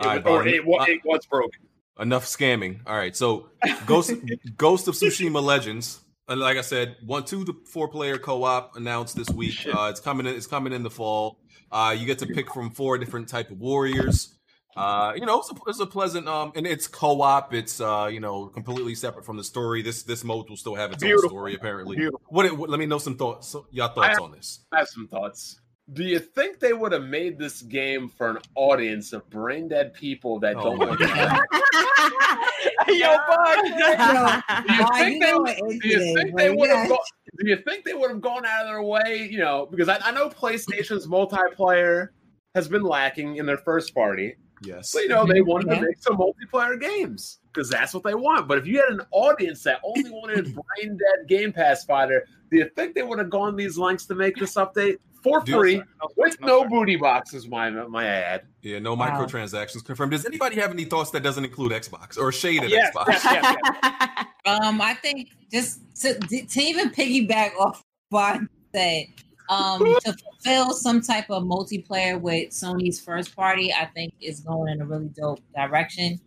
It 0.00 0.06
All 0.06 0.14
was- 0.14 0.24
right, 0.24 0.30
or 0.32 0.46
it, 0.46 0.60
Uh, 0.60 0.84
it 0.92 1.00
was 1.04 1.26
broken. 1.26 1.60
Enough 1.98 2.24
scamming. 2.24 2.80
All 2.86 2.96
right, 2.96 3.14
so 3.16 3.48
Ghost 3.84 4.12
Ghost 4.56 4.86
of 4.86 4.94
Tsushima 4.94 5.42
Legends. 5.42 6.00
And 6.30 6.38
like 6.38 6.56
I 6.56 6.60
said, 6.60 6.96
one, 7.04 7.24
two 7.24 7.44
to 7.44 7.56
four 7.66 7.88
player 7.88 8.16
co 8.16 8.44
op 8.44 8.76
announced 8.76 9.16
this 9.16 9.28
week. 9.30 9.66
Uh, 9.66 9.88
it's 9.90 9.98
coming. 10.00 10.26
In, 10.26 10.34
it's 10.36 10.46
coming 10.46 10.72
in 10.72 10.84
the 10.84 10.90
fall. 10.90 11.40
Uh, 11.72 11.94
you 11.98 12.06
get 12.06 12.20
to 12.20 12.26
pick 12.26 12.52
from 12.54 12.70
four 12.70 12.96
different 12.98 13.28
type 13.28 13.50
of 13.50 13.58
warriors. 13.58 14.32
Uh, 14.76 15.12
you 15.16 15.26
know, 15.26 15.40
it's 15.40 15.50
a, 15.50 15.54
it's 15.66 15.80
a 15.80 15.86
pleasant. 15.86 16.28
Um, 16.28 16.52
and 16.54 16.68
it's 16.68 16.86
co 16.86 17.20
op. 17.20 17.52
It's 17.52 17.80
uh, 17.80 18.08
you 18.12 18.20
know, 18.20 18.46
completely 18.46 18.94
separate 18.94 19.26
from 19.26 19.38
the 19.38 19.44
story. 19.44 19.82
This 19.82 20.04
this 20.04 20.22
mode 20.22 20.48
will 20.48 20.56
still 20.56 20.76
have 20.76 20.92
its 20.92 21.02
Beautiful. 21.02 21.24
own 21.30 21.30
story. 21.30 21.54
Apparently, 21.56 21.96
Beautiful. 21.96 22.20
what, 22.28 22.56
what? 22.56 22.70
Let 22.70 22.78
me 22.78 22.86
know 22.86 22.98
some 22.98 23.16
thoughts. 23.16 23.48
So, 23.48 23.66
y'all 23.72 23.92
thoughts 23.92 24.18
I- 24.20 24.22
on 24.22 24.30
this? 24.30 24.60
I 24.70 24.78
have 24.78 24.88
some 24.88 25.08
thoughts. 25.08 25.60
Do 25.92 26.04
you 26.04 26.20
think 26.20 26.60
they 26.60 26.72
would 26.72 26.92
have 26.92 27.02
made 27.02 27.36
this 27.36 27.62
game 27.62 28.08
for 28.08 28.30
an 28.30 28.38
audience 28.54 29.12
of 29.12 29.28
brain 29.28 29.66
dead 29.66 29.92
people 29.92 30.38
that 30.38 30.54
Oh 30.54 30.76
don't 30.76 31.00
my 32.98 33.16
want 33.28 33.28
God. 33.28 33.62
to 33.62 33.78
Yo, 33.78 34.06
bug. 34.06 34.66
Do 34.66 34.74
you 34.74 34.86
think 34.98 35.22
they 35.22 35.34
would- 35.34 35.48
into 35.50 35.78
Do 35.78 35.88
you 35.88 35.98
this, 35.98 36.14
think 36.14 36.32
bro? 36.32 36.44
they 36.44 36.50
would 36.50 36.70
have? 36.70 36.88
Do 36.88 37.48
you 37.48 37.56
think 37.66 37.84
they 37.84 37.94
would 37.94 38.10
have 38.10 38.20
gone 38.20 38.44
out 38.44 38.62
of 38.62 38.68
their 38.68 38.82
way? 38.82 39.28
You 39.30 39.38
know, 39.38 39.66
because 39.70 39.88
I, 39.88 39.98
I 40.02 40.10
know 40.10 40.28
PlayStation's 40.28 41.06
multiplayer 41.06 42.08
has 42.54 42.68
been 42.68 42.82
lacking 42.82 43.36
in 43.36 43.46
their 43.46 43.58
first 43.58 43.94
party. 43.94 44.34
Yes. 44.62 44.90
So 44.90 45.00
you 45.00 45.08
know 45.08 45.24
they 45.24 45.40
mm-hmm. 45.40 45.48
wanted 45.48 45.68
Yeah. 45.68 45.74
to 45.76 45.86
make 45.86 46.02
some 46.02 46.18
multiplayer 46.18 46.78
games 46.78 47.38
because 47.52 47.70
that's 47.70 47.94
what 47.94 48.02
they 48.02 48.14
want. 48.14 48.46
But 48.46 48.58
if 48.58 48.66
you 48.66 48.78
had 48.78 48.90
an 48.90 49.02
audience 49.10 49.62
that 49.62 49.80
only 49.82 50.10
wanted 50.10 50.44
brain 50.76 50.98
dead 50.98 51.28
Game 51.28 51.52
Pass 51.52 51.84
fighter, 51.84 52.26
do 52.50 52.58
you 52.58 52.68
think 52.76 52.94
they 52.94 53.02
would 53.02 53.18
have 53.18 53.30
gone 53.30 53.56
these 53.56 53.78
lengths 53.78 54.06
to 54.06 54.14
make 54.14 54.36
this 54.36 54.56
update 54.56 54.98
for 55.22 55.40
Dude, 55.40 55.54
free 55.54 55.76
No, 55.76 56.08
with 56.16 56.40
no, 56.40 56.46
no 56.46 56.68
booty 56.68 56.96
boxes? 56.96 57.48
My 57.48 57.70
my 57.70 58.06
ad. 58.06 58.42
Yeah, 58.62 58.78
no 58.78 58.94
Wow. 58.94 59.10
microtransactions 59.10 59.84
confirmed. 59.84 60.12
Does 60.12 60.26
anybody 60.26 60.56
have 60.56 60.70
any 60.70 60.84
thoughts 60.84 61.10
that 61.10 61.22
doesn't 61.22 61.44
include 61.44 61.72
Xbox 61.72 62.18
or 62.18 62.32
shade 62.32 62.62
at 62.64 62.70
Yes, 62.70 62.94
Xbox? 62.94 63.06
yes, 63.08 63.24
yes, 63.24 63.56
yes. 63.82 64.26
Um, 64.46 64.80
I 64.80 64.94
think 64.94 65.28
just 65.52 65.80
to, 66.02 66.18
to 66.18 66.60
even 66.62 66.88
piggyback 66.90 67.54
off 67.58 67.82
what 68.08 68.36
I 68.36 68.40
said, 68.74 69.04
um, 69.50 69.80
to 70.04 70.14
fulfill 70.16 70.72
some 70.72 71.02
type 71.02 71.28
of 71.28 71.42
multiplayer 71.42 72.18
with 72.18 72.48
Sony's 72.50 72.98
first 72.98 73.36
party, 73.36 73.70
I 73.72 73.84
think 73.84 74.14
is 74.20 74.40
going 74.40 74.72
in 74.72 74.80
a 74.80 74.86
really 74.86 75.08
dope 75.08 75.40
direction. 75.54 76.18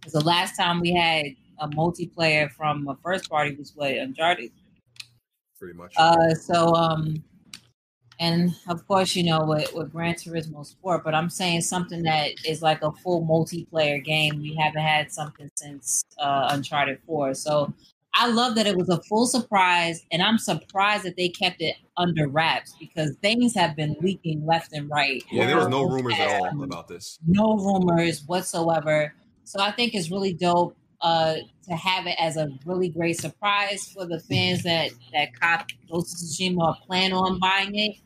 Because 0.00 0.12
the 0.14 0.24
last 0.24 0.56
time 0.56 0.80
we 0.80 0.92
had 0.92 1.26
a 1.60 1.68
multiplayer 1.68 2.50
from 2.50 2.88
a 2.88 2.96
first 2.96 3.30
party 3.30 3.54
was 3.54 3.72
what 3.76 3.92
Uncharted. 3.92 4.50
Pretty 5.58 5.74
much. 5.74 5.92
Uh, 5.96 6.34
so 6.34 6.74
um, 6.74 7.22
and 8.20 8.54
of 8.68 8.86
course, 8.86 9.16
you 9.16 9.24
know, 9.24 9.44
with, 9.44 9.72
with 9.72 9.90
Gran 9.90 10.14
Turismo 10.14 10.64
Sport, 10.64 11.02
but 11.04 11.14
I'm 11.14 11.30
saying 11.30 11.62
something 11.62 12.02
that 12.02 12.32
is 12.46 12.60
like 12.60 12.82
a 12.82 12.92
full 12.92 13.26
multiplayer 13.26 14.04
game. 14.04 14.40
We 14.42 14.54
haven't 14.54 14.82
had 14.82 15.10
something 15.10 15.50
since 15.56 16.04
uh, 16.18 16.50
Uncharted 16.52 16.98
4. 17.06 17.32
So 17.32 17.72
I 18.14 18.28
love 18.28 18.56
that 18.56 18.66
it 18.66 18.76
was 18.76 18.90
a 18.90 19.00
full 19.04 19.26
surprise, 19.26 20.04
and 20.12 20.20
I'm 20.20 20.36
surprised 20.36 21.04
that 21.04 21.16
they 21.16 21.30
kept 21.30 21.62
it 21.62 21.76
under 21.96 22.28
wraps 22.28 22.74
because 22.78 23.16
things 23.22 23.54
have 23.54 23.74
been 23.74 23.96
leaking 24.00 24.44
left 24.44 24.74
and 24.74 24.90
right. 24.90 25.24
yeah, 25.30 25.46
there 25.46 25.56
was 25.56 25.68
no 25.68 25.88
rumors 25.88 26.14
at 26.18 26.40
all 26.42 26.62
about 26.62 26.88
this. 26.88 27.18
no 27.26 27.56
rumors 27.56 28.22
whatsoever. 28.26 29.14
So 29.44 29.60
I 29.60 29.70
think 29.70 29.94
it's 29.94 30.10
really 30.10 30.34
dope 30.34 30.76
uh, 31.00 31.36
to 31.68 31.74
have 31.74 32.06
it 32.06 32.16
as 32.18 32.36
a 32.36 32.48
really 32.66 32.90
great 32.90 33.18
surprise 33.18 33.88
for 33.88 34.04
the 34.04 34.20
fans 34.20 34.62
that 34.64 34.90
that 35.12 35.38
cop 35.40 35.68
Ghost 35.90 36.14
of 36.14 36.28
Tsushima 36.28 36.58
or 36.58 36.76
plan 36.86 37.12
on 37.12 37.38
buying 37.38 37.74
it. 37.74 37.96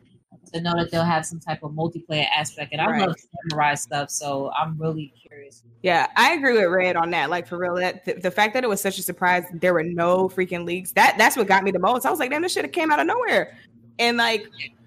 To 0.55 0.60
know 0.60 0.74
that 0.76 0.90
they'll 0.93 1.02
have 1.05 1.26
some 1.26 1.40
type 1.40 1.64
of 1.64 1.72
multiplayer 1.72 2.26
aspect, 2.35 2.72
and 2.72 2.81
I 2.81 2.86
Right. 2.89 3.09
love 3.09 3.16
samurai 3.51 3.74
stuff, 3.74 4.09
so 4.09 4.52
I'm 4.56 4.78
really 4.78 5.12
curious. 5.20 5.64
Yeah, 5.82 6.06
I 6.16 6.35
agree 6.35 6.52
with 6.52 6.70
Red 6.70 6.94
on 6.97 7.10
that. 7.10 7.28
Like 7.28 7.47
for 7.48 7.59
real, 7.59 7.74
that 7.74 8.05
the, 8.05 8.14
the 8.14 8.31
fact 8.31 8.55
that 8.55 8.62
it 8.62 8.68
was 8.68 8.81
such 8.81 8.97
a 8.98 9.02
surprise, 9.02 9.44
there 9.52 9.74
were 9.74 9.82
no 9.82 10.28
freaking 10.28 10.64
leaks. 10.64 10.93
That 10.93 11.16
that's 11.18 11.36
what 11.36 11.48
got 11.48 11.64
me 11.64 11.72
the 11.72 11.81
most. 11.81 12.06
I 12.06 12.10
was 12.10 12.20
like, 12.20 12.31
damn, 12.31 12.40
this 12.43 12.52
should 12.52 12.64
have 12.64 12.72
came 12.72 12.93
out 12.93 13.01
of 13.01 13.06
nowhere, 13.06 13.56
and 13.98 14.16
like 14.16 14.47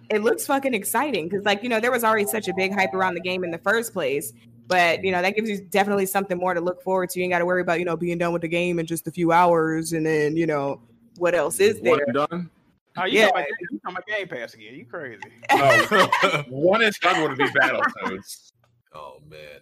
it 0.09 0.23
looks 0.23 0.47
fucking 0.47 0.73
exciting 0.73 1.27
because 1.27 1.43
like 1.45 1.61
you 1.63 1.69
know 1.69 1.81
there 1.81 1.91
was 1.91 2.05
already 2.05 2.25
such 2.25 2.47
a 2.47 2.53
big 2.55 2.73
hype 2.73 2.93
around 2.93 3.15
the 3.15 3.19
game 3.21 3.43
in 3.43 3.51
the 3.51 3.57
first 3.57 3.91
place. 3.93 4.31
But 4.67 5.03
you 5.03 5.11
know 5.11 5.21
that 5.21 5.35
gives 5.35 5.49
you 5.49 5.59
definitely 5.69 6.05
something 6.05 6.37
more 6.37 6.53
to 6.53 6.61
look 6.61 6.81
forward 6.81 7.09
to. 7.09 7.19
You 7.19 7.25
ain't 7.25 7.33
got 7.33 7.39
to 7.39 7.45
worry 7.45 7.61
about 7.61 7.79
you 7.79 7.85
know 7.85 7.97
being 7.97 8.17
done 8.17 8.31
with 8.31 8.41
the 8.41 8.47
game 8.47 8.79
in 8.79 8.85
just 8.85 9.05
a 9.05 9.11
few 9.11 9.31
hours, 9.33 9.93
and 9.93 10.05
then 10.05 10.37
you 10.37 10.47
know 10.47 10.79
what 11.17 11.35
else 11.35 11.59
is 11.59 11.79
there. 11.81 11.99
and 12.05 12.13
done. 12.13 12.49
Oh, 12.97 13.05
you 13.05 13.19
Yeah. 13.19 13.27
talking 13.27 13.41
about, 13.41 13.47
you 13.71 13.79
talking 13.79 13.95
about 13.97 14.07
Game 14.07 14.27
Pass 14.27 14.53
again? 14.53 14.73
You 14.75 14.85
crazy? 14.85 15.21
No, 15.55 16.43
one 16.49 16.83
and 16.83 16.93
done 17.01 17.21
would 17.21 17.37
be 17.37 17.45
Battletoads. 17.45 18.51
oh 18.93 19.19
man. 19.27 19.59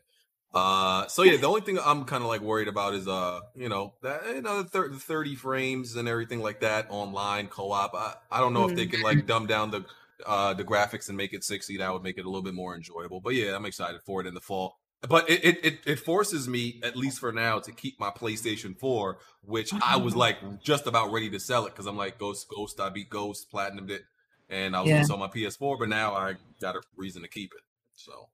Uh, 0.54 1.06
so 1.08 1.24
yeah, 1.24 1.36
the 1.36 1.48
only 1.48 1.60
thing 1.62 1.78
I'm 1.84 2.06
kind 2.06 2.24
of 2.24 2.30
like 2.30 2.40
worried 2.40 2.70
about 2.70 2.94
is 2.94 3.08
uh, 3.10 3.42
you 3.56 3.68
know, 3.68 3.94
that 4.04 4.26
you 4.28 4.42
know, 4.42 4.64
the, 4.64 4.70
thir- 4.70 4.90
30 4.94 5.36
frames 5.36 5.96
and 5.98 6.08
everything 6.08 6.40
like 6.42 6.62
that 6.62 6.88
online 6.90 7.48
co-op. 7.48 7.94
I, 7.94 8.14
I 8.32 8.40
don't 8.40 8.54
know 8.54 8.70
if 8.70 8.76
they 8.76 8.86
can 8.86 9.02
like 9.02 9.26
dumb 9.28 9.48
down 9.48 9.72
the 9.72 9.84
uh 10.26 10.54
the 10.54 10.64
graphics 10.64 11.10
and 11.10 11.18
make 11.18 11.34
it 11.34 11.44
60. 11.44 11.78
That 11.78 11.92
would 11.92 12.04
make 12.04 12.18
it 12.18 12.22
a 12.26 12.30
little 12.30 12.42
bit 12.42 12.54
more 12.54 12.74
enjoyable. 12.74 13.20
But 13.20 13.36
yeah, 13.36 13.54
I'm 13.54 13.66
excited 13.66 14.00
for 14.06 14.22
it 14.22 14.28
in 14.28 14.34
the 14.34 14.40
fall. 14.40 14.78
But 15.08 15.30
it 15.30 15.44
it 15.44 15.66
it, 15.66 15.80
it 15.86 16.00
forces 16.00 16.48
me, 16.48 16.80
at 16.84 16.96
least 16.96 17.20
for 17.20 17.32
now, 17.32 17.60
to 17.60 17.72
keep 17.72 18.00
my 18.00 18.10
PlayStation 18.10 18.78
4, 18.80 19.18
which 19.44 19.74
I 19.82 19.98
was 19.98 20.14
mm-hmm. 20.14 20.20
like 20.20 20.62
just 20.64 20.88
about 20.88 21.12
ready 21.12 21.30
to 21.32 21.40
sell 21.40 21.66
it 21.66 21.72
because 21.72 21.86
I'm 21.86 21.98
like 21.98 22.18
Ghost 22.18 22.48
Ghost. 22.50 22.80
I 22.80 22.90
beat 22.90 23.10
Ghost, 23.10 23.52
platinumed 23.52 23.90
it, 23.92 24.04
and 24.50 24.76
I 24.76 24.82
was 24.82 24.90
Yeah. 24.90 24.96
gonna 24.98 25.06
sell 25.08 25.18
my 25.18 25.28
PS4, 25.28 25.78
but 25.80 25.90
now 25.90 26.14
I 26.14 26.36
got 26.62 26.76
a 26.76 26.82
reason 26.96 27.22
to 27.24 27.28
keep 27.28 27.54
it. 27.54 27.62
So. 27.96 28.30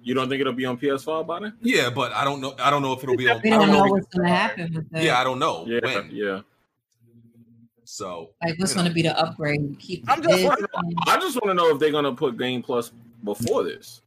You 0.00 0.14
don't 0.14 0.28
think 0.28 0.40
it'll 0.40 0.52
be 0.52 0.64
on 0.64 0.78
PS5 0.78 1.26
by 1.26 1.40
then? 1.40 1.54
Yeah, 1.60 1.90
but 1.90 2.12
I 2.12 2.22
don't 2.22 2.40
know. 2.40 2.54
I 2.60 2.70
don't 2.70 2.82
know 2.82 2.92
if 2.92 3.02
it'll 3.02 3.16
be 3.16 3.28
on. 3.28 3.40
We 3.42 3.50
I 3.50 3.58
don't 3.58 3.66
don't 3.66 3.76
know 3.76 3.84
know. 3.84 3.90
what's 3.90 4.06
going 4.06 4.28
to 4.28 4.32
happen 4.32 4.72
with 4.72 4.86
it. 4.94 5.02
Yeah, 5.02 5.18
I 5.18 5.24
don't 5.24 5.40
know 5.40 5.64
Yeah, 5.66 5.80
when. 5.82 6.10
yeah. 6.12 6.40
So 7.82 8.30
like 8.44 8.56
what's 8.60 8.72
you 8.72 8.76
know. 8.76 8.82
going 8.82 8.90
to 8.90 8.94
be 8.94 9.02
the 9.02 9.18
upgrade? 9.18 9.76
Keep 9.80 10.08
I'm 10.08 10.22
just 10.22 10.36
this 10.36 10.44
wondering- 10.44 10.94
I 11.08 11.16
just 11.16 11.34
want 11.36 11.46
to 11.46 11.54
know 11.54 11.70
if 11.74 11.80
they're 11.80 11.90
gonna 11.90 12.14
put 12.14 12.36
Game 12.38 12.62
Plus 12.62 12.92
before 13.24 13.64
this. 13.64 14.02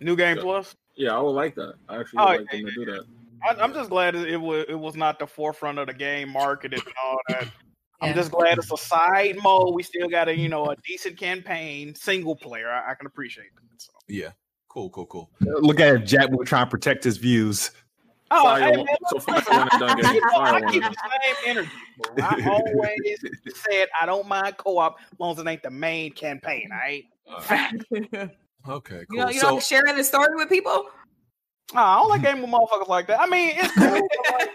New 0.00 0.16
Game 0.16 0.38
Plus. 0.38 0.74
Yeah, 0.96 1.16
I 1.16 1.20
would 1.20 1.30
like 1.30 1.54
that. 1.54 1.74
I 1.88 2.00
actually 2.00 2.18
Oh, 2.20 2.26
would 2.30 2.40
like 2.40 2.52
yeah, 2.52 2.60
them 2.60 2.66
to 2.66 2.84
do 2.84 2.92
that. 2.92 3.04
I, 3.44 3.62
I'm 3.62 3.72
just 3.72 3.90
glad 3.90 4.14
it, 4.14 4.28
it 4.28 4.36
was 4.36 4.66
it 4.68 4.74
was 4.74 4.96
not 4.96 5.18
the 5.18 5.26
forefront 5.26 5.78
of 5.78 5.86
the 5.86 5.94
game 5.94 6.30
market 6.30 6.74
and 6.74 6.82
all 7.04 7.18
that. 7.28 7.48
I'm 8.00 8.14
just 8.14 8.30
glad 8.30 8.58
it's 8.58 8.72
a 8.72 8.76
side 8.76 9.36
mode. 9.42 9.74
We 9.74 9.82
still 9.82 10.08
got 10.08 10.28
a 10.28 10.36
you 10.36 10.48
know 10.48 10.70
a 10.70 10.76
decent 10.84 11.16
campaign, 11.16 11.94
single 11.94 12.36
player. 12.36 12.70
I, 12.70 12.92
I 12.92 12.94
can 12.94 13.06
appreciate 13.06 13.54
that. 13.54 13.62
So. 13.80 13.92
yeah, 14.08 14.30
cool, 14.68 14.90
cool, 14.90 15.06
cool. 15.06 15.30
Look 15.40 15.80
at 15.80 15.94
it, 15.94 16.04
Jack. 16.04 16.30
We're 16.30 16.44
trying 16.44 16.66
to 16.66 16.70
protect 16.70 17.04
his 17.04 17.16
views. 17.16 17.70
Oh, 18.30 18.42
Fire 18.42 18.64
hey, 18.64 18.76
man, 18.76 18.86
so 19.08 19.16
look, 19.16 19.44
fire 19.44 19.58
one 19.58 19.68
and 19.72 19.80
done, 19.80 19.96
get 19.96 20.12
you 20.12 20.20
know, 20.20 20.40
I 20.40 20.60
keep 20.70 20.82
the 20.82 20.94
same 20.94 21.36
energy. 21.46 21.70
bro. 21.96 22.22
I 22.22 22.42
always 22.46 23.24
said 23.54 23.88
I 23.98 24.04
don't 24.04 24.28
mind 24.28 24.58
co-op 24.58 24.98
as 25.00 25.18
long 25.18 25.32
as 25.32 25.38
it 25.38 25.46
ain't 25.46 25.62
the 25.62 25.70
main 25.70 26.12
campaign. 26.12 26.68
All 26.70 26.78
right. 26.78 27.04
Uh, 27.26 27.68
you 27.90 28.30
okay, 28.66 29.04
cool. 29.10 29.20
know, 29.20 29.28
you 29.28 29.40
so 29.40 29.50
know, 29.50 29.60
sharing 29.60 29.96
the 29.96 30.04
story 30.04 30.34
with 30.34 30.48
people. 30.48 30.86
Nah, 31.74 31.96
I 31.96 32.00
don't 32.00 32.08
like 32.08 32.22
gaming 32.22 32.42
with 32.42 32.50
motherfuckers 32.50 32.88
like 32.88 33.06
that. 33.08 33.20
I 33.20 33.26
mean, 33.26 33.52
it's 33.54 33.72
cool. 33.74 33.90
but, 33.90 34.40
like, 34.40 34.50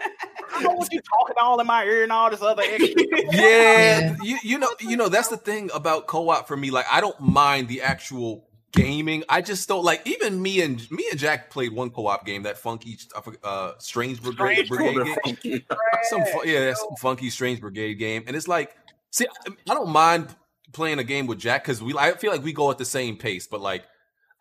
I 0.52 0.62
don't 0.62 0.76
want 0.76 0.92
you 0.92 1.00
talking 1.00 1.36
all 1.40 1.60
in 1.60 1.66
my 1.66 1.84
ear 1.84 2.02
and 2.02 2.12
all 2.12 2.30
this 2.30 2.42
other 2.42 2.62
extra. 2.66 3.02
yeah, 3.32 4.16
you 4.22 4.38
you 4.42 4.58
know 4.58 4.70
you 4.80 4.96
know 4.96 5.08
that's 5.08 5.28
the 5.28 5.36
thing 5.36 5.70
about 5.74 6.06
co-op 6.06 6.48
for 6.48 6.56
me. 6.56 6.70
Like 6.70 6.86
I 6.90 7.00
don't 7.00 7.18
mind 7.20 7.68
the 7.68 7.82
actual 7.82 8.48
gaming. 8.72 9.24
I 9.28 9.40
just 9.42 9.68
don't 9.68 9.84
like 9.84 10.02
even 10.06 10.40
me 10.42 10.60
and 10.60 10.88
me 10.90 11.04
and 11.10 11.18
Jack 11.18 11.50
played 11.50 11.72
one 11.72 11.90
co-op 11.90 12.26
game 12.26 12.42
that 12.42 12.58
funky 12.58 12.98
uh 13.42 13.72
Strange 13.78 14.22
Brigade, 14.22 14.66
Strange 14.66 14.68
Brigade 14.68 15.40
game. 15.42 15.62
some 16.04 16.24
fu- 16.24 16.48
yeah, 16.48 16.60
that's 16.60 16.80
some 16.80 16.96
funky 16.98 17.30
Strange 17.30 17.60
Brigade 17.60 17.94
game, 17.94 18.24
and 18.26 18.36
it's 18.36 18.48
like, 18.48 18.76
see, 19.10 19.26
I, 19.46 19.52
I 19.70 19.74
don't 19.74 19.90
mind 19.90 20.34
playing 20.72 20.98
a 20.98 21.04
game 21.04 21.26
with 21.26 21.38
Jack 21.38 21.64
because 21.64 21.82
we, 21.82 21.96
I 21.96 22.12
feel 22.12 22.32
like 22.32 22.42
we 22.42 22.52
go 22.52 22.70
at 22.70 22.78
the 22.78 22.84
same 22.84 23.16
pace, 23.16 23.46
but 23.46 23.60
like, 23.60 23.84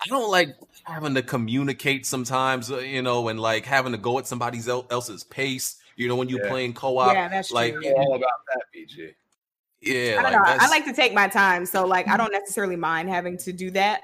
I 0.04 0.08
don't 0.10 0.30
like 0.30 0.56
having 0.86 1.16
to 1.16 1.22
communicate 1.22 2.06
sometimes, 2.06 2.72
uh, 2.72 2.80
you 2.80 3.02
know, 3.02 3.28
and 3.30 3.40
like 3.40 3.66
having 3.66 3.92
to 3.94 3.98
go 3.98 4.20
at 4.20 4.28
somebody 4.28 4.60
el- 4.68 4.88
else's 4.90 5.24
pace. 5.24 5.78
You 5.96 6.08
know, 6.08 6.16
when 6.16 6.28
you're 6.30 6.44
Yeah. 6.44 6.50
playing 6.50 6.74
co-op, 6.74 7.14
Yeah, 7.14 7.30
that's 7.30 7.52
like 7.52 7.74
true. 7.76 7.94
all 7.96 8.16
about 8.16 8.30
that, 8.54 8.64
BG. 8.74 9.14
Yeah, 9.82 10.16
I 10.20 10.24
don't 10.24 10.42
like, 10.42 10.58
know. 10.58 10.58
I 10.66 10.70
like 10.70 10.86
to 10.86 10.94
take 10.94 11.14
my 11.14 11.28
time, 11.28 11.66
so 11.66 11.86
like 11.86 12.08
I 12.08 12.18
don't 12.18 12.32
necessarily 12.32 12.76
mind 12.78 13.10
having 13.10 13.38
to 13.40 13.52
do 13.54 13.70
that 13.72 14.02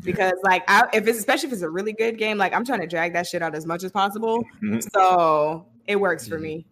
because 0.00 0.34
like 0.42 0.62
I, 0.68 0.88
if 0.92 1.06
it's 1.06 1.18
especially 1.18 1.48
if 1.48 1.54
it's 1.54 1.62
a 1.62 1.70
really 1.70 1.94
good 1.94 2.18
game, 2.18 2.38
like 2.38 2.52
I'm 2.54 2.64
trying 2.64 2.80
to 2.80 2.86
drag 2.86 3.12
that 3.14 3.26
shit 3.26 3.42
out 3.42 3.54
as 3.54 3.66
much 3.66 3.82
as 3.82 3.90
possible. 3.92 4.44
Mhm. 4.62 4.86
So 4.94 5.66
it 5.86 5.96
works 5.96 6.28
for 6.28 6.38
Mhm. 6.38 6.42
me. 6.42 6.66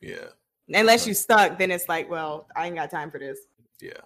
yeah. 0.00 0.28
Unless 0.68 1.06
you 1.06 1.12
stuck, 1.12 1.58
then 1.58 1.70
it's 1.70 1.88
like, 1.90 2.08
well, 2.08 2.46
I 2.56 2.66
ain't 2.66 2.76
got 2.76 2.90
time 2.90 3.10
for 3.10 3.18
this. 3.18 3.38
Yeah. 3.82 4.00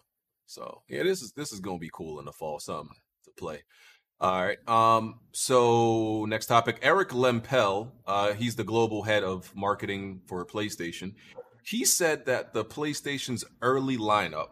So 0.47 0.83
yeah, 0.89 1.03
this 1.05 1.23
is 1.23 1.33
this 1.33 1.53
is 1.53 1.61
gonna 1.61 1.79
be 1.79 1.91
cool 1.93 2.19
in 2.19 2.25
the 2.25 2.33
fall. 2.33 2.59
Something 2.59 2.97
to 3.25 3.31
play. 3.33 3.63
All 4.21 4.43
right. 4.45 4.59
Um. 4.69 5.21
So 5.33 6.25
next 6.29 6.47
topic, 6.47 6.79
Eric 6.83 7.11
Lempel. 7.11 7.93
Uh, 8.07 8.33
he's 8.33 8.57
the 8.57 8.65
global 8.65 9.03
head 9.03 9.23
of 9.23 9.55
marketing 9.55 10.21
for 10.27 10.45
PlayStation. 10.45 11.15
He 11.63 11.85
said 11.85 12.27
that 12.27 12.53
the 12.53 12.65
PlayStation's 12.65 13.45
early 13.63 13.97
lineup 13.97 14.49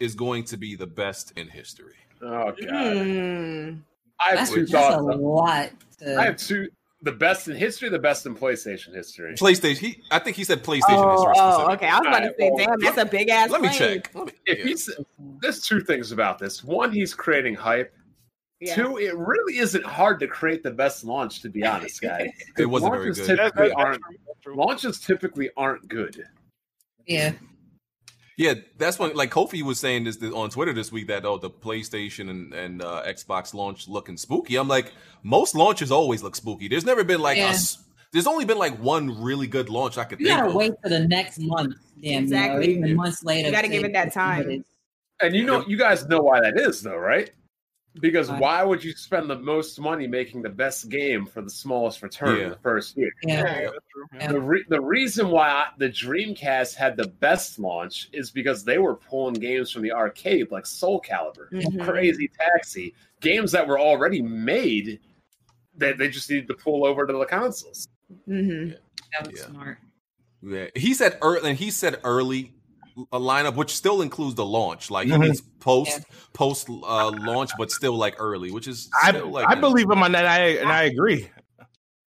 is 0.00 0.14
going 0.14 0.44
to 0.44 0.56
be 0.56 0.74
the 0.76 0.86
best 0.86 1.32
in 1.36 1.48
history. 1.48 1.94
Oh 2.22 2.52
god, 2.52 2.56
Hmm. 2.58 3.74
I 4.20 4.28
have 4.30 4.38
That's, 4.38 4.50
two 4.52 4.60
that's 4.66 4.70
thoughts. 4.72 4.96
a 4.96 5.18
lot. 5.18 5.70
To, 5.98 6.16
I 6.16 6.24
have 6.24 6.36
two. 6.36 6.68
The 7.02 7.12
best 7.12 7.48
in 7.48 7.56
history, 7.56 7.90
the 7.90 7.98
best 7.98 8.24
in 8.24 8.34
PlayStation 8.34 8.94
history. 8.94 9.34
PlayStation. 9.34 9.76
He, 9.76 10.02
I 10.10 10.18
think 10.20 10.36
he 10.38 10.44
said 10.44 10.64
PlayStation 10.64 10.84
Oh, 10.88 11.10
history. 11.28 11.34
oh, 11.36 11.72
okay. 11.72 11.86
I 11.88 11.98
was 11.98 12.06
about 12.06 12.20
to 12.20 12.24
Alright, 12.28 12.36
say, 12.38 12.50
well, 12.50 12.66
damn, 12.66 12.80
that's 12.80 12.96
a 12.96 13.04
big 13.04 13.28
ass. 13.28 13.50
Let 13.50 13.60
me 13.60 13.68
claim. 13.68 13.78
check. 14.00 14.14
Let 14.14 14.26
me, 14.26 14.32
If 14.46 14.58
yeah. 14.60 14.64
he's 14.64 14.90
there's 15.42 15.60
two 15.60 15.80
things 15.82 16.12
about 16.12 16.38
this. 16.38 16.64
One, 16.64 16.90
he's 16.92 17.12
creating 17.12 17.56
hype. 17.56 17.94
Yeah. 18.64 18.74
Two, 18.76 18.96
it 18.98 19.16
really 19.16 19.58
isn't 19.58 19.84
hard 19.84 20.18
to 20.20 20.26
create 20.26 20.62
the 20.62 20.70
best 20.70 21.04
launch, 21.04 21.42
to 21.42 21.48
be 21.48 21.64
honest, 21.64 22.00
guys. 22.10 22.30
It 22.58 22.66
wasn't 22.66 22.92
very 22.92 23.06
Launches 23.06 23.26
good. 23.26 23.36
Typically 23.36 23.68
that's, 23.68 23.74
that's 23.74 23.74
aren't, 23.84 24.02
true. 24.02 24.16
That's 24.26 24.40
true. 24.42 24.56
launches 24.56 25.00
typically 25.00 25.50
aren't 25.56 25.88
good. 25.88 26.24
yeah. 27.06 27.32
Yeah, 28.36 28.54
that's 28.78 28.98
when 28.98 29.14
like 29.14 29.30
Kofi 29.30 29.62
was 29.62 29.78
saying 29.78 30.02
this 30.04 30.20
on 30.20 30.50
Twitter 30.50 30.72
this 30.72 30.90
week 30.90 31.06
that 31.06 31.24
oh 31.24 31.38
the 31.38 31.48
PlayStation 31.50 32.30
and, 32.30 32.52
and 32.52 32.82
uh, 32.82 33.04
Xbox 33.06 33.54
launch 33.54 33.86
looking 33.86 34.16
spooky. 34.16 34.56
I'm 34.56 34.66
like 34.66 34.92
most 35.22 35.54
launches 35.54 35.92
always 35.92 36.20
look 36.20 36.34
spooky. 36.34 36.66
There's 36.66 36.84
never 36.84 37.04
been 37.04 37.20
like 37.20 37.36
a 37.36 37.40
Yeah. 37.42 37.50
s 37.50 37.78
there's 38.12 38.26
only 38.26 38.44
been 38.44 38.58
like 38.58 38.76
one 38.80 39.22
really 39.22 39.46
good 39.46 39.68
launch 39.68 39.98
I 39.98 40.04
could 40.04 40.18
You 40.18 40.26
think 40.26 40.38
gotta 40.38 40.48
of. 40.48 40.54
wait 40.56 40.72
for 40.82 40.88
the 40.88 41.06
next 41.06 41.38
month. 41.38 41.76
Damn, 42.02 42.24
Exactly. 42.24 42.70
You 42.72 42.80
know, 42.80 42.86
even 42.86 42.96
months 42.96 43.22
later. 43.22 43.46
You 43.50 43.52
gotta 43.54 43.68
to 43.68 43.72
give 43.72 43.84
it 43.84 43.92
that 43.92 44.12
time. 44.12 44.64
And 45.20 45.32
you 45.34 45.44
know, 45.44 45.64
you 45.68 45.76
guys 45.76 46.08
know 46.08 46.20
why 46.20 46.40
that 46.40 46.58
is, 46.58 46.82
though, 46.82 46.96
right? 46.96 47.30
Because 48.00 48.28
Why? 48.28 48.38
why 48.40 48.62
would 48.64 48.82
you 48.82 48.92
spend 48.92 49.30
the 49.30 49.38
most 49.38 49.78
money 49.78 50.08
making 50.08 50.42
the 50.42 50.48
best 50.48 50.88
game 50.88 51.26
for 51.26 51.42
the 51.42 51.50
smallest 51.50 52.02
return 52.02 52.40
Yeah. 52.40 52.48
the 52.48 52.56
first 52.56 52.96
year? 52.96 53.10
Yeah. 53.22 53.34
Yeah. 53.44 53.60
Yeah. 53.60 53.70
Yeah. 54.18 54.32
The, 54.32 54.40
re- 54.40 54.64
the 54.68 54.80
reason 54.80 55.28
why 55.28 55.48
I- 55.48 55.68
the 55.78 55.88
Dreamcast 55.88 56.74
had 56.74 56.96
the 56.96 57.06
best 57.06 57.58
launch 57.60 58.08
is 58.12 58.32
because 58.32 58.64
they 58.64 58.78
were 58.78 58.96
pulling 58.96 59.34
games 59.34 59.70
from 59.70 59.82
the 59.82 59.92
arcade 59.92 60.50
like 60.50 60.66
Soul 60.66 61.00
Calibur, 61.00 61.50
Mhm. 61.52 61.84
Crazy 61.84 62.28
Taxi, 62.36 62.94
games 63.20 63.52
that 63.52 63.66
were 63.68 63.78
already 63.78 64.20
made 64.22 64.98
that 65.76 65.96
they 65.96 66.08
just 66.08 66.28
needed 66.28 66.48
to 66.48 66.54
pull 66.54 66.84
over 66.84 67.06
to 67.06 67.12
the 67.12 67.24
consoles. 67.26 67.86
Mhm. 68.28 68.76
That 69.12 69.30
was 69.30 69.38
Yeah. 69.40 69.46
smart. 69.46 69.78
Yeah. 70.42 70.66
He 70.74 70.94
said 70.94 71.16
early 71.22 71.50
and 71.50 71.58
he 71.58 71.70
said 71.70 72.00
early 72.02 72.53
a 73.12 73.18
lineup 73.18 73.56
which 73.56 73.74
still 73.74 74.02
includes 74.02 74.34
the 74.36 74.44
launch. 74.44 74.90
Like 74.90 75.06
he 75.06 75.12
Mhm. 75.12 75.20
means 75.20 75.40
post 75.60 76.02
post 76.32 76.68
uh, 76.70 77.10
launch 77.10 77.50
but 77.58 77.70
still 77.70 77.96
like 77.96 78.14
early, 78.18 78.50
which 78.50 78.68
is 78.68 78.88
I, 79.02 79.10
like 79.10 79.46
I 79.48 79.54
believe 79.54 79.90
him 79.90 80.02
on 80.02 80.12
that, 80.12 80.24
and 80.24 80.28
I, 80.28 80.38
and 80.62 80.70
I 80.72 80.82
agree. 80.84 81.28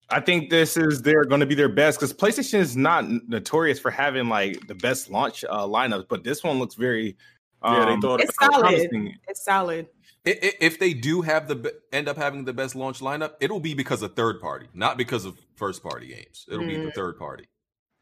I 0.09 0.19
think 0.19 0.49
this 0.49 0.77
is 0.77 1.01
they're 1.01 1.23
going 1.23 1.39
to 1.39 1.45
be 1.47 1.55
their 1.55 1.69
best 1.69 1.99
because 1.99 2.13
PlayStation 2.13 2.59
is 2.59 2.75
not 2.77 3.05
notorious 3.27 3.79
for 3.79 3.89
having 3.89 4.29
like 4.29 4.67
the 4.67 4.75
best 4.75 5.09
launch 5.09 5.43
uh, 5.49 5.65
lineups, 5.65 6.05
but 6.09 6.23
this 6.23 6.43
one 6.43 6.59
looks 6.59 6.75
very. 6.75 7.17
Yeah, 7.65 7.85
they 7.85 7.91
Um, 7.93 8.01
thought 8.01 8.19
It's 8.21 8.35
about 8.37 8.49
it. 8.49 8.53
solid. 8.53 8.61
promising. 8.89 9.15
It's 9.29 9.45
solid. 9.45 9.87
I- 10.27 10.39
i- 10.43 10.53
If 10.59 10.79
they 10.79 10.93
do 10.93 11.21
have 11.21 11.47
the 11.47 11.73
end 11.93 12.09
up 12.09 12.17
having 12.17 12.43
the 12.43 12.51
best 12.51 12.75
launch 12.75 12.99
lineup, 12.99 13.35
it'll 13.39 13.61
be 13.61 13.73
because 13.73 14.01
of 14.01 14.15
third 14.17 14.41
party, 14.41 14.67
not 14.73 14.97
because 14.97 15.23
of 15.23 15.37
first 15.55 15.81
party 15.81 16.07
games. 16.07 16.45
It'll 16.51 16.67
be 16.67 16.75
the 16.75 16.87
Mm. 16.91 16.93
third 16.93 17.17
party. 17.17 17.45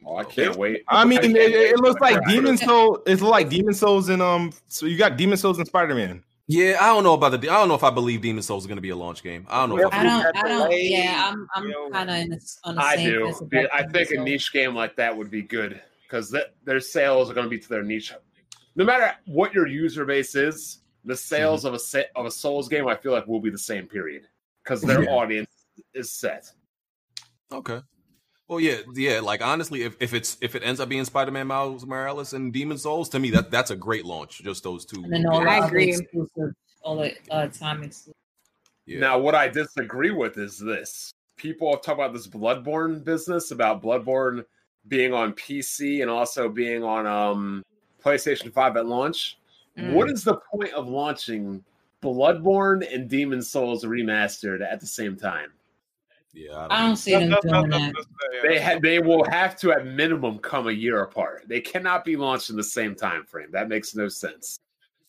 Oh, 0.06 0.18
I 0.18 0.24
can't 0.24 0.56
wait. 0.56 0.84
I 0.88 1.06
mean, 1.06 1.20
it, 1.20 1.26
it, 1.26 1.34
wait 1.34 1.54
it 1.54 1.80
looks 1.80 2.02
like. 2.02 2.20
Demon 2.28 2.58
Soul. 2.58 2.96
It 3.06 3.12
looks 3.22 3.22
like 3.24 3.50
Demon 3.50 3.74
Souls 3.74 4.10
and 4.10 4.22
um. 4.22 4.52
So 4.68 4.86
you 4.86 4.98
got 4.98 5.18
Demon 5.18 5.38
Souls 5.38 5.58
and 5.58 5.68
Spider 5.68 5.94
Man. 5.96 6.24
Yeah, 6.48 6.78
I 6.82 6.88
don't 6.88 7.04
know 7.04 7.14
about 7.14 7.40
the. 7.40 7.50
I 7.50 7.54
don't 7.54 7.68
know 7.68 7.76
if 7.76 7.84
I 7.84 7.92
believe 7.92 8.22
Demon 8.22 8.42
Souls 8.42 8.64
is 8.64 8.68
going 8.68 8.78
to 8.78 8.82
be 8.82 8.90
a 8.90 8.96
launch 8.96 9.22
game. 9.24 9.46
I 9.48 9.60
don't 9.66 9.70
know. 9.78 9.88
If 9.88 9.94
I 9.94 10.00
I, 10.00 10.04
don't. 10.04 10.38
I 10.38 10.48
don't. 10.48 10.72
Yeah, 10.74 11.30
I'm. 11.32 11.48
I'm 11.56 11.70
know. 11.70 11.90
kind 11.92 12.10
of 12.10 12.16
in 12.18 12.30
the, 12.30 12.56
on 12.64 12.76
the 12.76 12.82
I 12.82 12.96
same. 12.96 13.10
do. 13.10 13.48
Yeah, 13.54 13.68
I 13.72 13.78
Demon 13.84 13.94
think 13.94 14.10
a 14.12 14.16
Souls. 14.16 14.26
niche 14.26 14.52
game 14.54 14.76
like 14.76 14.96
that 14.96 15.16
would 15.16 15.30
be 15.30 15.44
good 15.44 15.80
because 16.04 16.36
their 16.66 16.80
sales 16.80 17.30
are 17.30 17.34
going 17.34 17.46
to 17.46 17.50
be 17.50 17.60
to 17.60 17.70
their 17.70 17.84
niche. 17.84 18.12
No 18.76 18.84
matter 18.86 19.14
what 19.28 19.54
your 19.54 19.68
user 19.68 20.04
base 20.04 20.34
is, 20.36 20.80
the 21.06 21.16
sales 21.16 21.64
of 21.64 21.74
a 21.74 21.80
set 21.80 22.10
of 22.16 22.26
a 22.26 22.32
Souls 22.32 22.68
game, 22.68 22.88
I 22.88 22.96
feel 22.96 23.12
like 23.12 23.28
will 23.28 23.40
be 23.40 23.50
the 23.52 23.58
same. 23.58 23.86
Period, 23.88 24.24
because 24.64 24.82
their 24.82 25.04
Yeah. 25.04 25.12
audience 25.12 25.50
is 25.94 26.12
set. 26.12 26.52
okay. 27.52 27.82
Well, 28.52 28.60
yeah, 28.60 28.80
yeah. 28.96 29.22
Like 29.22 29.42
honestly, 29.42 29.84
if, 29.84 29.96
if 30.02 30.14
it's 30.14 30.38
if 30.42 30.56
it 30.56 30.64
ends 30.66 30.82
up 30.82 30.90
being 30.90 31.06
Spider 31.06 31.32
Man 31.32 31.48
Miles 31.48 31.86
Morales 31.86 32.34
and 32.34 32.52
Demon 32.52 32.78
Souls, 32.78 33.08
to 33.10 33.20
me 33.20 33.32
that 33.32 33.50
that's 33.50 33.72
a 33.72 33.78
great 33.78 34.04
launch. 34.04 34.44
Just 34.44 34.62
those 34.62 34.84
two. 34.84 35.02
And 35.06 35.14
then 35.14 35.26
all 35.26 35.40
the 35.40 35.50
I 35.50 35.66
agree. 35.66 35.98
all 36.82 36.98
the 36.98 37.16
uh, 37.30 37.48
time 37.48 37.82
exclusive. 37.82 38.14
Yeah. 38.86 39.00
Now, 39.00 39.20
what 39.20 39.36
I 39.36 39.48
disagree 39.48 40.12
with 40.12 40.38
is 40.38 40.60
this: 40.60 41.14
people 41.38 41.78
talk 41.78 41.96
about 41.96 42.12
this 42.12 42.28
Bloodborne 42.28 43.06
business 43.06 43.52
about 43.52 43.82
Bloodborne 43.82 44.44
being 44.90 45.14
on 45.14 45.32
PC 45.32 46.02
and 46.02 46.12
also 46.12 46.50
being 46.50 46.84
on 46.84 47.08
um, 47.08 47.64
PlayStation 48.04 48.52
Five 48.52 48.76
at 48.76 48.86
launch. 48.86 49.38
Mm. 49.78 49.94
What 49.94 50.12
is 50.12 50.26
the 50.26 50.42
point 50.54 50.74
of 50.74 50.90
launching 50.90 51.64
Bloodborne 52.04 52.86
and 52.94 53.10
Demon 53.10 53.42
Souls 53.42 53.86
remastered 53.86 54.62
at 54.62 54.82
the 54.82 54.88
same 54.88 55.16
time? 55.16 55.52
Yeah. 56.34 56.68
I 56.70 56.86
don't 56.86 56.96
see 56.96 57.12
them 57.12 57.30
that's- 57.30 57.44
doing 57.52 57.70
that's- 57.70 57.94
that. 57.94 58.06
that's- 58.32 58.44
They 58.44 58.62
ha- 58.62 58.80
they 58.82 59.00
will 59.00 59.24
have 59.26 59.58
to 59.60 59.72
at 59.72 59.86
minimum 59.86 60.40
come 60.40 60.68
a 60.68 60.72
year 60.72 61.02
apart. 61.04 61.44
They 61.48 61.62
cannot 61.62 62.06
be 62.06 62.16
launched 62.16 62.50
in 62.50 62.56
the 62.56 62.64
same 62.64 62.96
time 62.96 63.26
frame. 63.26 63.50
That 63.52 63.68
makes 63.70 63.96
no 63.96 64.08
sense. 64.08 64.60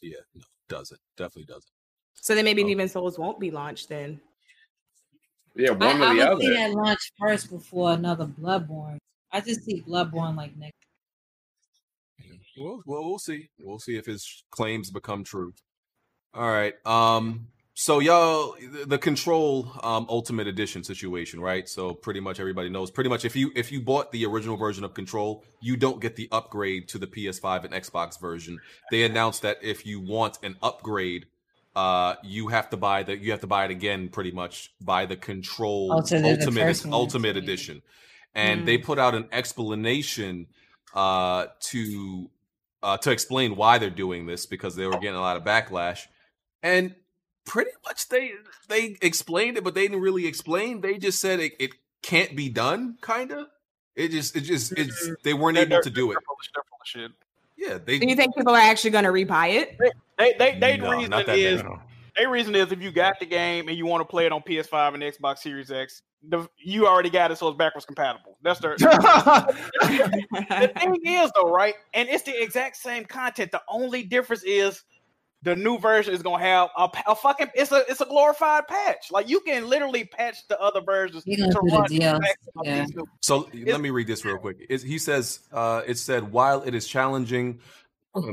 Yeah. 0.01 0.19
No, 0.35 0.43
doesn't 0.69 1.01
definitely 1.17 1.45
doesn't. 1.45 1.71
So 2.15 2.35
then 2.35 2.45
maybe 2.45 2.63
Oh. 2.65 2.67
Demon 2.67 2.89
Souls 2.89 3.19
won't 3.19 3.39
be 3.41 3.51
launched 3.51 3.89
then. 3.89 4.21
Yeah, 5.55 5.71
I, 5.71 5.73
one 5.73 5.83
I 5.83 5.91
or 5.93 5.99
the 5.99 6.07
would 6.15 6.29
other. 6.29 6.41
see 6.43 6.55
that 6.55 6.71
launch 6.73 7.13
first 7.21 7.51
before 7.51 7.93
another 7.93 8.27
Bloodborne. 8.27 8.99
I 9.31 9.41
just 9.41 9.65
see 9.65 9.83
Bloodborne 9.83 10.37
like 10.37 10.57
next. 10.57 10.73
Well, 12.59 12.83
well, 12.87 13.05
we'll 13.05 13.19
see. 13.19 13.49
We'll 13.59 13.79
see 13.79 13.97
if 13.97 14.05
his 14.07 14.45
claims 14.51 14.91
become 14.91 15.25
true. 15.25 15.55
All 16.35 16.51
right. 16.51 16.75
Um. 16.87 17.47
So 17.75 18.01
y'all, 18.01 18.55
the, 18.87 18.99
Control 18.99 19.73
um 19.83 20.07
Ultimate 20.11 20.47
Edition 20.47 20.85
situation, 20.85 21.41
right? 21.41 21.67
So 21.69 21.95
pretty 21.95 22.21
much 22.21 22.39
everybody 22.39 22.69
knows. 22.69 22.91
Pretty 22.91 23.09
much, 23.09 23.25
if 23.25 23.35
you 23.35 23.51
if 23.57 23.73
you 23.73 23.81
bought 23.81 24.13
the 24.13 24.27
original 24.27 24.57
version 24.57 24.85
of 24.85 24.93
Control, 24.93 25.43
you 25.63 25.77
don't 25.77 26.01
get 26.01 26.17
the 26.17 26.29
upgrade 26.31 26.89
to 26.89 26.99
the 26.99 27.07
PS5 27.07 27.65
and 27.65 27.73
Xbox 27.73 28.21
version. 28.21 28.59
They 28.91 29.05
announced 29.05 29.43
that 29.43 29.59
if 29.63 29.87
you 29.87 30.01
want 30.01 30.39
an 30.43 30.57
upgrade, 30.63 31.27
uh, 31.75 32.17
you 32.23 32.49
have 32.49 32.69
to 32.71 32.77
buy 32.77 33.05
the 33.05 33.17
you 33.17 33.31
have 33.31 33.41
to 33.41 33.47
buy 33.47 33.65
it 33.65 33.71
again. 33.71 34.11
Pretty 34.11 34.33
much 34.33 34.75
buy 34.81 35.07
the 35.07 35.17
Control 35.17 35.89
the 35.89 36.93
Ultimate. 36.93 36.93
Ultimate 36.93 37.37
Edition, 37.39 37.83
and 38.35 38.69
they 38.69 38.77
put 38.77 38.99
out 38.99 39.15
an 39.15 39.29
explanation 39.33 40.47
uh 40.95 41.47
to 41.61 42.31
uh, 42.83 42.99
to 42.99 43.11
explain 43.11 43.57
why 43.57 43.79
they're 43.79 43.89
doing 43.89 44.27
this 44.27 44.45
because 44.45 44.77
they 44.77 44.87
were 44.87 44.99
getting 44.99 45.15
a 45.15 45.21
lot 45.21 45.39
of 45.39 45.45
backlash, 45.45 46.07
and 46.63 46.95
pretty 47.45 47.71
much 47.85 48.09
they 48.09 48.33
they 48.69 48.97
explained 49.03 49.57
it, 49.57 49.65
but 49.65 49.75
they 49.75 49.83
didn't 49.83 50.01
really 50.01 50.27
explain. 50.27 50.81
They 50.81 50.99
just 50.99 51.21
said 51.21 51.41
it, 51.41 51.53
it 51.59 51.71
can't 52.03 52.35
be 52.37 52.49
done. 52.49 52.97
Kind 53.01 53.33
of. 53.33 53.47
It 53.95 54.09
just 54.11 54.35
it 54.37 54.43
just 54.43 54.73
it's 54.73 55.05
mm-hmm. 55.05 55.15
they 55.23 55.35
weren't 55.35 55.55
They're- 55.57 55.65
able 55.65 55.71
they're- 55.71 55.83
to 55.83 55.91
do 55.91 56.07
they're 56.09 56.19
it. 56.19 56.25
full 56.27 56.37
they're 56.55 56.63
full 56.69 56.79
shit. 56.85 57.11
Yeah, 57.57 57.79
they. 57.85 57.99
Do 57.99 58.09
you 58.09 58.17
think 58.17 58.35
people 58.35 58.55
are 58.55 58.59
actually 58.61 58.91
going 58.91 59.05
to 59.05 59.11
rebuy 59.11 59.55
it? 59.55 59.79
They 60.19 60.35
they 60.39 60.59
they 60.59 60.77
No, 60.79 60.91
reason 60.93 61.11
not 61.11 61.27
that 61.27 61.39
is 61.39 61.63
many. 61.63 61.77
they 62.17 62.27
reason 62.27 62.55
is 62.55 62.73
if 62.73 62.83
you 62.83 62.91
got 62.91 63.21
the 63.21 63.27
game 63.27 63.69
and 63.69 63.77
you 63.77 63.87
want 63.87 64.01
to 64.01 64.05
play 64.05 64.27
it 64.27 64.33
on 64.33 64.41
PS5 64.43 64.95
and 64.95 65.03
Xbox 65.03 65.39
Series 65.39 65.71
X, 65.71 66.03
the, 66.29 66.49
you 66.59 66.87
already 66.87 67.11
got 67.11 67.31
it, 67.31 67.39
so 67.39 67.49
it's 67.49 67.57
backwards 67.57 67.85
compatible. 67.85 68.37
That's 68.43 68.61
their. 68.61 68.77
the 68.79 70.73
thing 70.77 70.97
is 71.05 71.31
though, 71.35 71.51
right? 71.53 71.75
And 71.95 72.09
it's 72.09 72.23
the 72.23 72.41
exact 72.43 72.77
same 72.77 73.05
content. 73.05 73.51
The 73.53 73.63
only 73.69 74.03
difference 74.05 74.43
is 74.45 74.83
the 75.43 75.57
new 75.57 75.79
version 75.79 76.15
is 76.15 76.23
gonna 76.23 76.43
have 76.43 76.71
a, 76.77 76.89
a 77.07 77.15
fucking 77.15 77.49
it's 77.55 77.73
a 77.73 77.85
it's 77.89 78.01
a 78.01 78.07
glorified 78.07 78.67
patch. 78.69 79.11
Like 79.11 79.29
you 79.29 79.41
can 79.41 79.69
literally 79.69 80.05
patch 80.05 80.47
the 80.49 80.61
other 80.61 80.81
versions 80.81 81.25
gonna 81.25 81.51
to 81.53 81.53
the 81.53 81.61
run 81.61 81.89
DLC, 81.89 82.25
yeah. 82.65 82.85
these 82.85 82.95
new- 82.95 83.07
So 83.21 83.49
let 83.67 83.81
me 83.81 83.91
read 83.91 84.07
this 84.07 84.25
real 84.25 84.39
quick. 84.39 84.59
It, 84.69 84.83
he 84.83 84.99
says, 84.99 85.41
uh, 85.53 85.83
it 85.87 85.99
said, 85.99 86.33
while 86.33 86.63
it 86.63 86.75
is 86.75 86.87
challenging 86.87 87.61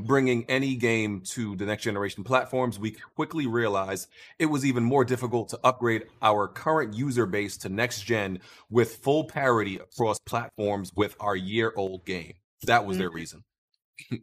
bringing 0.02 0.44
any 0.50 0.76
game 0.76 1.22
to 1.22 1.56
the 1.56 1.66
next 1.66 1.84
generation 1.84 2.24
platforms, 2.24 2.78
we 2.78 2.92
quickly 3.16 3.48
realized 3.48 4.10
it 4.38 4.46
was 4.46 4.66
even 4.66 4.84
more 4.84 5.06
difficult 5.06 5.50
to 5.50 5.60
upgrade 5.64 6.04
our 6.22 6.48
current 6.48 6.94
user 6.94 7.26
base 7.26 7.58
to 7.58 7.70
next 7.70 8.02
gen 8.02 8.40
with 8.70 8.98
full 8.98 9.24
parity 9.24 9.78
across 9.78 10.20
platforms 10.20 10.92
with 10.96 11.16
our 11.20 11.36
year 11.36 11.72
old 11.76 12.06
game. 12.06 12.34
That 12.66 12.86
was 12.86 12.98
their 12.98 13.10
reason. 13.10 13.44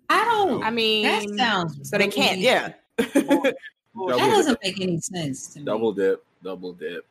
I 0.08 0.24
don't. 0.24 0.62
I 0.62 0.70
mean, 0.70 1.04
that 1.04 1.28
sounds. 1.36 1.88
so 1.88 1.98
they 1.98 2.08
can't. 2.08 2.40
Yeah. 2.40 2.72
That 2.98 3.54
Double 4.18 4.18
doesn't 4.18 4.58
make 4.62 4.80
any 4.80 5.00
sense 5.00 5.48
to 5.54 5.60
me. 5.60 5.64
Double 5.64 5.92
dip, 5.92 6.22
double 6.42 6.72
dip. 6.72 7.06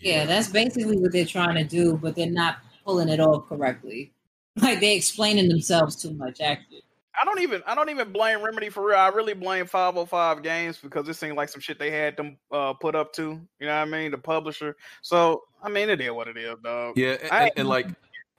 Yeah, 0.00 0.26
that's 0.26 0.48
basically 0.48 0.98
what 0.98 1.12
they're 1.12 1.24
trying 1.24 1.54
to 1.54 1.64
do, 1.64 1.96
but 1.96 2.14
they're 2.16 2.26
not 2.30 2.58
pulling 2.84 3.08
it 3.08 3.20
off 3.20 3.48
correctly. 3.48 4.12
Like 4.58 4.80
they're 4.80 4.96
explaining 4.96 5.48
themselves 5.50 5.96
too 5.96 6.12
much. 6.14 6.40
Actually, 6.40 6.82
I 7.20 7.26
don't 7.26 7.40
even 7.42 7.62
I 7.66 7.74
don't 7.74 7.90
even 7.90 8.10
blame 8.10 8.42
Remedy 8.42 8.70
for 8.70 8.88
real. 8.88 8.96
I 8.96 9.08
really 9.08 9.34
blame 9.34 9.66
505 9.66 10.42
Games 10.42 10.78
because 10.82 11.06
it 11.10 11.14
seemed 11.14 11.36
like 11.36 11.50
some 11.50 11.60
shit 11.60 11.78
they 11.78 11.90
had 11.90 12.16
them 12.16 12.38
uh, 12.50 12.72
put 12.72 12.94
up 12.94 13.12
to. 13.14 13.38
You 13.60 13.66
know 13.66 13.76
what 13.78 13.82
I 13.82 13.84
mean? 13.84 14.12
The 14.12 14.16
publisher. 14.18 14.74
So 15.02 15.42
I 15.62 15.68
mean, 15.68 15.90
it 15.90 16.00
is 16.00 16.10
what 16.10 16.26
it 16.28 16.38
is, 16.38 16.56
dog. 16.64 16.96
Yeah, 16.96 17.16
and, 17.22 17.30
I- 17.32 17.42
and, 17.42 17.52
and, 17.58 17.68
like 17.68 17.86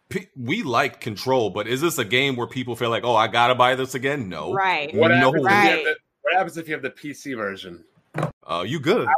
p- 0.10 0.28
we 0.36 0.64
like 0.64 1.00
Control, 1.02 1.50
but 1.50 1.68
is 1.68 1.82
this 1.82 1.98
a 1.98 2.06
game 2.06 2.36
where 2.36 2.48
people 2.48 2.76
feel 2.76 2.90
like, 2.90 3.04
oh, 3.04 3.16
I 3.16 3.28
gotta 3.28 3.56
buy 3.56 3.76
this 3.76 3.96
again? 3.96 4.30
No, 4.30 4.54
Right. 4.54 4.94
What, 4.96 5.10
No. 5.10 5.16
happens 5.34 5.46
if 5.46 5.52
you 5.52 5.58
have 5.70 5.84
the, 5.84 5.96
what 6.22 6.34
happens 6.36 6.58
if 6.58 6.68
you 6.68 6.74
have 6.74 6.84
the 6.84 6.90
PC 6.92 7.36
version? 7.36 7.84
Uh, 8.46 8.64
you 8.66 8.80
good? 8.80 9.08
I 9.08 9.14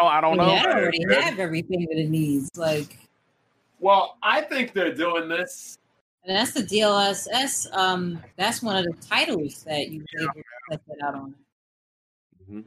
don't 0.00 0.12
I 0.12 0.20
don't 0.20 0.40
I 0.40 0.44
know. 0.44 0.54
mean, 0.54 0.58
I 0.66 0.72
already 0.80 1.04
have 1.22 1.38
everything 1.40 1.86
that 1.90 1.98
it 1.98 2.08
needs. 2.08 2.50
Like, 2.56 2.98
Well, 3.80 4.16
I 4.22 4.40
think 4.42 4.72
they're 4.72 4.94
doing 4.94 5.28
this. 5.28 5.76
and 6.24 6.36
that's 6.36 6.52
the 6.52 6.62
DLSS. 6.62 7.66
Um, 7.76 8.22
that's 8.36 8.62
one 8.62 8.76
of 8.76 8.84
the 8.84 8.92
titles 9.08 9.64
that 9.64 9.88
you 9.90 10.04
able 10.20 10.32
to 10.34 10.42
test 10.70 10.82
out 11.02 11.14
on. 11.16 11.34
Mhm. 12.50 12.64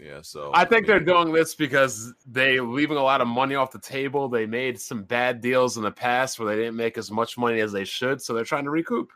Yeah, 0.00 0.22
so 0.22 0.50
I 0.54 0.64
think 0.64 0.86
they're 0.88 0.98
doing 0.98 1.32
this 1.32 1.54
because 1.54 2.12
they 2.26 2.58
leaving 2.58 2.96
a 2.96 3.02
lot 3.02 3.20
of 3.20 3.28
money 3.28 3.54
off 3.54 3.70
the 3.70 3.78
table. 3.78 4.28
They 4.28 4.44
made 4.44 4.80
some 4.80 5.04
bad 5.04 5.40
deals 5.40 5.76
in 5.76 5.84
the 5.84 5.90
past 5.92 6.38
where 6.40 6.48
they 6.48 6.60
didn't 6.60 6.76
make 6.76 6.98
as 6.98 7.10
much 7.12 7.38
money 7.38 7.60
as 7.60 7.70
they 7.70 7.84
should, 7.84 8.20
so 8.20 8.34
they're 8.34 8.44
trying 8.44 8.64
to 8.64 8.70
recoup. 8.70 9.10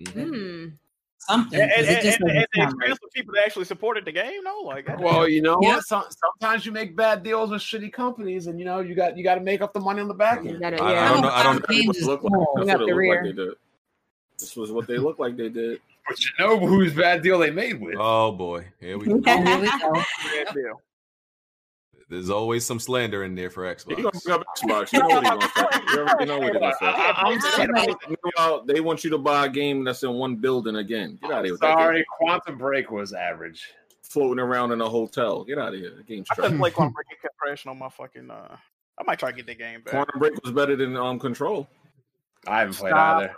mhm. 0.00 0.12
Hmm. 0.12 0.68
Something. 1.18 1.60
And, 1.60 1.70
'cause 1.72 1.86
and, 1.86 2.02
just 2.02 2.20
and, 2.20 2.30
and 2.30 2.38
the 2.52 2.60
sound 2.60 2.64
right. 2.64 2.68
experience 2.90 2.98
of 3.04 3.10
people 3.12 3.34
that 3.34 3.44
actually 3.46 3.64
supported 3.64 4.04
the 4.04 4.10
game, 4.12 4.42
no, 4.42 4.58
like 4.64 4.88
Well, 4.98 5.28
you 5.28 5.40
know, 5.40 5.58
Yeah. 5.62 5.76
what? 5.76 5.84
Some, 5.84 6.04
sometimes 6.10 6.66
you 6.66 6.72
make 6.72 6.96
bad 6.96 7.22
deals 7.22 7.50
with 7.50 7.62
shitty 7.62 7.92
companies, 7.92 8.48
and 8.48 8.58
you 8.58 8.64
know 8.64 8.80
you 8.80 8.94
got 8.96 9.16
you 9.16 9.22
got 9.22 9.36
to 9.36 9.40
make 9.40 9.60
up 9.62 9.72
the 9.72 9.78
money 9.80 10.00
on 10.00 10.08
the 10.08 10.14
back 10.14 10.42
You 10.42 10.50
end. 10.50 10.60
gotta- 10.60 10.82
I- 10.82 11.06
I 11.06 11.08
don't 11.08 11.22
know- 11.22 11.28
I 11.28 11.42
don't- 11.44 11.54
know. 11.56 11.60
What 11.86 11.96
it 11.96 11.96
is 11.96 12.06
like. 12.08 12.20
That's 12.22 12.30
what 12.32 12.66
it 12.66 12.78
the 12.78 12.86
looked 12.86 13.08
like 13.08 13.22
they 13.22 13.32
did. 13.32 13.54
This 14.38 14.56
was 14.56 14.72
what 14.72 14.86
they 14.88 14.96
looked 14.98 15.20
like 15.20 15.36
they 15.36 15.48
did. 15.48 15.80
But 16.12 16.24
you 16.24 16.30
know 16.38 16.58
whose 16.66 16.92
bad 16.94 17.22
deal 17.22 17.38
they 17.38 17.50
made 17.50 17.80
with? 17.80 17.96
Oh 17.98 18.32
boy, 18.32 18.66
here 18.80 18.98
we 18.98 19.06
go. 19.06 19.14
Oh, 19.26 19.42
here 19.44 19.60
we 19.60 19.66
go. 19.66 19.92
bad 19.94 20.54
deal. 20.54 20.80
There's 22.08 22.28
always 22.28 22.66
some 22.66 22.78
slander 22.78 23.24
in 23.24 23.34
there 23.34 23.48
for 23.48 23.64
He 23.64 23.94
gonna 23.94 24.10
Xbox. 24.10 24.24
bring 24.24 24.34
up 24.40 24.44
Xbox. 24.58 24.92
You 24.92 24.98
know 24.98 25.08
what 25.08 25.24
he 25.24 25.30
gonna 25.30 25.50
say. 25.56 25.80
You 25.94 25.98
already 26.00 26.24
know 26.26 26.38
what 26.40 26.52
he 26.52 26.60
gonna 26.60 26.74
say. 26.78 26.86
I- 26.86 26.90
I- 28.36 28.58
I'm 28.58 28.66
they 28.66 28.80
want 28.80 29.02
you 29.02 29.08
to 29.10 29.18
buy 29.18 29.46
a 29.46 29.48
game 29.48 29.82
that's 29.84 30.02
in 30.02 30.12
one 30.14 30.36
building 30.36 30.76
again. 30.76 31.18
Get 31.22 31.30
out 31.30 31.38
of 31.38 31.44
here. 31.46 31.54
with 31.54 31.60
that. 31.62 31.78
Sorry, 31.78 32.04
Quantum 32.18 32.58
Break 32.58 32.90
was 32.90 33.14
average. 33.14 33.70
Floating 34.02 34.40
around 34.40 34.72
in 34.72 34.80
a 34.82 34.88
hotel. 34.88 35.42
Get 35.42 35.56
out 35.58 35.72
of 35.72 35.80
here. 35.80 35.94
The 35.96 36.02
game's 36.02 36.26
I 36.30 36.34
couldn't 36.34 36.50
trash. 36.50 36.60
play 36.60 36.70
Quantum 36.70 36.92
Break. 36.96 37.06
It 37.12 37.22
kept 37.22 37.36
crashing 37.38 37.70
on 37.70 37.78
my 37.78 37.88
fucking. 37.88 38.30
Uh, 38.30 38.56
I 38.98 39.02
might 39.06 39.18
try 39.18 39.30
to 39.30 39.36
get 39.36 39.46
the 39.46 39.54
game 39.54 39.80
back. 39.80 39.92
Quantum 39.94 40.18
Break 40.18 40.34
was 40.44 40.52
better 40.52 40.76
than 40.76 40.94
um 40.98 41.18
Control. 41.18 41.66
I 42.46 42.58
haven't 42.58 42.74
played 42.74 42.90
Stop. 42.90 43.22
either. 43.22 43.34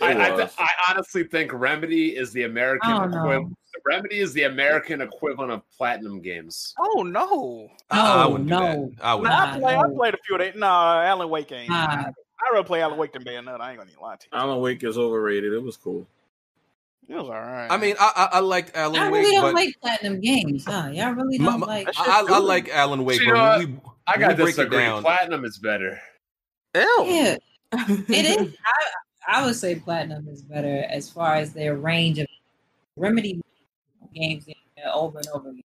I, 0.00 0.32
I, 0.32 0.36
th- 0.36 0.50
I 0.58 0.68
honestly 0.90 1.24
think 1.24 1.52
Remedy 1.52 2.16
is 2.16 2.32
the 2.32 2.44
American 2.44 2.92
Oh, 2.92 3.04
no. 3.06 3.18
equivalent. 3.18 3.58
Remedy 3.86 4.18
is 4.18 4.32
the 4.32 4.44
American 4.44 5.00
equivalent 5.00 5.50
of 5.52 5.62
Platinum 5.76 6.20
Games. 6.20 6.74
Oh 6.78 7.02
no! 7.02 7.68
I, 7.90 8.00
I 8.00 8.24
Oh, 8.24 8.30
wouldn't 8.30 8.48
do 8.48 8.54
no. 8.54 8.92
that. 8.96 9.04
I 9.04 9.14
would. 9.14 9.24
Nah, 9.24 9.30
not 9.30 9.48
I 9.48 9.52
Nah, 9.52 9.58
play. 9.60 9.76
I 9.76 9.82
played 9.96 10.14
a 10.14 10.18
few 10.26 10.34
of 10.36 10.40
that. 10.40 10.56
No, 10.56 10.66
Alan 10.66 11.28
Wake 11.28 11.52
ain't. 11.52 11.70
Nah. 11.70 11.76
I 11.80 12.50
rather 12.52 12.64
play 12.66 12.80
Alan 12.82 12.98
Wake 12.98 13.12
than 13.12 13.24
Bayonetta. 13.24 13.60
I 13.60 13.70
ain't 13.70 13.78
gonna 13.78 13.90
even 13.90 14.02
lie 14.02 14.16
to 14.16 14.26
you. 14.32 14.38
Alan 14.38 14.60
Wake 14.60 14.82
is 14.84 14.96
overrated. 14.98 15.52
It 15.52 15.62
was 15.62 15.76
cool. 15.76 16.06
It 17.08 17.14
was 17.14 17.24
all 17.24 17.30
right. 17.30 17.68
I 17.70 17.76
mean, 17.76 17.96
I 17.98 18.12
I, 18.32 18.36
I 18.36 18.40
liked 18.40 18.76
Alan 18.76 18.94
Y'all 19.00 19.10
Wake, 19.10 19.22
really 19.22 19.34
don't 19.36 19.42
but 19.42 19.54
like 19.54 19.74
platinum 19.80 20.20
games, 20.20 20.64
huh? 20.66 20.90
Y'all 20.92 21.12
really 21.12 21.38
don't 21.38 21.60
my- 21.60 21.66
like. 21.66 21.88
I, 21.96 22.22
I, 22.28 22.34
I 22.34 22.38
like 22.38 22.68
Alan 22.68 23.04
Wake, 23.04 23.20
You 23.20 23.32
but 23.32 23.34
know 23.34 23.58
when 23.58 23.72
we, 23.72 23.80
I 24.06 24.16
got 24.18 24.28
we 24.30 24.34
break 24.34 24.48
it 24.54 24.56
disagree. 24.56 24.78
down. 24.78 25.02
Platinum 25.02 25.44
is 25.44 25.58
better. 25.58 26.00
Ew. 26.74 27.04
Yeah, 27.06 27.36
it 27.72 28.40
is. 28.40 28.54
I, 28.64 28.84
I 29.28 29.44
would 29.44 29.54
say 29.56 29.76
platinum 29.76 30.26
is 30.28 30.42
better 30.42 30.84
as 30.88 31.10
far 31.10 31.34
as 31.34 31.52
their 31.52 31.76
range 31.76 32.18
of 32.18 32.26
remedy 32.96 33.40
games 34.14 34.46
over 34.92 35.18
and 35.18 35.28
over 35.34 35.50
again. 35.50 35.62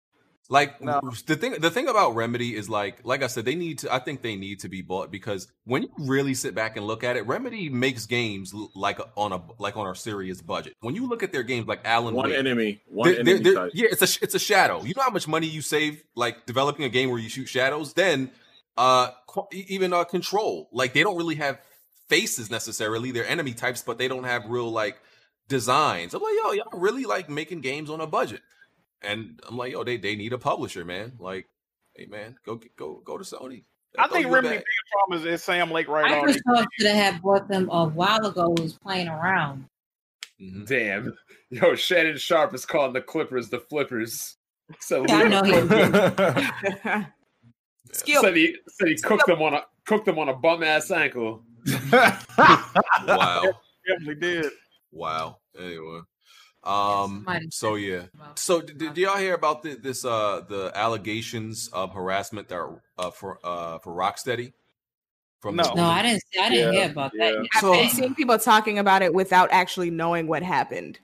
Like 0.49 0.81
No. 0.81 1.01
the 1.27 1.35
thing, 1.35 1.55
the 1.59 1.70
thing 1.73 1.89
about 1.89 2.15
Remedy 2.15 2.55
is 2.55 2.69
like, 2.69 3.01
like 3.03 3.24
I 3.24 3.27
said, 3.27 3.45
they 3.45 3.57
need 3.57 3.81
to. 3.81 3.93
I 3.93 3.99
think 3.99 4.23
they 4.23 4.37
need 4.37 4.61
to 4.61 4.69
be 4.69 4.81
bought 4.81 5.11
because 5.11 5.49
when 5.65 5.83
you 5.83 5.91
really 5.99 6.35
sit 6.35 6.55
back 6.55 6.77
and 6.77 6.87
look 6.87 7.03
at 7.03 7.16
it, 7.16 7.27
Remedy 7.27 7.69
makes 7.69 8.07
games 8.07 8.55
like 8.77 9.01
on 9.16 9.33
a 9.33 9.43
like 9.59 9.77
on 9.77 9.89
a 9.89 9.95
serious 9.97 10.41
budget. 10.41 10.74
When 10.83 10.95
you 10.95 11.09
look 11.09 11.24
at 11.24 11.33
their 11.33 11.43
games, 11.43 11.66
like 11.66 11.81
Alan 11.85 12.15
One 12.15 12.28
Wake, 12.28 12.39
enemy. 12.39 12.81
One 12.87 13.09
they're- 13.09 13.24
they're- 13.24 13.35
enemy 13.39 13.55
they're- 13.55 13.70
yeah, 13.74 13.89
it's 13.91 14.03
a 14.03 14.23
it's 14.23 14.37
a 14.37 14.39
shadow. 14.39 14.85
You 14.85 14.95
know 14.97 15.03
how 15.03 15.11
much 15.11 15.27
money 15.27 15.49
you 15.49 15.62
save 15.62 16.05
like 16.15 16.47
developing 16.47 16.85
a 16.85 16.91
game 16.91 17.11
where 17.11 17.19
you 17.19 17.28
shoot 17.28 17.47
shadows. 17.49 17.95
Then, 17.95 18.31
uh, 18.77 19.11
even 19.53 19.93
uh, 19.93 20.05
Control, 20.05 20.69
like 20.70 20.93
they 20.93 21.03
don't 21.03 21.16
really 21.16 21.35
have 21.37 21.59
faces 22.09 22.51
necessarily. 22.51 23.11
They're 23.11 23.27
enemy 23.27 23.53
types, 23.55 23.83
but 23.83 23.99
they 23.99 24.09
don't 24.09 24.24
have 24.24 24.47
real 24.47 24.70
like 24.70 24.99
designs. 25.49 26.15
I'm 26.15 26.23
like, 26.23 26.35
yo, 26.43 26.53
y'all 26.53 26.78
really 26.81 27.05
like 27.05 27.28
making 27.28 27.61
games 27.61 27.91
on 27.91 28.01
a 28.01 28.07
budget. 28.07 28.43
And 29.03 29.41
I'm 29.49 29.57
like, 29.57 29.73
yo, 29.73 29.85
they 29.85 29.97
they 29.97 30.16
need 30.16 30.33
a 30.33 30.39
publisher, 30.39 30.85
man. 30.85 31.12
Like, 31.19 31.47
hey, 31.95 32.07
man, 32.07 32.37
go 32.45 32.61
go 32.77 33.03
go 33.05 33.19
to 33.19 33.24
Sony. 33.24 33.65
I 33.99 34.09
think 34.09 34.27
Remedy 34.27 34.57
bag. 34.57 34.65
biggest 35.11 35.27
is, 35.27 35.35
is 35.35 35.43
Sam 35.43 35.70
Lake 35.70 35.89
right 35.89 36.12
on. 36.12 36.28
Microsoft 36.28 36.66
should 36.78 36.91
have 36.91 37.23
bought 37.23 37.49
them 37.49 37.69
a 37.70 37.87
while 37.87 38.27
ago. 38.27 38.51
Was 38.59 38.74
playing 38.74 39.09
around. 39.09 39.65
Mhm. 40.41 40.66
Damn. 40.66 41.15
Yo, 41.51 41.74
Shannon 41.77 42.19
Sharpe 42.19 42.53
is 42.55 42.66
calling 42.66 42.93
the 42.93 43.01
Clippers 43.01 43.49
the 43.49 43.61
Flippers. 43.61 44.37
So 44.81 45.05
Yeah, 45.09 45.16
I 45.16 45.28
know 45.28 45.43
he. 45.43 47.07
Skill. 47.93 48.20
said 48.23 48.37
he 48.37 48.57
said 48.69 48.89
he 48.89 48.97
cooked 48.97 49.27
them 49.27 49.41
on 49.41 49.55
a 49.55 49.62
cooked 49.87 50.07
them 50.07 50.19
on 50.19 50.28
a 50.28 50.35
bum 50.35 50.62
ass 50.62 50.91
ankle. 50.91 51.43
Wow, 53.06 53.52
definitely 53.86 54.14
did. 54.16 54.52
wow. 54.93 55.38
Anyway, 55.59 56.01
um, 56.64 57.26
so 57.51 57.74
yeah. 57.76 58.02
So 58.34 58.60
did, 58.60 58.78
did 58.78 58.97
y'all 58.98 59.16
hear 59.16 59.34
about 59.34 59.62
the, 59.62 59.74
this 59.74 60.05
uh 60.05 60.43
the 60.48 60.70
allegations 60.74 61.68
of 61.68 61.93
harassment 61.93 62.48
that 62.48 62.56
are 62.56 62.82
uh, 62.98 63.10
for 63.10 63.38
uh 63.44 63.78
for 63.78 63.94
Rocksteady? 63.94 64.52
From 65.40 65.56
No. 65.56 65.64
the- 65.64 65.74
No, 65.74 65.84
I 65.84 66.02
didn't. 66.02 66.22
I 66.40 66.48
didn't 66.48 66.74
Yeah, 66.74 66.80
hear 66.82 66.90
about 66.90 67.12
yeah. 67.14 67.30
that. 67.30 67.48
I've 67.55 67.60
So- 67.60 67.72
been 67.72 67.90
seeing 67.90 68.14
people 68.14 68.38
talking 68.38 68.78
about 68.78 69.02
it 69.02 69.12
without 69.12 69.48
actually 69.52 69.90
knowing 69.90 70.26
what 70.26 70.43
happened. 70.43 70.98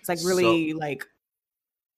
It's 0.00 0.08
like 0.08 0.18
really 0.24 0.72
like 0.74 1.06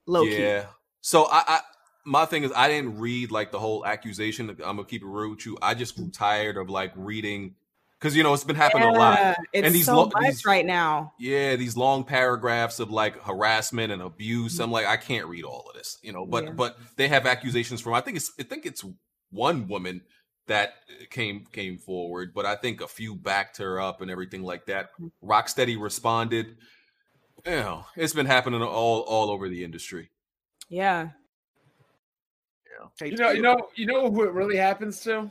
low 0.07 0.25
key. 0.25 0.41
Yeah. 0.41 0.67
So 1.01 1.25
I, 1.25 1.43
I 1.47 1.61
my 2.05 2.25
thing 2.25 2.45
is 2.45 2.53
I 2.57 2.69
didn't 2.69 2.99
read 2.99 3.31
like 3.31 3.51
the 3.53 3.59
whole 3.59 3.85
accusation. 3.85 4.49
I'm 4.51 4.57
gonna 4.57 4.85
keep 4.85 5.03
it 5.03 5.07
real 5.07 5.31
with 5.31 5.45
you. 5.47 5.59
I 5.61 5.75
just 5.75 5.97
grew 5.97 6.09
tired 6.11 6.57
of 6.57 6.71
like 6.71 6.93
reading 6.97 7.55
because 8.01 8.17
you 8.17 8.23
know 8.23 8.33
it's 8.33 8.45
been 8.45 8.57
happening 8.57 8.89
a 8.89 8.93
lot. 8.93 9.37
It's 9.53 9.67
And 9.67 9.75
these 9.75 9.87
so 9.87 9.97
lo- 9.97 10.11
much 10.15 10.23
these- 10.25 10.47
right 10.47 10.65
now. 10.65 11.13
Yeah, 11.19 11.57
these 11.57 11.77
long 11.77 12.03
paragraphs 12.05 12.81
of 12.81 12.91
like 12.91 13.21
harassment 13.23 13.93
and 13.93 14.01
abuse. 14.03 14.55
Mm-hmm. 14.55 14.63
I'm 14.63 14.71
like, 14.73 14.87
I 14.87 14.97
can't 14.97 15.27
read 15.27 15.45
all 15.45 15.67
of 15.69 15.75
this, 15.77 15.99
you 16.03 16.13
know. 16.13 16.25
But 16.27 16.45
Yeah. 16.45 16.51
but 16.53 16.79
they 16.97 17.09
have 17.09 17.27
accusations 17.27 17.81
from 17.81 17.95
I 17.95 18.01
think 18.01 18.17
it's 18.17 18.33
I 18.41 18.43
think 18.45 18.65
it's 18.67 18.85
one 19.31 19.69
woman 19.69 20.01
that 20.47 20.71
uh, 20.91 21.05
came 21.11 21.45
came 21.53 21.79
forward, 21.79 22.33
but 22.35 22.47
I 22.47 22.57
think 22.57 22.81
a 22.81 22.89
few 22.89 23.15
backed 23.15 23.59
her 23.59 23.79
up 23.81 24.01
and 24.01 24.11
everything 24.11 24.43
like 24.43 24.67
that. 24.67 24.91
Mm-hmm. 25.01 25.29
Rocksteady 25.31 25.81
responded. 25.81 26.57
You 27.47 27.53
know, 27.53 27.87
it's 27.97 28.13
been 28.15 28.27
happening 28.27 28.63
all 28.63 29.01
all 29.01 29.31
over 29.31 29.49
the 29.49 29.63
industry. 29.63 30.11
Yeah. 30.69 31.09
You 33.03 33.17
know, 33.17 33.31
you 33.31 33.43
know, 33.43 33.69
you 33.75 33.87
know 33.87 34.11
who 34.11 34.23
it 34.25 34.33
really 34.33 34.57
happens 34.57 35.01
to? 35.01 35.31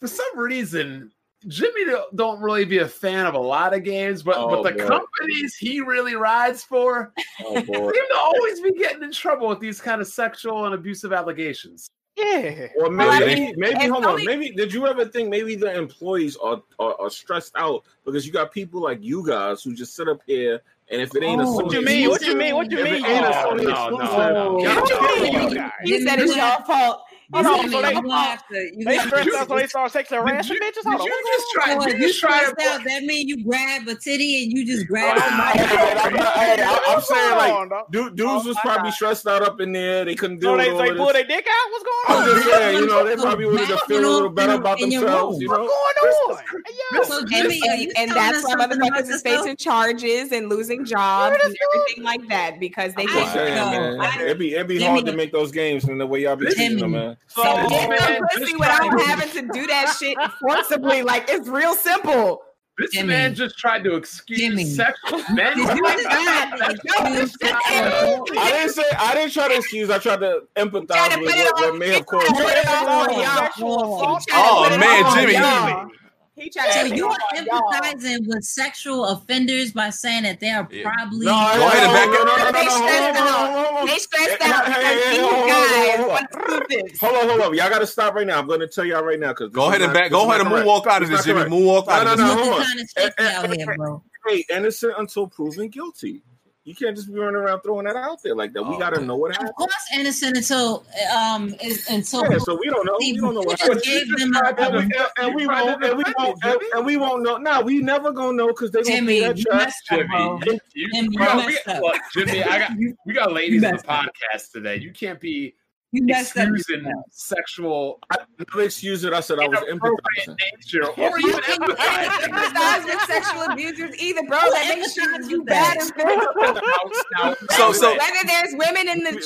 For 0.00 0.06
some 0.08 0.38
reason, 0.38 1.12
Jimmy 1.48 1.84
don't- 1.86 2.14
don't 2.16 2.40
really 2.40 2.64
be 2.64 2.78
a 2.78 2.88
fan 2.88 3.26
of 3.26 3.34
a 3.34 3.38
lot 3.38 3.74
of 3.74 3.82
games, 3.84 4.22
but 4.22 4.36
Oh, 4.36 4.48
but 4.62 4.62
the 4.76 4.82
boy. 4.82 4.88
companies 4.88 5.56
he 5.56 5.80
really 5.80 6.14
rides 6.14 6.62
for 6.64 7.12
Oh 7.44 7.54
seem 7.54 7.66
to 7.66 8.16
always 8.18 8.60
be 8.60 8.72
getting 8.72 9.02
in 9.02 9.12
trouble 9.12 9.48
with 9.48 9.60
these 9.60 9.80
kind 9.80 10.00
of 10.00 10.06
sexual 10.06 10.66
and 10.66 10.74
abusive 10.74 11.12
allegations. 11.12 11.88
Yeah. 12.16 12.66
Or 12.78 12.90
Well, 12.90 13.10
I 13.10 13.20
maybe, 13.20 13.40
mean, 13.40 13.54
maybe 13.56 13.86
hold 13.86 14.04
only- 14.04 14.22
on. 14.22 14.26
Maybe 14.38 14.50
did 14.54 14.72
you 14.74 14.86
ever 14.86 15.06
think 15.06 15.30
maybe 15.30 15.54
the 15.54 15.72
employees 15.74 16.36
are, 16.36 16.62
are 16.78 16.94
are 17.00 17.10
stressed 17.10 17.52
out 17.56 17.84
because 18.04 18.26
you 18.26 18.32
got 18.32 18.52
people 18.52 18.80
like 18.82 18.98
you 19.00 19.26
guys 19.26 19.62
who 19.62 19.74
just 19.74 19.94
sit 19.96 20.08
up 20.08 20.20
here 20.26 20.60
and 20.90 21.00
if 21.00 21.14
it 21.14 21.22
ain't 21.22 21.40
a 21.40 21.44
Oh. 21.44 21.58
Sony 21.60 21.64
What 21.64 21.72
you 21.72 21.82
mean? 21.84 22.08
What 22.10 22.22
you 22.22 22.36
mean? 22.36 22.54
What 22.54 22.70
you 22.70 22.76
mean? 22.84 22.86
it 22.96 23.08
ain't 23.08 23.24
a 23.24 23.28
Oh, 23.28 23.54
Sony 23.54 23.62
no, 23.62 23.70
no, 23.70 23.70
exclusive, 23.70 24.34
no. 24.34 24.62
y'all 24.62 24.80
What 24.82 24.90
you 24.90 25.22
mean, 25.32 25.48
you 25.50 25.54
guys? 25.54 25.70
He 25.84 26.00
said 26.04 26.18
it's 26.18 26.36
your 26.36 26.58
fault. 26.66 27.04
Hold 27.32 27.46
on, 27.46 27.70
so 27.70 27.80
they- 27.82 27.94
you 27.94 28.02
gonna 28.02 28.18
have 28.18 28.46
to. 28.48 28.70
You 28.76 28.84
They 28.84 28.98
stressed 28.98 29.28
to 29.30 29.36
out, 29.36 29.48
so 29.48 29.56
they 29.56 29.66
start 29.68 29.92
sexually 29.92 30.20
Did 30.24 30.30
harassing 30.32 30.54
you, 30.56 30.60
bitches. 30.60 30.74
did 30.74 30.84
Hold 30.86 31.00
on, 31.00 31.06
you 31.06 31.12
what's 31.22 31.36
just 31.36 31.46
try? 31.52 31.74
Boy, 31.76 31.86
you 31.86 31.92
you 31.98 32.06
just 32.08 32.20
try 32.20 32.40
to? 32.40 32.48
out, 32.70 32.84
that 32.84 33.02
mean 33.04 33.28
you 33.28 33.44
grab 33.44 33.86
a 33.86 33.94
titty 33.94 34.42
and 34.44 34.52
you 34.52 34.66
just 34.66 34.86
grab 34.88 35.16
Wow. 35.16 35.28
somebody. 35.28 35.58
Hey, 35.60 35.66
hey, 35.66 35.98
I'm, 36.00 36.12
not- 36.14 36.34
hey, 36.34 36.62
I- 36.62 36.84
I'm 36.88 37.00
saying 37.00 37.36
like 37.36 37.90
dude, 37.92 38.16
dudes 38.16 38.44
Oh 38.44 38.48
was 38.48 38.56
probably 38.62 38.90
God. 38.90 38.94
stressed 38.94 39.26
out 39.28 39.42
up 39.42 39.60
in 39.60 39.72
there. 39.72 40.04
They 40.04 40.14
couldn't 40.16 40.38
deal 40.40 40.50
So 40.50 40.56
with 40.56 40.66
they 40.66 40.90
all 40.90 40.96
pull 40.96 41.12
their 41.12 41.24
dick 41.24 41.46
out. 41.48 41.70
What's 41.70 41.84
going 41.84 42.04
I'm 42.08 42.16
on? 42.30 42.34
just 42.34 42.56
saying, 42.56 42.78
you 42.78 42.86
know, 42.86 43.04
they 43.04 43.16
probably 43.16 43.46
wanted 43.46 43.68
to 43.68 43.78
feel 43.86 44.00
a 44.00 44.10
little 44.10 44.28
better 44.30 44.54
about 44.54 44.78
themselves. 44.80 45.34
room. 45.36 45.42
You 45.42 45.48
What's 45.48 45.58
going 45.58 46.36
on? 46.36 46.44
Hey. 46.66 46.74
So 47.04 47.18
And, 47.18 47.30
Jimmy, 47.30 47.90
and 47.96 48.10
that's 48.10 48.42
why 48.44 48.54
motherfuckers 48.54 49.08
is 49.08 49.22
facing 49.22 49.56
charges 49.56 50.32
and 50.32 50.48
losing 50.48 50.84
jobs 50.84 51.36
and 51.44 51.56
everything 51.74 52.04
like 52.04 52.26
that 52.28 52.58
because 52.60 52.92
they 52.94 53.04
I'm 53.04 53.08
I 53.08 53.12
just 53.12 53.34
get 53.34 53.46
saying, 53.56 53.98
know. 53.98 54.10
It'd 54.24 54.38
be 54.38 54.54
it'd 54.54 54.66
be 54.68 54.82
hard 54.82 55.06
to 55.06 55.12
make 55.12 55.32
those 55.32 55.52
games 55.52 55.88
in 55.88 55.98
the 55.98 56.06
way 56.06 56.22
y'all 56.22 56.36
be 56.36 56.46
treating 56.46 56.78
them, 56.78 56.92
man. 56.92 57.16
So, 57.28 57.42
So 57.42 57.68
get 57.68 57.88
man, 57.90 57.98
some 57.98 58.08
just 58.08 58.38
pussy 58.38 58.52
try 58.54 58.58
without 58.88 58.98
to- 58.98 59.04
having 59.04 59.30
to 59.30 59.52
do 59.52 59.66
that 59.68 59.96
shit 59.98 60.16
forcibly. 60.40 61.02
Like 61.02 61.26
it's 61.28 61.48
real 61.48 61.74
simple. 61.74 62.42
This 62.78 62.92
Jimmy. 62.92 63.08
man 63.08 63.34
just 63.34 63.58
tried 63.58 63.84
to 63.84 63.94
excuse 63.94 64.38
Jimmy. 64.40 64.64
sexual 64.64 65.18
men. 65.34 65.54
Did 65.56 65.76
you 65.76 65.82
Like 65.82 65.98
just 65.98 66.08
that? 66.08 66.50
try 66.56 66.68
to 67.14 67.20
excuse 67.22 67.36
Yo, 67.42 67.46
sexual- 67.48 68.38
I 68.38 68.50
didn't 68.52 68.70
say 68.72 68.82
I 68.98 69.14
didn't 69.14 69.32
try 69.32 69.48
to 69.48 69.56
excuse. 69.56 69.90
I 69.90 69.98
tried 69.98 70.20
to 70.20 70.40
empathize 70.56 71.18
with 71.20 71.28
put 71.28 71.36
it 71.38 71.44
what, 71.52 71.60
what 71.72 71.78
may 71.78 71.88
have 71.90 72.06
caused. 72.06 72.26
Put 72.28 72.46
it 72.46 72.66
on 72.68 73.10
Oh, 73.10 73.20
y'all. 73.22 73.36
sexual 73.36 73.76
assault? 73.96 74.22
He 74.26 74.32
tried 74.32 74.42
to 74.42 74.48
put 74.48 74.72
it 74.72 74.76
oh, 74.76 74.78
man, 74.78 75.88
Jimmy. 75.88 75.96
Y'all. 76.36 76.44
He 76.44 76.50
tried 76.50 76.70
So 76.72 76.88
to 76.88 76.96
you're 76.96 77.08
on 77.08 77.16
y'all. 77.46 77.62
empathizing 77.72 78.26
with 78.26 78.44
sexual 78.44 79.04
offenders 79.06 79.72
by 79.72 79.90
saying 79.90 80.22
that 80.24 80.40
they 80.40 80.50
are 80.50 80.68
Yeah. 80.70 80.90
probably 80.96 81.26
No, 81.26 81.32
Go 81.32 81.68
ahead 81.68 81.82
and 81.84 81.92
back 81.92 82.08
no, 82.10 82.20
up. 82.20 82.26
no, 82.26 82.36
no, 82.36 82.44
no, 82.44 82.52
They 82.52 82.64
no, 82.64 82.70
hold 82.70 82.82
stressed 82.88 83.20
on, 83.20 83.26
hold 83.26 83.56
on, 83.56 83.64
hold 83.64 83.76
on. 83.78 83.86
They 83.86 83.98
stressed 83.98 84.42
Hey, 84.42 84.52
out 84.52 84.64
hey, 84.66 84.72
because 84.72 85.04
hey, 85.04 85.10
these 85.10 85.20
hold 85.20 85.32
on, 85.32 85.38
hold 85.38 85.50
on, 85.50 85.70
guys 85.70 85.96
hold 85.96 86.00
on. 86.00 86.08
want 86.08 86.30
to 86.30 86.38
do 86.46 86.66
this. 86.88 87.00
Hold 87.00 87.16
on, 87.16 87.28
hold 87.28 87.40
on. 87.42 87.54
Y'all 87.54 87.70
got 87.70 87.78
to 87.80 87.86
stop 87.86 88.14
right 88.14 88.26
now. 88.26 88.38
I'm 88.38 88.46
going 88.46 88.60
to 88.60 88.68
tell 88.68 88.84
y'all 88.84 89.02
right 89.04 89.18
now 89.20 89.28
because 89.28 89.50
Go 89.50 89.68
ahead 89.68 89.82
and 89.82 89.92
back. 89.92 90.10
Go 90.10 90.28
ahead 90.28 90.40
and 90.40 90.50
moonwalk 90.50 90.86
out 90.86 91.02
of 91.02 91.08
this, 91.08 91.24
Jimmy. 91.24 91.42
Moonwalk 91.42 91.88
out 91.88 92.04
No, 92.06 92.12
of 92.12 92.18
no, 92.18 92.26
this. 92.26 92.34
no. 92.34 92.34
looking 92.34 92.44
hold 92.44 92.60
on. 92.60 92.66
kind 92.66 92.80
of 92.80 92.90
shaky 92.96 93.22
out 93.36 93.56
here, 93.56 93.76
bro. 93.76 94.02
Hey, 94.26 94.44
innocent 94.50 94.94
until 94.98 95.26
proven 95.26 95.68
guilty. 95.68 96.22
You 96.64 96.74
can't 96.74 96.94
just 96.94 97.10
be 97.10 97.18
running 97.18 97.36
around 97.36 97.62
throwing 97.62 97.86
that 97.86 97.96
out 97.96 98.22
there 98.22 98.34
like 98.34 98.52
that. 98.52 98.62
We 98.62 98.74
Oh, 98.74 98.78
got 98.78 98.90
to 98.90 98.98
man. 98.98 99.06
know 99.08 99.16
what 99.16 99.30
Of 99.42 99.54
course, 99.54 99.72
innocent 99.94 100.36
until 100.36 100.84
um 101.16 101.54
until 101.88 102.22
Yeah, 102.30 102.38
so 102.38 102.58
we 102.58 102.66
don't 102.66 102.84
know. 102.84 102.96
We 102.98 103.16
don't 103.16 103.34
know 103.34 103.40
You 103.40 103.46
what 103.46 103.60
happened. 103.60 103.82
gave 103.82 104.18
them 104.18 104.32
tried 104.32 104.56
to 104.58 104.62
And 104.64 104.74
we, 104.74 104.94
and 105.18 105.34
we 105.34 105.42
you 105.42 105.48
tried 105.48 105.60
to 105.60 105.66
won't, 105.66 105.84
and 105.84 105.96
we 105.96 106.04
won't, 106.18 106.38
and, 106.44 106.60
and 106.74 106.86
we 106.86 106.96
won't 106.98 107.22
know. 107.22 107.38
Nah, 107.38 107.62
we 107.62 107.80
never 107.80 108.12
gonna 108.12 108.34
know 108.36 108.48
because 108.48 108.70
they 108.72 108.82
gonna 108.82 108.96
Jimmy. 108.96 109.20
pay 109.20 109.28
that 109.28 109.38
You 109.38 109.44
messed 109.52 109.74
up, 109.90 110.06
bro. 110.08 110.38
Jimmy, 110.44 110.60
you, 110.74 110.90
Jimmy, 110.92 111.08
you 111.12 111.18
bro, 111.18 111.36
we, 111.36 111.46
messed 111.46 111.68
up. 111.68 111.82
look, 111.82 111.96
Jimmy, 112.12 112.42
I 112.42 112.58
got 112.58 112.72
we 113.06 113.14
got 113.14 113.32
ladies 113.32 113.64
on 113.64 113.70
the 113.70 113.76
messed 113.76 113.88
up. 113.88 114.04
podcast 114.34 114.52
today. 114.52 114.76
You 114.76 114.92
can't 114.92 115.18
be 115.18 115.54
You 115.92 116.04
messed 116.04 116.36
up. 116.36 116.48
excusing 116.54 116.92
sexual 117.10 117.98
I 118.12 118.18
never 118.38 118.62
excuse 118.62 119.02
it. 119.02 119.12
I 119.12 119.18
said 119.20 119.40
I 119.40 119.48
was 119.48 119.58
inappropriate 119.68 120.28
empathizing. 120.28 120.36
nature 120.54 120.86
or 120.86 121.18
even 121.18 121.30
You 121.30 121.40
can't 121.40 122.32
empathize 122.32 122.84
with 122.84 123.00
sexual 123.02 123.42
abusers 123.50 123.96
either, 124.00 124.22
bro. 124.28 124.38
Who 124.38 124.50
That 124.52 124.76
makes 124.78 124.96
you, 124.96 125.28
you 125.28 125.44
bad 125.44 125.78
that? 125.78 125.82
as 125.82 125.92
hell. 125.96 126.94
Now- 127.16 127.28
now- 127.30 127.34
So- 127.56 127.72
so- 127.72 127.90
whether 127.98 128.24
there's 128.26 128.54
women 128.54 128.88
in 128.88 129.02
the 129.02 129.10
in 129.10 129.16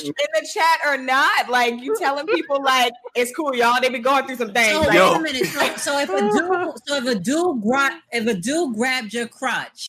the 0.41 0.49
chat 0.51 0.79
or 0.85 0.97
not, 0.97 1.49
like 1.49 1.79
you 1.81 1.95
telling 1.97 2.25
people 2.27 2.61
like 2.63 2.93
it's 3.15 3.31
cool, 3.35 3.55
y'all. 3.55 3.79
They 3.79 3.89
be 3.89 3.99
going 3.99 4.25
through 4.25 4.37
some 4.37 4.51
things. 4.53 4.71
So 4.71 4.81
like, 4.81 4.89
wait 4.93 5.15
a 5.15 5.19
minute. 5.19 5.45
So, 5.45 5.75
so 5.77 5.99
if 5.99 6.09
a 6.09 6.19
dude, 6.21 6.73
so 6.87 6.95
if 6.95 7.05
a 7.05 7.15
dude 7.19 7.61
gra- 7.61 8.01
if 8.11 8.25
a 8.27 8.33
dude 8.33 8.73
grabbed 8.75 9.13
your 9.13 9.27
crotch, 9.27 9.87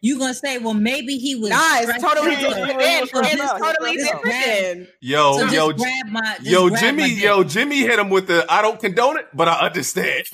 you 0.00 0.18
gonna 0.18 0.32
say, 0.34 0.58
well, 0.58 0.74
maybe 0.74 1.18
he 1.18 1.34
was. 1.34 1.50
Nah, 1.50 1.58
it's 1.80 2.02
totally 2.02 2.36
different. 2.36 2.56
Yeah, 2.68 2.78
yeah, 2.80 3.02
It's 3.02 3.12
yeah, 3.12 3.20
yeah. 3.36 3.58
totally 3.58 3.96
different. 3.96 4.22
grab- 4.22 4.44
then. 4.44 4.88
Yo, 5.00 5.32
So 5.38 5.42
just 5.44 5.54
yo, 5.54 5.72
grab 5.72 6.06
my, 6.08 6.20
just 6.38 6.46
yo, 6.50 6.68
grab 6.68 6.80
Jimmy, 6.80 7.02
my 7.02 7.06
yo, 7.08 7.44
Jimmy 7.44 7.76
hit 7.78 7.98
him 7.98 8.08
with 8.10 8.26
the. 8.28 8.46
I 8.48 8.62
don't 8.62 8.80
condone 8.80 9.18
it, 9.18 9.26
but 9.34 9.48
I 9.48 9.66
understand. 9.66 10.24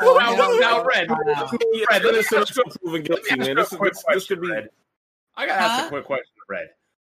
Oh, 0.00 0.16
Now, 0.18 0.34
no. 0.34 0.58
now, 0.58 0.84
Red, 0.84 1.10
Wow. 1.10 1.18
Yeah, 1.72 1.84
Red, 1.90 2.02
let 2.02 2.02
me 2.02 2.08
innocent 2.18 2.40
ask 2.42 2.56
you- 2.56 2.62
until 2.64 2.80
proven 2.82 3.02
guilty, 3.02 3.36
man. 3.36 3.56
This, 3.56 3.72
you 3.72 3.76
a 3.76 3.78
quick 3.78 3.92
this, 3.94 4.04
this 4.14 4.26
could 4.26 4.40
be. 4.40 4.50
Red. 4.50 4.68
I 5.36 5.46
gotta 5.46 5.60
ask 5.60 5.80
Huh? 5.80 5.86
a 5.86 5.88
quick 5.90 6.04
question, 6.04 6.32
Red. 6.48 6.68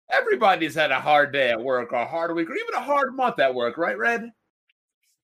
Everybody's 0.09 0.75
had 0.75 0.91
a 0.91 0.99
hard 0.99 1.31
day 1.31 1.51
at 1.51 1.61
work, 1.61 1.93
or 1.93 1.97
a 1.97 2.05
hard 2.05 2.35
week, 2.35 2.49
or 2.49 2.55
even 2.55 2.73
a 2.75 2.81
hard 2.81 3.15
month 3.15 3.39
at 3.39 3.53
work, 3.55 3.77
right, 3.77 3.97
Red? 3.97 4.31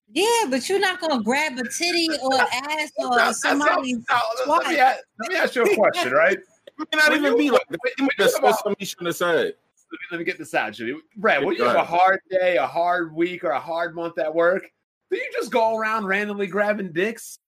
Yeah, 0.10 0.46
but 0.50 0.68
you're 0.70 0.80
not 0.80 1.00
gonna 1.02 1.22
grab 1.22 1.58
a 1.58 1.64
titty 1.68 2.10
or 2.22 2.34
ass 2.40 2.92
or 2.98 3.10
Now, 3.10 3.16
that's 3.16 3.44
how- 3.46 3.50
somebody's 3.60 3.98
now, 4.10 4.22
let, 4.48 4.68
me 4.68 4.78
ask, 4.78 5.00
let 5.20 5.30
me 5.32 5.36
ask 5.38 5.56
you 5.56 5.64
a 5.64 5.76
question, 5.76 6.12
right? 6.14 6.38
It 6.80 6.88
may 6.94 6.98
not 7.00 7.10
When 7.10 7.20
even 7.20 7.32
you- 7.34 7.38
be 7.40 7.50
like 7.50 7.62
that. 7.70 7.80
when 7.82 7.92
It 7.98 8.02
might 8.02 8.12
you 8.20 8.24
have 8.24 8.32
have 8.34 8.42
said 8.42 8.44
a- 8.50 8.54
something 8.54 8.76
you 8.80 8.86
shouldn't 8.86 9.08
have 9.08 9.16
said. 9.16 9.36
let 9.36 9.92
me, 9.92 9.98
let 10.12 10.18
me 10.20 10.24
get 10.26 10.38
this 10.38 10.54
out, 10.54 10.74
Jimmy. 10.74 11.00
Brad, 11.16 11.44
when 11.44 11.56
you 11.56 11.64
have 11.64 11.76
a 11.76 11.84
hard 11.84 12.20
day, 12.30 12.58
a 12.58 12.68
hard 12.68 13.14
week, 13.16 13.44
or 13.44 13.50
a 13.52 13.60
hard 13.60 13.96
month 13.96 14.20
at 14.20 14.34
work, 14.34 14.70
do 15.10 15.18
you 15.18 15.28
just 15.34 15.52
go 15.52 15.76
around 15.76 16.06
randomly 16.06 16.46
grabbing 16.48 16.92
dicks? 16.94 17.40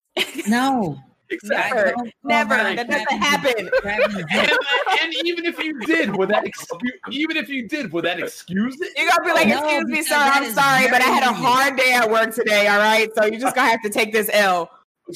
no. 0.48 0.98
Exactly. 1.31 1.81
Never. 1.84 1.95
Never. 2.23 2.56
around 2.56 2.76
That 2.77 2.89
doesn't 2.89 3.18
happen. 3.22 3.69
And, 3.84 4.27
dick. 4.30 4.57
and 5.01 5.14
even 5.26 5.45
if 5.45 5.60
you 5.64 5.80
did, 5.81 6.15
would 6.18 6.30
that 6.30 6.45
excuse? 6.45 6.93
Even 7.11 7.38
if 7.38 7.49
you 7.49 7.68
did, 7.68 7.91
would 7.93 8.06
that 8.06 8.19
excuse 8.19 8.80
it? 8.81 8.89
You're 8.97 9.10
gonna 9.10 9.26
be 9.26 9.34
like, 9.34 9.47
No, 9.47 9.60
excuse 9.64 9.85
me, 9.85 9.91
because 9.93 10.07
sir, 10.07 10.15
I'm 10.18 10.51
sorry, 10.53 10.88
but 10.89 11.01
I 11.01 11.06
had 11.06 11.23
a 11.23 11.34
hard 11.34 11.77
day 11.77 11.93
at 11.93 12.10
work 12.10 12.34
today, 12.34 12.68
all 12.68 12.80
right? 12.80 13.10
So 13.15 13.26
you're 13.26 13.39
just 13.39 13.56
gonna 13.56 13.69
have 13.69 13.81
to 13.84 13.89
take 13.89 14.11
this 14.11 14.30
L. 14.34 14.69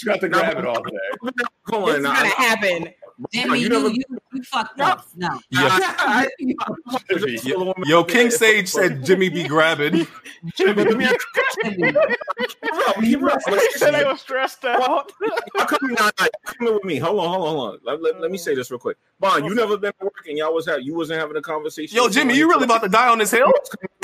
You 0.04 0.12
have 0.12 0.22
to 0.22 0.30
grab 0.30 0.58
it 0.58 0.66
all 0.66 0.82
day. 0.84 0.98
Come 1.70 1.86
This 1.86 1.90
on 1.90 1.96
is 1.98 2.02
now. 2.04 2.14
gonna 2.16 2.30
happen. 2.30 2.88
Jimmy, 3.32 3.60
you 3.60 3.64
you, 3.66 3.70
never- 3.70 3.90
you, 3.90 4.04
you 4.44 4.48
fucked 4.48 4.80
up. 4.80 5.06
No. 5.16 5.40
Yeah. 5.50 6.26
Jimmy, 7.10 7.40
Yo, 7.44 7.74
yo, 7.86 8.04
King 8.04 8.30
Sage 8.30 8.68
said 8.68 9.04
Jimmy 9.06 9.30
be 9.30 9.48
grabbing. 9.48 10.08
Jimmy, 10.56 10.84
let 10.84 10.98
me 10.98 11.08
Jimmy. 11.64 11.88
you. 11.88 11.94
Keep 13.02 13.22
it 13.22 13.24
up. 13.24 13.42
They 13.46 13.68
said 13.76 13.92
they 13.94 14.04
were 14.04 14.18
stressed 14.18 14.66
out. 14.66 15.12
Y'all 15.56 15.66
come, 15.66 15.94
nah, 15.94 16.12
nah, 16.20 16.28
come 16.46 16.68
in 16.68 16.74
with 16.74 16.84
me. 16.84 16.98
Hold 16.98 17.20
on, 17.20 17.30
hold 17.30 17.48
on, 17.48 17.56
hold 17.56 17.74
on. 17.74 17.80
Let, 17.84 18.02
let, 18.02 18.22
let 18.22 18.32
me 18.32 18.38
say 18.38 18.56
this 18.56 18.72
real 18.72 18.80
quick. 18.80 18.98
Bond, 19.20 19.46
you 19.46 19.56
never 19.56 19.78
been 19.78 19.94
working. 20.02 20.38
y'all 20.38 20.54
was 20.54 20.66
have 20.68 20.82
you 20.82 20.96
wasn't 20.96 21.20
having 21.20 21.38
a 21.38 21.42
conversation. 21.42 21.96
Yo, 21.96 22.10
Jimmy, 22.10 22.36
you 22.36 22.50
really 22.50 22.66
about 22.66 22.84
to 22.84 22.90
die 22.90 23.10
on 23.10 23.20
this 23.20 23.32
hill? 23.32 23.52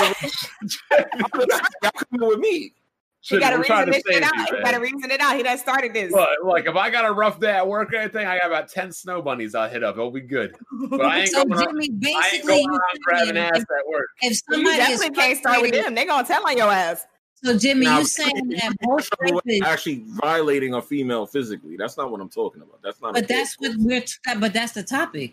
Y'all 0.00 1.90
coming 2.10 2.28
with 2.28 2.38
me. 2.38 2.72
He 3.22 3.38
gotta 3.38 3.58
reason 3.58 3.86
to 3.86 3.92
this 3.92 4.02
shit 4.10 4.22
out. 4.22 4.34
you, 4.34 4.44
He 4.46 4.52
man. 4.52 4.62
gotta 4.62 4.80
reason 4.80 5.10
it 5.10 5.20
out. 5.20 5.36
He 5.36 5.42
done 5.42 5.58
started 5.58 5.92
this. 5.92 6.10
Look, 6.10 6.28
like 6.44 6.66
if 6.66 6.74
I 6.76 6.88
got 6.88 7.04
a 7.04 7.12
rough 7.12 7.38
day 7.38 7.50
at 7.50 7.66
work 7.68 7.92
or 7.92 7.96
anything, 7.96 8.26
I 8.26 8.38
got 8.38 8.46
about 8.46 8.68
ten 8.68 8.90
snow 8.92 9.20
bunnies 9.20 9.54
I'll 9.54 9.68
hit 9.68 9.84
up. 9.84 9.96
It'll 9.96 10.10
be 10.10 10.20
good. 10.22 10.56
But 10.88 11.02
I 11.04 11.20
ain't 11.20 11.28
So 11.28 11.44
going. 11.44 11.52
around- 11.52 11.80
Jimmy, 11.82 11.84
I 11.84 11.90
ain't 11.90 12.00
basically, 12.00 12.46
going 12.48 12.62
you 12.64 12.70
around 12.70 13.00
grabbing 13.04 13.26
saying 13.34 13.36
ass 13.38 13.56
if, 13.56 13.62
at 13.62 13.88
work. 13.88 14.06
if 14.22 14.40
somebody 14.50 14.68
is 14.70 14.76
definitely 14.78 15.10
can't 15.16 15.38
start 15.38 15.60
with 15.60 15.70
frustrated- 15.70 15.86
them. 15.86 15.94
They 15.94 16.04
gonna 16.06 16.26
tell 16.26 16.46
on 16.46 16.56
your 16.56 16.70
ass. 16.72 17.06
So 17.44 17.56
Jimmy, 17.58 17.86
Now, 17.86 17.98
you 18.00 18.04
saying 18.04 18.48
that 18.48 18.72
most 18.82 19.10
rapists, 19.22 19.62
actually 19.64 20.04
violating 20.22 20.74
a 20.74 20.82
female 20.82 21.26
physically. 21.26 21.76
That's 21.78 21.96
not 21.96 22.10
what 22.10 22.20
I'm 22.20 22.28
talking 22.28 22.60
about. 22.62 22.80
That's 22.82 23.00
not. 23.00 23.14
but 23.14 23.24
okay. 23.24 23.34
that's 23.34 23.54
what 23.58 23.72
we're. 23.78 24.02
But 24.38 24.52
that's 24.52 24.72
the 24.72 24.82
topic. 24.82 25.32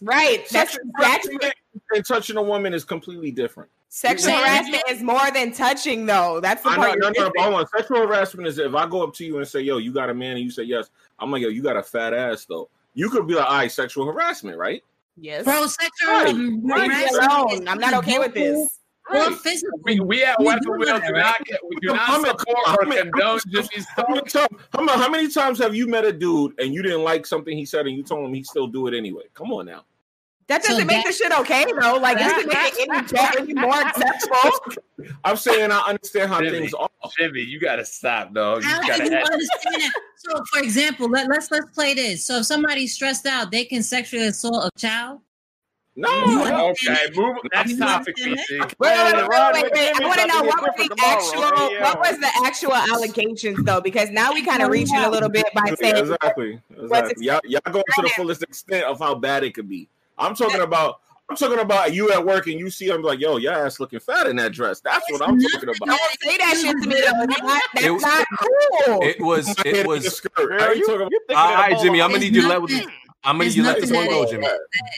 Right. 0.00 0.46
That's 0.50 0.72
Sexual 0.74 0.90
that's 1.00 1.26
harassment 1.26 1.54
and 1.94 2.06
touching 2.06 2.36
a 2.36 2.42
woman 2.42 2.72
is 2.74 2.84
completely 2.84 3.30
different. 3.32 3.70
Sexual 3.88 4.32
Man, 4.32 4.42
harassment 4.64 4.82
is 4.90 5.02
more 5.02 5.30
than 5.32 5.52
touching 5.52 6.06
though. 6.06 6.40
That's 6.40 6.62
the 6.62 6.70
I 6.70 6.76
know, 6.76 6.82
part 6.82 6.98
no, 6.98 7.06
you're 7.06 7.14
no, 7.14 7.30
missing. 7.34 7.52
but. 7.52 7.70
Sexual 7.76 7.98
harassment 8.06 8.46
is 8.48 8.58
if 8.58 8.74
I 8.74 8.86
go 8.88 9.02
up 9.02 9.14
to 9.14 9.24
you 9.24 9.38
and 9.38 9.46
say, 9.48 9.60
"Yo, 9.60 9.78
you 9.78 9.92
got 9.92 10.10
a 10.10 10.14
man," 10.14 10.32
and 10.36 10.40
you 10.44 10.50
say 10.50 10.62
yes, 10.64 10.90
I'm 11.18 11.30
like, 11.30 11.42
"Yo, 11.42 11.48
you 11.48 11.62
got 11.62 11.76
a 11.76 11.82
fat 11.82 12.12
ass," 12.14 12.44
though. 12.44 12.68
You 12.94 13.08
could 13.10 13.26
be 13.26 13.34
like, 13.34 13.46
"All 13.46 13.56
right, 13.56 13.72
sexual 13.72 14.06
harassment, 14.06 14.56
right?" 14.58 14.82
Yes. 15.20 15.44
Bro, 15.44 15.66
sexual 15.66 16.08
Right. 16.08 16.34
Leave 16.34 17.10
harassment 17.10 17.68
I'm 17.68 17.78
not 17.78 17.94
okay 17.94 18.18
with 18.18 18.34
this. 18.34 18.78
Or 19.10 19.16
Right. 19.16 19.34
physical. 19.38 19.80
We, 19.84 19.98
we 20.00 20.22
at 20.22 20.38
We 20.38 20.44
Weapon 20.44 20.62
do 20.64 20.70
Wheel 20.72 21.00
do 21.00 21.12
not 21.12 21.42
get 21.46 21.60
we 21.66 21.76
do 21.80 21.88
not 21.94 22.26
support 22.26 22.58
or 22.68 22.84
condone 22.84 23.40
Jimmy's 23.48 23.86
How 23.96 24.04
many, 24.06 24.20
thoughts. 24.20 24.32
times, 24.34 24.48
how 24.74 24.82
many- 24.82 24.98
how 25.02 25.08
many 25.08 25.28
times 25.28 25.58
have 25.60 25.74
you 25.74 25.86
met 25.86 26.04
a 26.04 26.12
dude 26.12 26.60
and 26.60 26.74
you 26.74 26.82
didn't 26.82 27.02
like 27.04 27.24
something 27.24 27.56
he 27.56 27.64
said 27.64 27.86
and 27.86 27.96
you 27.96 28.02
told 28.02 28.26
him 28.28 28.34
he 28.34 28.42
still 28.42 28.66
do 28.66 28.86
it 28.86 28.94
anyway? 28.94 29.22
Come 29.32 29.50
on 29.52 29.64
now. 29.66 29.84
That 30.48 30.62
doesn't 30.62 30.86
make 30.86 31.04
that- 31.04 31.06
the 31.06 31.12
shit 31.12 31.32
okay 31.40 31.66
though. 31.78 31.98
Like 31.98 32.18
That- 32.18 32.46
doesn't 32.46 32.48
make 32.48 32.74
it 32.78 33.38
any 33.40 33.52
any 33.52 33.54
more 33.54 33.80
acceptable. 33.80 34.82
I'm 35.24 35.36
saying 35.36 35.70
I 35.70 35.78
understand 35.80 36.30
how 36.30 36.40
Jimmy. 36.40 36.58
things 36.60 36.74
are. 36.74 36.88
Jimmy, 37.18 37.42
you 37.42 37.60
gotta 37.60 37.84
stop, 37.84 38.32
dog. 38.32 38.62
You 38.62 38.68
How 38.68 38.80
gotta 38.80 39.04
you 39.04 39.16
understand 39.16 39.76
that? 39.76 39.92
So, 40.16 40.42
for 40.52 40.62
example, 40.62 41.08
let, 41.08 41.28
let's 41.28 41.50
let's 41.50 41.70
play 41.72 41.94
this. 41.94 42.24
So, 42.24 42.38
if 42.38 42.46
somebody's 42.46 42.94
stressed 42.94 43.26
out, 43.26 43.50
they 43.50 43.64
can 43.64 43.82
sexually 43.82 44.26
assault 44.26 44.70
a 44.74 44.78
child. 44.78 45.20
No, 45.94 46.08
You 46.26 46.44
no. 46.44 46.68
Okay, 46.70 46.96
move 47.16 47.36
next 47.52 47.76
topic, 47.76 48.16
PC. 48.16 48.36
Wait, 48.60 48.68
wait, 48.78 48.78
wait, 48.78 49.28
wait, 49.28 49.52
wait, 49.52 49.62
with 49.64 49.72
wait. 49.74 50.00
I 50.00 50.06
want 50.06 50.20
to 50.20 50.26
know 50.28 50.42
what 50.44 50.62
was 50.62 50.88
the 50.88 50.96
actual, 51.04 51.68
Hey, 51.68 51.80
what 51.80 51.96
uh, 51.96 52.00
was 52.00 52.18
the 52.20 52.30
actual 52.46 52.74
allegations 52.74 53.58
though? 53.64 53.80
Because 53.80 54.08
now 54.10 54.32
we 54.32 54.44
kind 54.44 54.62
of 54.62 54.70
reaching 54.70 54.96
a 54.98 55.10
little 55.10 55.28
bit 55.28 55.46
by 55.54 55.74
saying 55.74 55.96
exactly, 55.96 56.60
exactly. 56.80 57.26
Y'all, 57.26 57.40
y'all 57.44 57.60
go 57.72 57.82
to 57.82 58.02
the 58.02 58.10
fullest 58.10 58.44
extent 58.44 58.84
of 58.84 59.00
how 59.00 59.16
bad 59.16 59.42
it 59.42 59.54
could 59.54 59.68
be. 59.68 59.88
I'm 60.18 60.34
talking 60.34 60.60
about. 60.60 61.00
I'm 61.30 61.36
talking 61.36 61.58
about 61.58 61.92
you 61.92 62.10
at 62.10 62.24
work 62.24 62.46
and 62.46 62.58
you 62.58 62.70
see 62.70 62.88
I'm 62.90 63.02
like, 63.02 63.20
yo, 63.20 63.36
your 63.36 63.52
ass 63.52 63.78
looking 63.78 64.00
fat 64.00 64.28
in 64.28 64.36
that 64.36 64.50
dress. 64.54 64.80
That's 64.80 65.04
what 65.12 65.20
I'm 65.20 65.38
talking 65.38 65.68
about. 65.68 65.86
don't 65.86 66.00
say 66.22 66.38
that 66.38 66.56
shit 66.58 66.74
to 66.82 66.88
me 66.88 66.94
though. 67.02 67.22
It's 67.24 67.42
not, 67.42 67.62
that's 67.74 67.84
It 67.84 67.90
was- 67.90 68.02
not 68.02 68.26
cool. 68.38 69.02
It 69.02 69.20
was. 69.20 69.54
It 69.66 69.86
was. 69.86 70.16
skirt. 70.16 70.32
Girl, 70.34 70.58
I 70.58 70.68
ain't 70.68 70.76
you, 70.78 70.86
talking 70.86 71.00
about- 71.02 71.10
you 71.12 71.20
thinking 71.28 71.36
All 71.36 71.52
of 71.52 71.58
right, 71.58 71.76
the 71.76 71.82
Jimmy. 71.82 72.00
I'm 72.00 72.08
gonna 72.12 72.20
need 72.20 72.34
you 72.34 72.40
to 72.40 72.48
let. 72.48 72.60
nothing- 72.62 72.88
I'm 73.24 73.34
gonna 73.36 73.44
it's 73.44 73.56
need 73.56 73.58
you 73.58 73.62
to 73.64 73.68
let 73.72 73.80
this 73.82 73.92
one 73.92 74.06
go, 74.06 74.24
is- 74.24 74.30
Jimmy. 74.30 74.46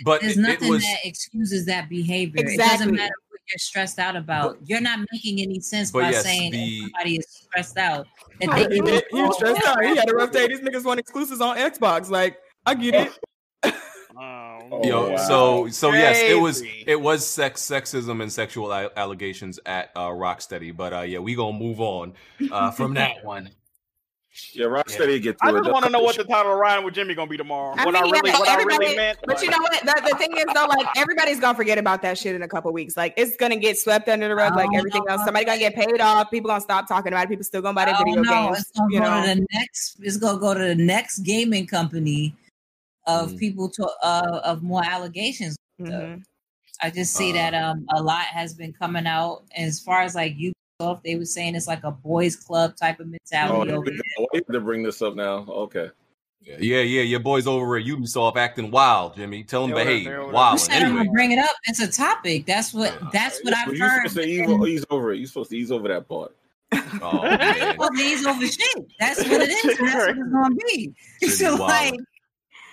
But 0.04 0.20
There's 0.20 0.38
it, 0.38 0.62
it 0.62 0.68
was. 0.70 0.82
that 0.84 0.98
excuses 1.02 1.66
that 1.66 1.88
behavior. 1.88 2.44
It 2.44 2.50
Exactly. 2.50 2.78
doesn't 2.78 2.94
matter 2.94 3.14
what 3.30 3.40
you're 3.50 3.58
stressed 3.58 3.98
out 3.98 4.14
about. 4.14 4.56
you're 4.64 4.80
not 4.80 5.00
making 5.12 5.40
any 5.40 5.58
sense 5.58 5.90
by 5.90 6.10
yes, 6.10 6.22
saying 6.22 6.52
the- 6.52 6.80
somebody 6.82 7.16
is 7.16 7.26
stressed 7.28 7.76
out. 7.76 8.06
That 8.40 8.50
Oh, 8.50 8.54
they 8.54 8.60
he, 8.76 8.80
can 8.80 8.84
did- 8.84 9.04
he 9.10 9.20
was 9.20 9.34
stressed 9.34 9.66
out. 9.66 9.82
He 9.84 9.96
had 9.96 10.08
a 10.08 10.14
rough 10.14 10.30
day. 10.30 10.46
These 10.46 10.60
niggas 10.60 10.84
want 10.84 11.00
exclusives 11.00 11.40
on 11.40 11.56
Xbox. 11.56 12.08
Like, 12.08 12.38
I 12.66 12.74
get 12.74 12.94
it. 12.94 13.74
Uh, 14.20 14.49
Um, 14.72 14.84
Yo, 14.84 15.10
wow. 15.10 15.16
so 15.16 15.68
so 15.68 15.92
yes, 15.92 16.18
it 16.20 16.38
was 16.40 16.62
it 16.86 17.00
was 17.00 17.26
sex 17.26 17.60
sexism 17.62 18.22
and 18.22 18.32
sexual 18.32 18.70
a- 18.72 18.90
allegations 18.96 19.58
at 19.66 19.90
uh, 19.96 20.08
Rocksteady, 20.08 20.76
but 20.76 20.92
uh, 20.92 21.00
yeah, 21.00 21.18
we 21.18 21.34
gonna 21.34 21.58
move 21.58 21.80
on 21.80 22.14
uh, 22.52 22.70
from 22.70 22.94
that 22.94 23.24
one. 23.24 23.50
Yeah, 24.52 24.66
Rocksteady 24.66 25.20
get 25.20 25.36
I 25.42 25.50
through 25.50 25.58
it. 25.58 25.62
just 25.64 25.72
want 25.72 25.84
to 25.86 25.90
know 25.90 26.00
what 26.02 26.16
the 26.16 26.22
title 26.22 26.52
of 26.52 26.58
Ryan 26.58 26.84
with 26.84 26.94
Jimmy 26.94 27.16
gonna 27.16 27.28
be 27.28 27.36
tomorrow. 27.36 27.74
I 27.76 27.84
what 27.84 27.94
mean, 27.94 28.04
I 28.04 28.06
yeah, 28.06 28.12
really, 28.12 28.30
but 28.30 28.38
what 28.40 28.48
I 28.48 28.62
really 28.62 28.96
meant. 28.96 29.18
But 29.26 29.42
you 29.42 29.50
know 29.50 29.58
what? 29.58 29.72
The, 29.84 30.08
the 30.12 30.16
thing 30.18 30.36
is, 30.36 30.44
though, 30.54 30.66
like 30.66 30.86
everybody's 30.96 31.40
gonna 31.40 31.56
forget 31.56 31.78
about 31.78 32.00
that 32.02 32.16
shit 32.16 32.36
in 32.36 32.42
a 32.42 32.48
couple 32.48 32.72
weeks. 32.72 32.96
Like 32.96 33.12
it's 33.16 33.36
gonna 33.36 33.56
get 33.56 33.76
swept 33.76 34.08
under 34.08 34.28
the 34.28 34.36
rug, 34.36 34.54
like 34.54 34.68
Oh, 34.72 34.78
everything 34.78 35.02
no. 35.08 35.14
else. 35.14 35.24
Somebody 35.24 35.46
gonna 35.46 35.58
get 35.58 35.74
paid 35.74 36.00
off. 36.00 36.30
People 36.30 36.48
gonna 36.48 36.60
stop 36.60 36.86
talking 36.86 37.12
about 37.12 37.24
it. 37.24 37.28
People 37.28 37.44
still 37.44 37.60
gonna 37.60 37.74
buy 37.74 37.86
their 37.86 37.96
Oh, 37.98 38.04
video 38.04 38.22
no, 38.22 38.30
games. 38.30 38.58
It's 38.60 38.70
gonna 38.70 38.94
You 38.94 39.00
go 39.00 39.04
know, 39.20 39.26
to 39.26 39.34
the 39.40 39.46
next. 39.52 39.96
It's 40.00 40.16
gonna 40.16 40.38
go 40.38 40.54
to 40.54 40.60
the 40.60 40.74
next 40.76 41.18
gaming 41.18 41.66
company 41.66 42.32
of 43.06 43.32
Mm. 43.32 43.38
people 43.38 43.68
to 43.70 43.88
uh, 44.02 44.40
of 44.44 44.62
more 44.62 44.84
allegations. 44.84 45.56
Mhm. 45.80 46.22
I 46.82 46.90
just 46.90 47.14
see 47.14 47.30
Uh. 47.30 47.34
that 47.34 47.54
um 47.54 47.86
a 47.94 48.02
lot 48.02 48.24
has 48.26 48.54
been 48.54 48.72
coming 48.72 49.06
out 49.06 49.42
as 49.56 49.80
far 49.80 50.02
as 50.02 50.14
like 50.14 50.36
Ubisoft. 50.36 51.02
They 51.04 51.16
were 51.16 51.24
saying 51.24 51.54
it's 51.54 51.66
like 51.66 51.84
a 51.84 51.90
boys 51.90 52.36
club 52.36 52.76
type 52.76 53.00
of 53.00 53.06
Oh, 53.06 53.10
mentality. 53.10 53.72
over 53.72 53.90
we 53.90 54.26
have 54.34 54.46
to 54.46 54.60
bring 54.60 54.82
this 54.82 55.02
up 55.02 55.14
now. 55.14 55.44
Okay. 55.48 55.90
Yeah, 56.42 56.56
yeah, 56.58 56.80
yeah. 56.80 57.02
Your 57.02 57.20
boys 57.20 57.46
over 57.46 57.76
at 57.76 57.84
Ubisoft 57.84 58.36
acting 58.36 58.70
wild, 58.70 59.14
Jimmy. 59.14 59.44
Tell 59.44 59.66
them 59.66 59.74
They 59.74 59.82
over 59.82 59.90
there, 59.90 59.98
behave. 59.98 60.26
they. 60.28 60.32
Wild. 60.32 60.52
You 60.54 60.58
said 60.58 60.72
I'm 60.76 60.82
Anyway, 60.86 60.98
gonna 61.00 61.10
bring 61.12 61.32
it 61.32 61.38
up. 61.38 61.54
It's 61.64 61.80
a 61.80 61.90
topic. 61.92 62.46
That's 62.46 62.72
what. 62.72 62.98
That's 63.12 63.38
what 63.44 63.52
Well, 63.52 63.62
I've 63.66 63.76
you're 63.76 63.88
heard. 63.88 64.08
supposed 64.08 64.26
to 64.26 64.64
ease, 64.66 64.68
ease 64.78 64.84
over 64.88 65.12
it. 65.12 65.18
You're 65.18 65.26
supposed 65.26 65.50
to 65.50 65.56
ease 65.58 65.70
over 65.70 65.88
that 65.88 66.08
part. 66.08 66.34
oh 67.02 67.22
man, 67.22 67.76
Well, 67.78 67.90
these 67.94 68.24
over 68.26 68.46
shit. 68.46 68.86
That's 68.98 69.18
what 69.22 69.42
it 69.42 69.50
is. 69.50 69.62
That's 69.64 69.80
what 69.80 70.08
it's 70.16 70.30
gonna 70.32 70.54
be. 70.54 70.94
Should 71.22 71.30
so 71.32 71.56
be 71.56 71.62
like, 71.62 71.92
wild. 71.92 72.00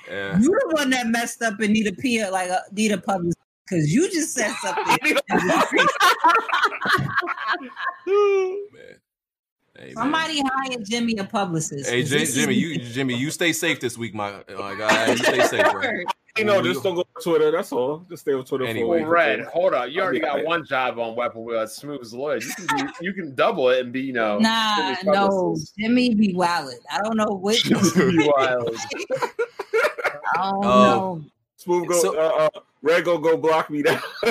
Yeah. 0.10 0.40
you 0.40 0.50
the 0.50 0.70
one 0.76 0.90
that 0.92 1.08
messed 1.08 1.42
up 1.42 1.60
and 1.60 1.74
need 1.74 1.88
a 1.88 1.94
peer 1.94 2.30
like 2.32 2.50
a, 2.50 2.62
need 2.72 2.92
a 2.92 2.98
public 2.98 3.34
because 3.68 3.94
you 3.94 4.10
just 4.12 4.34
said 4.34 4.54
something. 4.62 4.84
that 4.84 5.18
was 5.30 5.66
crazy. 5.66 5.88
man. 8.74 9.00
Hey, 9.78 9.86
man. 9.86 9.94
Somebody 9.94 10.42
hire 10.42 10.80
Jimmy 10.84 11.18
a 11.18 11.24
publicist. 11.24 11.90
Hey, 11.90 12.04
Jim, 12.04 12.26
Jimmy, 12.26 12.56
you 12.56 12.80
Jimmy, 12.94 13.16
you 13.16 13.30
stay 13.30 13.54
safe 13.54 13.80
this 13.80 13.98
week, 13.98 14.14
my 14.16 14.44
my 14.58 14.76
guy. 14.76 15.12
You 15.12 15.18
stay 15.18 15.42
safe, 15.48 15.72
bro. 15.72 15.82
You 16.38 16.46
know, 16.46 16.62
just 16.62 16.84
don't 16.84 16.94
go 16.94 17.02
on 17.02 17.22
Twitter. 17.24 17.50
That's 17.52 17.72
all. 17.72 18.06
Just 18.10 18.22
stay 18.22 18.34
on 18.34 18.46
Twitter 18.46 18.66
Anyway. 18.68 19.02
for 19.02 19.08
Red, 19.10 19.40
week. 19.40 19.48
hold 19.48 19.74
on. 19.74 19.92
You 19.92 20.02
I'll 20.02 20.04
already 20.06 20.20
got 20.20 20.46
one 20.46 20.64
job 20.66 21.00
on 21.00 21.16
Weapon 21.16 21.44
Wheel 21.44 21.60
at 21.62 21.72
Smooth 21.72 22.02
as 22.02 22.14
a 22.14 22.18
lawyer. 22.18 22.38
You 22.38 22.52
can 22.68 22.78
be, 22.78 22.84
you 23.02 23.14
can 23.14 23.34
double 23.36 23.70
it 23.70 23.80
and 23.80 23.92
be, 23.92 24.02
you 24.02 24.14
know, 24.14 24.38
Nah, 24.38 24.76
Jimmy 24.76 25.16
no, 25.16 25.28
publicist. 25.30 25.74
Jimmy 25.80 26.14
be 26.14 26.34
wildin'. 26.36 26.74
I 26.92 27.02
don't 27.02 27.18
know 27.18 27.26
what. 27.42 27.56
Jimmy 27.56 28.30
Wild. 28.38 28.76
I 30.36 30.52
don't 30.52 30.66
Oh. 30.66 30.70
know. 30.70 31.24
Smooth 31.58 31.88
go. 31.90 32.00
So- 32.02 32.18
uh, 32.20 32.50
uh, 32.56 32.60
Red 32.84 33.06
go 33.06 33.18
go 33.18 33.36
block 33.38 33.70
me 33.70 33.82
down. 33.82 34.00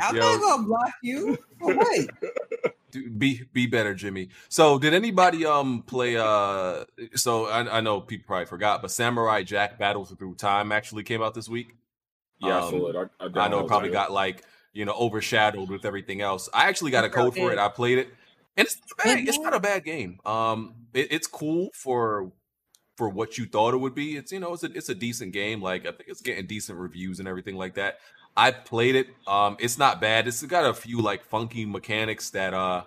I'm 0.00 0.14
Yo. 0.14 0.20
not 0.22 0.40
gonna 0.40 0.62
block 0.62 0.92
you. 1.02 1.36
For 1.58 1.74
what? 1.74 2.06
Dude, 2.90 3.18
Be 3.18 3.42
be 3.52 3.66
better, 3.66 3.94
Jimmy. 3.94 4.28
So, 4.48 4.78
did 4.78 4.94
anybody 4.94 5.44
um 5.44 5.82
play? 5.82 6.16
uh 6.16 6.84
So 7.14 7.46
I, 7.46 7.78
I 7.78 7.80
know 7.80 8.00
people 8.00 8.24
probably 8.26 8.46
forgot, 8.46 8.80
but 8.80 8.90
Samurai 8.90 9.42
Jack 9.42 9.78
Battles 9.78 10.10
Through 10.16 10.36
Time 10.36 10.72
actually 10.72 11.02
came 11.02 11.20
out 11.22 11.34
this 11.34 11.48
week. 11.48 11.74
yeah, 12.38 12.58
I 12.58 12.60
Um, 12.62 12.70
saw 12.70 12.88
it. 12.88 13.10
I, 13.20 13.24
I, 13.26 13.44
I 13.44 13.48
know 13.48 13.60
it 13.60 13.66
probably 13.66 13.90
got 13.90 14.12
like 14.12 14.44
you 14.72 14.84
know 14.84 14.94
overshadowed 14.94 15.68
with 15.68 15.84
everything 15.84 16.20
else. 16.22 16.48
I 16.54 16.68
actually 16.68 16.92
got 16.92 17.04
a 17.04 17.10
code 17.10 17.34
for 17.34 17.52
it. 17.52 17.58
I 17.58 17.68
played 17.68 17.98
it, 17.98 18.08
and 18.56 18.66
it's 18.66 18.78
not 18.78 19.04
bad. 19.04 19.18
It's 19.28 19.38
not 19.38 19.52
a 19.54 19.60
bad 19.60 19.84
game. 19.84 20.20
Um, 20.24 20.74
it, 20.94 21.08
it's 21.10 21.26
cool 21.26 21.68
for 21.74 22.30
for 22.98 23.08
what 23.08 23.38
you 23.38 23.46
thought 23.46 23.74
it 23.74 23.76
would 23.78 23.94
be. 23.94 24.16
It's 24.16 24.32
you 24.32 24.40
know 24.40 24.52
it's 24.52 24.64
a 24.64 24.72
it's 24.76 24.88
a 24.88 24.94
decent 24.94 25.32
game. 25.32 25.62
Like 25.62 25.82
I 25.86 25.92
think 25.92 26.08
it's 26.08 26.20
getting 26.20 26.46
decent 26.46 26.78
reviews 26.78 27.20
and 27.20 27.28
everything 27.28 27.54
like 27.56 27.74
that. 27.76 27.98
I 28.36 28.50
played 28.50 28.96
it. 28.96 29.06
Um, 29.26 29.56
it's 29.60 29.78
not 29.78 30.00
bad. 30.00 30.26
It's 30.26 30.42
got 30.42 30.68
a 30.68 30.74
few 30.74 31.00
like 31.00 31.24
funky 31.24 31.64
mechanics 31.64 32.30
that 32.30 32.52
uh 32.54 32.82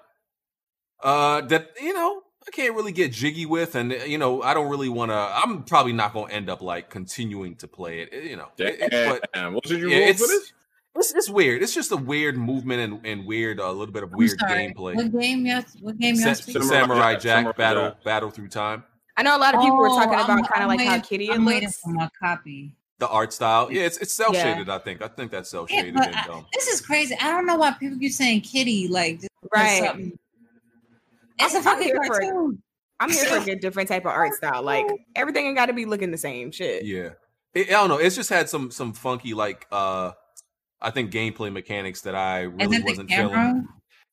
uh 1.01 1.41
that 1.47 1.71
you 1.81 1.93
know 1.93 2.21
I 2.47 2.51
can't 2.51 2.75
really 2.75 2.91
get 2.91 3.11
jiggy 3.13 3.45
with, 3.45 3.75
and 3.75 3.91
you 4.05 4.17
know 4.17 4.41
I 4.41 4.53
don't 4.53 4.69
really 4.69 4.89
want 4.89 5.11
to. 5.11 5.15
I'm 5.15 5.63
probably 5.63 5.93
not 5.93 6.11
going 6.13 6.27
to 6.29 6.33
end 6.35 6.49
up 6.49 6.61
like 6.61 6.89
continuing 6.89 7.55
to 7.57 7.67
play 7.67 8.01
it. 8.01 8.23
You 8.25 8.35
know, 8.35 8.49
it- 8.57 8.79
it- 8.81 9.09
but 9.09 9.29
Damn, 9.33 9.53
what 9.53 9.63
did 9.63 9.79
you 9.79 9.89
yeah, 9.89 9.99
roll 9.99 10.09
it's, 10.09 10.21
for 10.21 10.27
this? 10.27 10.53
it's 10.95 11.13
it's 11.13 11.29
weird. 11.29 11.61
It's 11.63 11.73
just 11.73 11.91
a 11.91 11.95
weird 11.97 12.35
movement 12.37 12.81
and, 12.81 13.05
and 13.05 13.25
weird 13.25 13.59
a 13.59 13.71
little 13.71 13.93
bit 13.93 14.03
of 14.03 14.11
weird 14.11 14.37
gameplay. 14.39 14.95
What 14.95 15.11
game 15.17 15.45
y'all? 15.45 15.63
What 15.81 15.97
game 15.99 16.15
Sa- 16.17 16.29
y'all 16.29 16.35
Samurai. 16.35 16.67
Samurai 16.67 17.13
Jack, 17.13 17.21
Jack, 17.21 17.35
Samurai 17.37 17.53
battle 17.57 17.89
Jack. 17.89 18.03
battle 18.03 18.29
through 18.31 18.47
time. 18.49 18.83
I 19.17 19.23
know 19.23 19.35
a 19.35 19.39
lot 19.39 19.53
of 19.55 19.61
people 19.61 19.77
were 19.77 19.89
Oh, 19.89 19.95
talking 19.95 20.13
I'm- 20.15 20.25
about 20.39 20.49
kind 20.49 20.63
of 20.63 20.69
like 20.69 20.79
how 20.81 20.99
kitty 20.99 21.25
it 21.29 21.33
I'm 21.35 21.45
looks. 21.45 21.77
for 21.79 21.89
my 21.89 22.09
copy. 22.19 22.75
The 22.99 23.07
art 23.07 23.33
style, 23.33 23.71
yeah, 23.71 23.83
it's 23.83 23.97
it's 23.97 24.13
cel 24.13 24.33
Yeah. 24.33 24.43
shaded. 24.43 24.69
I 24.69 24.77
think. 24.77 25.01
I 25.01 25.07
think 25.07 25.31
that's 25.31 25.49
cel 25.49 25.65
shaded. 25.67 25.95
but 25.95 26.07
and 26.07 26.15
I- 26.15 26.27
um, 26.27 26.45
this 26.53 26.67
is 26.67 26.81
crazy. 26.81 27.15
I 27.19 27.31
don't 27.31 27.45
know 27.45 27.55
why 27.55 27.71
people 27.73 27.97
keep 27.97 28.11
saying 28.11 28.41
kitty. 28.41 28.87
Like, 28.87 29.17
just 29.21 29.29
Right. 29.53 29.83
something- 29.83 30.17
It's 31.39 31.53
a 31.55 31.57
I'm 31.57 31.63
fucking 31.63 31.83
here 31.83 31.95
for 32.05 32.21
it. 32.21 32.25
cartoon. 32.31 32.61
I'm 32.99 33.09
here 33.09 33.25
for 33.25 33.37
a 33.51 33.55
different 33.59 33.89
type 33.89 34.03
of 34.05 34.11
art 34.11 34.33
style. 34.35 34.61
Like 34.61 34.85
everything 35.15 35.47
ain't 35.47 35.57
got 35.57 35.65
to 35.67 35.73
be 35.73 35.85
looking 35.85 36.11
the 36.11 36.17
same. 36.17 36.51
Shit. 36.51 36.85
yeah, 36.85 37.09
It- 37.55 37.69
I 37.69 37.73
don't 37.73 37.89
know. 37.89 37.97
It's 37.97 38.15
just 38.15 38.29
had 38.29 38.47
some 38.49 38.69
some 38.69 38.93
funky 38.93 39.33
like 39.33 39.65
uh, 39.71 40.11
I 40.79 40.91
think 40.91 41.11
gameplay 41.11 41.51
mechanics 41.51 42.01
that 42.01 42.13
I 42.15 42.41
really 42.41 42.77
it 42.77 42.83
wasn't 42.85 43.09
feeling. 43.09 43.67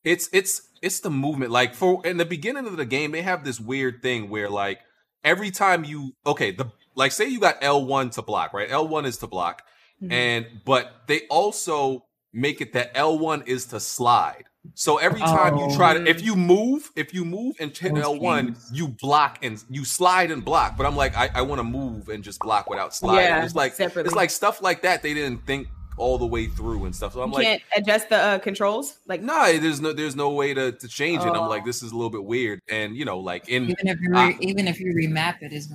it's 0.05 0.31
it's 0.33 0.63
it's 0.81 1.01
the 1.01 1.11
movement 1.11 1.51
like 1.51 1.75
for 1.75 2.05
in 2.07 2.17
the 2.17 2.25
beginning 2.25 2.67
of 2.67 2.77
the 2.79 2.87
game 2.87 3.11
they 3.11 3.21
have 3.23 3.45
this 3.45 3.61
weird 3.61 4.01
thing 4.01 4.31
where 4.31 4.49
like 4.49 4.81
every 5.25 5.51
time 5.51 5.85
you 5.85 6.13
okay 6.27 6.51
the 6.51 6.67
like 6.95 7.13
say 7.13 7.27
you 7.29 7.41
got 7.41 7.61
l1 7.61 8.11
to 8.13 8.23
block 8.23 8.53
right 8.53 8.69
l1 8.69 9.05
is 9.07 9.19
to 9.19 9.27
block 9.27 9.63
Mhm. 10.03 10.13
and 10.13 10.47
but 10.65 10.93
they 11.09 11.23
also 11.29 12.05
make 12.33 12.61
it 12.61 12.73
that 12.75 12.95
l1 12.95 13.47
is 13.49 13.67
to 13.67 13.81
slide 13.81 14.45
so 14.75 14.99
every 14.99 15.21
time 15.21 15.57
you 15.57 15.75
try 15.75 15.95
to 15.95 16.07
if 16.09 16.23
you 16.23 16.37
move 16.37 16.91
if 16.95 17.13
you 17.15 17.25
move 17.25 17.57
and 17.59 17.77
hit 17.77 17.95
Those 17.95 18.05
l1 18.05 18.47
games. 18.47 18.71
you 18.73 18.89
block 18.89 19.39
and 19.43 19.63
you 19.71 19.85
slide 19.85 20.31
and 20.31 20.45
block 20.45 20.77
but 20.77 20.87
i'm 20.87 20.95
like 20.97 21.17
i, 21.17 21.31
I 21.35 21.43
want 21.43 21.59
to 21.59 21.65
move 21.65 22.09
and 22.11 22.23
just 22.23 22.39
block 22.41 22.69
without 22.71 22.95
sliding 22.95 23.25
Yeah, 23.25 23.45
it's 23.45 23.55
like 23.57 23.75
separately. 23.75 24.09
it's 24.09 24.15
like 24.17 24.31
stuff 24.31 24.63
like 24.63 24.83
that 24.83 25.03
they 25.03 25.15
didn't 25.15 25.47
think 25.47 25.69
all 25.99 26.19
the 26.19 26.27
way 26.27 26.47
through 26.47 26.85
and 26.85 26.95
stuff 26.95 27.13
so 27.13 27.23
i'm 27.23 27.31
You 27.31 27.35
like 27.37 27.45
can't 27.47 27.63
adjust 27.77 28.09
the 28.09 28.17
uh, 28.17 28.39
controls. 28.39 28.99
Like 29.07 29.23
no, 29.23 29.59
there's 29.59 29.81
no 29.81 29.93
there's 29.93 30.17
no 30.17 30.31
way 30.31 30.55
to, 30.55 30.73
to 30.73 30.89
change 30.89 31.23
it. 31.25 31.29
I'm 31.29 31.37
Oh. 31.37 31.49
like, 31.49 31.65
this 31.65 31.83
is 31.83 31.93
a 31.93 31.95
little 31.97 32.11
bit 32.11 32.25
weird. 32.25 32.61
And 32.71 32.97
you 32.97 33.05
know, 33.05 33.19
like 33.19 33.49
in 33.49 33.65
Even 33.65 33.89
if 33.89 34.01
you 34.01 34.15
I- 34.15 34.37
even 34.41 34.69
if 34.69 34.81
you 34.81 34.95
remap 34.95 35.37
it's. 35.41 35.69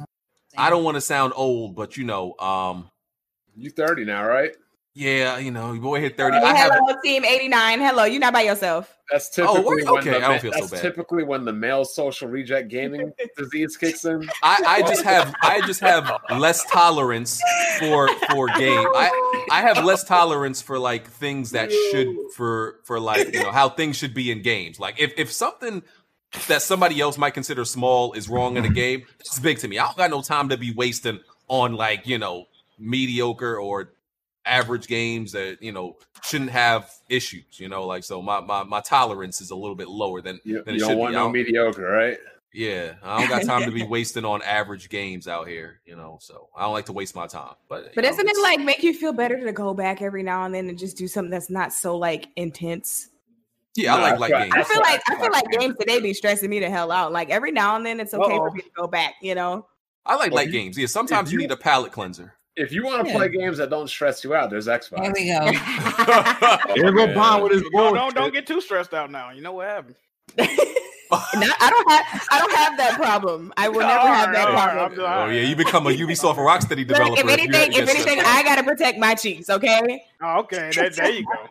I 0.58 0.70
don't 0.70 0.84
want 0.84 0.96
to 0.96 1.02
sound 1.02 1.34
old, 1.36 1.76
but 1.76 1.98
you 1.98 2.04
know, 2.04 2.36
um, 2.40 2.90
You 3.56 3.70
30 3.70 4.06
now, 4.06 4.26
right? 4.26 4.56
Yeah, 4.96 5.38
you 5.40 5.52
know, 5.52 5.74
your 5.74 5.82
boy 5.82 6.00
hit 6.02 6.18
30. 6.18 6.38
Hey, 6.38 6.44
I 6.44 6.56
have 6.56 6.72
hello, 6.74 6.96
team 7.04 7.26
89. 7.26 7.80
Hello, 7.80 8.04
you're 8.04 8.20
not 8.20 8.34
by 8.34 8.42
yourself. 8.42 8.96
That's 9.12 9.30
Oh, 9.40 9.56
typically 9.56 9.66
word? 9.66 9.84
when 9.86 9.98
Okay, 10.00 10.10
the, 10.12 10.18
I 10.18 10.20
don't 10.22 10.32
ma- 10.32 10.40
feel 10.40 10.54
so 10.54 10.68
bad. 10.68 10.82
typically 10.82 11.24
when 11.24 11.46
the 11.46 11.54
male 11.54 11.84
social 11.84 12.30
reject 12.30 12.70
gaming 12.70 13.12
disease 13.38 13.76
kicks 13.76 14.06
in. 14.06 14.30
I, 14.42 14.64
I 14.66 14.82
just 14.88 15.04
have 15.04 15.36
I 15.42 15.62
just 15.62 15.80
have 15.82 16.12
less 16.38 16.64
tolerance 16.72 17.42
for 17.80 18.08
for 18.30 18.48
game. 18.48 18.88
I 18.96 19.46
I 19.52 19.62
have 19.62 19.84
less 19.84 20.04
tolerance 20.04 20.62
for 20.62 20.80
like 20.80 21.08
things 21.08 21.52
that 21.52 21.72
should 21.72 22.08
for 22.36 22.80
for 22.84 23.00
like 23.00 23.34
you 23.34 23.42
know 23.44 23.52
how 23.52 23.70
things 23.70 23.98
should 23.98 24.14
be 24.14 24.32
in 24.32 24.42
games. 24.42 24.80
Like 24.80 25.00
if 25.00 25.14
if 25.18 25.32
something 25.32 25.84
that 26.48 26.62
somebody 26.62 27.00
else 27.02 27.18
might 27.18 27.32
consider 27.36 27.66
small 27.66 28.14
is 28.14 28.30
wrong 28.30 28.58
in 28.58 28.66
a 28.66 28.70
game, 28.70 29.04
it's 29.20 29.38
big 29.40 29.60
to 29.60 29.68
me. 29.68 29.78
I 29.80 29.86
don't 29.86 29.98
got 29.98 30.10
no 30.12 30.22
time 30.22 30.50
to 30.50 30.58
be 30.58 30.72
wasting 30.74 31.20
on 31.50 31.74
like 31.76 32.08
you 32.08 32.18
know 32.18 32.46
mediocre 32.80 33.58
or 33.60 33.92
average 34.46 34.88
games 34.88 35.32
that 35.34 35.58
you 35.62 35.72
know 35.72 35.98
shouldn't 36.24 36.52
have 36.52 36.90
issues. 37.10 37.60
You 37.60 37.70
know, 37.70 37.86
like 37.86 38.04
so 38.04 38.22
my 38.22 38.40
my, 38.42 38.64
my 38.64 38.82
tolerance 38.82 39.42
is 39.42 39.52
a 39.52 39.56
little 39.56 39.76
bit 39.76 39.88
lower 39.88 40.22
than 40.22 40.40
You, 40.44 40.64
than 40.64 40.76
you 40.76 40.78
it 40.78 40.80
should 40.80 40.88
don't 40.88 40.96
be. 40.98 41.02
want 41.02 41.16
I 41.16 41.20
no 41.20 41.30
mediocre, 41.30 41.82
right? 41.90 42.18
yeah, 42.56 42.94
I 43.02 43.20
don't 43.20 43.30
got 43.30 43.44
time 43.52 43.64
to 43.68 43.72
be 43.72 43.84
wasting 43.84 44.26
on 44.26 44.42
average 44.44 44.90
games 44.90 45.28
out 45.28 45.48
here, 45.48 45.80
you 45.86 45.96
know. 45.96 46.18
So 46.22 46.50
I 46.56 46.62
don't 46.64 46.74
like 46.74 46.86
to 46.86 46.94
waste 46.94 47.16
my 47.16 47.26
time. 47.28 47.56
But 47.68 47.96
But 47.96 48.04
doesn't 48.04 48.28
it 48.28 48.38
like 48.44 48.60
make 48.60 48.84
you 48.84 48.94
feel 48.94 49.14
better 49.14 49.44
to 49.44 49.52
go 49.52 49.74
back 49.74 50.02
every 50.02 50.24
now 50.24 50.46
and 50.46 50.54
then 50.54 50.70
and 50.70 50.78
just 50.78 50.98
do 50.98 51.08
something 51.08 51.32
that's 51.32 51.50
not 51.50 51.74
so 51.74 51.98
like 51.98 52.28
intense? 52.36 53.10
Yeah, 53.76 53.96
I 53.96 53.98
Nah, 53.98 54.04
like 54.04 54.20
light 54.20 54.32
right. 54.34 54.52
I 54.54 54.64
feel 54.64 54.82
like 54.82 55.02
I 55.10 55.16
feel 55.20 55.32
like 55.32 55.46
games 55.60 55.76
today 55.80 56.00
be 56.00 56.14
stressing 56.14 56.48
me 56.50 56.60
the 56.60 56.70
hell 56.70 56.92
out. 56.92 57.12
Like 57.12 57.32
every 57.32 57.52
now 57.52 57.76
and 57.76 57.84
then 57.84 58.00
it's 58.00 58.14
okay 58.14 58.36
Uh-oh. 58.36 58.50
for 58.50 58.52
me 58.52 58.62
to 58.62 58.70
go 58.76 58.86
back, 58.88 59.16
you 59.22 59.34
know. 59.34 59.66
I 60.06 60.16
like 60.16 60.32
Well, 60.32 60.44
light 60.44 60.48
you- 60.48 60.52
games. 60.54 60.78
Yeah, 60.78 60.86
sometimes 60.86 61.32
you 61.32 61.40
you- 61.40 61.48
need 61.48 61.52
a 61.52 61.58
palate 61.58 61.92
cleanser. 61.92 62.36
If 62.56 62.72
you 62.72 62.84
want 62.86 63.04
to 63.06 63.10
Yeah. 63.12 63.18
play 63.18 63.30
games 63.30 63.58
that 63.58 63.70
don't 63.70 63.88
stress 63.88 64.24
you 64.24 64.36
out, 64.36 64.50
there's 64.52 64.68
Xbox. 64.68 65.02
There 65.02 65.14
we 65.14 65.28
go. 65.28 66.74
Here 66.76 66.92
go 66.92 67.14
Bond 67.14 67.44
with 67.44 67.52
his 67.54 67.64
Don't, 67.74 67.96
don't 67.96 68.14
don't 68.14 68.34
get 68.34 68.46
too 68.46 68.62
stressed 68.62 68.94
out 68.94 69.10
now. 69.10 69.32
You 69.32 69.42
know 69.42 69.54
what 69.54 69.68
happened. 69.68 69.96
Not- 70.38 71.58
I 71.60 71.70
don't 71.70 71.92
have 71.92 72.28
I 72.32 72.40
don't 72.40 72.54
have 72.56 72.78
that 72.78 72.94
problem. 72.96 73.54
I 73.58 73.70
will 73.70 73.80
never 73.82 73.92
All 74.00 74.08
have 74.08 74.28
right, 74.28 74.34
that 74.34 74.48
all 74.48 74.54
right, 74.54 74.72
problem. 74.74 75.06
I'm 75.06 75.30
Oh 75.30 75.32
yeah, 75.32 75.42
you 75.42 75.56
become 75.56 75.86
a 75.88 75.92
Ubisoft 75.92 76.38
or 76.38 76.48
Rocksteady 76.48 76.78
Look, 76.80 76.88
developer. 76.90 77.22
if 77.22 77.28
anything, 77.30 77.72
you 77.74 77.82
if 77.84 77.90
anything. 77.90 78.20
I 78.26 78.42
gotta 78.44 78.64
protect 78.64 78.98
my 78.98 79.14
cheeks, 79.14 79.50
okay? 79.50 80.04
Oh, 80.22 80.40
okay, 80.40 80.72
there, 80.74 80.90
there 80.90 81.12
you 81.12 81.26
go. 81.26 81.50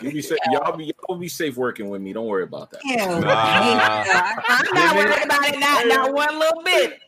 You 0.00 0.12
be 0.12 0.22
safe. 0.22 0.38
Y'all 0.50 0.76
be 0.76 0.92
y'all 1.08 1.16
be 1.16 1.28
safe 1.28 1.56
working 1.56 1.88
with 1.88 2.00
me. 2.00 2.12
Don't 2.12 2.26
worry 2.26 2.44
about 2.44 2.70
that. 2.70 2.80
Ew. 2.84 2.96
Nah. 2.96 4.34
I'm 4.48 4.74
not 4.74 4.96
worried 4.96 5.24
about 5.24 5.48
it, 5.48 5.58
not, 5.58 5.86
not 5.88 6.12
one 6.14 6.38
little 6.38 6.62
bit. 6.62 7.00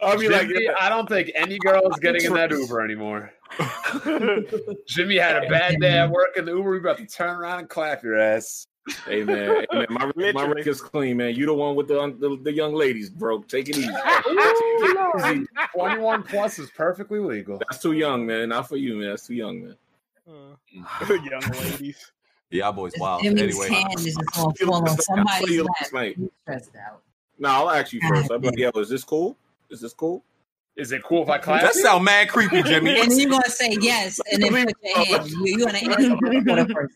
I'll 0.00 0.18
be 0.18 0.28
like, 0.28 0.48
Jimmy, 0.48 0.68
I 0.68 0.88
don't 0.88 1.08
think 1.08 1.30
any 1.34 1.58
girl 1.58 1.90
is 1.90 1.98
getting 2.00 2.24
in 2.24 2.34
that 2.34 2.50
Uber 2.50 2.82
anymore. 2.82 3.32
Jimmy 4.86 5.16
had 5.16 5.44
a 5.44 5.48
bad 5.48 5.80
day 5.80 5.98
at 5.98 6.10
work 6.10 6.36
in 6.36 6.44
the 6.44 6.52
Uber. 6.52 6.70
We 6.70 6.78
about 6.78 6.98
to 6.98 7.06
turn 7.06 7.36
around 7.36 7.60
and 7.60 7.68
clap 7.68 8.02
your 8.02 8.18
ass. 8.18 8.66
hey 9.06 9.22
man, 9.22 9.66
hey, 9.70 9.78
man, 9.78 9.86
my 9.90 10.06
my 10.06 10.12
Literally. 10.16 10.54
record's 10.54 10.80
clean, 10.80 11.16
man. 11.18 11.34
You 11.34 11.46
the 11.46 11.54
one 11.54 11.76
with 11.76 11.88
the 11.88 12.14
the, 12.18 12.38
the 12.42 12.52
young 12.52 12.74
ladies, 12.74 13.10
bro. 13.10 13.42
Take 13.42 13.68
it 13.68 13.76
easy. 13.76 13.88
Easy. 15.26 15.46
21 15.74 16.22
plus 16.22 16.58
is 16.58 16.70
perfectly 16.70 17.18
legal. 17.18 17.58
That's 17.58 17.82
too 17.82 17.92
young, 17.92 18.24
man. 18.26 18.50
Not 18.50 18.68
for 18.68 18.76
you, 18.76 18.96
man. 18.96 19.10
That's 19.10 19.26
too 19.26 19.34
young, 19.34 19.62
man. 19.62 19.76
Uh, 20.28 21.14
young 21.30 21.40
ladies. 21.40 22.12
Yeah, 22.50 22.70
boys, 22.70 22.92
wild. 22.98 23.22
Jimmy's 23.22 23.42
Anyway, 23.42 23.68
hand 23.68 23.94
is 23.98 24.04
just 24.04 24.16
gonna 24.34 24.54
fall 24.54 24.74
on 24.74 24.88
I 24.88 24.94
somebody's 24.96 25.50
you 25.50 25.64
lap. 25.64 25.92
last 25.92 26.16
stressed 26.42 26.76
out. 26.76 27.02
No, 27.38 27.48
I'll 27.50 27.70
ask 27.70 27.92
you 27.92 28.00
first. 28.08 28.30
I'll 28.30 28.38
be 28.38 28.48
like, 28.48 28.58
yo, 28.58 28.70
is 28.76 28.88
this 28.88 29.04
cool? 29.04 29.36
Is 29.70 29.80
this 29.80 29.92
cool? 29.92 30.24
Is 30.76 30.92
it 30.92 31.02
cool 31.02 31.24
if 31.24 31.28
I 31.28 31.38
clap? 31.38 31.62
that 31.62 31.74
you? 31.74 31.82
sound 31.82 32.04
mad 32.04 32.28
creepy, 32.28 32.62
Jimmy. 32.64 33.00
And 33.00 33.12
you're 33.12 33.30
gonna 33.30 33.48
say 33.50 33.76
yes, 33.80 34.18
and 34.32 34.42
then 34.42 34.66
put 34.66 34.74
your 34.82 35.04
hand. 35.04 35.28
You, 35.30 35.42
you're 35.44 35.66
gonna 35.66 35.78
answer 35.78 36.16
the 36.66 36.70
first. 36.74 36.94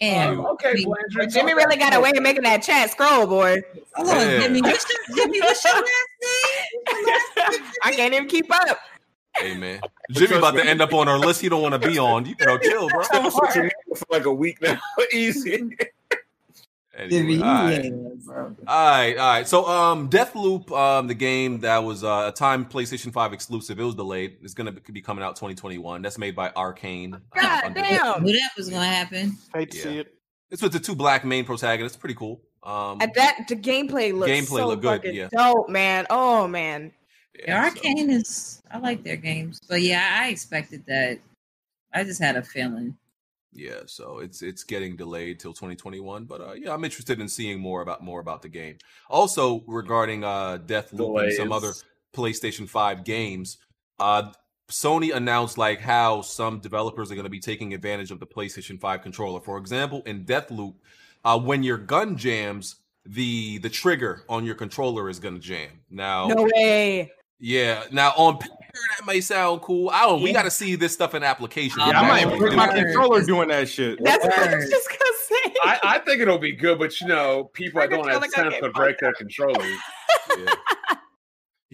And 0.00 0.40
Oh, 0.40 0.46
okay, 0.54 0.84
Blanchard. 0.84 1.30
Jimmy 1.30 1.54
really 1.54 1.76
got 1.76 1.94
a 1.94 2.00
way 2.00 2.10
of 2.10 2.22
making 2.22 2.42
that 2.42 2.62
chat 2.62 2.90
scroll, 2.90 3.24
boy. 3.26 3.62
hold 3.94 4.08
on, 4.08 4.40
Jimmy. 4.40 4.60
What's 4.60 4.84
your, 4.90 5.16
Jimmy, 5.16 5.40
what's 5.40 5.64
your 5.64 5.74
last 5.74 5.86
name? 6.22 7.62
I 7.84 7.92
can't 7.92 8.12
even 8.12 8.28
keep 8.28 8.46
up. 8.52 8.78
Hey 9.36 9.56
man, 9.56 9.80
Jimmy 10.10 10.36
about 10.36 10.54
to 10.54 10.64
end 10.64 10.80
up 10.80 10.92
on 10.92 11.08
our 11.08 11.18
list. 11.18 11.40
He 11.40 11.48
don't 11.48 11.62
want 11.62 11.80
to 11.80 11.88
be 11.88 11.98
on. 11.98 12.26
You 12.26 12.34
know, 12.40 12.58
chill, 12.58 12.88
bro. 12.88 13.02
for 13.30 14.06
like 14.10 14.26
a 14.26 14.32
week 14.32 14.60
now. 14.60 14.78
Easy. 15.12 15.70
Anyway, 16.94 17.38
all, 17.38 17.64
right. 17.64 17.92
all 18.26 18.90
right, 18.90 19.16
all 19.16 19.28
right. 19.32 19.48
So, 19.48 19.66
um, 19.66 20.10
Deathloop, 20.10 20.70
um, 20.72 21.06
the 21.06 21.14
game 21.14 21.60
that 21.60 21.78
was 21.78 22.04
uh, 22.04 22.30
a 22.32 22.36
time 22.36 22.66
PlayStation 22.66 23.10
Five 23.10 23.32
exclusive, 23.32 23.80
it 23.80 23.82
was 23.84 23.94
delayed. 23.94 24.36
It's 24.42 24.52
gonna 24.52 24.72
be 24.72 25.00
coming 25.00 25.24
out 25.24 25.34
2021. 25.34 26.02
That's 26.02 26.18
made 26.18 26.36
by 26.36 26.50
Arkane. 26.50 27.14
uh, 27.14 27.18
God 27.40 27.64
under- 27.64 27.80
damn. 27.80 28.22
Knew 28.22 28.32
that 28.32 28.50
was 28.58 28.68
gonna 28.68 28.84
happen. 28.84 29.38
Hate 29.54 29.70
to 29.70 29.76
Yeah. 29.78 29.82
see 29.84 29.98
it. 30.00 30.14
It's 30.50 30.60
with 30.60 30.72
the 30.72 30.78
two 30.80 30.94
black 30.94 31.24
main 31.24 31.46
protagonists. 31.46 31.96
Pretty 31.96 32.14
cool. 32.14 32.42
Um, 32.62 33.00
At 33.00 33.14
that 33.14 33.46
the 33.48 33.56
gameplay 33.56 34.12
looks 34.12 34.30
Gameplay 34.30 34.58
so 34.58 34.68
look 34.68 34.82
good, 34.82 35.00
fucking 35.02 35.14
yeah. 35.14 35.28
dope, 35.32 35.70
man. 35.70 36.06
Oh 36.10 36.46
man. 36.46 36.92
Yeah, 37.46 37.68
so- 37.70 37.80
Arkane 37.80 38.10
is. 38.10 38.62
I 38.70 38.78
like 38.78 39.02
their 39.02 39.16
games, 39.16 39.60
but 39.68 39.82
yeah, 39.82 40.18
I 40.20 40.28
expected 40.28 40.84
that. 40.86 41.18
I 41.92 42.04
just 42.04 42.22
had 42.22 42.36
a 42.36 42.42
feeling. 42.42 42.96
yeah, 43.52 43.80
so 43.86 44.18
it's 44.20 44.40
it's 44.40 44.64
getting 44.64 44.96
delayed 44.96 45.38
till 45.38 45.52
2021. 45.52 46.24
But 46.24 46.40
uh, 46.40 46.52
yeah, 46.54 46.72
I'm 46.72 46.84
interested 46.84 47.20
in 47.20 47.28
seeing 47.28 47.60
more 47.60 47.82
about 47.82 48.02
more 48.02 48.20
about 48.20 48.40
the 48.42 48.48
game. 48.48 48.78
Also 49.10 49.62
regarding 49.66 50.24
uh, 50.24 50.58
Deathloop 50.64 51.22
and 51.22 51.32
some 51.34 51.52
other 51.52 51.72
PlayStation 52.14 52.66
5 52.68 53.04
games, 53.04 53.58
uh, 54.00 54.32
Sony 54.70 55.14
announced 55.14 55.58
like 55.58 55.80
how 55.80 56.22
some 56.22 56.60
developers 56.60 57.10
are 57.10 57.14
going 57.14 57.24
to 57.24 57.30
be 57.30 57.40
taking 57.40 57.74
advantage 57.74 58.10
of 58.10 58.20
the 58.20 58.26
PlayStation 58.26 58.80
5 58.80 59.02
controller. 59.02 59.40
For 59.40 59.58
example, 59.58 60.02
in 60.06 60.24
Deathloop, 60.24 60.74
uh, 61.24 61.38
when 61.38 61.62
your 61.62 61.76
gun 61.78 62.16
jams, 62.16 62.76
the 63.04 63.58
the 63.58 63.68
trigger 63.68 64.24
on 64.30 64.46
your 64.46 64.54
controller 64.54 65.10
is 65.10 65.18
going 65.18 65.34
to 65.34 65.40
jam. 65.40 65.68
Now, 65.90 66.28
No 66.28 66.48
way. 66.54 67.12
Yeah, 67.42 67.84
now 67.90 68.12
on 68.16 68.38
paper 68.38 68.54
that 68.98 69.06
may 69.06 69.20
sound 69.20 69.60
cool. 69.60 69.90
I 69.90 70.02
don't. 70.06 70.22
We 70.22 70.32
got 70.32 70.44
to 70.44 70.50
see 70.50 70.76
this 70.76 70.94
stuff 70.94 71.14
in 71.14 71.22
application. 71.22 71.80
Yeah, 71.80 71.88
Yeah, 71.90 72.00
I 72.00 72.08
might 72.08 72.26
Word. 72.30 72.38
break 72.38 72.54
my 72.56 72.68
Word. 72.68 72.84
controller 72.86 73.22
doing 73.24 73.48
that 73.48 73.68
shit. 73.68 73.98
That's 74.02 74.24
what 74.24 74.38
I 74.38 74.54
was 74.56 74.70
just 74.70 74.88
gonna 74.88 75.18
say. 75.44 75.54
I, 75.64 75.78
I 75.82 75.98
think 75.98 76.20
it'll 76.22 76.38
be 76.38 76.52
good, 76.52 76.78
but 76.78 76.98
you 77.00 77.06
know, 77.08 77.50
people 77.52 77.80
My 77.80 77.86
that 77.88 77.96
don't 77.96 78.08
have 78.08 78.22
controller 78.22 78.28
got 78.28 78.52
sense 78.52 78.54
get 78.54 78.62
could 78.62 78.72
break 78.72 78.98
their 78.98 79.12
controllers. 79.12 79.76
yeah. 80.38 80.54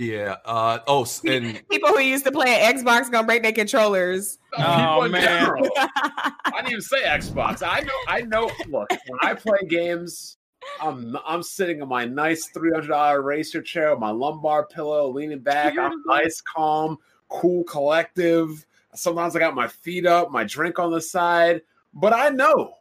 Yeah. 0.01 0.37
Uh, 0.45 0.79
oh, 0.87 1.05
and 1.27 1.61
People 1.69 1.89
who 1.89 1.99
used 1.99 2.25
to 2.25 2.31
play 2.31 2.61
an 2.61 2.77
Xbox 2.77 3.11
gonna 3.11 3.27
break 3.27 3.43
their 3.43 3.51
controllers. 3.53 4.39
Oh, 4.57 5.03
people 5.03 5.09
man. 5.09 5.51
I 5.77 6.31
didn't 6.55 6.69
even 6.69 6.81
say 6.81 7.03
Xbox. 7.03 7.67
I 7.67 7.81
know. 7.81 7.93
I 8.07 8.21
know. 8.23 8.45
Look, 8.69 8.89
when 8.91 9.19
I 9.23 9.35
play 9.35 9.59
games, 9.69 10.38
I'm 10.81 11.17
I'm 11.27 11.43
sitting 11.43 11.81
in 11.81 11.89
my 11.89 12.05
nice 12.05 12.47
three 12.49 12.71
hundred 12.73 12.89
dollar 12.89 13.23
racer 13.23 13.63
chair 13.63 13.91
with 13.91 14.01
my 14.01 14.11
lumbar 14.11 14.67
pillow, 14.67 15.09
leaning 15.09 15.41
back. 15.41 15.79
I'm 15.79 16.03
nice, 16.07 16.41
calm, 16.41 16.99
cool, 17.29 17.65
collective. 17.65 18.65
Sometimes 18.95 19.37
I 19.37 19.39
got 19.39 19.55
my 19.55 19.69
feet 19.69 20.07
up, 20.07 20.31
my 20.31 20.45
drink 20.45 20.79
on 20.79 20.91
the 20.91 21.01
side. 21.01 21.63
But 21.95 22.13
I 22.13 22.29
know 22.31 22.75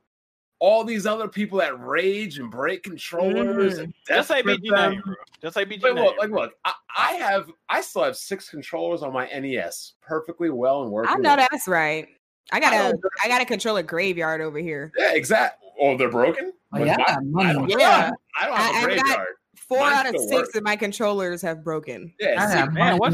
all 0.59 0.83
these 0.83 1.05
other 1.05 1.27
people 1.27 1.59
that 1.59 1.79
rage 1.79 2.39
and 2.39 2.49
break 2.49 2.83
controllers 2.83 3.77
mm. 3.79 3.83
and 3.83 3.93
Just 4.07 4.27
say 4.27 4.41
death 4.41 4.59
BG 4.59 4.67
grip 4.67 4.75
them. 4.75 4.91
name, 4.93 5.01
bro. 5.05 5.15
Just 5.41 5.53
say 5.53 5.65
BG 5.65 5.83
Like, 5.83 5.95
name. 5.95 6.03
look, 6.03 6.17
like, 6.17 6.29
look, 6.31 6.53
I, 6.65 6.73
I 6.97 7.11
have, 7.13 7.51
I 7.69 7.81
still 7.81 8.03
have 8.03 8.17
six 8.17 8.49
controllers 8.49 9.03
on 9.03 9.13
my 9.13 9.27
NES, 9.27 9.93
perfectly 10.01 10.49
well 10.49 10.83
and 10.83 10.91
working. 10.91 11.13
I 11.13 11.17
know 11.17 11.35
well. 11.35 11.47
that's 11.51 11.67
right. 11.67 12.07
I 12.51 12.59
got 12.59 12.73
I 12.73 12.89
a. 12.89 12.93
I 13.23 13.27
got 13.27 13.41
a 13.41 13.45
controller 13.45 13.83
graveyard 13.83 14.39
over 14.41 14.57
here. 14.57 14.93
Yeah, 14.97 15.13
exactly. 15.13 15.66
Oh, 15.79 15.97
they're 15.97 16.09
broken. 16.09 16.53
Oh, 16.73 16.83
yeah, 16.83 16.97
my- 17.23 17.43
I 17.45 17.49
I 17.49 17.53
don't, 17.53 17.69
Yeah. 17.69 18.11
I 18.39 18.45
don't 18.47 18.55
have 18.57 18.89
a 18.89 18.93
I've 18.93 19.05
got- 19.05 19.27
Four 19.55 19.79
Mine 19.79 19.93
out 19.93 20.15
of 20.15 20.21
six 20.21 20.31
work. 20.31 20.55
of 20.55 20.63
my 20.63 20.75
controllers 20.77 21.41
have 21.41 21.63
broken. 21.63 22.13
Yeah, 22.19 22.35
I 22.41 22.47
see, 22.47 22.53
got 22.55 22.73
man, 22.73 22.97
what- 22.97 23.13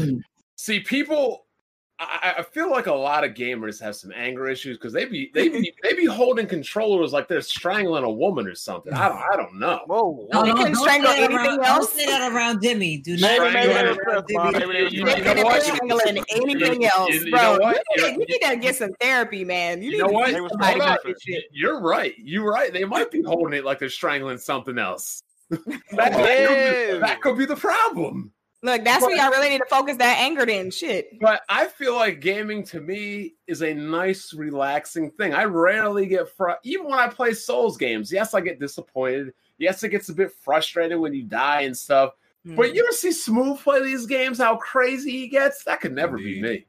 see, 0.56 0.80
people. 0.80 1.43
I, 2.00 2.34
I 2.38 2.42
feel 2.42 2.68
like 2.70 2.86
a 2.88 2.92
lot 2.92 3.22
of 3.22 3.34
gamers 3.34 3.80
have 3.80 3.94
some 3.94 4.10
anger 4.16 4.48
issues 4.48 4.76
because 4.76 4.92
they 4.92 5.04
be 5.04 5.30
they 5.32 5.48
be 5.48 5.72
they 5.84 5.92
be 5.92 6.06
holding 6.06 6.46
controllers 6.48 7.12
like 7.12 7.28
they're 7.28 7.40
strangling 7.40 8.02
a 8.02 8.10
woman 8.10 8.48
or 8.48 8.56
something. 8.56 8.92
I 8.92 9.08
don't 9.08 9.18
I 9.18 9.36
don't 9.36 9.58
know. 9.60 9.80
Whoa. 9.86 10.26
No, 10.32 10.40
You 10.44 10.48
no, 10.50 10.56
couldn't 10.56 10.72
don't 10.72 10.82
strangle 10.82 11.12
say 11.12 11.20
that 11.20 11.30
anything 11.30 11.46
around- 11.58 11.64
else? 11.64 11.86
Don't 11.86 11.96
say 12.00 12.06
that 12.06 12.32
around 12.32 12.62
Jimmy. 12.62 12.96
Do 12.98 13.16
not 13.16 13.20
Maybe, 13.20 13.36
say 13.38 13.52
maybe 13.52 13.54
that 13.54 13.74
they 13.74 13.78
around 13.78 13.86
were 13.86 14.02
stressed, 14.02 14.26
Bob. 14.34 14.52
Jimmy. 14.54 14.66
Maybe 14.66 14.72
they 14.78 14.82
were 14.82 14.88
You 14.88 14.98
You 14.98 15.04
know 15.04 15.10
stressed. 15.12 15.36
could 15.36 15.44
what? 15.44 15.54
have 15.54 15.62
strangling 15.62 16.24
anything 16.30 16.82
You- 16.82 16.88
else, 16.96 17.10
you- 17.14 17.20
you 17.26 17.30
bro. 17.30 17.40
know 17.42 17.58
what? 17.60 17.76
You, 17.76 17.82
You're- 18.02 18.10
need, 18.16 18.28
you 18.28 18.38
need 18.40 18.50
to 18.50 18.56
get 18.56 18.74
some 18.76 18.90
therapy, 19.00 19.44
man. 19.44 19.80
You, 19.80 19.84
You 19.84 19.90
need 19.92 19.98
know 19.98 20.08
what? 20.08 20.26
see 20.26 20.32
They 20.34 20.40
was 20.40 20.50
somebody 20.50 20.72
strong 20.72 20.88
about 20.88 21.02
for 21.02 21.08
this 21.12 21.22
shit. 21.22 21.44
You're 21.52 21.80
right. 21.80 22.14
You're 22.18 22.50
right. 22.50 22.72
They 22.72 22.84
might 22.84 23.12
be 23.12 23.22
holding 23.22 23.56
it 23.56 23.64
like 23.64 23.78
they're 23.78 23.88
strangling 23.88 24.38
something 24.38 24.78
else. 24.78 25.22
that, 25.50 25.60
that 25.92 26.12
could 26.12 26.94
be, 26.94 26.98
that 27.06 27.20
could 27.20 27.38
be 27.38 27.44
the 27.44 27.54
problem. 27.56 28.32
Look, 28.64 28.82
that's 28.82 29.02
where 29.02 29.14
y'all 29.14 29.28
really 29.28 29.50
need 29.50 29.58
to 29.58 29.66
focus 29.66 29.98
that 29.98 30.16
anger 30.18 30.44
in. 30.44 30.70
Shit. 30.70 31.20
But 31.20 31.42
I 31.50 31.66
feel 31.66 31.94
like 31.94 32.20
gaming 32.20 32.64
to 32.64 32.80
me 32.80 33.34
is 33.46 33.60
a 33.60 33.74
nice, 33.74 34.32
relaxing 34.32 35.10
thing. 35.10 35.34
I 35.34 35.44
rarely 35.44 36.06
get 36.06 36.30
fr- 36.30 36.52
even 36.64 36.86
when 36.86 36.98
I 36.98 37.08
play 37.08 37.34
Souls 37.34 37.76
games. 37.76 38.10
Yes, 38.10 38.32
I 38.32 38.40
get 38.40 38.58
disappointed. 38.58 39.34
Yes, 39.58 39.82
it 39.82 39.90
gets 39.90 40.08
a 40.08 40.14
bit 40.14 40.32
frustrated 40.32 40.98
when 40.98 41.12
you 41.12 41.24
die 41.24 41.60
and 41.60 41.76
stuff. 41.76 42.14
Hmm. 42.46 42.54
But 42.54 42.74
you 42.74 42.82
ever 42.82 42.92
see 42.92 43.12
Smooth 43.12 43.60
play 43.60 43.82
these 43.82 44.06
games? 44.06 44.38
How 44.38 44.56
crazy 44.56 45.10
he 45.10 45.28
gets? 45.28 45.62
That 45.64 45.82
could 45.82 45.92
never 45.92 46.16
be 46.16 46.40
me. 46.40 46.66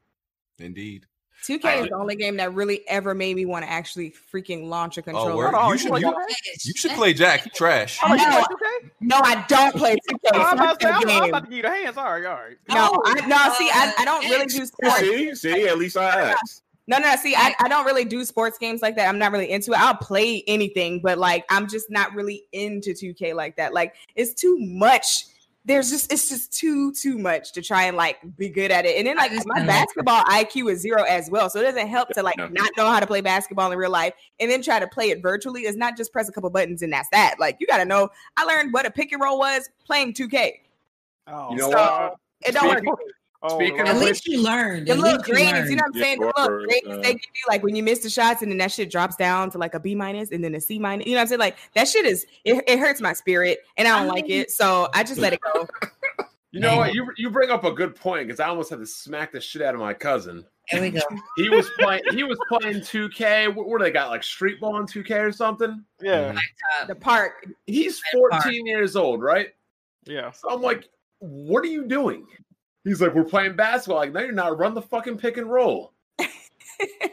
indeed. 0.59 1.05
2K 1.47 1.84
is 1.84 1.89
the 1.89 1.95
only 1.95 2.15
game 2.15 2.38
that 2.38 2.53
really 2.53 2.88
ever 2.88 3.13
made 3.13 3.35
me 3.35 3.45
want 3.45 3.63
to 3.65 3.72
actually 3.72 4.13
freaking 4.34 4.67
launch 4.67 4.97
a 4.97 5.01
oh, 5.01 5.03
controller. 5.03 5.31
Oh, 5.34 5.38
word. 5.38 5.53
Hold 5.53 5.55
on, 5.55 5.72
You 5.72 5.77
should- 5.77 5.89
play 5.91 5.99
you- 6.01 6.26
You 6.63 6.73
should 6.76 6.91
play 6.91 7.13
Jack. 7.13 7.45
You 7.45 7.51
trash. 7.55 7.99
Oh, 8.03 8.13
you 8.13 8.17
No. 8.17 8.31
play 8.31 8.41
2K? 8.41 8.89
No, 9.01 9.19
I 9.23 9.45
don't 9.47 9.76
play 9.76 9.95
2K. 9.95 10.30
Oh, 10.34 10.41
I'm 10.41 10.53
about 10.59 10.80
to 10.80 10.88
I'm, 10.89 11.09
I'm 11.09 11.30
about 11.30 11.43
to 11.43 11.49
give 11.49 11.57
you 11.57 11.61
the 11.63 11.69
hands. 11.69 11.97
All 11.97 12.05
right, 12.05 12.26
all 12.26 12.35
right. 12.35 12.57
No, 12.69 12.91
Oh, 12.93 13.01
I, 13.05 13.26
no. 13.27 13.53
See, 13.57 13.69
I, 13.72 13.93
I 13.99 14.05
don't 14.05 14.23
really 14.30 14.45
do 14.45 14.65
sports. 14.65 14.99
See, 14.99 15.35
see, 15.35 15.67
at 15.67 15.77
least 15.77 15.97
I 15.97 16.31
asked. 16.31 16.63
No, 16.88 16.99
no, 16.99 17.09
no. 17.09 17.15
See, 17.15 17.35
I, 17.35 17.53
I 17.59 17.67
don't 17.67 17.85
really 17.85 18.05
do 18.05 18.23
sports 18.26 18.57
games 18.59 18.81
like 18.81 18.95
that. 18.97 19.07
I'm 19.09 19.17
not 19.17 19.31
really 19.31 19.49
into 19.49 19.72
it. 19.72 19.80
I'll 19.80 19.95
play 19.95 20.43
anything, 20.47 20.99
but 21.01 21.17
like 21.17 21.43
I'm 21.49 21.67
just 21.67 21.89
not 21.89 22.13
really 22.13 22.43
into 22.51 22.91
2K 22.91 23.34
like 23.34 23.55
that. 23.57 23.73
Like 23.73 23.95
it's 24.15 24.34
too 24.34 24.57
much. 24.59 25.26
There's 25.67 25.89
just 25.89 26.11
it's 26.13 26.29
just 26.29 26.53
too 26.53 26.91
too 26.93 27.17
much 27.17 27.51
to 27.53 27.61
try 27.61 27.85
and 27.85 27.97
like 27.97 28.17
be 28.37 28.49
good 28.49 28.69
at 28.69 28.85
it. 28.85 28.97
And 28.97 29.07
then 29.07 29.17
like 29.17 29.31
my 29.47 29.65
basketball 29.65 30.23
IQ 30.25 30.71
is 30.71 30.79
zero 30.81 31.01
as 31.03 31.29
well, 31.29 31.49
so 31.49 31.59
it 31.59 31.63
doesn't 31.63 31.87
help 31.87 32.09
to 32.09 32.21
like 32.21 32.37
No. 32.37 32.47
not 32.49 32.69
know 32.77 32.85
how 32.85 32.99
to 32.99 33.07
play 33.07 33.21
basketball 33.21 33.71
in 33.71 33.77
real 33.77 33.89
life 33.89 34.13
and 34.39 34.51
then 34.51 34.61
try 34.61 34.79
to 34.79 34.87
play 34.87 35.09
it 35.09 35.23
virtually. 35.23 35.61
It's 35.63 35.75
not 35.77 35.97
just 35.97 36.13
press 36.13 36.29
a 36.29 36.31
couple 36.31 36.49
buttons 36.51 36.83
and 36.83 36.93
that's 36.93 37.09
that. 37.11 37.35
Like 37.39 37.57
you 37.59 37.65
got 37.65 37.77
to 37.77 37.85
know. 37.85 38.09
I 38.37 38.43
learned 38.45 38.73
what 38.73 38.85
a 38.85 38.91
pick 38.91 39.11
and 39.11 39.21
roll 39.21 39.39
was 39.39 39.67
playing 39.85 40.13
2K. 40.13 40.59
Oh, 41.27 41.49
You 41.51 41.57
know 41.57 41.71
So, 41.71 41.77
what? 41.77 42.15
It 42.45 42.51
don't 42.53 42.67
work. 42.67 42.77
Speaking- 42.77 42.93
Oh, 42.93 42.97
Speaking 43.49 43.80
At 43.81 43.95
of 43.95 44.01
least 44.01 44.27
you 44.27 44.41
learned. 44.41 44.88
The 44.88 44.91
At 44.93 44.97
little 44.99 45.17
least 45.17 45.27
you 45.27 45.34
grades, 45.34 45.69
you 45.69 45.76
know 45.76 45.84
what 45.88 45.95
I'm 45.95 46.01
saying? 46.01 46.17
Yeah, 46.22 46.31
the 46.35 46.41
little 46.41 46.65
grades 46.65 46.88
uh, 46.88 46.95
they 46.97 47.13
give 47.13 47.22
you, 47.22 47.43
like 47.47 47.63
when 47.63 47.76
you 47.76 47.84
miss 47.84 47.99
the 47.99 48.09
shots 48.09 48.41
and 48.41 48.51
then 48.51 48.57
that 48.59 48.72
shit 48.72 48.89
drops 48.91 49.15
down 49.15 49.51
to 49.51 49.57
like 49.57 49.73
a 49.73 49.80
B 49.80 49.95
minus 49.95 50.31
and 50.31 50.43
then 50.43 50.55
a 50.55 50.61
C 50.61 50.80
minus. 50.80 51.05
You 51.05 51.13
know 51.13 51.17
what 51.17 51.22
I'm 51.23 51.27
saying? 51.27 51.39
Like 51.39 51.57
that 51.76 51.88
shit 51.88 52.05
is 52.05 52.26
it, 52.43 52.63
it 52.67 52.80
hurts 52.80 53.01
my 53.01 53.13
spirit 53.13 53.59
and 53.77 53.88
I 53.88 53.99
don't 53.99 54.07
like 54.07 54.30
it. 54.30 54.51
So 54.51 54.89
I 54.93 55.03
just 55.03 55.19
let 55.19 55.34
it 55.34 55.39
go. 55.53 55.67
You 56.51 56.61
know 56.61 56.77
what? 56.77 56.93
You 56.93 57.11
you 57.17 57.30
bring 57.30 57.49
up 57.49 57.65
a 57.65 57.72
good 57.73 57.97
point 57.97 58.27
because 58.27 58.39
I 58.39 58.47
almost 58.47 58.69
had 58.69 58.80
to 58.80 58.85
smack 58.85 59.34
the 59.34 59.41
shit 59.41 59.61
out 59.61 59.73
of 59.73 59.81
my 59.81 59.93
cousin. 59.93 60.45
There 60.72 60.81
we 60.81 60.89
go. 60.89 61.01
He 61.35 61.49
was 61.49 61.69
playing. 61.77 62.03
he 62.11 62.23
was 62.23 62.39
playing 62.47 62.77
2K. 62.77 63.53
What, 63.53 63.67
what 63.67 63.80
do 63.80 63.84
they 63.84 63.91
got? 63.91 64.09
Like 64.09 64.23
Street 64.23 64.61
Ball 64.61 64.77
in 64.80 64.85
2K 64.85 65.22
or 65.22 65.31
something? 65.34 65.84
Yeah, 66.01 66.34
The 66.88 66.95
park. 66.95 67.45
He's 67.67 68.01
14 68.13 68.65
years 68.65 68.95
old, 68.95 69.22
right? 69.22 69.49
yeah. 70.05 70.31
So 70.31 70.49
I'm 70.49 70.61
like, 70.61 70.88
what 71.19 71.61
are 71.65 71.67
you 71.67 71.85
doing? 71.88 72.26
He's 72.85 73.01
like, 73.01 73.13
we're 73.13 73.23
playing 73.25 73.55
basketball. 73.57 73.97
Like, 73.97 74.13
no, 74.13 74.21
you're 74.21 74.31
not. 74.31 74.57
Run 74.57 74.73
the 74.73 74.81
fucking 74.81 75.17
pick 75.17 75.35
and 75.37 75.51
roll. 75.51 75.91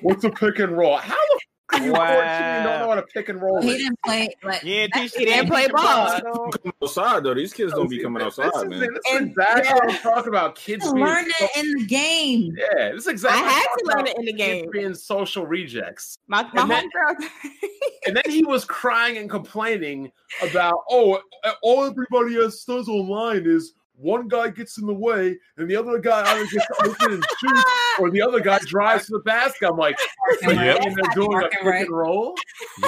What's 0.02 0.22
a 0.24 0.30
pick 0.30 0.58
and 0.58 0.76
roll? 0.76 0.96
How 0.98 1.14
the 1.14 1.40
fuck 1.72 1.80
are 1.80 1.84
You 1.86 1.92
wow. 1.92 2.62
don't 2.64 2.80
know 2.80 2.88
how 2.90 2.94
to 2.96 3.02
pick 3.02 3.28
and 3.30 3.40
roll. 3.40 3.62
He 3.62 3.78
didn't 3.78 3.98
play. 4.04 4.28
Like, 4.44 4.62
Yeah, 4.62 4.88
teach 4.92 5.14
He 5.16 5.24
didn't 5.24 5.48
play 5.48 5.68
ball. 5.68 6.20
Come 6.20 6.72
outside 6.82 7.24
though. 7.24 7.32
These 7.34 7.54
kids 7.54 7.72
don't 7.72 7.88
be 7.88 8.02
coming 8.02 8.22
outside, 8.22 8.50
This 8.52 8.62
is, 8.62 8.68
man. 8.68 8.80
this 8.80 8.88
is 8.90 8.98
And- 9.16 9.28
exactly 9.30 9.62
yeah. 9.64 9.74
what 9.74 9.90
I'm 9.94 9.98
talking 10.02 10.28
about. 10.28 10.54
Kids 10.56 10.92
being 10.92 11.04
learn 11.06 11.24
so- 11.38 11.44
it 11.46 11.50
in 11.64 11.72
the 11.78 11.86
game. 11.86 12.54
Yeah, 12.58 12.90
this 12.92 13.06
is 13.06 13.08
I 13.08 13.12
exactly. 13.12 13.42
what 13.42 13.52
had 13.52 13.62
I'm 13.62 13.78
to 13.78 13.84
learn 13.86 14.00
about. 14.00 14.08
it 14.08 14.18
in 14.18 14.24
the 14.26 14.32
game. 14.34 14.62
Kids 14.64 14.72
being 14.72 14.94
social 14.94 15.46
rejects. 15.46 16.18
My 16.26 16.42
my 16.52 16.62
And 16.62 16.70
then- 16.70 17.30
And 18.06 18.16
then 18.16 18.24
he 18.28 18.44
was 18.44 18.64
crying 18.64 19.16
and 19.16 19.30
complaining 19.30 20.10
about, 20.42 20.74
oh, 20.90 21.20
all 21.62 21.84
everybody 21.84 22.36
else 22.36 22.64
does 22.64 22.88
online 22.88 23.44
is 23.46 23.72
one 24.02 24.28
guy 24.28 24.48
gets 24.48 24.78
in 24.78 24.86
the 24.86 24.92
way 24.94 25.38
and 25.56 25.70
the 25.70 25.76
other 25.76 25.98
guy 25.98 26.20
either 26.32 26.44
gets 26.46 26.66
to 26.66 26.74
open 26.86 27.12
and 27.14 27.24
shoot 27.40 27.64
or 28.00 28.10
the 28.10 28.20
other 28.20 28.40
guy 28.40 28.58
drives 28.66 29.06
to 29.06 29.12
the 29.12 29.18
basket. 29.20 29.68
I'm 29.68 29.76
like, 29.76 29.96
Park 29.96 30.38
Yep. 30.42 30.56
Rec. 30.78 30.86
and 30.86 30.96
they're 30.96 31.14
doing 31.14 31.38
a 31.38 31.40
Park 31.40 31.52
pick 31.52 31.60
and 31.64 31.74
and 31.74 31.90
roll. 31.90 32.34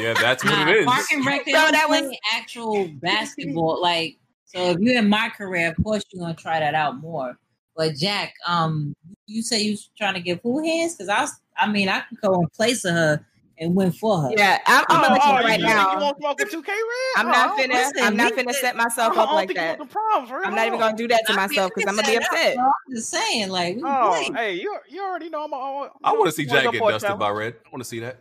Yeah, 0.01 0.15
that's 0.15 0.45
what 0.45 0.51
Nah, 0.51 0.69
it 0.70 0.77
is. 0.78 0.86
Park 0.86 1.07
and 1.12 1.24
Rec, 1.27 1.45
they 1.45 1.53
So 1.53 1.59
don't 1.59 1.73
that 1.73 1.86
play 1.86 2.03
was- 2.03 2.16
actual 2.35 2.89
basketball. 3.01 3.81
Like, 3.81 4.19
so 4.45 4.70
if 4.70 4.78
you're 4.81 4.99
in 4.99 5.09
my 5.09 5.31
career, 5.31 5.69
of 5.77 5.82
course 5.85 6.03
you're 6.12 6.20
gonna 6.24 6.35
try 6.35 6.59
that 6.61 6.74
out 6.74 6.99
more. 7.01 7.39
But 7.77 7.95
Jack, 7.97 8.35
um, 8.47 8.95
you 9.27 9.43
say 9.43 9.62
you're 9.62 9.78
trying 9.99 10.15
to 10.15 10.20
get 10.20 10.41
who 10.43 10.62
hands? 10.65 10.95
Because 10.95 11.09
I, 11.09 11.23
was, 11.23 11.32
I 11.57 11.69
mean, 11.70 11.89
I 11.89 12.01
could 12.09 12.20
go 12.20 12.35
in 12.41 12.47
place 12.49 12.85
of 12.85 12.95
her 12.95 13.27
and 13.59 13.75
win 13.75 13.93
for 13.93 14.21
her. 14.23 14.31
Yeah, 14.37 14.59
I'm, 14.67 14.85
I'm 14.89 15.03
gonna 15.03 15.15
let 15.15 15.25
you 15.25 15.31
right 15.33 15.43
you, 15.43 15.49
think 15.51 15.61
You 15.61 15.67
now. 15.67 16.01
want 16.01 16.19
smoke 16.19 16.41
a 16.41 16.45
2K 16.45 16.67
red? 16.69 16.77
I'm 17.17 17.27
oh, 17.27 17.31
not 17.31 17.51
Oh, 17.51 17.63
finna. 17.63 17.69
listen, 17.69 18.03
I'm 18.03 18.17
not 18.17 18.35
we 18.35 18.43
finna 18.43 18.47
did- 18.49 18.57
set 18.57 18.77
myself 18.77 19.17
up 19.17 19.33
like 19.33 19.55
that. 19.55 19.79
the 19.79 19.85
problems, 19.87 20.29
for. 20.31 20.45
I'm 20.45 20.55
not 20.55 20.67
even 20.67 20.79
gonna 20.79 20.97
do 20.97 21.09
that 21.09 21.23
to 21.27 21.33
I 21.33 21.37
myself 21.37 21.71
because 21.75 21.89
I'm 21.89 21.97
gonna 21.97 22.09
be 22.09 22.15
set 22.15 22.23
up, 22.25 22.33
upset. 22.33 22.57
I'm 22.59 22.95
just 22.95 23.11
saying, 23.11 23.49
like, 23.51 23.79
Oh, 23.85 24.33
hey, 24.35 24.55
you 24.55 24.77
you 24.89 25.03
already 25.03 25.29
know 25.31 25.45
I'm. 25.45 25.55
I'm 25.55 25.91
I 26.03 26.13
want 26.13 26.27
to 26.27 26.33
see 26.33 26.47
wanna 26.47 26.63
Jack 26.63 26.73
get 26.73 26.81
dusted 26.81 27.01
challenge. 27.03 27.21
by 27.21 27.31
Red. 27.31 27.55
I 27.65 27.69
want 27.71 27.83
to 27.83 27.89
see 27.89 28.01
that. 28.01 28.21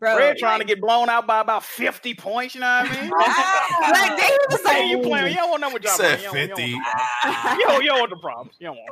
Bro, 0.00 0.16
Red 0.16 0.38
trying 0.38 0.60
to 0.60 0.64
get 0.64 0.80
blown 0.80 1.10
out 1.10 1.26
by 1.26 1.40
about 1.40 1.62
50 1.62 2.14
points, 2.14 2.54
you 2.54 2.62
know 2.62 2.66
what 2.66 2.90
I 2.90 3.02
mean? 3.02 3.10
like 3.90 4.16
they 4.18 4.38
was 4.48 4.64
like, 4.64 4.76
Hey, 4.78 4.88
you 4.88 4.98
playing? 5.00 5.26
You 5.28 5.34
don't 5.34 5.50
want 5.50 5.60
nothing 5.60 5.74
with 5.74 5.82
y'all. 5.84 5.92
Said 5.92 6.20
man. 6.32 6.48
You 6.48 6.48
don't- 6.48 6.56
50. 6.56 6.62
You 6.62 6.80
don't, 6.80 7.58
you 7.58 7.66
don't, 7.66 7.82
you 7.84 7.88
don't 7.90 7.98
want 8.00 8.10
the 8.10 8.16
problems. 8.16 8.56
You 8.58 8.66
don't 8.68 8.76
want. 8.76 8.88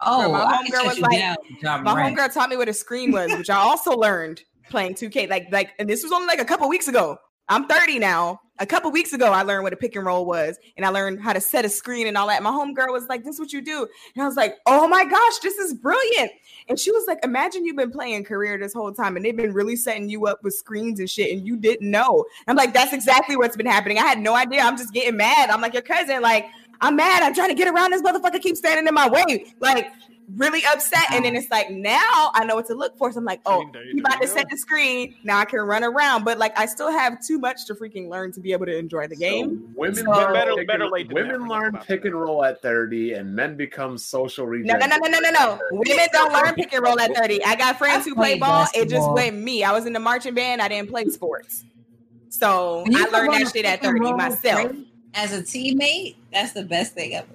Oh, 0.00 0.30
my 0.30 0.40
homegirl 0.40 0.86
was 0.86 1.00
like- 1.00 1.18
down, 1.62 1.82
my 1.84 1.94
Morant. 1.94 2.16
homegirl 2.18 2.32
taught 2.34 2.50
me 2.50 2.56
what 2.56 2.68
a 2.68 2.74
screen 2.74 3.12
was, 3.12 3.32
which 3.32 3.50
I 3.50 3.56
also 3.56 3.92
learned 3.92 4.42
playing 4.68 4.94
2K. 4.94 5.28
Like, 5.28 5.48
like, 5.50 5.70
and 5.78 5.88
this 5.88 6.02
was 6.02 6.12
only 6.12 6.26
like 6.26 6.40
a 6.40 6.44
couple 6.44 6.68
weeks 6.68 6.88
ago. 6.88 7.18
I'm 7.48 7.66
30 7.66 7.98
now. 8.00 8.40
A 8.58 8.66
couple 8.66 8.90
weeks 8.90 9.12
ago, 9.12 9.26
I 9.26 9.42
learned 9.42 9.64
what 9.64 9.74
a 9.74 9.76
pick 9.76 9.94
and 9.96 10.06
roll 10.06 10.24
was, 10.24 10.58
and 10.78 10.86
I 10.86 10.88
learned 10.88 11.20
how 11.20 11.34
to 11.34 11.40
set 11.42 11.66
a 11.66 11.68
screen 11.68 12.06
and 12.06 12.16
all 12.16 12.26
that. 12.28 12.42
My 12.42 12.50
homegirl 12.50 12.90
was 12.90 13.06
like, 13.06 13.22
"This 13.22 13.34
is 13.34 13.40
what 13.40 13.52
you 13.52 13.60
do," 13.60 13.86
and 14.14 14.22
I 14.22 14.26
was 14.26 14.34
like, 14.34 14.56
"Oh 14.64 14.88
my 14.88 15.04
gosh, 15.04 15.38
this 15.42 15.58
is 15.58 15.74
brilliant!" 15.74 16.32
And 16.66 16.80
she 16.80 16.90
was 16.90 17.04
like, 17.06 17.18
"Imagine 17.22 17.66
you've 17.66 17.76
been 17.76 17.90
playing 17.90 18.24
career 18.24 18.56
this 18.58 18.72
whole 18.72 18.90
time, 18.92 19.14
and 19.14 19.22
they've 19.24 19.36
been 19.36 19.52
really 19.52 19.76
setting 19.76 20.08
you 20.08 20.26
up 20.26 20.42
with 20.42 20.54
screens 20.54 21.00
and 21.00 21.08
shit, 21.08 21.30
and 21.36 21.46
you 21.46 21.56
didn't 21.58 21.88
know." 21.90 22.24
I'm 22.48 22.56
like, 22.56 22.72
"That's 22.72 22.94
exactly 22.94 23.36
what's 23.36 23.58
been 23.58 23.66
happening. 23.66 23.98
I 23.98 24.06
had 24.06 24.20
no 24.20 24.34
idea. 24.34 24.62
I'm 24.62 24.78
just 24.78 24.94
getting 24.94 25.18
mad. 25.18 25.50
I'm 25.50 25.60
like, 25.60 25.74
your 25.74 25.82
cousin, 25.82 26.22
like." 26.22 26.46
I'm 26.80 26.96
mad. 26.96 27.22
I'm 27.22 27.34
trying 27.34 27.48
to 27.48 27.54
get 27.54 27.68
around 27.68 27.90
this 27.92 28.02
motherfucker. 28.02 28.40
Keep 28.40 28.56
standing 28.56 28.86
in 28.86 28.94
my 28.94 29.08
way. 29.08 29.46
Like, 29.60 29.90
really 30.34 30.60
upset. 30.72 31.04
And 31.12 31.24
then 31.24 31.36
it's 31.36 31.48
like, 31.50 31.70
now 31.70 32.30
I 32.34 32.44
know 32.44 32.56
what 32.56 32.66
to 32.66 32.74
look 32.74 32.98
for. 32.98 33.12
So 33.12 33.18
I'm 33.18 33.24
like, 33.24 33.40
oh, 33.46 33.64
There 33.72 33.84
you- 33.84 33.94
you 33.94 34.00
about 34.00 34.20
to 34.20 34.26
go. 34.26 34.34
set 34.34 34.50
the 34.50 34.56
screen. 34.56 35.14
Now 35.22 35.38
I 35.38 35.44
can 35.44 35.60
run 35.60 35.84
around. 35.84 36.24
But 36.24 36.36
like, 36.38 36.58
I 36.58 36.66
still 36.66 36.90
have 36.90 37.24
too 37.24 37.38
much 37.38 37.64
to 37.66 37.74
freaking 37.76 38.08
learn 38.08 38.32
to 38.32 38.40
be 38.40 38.52
able 38.52 38.66
to 38.66 38.76
enjoy 38.76 39.06
the 39.06 39.14
game. 39.14 39.60
So 39.68 39.72
women 39.80 39.94
So- 40.04 40.10
learn 40.10 40.32
Better- 40.32 40.54
pick 40.56 40.66
better 40.66 40.82
and- 40.82 40.92
late 40.92 41.12
women 41.12 41.46
learn 41.48 41.78
pick 41.86 42.04
and 42.04 42.14
roll 42.20 42.44
at 42.44 42.60
30, 42.60 43.12
and 43.12 43.34
men 43.36 43.56
become 43.56 43.96
social 43.96 44.44
No, 44.46 44.50
rejects. 44.50 44.84
no, 44.88 44.96
no, 44.96 45.06
no, 45.08 45.18
no, 45.20 45.30
no, 45.30 45.30
no. 45.30 45.58
Women 45.70 46.06
don't 46.12 46.32
learn 46.32 46.54
pick 46.54 46.72
and 46.72 46.82
roll 46.82 46.98
at 46.98 47.14
30. 47.14 47.44
I 47.44 47.54
got 47.54 47.78
friends 47.78 48.04
who 48.04 48.14
play 48.16 48.30
played 48.32 48.40
ball. 48.40 48.62
It 48.74 48.88
just 48.88 48.90
basketball. 48.90 49.14
went 49.14 49.36
me. 49.38 49.62
I 49.62 49.70
was 49.72 49.86
in 49.86 49.92
the 49.92 50.00
marching 50.00 50.34
band. 50.34 50.60
I 50.60 50.66
didn't 50.68 50.90
play 50.90 51.04
sports. 51.08 51.64
So 52.28 52.84
you 52.88 52.98
I 52.98 53.08
learned 53.10 53.32
that 53.34 53.52
shit 53.52 53.64
at 53.64 53.80
30 53.80 54.12
myself. 54.12 54.70
great 54.72 54.85
As 55.16 55.32
a 55.32 55.42
teammate, 55.42 56.16
that's 56.32 56.52
the 56.52 56.62
best 56.62 56.94
thing 56.94 57.14
ever. 57.14 57.26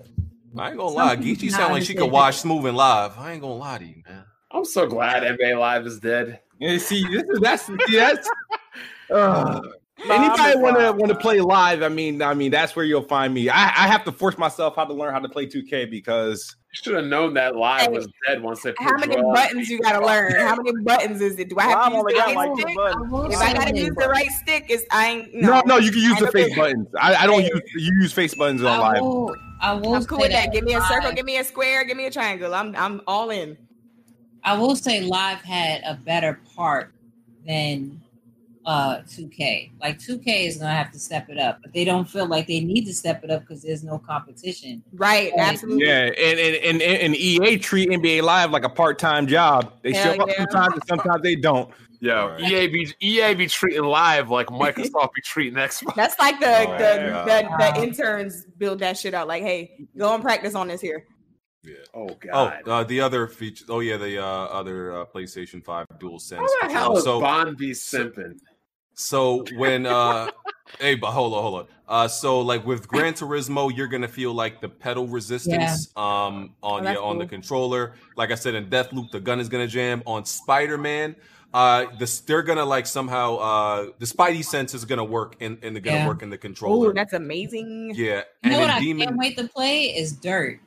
I 0.58 0.70
ain't 0.70 0.78
gonna 0.78 0.90
Some 0.90 0.96
lie. 0.96 1.16
people 1.16 1.48
Geechee 1.48 1.52
sound 1.52 1.74
like 1.74 1.84
she 1.84 1.96
could 1.96 2.12
watch 2.12 2.38
Smooth 2.38 2.66
and 2.68 2.78
Live. 2.78 3.18
I 3.18 3.34
ain't 3.34 3.42
gonna 3.42 3.56
lie 3.56 3.80
to 3.80 3.86
you, 3.86 4.04
man. 4.08 4.24
I'm 4.52 4.66
so 4.66 4.86
glad 4.86 5.24
NBA 5.24 5.58
Live 5.60 5.88
is 5.88 6.00
dead. 6.00 6.40
Yeah, 6.60 6.78
see, 6.78 7.04
this 7.08 7.24
is 7.30 7.40
that's 7.40 7.66
see, 7.66 7.76
that's. 7.96 8.30
Uh, 9.12 9.60
anybody 10.10 10.58
want 10.58 10.80
to 10.80 10.94
want 10.94 11.10
to 11.10 11.16
play 11.16 11.42
live? 11.42 11.84
I 11.84 11.90
mean, 11.90 12.22
I 12.22 12.34
mean 12.34 12.50
that's 12.50 12.78
where 12.78 12.86
you'll 12.86 13.02
find 13.02 13.34
me. 13.34 13.50
I, 13.50 13.64
I 13.66 13.88
have 13.88 14.06
to 14.06 14.12
force 14.14 14.38
myself 14.38 14.78
how 14.78 14.86
to 14.86 14.94
learn 14.94 15.12
how 15.12 15.20
to 15.20 15.28
play 15.28 15.48
2K 15.48 15.92
because 15.92 16.56
You 16.56 16.61
should 16.72 16.96
have 16.96 17.06
known 17.06 17.34
that 17.34 17.56
live 17.56 17.82
Hey, 17.82 17.90
was 17.90 18.08
dead 18.26 18.42
once 18.42 18.62
they 18.62 18.72
put 18.72 18.84
How 18.88 18.98
many 18.98 19.16
buttons 19.22 19.70
you 19.70 19.82
gotta 19.82 20.06
learn? 20.06 20.40
How 20.40 20.56
many 20.56 20.72
buttons 20.84 21.20
is 21.22 21.38
it? 21.38 21.50
Do 21.50 21.58
I 21.60 21.64
have 21.64 21.92
Well, 21.92 22.04
to 22.06 22.14
use 22.14 22.14
the 22.14 22.14
got 22.14 22.36
right 22.36 22.54
stick? 22.56 22.66
two. 22.68 23.34
If 23.34 23.42
I 23.42 23.54
gotta 23.54 23.78
use 23.78 23.96
the 23.96 24.08
right 24.08 24.32
stick, 24.32 24.66
is 24.70 24.86
I 24.92 25.08
ain't 25.10 25.34
no. 25.36 25.48
no, 25.56 25.62
no, 25.66 25.78
you 25.78 25.92
can 25.92 26.02
use 26.02 26.18
the 26.20 26.32
face 26.32 26.56
buttons. 26.56 26.88
I, 27.00 27.16
I 27.16 27.28
don't 27.28 27.44
use 27.44 27.62
you 27.76 27.94
use 28.02 28.14
face 28.14 28.34
buttons 28.34 28.64
on 28.64 28.80
I 28.80 28.94
live. 28.94 29.02
will, 29.02 29.36
I 29.60 29.74
will 29.74 29.96
I'm 29.96 30.06
cool 30.06 30.20
say 30.20 30.24
with 30.26 30.32
that. 30.32 30.54
Give 30.54 30.64
me 30.64 30.74
a 30.74 30.82
circle, 30.82 31.10
live- 31.10 31.16
give 31.18 31.26
me 31.26 31.38
a 31.38 31.44
square, 31.44 31.84
give 31.84 31.98
me 31.98 32.06
a 32.06 32.12
triangle. 32.12 32.54
I'm 32.56 32.76
I'm 32.76 33.02
all 33.06 33.30
in. 33.32 33.58
I 34.44 34.58
will 34.58 34.76
say 34.76 35.02
live 35.02 35.42
had 35.42 35.82
a 35.86 35.94
better 35.96 36.40
part 36.56 36.94
than 37.46 38.02
uh 38.66 38.98
2K. 39.02 39.72
Like 39.82 39.98
2K 40.00 40.46
is 40.48 40.58
gonna 40.58 40.72
have 40.74 40.92
to 40.92 41.00
step 41.00 41.30
it 41.30 41.38
up, 41.40 41.60
but 41.64 41.74
they 41.74 41.84
don't 41.84 42.08
feel 42.08 42.28
like 42.28 42.48
they 42.48 42.60
need 42.60 42.86
to 42.86 42.94
step 42.94 43.24
it 43.24 43.32
up 43.32 43.42
because 43.42 43.62
there's 43.64 43.84
no 43.84 43.98
competition. 43.98 44.84
Right, 44.94 45.32
Right. 45.36 45.40
absolutely. 45.52 45.86
Yeah, 45.88 46.06
and 46.06 46.40
and, 46.40 46.82
and 46.82 46.82
and 46.82 47.16
EA 47.16 47.58
treat 47.58 47.90
NBA 47.90 48.22
Live 48.24 48.52
like 48.52 48.64
a 48.64 48.70
part 48.70 49.00
time 49.00 49.26
job. 49.28 49.74
They 49.82 49.94
Hell 49.94 50.16
show 50.16 50.22
up 50.24 50.30
sometimes 50.38 50.74
and 50.76 50.84
sometimes 50.88 51.22
they 51.24 51.36
don't. 51.36 51.70
Yeah, 52.04 52.26
Right. 52.30 52.42
EA 52.52 52.68
be 52.68 52.94
EA 53.02 53.34
be 53.36 53.48
treating 53.48 53.84
live 53.84 54.30
like 54.30 54.48
Microsoft 54.48 55.14
be 55.14 55.22
treating 55.24 55.54
Xbox. 55.60 55.96
That's 55.96 56.18
like 56.20 56.40
the 56.40 56.48
Oh, 56.68 56.78
the, 56.78 56.84
yeah. 56.84 57.42
the, 57.42 57.48
Wow. 57.50 57.58
the 57.74 57.84
interns 57.84 58.46
build 58.58 58.80
that 58.80 58.98
shit 58.98 59.14
out. 59.14 59.28
Like, 59.28 59.44
hey, 59.44 59.88
go 59.98 60.14
and 60.16 60.24
practice 60.24 60.56
on 60.56 60.68
this 60.68 60.82
here. 60.82 61.06
Oh 61.94 62.10
Oh, 62.10 62.16
god. 62.20 62.68
uh, 62.68 62.84
the 62.86 63.02
other 63.02 63.28
feature. 63.28 63.66
Oh 63.70 63.82
yeah, 63.82 63.98
the 63.98 64.18
uh, 64.18 64.26
other 64.26 65.02
uh, 65.02 65.06
PlayStation 65.06 65.64
Five 65.64 65.86
Dual 66.00 66.18
Sense. 66.18 66.42
How 66.62 66.68
the 66.68 66.74
hell 66.74 66.94
controller. 66.96 67.18
is 67.18 67.22
Bond 67.22 67.58
be 67.58 67.70
simping? 67.72 68.40
So 68.94 69.46
when 69.58 69.86
uh, 69.86 70.30
hey, 70.80 70.96
but 70.96 71.12
hold 71.12 71.34
on, 71.34 71.42
hold 71.42 71.56
on. 71.62 71.68
Uh, 71.88 72.08
so 72.08 72.40
like 72.42 72.66
with 72.66 72.88
Gran 72.94 73.14
Turismo, 73.14 73.76
you're 73.76 73.88
gonna 73.88 74.08
feel 74.08 74.34
like 74.34 74.62
the 74.62 74.70
pedal 74.70 75.08
resistance 75.08 75.90
um 75.98 76.54
on 76.62 76.74
Oh, 76.74 76.78
yeah 76.78 76.84
that's 76.84 77.00
on 77.00 77.18
the 77.20 77.26
controller. 77.26 77.96
Like 78.16 78.32
I 78.32 78.36
said 78.36 78.56
in 78.56 78.68
Deathloop, 78.70 79.12
the 79.12 79.20
gun 79.20 79.40
is 79.40 79.50
gonna 79.50 79.68
jam. 79.68 80.02
On 80.06 80.24
Spider 80.26 80.78
Man, 80.78 81.16
uh, 81.54 81.88
this 82.00 82.22
they're 82.22 82.44
gonna 82.44 82.64
like 82.66 82.88
somehow 82.88 83.36
uh 83.38 83.86
the 84.00 84.06
Spidey 84.06 84.44
sense 84.44 84.74
is 84.74 84.86
gonna 84.86 85.04
work 85.04 85.36
in 85.42 85.58
and 85.62 85.76
they're 85.76 85.82
gonna 85.82 85.98
Yeah. 85.98 86.08
work 86.08 86.24
in 86.24 86.30
the 86.30 86.38
controller. 86.38 86.90
Oh, 86.90 86.94
that's 86.94 87.14
amazing. 87.14 87.94
yeah, 87.96 88.18
You 88.18 88.24
and 88.44 88.54
know 88.54 88.60
what 88.62 88.70
I 88.70 88.80
Demon. 88.80 89.08
can't 89.08 89.18
wait 89.18 89.38
to 89.38 89.48
play 89.50 89.86
is 89.96 90.14
Dirt. 90.14 90.60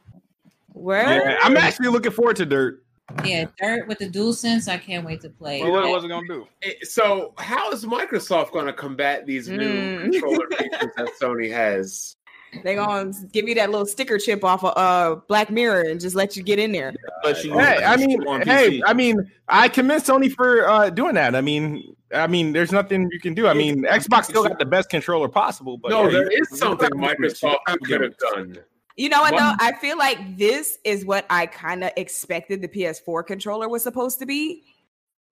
Where? 0.74 1.30
Yeah, 1.30 1.38
I'm 1.42 1.56
actually 1.56 1.88
looking 1.88 2.12
forward 2.12 2.36
to 2.36 2.44
Dirt. 2.46 2.83
Yeah, 3.24 3.46
Dirt 3.60 3.86
with 3.86 3.98
the 3.98 4.08
dual 4.08 4.32
sense. 4.32 4.66
I 4.66 4.78
can't 4.78 5.04
wait 5.04 5.20
to 5.22 5.28
play. 5.28 5.62
Well, 5.62 5.72
what 5.72 5.88
was 5.90 6.04
it 6.04 6.08
gonna 6.08 6.26
do? 6.26 6.46
Eh, 6.62 6.72
So 6.82 7.34
how 7.38 7.70
is 7.70 7.84
Microsoft 7.84 8.52
going 8.52 8.66
to 8.66 8.72
combat 8.72 9.26
these 9.26 9.48
new 9.48 9.58
Mm. 9.58 10.02
controller 10.12 10.46
features 10.58 10.90
that 10.96 11.10
Sony 11.20 11.50
has? 11.52 12.16
They 12.62 12.76
gonna 12.76 13.12
give 13.32 13.48
you 13.48 13.54
that 13.56 13.70
little 13.70 13.86
sticker 13.86 14.16
chip 14.18 14.42
off 14.44 14.64
of 14.64 14.72
uh 14.76 15.20
Black 15.28 15.50
Mirror 15.50 15.82
and 15.90 16.00
just 16.00 16.14
let 16.16 16.36
you 16.36 16.42
get 16.42 16.58
in 16.58 16.72
there. 16.72 16.94
But 17.22 17.44
you- 17.44 17.52
Hey, 17.58 17.82
I 17.84 17.96
mean, 17.96 18.22
hey, 18.42 18.80
I 18.86 18.94
mean, 18.94 19.30
I 19.48 19.68
commend 19.68 20.02
Sony 20.02 20.32
for 20.32 20.66
uh, 20.68 20.88
doing 20.90 21.14
that. 21.14 21.34
I 21.34 21.40
mean, 21.40 21.94
I 22.14 22.26
mean, 22.28 22.52
there's 22.52 22.70
nothing 22.72 23.10
you 23.12 23.20
can 23.20 23.34
do. 23.34 23.48
I 23.48 23.54
mean, 23.54 23.82
Xbox 23.84 24.24
still 24.26 24.44
got 24.44 24.58
the 24.58 24.64
best 24.64 24.88
controller 24.88 25.28
possible, 25.28 25.76
but 25.78 25.90
no, 25.90 26.04
yeah, 26.04 26.10
there 26.10 26.32
you- 26.32 26.42
is 26.50 26.58
something 26.58 26.90
Microsoft 26.90 27.58
could 27.84 28.00
have 28.00 28.16
done. 28.18 28.58
You 28.96 29.08
know 29.08 29.22
what 29.22 29.34
What- 29.34 29.58
though? 29.58 29.64
I 29.64 29.72
feel 29.72 29.98
like 29.98 30.36
this 30.36 30.78
is 30.84 31.04
what 31.04 31.26
I 31.30 31.46
kind 31.46 31.82
of 31.84 31.90
expected 31.96 32.62
the 32.62 32.68
PS4 32.68 33.26
controller 33.26 33.68
was 33.68 33.82
supposed 33.82 34.18
to 34.20 34.26
be, 34.26 34.62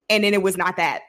and 0.09 0.23
then 0.23 0.33
it 0.33 0.41
was 0.41 0.57
not 0.57 0.75
that. 0.77 1.01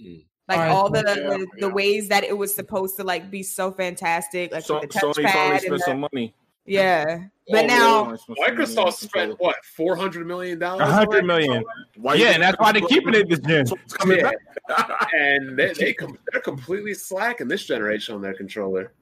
Mm. 0.00 0.24
Like 0.48 0.58
Alright, 0.58 0.72
all 0.72 0.90
the, 0.90 0.98
yeah, 1.06 1.14
the, 1.14 1.46
the 1.60 1.66
yeah. 1.68 1.72
ways 1.72 2.08
that 2.08 2.24
it 2.24 2.36
was 2.36 2.54
supposed 2.54 2.96
to 2.96 3.04
like 3.04 3.30
be 3.30 3.42
so 3.42 3.70
fantastic, 3.70 4.50
like 4.52 4.64
So, 4.64 4.80
with 4.80 4.90
the 4.90 4.98
Sony 4.98 5.14
finally 5.22 5.30
touchpad 5.32 5.50
and 5.52 5.60
spent 5.60 5.72
the, 5.72 5.78
some 5.78 6.00
money. 6.00 6.34
yeah. 6.66 7.24
But 7.48 7.64
Oh, 7.64 7.66
now 7.68 8.16
Microsoft 8.46 8.94
spent 8.94 9.38
what 9.40 9.56
four 9.64 9.94
hundred 9.94 10.26
million 10.26 10.58
dollars? 10.58 10.88
A 10.88 10.92
hundred 10.92 11.24
million. 11.26 11.64
Why 11.96 12.14
yeah, 12.14 12.30
and 12.30 12.42
that's 12.42 12.58
why 12.58 12.72
they're 12.72 12.80
keeping 12.82 13.14
it 13.14 13.28
this 13.28 13.38
gen. 13.40 13.66
It's 13.66 13.94
Yeah. 14.06 14.30
and 15.14 15.56
they, 15.58 15.72
they 15.74 15.92
com- 15.92 16.18
they're 16.30 16.40
completely 16.40 16.94
slacking 16.94 17.46
this 17.48 17.64
generation 17.64 18.14
on 18.14 18.20
their 18.22 18.34
controller. 18.34 18.92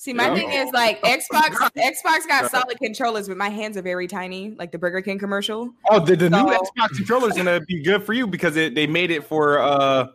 See, 0.00 0.12
my 0.12 0.28
Yeah. 0.28 0.34
thing 0.36 0.50
is 0.52 0.72
like 0.72 1.02
Xbox. 1.02 1.56
Xbox 1.76 2.26
got 2.28 2.50
solid 2.50 2.78
controllers, 2.78 3.26
but 3.28 3.36
my 3.36 3.48
hands 3.48 3.76
are 3.76 3.82
very 3.82 4.06
tiny, 4.06 4.52
like 4.52 4.70
the 4.70 4.78
Burger 4.78 5.02
King 5.02 5.18
commercial. 5.18 5.70
Oh, 5.90 5.98
the, 5.98 6.14
the 6.16 6.30
new 6.30 6.36
Xbox 6.36 6.96
controller 6.96 7.28
is 7.28 7.36
gonna 7.36 7.60
be 7.60 7.82
good 7.82 8.04
for 8.04 8.12
you 8.12 8.26
because 8.26 8.56
it, 8.56 8.74
they 8.76 8.86
made 8.86 9.10
it 9.10 9.24
for 9.24 9.58
uh 9.58 10.06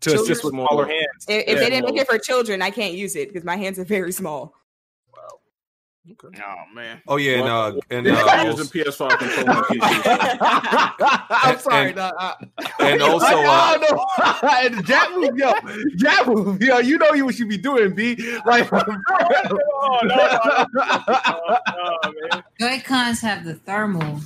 to 0.00 0.10
Children? 0.10 0.22
assist 0.30 0.44
with 0.44 0.52
smaller 0.52 0.86
hands. 0.86 1.26
If, 1.28 1.42
if 1.42 1.48
Yeah. 1.48 1.54
they 1.56 1.70
didn't 1.70 1.86
make 1.92 2.00
it 2.00 2.06
for 2.06 2.18
children, 2.18 2.62
I 2.62 2.70
can't 2.70 2.94
use 2.94 3.16
it 3.16 3.28
because 3.28 3.44
my 3.44 3.56
hands 3.56 3.78
are 3.80 3.84
very 3.84 4.12
small. 4.12 4.54
Okay. 6.12 6.40
Oh 6.40 6.74
man. 6.74 7.02
Oh 7.08 7.16
yeah, 7.16 7.40
and 7.40 7.48
uh, 7.48 7.72
and 7.90 8.06
uh, 8.06 8.10
I'm 8.28 8.46
also, 8.50 8.62
using 8.62 8.82
PS5 8.84 9.18
controller 9.18 9.50
on 9.50 9.64
PC. 9.64 10.06
I'm 11.30 11.58
sorry. 11.58 11.86
and- 11.88 11.96
no, 11.96 12.12
I- 12.16 12.34
and 12.80 13.02
also, 13.10 13.26
I, 13.26 13.32
uh, 13.34 13.74
I 13.74 13.76
know. 13.78 14.48
and 14.66 14.74
the 14.78 14.82
jab 14.84 15.10
move, 15.16 15.36
yo, 15.36 15.52
jab 15.96 16.26
move, 16.28 16.62
yo. 16.62 16.78
You 16.78 16.98
know 16.98 17.12
you 17.12 17.24
what 17.24 17.38
you 17.40 17.46
be 17.48 17.56
doing, 17.58 17.94
B. 17.94 18.14
Like, 18.46 18.68
Oh, 18.72 18.78
no, 20.02 20.14
no, 20.14 20.68
no, 20.74 22.12
no. 22.32 22.42
Joy 22.60 22.82
Cons 22.86 23.20
have 23.20 23.44
the 23.44 23.54
thermal. 23.54 24.20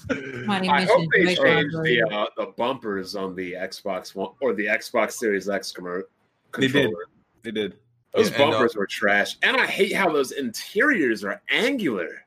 I 0.48 0.86
hope 0.88 1.06
they 1.12 1.34
Joy 1.34 1.42
change 1.42 1.72
the 1.72 2.02
uh, 2.12 2.26
the 2.36 2.46
bumpers 2.56 3.14
on 3.16 3.34
the 3.34 3.52
Xbox 3.54 4.14
One 4.14 4.30
or 4.40 4.52
the 4.54 4.66
Xbox 4.66 5.12
Series 5.12 5.48
X 5.48 5.72
commer- 5.76 6.02
They 6.58 6.68
did. 6.68 6.90
they 7.42 7.50
did. 7.50 7.74
Those 8.12 8.30
Yeah, 8.30 8.36
uh, 8.36 8.50
bumpers 8.50 8.76
were 8.76 8.86
trash, 8.86 9.36
and 9.42 9.56
I 9.56 9.66
hate 9.66 9.92
how 9.94 10.12
those 10.12 10.32
interiors 10.32 11.24
are 11.24 11.40
angular 11.48 12.26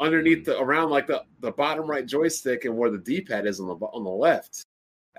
underneath 0.00 0.44
the 0.44 0.58
around 0.60 0.90
like 0.90 1.06
the 1.06 1.24
the 1.40 1.50
bottom 1.52 1.86
right 1.86 2.06
joystick 2.06 2.64
and 2.64 2.76
where 2.76 2.90
the 2.90 2.98
D 2.98 3.20
pad 3.20 3.46
is 3.46 3.60
on 3.60 3.66
the 3.68 3.74
on 3.74 4.04
the 4.04 4.10
left. 4.10 4.64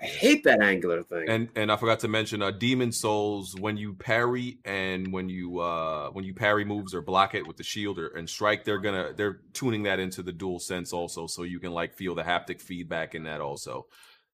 I 0.02 0.06
hate 0.06 0.44
that 0.45 0.61
angular 0.61 1.03
thing. 1.03 1.28
and 1.28 1.49
and 1.56 1.72
I 1.72 1.76
forgot 1.76 1.99
to 2.02 2.07
mention 2.07 2.41
uh 2.41 2.52
Demon 2.52 2.91
Souls 2.91 3.56
when 3.60 3.76
you 3.76 3.94
parry 3.94 4.60
and 4.64 5.11
when 5.11 5.28
you 5.28 5.60
uh 5.60 6.10
when 6.11 6.24
you 6.24 6.34
parry 6.34 6.64
moves 6.64 6.94
or 6.94 7.02
block 7.02 7.36
it 7.36 7.45
with 7.45 7.57
the 7.57 7.64
shield 7.64 7.99
or 7.99 8.07
and 8.10 8.30
strike 8.30 8.64
they're 8.64 8.80
gonna 8.80 9.11
they're 9.16 9.41
tuning 9.53 9.84
that 9.84 9.99
into 9.99 10.24
the 10.24 10.32
dual 10.32 10.60
sense 10.60 10.94
also 10.94 11.28
so 11.28 11.44
you 11.44 11.60
can 11.60 11.74
like 11.74 11.94
feel 11.94 12.16
the 12.16 12.24
haptic 12.24 12.61
feedback 12.61 13.16
in 13.16 13.24
that 13.24 13.41
also. 13.41 13.88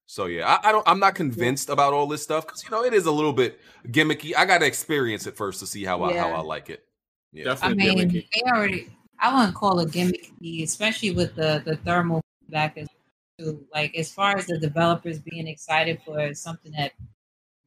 So 0.05 0.27
yeah, 0.27 0.59
I, 0.63 0.69
I 0.69 0.71
don't 0.71 0.87
I'm 0.87 0.99
not 0.99 1.15
convinced 1.15 1.69
about 1.69 1.93
all 1.93 2.07
this 2.07 2.21
stuff 2.21 2.45
because 2.45 2.63
you 2.63 2.69
know 2.69 2.83
it 2.83 2.93
is 2.93 3.05
a 3.05 3.11
little 3.11 3.33
bit 3.33 3.59
gimmicky. 3.87 4.35
I 4.35 4.45
gotta 4.45 4.65
experience 4.65 5.25
it 5.27 5.35
first 5.35 5.59
to 5.61 5.67
see 5.67 5.83
how 5.83 6.03
I 6.03 6.15
how 6.17 6.29
I 6.29 6.41
like 6.41 6.69
it. 6.69 6.85
Yeah. 7.31 7.43
I 7.43 7.45
Definitely 7.55 7.95
mean, 7.95 8.09
gimmicky. 8.09 8.27
they 8.33 8.51
already. 8.51 8.97
I 9.19 9.35
wouldn't 9.35 9.55
call 9.55 9.79
it 9.79 9.91
gimmicky, 9.91 10.63
especially 10.63 11.11
with 11.11 11.35
the 11.35 11.61
the 11.65 11.77
thermal 11.77 12.21
feedback. 12.41 12.77
As 12.77 12.87
to 13.39 13.65
like 13.73 13.95
as 13.95 14.11
far 14.11 14.37
as 14.37 14.45
the 14.45 14.57
developers 14.57 15.19
being 15.19 15.47
excited 15.47 15.99
for 16.05 16.33
something 16.33 16.71
that 16.73 16.93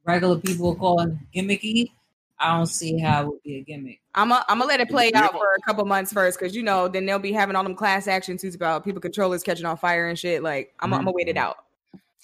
regular 0.05 0.37
people 0.39 0.73
call 0.75 1.05
gimmicky, 1.35 1.91
I 2.39 2.57
don't 2.57 2.67
see 2.67 2.97
how 2.99 3.21
it 3.21 3.27
would 3.27 3.43
be 3.43 3.57
a 3.57 3.61
gimmick. 3.61 3.99
I'm 4.15 4.29
gonna 4.29 4.45
I'm 4.47 4.59
gonna 4.59 4.67
let 4.69 4.79
it 4.79 4.89
play 4.89 5.11
out 5.13 5.33
for 5.33 5.55
a 5.57 5.61
couple 5.61 5.85
months 5.85 6.13
first, 6.13 6.39
because 6.39 6.55
you 6.55 6.63
know, 6.63 6.87
then 6.87 7.05
they'll 7.05 7.19
be 7.19 7.33
having 7.33 7.55
all 7.55 7.63
them 7.63 7.75
class 7.75 8.07
action 8.07 8.39
suits 8.39 8.55
about 8.55 8.83
people 8.85 9.01
controllers 9.01 9.43
catching 9.43 9.65
on 9.65 9.77
fire 9.77 10.07
and 10.07 10.17
shit. 10.17 10.41
Like, 10.41 10.73
I'm, 10.79 10.93
I'm 10.93 11.01
gonna 11.01 11.11
wait 11.11 11.27
it 11.27 11.35
mm-hmm. 11.35 11.45
out. 11.45 11.57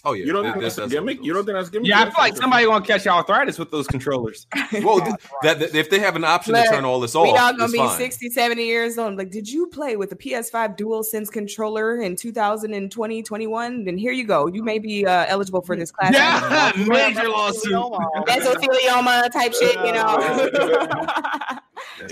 Oh 0.08 0.14
yeah, 0.14 0.26
You 0.26 0.34
don't 0.34 0.44
that- 0.44 0.54
think 0.54 0.64
that's 0.64 0.78
a 0.78 0.82
that's- 0.82 0.94
gimmick? 0.94 1.24
You 1.24 1.34
don't 1.34 1.46
think 1.46 1.58
that's 1.58 1.70
gimmick? 1.70 1.90
Yeah, 1.90 2.02
I 2.02 2.06
feel 2.06 2.14
like 2.20 2.38
somebody 2.38 2.66
gonna 2.66 2.86
catch 2.86 3.08
arthritis 3.08 3.58
with 3.58 3.72
those 3.72 3.88
controllers. 3.88 4.46
well 4.84 5.00
th- 5.02 5.16
that, 5.42 5.60
that- 5.60 5.76
if 5.76 5.90
they 5.90 6.00
have 6.00 6.16
an 6.16 6.24
option 6.24 6.54
to 6.54 6.64
turn 6.66 6.86
all 6.86 7.00
this 7.00 7.16
off, 7.16 7.24
we 7.24 7.32
off, 7.32 7.40
all 7.40 7.52
gonna 7.54 7.64
it's 7.66 7.74
be 7.74 7.80
fine. 7.80 7.98
60, 7.98 8.30
70 8.30 8.64
years 8.66 8.98
old. 8.98 9.18
Like, 9.18 9.32
did 9.32 9.50
you 9.50 9.68
play 9.68 9.96
with 9.96 10.12
the 10.12 10.16
PS5 10.16 10.78
Dual 10.78 11.04
Sense 11.04 11.30
controller 11.30 12.02
in 12.02 12.16
2020, 12.16 13.24
21? 13.24 13.84
Then 13.84 13.98
here 13.98 14.12
you 14.12 14.26
go. 14.26 14.48
You 14.48 14.64
may 14.64 14.80
be 14.80 15.06
uh, 15.06 15.26
eligible 15.28 15.62
for 15.62 15.76
this 15.76 15.92
class. 15.92 16.14
Yeah, 16.14 16.72
major 16.88 17.28
lawsuit. 17.30 17.74
Mesothelioma 17.74 19.32
type 19.32 19.54
shit, 19.54 19.76
you 19.86 19.92
know. 19.92 20.06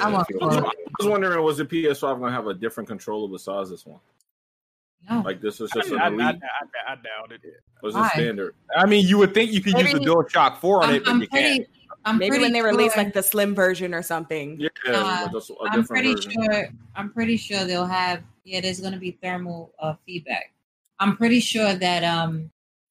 I'm 0.01 0.15
up. 0.15 0.27
I 0.41 0.45
was 0.99 1.07
wondering, 1.07 1.43
was 1.43 1.57
the 1.57 1.65
PS5 1.65 2.19
going 2.19 2.31
to 2.31 2.35
have 2.35 2.47
a 2.47 2.53
different 2.53 2.87
controller 2.89 3.27
besides 3.27 3.69
this 3.69 3.85
one? 3.85 3.99
No, 5.09 5.21
Like 5.21 5.41
this 5.41 5.59
is 5.59 5.69
I, 5.75 5.79
just 5.81 5.91
I, 5.93 6.07
an 6.07 6.21
I, 6.21 6.29
elite, 6.29 6.41
I, 6.87 6.91
I 6.93 6.95
doubt 6.95 7.31
it. 7.31 7.41
was 7.81 7.93
Why? 7.95 8.07
it 8.07 8.11
standard? 8.11 8.55
I 8.75 8.85
mean, 8.85 9.05
you 9.07 9.17
would 9.17 9.33
think 9.33 9.51
you 9.51 9.61
could 9.61 9.73
use 9.77 9.91
the 9.91 9.99
Maybe- 9.99 10.05
DualShock 10.11 10.57
4 10.57 10.83
on 10.83 10.89
I'm, 10.89 10.95
it, 10.95 11.03
but 11.03 11.11
I'm 11.11 11.21
you 11.21 11.27
can't. 11.27 11.67
I'm 12.05 12.17
Maybe 12.17 12.29
pretty 12.31 12.43
when 12.43 12.53
they 12.53 12.59
sure, 12.59 12.67
release 12.69 12.97
like 12.97 13.13
the 13.13 13.23
slim 13.23 13.55
version 13.55 13.93
or 13.93 14.01
something. 14.01 14.59
Yeah, 14.59 14.69
Uh, 14.87 15.29
like 15.31 15.33
a, 15.33 15.37
a 15.53 15.69
I'm 15.69 15.85
pretty 15.85 16.13
version. 16.15 16.31
sure. 16.31 16.67
I'm 16.95 17.09
pretty 17.11 17.37
sure 17.37 17.63
they'll 17.65 17.85
have. 17.85 18.23
Yeah, 18.43 18.59
there's 18.59 18.81
going 18.81 18.91
to 18.93 18.99
be 18.99 19.11
thermal 19.21 19.73
uh, 19.79 19.93
feedback. 20.05 20.51
I'm 20.99 21.15
pretty 21.17 21.39
sure 21.39 21.73
that 21.73 22.03
um 22.03 22.49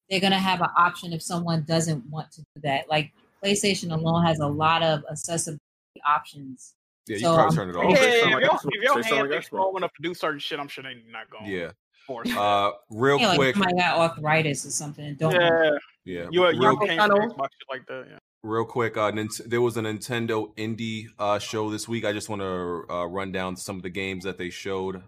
they're 0.09 0.19
going 0.19 0.31
to 0.33 0.39
have 0.39 0.61
an 0.61 0.69
option 0.77 1.13
if 1.13 1.21
someone 1.21 1.63
doesn't 1.63 2.05
want 2.09 2.31
to 2.33 2.41
do 2.41 2.61
that. 2.63 2.89
Like 2.89 3.11
PlayStation 3.43 3.91
alone 3.91 4.23
has 4.25 4.39
a 4.39 4.47
lot 4.47 4.81
of 4.83 5.03
accessibility 5.11 5.61
options. 6.07 6.73
Yeah, 7.07 7.15
you 7.17 7.19
So, 7.21 7.35
probably 7.35 7.55
turn 7.55 7.69
it 7.69 7.75
off. 7.75 7.83
Yeah, 7.89 7.99
they 7.99 8.07
if 8.11 8.21
sound 8.21 8.33
like 8.33 8.43
your, 8.43 8.55
if 8.55 8.83
your 8.83 9.03
hand 9.03 9.29
like 9.29 9.39
is 9.39 9.45
Xbox. 9.45 9.45
strong 9.45 9.73
enough 9.77 9.91
to 9.93 10.01
do 10.01 10.13
certain 10.13 10.39
shit, 10.39 10.59
I'm 10.59 10.67
sure 10.67 10.83
they're 10.83 10.93
not 11.11 11.29
going. 11.29 11.45
Yeah. 11.51 11.71
Force. 12.05 12.29
it. 12.29 12.37
Uh, 12.37 12.71
real 12.89 13.19
Yeah, 13.19 13.27
like 13.29 13.37
quick. 13.37 13.55
somebody 13.55 13.77
got 13.77 13.97
arthritis 13.97 14.65
or 14.65 14.69
something. 14.71 15.15
Don't 15.15 15.33
yeah, 15.33 15.71
Yeah, 16.05 16.27
you 16.31 16.45
you 16.51 16.59
real, 16.61 16.77
can't 16.77 16.99
tunnel. 16.99 17.17
Xbox 17.19 17.47
shit 17.57 17.69
like 17.69 17.85
that. 17.87 18.05
Yeah. 18.11 18.17
real 18.43 18.65
quick. 18.65 18.97
Uh, 18.97 19.11
Nint- 19.11 19.45
there 19.49 19.61
was 19.61 19.77
a 19.77 19.81
Nintendo 19.81 20.55
indie 20.57 21.07
uh, 21.19 21.39
show 21.39 21.69
this 21.69 21.87
week. 21.87 22.05
I 22.05 22.11
just 22.13 22.29
want 22.29 22.41
to 22.41 22.85
uh, 22.93 23.05
run 23.05 23.31
down 23.31 23.55
some 23.55 23.77
of 23.77 23.83
the 23.83 23.89
games 23.89 24.23
that 24.25 24.37
they 24.37 24.49
showed. 24.49 25.01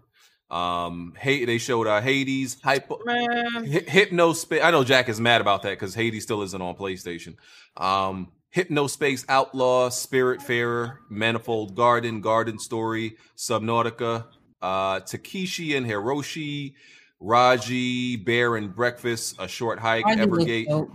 Um, 0.50 1.14
hey, 1.18 1.44
they 1.44 1.58
showed 1.58 1.86
uh, 1.88 2.00
Hades, 2.00 2.56
Hypo, 2.62 3.00
Man, 3.04 3.26
Hy- 3.66 3.80
Hypnospace. 3.80 4.62
I 4.62 4.70
know 4.70 4.84
Jack 4.84 5.08
is 5.08 5.20
mad 5.20 5.40
about 5.40 5.62
that 5.62 5.70
because 5.70 5.94
Hades 5.94 6.22
still 6.22 6.42
isn't 6.42 6.62
on 6.62 6.76
PlayStation. 6.76 7.34
Um, 7.76 8.30
Hypnospace 8.54 9.24
Outlaw, 9.28 9.88
Spiritfarer, 9.90 10.98
Manifold 11.10 11.74
Garden, 11.74 12.20
Garden 12.20 12.58
Story, 12.60 13.16
Subnautica, 13.36 14.26
uh, 14.62 15.00
Takeshi 15.00 15.76
and 15.76 15.86
Hiroshi, 15.86 16.74
Raji, 17.20 18.16
Bear 18.16 18.56
and 18.56 18.74
Breakfast, 18.74 19.36
A 19.38 19.48
Short 19.48 19.78
Hike, 19.78 20.04
Hardly 20.04 20.26
look 20.26 20.40
Evergate. 20.40 20.90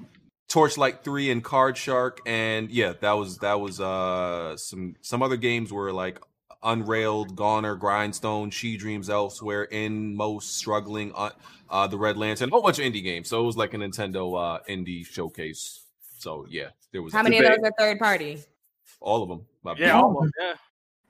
Torchlight 0.47 1.05
3 1.05 1.31
and 1.31 1.43
Card 1.43 1.77
Shark 1.77 2.19
and 2.25 2.69
yeah, 2.69 2.91
that 2.99 3.13
was 3.13 3.38
that 3.38 3.61
was 3.61 3.79
uh 3.79 4.57
some 4.57 4.97
some 4.99 5.23
other 5.23 5.38
games 5.38 5.71
were 5.71 5.93
like 5.93 6.19
Unrailed, 6.61 7.38
Goner, 7.38 7.75
Grindstone, 7.75 8.51
She 8.51 8.75
Dreams 8.75 9.09
Elsewhere, 9.09 9.63
In 9.63 10.13
Most 10.13 10.57
Struggling, 10.57 11.13
uh, 11.15 11.29
uh 11.69 11.88
the 11.88 11.97
Red 11.97 12.17
Lantern, 12.17 12.49
a 12.49 12.51
whole 12.51 12.61
bunch 12.61 12.79
of 12.79 12.85
indie 12.85 13.01
games. 13.01 13.29
So 13.29 13.41
it 13.41 13.45
was 13.45 13.55
like 13.55 13.73
a 13.73 13.77
Nintendo 13.77 14.38
uh 14.38 14.59
indie 14.69 15.05
showcase. 15.05 15.85
So 16.17 16.45
yeah, 16.49 16.71
there 16.91 17.01
was 17.01 17.13
How 17.13 17.23
many 17.23 17.38
of 17.38 17.45
those 17.45 17.57
are 17.63 17.71
third 17.79 17.97
party? 17.99 18.43
all 18.99 19.23
of 19.23 19.29
them. 19.29 19.45
My 19.63 19.73
yeah, 19.77 19.93
bad. 19.93 20.03
almost, 20.03 20.33
yeah. 20.39 20.53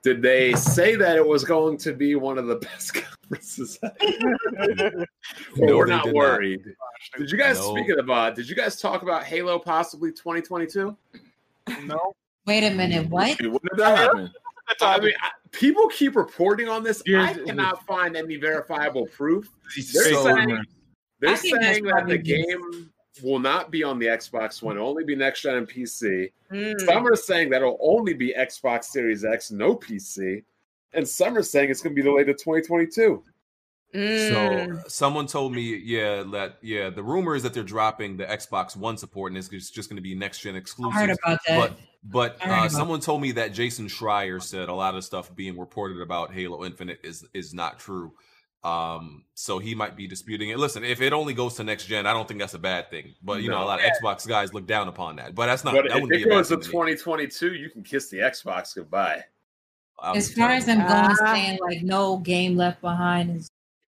Did 0.02 0.20
they 0.20 0.52
say 0.54 0.96
that 0.96 1.16
it 1.16 1.26
was 1.26 1.44
going 1.44 1.76
to 1.78 1.92
be 1.92 2.16
one 2.16 2.36
of 2.38 2.46
the 2.46 2.56
best 2.68 2.94
conferences? 2.94 3.78
No, 5.56 5.76
We're 5.76 5.86
not 5.86 6.04
did 6.04 6.14
not. 6.14 6.14
worried. 6.14 6.64
Did 7.16 7.30
you 7.30 7.38
guys 7.38 7.58
No. 7.58 7.74
speaking 7.74 7.98
of 7.98 8.10
uh 8.10 8.30
did 8.30 8.48
you 8.48 8.56
guys 8.56 8.80
talk 8.80 9.02
about 9.02 9.24
Halo 9.24 9.58
possibly 9.58 10.10
2022? 10.10 10.96
No, 11.84 12.14
Wait 12.46 12.64
a 12.64 12.74
minute. 12.74 13.08
What? 13.08 13.40
When 13.40 13.52
did 13.52 13.76
that 13.76 13.96
happen? 13.98 14.30
I 14.80 14.98
mean, 15.00 15.12
I, 15.22 15.30
people 15.52 15.86
keep 15.88 16.16
reporting 16.16 16.68
on 16.68 16.82
this. 16.82 17.02
I 17.06 17.34
cannot 17.34 17.84
find 17.86 18.16
any 18.16 18.36
verifiable 18.36 19.06
proof. 19.06 19.48
They're 19.76 20.12
So- 20.12 20.24
saying, 20.24 20.64
they're 21.20 21.30
I 21.30 21.36
think 21.36 21.54
that's 21.60 21.66
saying 21.76 21.84
that 21.84 22.06
the 22.08 22.18
game 22.18 22.90
will 23.22 23.38
not 23.38 23.70
be 23.70 23.82
on 23.82 23.98
the 23.98 24.06
Xbox 24.06 24.62
One, 24.62 24.78
only 24.78 25.04
be 25.04 25.14
next 25.14 25.42
gen 25.42 25.56
and 25.56 25.68
PC. 25.68 26.32
Mm. 26.50 26.80
Some 26.80 27.06
are 27.06 27.16
saying 27.16 27.50
that 27.50 27.62
it'll 27.62 27.78
only 27.80 28.14
be 28.14 28.34
Xbox 28.36 28.84
Series 28.84 29.24
X, 29.24 29.50
no 29.50 29.76
PC. 29.76 30.44
And 30.94 31.06
some 31.06 31.36
are 31.36 31.42
saying 31.42 31.70
it's 31.70 31.80
going 31.80 31.94
to 31.94 32.02
be 32.02 32.06
delayed 32.06 32.26
to 32.26 32.34
2022. 32.34 33.22
Mm. 33.94 34.28
So 34.82 34.88
someone 34.88 35.26
told 35.26 35.54
me, 35.54 35.76
yeah, 35.76 36.22
that 36.32 36.56
yeah, 36.62 36.88
the 36.88 37.02
rumor 37.02 37.34
is 37.34 37.42
that 37.42 37.52
they're 37.52 37.62
dropping 37.62 38.16
the 38.16 38.24
Xbox 38.24 38.74
One 38.74 38.96
support 38.96 39.32
and 39.32 39.38
it's 39.38 39.48
just, 39.48 39.74
just 39.74 39.90
going 39.90 39.96
to 39.96 40.02
be 40.02 40.14
next 40.14 40.40
gen 40.40 40.56
exclusive. 40.56 40.94
heard 40.94 41.10
about 41.10 41.40
that. 41.46 41.58
But 41.58 41.78
but 42.04 42.46
uh, 42.46 42.68
someone 42.68 43.00
told 43.00 43.20
me 43.20 43.32
that 43.32 43.52
Jason 43.52 43.86
Schreier 43.86 44.42
said 44.42 44.68
a 44.68 44.74
lot 44.74 44.94
of 44.94 45.04
stuff 45.04 45.34
being 45.36 45.58
reported 45.58 46.00
about 46.00 46.32
Halo 46.32 46.64
Infinite 46.64 47.00
is 47.02 47.26
is 47.34 47.52
not 47.52 47.78
true. 47.78 48.12
Um, 48.64 49.24
so 49.34 49.58
he 49.58 49.74
might 49.74 49.96
be 49.96 50.06
disputing 50.06 50.50
it. 50.50 50.58
Listen, 50.58 50.84
if 50.84 51.00
it 51.00 51.12
only 51.12 51.34
goes 51.34 51.54
to 51.56 51.64
next 51.64 51.86
gen, 51.86 52.06
I 52.06 52.12
don't 52.12 52.28
think 52.28 52.38
that's 52.38 52.54
a 52.54 52.58
bad 52.60 52.90
thing. 52.90 53.14
But 53.22 53.42
you 53.42 53.50
know, 53.50 53.56
a 53.56 53.60
No. 53.60 53.66
lot 53.66 53.80
of 53.80 53.86
Xbox 53.86 54.26
guys 54.26 54.54
look 54.54 54.66
down 54.66 54.86
upon 54.88 55.16
that. 55.16 55.34
But 55.34 55.46
that's 55.46 55.64
not. 55.64 55.74
but 55.74 55.82
that 55.88 55.96
if 55.96 56.02
wouldn't 56.02 56.12
it 56.12 56.16
be 56.18 56.22
a 56.22 56.26
bad 56.26 56.34
goes 56.36 56.48
to 56.48 56.54
thing 56.56 56.62
to 56.64 56.70
2022, 56.70 57.54
you 57.54 57.70
can 57.70 57.82
kiss 57.82 58.08
the 58.08 58.18
Xbox 58.18 58.74
goodbye. 58.74 59.24
I 59.98 60.14
as 60.16 60.32
far 60.32 60.48
tell 60.48 60.56
as 60.56 60.62
you. 60.66 60.74
them 60.74 60.78
going 60.86 61.16
Ah. 61.20 61.32
saying 61.32 61.58
like 61.60 61.82
no 61.82 62.18
game 62.18 62.56
left 62.56 62.80
behind 62.80 63.36
is 63.36 63.48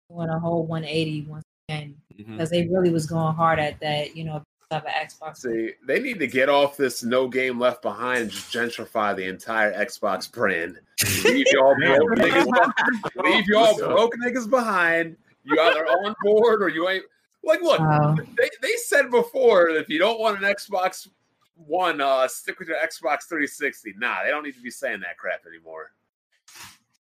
doing 0.09 0.29
a 0.29 0.39
whole 0.39 0.65
180 0.65 1.21
once 1.29 1.43
again 1.69 1.95
because 2.15 2.49
they 2.49 2.67
really 2.67 2.91
was 2.91 3.05
going 3.05 3.33
hard 3.35 3.59
at 3.59 3.79
that. 3.81 4.15
You 4.15 4.23
know, 4.25 4.37
if 4.37 4.43
you 4.71 4.77
an 4.85 4.91
Xbox. 5.05 5.37
See, 5.37 5.71
they 5.85 5.99
need 5.99 6.19
to 6.19 6.27
get 6.27 6.47
off 6.49 6.77
this 6.77 7.03
no 7.03 7.27
game 7.27 7.59
left 7.59 7.81
behind 7.81 8.21
and 8.23 8.31
just 8.31 8.53
gentrify 8.53 9.13
the 9.15 9.25
entire 9.27 9.73
Xbox 9.73 10.31
brand. 10.31 10.79
Leave 11.23 11.45
y'all 11.51 11.75
broke 11.75 12.09
niggas, 12.17 13.23
leave 13.23 13.47
y'all 13.47 13.77
broke 13.77 14.13
niggas 14.23 14.49
behind. 14.49 15.17
You 15.43 15.59
either 15.59 15.85
on 15.85 16.15
board 16.23 16.61
or 16.61 16.69
you 16.69 16.87
ain't. 16.89 17.03
Like, 17.43 17.61
look, 17.61 17.79
Wow. 17.79 18.15
they, 18.37 18.49
they 18.61 18.73
said 18.85 19.09
before 19.09 19.71
that 19.73 19.79
if 19.79 19.89
you 19.89 19.97
don't 19.97 20.19
want 20.19 20.37
an 20.37 20.43
Xbox 20.43 21.07
One, 21.55 21.99
uh, 22.01 22.27
stick 22.27 22.59
with 22.59 22.67
your 22.67 22.77
Xbox 22.77 23.23
360. 23.27 23.93
Nah, 23.97 24.23
they 24.23 24.29
don't 24.29 24.43
need 24.43 24.53
to 24.55 24.61
be 24.61 24.69
saying 24.69 24.99
that 25.01 25.17
crap 25.17 25.41
anymore. 25.47 25.91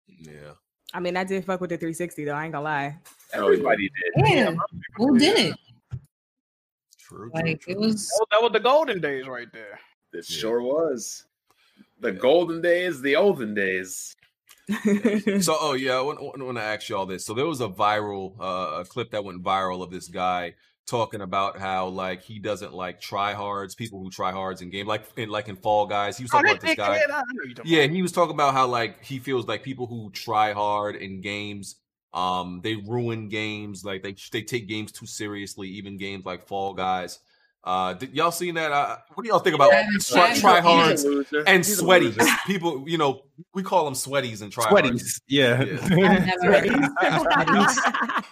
yeah. 0.07 0.53
I 0.93 0.99
mean, 0.99 1.15
I 1.15 1.23
did 1.23 1.45
fuck 1.45 1.61
with 1.61 1.69
the 1.69 1.77
360 1.77 2.25
though. 2.25 2.33
I 2.33 2.43
ain't 2.45 2.53
gonna 2.53 2.63
lie. 2.65 2.97
Everybody 3.33 3.89
did. 4.17 4.27
yeah, 4.27 4.55
who 4.95 5.17
did 5.17 5.37
it? 5.37 5.55
True. 6.99 7.29
true, 7.29 7.31
Like 7.33 7.61
true. 7.61 7.73
it 7.73 7.79
was. 7.79 8.07
That 8.09 8.17
was- 8.19 8.27
that 8.31 8.41
was 8.41 8.51
the 8.53 8.59
golden 8.59 8.99
days 8.99 9.27
right 9.27 9.51
there. 9.53 9.79
It 10.13 10.25
Yeah. 10.29 10.37
sure 10.39 10.61
was. 10.61 11.25
The 12.01 12.11
golden 12.11 12.61
days, 12.61 13.01
the 13.01 13.15
olden 13.15 13.53
days. 13.53 14.15
so, 15.41 15.55
oh 15.61 15.73
yeah, 15.73 15.93
I 15.93 16.01
want, 16.01 16.19
want 16.21 16.57
to 16.57 16.63
ask 16.63 16.89
y'all 16.89 17.05
this. 17.05 17.25
So 17.25 17.33
there 17.33 17.45
was 17.45 17.61
a 17.61 17.67
viral, 17.67 18.33
uh, 18.39 18.81
a 18.81 18.85
clip 18.85 19.11
that 19.11 19.23
went 19.23 19.43
viral 19.43 19.83
of 19.83 19.91
this 19.91 20.07
guy 20.07 20.55
talking 20.87 21.21
about 21.21 21.57
how 21.57 21.87
like 21.87 22.21
he 22.21 22.39
doesn't 22.39 22.73
like 22.73 22.99
tryhards, 22.99 23.77
people 23.77 23.99
who 23.99 24.09
try 24.09 24.31
hards 24.31 24.61
in 24.61 24.69
game, 24.69 24.87
like 24.87 25.05
in 25.15 25.29
like 25.29 25.47
in 25.47 25.55
Fall 25.55 25.85
Guys. 25.85 26.17
He 26.17 26.23
was 26.23 26.31
talking 26.31 26.47
that 26.47 26.57
about 26.57 26.67
this 26.67 26.75
guy. 26.75 26.97
dickhead, 26.97 27.11
I 27.11 27.19
know 27.33 27.43
you're 27.45 27.53
talking 27.53 27.71
Yeah, 27.71 27.83
and 27.83 27.95
he 27.95 28.01
was 28.01 28.11
talking 28.11 28.33
about 28.33 28.53
how 28.53 28.67
like 28.67 29.03
he 29.03 29.19
feels 29.19 29.47
like 29.47 29.63
people 29.63 29.87
who 29.87 30.11
try 30.11 30.53
hard 30.53 30.95
in 30.95 31.21
games, 31.21 31.77
um, 32.13 32.61
they 32.63 32.75
ruin 32.75 33.29
games. 33.29 33.85
Like 33.85 34.03
they 34.03 34.15
they 34.31 34.41
take 34.41 34.67
games 34.67 34.91
too 34.91 35.05
seriously, 35.05 35.69
even 35.69 35.97
games 35.97 36.25
like 36.25 36.47
Fall 36.47 36.73
Guys. 36.73 37.19
Uh, 37.63 37.93
did 37.93 38.15
y'all 38.15 38.31
seen 38.31 38.55
that? 38.55 38.71
Uh, 38.71 38.97
what 39.13 39.23
do 39.23 39.29
y'all 39.29 39.39
think 39.39 39.53
about 39.53 39.71
I 39.71 39.81
haven't 39.83 40.03
try, 40.03 40.33
seen 40.33 40.41
try 40.41 40.57
it. 40.57 40.63
hards 40.63 41.03
He's 41.03 41.11
a 41.11 41.15
loser. 41.15 41.43
and 41.45 41.57
He's 41.63 41.79
a 41.79 41.83
sweaties? 41.83 42.27
People, 42.47 42.89
you 42.89 42.97
know, 42.97 43.21
we 43.53 43.61
call 43.61 43.85
them 43.85 43.93
sweaties 43.93 44.41
and 44.41 44.51
try 44.51 44.65
Sweaties. 44.65 45.21
Yeah. 45.27 45.59
I've 45.83 45.89
never 45.89 46.45
heard 46.45 46.67
of 46.67 46.73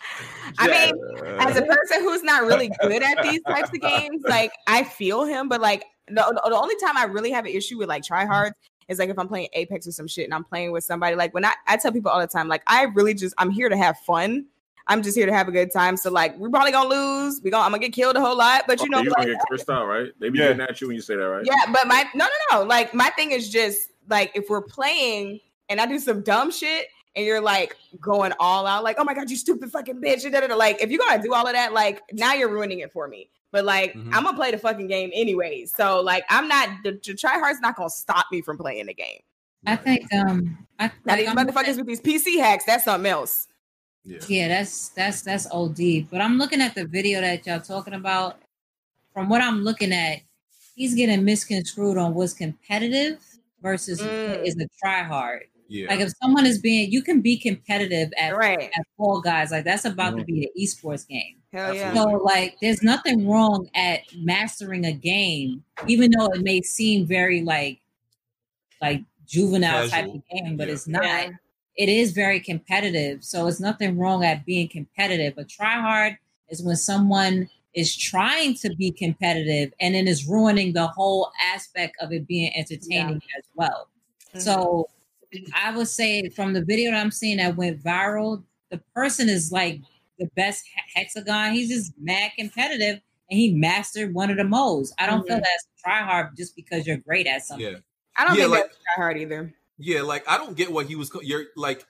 I 0.57 0.68
mean, 0.68 0.95
as 1.39 1.57
a 1.57 1.61
person 1.61 2.01
who's 2.01 2.23
not 2.23 2.43
really 2.43 2.72
good 2.81 3.03
at 3.03 3.22
these 3.22 3.41
types 3.43 3.69
of 3.69 3.80
games, 3.80 4.23
like 4.27 4.51
I 4.65 4.84
feel 4.84 5.26
him, 5.26 5.47
but 5.47 5.61
like 5.61 5.85
the, 6.07 6.41
the 6.45 6.56
only 6.56 6.76
time 6.77 6.97
I 6.97 7.03
really 7.03 7.31
have 7.31 7.45
an 7.45 7.51
issue 7.51 7.77
with 7.77 7.88
like 7.88 8.03
tryhards 8.03 8.53
is 8.88 8.97
like 8.97 9.10
if 9.10 9.19
I'm 9.19 9.27
playing 9.27 9.49
Apex 9.53 9.88
or 9.88 9.91
some 9.91 10.07
shit 10.07 10.26
and 10.26 10.34
I'm 10.34 10.43
playing 10.43 10.72
with 10.72 10.84
somebody. 10.84 11.15
Like 11.15 11.34
when 11.35 11.45
I, 11.45 11.53
I 11.68 11.77
tell 11.77 11.91
people 11.91 12.10
all 12.10 12.19
the 12.19 12.27
time, 12.27 12.47
like 12.47 12.64
I 12.65 12.84
really 12.84 13.14
just 13.14 13.35
I'm 13.38 13.51
here 13.51 13.69
to 13.69 13.77
have 13.77 13.97
fun. 13.99 14.47
I'm 14.90 15.02
just 15.02 15.16
here 15.16 15.26
to 15.28 15.34
have 15.34 15.48
a 15.48 15.52
good 15.52 15.72
time. 15.72 15.95
So 15.95 16.11
like 16.11 16.38
we're 16.38 16.49
probably 16.49 16.72
gonna 16.72 16.90
lose. 16.90 17.40
We 17.44 17.52
gonna 17.52 17.64
I'm 17.64 17.72
gonna 17.72 17.80
get 17.82 17.94
killed 17.94 18.16
a 18.18 18.20
whole 18.22 18.36
lot, 18.38 18.64
but 18.68 18.80
you 18.80 18.86
Okay, 18.86 18.90
know, 18.90 18.99
you 19.02 19.10
like, 19.11 19.18
gonna 19.18 19.30
get 19.36 19.41
cursed 19.49 19.70
out, 19.70 19.86
right? 19.86 20.11
They 20.20 20.30
be 20.30 20.40
Yeah. 20.40 20.48
getting 20.49 20.61
at 20.61 20.82
you 20.82 20.88
when 20.88 20.95
you 20.95 21.02
say 21.02 21.16
that, 21.16 21.22
right? 21.30 21.45
yeah. 21.45 21.72
But 21.72 21.88
my 21.88 22.06
no 22.16 22.26
no 22.52 22.60
no. 22.60 22.66
Like 22.66 22.94
my 22.94 23.10
thing 23.11 23.32
is 23.32 23.49
just 23.49 23.91
like 24.10 24.32
if 24.36 24.49
we're 24.49 24.61
playing 24.64 25.40
and 25.70 25.80
I 25.80 25.86
do 25.86 25.99
some 25.99 26.22
dumb 26.24 26.52
shit 26.52 26.88
and 27.16 27.26
you're 27.26 27.40
like 27.41 27.76
going 28.02 28.34
all 28.40 28.66
out, 28.68 28.84
like, 28.84 28.98
oh 28.99 29.03
my 29.03 29.14
god, 29.14 29.30
you 29.30 29.36
stupid 29.36 29.72
fucking 29.72 30.02
bitch. 30.02 30.24
and 30.26 30.34
da, 30.34 30.41
da, 30.41 30.48
da. 30.48 30.56
Like, 30.56 30.82
if 30.82 30.90
you're 30.91 30.99
gonna 31.07 31.22
do 31.22 31.34
all 31.34 31.45
of 31.48 31.53
that, 31.53 31.72
like 31.74 32.02
now 32.11 32.34
you're 32.34 32.49
ruining 32.49 32.80
it 32.80 32.91
for 32.91 33.07
me. 33.07 33.30
But 33.52 33.66
like, 33.66 33.94
Mhm. 33.94 34.10
I'm 34.14 34.24
gonna 34.24 34.36
play 34.38 34.52
the 34.52 34.57
fucking 34.57 34.88
game 34.88 35.11
anyways. 35.14 35.74
So 35.76 36.02
like, 36.02 36.24
I'm 36.30 36.48
not 36.48 36.70
the, 36.84 36.99
the 37.03 37.14
try 37.14 37.38
hard's 37.40 37.60
not 37.61 37.76
gonna 37.76 37.90
stop 37.91 38.26
me 38.32 38.41
from 38.41 38.57
playing 38.57 38.88
the 38.88 38.94
game. 38.94 39.20
I 39.68 39.76
think 39.76 40.11
um 40.14 40.57
I 40.80 40.86
Now 40.88 40.91
like, 41.14 41.20
these 41.20 41.30
I'm 41.30 41.36
motherfuckers 41.36 41.78
with 41.78 41.86
these 41.88 42.02
PC 42.02 42.40
hacks, 42.40 42.64
that's 42.66 42.86
something 42.86 43.10
else. 43.11 43.48
Yeah. 44.05 44.19
Yeah, 44.27 44.47
that's 44.47 44.89
that's 44.89 45.21
that's 45.21 45.47
OD. 45.51 46.07
But 46.09 46.21
I'm 46.21 46.38
looking 46.38 46.61
at 46.61 46.73
the 46.76 46.85
video 46.88 47.21
that 47.21 47.45
y'all 47.45 47.59
talking 47.61 47.93
about. 47.93 48.38
From 49.13 49.27
what 49.30 49.41
I'm 49.41 49.61
looking 49.63 49.91
at, 49.91 50.19
he's 50.76 50.95
getting 50.95 51.26
misconstrued 51.26 51.97
on 51.97 52.13
what's 52.13 52.34
competitive 52.34 53.19
versus 53.61 53.99
Mm. 54.01 54.45
is 54.45 54.55
a 54.57 54.67
try 54.81 55.03
hard. 55.03 55.43
Yeah. 55.67 55.88
Like 55.89 55.99
if 55.99 56.11
someone 56.21 56.45
is 56.45 56.59
being, 56.59 56.91
you 56.91 57.03
can 57.03 57.21
be 57.21 57.38
competitive 57.38 58.11
at 58.17 58.35
Right. 58.35 58.71
at 58.76 58.85
Fall 58.97 59.19
Guys. 59.21 59.51
Like 59.51 59.65
that's 59.65 59.85
about 59.85 60.17
to 60.17 60.23
be 60.23 60.43
an 60.45 60.49
esports 60.59 61.07
game. 61.07 61.35
Hell 61.53 61.73
yeah. 61.76 61.93
So 61.93 62.03
like, 62.23 62.57
there's 62.61 62.81
nothing 62.81 63.27
wrong 63.27 63.69
at 63.76 64.01
mastering 64.17 64.85
a 64.85 64.93
game, 64.93 65.63
even 65.88 66.11
though 66.17 66.27
it 66.27 66.41
may 66.41 66.61
seem 66.61 67.05
very 67.05 67.41
like 67.41 67.81
like 68.81 69.03
juvenile 69.27 69.89
type 69.89 70.05
of 70.07 70.21
game, 70.30 70.55
but 70.57 70.67
Yeah. 70.67 70.73
it's 70.73 70.88
not. 70.88 71.03
Yeah. 71.03 71.30
It 71.75 71.89
is 71.89 72.11
very 72.11 72.39
competitive, 72.39 73.23
so 73.23 73.47
it's 73.47 73.59
nothing 73.59 73.97
wrong 73.97 74.23
at 74.25 74.45
being 74.45 74.67
competitive. 74.67 75.35
But 75.35 75.49
try 75.49 75.79
hard 75.79 76.17
is 76.49 76.61
when 76.63 76.75
someone 76.75 77.49
is 77.73 77.95
trying 77.95 78.55
to 78.55 78.75
be 78.75 78.91
competitive 78.91 79.71
and 79.79 79.93
then 79.95 80.07
is 80.07 80.27
ruining 80.27 80.73
the 80.73 80.87
whole 80.87 81.31
aspect 81.53 81.95
of 82.01 82.11
it 82.11 82.27
being 82.27 82.51
entertaining 82.55 83.21
as 83.37 83.43
well. 83.55 83.87
Mhm. 84.35 84.41
So 84.41 84.89
I 85.53 85.75
would 85.75 85.87
say 85.87 86.27
from 86.29 86.53
the 86.53 86.63
video 86.65 86.91
that 86.91 86.99
I'm 86.99 87.11
seeing 87.11 87.37
that 87.37 87.55
went 87.55 87.81
viral, 87.83 88.43
the 88.71 88.79
person 88.95 89.29
is 89.29 89.51
like 89.51 89.79
the 90.17 90.25
best 90.35 90.65
hexagon. 90.95 91.53
He's 91.53 91.69
just 91.69 91.93
mad 91.99 92.31
competitive 92.37 92.99
and 93.29 93.39
he 93.39 93.53
mastered 93.53 94.13
one 94.13 94.31
of 94.31 94.37
the 94.37 94.43
modes. 94.43 94.91
I 94.97 95.05
don't 95.05 95.25
feel 95.25 95.37
Mhm. 95.37 95.41
that's 95.43 95.67
try 95.81 95.99
hard 96.01 96.35
just 96.35 96.55
because 96.55 96.85
you're 96.87 96.97
great 96.97 97.27
at 97.27 97.43
something. 97.45 97.65
yeah. 97.73 97.77
I 98.17 98.25
don't 98.25 98.35
Yeah, 98.35 98.43
think 98.45 98.51
like- 98.55 98.63
that's 98.63 98.77
try 98.83 98.95
hard 98.95 99.17
either. 99.19 99.53
Yeah, 99.80 100.01
like 100.01 100.27
I 100.30 100.38
don't 100.38 100.56
get 100.56 100.72
what 100.72 100.85
he 100.85 100.95
was. 100.95 101.10
You're 101.23 101.45
like 101.56 101.85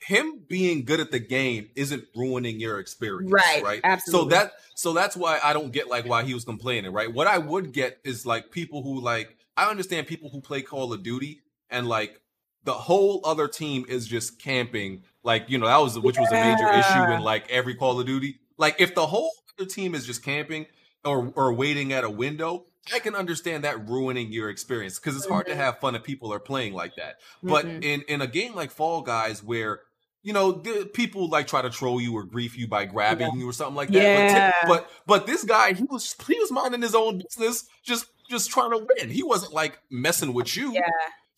him 0.00 0.44
being 0.48 0.84
good 0.84 1.00
at 1.00 1.10
the 1.10 1.18
game 1.18 1.68
isn't 1.74 2.04
ruining 2.14 2.60
your 2.60 2.78
experience, 2.78 3.32
Right, 3.32 3.62
Right. 3.62 3.80
absolutely. 3.82 4.30
So 4.30 4.36
that 4.36 4.52
so 4.76 4.92
that's 4.92 5.16
why 5.16 5.40
I 5.42 5.52
don't 5.52 5.72
get 5.72 5.88
like 5.88 6.06
why 6.06 6.22
he 6.22 6.34
was 6.34 6.44
complaining, 6.44 6.92
right? 6.92 7.12
What 7.12 7.26
I 7.26 7.38
would 7.38 7.72
get 7.72 7.98
is 8.04 8.24
like 8.24 8.50
people 8.52 8.82
who 8.82 9.00
like 9.00 9.36
I 9.56 9.68
understand 9.68 10.06
people 10.06 10.30
who 10.30 10.40
play 10.40 10.62
Call 10.62 10.92
of 10.92 11.02
Duty 11.02 11.40
and 11.68 11.88
like 11.88 12.20
the 12.64 12.74
whole 12.74 13.20
other 13.24 13.48
team 13.48 13.84
is 13.88 14.06
just 14.06 14.40
camping, 14.40 15.02
like 15.24 15.46
you 15.48 15.58
know 15.58 15.66
that 15.66 15.78
was 15.78 15.98
which 15.98 16.18
was 16.18 16.30
a 16.30 16.34
major 16.34 16.70
issue 16.72 17.10
in 17.12 17.20
like 17.22 17.50
every 17.50 17.74
Call 17.74 17.98
of 17.98 18.06
Duty. 18.06 18.38
Like 18.56 18.76
if 18.80 18.94
the 18.94 19.06
whole 19.06 19.32
other 19.58 19.68
team 19.68 19.96
is 19.96 20.06
just 20.06 20.22
camping 20.22 20.66
or 21.04 21.32
or 21.34 21.52
waiting 21.52 21.92
at 21.92 22.04
a 22.04 22.10
window. 22.10 22.66
I 22.94 22.98
can 22.98 23.14
understand 23.14 23.64
that 23.64 23.88
ruining 23.88 24.32
your 24.32 24.50
experience 24.50 24.98
because 24.98 25.16
it's 25.16 25.26
hard 25.26 25.46
to 25.46 25.52
Mhm. 25.52 25.56
have 25.56 25.78
fun 25.80 25.94
if 25.94 26.02
people 26.02 26.32
are 26.32 26.38
playing 26.40 26.74
like 26.74 26.96
that. 26.96 27.16
But 27.42 27.66
Mhm. 27.66 27.84
in 27.84 28.02
in 28.02 28.20
a 28.20 28.26
game 28.26 28.54
like 28.54 28.70
Fall 28.70 29.02
Guys, 29.02 29.42
where 29.42 29.80
you 30.22 30.32
know 30.32 30.52
the, 30.52 30.84
people 30.92 31.28
like 31.28 31.46
try 31.46 31.62
to 31.62 31.70
troll 31.70 32.00
you 32.00 32.14
or 32.14 32.24
grief 32.24 32.56
you 32.58 32.66
by 32.68 32.84
grabbing 32.84 33.38
you 33.38 33.48
or 33.48 33.52
something 33.52 33.76
like 33.76 33.88
that. 33.90 34.02
Yeah. 34.02 34.52
But, 34.62 34.68
but 34.68 34.90
but 35.06 35.26
this 35.26 35.44
guy, 35.44 35.72
he 35.74 35.84
was 35.84 36.14
he 36.26 36.38
was 36.38 36.50
minding 36.50 36.82
his 36.82 36.94
own 36.94 37.18
business, 37.18 37.64
just 37.82 38.06
just 38.28 38.50
trying 38.50 38.70
to 38.72 38.86
win. 38.96 39.10
He 39.10 39.22
wasn't 39.22 39.52
like 39.52 39.78
messing 39.90 40.34
with 40.34 40.56
you. 40.56 40.72
Yeah. 40.72 40.82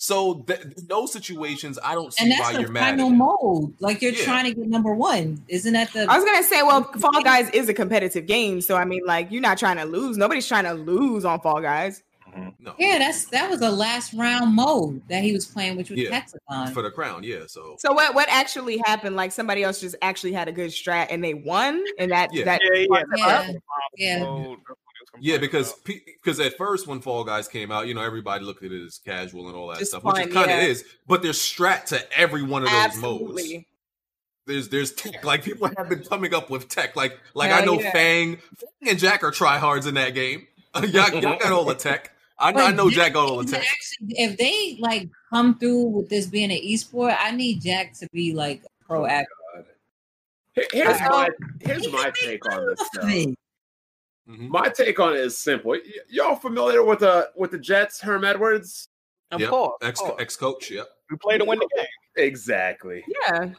So 0.02 0.36
th- 0.46 0.60
in 0.62 0.86
those 0.88 1.12
situations, 1.12 1.78
I 1.84 1.94
don't 1.94 2.10
see 2.14 2.24
And 2.24 2.30
why 2.32 2.38
that's 2.38 2.54
the 2.56 2.60
you're 2.62 2.70
mad. 2.70 2.96
final 2.98 3.10
mode. 3.10 3.74
Like 3.80 4.00
you're 4.00 4.12
Yeah. 4.12 4.24
trying 4.24 4.46
to 4.46 4.54
get 4.54 4.66
number 4.66 4.94
one. 4.94 5.44
Isn't 5.46 5.74
that 5.74 5.92
the 5.92 6.06
I 6.10 6.16
was 6.16 6.24
gonna 6.24 6.42
say, 6.42 6.62
well, 6.62 6.84
Fall 6.84 7.22
Guys 7.22 7.50
is 7.50 7.68
a 7.68 7.74
competitive 7.74 8.24
game, 8.26 8.62
so 8.62 8.76
I 8.76 8.86
mean, 8.86 9.02
like, 9.06 9.30
you're 9.30 9.42
not 9.42 9.58
trying 9.58 9.76
to 9.76 9.84
lose. 9.84 10.16
Nobody's 10.16 10.48
trying 10.48 10.64
to 10.64 10.72
lose 10.72 11.26
on 11.26 11.38
Fall 11.40 11.60
Guys. 11.60 12.02
Mm-hmm. 12.34 12.48
No, 12.64 12.74
Yeah, 12.78 12.96
that's 12.98 13.26
that 13.26 13.50
was 13.50 13.60
a 13.60 13.68
last 13.70 14.14
round 14.14 14.54
mode 14.54 15.02
that 15.10 15.22
he 15.22 15.34
was 15.34 15.44
playing, 15.44 15.76
which 15.76 15.90
was 15.90 15.98
Yeah. 16.00 16.14
hexagon. 16.14 16.72
for 16.72 16.80
the 16.82 16.90
crown, 16.90 17.22
yeah. 17.22 17.40
So 17.46 17.76
So 17.78 17.92
what 17.92 18.14
what 18.14 18.26
actually 18.30 18.80
happened? 18.86 19.16
Like 19.16 19.32
somebody 19.32 19.62
else 19.64 19.80
just 19.82 19.96
actually 20.00 20.32
had 20.32 20.48
a 20.48 20.52
good 20.52 20.70
strat 20.70 21.08
and 21.10 21.22
they 21.22 21.34
won, 21.34 21.84
and 21.98 22.10
that 22.10 22.32
Yeah. 22.32 22.44
that 22.46 22.60
Yeah, 22.72 22.86
yeah, 22.88 23.02
Yeah. 23.18 23.52
yeah. 23.98 24.54
Yeah. 25.20 25.34
yeah, 25.34 25.38
because 25.38 25.74
because 25.84 26.40
at 26.40 26.56
first 26.56 26.86
when 26.86 27.00
Fall 27.00 27.24
Guys 27.24 27.48
came 27.48 27.70
out, 27.70 27.86
you 27.86 27.94
know 27.94 28.02
everybody 28.02 28.44
looked 28.44 28.62
at 28.64 28.72
it 28.72 28.84
as 28.84 28.98
casual 28.98 29.48
and 29.48 29.56
all 29.56 29.68
that 29.68 29.78
Just 29.78 29.92
stuff, 29.92 30.04
which 30.04 30.18
it 30.18 30.32
kind 30.32 30.50
of 30.50 30.56
yeah. 30.56 30.62
is. 30.62 30.84
But 31.06 31.22
there's 31.22 31.38
strat 31.38 31.86
to 31.86 32.18
every 32.18 32.42
one 32.42 32.62
of 32.64 32.70
those 32.70 32.96
modes. 32.98 33.52
there's 34.46 34.68
there's 34.68 34.92
tech. 34.92 35.24
Like 35.24 35.44
people 35.44 35.70
have 35.76 35.88
been 35.88 36.02
coming 36.04 36.34
up 36.34 36.50
with 36.50 36.68
tech. 36.68 36.96
Like 36.96 37.18
like 37.34 37.50
I 37.50 37.64
know 37.64 37.80
yeah. 37.80 37.92
Fang, 37.92 38.36
Fang 38.36 38.88
and 38.88 38.98
Jack 38.98 39.22
are 39.22 39.30
tryhards 39.30 39.86
in 39.86 39.94
that 39.94 40.14
game. 40.14 40.46
y'all, 40.76 41.10
y'all 41.10 41.38
got 41.38 41.52
all 41.52 41.64
the 41.64 41.74
tech. 41.74 42.12
I, 42.38 42.52
I 42.52 42.72
know 42.72 42.88
Jack 42.88 43.12
got 43.12 43.28
all 43.28 43.42
the 43.42 43.50
tech. 43.50 43.60
Actually, 43.60 44.14
if 44.18 44.38
they 44.38 44.78
like 44.80 45.08
come 45.28 45.58
through 45.58 45.84
with 45.84 46.08
this 46.08 46.26
being 46.26 46.50
an 46.50 46.58
esport, 46.58 47.16
I 47.18 47.32
need 47.32 47.60
Jack 47.60 47.92
to 47.98 48.08
be 48.12 48.32
like 48.32 48.62
oh, 48.88 48.94
proactive. 48.94 49.24
Here- 50.54 50.66
Here's 50.72 51.00
my 51.00 51.28
here's 51.60 51.92
my 51.92 52.10
take 52.14 52.44
on 52.52 52.66
this. 52.66 53.36
Though. 54.30 54.36
Thing. 54.36 54.48
Mhm. 54.48 54.50
My 54.50 54.68
take 54.68 54.98
on 55.00 55.12
it 55.14 55.20
is 55.20 55.36
simple. 55.36 55.72
Y- 55.72 55.80
y'all 56.08 56.36
familiar 56.36 56.82
with 56.84 57.00
the 57.00 57.30
with 57.36 57.50
the 57.50 57.58
Jets, 57.58 58.00
Herm 58.00 58.24
Edwards? 58.24 58.88
Of 59.30 59.40
Yep. 59.40 59.50
course, 59.50 59.78
Ex 59.82 60.00
of 60.00 60.06
course. 60.08 60.20
ex 60.22 60.36
coach. 60.36 60.70
Yep. 60.70 60.88
we 61.10 61.16
play 61.16 61.38
to 61.38 61.44
win 61.44 61.58
the 61.58 61.68
game. 61.76 61.86
Exactly. 62.16 63.04
Yeah. 63.08 63.50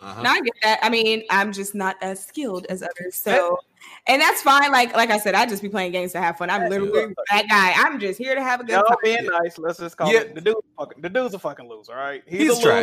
Uh-huh. 0.00 0.22
No, 0.22 0.30
I 0.30 0.40
get 0.40 0.52
that. 0.62 0.78
I 0.82 0.88
mean, 0.90 1.22
I'm 1.30 1.52
just 1.52 1.74
not 1.74 1.96
as 2.02 2.24
skilled 2.24 2.66
as 2.68 2.82
others, 2.82 3.14
so 3.16 3.58
and 4.06 4.20
that's 4.20 4.42
fine. 4.42 4.70
Like 4.72 4.94
like 4.96 5.10
I 5.10 5.18
said, 5.18 5.34
I 5.34 5.46
just 5.46 5.62
be 5.62 5.68
playing 5.68 5.92
games 5.92 6.12
to 6.12 6.20
have 6.20 6.36
fun. 6.38 6.50
I'm 6.50 6.68
literally 6.68 7.14
that 7.30 7.48
guy. 7.48 7.72
I'm 7.76 7.98
just 8.00 8.18
here 8.18 8.34
to 8.34 8.42
have 8.42 8.60
a 8.60 8.64
good 8.64 8.72
Y'all 8.72 8.84
time. 8.84 8.96
being 9.02 9.26
nice. 9.26 9.58
Let's 9.58 9.78
just 9.78 9.96
call 9.96 10.12
Yeah. 10.12 10.20
it 10.20 10.34
the 10.34 10.40
dude. 10.40 10.56
Fucking, 10.78 11.02
the 11.02 11.08
dude's 11.08 11.34
a 11.34 11.38
fucking 11.38 11.68
loser. 11.68 11.92
All 11.92 11.98
right, 11.98 12.22
He's 12.26 12.50
a 12.50 12.54
loser. 12.54 12.76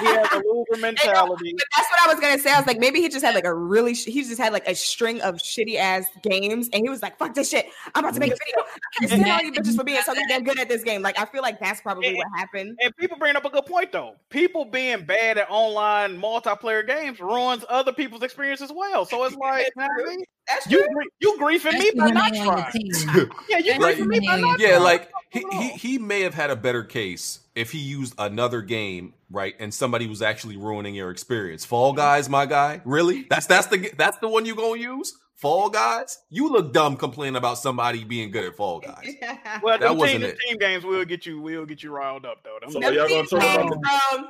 He 0.00 0.06
has 0.06 0.28
a 0.32 0.36
loser 0.46 0.80
mentality. 0.80 1.54
But 1.54 1.64
that's 1.76 1.90
what 1.90 2.08
I 2.08 2.12
was 2.12 2.20
gonna 2.20 2.38
say. 2.38 2.52
I 2.52 2.58
was 2.58 2.66
like, 2.66 2.78
maybe 2.78 3.00
he 3.00 3.08
just 3.08 3.24
had 3.24 3.34
like 3.34 3.44
a 3.44 3.54
really, 3.54 3.94
sh- 3.94 4.04
he 4.06 4.22
just 4.22 4.38
had 4.40 4.52
like 4.52 4.66
a 4.68 4.74
string 4.74 5.20
of 5.22 5.36
shitty 5.36 5.76
ass 5.76 6.06
games, 6.22 6.68
and 6.72 6.82
he 6.84 6.88
was 6.88 7.02
like, 7.02 7.18
"Fuck 7.18 7.34
this 7.34 7.50
shit! 7.50 7.66
I'm 7.94 8.04
about 8.04 8.14
to 8.14 8.20
make 8.20 8.32
a 8.32 8.36
video. 8.36 8.64
I 9.02 9.06
can't 9.06 9.28
all 9.30 9.46
you 9.46 9.52
bitches 9.52 9.76
for 9.76 9.84
being 9.84 10.00
so 10.02 10.14
goddamn 10.14 10.44
good 10.44 10.58
at 10.60 10.68
this 10.68 10.84
game." 10.84 11.02
Like, 11.02 11.18
I 11.18 11.24
feel 11.24 11.42
like 11.42 11.58
that's 11.60 11.80
probably 11.80 12.14
what 12.14 12.26
happened. 12.36 12.78
And 12.82 12.96
people 12.96 13.16
bring 13.18 13.36
up 13.36 13.44
a 13.44 13.50
good 13.50 13.66
point 13.66 13.90
though. 13.92 14.14
People 14.28 14.64
being 14.64 15.04
bad 15.04 15.38
at 15.38 15.48
online 15.50 16.20
multiplayer 16.20 16.86
games 16.86 17.18
ruins 17.20 17.64
other 17.68 17.92
people's 17.92 18.22
experience 18.22 18.60
as 18.60 18.72
well. 18.72 19.04
So 19.04 19.24
it's 19.24 19.36
like, 19.36 19.66
you 20.68 20.80
know 20.80 20.86
what 20.92 21.06
That's 21.10 21.16
you 21.20 21.36
true. 21.36 21.48
you 21.52 21.58
griefing 21.60 21.78
me 21.78 21.90
by 21.96 22.10
not 22.10 22.32
they 22.32 22.38
on 22.40 22.44
your 22.46 22.54
trying. 22.54 23.30
Yeah, 23.48 23.58
you 23.58 23.78
Like- 23.78 23.96
griefing 23.96 24.06
me 24.06 24.20
by 24.20 24.40
not 24.40 24.60
Yeah, 24.60 24.78
like 24.78 25.10
he, 25.30 25.44
he 25.52 25.68
he 25.70 25.98
may 25.98 26.22
have 26.22 26.34
had 26.34 26.50
a 26.50 26.56
better 26.56 26.82
case 26.82 27.40
if 27.54 27.70
he 27.72 27.78
used 27.78 28.14
another 28.18 28.62
game, 28.62 29.14
right? 29.30 29.54
And 29.60 29.72
somebody 29.72 30.06
was 30.06 30.22
actually 30.22 30.56
ruining 30.56 30.94
your 30.94 31.10
experience. 31.10 31.64
Fall 31.64 31.92
Guys, 31.92 32.28
my 32.28 32.46
guy, 32.46 32.80
really? 32.84 33.26
That's 33.30 33.46
that's 33.46 33.66
the 33.68 33.90
that's 33.96 34.18
the 34.18 34.28
one 34.28 34.44
you 34.46 34.54
gonna 34.54 34.80
use? 34.80 35.16
Fall 35.36 35.70
Guys? 35.70 36.18
You 36.28 36.50
look 36.50 36.72
dumb 36.74 36.96
complaining 36.96 37.36
about 37.36 37.56
somebody 37.58 38.04
being 38.04 38.30
good 38.30 38.44
at 38.44 38.56
Fall 38.56 38.80
Guys. 38.86 39.14
Well, 39.62 39.78
That 39.78 39.96
wasn't 39.96 40.20
team, 40.22 40.30
it. 40.30 40.38
team 40.46 40.58
games 40.58 40.84
will 40.84 41.04
get 41.04 41.24
you 41.26 41.40
will 41.40 41.64
get 41.64 41.82
you 41.82 41.90
riled 41.92 42.26
up 42.26 42.42
though. 42.44 42.58
Them 42.60 42.70
So 42.72 42.80
games- 42.80 42.96
y'all 42.96 43.08
gonna 43.08 43.26
talk 43.28 43.72
about 43.72 44.18
um, 44.18 44.28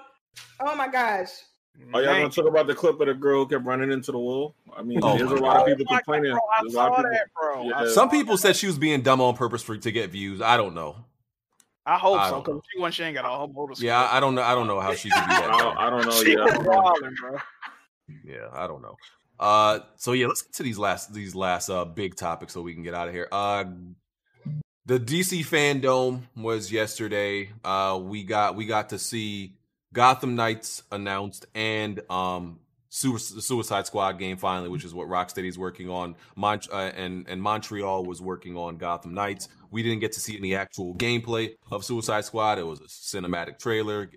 Oh 0.61 0.75
my 0.77 0.87
gosh. 0.89 1.31
Are 1.93 2.03
y'all 2.03 2.15
gonna 2.15 2.31
talk 2.31 2.47
about 2.47 2.67
the 2.67 2.75
clip 2.75 3.01
of 3.01 3.07
the 3.07 3.15
girl 3.15 3.47
kept 3.47 3.65
running 3.65 3.91
into 3.91 4.13
the 4.13 4.19
wall? 4.19 4.55
I 4.77 4.83
mean, 4.83 5.01
Oh 5.03 5.17
there's 5.17 5.31
a 5.31 5.35
lot 5.37 5.57
of 5.61 5.67
people 5.67 5.85
Oh 5.89 5.93
my 5.95 5.99
complaining. 5.99 6.33
bro, 6.33 6.41
I 6.41 6.63
There's 6.63 6.75
a 6.75 6.77
lot 6.77 6.89
of 6.89 6.93
saw 6.95 6.97
people- 7.03 7.11
that, 7.13 7.27
bro. 7.35 7.63
I 7.63 7.65
Yeah. 7.65 7.79
saw 7.87 7.93
Some 7.95 8.11
people 8.11 8.37
said 8.37 8.57
she 8.57 8.67
was 8.67 8.79
being 8.79 9.03
dumb 9.03 9.21
on 9.21 9.37
purpose 9.37 9.63
for 9.63 9.77
to 9.77 9.91
get 9.93 10.11
views. 10.11 10.41
I 10.41 10.57
don't 10.57 10.75
know. 10.75 10.97
I 11.87 11.99
hope 11.99 12.21
I 12.21 12.31
so, 12.31 12.41
because 12.43 12.61
she, 12.73 12.81
when 12.81 12.93
she 12.93 13.03
ain't 13.03 13.15
got 13.15 13.25
a 13.25 13.29
whole 13.29 13.49
motor. 13.49 13.75
Yeah, 13.79 14.01
I, 14.01 14.19
I 14.19 14.21
don't 14.21 14.35
know. 14.35 14.43
I 14.43 14.55
don't 14.55 14.67
know 14.67 14.81
how 14.81 14.95
she 14.95 15.09
could 15.11 15.27
be 15.27 15.35
I 15.35 15.41
that. 15.41 15.49
don't, 15.49 15.59
dumb. 15.59 15.75
I 15.79 15.91
don't 15.91 16.05
know. 16.05 16.11
she 16.23 16.37
was 16.37 16.53
Yeah, 16.53 16.63
wilding, 16.63 17.15
bro. 17.21 17.37
Yeah, 18.25 18.49
I 18.53 18.67
don't 18.67 18.83
know. 18.83 18.97
Uh, 19.39 19.81
so 19.97 20.13
yeah, 20.13 20.27
let's 20.27 20.43
get 20.43 20.53
to 20.57 20.63
these 20.63 20.79
last 20.79 21.13
these 21.15 21.35
last 21.35 21.71
uh 21.71 21.85
big 21.87 22.15
topics 22.15 22.53
so 22.53 22.61
we 22.63 22.75
can 22.75 22.83
get 22.83 22.95
out 22.95 23.09
of 23.09 23.15
here. 23.15 23.27
Uh, 23.33 23.65
the 24.87 25.01
DC 25.01 25.41
fandom 25.47 26.23
was 26.37 26.71
yesterday. 26.71 27.51
Uh, 27.65 27.99
we 28.03 28.23
got 28.25 28.55
we 28.57 28.67
got 28.67 28.91
to 28.91 28.99
see 28.99 29.55
Gotham 29.93 30.37
Knights 30.37 30.83
announced 30.91 31.47
and 31.55 32.01
um 32.11 32.61
Suicide 32.91 33.87
Squad 33.87 34.19
game 34.19 34.37
finally, 34.37 34.69
which 34.69 34.85
is 34.85 34.93
what 34.93 35.09
Rocksteady's 35.09 35.57
working 35.57 35.89
on. 35.89 36.17
Uh, 36.43 36.91
and 36.97 37.25
and 37.29 37.41
Montreal 37.41 38.05
was 38.05 38.21
working 38.21 38.57
on 38.57 38.79
Gotham 38.79 39.15
Knights. 39.15 39.49
We 39.71 39.85
didn't 39.85 40.01
get 40.01 40.13
to 40.13 40.21
see 40.21 40.37
any 40.37 40.57
actual 40.57 40.95
gameplay 40.97 41.53
of 41.71 41.85
Suicide 41.85 42.25
Squad. 42.25 42.59
It 42.59 42.67
was 42.67 42.81
a 42.81 42.85
cinematic 42.85 43.61
trailer. 43.61 44.11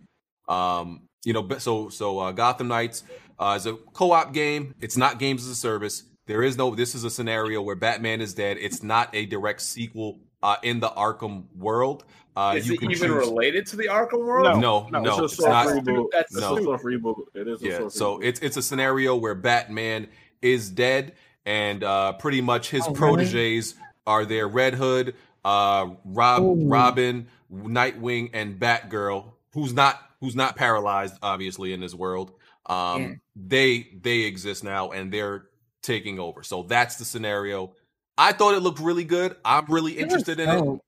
Um, 0.50 1.08
you 1.24 1.34
know, 1.34 1.48
so 1.60 1.90
so 1.90 2.18
uh, 2.20 2.32
Gotham 2.32 2.68
Knights 2.68 3.04
uh, 3.38 3.54
is 3.56 3.68
a 3.68 3.76
co-op 3.94 4.34
game. 4.34 4.74
It's 4.82 4.98
not 4.98 5.20
games 5.20 5.44
as 5.44 5.50
a 5.50 5.56
service. 5.56 6.04
There 6.26 6.42
is 6.42 6.58
no. 6.58 6.74
This 6.74 6.96
is 6.96 7.04
a 7.04 7.12
scenario 7.12 7.62
where 7.62 7.76
Batman 7.76 8.22
is 8.22 8.34
dead. 8.34 8.58
It's 8.60 8.82
not 8.82 9.14
a 9.14 9.28
direct 9.28 9.62
sequel 9.62 10.20
uh, 10.44 10.58
in 10.62 10.80
the 10.80 10.90
Arkham 10.90 11.46
world. 11.58 12.04
Uh, 12.36 12.56
Is 12.58 12.68
you 12.68 12.74
it 12.74 12.80
can 12.80 12.92
even 12.92 13.10
choose- 13.10 13.28
related 13.28 13.66
to 13.68 13.76
the 13.76 13.86
Arkham 13.86 14.26
world? 14.26 14.60
No, 14.60 14.88
no, 14.92 15.00
no, 15.00 15.24
it's 15.24 15.34
it's 15.34 15.44
a 15.44 15.50
not. 15.50 15.68
soft 15.70 15.86
reboot. 15.86 16.08
That's 16.12 16.32
It's 16.32 16.42
no. 16.42 16.58
a 16.58 16.64
soft 16.64 16.84
reboot. 16.84 17.24
It 17.36 17.48
is 17.48 17.62
a 17.62 17.66
Yeah, 17.66 17.78
soft 17.80 17.92
so 17.94 18.18
reboot. 18.18 18.24
it's 18.26 18.40
it's 18.42 18.58
a 18.58 18.62
scenario 18.62 19.16
where 19.16 19.36
Batman 19.36 20.08
is 20.42 20.70
dead, 20.70 21.14
and 21.46 21.84
uh, 21.84 22.14
pretty 22.14 22.42
much 22.42 22.70
his 22.70 22.82
Oh, 22.84 22.88
really? 22.88 22.98
proteges 23.00 23.76
are 24.08 24.26
there: 24.26 24.48
Red 24.48 24.74
Hood, 24.74 25.16
uh, 25.46 25.90
Rob, 26.06 26.42
Ooh. 26.42 26.68
Robin, 26.68 27.28
Nightwing, 27.54 28.32
and 28.34 28.60
Batgirl, 28.60 29.26
who's 29.54 29.74
not 29.74 30.00
who's 30.20 30.36
not 30.36 30.56
paralyzed, 30.56 31.16
obviously 31.22 31.72
in 31.72 31.80
this 31.82 31.94
world. 31.94 32.32
Um, 32.66 33.02
Yeah. 33.02 33.14
They 33.36 33.88
they 34.02 34.20
exist 34.22 34.64
now, 34.64 34.90
and 34.92 35.12
they're 35.14 35.46
taking 35.84 36.18
over. 36.20 36.42
So 36.44 36.64
that's 36.64 36.96
the 36.96 37.06
scenario. 37.06 37.74
I 38.18 38.32
thought 38.34 38.54
it 38.56 38.60
looked 38.62 38.80
really 38.80 39.04
good. 39.04 39.36
I'm 39.44 39.66
really 39.68 39.98
interested 39.98 40.40
in 40.40 40.50
it. 40.50 40.80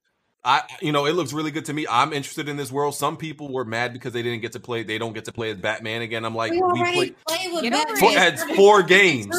I, 0.48 0.62
you 0.80 0.92
know, 0.92 1.08
it 1.08 1.14
looks 1.14 1.34
really 1.34 1.50
good 1.50 1.66
to 1.66 1.74
me. 1.74 1.88
I'm 1.90 2.14
interested 2.14 2.48
in 2.48 2.56
this 2.56 2.72
world. 2.72 2.94
Some 2.94 3.18
people 3.18 3.52
were 3.52 3.66
mad 3.66 3.94
because 3.94 4.14
they 4.14 4.22
didn't 4.22 4.44
get 4.44 4.52
to 4.52 4.60
play. 4.60 4.84
They 4.84 5.00
don't 5.00 5.14
get 5.14 5.26
to 5.26 5.32
play 5.32 5.50
as 5.50 5.58
Batman 5.58 6.04
again. 6.04 6.24
I'm 6.24 6.36
like, 6.36 6.52
We 6.52 6.62
we 6.62 6.80
played 6.84 7.16
played 7.28 7.52
with 7.52 7.64
Batman 7.72 7.98
for, 7.98 8.12
it. 8.12 8.18
as 8.18 8.44
four 8.56 8.84
games. 8.84 9.36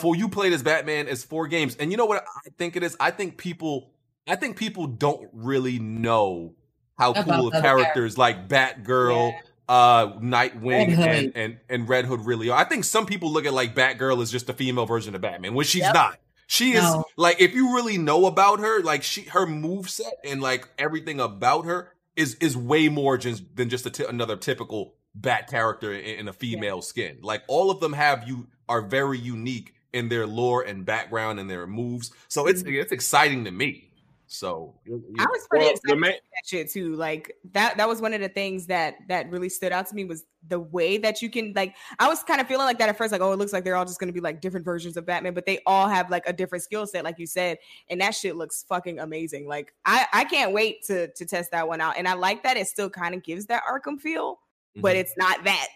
For 0.00 0.14
you 0.14 0.28
played 0.28 0.52
as 0.52 0.62
Batman 0.62 1.08
as 1.08 1.24
four 1.24 1.46
games, 1.48 1.76
and 1.76 1.90
you 1.90 1.96
know 1.96 2.04
what 2.04 2.24
I 2.46 2.50
think 2.58 2.76
it 2.76 2.82
is. 2.82 2.94
I 3.00 3.10
think 3.10 3.38
people, 3.38 3.90
I 4.26 4.36
think 4.36 4.58
people 4.58 4.86
don't 4.86 5.30
really 5.32 5.78
know 5.78 6.52
how 6.98 7.12
About 7.12 7.24
cool 7.24 7.50
the 7.50 7.56
of 7.56 7.62
characters 7.62 8.18
like 8.18 8.48
Batgirl, 8.48 9.32
uh, 9.66 10.08
Nightwing, 10.18 10.98
Red 10.98 11.24
and, 11.24 11.32
and 11.36 11.56
and 11.70 11.88
Red 11.88 12.04
Hood 12.04 12.26
really 12.26 12.50
are. 12.50 12.58
I 12.58 12.64
think 12.64 12.84
some 12.84 13.06
people 13.06 13.32
look 13.32 13.46
at 13.46 13.54
like 13.54 13.74
Batgirl 13.74 14.20
as 14.20 14.30
just 14.30 14.50
a 14.50 14.52
female 14.52 14.84
version 14.84 15.14
of 15.14 15.22
Batman, 15.22 15.54
which 15.54 15.68
she's 15.68 15.82
Yep. 15.84 15.94
not. 15.94 16.18
She 16.50 16.72
is 16.72 16.82
No. 16.82 17.04
like 17.16 17.42
if 17.42 17.54
you 17.54 17.74
really 17.74 17.98
know 17.98 18.24
about 18.24 18.60
her, 18.60 18.82
like 18.82 19.02
she 19.02 19.22
her 19.24 19.46
move 19.46 19.90
set 19.90 20.14
and 20.24 20.40
like 20.40 20.66
everything 20.78 21.20
about 21.20 21.66
her 21.66 21.92
is 22.16 22.36
is 22.36 22.56
way 22.56 22.88
more 22.88 23.18
just 23.18 23.44
than 23.54 23.68
just 23.68 23.84
a 23.84 23.90
t- 23.90 24.04
another 24.04 24.36
typical 24.36 24.94
bat 25.14 25.48
character 25.50 25.92
in, 25.92 26.20
in 26.20 26.28
a 26.28 26.32
female 26.32 26.80
skin. 26.80 27.18
Like 27.20 27.42
all 27.48 27.70
of 27.70 27.80
them 27.80 27.92
have 27.92 28.26
you 28.26 28.46
are 28.66 28.80
very 28.80 29.18
unique 29.18 29.74
in 29.92 30.08
their 30.08 30.26
lore 30.26 30.62
and 30.62 30.86
background 30.86 31.38
and 31.38 31.50
their 31.50 31.66
moves. 31.66 32.12
So 32.28 32.46
it's 32.46 32.62
mm-hmm. 32.62 32.80
it's 32.80 32.92
exciting 32.92 33.44
to 33.44 33.50
me. 33.50 33.87
So 34.30 34.74
I 34.86 34.90
was 35.30 35.46
pretty 35.48 35.64
Well, 35.64 35.72
excited 35.72 35.90
the 35.90 35.96
main, 35.96 36.10
about 36.10 36.20
that 36.34 36.46
shit 36.46 36.70
too. 36.70 36.94
Like 36.96 37.34
that 37.52 37.78
that 37.78 37.88
was 37.88 38.02
one 38.02 38.12
of 38.12 38.20
the 38.20 38.28
things 38.28 38.66
that 38.66 38.96
that 39.08 39.30
really 39.30 39.48
stood 39.48 39.72
out 39.72 39.86
to 39.86 39.94
me 39.94 40.04
was 40.04 40.26
the 40.46 40.60
way 40.60 40.98
that 40.98 41.22
you 41.22 41.30
can 41.30 41.54
like 41.56 41.74
I 41.98 42.08
was 42.08 42.22
kind 42.24 42.38
of 42.38 42.46
feeling 42.46 42.66
like 42.66 42.78
that 42.78 42.90
at 42.90 42.98
first, 42.98 43.10
like, 43.10 43.22
oh, 43.22 43.32
it 43.32 43.38
looks 43.38 43.54
like 43.54 43.64
they're 43.64 43.74
all 43.74 43.86
just 43.86 43.98
gonna 43.98 44.12
be 44.12 44.20
like 44.20 44.42
different 44.42 44.66
versions 44.66 44.98
of 44.98 45.06
Batman, 45.06 45.32
but 45.32 45.46
they 45.46 45.60
all 45.64 45.88
have 45.88 46.10
like 46.10 46.24
a 46.28 46.32
different 46.34 46.62
skill 46.62 46.86
set, 46.86 47.04
like 47.04 47.18
you 47.18 47.26
said, 47.26 47.56
and 47.88 48.00
that 48.02 48.14
shit 48.14 48.36
looks 48.36 48.64
fucking 48.68 48.98
amazing. 48.98 49.46
Like 49.48 49.72
I 49.86 50.06
I 50.12 50.24
can't 50.24 50.52
wait 50.52 50.82
to 50.84 51.08
to 51.08 51.24
test 51.24 51.50
that 51.52 51.66
one 51.66 51.80
out. 51.80 51.94
And 51.96 52.06
I 52.06 52.12
like 52.12 52.42
that 52.42 52.58
it 52.58 52.66
still 52.68 52.90
kind 52.90 53.14
of 53.14 53.22
gives 53.22 53.46
that 53.46 53.62
Arkham 53.64 53.98
feel, 53.98 54.40
but 54.76 54.94
Mhm. 54.94 55.00
it's 55.00 55.14
not 55.16 55.42
that. 55.44 55.68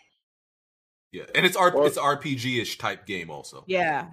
yeah, 1.11 1.25
and 1.35 1.47
it's 1.47 1.57
R- 1.57 1.73
Well- 1.75 1.87
it's 1.87 1.97
RPG 1.99 2.61
ish 2.61 2.77
type 2.77 3.07
game 3.07 3.31
also. 3.31 3.65
Yeah. 3.67 4.09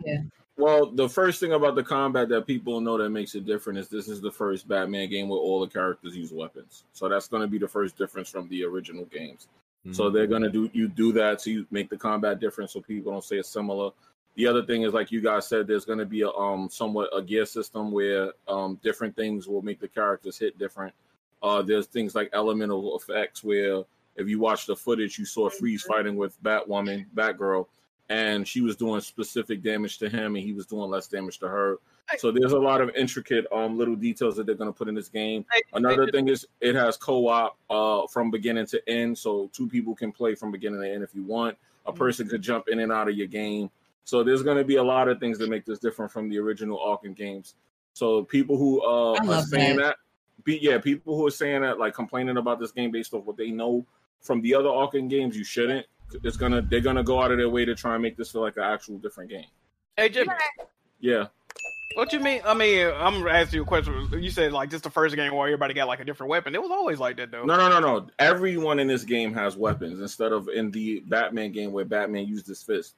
Well, 0.59 0.85
the 0.87 1.07
first 1.07 1.39
thing 1.39 1.53
about 1.53 1.75
the 1.75 1.83
combat 1.83 2.29
that 2.29 2.45
people 2.45 2.81
know 2.81 2.97
that 2.97 3.09
makes 3.09 3.33
it 3.33 3.45
different 3.45 3.79
is 3.79 3.87
this 3.87 4.07
is 4.07 4.21
the 4.21 4.31
first 4.31 4.67
Batman 4.67 5.09
game 5.09 5.29
where 5.29 5.39
all 5.39 5.61
the 5.61 5.67
characters 5.67 6.15
use 6.15 6.31
weapons. 6.31 6.83
So 6.93 7.07
that's 7.07 7.27
going 7.27 7.41
to 7.41 7.47
be 7.47 7.57
the 7.57 7.67
first 7.67 7.97
difference 7.97 8.29
from 8.29 8.49
the 8.49 8.63
original 8.65 9.05
games. 9.05 9.47
Mm-hmm. 9.85 9.93
So 9.93 10.09
they're 10.09 10.27
gonna 10.27 10.49
do 10.49 10.69
you 10.73 10.87
do 10.87 11.13
that 11.13 11.41
so 11.41 11.49
you 11.51 11.65
make 11.71 11.89
the 11.89 11.97
combat 11.97 12.39
different 12.39 12.69
so 12.69 12.81
people 12.81 13.11
don't 13.11 13.23
say 13.23 13.37
it's 13.37 13.49
similar. 13.49 13.91
The 14.35 14.45
other 14.47 14.63
thing 14.65 14.83
is 14.83 14.93
like 14.93 15.11
you 15.11 15.21
guys 15.21 15.47
said, 15.47 15.67
there's 15.67 15.85
gonna 15.85 16.05
be 16.05 16.21
a 16.21 16.29
um 16.29 16.69
somewhat 16.69 17.09
a 17.15 17.21
gear 17.21 17.45
system 17.45 17.91
where 17.91 18.33
um 18.47 18.79
different 18.83 19.15
things 19.15 19.47
will 19.47 19.61
make 19.61 19.79
the 19.79 19.87
characters 19.87 20.37
hit 20.37 20.59
different. 20.59 20.93
Uh 21.41 21.61
there's 21.61 21.87
things 21.87 22.13
like 22.13 22.29
elemental 22.33 22.97
effects 22.97 23.43
where 23.43 23.83
if 24.17 24.27
you 24.27 24.39
watch 24.39 24.65
the 24.65 24.75
footage 24.75 25.17
you 25.17 25.25
saw 25.25 25.49
Freeze 25.49 25.83
fighting 25.83 26.17
with 26.17 26.41
Batwoman, 26.43 27.05
Batgirl, 27.15 27.65
and 28.09 28.47
she 28.47 28.61
was 28.61 28.75
doing 28.75 29.01
specific 29.01 29.61
damage 29.61 29.97
to 29.99 30.09
him 30.09 30.35
and 30.35 30.43
he 30.43 30.53
was 30.53 30.65
doing 30.65 30.89
less 30.89 31.07
damage 31.07 31.39
to 31.39 31.47
her. 31.47 31.77
So 32.17 32.31
there's 32.31 32.53
a 32.53 32.59
lot 32.59 32.81
of 32.81 32.89
intricate 32.95 33.45
um 33.51 33.77
little 33.77 33.95
details 33.95 34.35
that 34.37 34.45
they're 34.45 34.55
gonna 34.55 34.73
put 34.73 34.87
in 34.87 34.95
this 34.95 35.09
game. 35.09 35.45
Another 35.73 36.09
thing 36.09 36.27
is 36.27 36.47
it 36.59 36.75
has 36.75 36.97
co-op 36.97 37.57
uh 37.69 38.07
from 38.07 38.31
beginning 38.31 38.65
to 38.67 38.89
end, 38.89 39.17
so 39.17 39.49
two 39.53 39.67
people 39.67 39.95
can 39.95 40.11
play 40.11 40.35
from 40.35 40.51
beginning 40.51 40.81
to 40.81 40.91
end 40.91 41.03
if 41.03 41.13
you 41.13 41.23
want. 41.23 41.57
A 41.85 41.93
person 41.93 42.27
could 42.27 42.41
jump 42.41 42.67
in 42.67 42.79
and 42.79 42.91
out 42.91 43.07
of 43.09 43.15
your 43.15 43.27
game. 43.27 43.69
So 44.09 44.23
there's 44.23 44.41
going 44.41 44.57
to 44.57 44.63
be 44.63 44.77
a 44.77 44.83
lot 44.83 45.07
of 45.07 45.19
things 45.19 45.37
that 45.37 45.51
make 45.51 45.65
this 45.65 45.77
different 45.77 46.11
from 46.11 46.29
the 46.29 46.39
original 46.39 46.79
Arkham 46.79 47.15
games. 47.15 47.53
So 47.93 48.23
people 48.23 48.57
who 48.57 48.81
uh, 48.81 49.17
are 49.23 49.43
saying 49.43 49.77
that. 49.77 49.83
that, 49.83 49.95
be, 50.43 50.57
yeah, 50.61 50.79
people 50.79 51.15
who 51.15 51.27
are 51.27 51.31
saying 51.31 51.61
that, 51.61 51.77
like 51.77 51.93
complaining 51.93 52.37
about 52.37 52.59
this 52.59 52.71
game 52.71 52.89
based 52.89 53.13
off 53.13 53.25
what 53.25 53.37
they 53.37 53.51
know 53.51 53.85
from 54.19 54.41
the 54.41 54.55
other 54.55 54.69
Arkham 54.69 55.09
games, 55.09 55.37
you 55.37 55.43
shouldn't. 55.43 55.85
It's 56.23 56.37
gonna 56.37 56.61
they're 56.61 56.81
gonna 56.81 57.03
go 57.03 57.21
out 57.21 57.31
of 57.31 57.37
their 57.37 57.49
way 57.49 57.65
to 57.65 57.75
try 57.75 57.93
and 57.93 58.01
make 58.03 58.17
this 58.17 58.31
feel 58.31 58.41
like 58.41 58.57
an 58.57 58.63
actual 58.63 58.97
different 58.97 59.29
game. 59.29 59.45
Hey 59.97 60.09
Jimmy, 60.09 60.31
Yeah. 60.99 61.27
what 61.95 62.11
you 62.13 62.19
mean? 62.19 62.41
I 62.45 62.53
mean, 62.53 62.87
I'm 62.95 63.19
gonna 63.21 63.31
ask 63.31 63.53
you 63.53 63.61
a 63.61 63.65
question. 63.65 64.09
You 64.13 64.29
said 64.31 64.51
like 64.53 64.69
this 64.69 64.81
the 64.81 64.89
first 64.89 65.15
game 65.15 65.33
where 65.35 65.47
everybody 65.47 65.73
got 65.73 65.87
like 65.87 65.99
a 65.99 66.05
different 66.05 66.29
weapon. 66.29 66.55
It 66.55 66.61
was 66.61 66.71
always 66.71 66.99
like 66.99 67.17
that 67.17 67.31
though. 67.31 67.43
No, 67.45 67.57
no, 67.57 67.69
no, 67.69 67.79
no. 67.79 68.07
Everyone 68.19 68.79
in 68.79 68.87
this 68.87 69.03
game 69.03 69.33
has 69.33 69.55
weapons 69.57 69.99
instead 69.99 70.31
of 70.31 70.47
in 70.49 70.71
the 70.71 71.01
Batman 71.07 71.51
game 71.51 71.71
where 71.71 71.85
Batman 71.85 72.27
used 72.27 72.47
his 72.47 72.63
fist. 72.63 72.95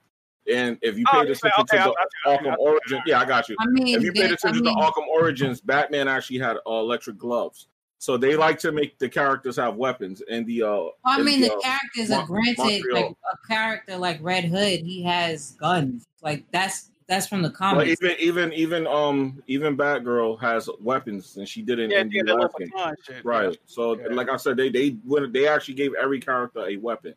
And 0.52 0.76
if 0.82 0.98
you 0.98 1.04
Oh, 1.12 1.20
paid 1.20 1.28
you 1.28 1.34
say- 1.34 1.48
attention 1.56 1.78
okay, 1.78 1.78
to 1.78 1.84
got 1.84 1.94
the 1.94 2.30
you, 2.30 2.32
I 2.32 2.36
got 2.36 2.42
Arkham 2.42 2.46
you. 2.58 2.66
Origin, 2.66 3.02
yeah, 3.06 3.20
I 3.20 3.24
got 3.24 3.48
you. 3.48 3.56
I 3.60 3.66
mean, 3.66 3.96
If 3.96 4.02
you 4.02 4.12
paid 4.12 4.32
attention 4.32 4.66
I 4.66 4.70
mean, 4.70 4.76
to 4.76 4.84
Arkham 4.84 5.06
Origins, 5.06 5.60
Batman 5.60 6.08
actually 6.08 6.38
had 6.40 6.56
uh, 6.66 6.70
electric 6.72 7.16
gloves. 7.16 7.68
So 8.02 8.16
they 8.16 8.34
like 8.34 8.58
to 8.58 8.72
make 8.72 8.98
the 8.98 9.08
characters 9.08 9.54
have 9.58 9.76
weapons. 9.76 10.24
And 10.28 10.44
the 10.44 10.64
uh, 10.64 10.86
I 11.04 11.22
mean, 11.22 11.40
the 11.40 11.54
uh, 11.54 11.60
characters 11.60 12.08
Mon- 12.08 12.18
are 12.18 12.26
granted. 12.26 12.58
Montreal. 12.58 13.06
Like 13.06 13.16
a 13.32 13.46
character 13.46 13.96
like 13.96 14.18
Red 14.20 14.42
Hood, 14.46 14.80
he 14.80 15.04
has 15.04 15.52
guns. 15.52 16.04
Like 16.20 16.42
that's 16.50 16.90
that's 17.06 17.28
from 17.28 17.42
the 17.42 17.50
But 17.50 17.56
comics. 17.58 18.02
even 18.02 18.16
even 18.18 18.52
even 18.54 18.86
um 18.88 19.40
even 19.46 19.76
Batgirl 19.76 20.40
has 20.40 20.68
weapons, 20.80 21.36
and 21.36 21.48
she 21.48 21.62
didn't 21.62 21.92
yeah, 21.92 22.00
in 22.00 22.10
yeah, 22.10 22.22
the 22.24 22.32
that 22.32 22.40
last 22.40 22.58
game. 22.58 22.70
shit. 23.06 23.24
Right. 23.24 23.56
So 23.66 23.96
Yeah. 23.96 24.08
like 24.08 24.28
I 24.28 24.36
said, 24.36 24.56
they 24.56 24.68
they 24.68 24.96
when 25.04 25.30
they 25.30 25.46
actually 25.46 25.74
gave 25.74 25.92
every 25.94 26.18
character 26.18 26.66
a 26.66 26.76
weapon. 26.78 27.14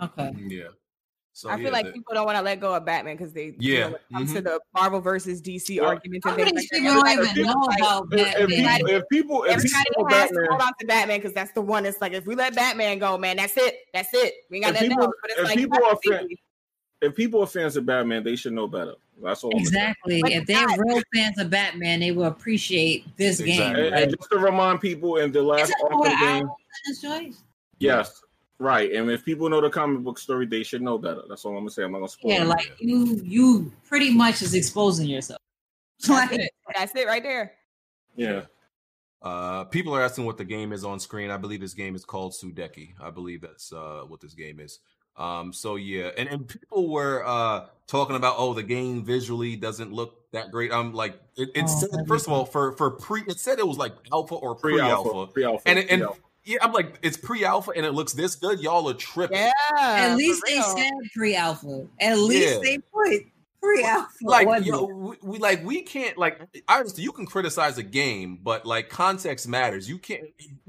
okay. 0.00 0.32
yeah. 0.48 0.68
So 1.40 1.48
I 1.48 1.56
feel 1.56 1.72
like 1.72 1.86
the- 1.86 1.92
people 1.92 2.12
don't 2.12 2.26
want 2.26 2.36
to 2.36 2.42
let 2.42 2.60
go 2.60 2.74
of 2.74 2.84
Batman 2.84 3.16
because 3.16 3.32
they, 3.32 3.54
Yeah, 3.58 3.72
you 3.72 3.78
know, 3.78 3.86
when 3.86 3.94
it 3.94 4.00
comes 4.12 4.32
to 4.34 4.38
mm-hmm. 4.40 4.44
the 4.48 4.60
Marvel 4.74 5.00
versus 5.00 5.40
DC 5.40 5.80
Well, 5.80 5.88
arguments 5.88 6.26
How 6.26 6.36
many 6.36 6.52
people 6.52 6.92
don't 7.02 7.08
even 7.26 7.46
know 7.46 7.66
about 7.78 8.08
If, 8.12 8.20
if 8.20 8.48
Batman? 8.50 8.76
people 8.78 8.94
if 8.94 9.08
people 9.10 9.42
if 9.44 9.50
Everybody 9.56 9.84
people 9.88 10.08
has 10.10 10.28
to 10.28 10.34
Batman, 10.34 10.50
hold 10.50 10.60
on 10.60 10.72
to 10.80 10.86
Batman 10.86 11.18
because 11.18 11.32
that's 11.32 11.52
the 11.52 11.62
one 11.62 11.84
that's 11.84 12.00
like 12.02 12.12
if 12.12 12.26
we 12.26 12.34
let 12.34 12.54
Batman 12.54 12.98
go, 12.98 13.16
man, 13.16 13.38
that's 13.38 13.56
it. 13.56 13.78
That's 13.94 14.12
it. 14.12 14.34
We 14.50 14.58
ain't 14.58 14.66
got 14.66 14.74
If 14.74 14.74
nothing 14.74 14.90
people- 14.90 15.04
else. 15.04 15.14
But 15.22 15.30
it's 15.30 15.40
if 15.40 15.46
like 15.46 15.56
people 15.56 15.78
are 15.82 15.88
have 15.88 15.98
fan- 16.06 16.28
if 17.00 17.14
people 17.16 17.40
are 17.42 17.46
fans 17.46 17.76
of 17.78 17.86
Batman, 17.86 18.22
they 18.22 18.36
should 18.36 18.52
know 18.52 18.66
better. 18.66 18.94
That's 19.22 19.42
all. 19.42 19.50
I'm 19.56 19.62
gonna 19.64 19.70
say. 19.70 19.78
Exactly. 19.78 20.20
If 20.26 20.46
they're 20.46 20.66
God. 20.66 20.78
real 20.78 21.02
fans 21.14 21.38
of 21.38 21.48
Batman, 21.48 22.00
they 22.00 22.12
will 22.12 22.24
appreciate 22.26 23.16
this 23.16 23.40
Exactly. 23.40 23.56
game. 23.56 23.76
And, 23.86 23.90
Like, 23.94 24.02
and 24.04 24.16
just 24.18 24.30
to 24.30 24.38
remind 24.38 24.82
people, 24.82 25.16
in 25.16 25.32
the 25.32 25.42
last 25.42 25.70
isn't 25.70 25.74
it 25.80 25.94
what 25.96 26.10
Arkham 26.12 26.20
game, 26.20 26.46
Owl 26.46 26.58
is 27.28 27.42
yes, 27.78 28.22
right. 28.60 28.92
And 28.92 29.10
if 29.10 29.24
people 29.24 29.48
know 29.48 29.60
the 29.60 29.70
comic 29.70 30.02
book 30.04 30.18
story, 30.18 30.46
they 30.46 30.62
should 30.62 30.82
know 30.82 30.96
better. 30.98 31.22
That's 31.28 31.44
all 31.44 31.52
I'm 31.52 31.58
gonna 31.62 31.70
say. 31.70 31.82
I'm 31.82 31.90
not 31.92 31.98
gonna 31.98 32.08
spoil. 32.08 32.30
Yeah, 32.32 32.42
it. 32.42 32.46
like 32.48 32.70
you, 32.78 33.20
you 33.24 33.72
pretty 33.88 34.14
much 34.14 34.42
is 34.42 34.54
exposing 34.54 35.08
yourself. 35.08 35.40
That's 36.06 36.30
Like, 36.30 36.38
it. 36.40 36.50
That's 36.76 36.94
it 36.94 37.06
right 37.08 37.22
there. 37.22 37.52
yeah. 38.14 38.42
Uh, 39.22 39.64
people 39.64 39.94
are 39.94 40.02
asking 40.02 40.24
what 40.24 40.38
the 40.38 40.44
game 40.46 40.72
is 40.72 40.82
on 40.82 40.98
screen. 40.98 41.30
I 41.30 41.36
believe 41.36 41.60
this 41.60 41.74
game 41.74 41.94
is 41.94 42.06
called 42.06 42.32
Sudeki. 42.32 42.94
I 42.98 43.10
believe 43.10 43.42
that's 43.42 43.70
uh, 43.70 44.04
what 44.08 44.18
this 44.22 44.32
game 44.32 44.58
is. 44.60 44.78
Um, 45.16 45.52
so 45.52 45.76
yeah, 45.76 46.08
and, 46.16 46.26
and 46.30 46.48
people 46.48 46.88
were 46.88 47.22
uh 47.26 47.66
talking 47.86 48.16
about 48.16 48.36
oh 48.38 48.54
the 48.54 48.62
game 48.62 49.04
visually 49.04 49.56
doesn't 49.56 49.92
look 49.92 50.30
that 50.32 50.50
great. 50.50 50.72
I'm 50.72 50.94
like 50.94 51.20
it, 51.36 51.50
it 51.54 51.64
Oh, 51.64 51.66
said 51.66 52.08
first 52.08 52.26
of 52.28 52.32
all 52.32 52.46
for 52.46 52.72
for 52.72 52.92
pre 52.92 53.20
it 53.28 53.38
said 53.38 53.58
it 53.58 53.66
was 53.68 53.76
like 53.76 53.92
alpha 54.10 54.36
or 54.36 54.54
Pre-alpha, 54.54 55.02
pre-alpha, 55.10 55.32
pre-alpha, 55.32 55.68
and 55.68 55.78
it, 55.80 55.90
and 55.90 56.00
pre-alpha. 56.00 56.20
Yeah, 56.44 56.58
I'm 56.62 56.72
like 56.72 56.98
it's 57.02 57.16
pre-alpha 57.16 57.72
and 57.76 57.84
it 57.86 57.92
looks 57.92 58.12
this 58.12 58.34
good. 58.36 58.60
Y'all 58.60 58.88
are 58.88 58.94
tripping. 58.94 59.36
Yeah. 59.38 59.52
At 59.78 60.16
least 60.16 60.42
they 60.46 60.60
said 60.60 60.92
pre-alpha. 61.14 61.86
At 62.00 62.18
least 62.18 62.54
Yeah. 62.54 62.60
they 62.62 62.78
put 62.78 63.22
pre-alpha. 63.62 64.08
like 64.22 64.48
on 64.48 64.64
yo, 64.64 64.84
we, 64.86 65.16
we 65.22 65.38
like 65.38 65.62
we 65.64 65.82
can't 65.82 66.16
like 66.16 66.40
I 66.66 66.78
understand 66.78 67.04
you 67.04 67.12
can 67.12 67.26
criticize 67.26 67.76
a 67.78 67.82
game, 67.82 68.38
but 68.42 68.64
like 68.64 68.88
context 68.88 69.46
matters. 69.48 69.88
You 69.88 69.98
can't 69.98 70.22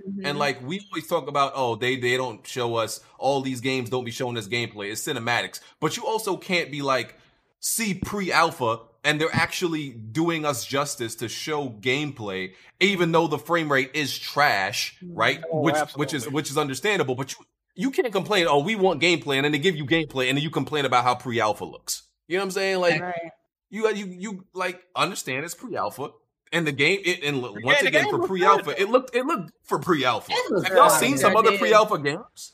Mhm. 0.08 0.26
and 0.26 0.38
like 0.38 0.62
we 0.62 0.82
always 0.92 1.08
talk 1.08 1.28
about, 1.30 1.54
oh, 1.56 1.76
they 1.76 1.96
they 1.96 2.18
don't 2.18 2.46
show 2.46 2.76
us 2.76 3.00
all 3.18 3.42
these 3.42 3.62
games 3.62 3.90
don't 3.90 4.04
be 4.04 4.12
showing 4.12 4.38
us 4.38 4.48
gameplay. 4.48 4.92
It's 4.92 5.02
cinematics, 5.08 5.62
but 5.80 5.96
you 5.96 6.06
also 6.06 6.36
can't 6.38 6.70
be 6.72 6.82
like 6.82 7.16
see 7.62 7.94
pre-alpha 7.94 8.80
and 9.04 9.20
they're 9.20 9.34
actually 9.34 9.90
doing 9.92 10.46
us 10.46 10.66
justice 10.66 11.16
to 11.16 11.30
show 11.30 11.70
gameplay, 11.70 12.54
even 12.80 13.12
though 13.12 13.28
the 13.28 13.38
frame 13.38 13.72
rate 13.72 13.92
is 13.94 14.18
trash, 14.18 14.98
mm-hmm. 15.02 15.16
right? 15.16 15.44
Oh, 15.52 15.62
which 15.62 15.78
which 15.96 16.14
is 16.14 16.30
which 16.30 16.52
is 16.52 16.58
understandable, 16.58 17.16
but 17.16 17.32
you 17.32 17.46
you 17.74 17.92
can't 17.92 18.12
complain. 18.12 18.48
Oh, 18.50 18.60
we 18.60 18.76
want 18.76 19.02
gameplay, 19.02 19.38
and 19.38 19.46
then 19.46 19.54
they 19.54 19.60
give 19.60 19.76
you 19.76 19.86
gameplay, 19.86 20.28
and 20.28 20.38
then 20.38 20.44
you 20.44 20.50
complain 20.50 20.86
about 20.86 21.06
how 21.06 21.16
pre-alpha 21.16 21.64
looks. 21.64 22.04
You 22.28 22.38
know 22.38 22.42
what 22.42 22.48
I'm 22.48 22.52
saying? 22.52 22.80
Like 22.80 23.02
Right. 23.02 23.32
you 23.70 23.90
you 23.90 24.06
you 24.08 24.46
like 24.54 24.82
understand 24.96 25.46
it's 25.46 25.56
pre-alpha 25.56 26.10
and 26.52 26.68
the 26.68 26.72
game 26.72 27.00
it 27.06 27.24
and 27.24 27.42
once 27.42 27.82
the 27.82 27.88
again 27.88 28.10
for 28.10 28.28
pre-alpha 28.28 28.66
good. 28.66 28.80
it 28.80 28.90
looked 28.90 29.16
it 29.16 29.26
looked 29.26 29.52
for 29.64 29.80
pre-alpha. 29.80 30.32
It 30.32 30.52
looked 30.52 30.68
Have 30.68 30.78
y'all 30.78 30.90
seen 30.90 31.12
Yeah, 31.12 31.18
some 31.18 31.32
it 31.34 31.38
other 31.38 31.52
did. 31.52 31.60
pre-alpha 31.60 31.98
games? 31.98 32.54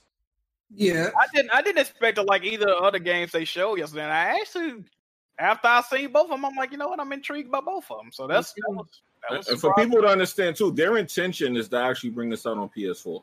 Yeah. 0.73 1.09
I 1.17 1.25
didn't. 1.33 1.51
I 1.53 1.61
didn't 1.61 1.79
expect 1.79 2.17
to 2.17 2.23
like 2.23 2.43
either 2.43 2.69
other 2.69 2.99
games 2.99 3.31
they 3.31 3.45
showed 3.45 3.79
yesterday. 3.79 4.03
And 4.03 4.11
I 4.11 4.39
actually, 4.39 4.83
after 5.39 5.67
I 5.67 5.81
seen 5.81 6.11
both 6.11 6.25
of 6.25 6.31
them, 6.31 6.45
I'm 6.45 6.55
like, 6.55 6.71
you 6.71 6.77
know 6.77 6.89
what? 6.89 6.99
I'm 6.99 7.11
intrigued 7.11 7.51
by 7.51 7.61
both 7.61 7.89
of 7.91 7.97
them. 7.97 8.11
So 8.11 8.27
that's 8.27 8.53
that 8.53 8.63
was, 8.69 8.87
that 9.29 9.37
was 9.37 9.47
And 9.47 9.59
for 9.59 9.73
people 9.75 10.01
to 10.01 10.07
understand 10.07 10.55
too, 10.55 10.71
their 10.71 10.97
intention 10.97 11.55
is 11.55 11.69
to 11.69 11.77
actually 11.77 12.11
bring 12.11 12.29
this 12.29 12.45
out 12.45 12.57
on 12.57 12.69
PS4. 12.69 13.21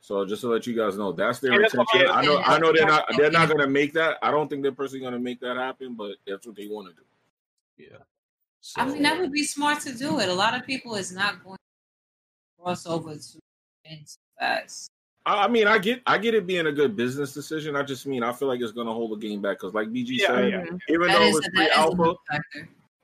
So 0.00 0.24
just 0.24 0.42
to 0.42 0.48
let 0.48 0.66
you 0.66 0.74
guys 0.74 0.96
know, 0.96 1.12
that's 1.12 1.40
their 1.40 1.52
Yeah, 1.52 1.58
that's 1.62 1.74
intention. 1.74 2.08
I'm 2.08 2.18
I 2.18 2.22
know. 2.22 2.38
I 2.38 2.58
know 2.58 2.72
they're 2.72 2.86
not, 2.86 3.04
they're 3.16 3.30
not 3.30 3.48
going 3.48 3.60
to 3.60 3.68
make 3.68 3.92
that. 3.94 4.18
I 4.22 4.30
don't 4.30 4.48
think 4.48 4.62
they're 4.62 4.72
personally 4.72 5.00
going 5.00 5.14
to 5.14 5.18
make 5.18 5.40
that 5.40 5.56
happen, 5.56 5.94
but 5.94 6.16
that's 6.26 6.46
what 6.46 6.56
they 6.56 6.68
want 6.68 6.88
to 6.88 6.94
do. 6.94 7.02
Yeah. 7.90 7.98
I 8.76 8.86
mean, 8.86 9.02
that 9.02 9.18
would 9.20 9.32
be 9.32 9.44
smart 9.44 9.80
to 9.80 9.92
do 9.92 10.20
it. 10.20 10.28
A 10.28 10.34
lot 10.34 10.54
of 10.54 10.64
people 10.66 10.94
is 10.94 11.12
not 11.12 11.42
going 11.44 11.56
to 11.56 12.62
cross 12.62 12.86
over 12.86 13.14
to 13.14 13.38
into 13.84 14.16
fast. 14.38 14.90
I, 15.26 15.44
I 15.44 15.48
mean, 15.48 15.66
I 15.66 15.78
get, 15.78 16.00
I 16.06 16.16
get 16.16 16.34
it 16.34 16.46
being 16.46 16.66
a 16.66 16.72
good 16.72 16.96
business 16.96 17.34
decision. 17.34 17.76
I 17.76 17.82
just 17.82 18.06
mean, 18.06 18.22
I 18.22 18.32
feel 18.32 18.48
like 18.48 18.60
it's 18.60 18.72
going 18.72 18.86
to 18.86 18.92
hold 18.92 19.10
the 19.10 19.28
game 19.28 19.42
back 19.42 19.58
because, 19.58 19.74
like 19.74 19.88
BG 19.88 20.18
Yeah, 20.20 20.26
said, 20.28 20.50
yeah. 20.50 20.64
even 20.88 21.08
That 21.08 21.18
though 21.18 21.24
it 21.24 21.28
is, 21.28 21.34
was 21.34 21.44
that 21.44 21.48
is 21.48 21.48
a 21.48 21.50
pre-alpha. 21.50 22.14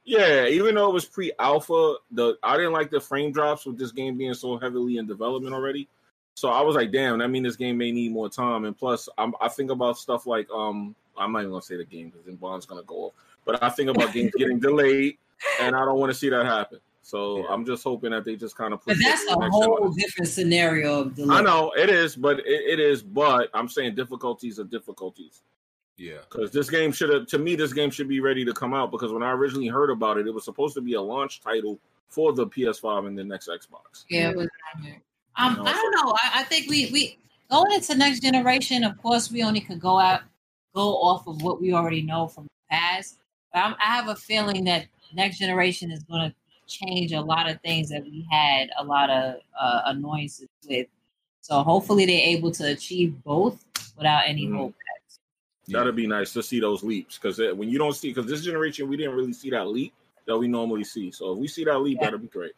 Yeah, 0.04 0.46
even 0.46 0.74
though 0.74 0.90
it 0.90 0.94
was 0.94 1.04
pre-alpha, 1.04 1.96
the 2.10 2.36
I 2.42 2.56
didn't 2.56 2.72
like 2.72 2.90
the 2.90 3.00
frame 3.00 3.32
drops 3.32 3.66
with 3.66 3.78
this 3.78 3.92
game 3.92 4.16
being 4.16 4.34
so 4.34 4.58
heavily 4.58 4.96
in 4.96 5.06
development 5.06 5.54
already. 5.54 5.88
So 6.34 6.48
I 6.48 6.60
was 6.62 6.74
like, 6.74 6.90
damn, 6.92 7.20
I 7.20 7.26
mean 7.26 7.42
this 7.42 7.56
game 7.56 7.78
may 7.78 7.92
need 7.92 8.12
more 8.12 8.28
time. 8.28 8.64
And 8.64 8.76
plus, 8.76 9.08
I'm, 9.18 9.34
I 9.40 9.48
think 9.48 9.70
about 9.70 9.98
stuff 9.98 10.26
like 10.26 10.48
um, 10.50 10.96
I'm 11.16 11.32
not 11.32 11.40
even 11.40 11.50
gonna 11.50 11.62
say 11.62 11.76
the 11.76 11.84
game 11.84 12.08
because 12.10 12.24
then 12.26 12.36
Bond's 12.36 12.66
gonna 12.66 12.82
go 12.82 13.06
off. 13.06 13.12
But 13.44 13.62
I 13.62 13.68
think 13.68 13.90
about 13.90 14.12
games 14.12 14.32
getting 14.36 14.58
delayed, 14.60 15.18
and 15.60 15.76
I 15.76 15.84
don't 15.84 15.98
want 15.98 16.10
to 16.10 16.18
see 16.18 16.30
that 16.30 16.46
happen. 16.46 16.80
So 17.02 17.38
Yeah. 17.38 17.44
I'm 17.50 17.64
just 17.66 17.82
hoping 17.82 18.12
that 18.12 18.24
they 18.24 18.36
just 18.36 18.56
kind 18.56 18.72
of. 18.72 18.80
But 18.86 18.96
that's 19.02 19.24
a 19.28 19.34
whole 19.50 19.88
different 19.90 20.28
scenario 20.28 21.00
of 21.00 21.14
delay. 21.14 21.36
I 21.36 21.42
know 21.42 21.72
it 21.76 21.90
is, 21.90 22.14
but 22.16 22.38
it, 22.40 22.46
it 22.46 22.80
is. 22.80 23.02
But 23.02 23.50
I'm 23.54 23.68
saying 23.68 23.96
difficulties 23.96 24.58
are 24.60 24.64
difficulties. 24.64 25.42
yeah. 25.96 26.18
Because 26.30 26.50
this 26.52 26.70
game 26.70 26.92
should 26.92 27.10
have, 27.10 27.26
to 27.26 27.38
me, 27.38 27.56
this 27.56 27.72
game 27.72 27.90
should 27.90 28.08
be 28.08 28.20
ready 28.20 28.44
to 28.44 28.52
come 28.52 28.72
out. 28.72 28.90
Because 28.90 29.12
when 29.12 29.22
I 29.22 29.32
originally 29.32 29.66
heard 29.68 29.90
about 29.90 30.16
it, 30.18 30.26
it 30.26 30.32
was 30.34 30.44
supposed 30.44 30.74
to 30.76 30.80
be 30.80 30.94
a 30.94 31.00
launch 31.02 31.40
title 31.40 31.78
for 32.08 32.32
the 32.32 32.46
PS5 32.46 33.06
and 33.08 33.18
the 33.18 33.24
next 33.24 33.48
Xbox. 33.48 34.04
Yeah, 34.08 34.30
it 34.30 34.36
was 34.36 34.48
on 34.76 34.82
there. 34.82 35.00
Um, 35.36 35.56
No, 35.56 35.64
I 35.64 35.72
don't 35.72 35.92
know. 36.06 36.12
I, 36.22 36.40
I 36.40 36.42
think 36.44 36.68
we 36.70 36.88
we 36.92 37.18
going 37.50 37.72
into 37.72 37.96
next 37.96 38.20
generation. 38.20 38.84
Of 38.84 39.00
course, 39.02 39.30
we 39.30 39.42
only 39.42 39.60
could 39.60 39.80
go 39.80 39.98
out 39.98 40.20
go 40.74 40.96
off 41.02 41.26
of 41.26 41.42
what 41.42 41.60
we 41.60 41.72
already 41.74 42.02
know 42.02 42.26
from 42.28 42.44
the 42.44 42.50
past. 42.70 43.18
But 43.52 43.60
I'm, 43.64 43.74
I 43.80 43.86
have 43.96 44.08
a 44.08 44.14
feeling 44.16 44.64
that 44.64 44.86
next 45.14 45.38
generation 45.38 45.90
is 45.90 46.02
going 46.04 46.30
to 46.30 46.34
change 46.72 47.12
a 47.12 47.20
lot 47.20 47.48
of 47.48 47.60
things 47.60 47.88
that 47.90 48.02
we 48.02 48.26
had 48.30 48.70
a 48.78 48.84
lot 48.84 49.10
of 49.10 49.36
uh, 49.58 49.82
annoyances 49.86 50.48
with. 50.68 50.86
So 51.40 51.62
hopefully 51.62 52.06
they're 52.06 52.28
able 52.28 52.50
to 52.52 52.68
achieve 52.72 53.22
both 53.24 53.64
without 53.96 54.22
any 54.26 54.46
Mhm. 54.46 54.56
hold 54.56 54.74
That'd 55.68 55.94
be 55.96 56.06
nice 56.08 56.32
to 56.32 56.42
see 56.42 56.58
those 56.60 56.82
leaps. 56.82 57.18
Because 57.18 57.38
when 57.56 57.68
you 57.68 57.78
don't 57.78 57.94
see, 57.94 58.12
because 58.12 58.28
this 58.28 58.42
generation 58.44 58.88
we 58.88 58.96
didn't 58.96 59.14
really 59.14 59.32
see 59.32 59.50
that 59.50 59.68
leap 59.68 59.94
that 60.26 60.36
we 60.36 60.48
normally 60.48 60.84
see. 60.84 61.10
So 61.12 61.32
if 61.32 61.38
we 61.38 61.48
see 61.48 61.64
that 61.64 61.78
leap, 61.78 61.98
Yeah. 62.00 62.06
that'd 62.06 62.20
be 62.20 62.28
great. 62.28 62.52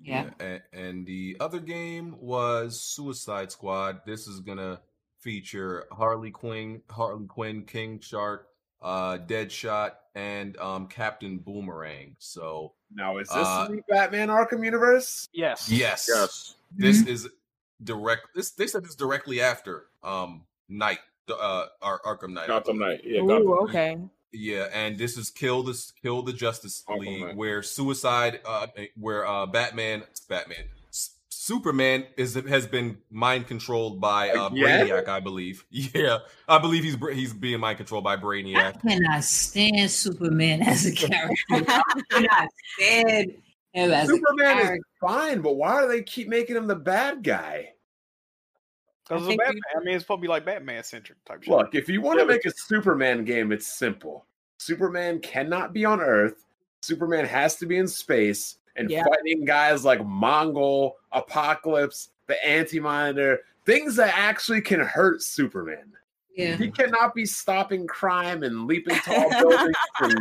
Yeah. 0.00 0.30
And, 0.40 0.62
and 0.72 1.06
the 1.06 1.36
other 1.40 1.60
game 1.60 2.16
was 2.20 2.80
Suicide 2.80 3.52
Squad. 3.52 4.04
This 4.04 4.26
is 4.26 4.40
gonna 4.40 4.80
feature 5.18 5.86
Harley 5.92 6.32
Quinn, 6.32 6.82
Harley 6.90 7.26
Quinn, 7.26 7.64
King 7.64 8.00
Shark, 8.00 8.48
uh, 8.82 9.18
Deadshot, 9.18 9.92
and 10.14 10.56
um, 10.58 10.86
Captain 10.88 11.38
Boomerang. 11.38 12.16
So 12.18 12.72
Now, 12.94 13.18
is 13.18 13.28
this 13.28 13.36
Uh, 13.38 13.68
the 13.68 13.82
Batman 13.88 14.28
Arkham 14.28 14.64
universe? 14.64 15.28
Yes. 15.32 15.70
yes, 15.70 16.08
Yes. 16.12 16.54
this 16.76 17.06
is 17.06 17.28
direct. 17.82 18.28
This 18.34 18.50
they 18.52 18.66
said 18.66 18.84
this 18.84 18.94
directly 18.94 19.40
after 19.40 19.86
um 20.02 20.44
Night, 20.68 21.00
uh, 21.28 21.66
Ar- 21.82 22.00
Arkham 22.04 22.30
Knight. 22.32 22.44
I 22.44 22.46
Gotham 22.48 22.78
believe. 22.78 22.98
Knight. 22.98 23.00
Yeah, 23.04 23.20
Ooh, 23.22 23.26
Gotham 23.28 23.48
okay. 23.68 23.98
Yeah, 24.34 24.68
and 24.72 24.96
this 24.98 25.18
is 25.18 25.28
kill 25.30 25.62
this 25.62 25.90
kill 26.02 26.22
the 26.22 26.32
Justice 26.32 26.82
Arkham 26.88 27.00
League, 27.00 27.20
Knight. 27.26 27.36
where 27.36 27.62
Suicide, 27.62 28.40
uh, 28.46 28.66
where 28.96 29.26
uh, 29.26 29.44
Batman, 29.46 30.04
Batman, 30.28 30.58
S- 30.60 30.81
Superman 31.42 32.06
is 32.16 32.34
has 32.34 32.68
been 32.68 32.98
mind 33.10 33.48
controlled 33.48 34.00
by 34.00 34.30
uh, 34.30 34.46
Again? 34.46 34.86
Brainiac, 34.86 35.08
I 35.08 35.18
believe. 35.18 35.66
Yeah, 35.70 36.18
I 36.46 36.58
believe 36.58 36.84
he's 36.84 36.96
he's 37.12 37.32
being 37.32 37.58
mind 37.58 37.78
controlled 37.78 38.04
by 38.04 38.16
Brainiac. 38.16 38.56
I 38.56 38.72
Brainiac. 38.72 38.80
cannot 38.82 39.24
stand 39.24 39.90
Superman 39.90 40.62
as 40.68 40.86
a 40.86 40.92
character. 40.92 41.34
I 41.50 41.82
cannot 42.10 42.48
stand 42.78 43.34
him 43.72 43.90
as 43.90 44.08
a 44.08 44.12
Superman 44.12 44.76
is 44.76 44.80
fine, 45.00 45.40
but 45.40 45.54
why 45.54 45.80
do 45.80 45.88
they 45.88 46.04
keep 46.04 46.28
making 46.28 46.54
him 46.54 46.68
the 46.68 46.76
bad 46.76 47.24
guy? 47.24 47.72
Because 49.08 49.26
I 49.26 49.34
Batman. 49.34 49.60
I 49.74 49.80
mean, 49.80 49.94
it's 49.96 50.04
supposed 50.04 50.18
to 50.18 50.22
be 50.22 50.28
like 50.28 50.44
Batman 50.44 50.84
centric 50.84 51.24
type 51.24 51.42
shit. 51.42 51.52
Look, 51.52 51.74
if 51.74 51.88
you 51.88 52.02
want 52.02 52.20
to 52.20 52.24
make 52.24 52.46
a 52.46 52.52
Superman 52.56 53.24
game, 53.24 53.50
it's 53.50 53.66
simple. 53.66 54.26
Superman 54.58 55.18
cannot 55.18 55.72
be 55.72 55.84
on 55.84 56.00
Earth. 56.00 56.44
Superman 56.82 57.24
has 57.24 57.56
to 57.56 57.66
be 57.66 57.78
in 57.78 57.88
space 57.88 58.58
and 58.76 58.90
Yeah. 58.90 59.04
fighting 59.04 59.44
guys 59.44 59.84
like 59.84 60.00
Mongul, 60.00 60.92
Apocalypse, 61.12 62.10
the 62.26 62.42
Anti-Monitor, 62.46 63.40
things 63.66 63.96
that 63.96 64.16
actually 64.16 64.60
can 64.60 64.80
hurt 64.80 65.22
Superman. 65.22 65.92
Yeah. 66.34 66.56
He 66.56 66.70
cannot 66.70 67.14
be 67.14 67.26
stopping 67.26 67.86
crime 67.86 68.42
and 68.42 68.66
leaping 68.66 68.96
tall 69.04 69.28
buildings 69.30 69.76
and 70.00 70.14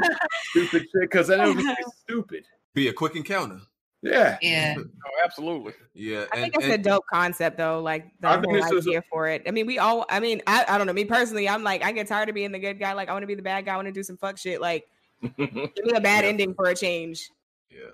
stupid 0.49 0.81
shit 0.83 0.91
because 1.01 1.27
then 1.27 1.39
it 1.39 1.47
would 1.47 1.57
be 1.57 1.75
stupid. 2.03 2.45
Be 2.73 2.87
a 2.89 2.93
quick 2.93 3.15
encounter. 3.15 3.59
Yeah. 4.01 4.37
Yeah. 4.41 4.75
Oh, 5.03 5.23
absolutely. 5.25 5.73
Yeah, 5.93 6.25
I 6.31 6.37
and, 6.37 6.41
think 6.53 6.55
it's 6.63 6.73
a 6.73 6.77
dope 6.77 7.03
concept 7.11 7.57
though, 7.57 7.79
like 7.81 8.05
the 8.21 8.27
I 8.29 8.39
whole 8.39 8.53
this 8.53 8.65
is 8.65 8.71
a- 8.85 8.89
idea 8.89 9.03
for 9.11 9.27
it. 9.27 9.43
I 9.47 9.51
mean, 9.51 9.65
we 9.67 9.77
all 9.77 10.05
I 10.09 10.19
mean, 10.19 10.41
I, 10.47 10.65
I 10.67 10.77
don't 10.77 10.87
know. 10.87 10.93
Me 10.93 11.05
personally, 11.05 11.47
I'm 11.49 11.63
like, 11.63 11.83
I 11.83 11.91
get 11.91 12.07
tired 12.07 12.29
of 12.29 12.35
being 12.35 12.51
the 12.51 12.59
good 12.59 12.79
guy. 12.79 12.93
Like, 12.93 13.09
I 13.09 13.13
want 13.13 13.23
to 13.23 13.27
be 13.27 13.35
the 13.35 13.41
bad 13.41 13.65
guy, 13.65 13.73
I 13.73 13.75
want 13.75 13.87
to 13.87 13.91
do 13.91 14.03
some 14.03 14.17
fuck 14.17 14.37
shit. 14.37 14.61
Like, 14.61 14.85
give 15.21 15.37
me 15.37 15.69
a 15.95 16.01
bad 16.01 16.23
Yeah. 16.23 16.29
ending 16.29 16.53
for 16.53 16.65
a 16.65 16.75
change. 16.75 17.29
yeah, 17.69 17.89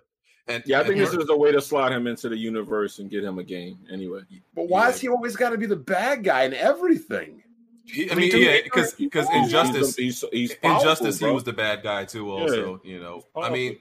and 0.48 0.64
yeah, 0.66 0.80
I 0.80 0.84
think 0.84 0.98
this 0.98 1.14
is 1.14 1.30
a 1.30 1.36
way 1.38 1.52
to 1.52 1.62
slot 1.62 1.92
him 1.92 2.08
into 2.08 2.30
the 2.30 2.38
universe 2.38 3.00
and 3.00 3.10
get 3.10 3.24
him 3.24 3.40
a 3.40 3.44
game. 3.44 3.78
Anyway, 3.92 4.22
But 4.56 4.70
why 4.70 4.82
Yeah. 4.82 4.92
has 4.92 5.02
he 5.02 5.08
always 5.10 5.36
got 5.36 5.50
to 5.52 5.58
be 5.58 5.66
the 5.66 5.76
bad 5.76 6.24
guy 6.24 6.44
in 6.44 6.54
everything? 6.54 7.44
he- 7.86 8.12
I 8.12 8.16
mean, 8.16 8.32
yeah, 8.34 8.58
because 8.64 8.94
because 8.94 9.30
Injustice, 9.30 9.96
he's, 9.96 10.20
he's, 10.22 10.30
he's 10.32 10.56
powerful, 10.56 10.90
Injustice, 10.90 11.20
he 11.20 11.32
was 11.32 11.44
the 11.44 11.54
bad 11.54 11.84
guy 11.84 12.06
too. 12.06 12.32
Also, 12.32 12.82
you 12.84 13.00
know, 13.00 13.24
I 13.36 13.50
mean, 13.50 13.78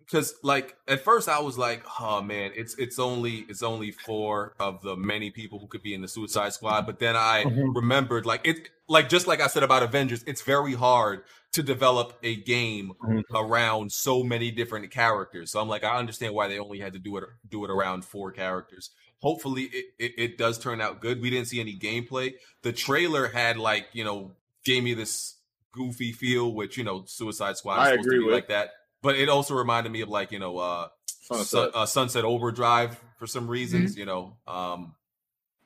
because 0.00 0.34
like 0.42 0.76
at 0.88 1.00
first 1.00 1.28
I 1.28 1.40
was 1.40 1.56
like, 1.58 1.84
oh 2.00 2.22
man, 2.22 2.52
it's 2.54 2.74
it's 2.76 2.98
only 2.98 3.46
it's 3.48 3.62
only 3.62 3.90
four 3.92 4.54
of 4.58 4.82
the 4.82 4.96
many 4.96 5.30
people 5.30 5.58
who 5.58 5.66
could 5.68 5.82
be 5.82 5.94
in 5.94 6.02
the 6.02 6.08
Suicide 6.08 6.52
Squad. 6.54 6.86
But 6.86 6.98
then 6.98 7.16
I 7.16 7.44
Mhm. 7.44 7.74
remembered, 7.74 8.26
like 8.26 8.46
it, 8.46 8.68
like 8.88 9.08
just 9.08 9.26
like 9.26 9.40
I 9.40 9.46
said 9.48 9.62
about 9.62 9.82
Avengers, 9.82 10.22
it's 10.26 10.42
very 10.42 10.74
hard 10.74 11.22
to 11.56 11.62
develop 11.62 12.18
a 12.22 12.36
game 12.36 12.92
Mhm. 13.02 13.22
around 13.34 13.90
so 13.92 14.22
many 14.22 14.50
different 14.50 14.90
characters. 14.90 15.50
So 15.50 15.60
I'm 15.60 15.68
like, 15.68 15.84
I 15.84 15.98
understand 15.98 16.34
why 16.34 16.48
they 16.48 16.58
only 16.58 16.78
had 16.78 16.92
to 16.92 16.98
do 16.98 17.16
it 17.16 17.24
do 17.48 17.64
it 17.64 17.70
around 17.70 18.04
four 18.04 18.30
characters. 18.32 18.90
Hopefully, 19.20 19.64
it, 19.64 19.86
it, 19.98 20.12
it 20.18 20.38
does 20.38 20.58
turn 20.58 20.80
out 20.80 21.00
good. 21.00 21.20
We 21.20 21.30
didn't 21.30 21.48
see 21.48 21.58
any 21.60 21.76
gameplay. 21.76 22.34
The 22.62 22.72
trailer 22.72 23.28
had 23.28 23.56
like 23.58 23.88
you 23.92 24.04
know 24.04 24.32
gave 24.64 24.82
me 24.84 24.94
this 24.94 25.36
goofy 25.72 26.12
feel, 26.12 26.52
which 26.54 26.76
you 26.76 26.84
know 26.84 27.04
Suicide 27.06 27.56
Squad 27.56 27.80
is 27.82 27.88
I 27.88 27.90
supposed 27.92 28.08
to 28.10 28.18
be 28.20 28.24
with. 28.24 28.34
like 28.34 28.48
that. 28.48 28.70
But 29.02 29.16
it 29.16 29.28
also 29.28 29.54
reminded 29.54 29.90
me 29.92 30.00
of 30.02 30.08
like 30.08 30.32
you 30.32 30.38
know 30.38 30.58
uh 30.58 30.88
Sunset. 31.22 31.46
Sun, 31.48 31.70
uh, 31.74 31.86
Sunset 31.86 32.24
Overdrive 32.24 33.02
for 33.18 33.26
some 33.26 33.48
reasons, 33.48 33.96
you 33.96 34.04
know. 34.06 34.36
Um, 34.46 34.94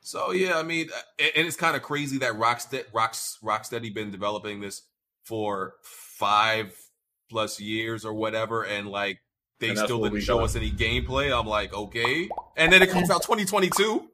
so 0.00 0.30
yeah, 0.30 0.58
I 0.58 0.62
mean, 0.62 0.88
and, 1.18 1.46
it's 1.46 1.56
kind 1.56 1.76
of 1.76 1.82
crazy 1.82 2.18
that 2.18 2.32
Rocksteady, 2.34 2.84
Rocks, 2.94 3.38
Rocksteady 3.44 3.92
been 3.92 4.10
developing 4.10 4.60
this 4.60 4.80
for 5.24 5.74
five 5.82 6.74
plus 7.28 7.60
years 7.60 8.04
or 8.04 8.12
whatever, 8.12 8.64
and 8.64 8.88
like 8.88 9.20
they 9.58 9.70
And 9.70 9.78
still 9.78 10.02
didn't 10.02 10.20
show 10.20 10.38
got. 10.38 10.44
us 10.44 10.56
any 10.56 10.70
gameplay. 10.70 11.36
I'm 11.38 11.46
like, 11.46 11.72
okay, 11.72 12.28
and 12.56 12.72
then 12.72 12.82
it 12.82 12.90
comes 12.90 13.10
out 13.10 13.22
2022. 13.22 14.08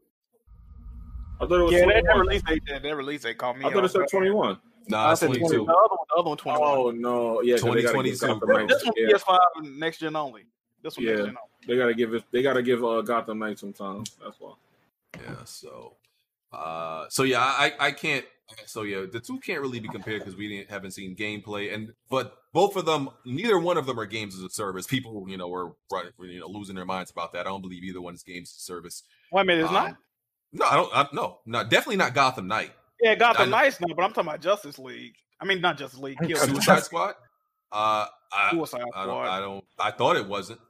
I 1.38 1.46
thought 1.46 1.60
it 1.60 1.62
was 1.64 1.72
Yeah, 1.72 1.80
that, 1.80 1.86
that 1.88 2.02
21. 2.04 2.26
release 2.26 2.42
date, 2.42 2.62
that, 2.68 2.82
that 2.82 2.96
release 2.96 3.22
date 3.22 3.38
called 3.38 3.58
me. 3.58 3.66
I 3.66 3.72
thought 3.72 3.84
it 3.84 3.90
said 3.90 4.02
off. 4.02 4.10
21. 4.10 4.58
Nah, 4.88 5.08
I 5.08 5.12
it's 5.12 5.20
said 5.20 5.26
20, 5.26 5.40
22. 5.40 5.56
the 5.66 5.72
other 5.72 5.88
one, 5.90 5.98
the 6.08 6.20
other 6.20 6.28
one 6.30 6.38
21. 6.38 6.62
Oh 6.68 6.90
no, 6.90 7.42
yeah, 7.42 7.58
'cause 7.58 7.62
they 7.74 7.82
gotta 7.82 8.02
2022. 8.02 8.40
Gotham 8.40 8.66
this 8.68 8.84
one 8.84 8.94
Yeah, 8.96 9.08
PS5 9.16 9.38
and 9.56 9.78
next 9.80 9.98
gen 9.98 10.16
only. 10.16 10.44
This 10.82 10.96
one 10.96 11.04
Yeah. 11.06 11.10
next 11.12 11.24
gen 11.24 11.36
only. 11.36 11.66
they 11.66 11.76
gotta 11.76 11.94
give 11.94 12.14
it. 12.14 12.24
They 12.30 12.42
gotta 12.42 12.62
give 12.62 12.84
uh, 12.84 13.02
Gotham 13.02 13.38
Knights 13.38 13.60
some 13.60 13.72
time. 13.72 14.04
That's 14.22 14.38
why. 14.40 14.52
Yeah, 15.22 15.44
so 15.44 15.94
uh 16.52 17.06
so 17.08 17.24
yeah, 17.24 17.40
I 17.42 17.72
I 17.80 17.90
can't 17.92 18.24
so 18.66 18.82
yeah, 18.82 19.04
the 19.10 19.20
two 19.20 19.38
can't 19.40 19.60
really 19.60 19.80
be 19.80 19.88
compared 19.88 20.20
because 20.20 20.36
we 20.36 20.48
didn't 20.48 20.70
haven't 20.70 20.92
seen 20.92 21.16
gameplay 21.16 21.74
and 21.74 21.92
but 22.08 22.36
both 22.52 22.76
of 22.76 22.86
them 22.86 23.10
neither 23.24 23.58
one 23.58 23.76
of 23.76 23.86
them 23.86 23.98
are 23.98 24.06
games 24.06 24.34
as 24.36 24.42
a 24.42 24.50
service. 24.50 24.86
People, 24.86 25.26
you 25.28 25.36
know, 25.36 25.48
were 25.48 25.72
right, 25.92 26.06
you 26.20 26.40
know 26.40 26.46
losing 26.46 26.76
their 26.76 26.84
minds 26.84 27.10
about 27.10 27.32
that. 27.32 27.40
I 27.40 27.50
don't 27.50 27.62
believe 27.62 27.82
either 27.82 28.00
one 28.00 28.14
is 28.14 28.22
games 28.22 28.50
as 28.50 28.58
a 28.58 28.64
service. 28.64 29.02
Wait 29.32 29.42
a 29.42 29.44
minute, 29.44 29.62
it's 29.62 29.68
Um, 29.70 29.74
not. 29.74 29.96
No, 30.52 30.64
I 30.64 30.76
don't 30.76 30.90
I, 30.94 31.08
no, 31.12 31.38
not 31.46 31.70
definitely 31.70 31.96
not 31.96 32.14
Gotham 32.14 32.46
Knight. 32.46 32.72
Yeah, 33.00 33.14
Gotham 33.14 33.50
Knights, 33.50 33.80
no, 33.80 33.94
but 33.94 34.02
I'm 34.02 34.12
talking 34.12 34.28
about 34.28 34.40
Justice 34.40 34.78
League. 34.78 35.14
I 35.40 35.44
mean, 35.44 35.60
not 35.60 35.76
Justice 35.76 36.00
League. 36.00 36.18
Kill 36.26 36.36
Suicide 36.36 36.84
Squad? 36.84 37.14
Uh 37.72 38.06
I, 38.32 38.50
Suicide 38.52 38.82
I 38.94 39.06
don't 39.06 39.26
I 39.26 39.40
don't 39.40 39.64
I 39.78 39.90
thought 39.90 40.16
it 40.16 40.26
wasn't. 40.26 40.60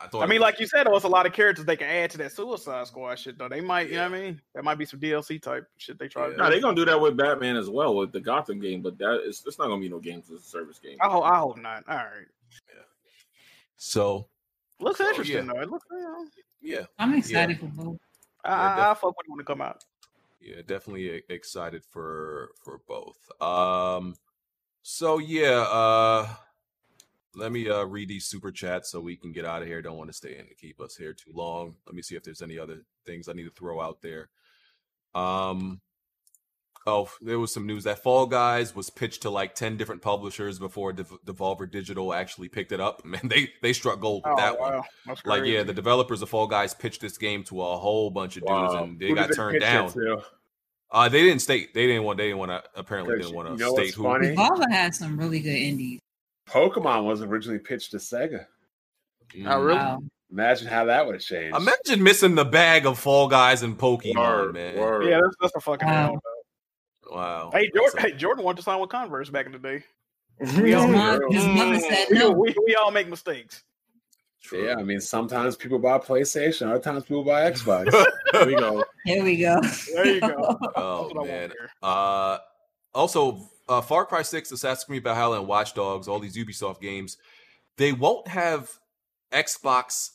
I 0.00 0.08
thought 0.08 0.22
I 0.22 0.26
mean, 0.26 0.40
was. 0.40 0.46
like 0.52 0.60
you 0.60 0.66
said, 0.66 0.84
there 0.86 0.92
was 0.92 1.04
a 1.04 1.08
lot 1.08 1.24
of 1.24 1.32
characters 1.32 1.64
they 1.64 1.76
can 1.76 1.86
add 1.88 2.10
to 2.10 2.18
that 2.18 2.32
Suicide 2.32 2.86
Squad 2.88 3.14
shit. 3.18 3.38
Though 3.38 3.48
they 3.48 3.60
might, 3.60 3.88
you 3.88 3.94
know 3.96 4.10
what 4.10 4.18
I 4.18 4.20
mean? 4.22 4.40
That 4.54 4.64
might 4.64 4.74
be 4.76 4.84
some 4.84 4.98
DLC 5.00 5.40
type 5.40 5.66
shit 5.76 5.98
they 5.98 6.08
try 6.08 6.24
Yeah. 6.24 6.30
do. 6.32 6.36
Nah, 6.38 6.50
they're 6.50 6.60
gonna 6.60 6.74
do 6.76 6.84
that 6.84 7.00
with 7.00 7.16
Batman 7.16 7.56
as 7.56 7.70
well 7.70 7.94
with 7.94 8.10
the 8.12 8.20
Gotham 8.20 8.58
game, 8.60 8.82
but 8.82 8.98
that 8.98 9.22
is 9.24 9.42
it's 9.46 9.58
not 9.58 9.68
gonna 9.68 9.80
be 9.80 9.88
no 9.88 10.00
games 10.00 10.30
as 10.30 10.40
a 10.40 10.42
service 10.42 10.78
game. 10.78 10.96
I 11.00 11.08
hope, 11.08 11.24
I 11.24 11.38
hope 11.38 11.58
not. 11.58 11.84
All 11.88 11.96
right, 11.96 12.26
Yeah. 12.74 12.82
so 13.76 14.26
looks 14.80 15.00
Oh, 15.00 15.08
interesting 15.08 15.46
yeah. 15.46 15.52
though. 15.54 15.60
It 15.60 15.70
looks. 15.70 15.86
You 15.90 16.00
know, 16.00 16.26
yeah. 16.60 16.86
I'm 16.98 17.14
excited 17.14 17.60
for 17.60 17.66
both. 17.66 17.96
I, 18.44 18.50
Yeah, 18.50 18.56
I, 18.72 18.76
def- 18.76 18.84
I 18.84 18.94
fuck 18.94 19.16
with 19.16 19.26
it 19.26 19.30
when 19.30 19.40
it 19.40 19.46
come 19.46 19.60
out. 19.62 19.84
yeah 20.40 20.60
definitely 20.66 21.22
excited 21.30 21.82
for 21.84 22.50
for 22.62 22.80
both 22.86 23.16
um 23.40 24.14
so 24.82 25.16
yeah 25.18 25.60
uh 25.70 26.28
let 27.36 27.52
me 27.52 27.68
uh 27.68 27.84
read 27.84 28.08
these 28.08 28.26
super 28.26 28.50
chats 28.50 28.90
so 28.90 29.00
we 29.00 29.16
can 29.16 29.32
get 29.32 29.44
out 29.44 29.62
of 29.62 29.68
here 29.68 29.82
don't 29.82 29.96
want 29.96 30.08
to 30.10 30.16
stay 30.16 30.34
in 30.34 30.40
and 30.40 30.56
keep 30.58 30.80
us 30.80 30.96
here 30.96 31.12
too 31.12 31.30
long 31.34 31.74
let 31.86 31.94
me 31.94 32.02
see 32.02 32.16
if 32.16 32.22
there's 32.22 32.42
any 32.42 32.58
other 32.58 32.82
things 33.06 33.28
i 33.28 33.32
need 33.32 33.44
to 33.44 33.50
throw 33.50 33.80
out 33.80 34.00
there 34.02 34.28
um 35.14 35.80
oh 36.86 37.08
there 37.20 37.38
was 37.38 37.52
some 37.52 37.66
news 37.66 37.84
that 37.84 38.02
fall 38.02 38.26
guys 38.26 38.74
was 38.74 38.90
pitched 38.90 39.22
to 39.22 39.30
like 39.30 39.54
10 39.54 39.76
different 39.76 40.02
publishers 40.02 40.58
before 40.58 40.92
Dev- 40.92 41.16
devolver 41.24 41.70
digital 41.70 42.12
actually 42.12 42.48
picked 42.48 42.72
it 42.72 42.80
up 42.80 43.04
man 43.04 43.20
they 43.24 43.50
they 43.62 43.72
struck 43.72 44.00
gold 44.00 44.22
with 44.24 44.32
Oh 44.32 44.36
that 44.36 44.58
one 44.58 44.82
that's 45.06 45.24
like 45.24 45.44
yeah 45.44 45.62
the 45.62 45.74
developers 45.74 46.22
of 46.22 46.28
fall 46.28 46.46
guys 46.46 46.74
pitched 46.74 47.00
this 47.00 47.18
game 47.18 47.44
to 47.44 47.62
a 47.62 47.76
whole 47.76 48.10
bunch 48.10 48.36
of 48.36 48.46
dudes 48.46 48.74
and 48.74 48.98
they 48.98 49.08
Who 49.08 49.14
got 49.14 49.28
did 49.28 49.36
turned 49.36 49.60
down 49.60 49.92
uh, 50.94 51.08
they 51.08 51.24
didn't 51.24 51.40
state. 51.40 51.74
They 51.74 51.88
didn't 51.88 52.04
want. 52.04 52.18
They 52.18 52.26
didn't 52.26 52.38
want 52.38 52.52
to. 52.52 52.62
Apparently, 52.76 53.16
didn't 53.16 53.34
want 53.34 53.50
you 53.50 53.56
to 53.56 53.60
know 53.60 53.74
state 53.74 53.80
what's 53.80 53.94
who. 53.94 54.02
funny? 54.04 54.36
Volva 54.36 54.70
has 54.70 54.96
some 54.96 55.18
really 55.18 55.40
good 55.40 55.56
indies. 55.56 55.98
Pokemon 56.48 57.04
was 57.04 57.22
originally 57.22 57.58
pitched 57.58 57.92
to 57.92 57.98
Sega. 57.98 58.46
Mm. 59.34 59.46
Oh, 59.50 59.60
really? 59.60 59.78
Wow. 59.78 60.02
Imagine 60.30 60.66
how 60.68 60.86
that 60.86 61.06
would 61.06 61.14
have 61.14 61.22
changed. 61.22 61.56
Imagine 61.56 62.02
missing 62.02 62.34
the 62.34 62.44
bag 62.44 62.86
of 62.86 62.98
Fall 62.98 63.28
Guys 63.28 63.62
and 63.62 63.78
Pokemon, 63.78 64.16
Word, 64.16 64.54
man. 64.54 64.76
word. 64.76 65.04
Yeah, 65.04 65.20
that's, 65.22 65.36
that's 65.40 65.56
a 65.56 65.60
fucking. 65.60 65.86
Wow. 65.88 65.94
hell, 65.94 66.22
Wow. 67.10 67.50
Hey, 67.52 67.70
Jordan, 67.74 67.98
a- 67.98 68.02
hey, 68.02 68.12
Jordan 68.12 68.44
wanted 68.44 68.56
to 68.56 68.62
sign 68.62 68.80
with 68.80 68.90
Converse 68.90 69.30
back 69.30 69.46
in 69.46 69.52
the 69.52 69.58
day. 69.58 69.84
His 70.40 70.52
mom, 70.58 71.20
his 71.30 71.46
mother 71.46 71.76
Mm, 71.76 71.80
said 71.80 72.06
we, 72.10 72.18
no. 72.18 72.30
we, 72.32 72.54
we 72.66 72.74
all 72.74 72.90
make 72.90 73.08
mistakes. 73.08 73.62
True. 74.42 74.66
Yeah, 74.66 74.74
I 74.78 74.82
mean, 74.82 75.00
sometimes 75.00 75.54
people 75.56 75.78
buy 75.78 75.98
PlayStation, 75.98 76.66
other 76.68 76.80
times 76.80 77.04
people 77.04 77.24
buy 77.24 77.50
Xbox. 77.50 77.92
There 78.32 78.46
we 78.46 78.56
go. 78.56 78.84
Here 79.04 79.22
we 79.22 79.36
go. 79.36 79.60
There 79.94 80.06
you 80.06 80.20
go. 80.20 80.58
Oh 80.76 81.02
what 81.02 81.12
I 81.12 81.14
want 81.18 81.26
man. 81.28 81.52
Uh, 81.80 82.38
also, 82.92 83.48
uh, 83.68 83.80
Far 83.80 84.04
Cry 84.06 84.22
Six, 84.22 84.52
Assassin's 84.52 84.84
Creed 84.84 85.04
Valhalla, 85.04 85.38
and 85.38 85.48
Watch 85.48 85.74
Dogs, 85.74 86.08
all 86.08 86.18
these 86.18 86.36
Ubisoft 86.36 86.80
games, 86.80 87.16
they 87.76 87.92
won't 87.92 88.28
have 88.28 88.70
Xbox 89.32 90.10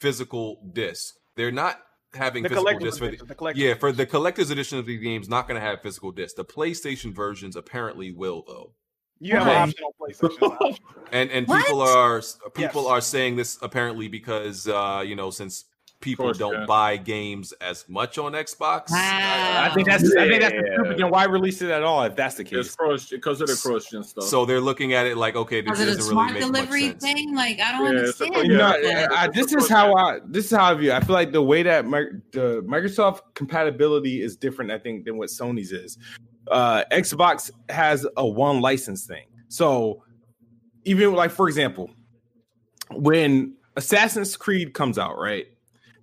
physical 0.00 0.58
disc. 0.72 1.14
They're 1.36 1.52
not 1.52 1.80
having 2.14 2.42
The 2.42 2.48
physical 2.50 2.64
collector's 2.64 2.98
disc 2.98 2.98
for 2.98 3.10
the. 3.10 3.24
The 3.24 3.34
collector's 3.34 3.62
Yeah, 3.62 3.74
for 3.74 3.92
the 3.92 4.06
collector's 4.06 4.50
edition 4.50 4.78
of 4.78 4.86
the 4.86 4.96
game's 4.98 5.28
not 5.28 5.48
going 5.48 5.60
to 5.60 5.66
have 5.66 5.82
physical 5.82 6.12
disc. 6.12 6.36
The 6.36 6.44
PlayStation 6.44 7.14
versions 7.14 7.56
apparently 7.56 8.12
will, 8.12 8.44
though. 8.46 8.74
You 9.20 9.36
have 9.36 9.46
Why? 9.46 9.52
an 9.54 9.68
option 9.70 9.84
PlayStation. 10.00 10.78
And 11.12 11.30
and 11.30 11.46
What? 11.46 11.64
people 11.64 11.80
are 11.82 12.22
people 12.54 12.82
Yes. 12.82 12.90
are 12.90 13.00
saying 13.00 13.36
this 13.36 13.58
apparently 13.62 14.08
because 14.08 14.66
uh, 14.68 15.02
you 15.06 15.14
know 15.14 15.30
since 15.30 15.64
people 16.04 16.26
course, 16.26 16.38
don't 16.38 16.52
yeah. 16.60 16.66
buy 16.66 16.96
games 16.96 17.52
as 17.60 17.84
much 17.88 18.18
on 18.18 18.32
Xbox. 18.32 18.90
Wow. 18.90 19.62
I 19.64 19.70
think 19.74 19.88
that's 19.88 20.04
I 20.16 20.28
think 20.28 20.42
that's 20.42 20.54
stupid. 20.54 20.98
Then 20.98 21.10
why 21.10 21.24
release 21.24 21.62
it 21.62 21.70
at 21.70 21.82
all 21.82 22.02
if 22.04 22.14
that's 22.14 22.34
the 22.36 22.42
It's 22.42 22.50
case? 22.50 22.76
cross 22.76 23.08
because 23.08 23.40
of 23.40 23.48
the 23.48 23.56
cross 23.60 23.86
gen 23.90 24.04
stuff. 24.04 24.24
So 24.24 24.44
they're 24.44 24.60
looking 24.60 24.92
at 24.92 25.06
it 25.06 25.16
like, 25.16 25.34
okay, 25.34 25.62
this 25.62 25.70
Was 25.70 25.80
it 25.80 25.88
a 25.88 25.96
doesn't 25.96 26.12
smart 26.12 26.32
really 26.34 26.40
make 26.44 26.52
much 26.52 26.60
delivery 26.68 26.88
sense. 26.90 27.02
thing? 27.02 27.34
Like 27.34 27.58
I 27.60 27.72
don't 27.72 27.94
Yeah, 27.94 28.00
it's 28.02 28.20
a- 28.20 28.24
understand. 28.24 28.46
You 28.48 28.58
Yeah. 28.58 29.06
I, 29.10 29.24
I- 29.24 29.28
this 29.28 29.52
is 29.52 29.68
how 29.68 29.94
I 29.94 30.18
this 30.26 30.44
is 30.46 30.50
how 30.56 30.64
I 30.70 30.74
view. 30.74 30.90
it. 30.92 30.94
I 30.94 31.00
feel 31.00 31.14
like 31.14 31.32
the 31.32 31.42
way 31.42 31.62
that 31.62 31.86
Mi- 31.86 32.20
the 32.32 32.62
Microsoft 32.66 33.20
compatibility 33.34 34.20
is 34.22 34.36
different, 34.36 34.70
I 34.70 34.78
think, 34.78 35.04
than 35.06 35.16
what 35.16 35.30
Sony's 35.30 35.72
is. 35.72 35.96
Uh, 36.48 36.84
Xbox 36.92 37.50
has 37.70 38.06
a 38.18 38.26
one 38.26 38.60
license 38.60 39.06
thing, 39.06 39.24
so 39.48 40.02
even 40.84 41.14
like 41.14 41.30
for 41.30 41.48
example, 41.48 41.88
when 42.90 43.54
Assassin's 43.76 44.36
Creed 44.36 44.74
comes 44.74 44.98
out, 44.98 45.18
right? 45.18 45.46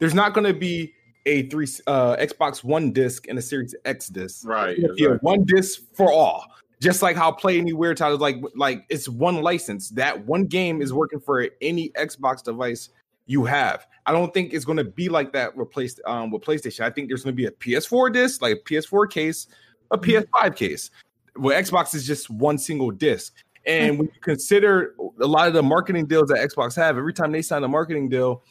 There's 0.02 0.16
not 0.16 0.34
going 0.34 0.48
to 0.48 0.54
be 0.54 0.96
a 1.28 1.48
three 1.50 1.68
uh, 1.86 2.16
Xbox 2.18 2.64
One 2.64 2.92
disc 2.92 3.28
and 3.28 3.38
a 3.38 3.42
Series 3.42 3.76
X 3.86 4.08
disc. 4.08 4.48
right. 4.48 4.72
It's 4.72 4.82
gonna 4.82 4.94
be 4.96 5.04
a 5.04 5.08
exactly. 5.10 5.26
one 5.28 5.44
disc 5.46 5.82
for 5.94 6.12
all. 6.12 6.48
Just 6.82 7.04
like 7.04 7.16
how 7.16 7.32
Play 7.32 7.60
Anywhere 7.60 7.94
titles 7.94 8.20
like 8.20 8.38
like 8.56 8.84
it's 8.90 9.08
one 9.08 9.44
license. 9.44 9.90
That 9.90 10.26
one 10.26 10.46
game 10.46 10.82
is 10.82 10.92
working 10.92 11.20
for 11.20 11.48
any 11.62 11.90
Xbox 11.90 12.44
device 12.44 12.90
you 13.28 13.46
have. 13.46 13.86
I 14.08 14.12
don't 14.12 14.34
think 14.34 14.54
it's 14.54 14.66
going 14.66 14.80
to 14.80 14.84
be 14.84 15.08
like 15.08 15.32
that 15.34 15.56
with, 15.56 15.70
Play, 15.70 15.88
um, 16.08 16.32
with 16.32 16.42
PlayStation. 16.42 16.82
I 16.82 16.90
think 16.90 17.08
there's 17.08 17.24
going 17.24 17.36
to 17.36 17.38
be 17.38 17.46
a 17.46 17.52
PS4 17.52 18.12
disc, 18.12 18.42
like 18.42 18.58
a 18.58 18.60
PS4 18.60 19.12
case, 19.12 19.46
a 19.92 20.00
PS5 20.00 20.56
case. 20.56 20.90
Where 21.36 21.62
Xbox 21.62 21.94
is 21.94 22.08
just 22.08 22.32
one 22.32 22.58
single 22.58 22.90
disc. 22.90 23.36
And 23.68 24.00
when 24.00 24.08
you 24.08 24.20
consider 24.22 24.96
a 25.22 25.28
lot 25.28 25.48
of 25.48 25.54
the 25.54 25.62
marketing 25.62 26.08
deals 26.08 26.30
that 26.30 26.40
Xbox 26.40 26.76
have, 26.76 26.98
every 26.98 27.14
time 27.14 27.32
they 27.32 27.44
sign 27.44 27.64
a 27.64 27.68
marketing 27.68 28.10
deal, 28.10 28.44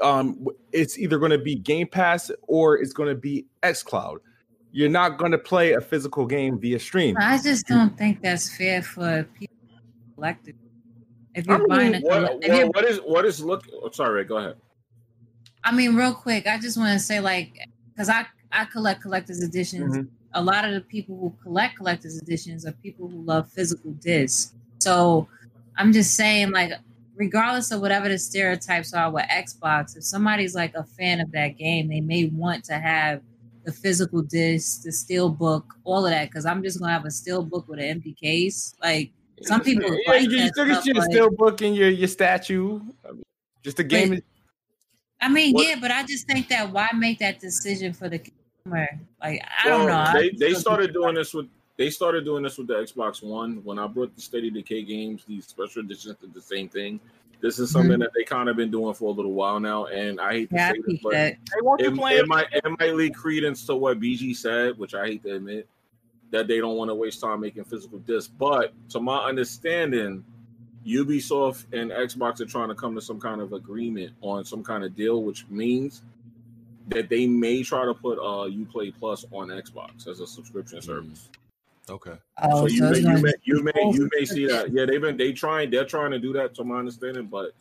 um, 0.00 0.46
it's 0.72 0.98
either 0.98 1.18
going 1.18 1.32
to 1.32 1.38
be 1.38 1.54
Game 1.54 1.86
Pass 1.86 2.30
or 2.42 2.78
it's 2.78 2.92
going 2.92 3.08
to 3.08 3.14
be 3.14 3.46
XCloud. 3.62 4.18
You're 4.70 4.88
not 4.88 5.18
going 5.18 5.32
to 5.32 5.38
play 5.38 5.72
a 5.72 5.80
physical 5.80 6.24
game 6.24 6.58
via 6.58 6.78
stream. 6.78 7.16
I 7.20 7.38
just 7.42 7.66
don't 7.66 7.96
think 7.98 8.22
that's 8.22 8.56
fair 8.56 8.82
for 8.82 9.24
people 9.38 9.54
collective. 10.14 10.54
If 11.34 11.46
you're 11.46 11.66
buying 11.66 11.92
mean, 11.92 12.02
a, 12.02 12.06
what, 12.06 12.26
colle- 12.26 12.38
if 12.42 12.66
what, 12.66 12.76
what 12.76 12.84
is 12.84 12.98
what 12.98 13.24
is 13.24 13.40
look? 13.42 13.66
Oh, 13.82 13.90
sorry, 13.90 14.24
go 14.24 14.38
ahead. 14.38 14.56
I 15.64 15.72
mean, 15.72 15.94
real 15.94 16.14
quick, 16.14 16.46
I 16.46 16.58
just 16.58 16.76
want 16.76 16.92
to 16.92 16.98
say, 16.98 17.20
like, 17.20 17.52
because 17.92 18.08
I 18.08 18.26
I 18.50 18.64
collect 18.66 19.02
collector's 19.02 19.42
editions. 19.42 19.96
Mhm. 19.96 20.08
A 20.34 20.42
lot 20.42 20.64
of 20.64 20.72
the 20.72 20.80
people 20.80 21.18
who 21.18 21.34
collect 21.42 21.76
collector's 21.76 22.18
editions 22.20 22.64
are 22.66 22.72
people 22.72 23.08
who 23.08 23.22
love 23.22 23.50
physical 23.50 23.92
discs. 23.92 24.54
So 24.78 25.28
I'm 25.76 25.92
just 25.92 26.14
saying, 26.14 26.50
like, 26.50 26.72
regardless 27.14 27.70
of 27.70 27.80
whatever 27.80 28.08
the 28.08 28.18
stereotypes 28.18 28.94
are 28.94 29.10
with 29.10 29.24
Xbox, 29.26 29.96
if 29.96 30.04
somebody's 30.04 30.54
like 30.54 30.74
a 30.74 30.84
fan 30.84 31.20
of 31.20 31.30
that 31.32 31.58
game, 31.58 31.88
they 31.88 32.00
may 32.00 32.26
want 32.26 32.64
to 32.64 32.74
have 32.74 33.22
the 33.64 33.72
physical 33.72 34.22
disc, 34.22 34.82
the 34.82 34.92
steel 34.92 35.28
book, 35.28 35.74
all 35.84 36.04
of 36.04 36.10
that. 36.10 36.28
Because 36.28 36.46
I'm 36.46 36.62
just 36.62 36.80
gonna 36.80 36.92
have 36.92 37.04
a 37.04 37.10
steel 37.10 37.42
book 37.42 37.68
with 37.68 37.78
an 37.78 37.84
empty 37.86 38.14
case. 38.14 38.74
Like 38.82 39.12
some 39.42 39.60
people 39.60 39.84
yeah, 39.84 40.12
like 40.12 40.22
you, 40.22 40.30
you 40.30 40.48
still 40.48 40.66
get 40.66 40.84
your 40.84 40.94
but- 40.96 41.04
steel 41.04 41.30
book 41.30 41.60
and 41.62 41.76
your, 41.76 41.88
your 41.90 42.08
statue. 42.08 42.80
I 43.08 43.12
mean, 43.12 43.22
just 43.62 43.78
a 43.78 43.84
game. 43.84 44.10
Wait. 44.10 44.24
I 45.20 45.28
mean, 45.28 45.54
What- 45.54 45.66
yeah, 45.66 45.76
but 45.80 45.90
I 45.90 46.04
just 46.04 46.26
think 46.26 46.48
that 46.48 46.72
why 46.72 46.88
make 46.94 47.18
that 47.20 47.38
decision 47.38 47.92
for 47.92 48.08
the 48.08 48.18
consumer? 48.18 48.88
Like, 49.22 49.40
I 49.64 49.68
don't 49.68 49.86
know. 49.86 50.10
They 50.12 50.30
they 50.30 50.54
started 50.54 50.92
doing 50.92 51.14
this 51.14 51.32
with 51.32 51.46
they 51.76 51.90
started 51.90 52.24
doing 52.24 52.42
this 52.42 52.58
with 52.58 52.66
the 52.66 52.74
Xbox 52.74 53.22
One 53.22 53.62
when 53.64 53.78
I 53.78 53.86
brought 53.86 54.14
the 54.14 54.22
State 54.22 54.44
of 54.46 54.54
Decay 54.54 54.82
games. 54.82 55.24
These 55.26 55.46
special 55.46 55.82
editions 55.82 56.16
did 56.20 56.34
the 56.34 56.40
same 56.42 56.68
thing. 56.68 57.00
This 57.40 57.58
is 57.58 57.72
something 57.72 57.98
that 57.98 58.10
they 58.14 58.22
kind 58.22 58.48
of 58.48 58.56
been 58.56 58.70
doing 58.70 58.94
for 58.94 59.06
a 59.06 59.10
little 59.10 59.32
while 59.32 59.58
now, 59.58 59.86
and 59.86 60.20
I 60.20 60.32
hate 60.32 60.50
to 60.50 60.56
Yeah, 60.56 60.70
say 60.70 60.80
this, 60.86 61.00
but 61.02 61.10
that. 61.12 61.32
Hey, 61.78 61.84
it, 61.84 61.92
it 62.20 62.28
might 62.28 62.46
it 62.52 62.64
might 62.78 62.94
lead 62.94 63.16
credence 63.16 63.66
to 63.66 63.74
what 63.74 63.98
BG 63.98 64.36
said, 64.36 64.78
which 64.78 64.94
I 64.94 65.06
hate 65.06 65.24
to 65.24 65.34
admit 65.34 65.66
that 66.30 66.46
they 66.46 66.58
don't 66.58 66.76
want 66.76 66.88
to 66.90 66.94
waste 66.94 67.20
time 67.20 67.40
making 67.40 67.64
physical 67.64 67.98
discs. 67.98 68.32
But 68.38 68.72
to 68.90 69.00
my 69.00 69.18
understanding, 69.18 70.24
Ubisoft 70.86 71.66
and 71.72 71.90
Xbox 71.90 72.40
are 72.40 72.46
trying 72.46 72.68
to 72.68 72.74
come 72.76 72.94
to 72.94 73.00
some 73.00 73.18
kind 73.20 73.40
of 73.40 73.52
agreement 73.52 74.12
on 74.20 74.44
some 74.44 74.62
kind 74.62 74.84
of 74.84 74.94
deal, 74.94 75.22
which 75.24 75.44
means 75.48 76.02
that 76.88 77.08
they 77.08 77.26
may 77.26 77.64
try 77.64 77.84
to 77.84 77.94
put 77.94 78.18
uh 78.18 78.48
UPlay 78.48 78.94
Plus 78.96 79.24
on 79.32 79.48
Xbox 79.48 80.06
as 80.06 80.20
a 80.20 80.26
subscription 80.28 80.78
Mm. 80.78 80.84
service. 80.84 81.30
Okay. 81.88 82.14
Oh, 82.42 82.60
so 82.60 82.66
you 82.66 82.78
so 82.78 82.90
may, 82.90 82.98
you 82.98 83.04
gonna 83.04 83.22
may 83.22 83.32
you 83.42 83.62
may 83.62 83.90
you 83.92 84.08
may 84.12 84.24
see 84.24 84.46
that. 84.46 84.70
Yeah, 84.70 84.86
they've 84.86 85.00
been 85.00 85.16
they 85.16 85.32
trying 85.32 85.70
they're 85.70 85.84
trying 85.84 86.12
to 86.12 86.18
do 86.18 86.32
that 86.34 86.54
to 86.54 86.64
my 86.64 86.78
understanding, 86.78 87.26
but 87.26 87.52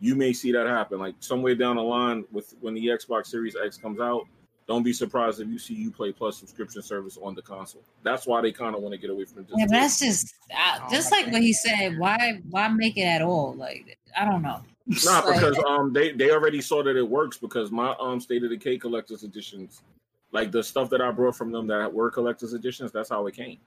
you 0.00 0.14
may 0.14 0.32
see 0.32 0.52
that 0.52 0.66
happen. 0.66 0.98
Like 0.98 1.14
somewhere 1.20 1.54
down 1.54 1.76
the 1.76 1.82
line 1.82 2.24
with 2.32 2.54
when 2.60 2.74
the 2.74 2.86
Xbox 2.86 3.26
Series 3.26 3.56
X 3.56 3.76
comes 3.76 4.00
out, 4.00 4.26
don't 4.66 4.82
be 4.82 4.92
surprised 4.92 5.40
if 5.40 5.48
you 5.48 5.58
see 5.58 5.88
UPlay 5.88 6.14
Plus 6.14 6.38
subscription 6.38 6.82
service 6.82 7.18
on 7.20 7.34
the 7.34 7.42
console. 7.42 7.82
That's 8.02 8.26
why 8.26 8.42
they 8.42 8.52
kind 8.52 8.74
of 8.74 8.82
want 8.82 8.92
to 8.92 8.98
get 8.98 9.10
away 9.10 9.24
from 9.24 9.44
this. 9.44 9.54
Yeah, 9.56 9.66
but 9.66 9.72
that's 9.72 10.00
just 10.00 10.34
uh, 10.56 10.90
just 10.90 11.10
like 11.12 11.26
what 11.32 11.40
he 11.40 11.52
said. 11.52 11.98
Why 11.98 12.40
why 12.50 12.68
make 12.68 12.96
it 12.96 13.02
at 13.02 13.22
all? 13.22 13.54
Like 13.54 13.98
I 14.16 14.24
don't 14.24 14.42
know. 14.42 14.60
Not 15.04 15.26
Like, 15.26 15.40
because 15.40 15.58
um 15.68 15.92
they 15.92 16.12
they 16.12 16.30
already 16.30 16.60
saw 16.60 16.82
that 16.82 16.96
it 16.96 17.08
works 17.08 17.36
because 17.36 17.70
my 17.70 17.94
um 18.00 18.20
State 18.20 18.42
of 18.42 18.50
the 18.50 18.56
Decay 18.56 18.78
collector's 18.78 19.22
editions, 19.22 19.82
like 20.38 20.52
the 20.52 20.62
stuff 20.62 20.88
that 20.90 21.00
I 21.00 21.10
brought 21.10 21.36
from 21.36 21.50
them 21.50 21.66
that 21.66 21.92
were 21.92 22.10
collector's 22.10 22.54
editions, 22.54 22.92
that's 22.92 23.08
how 23.10 23.26
it 23.26 23.34
came. 23.34 23.58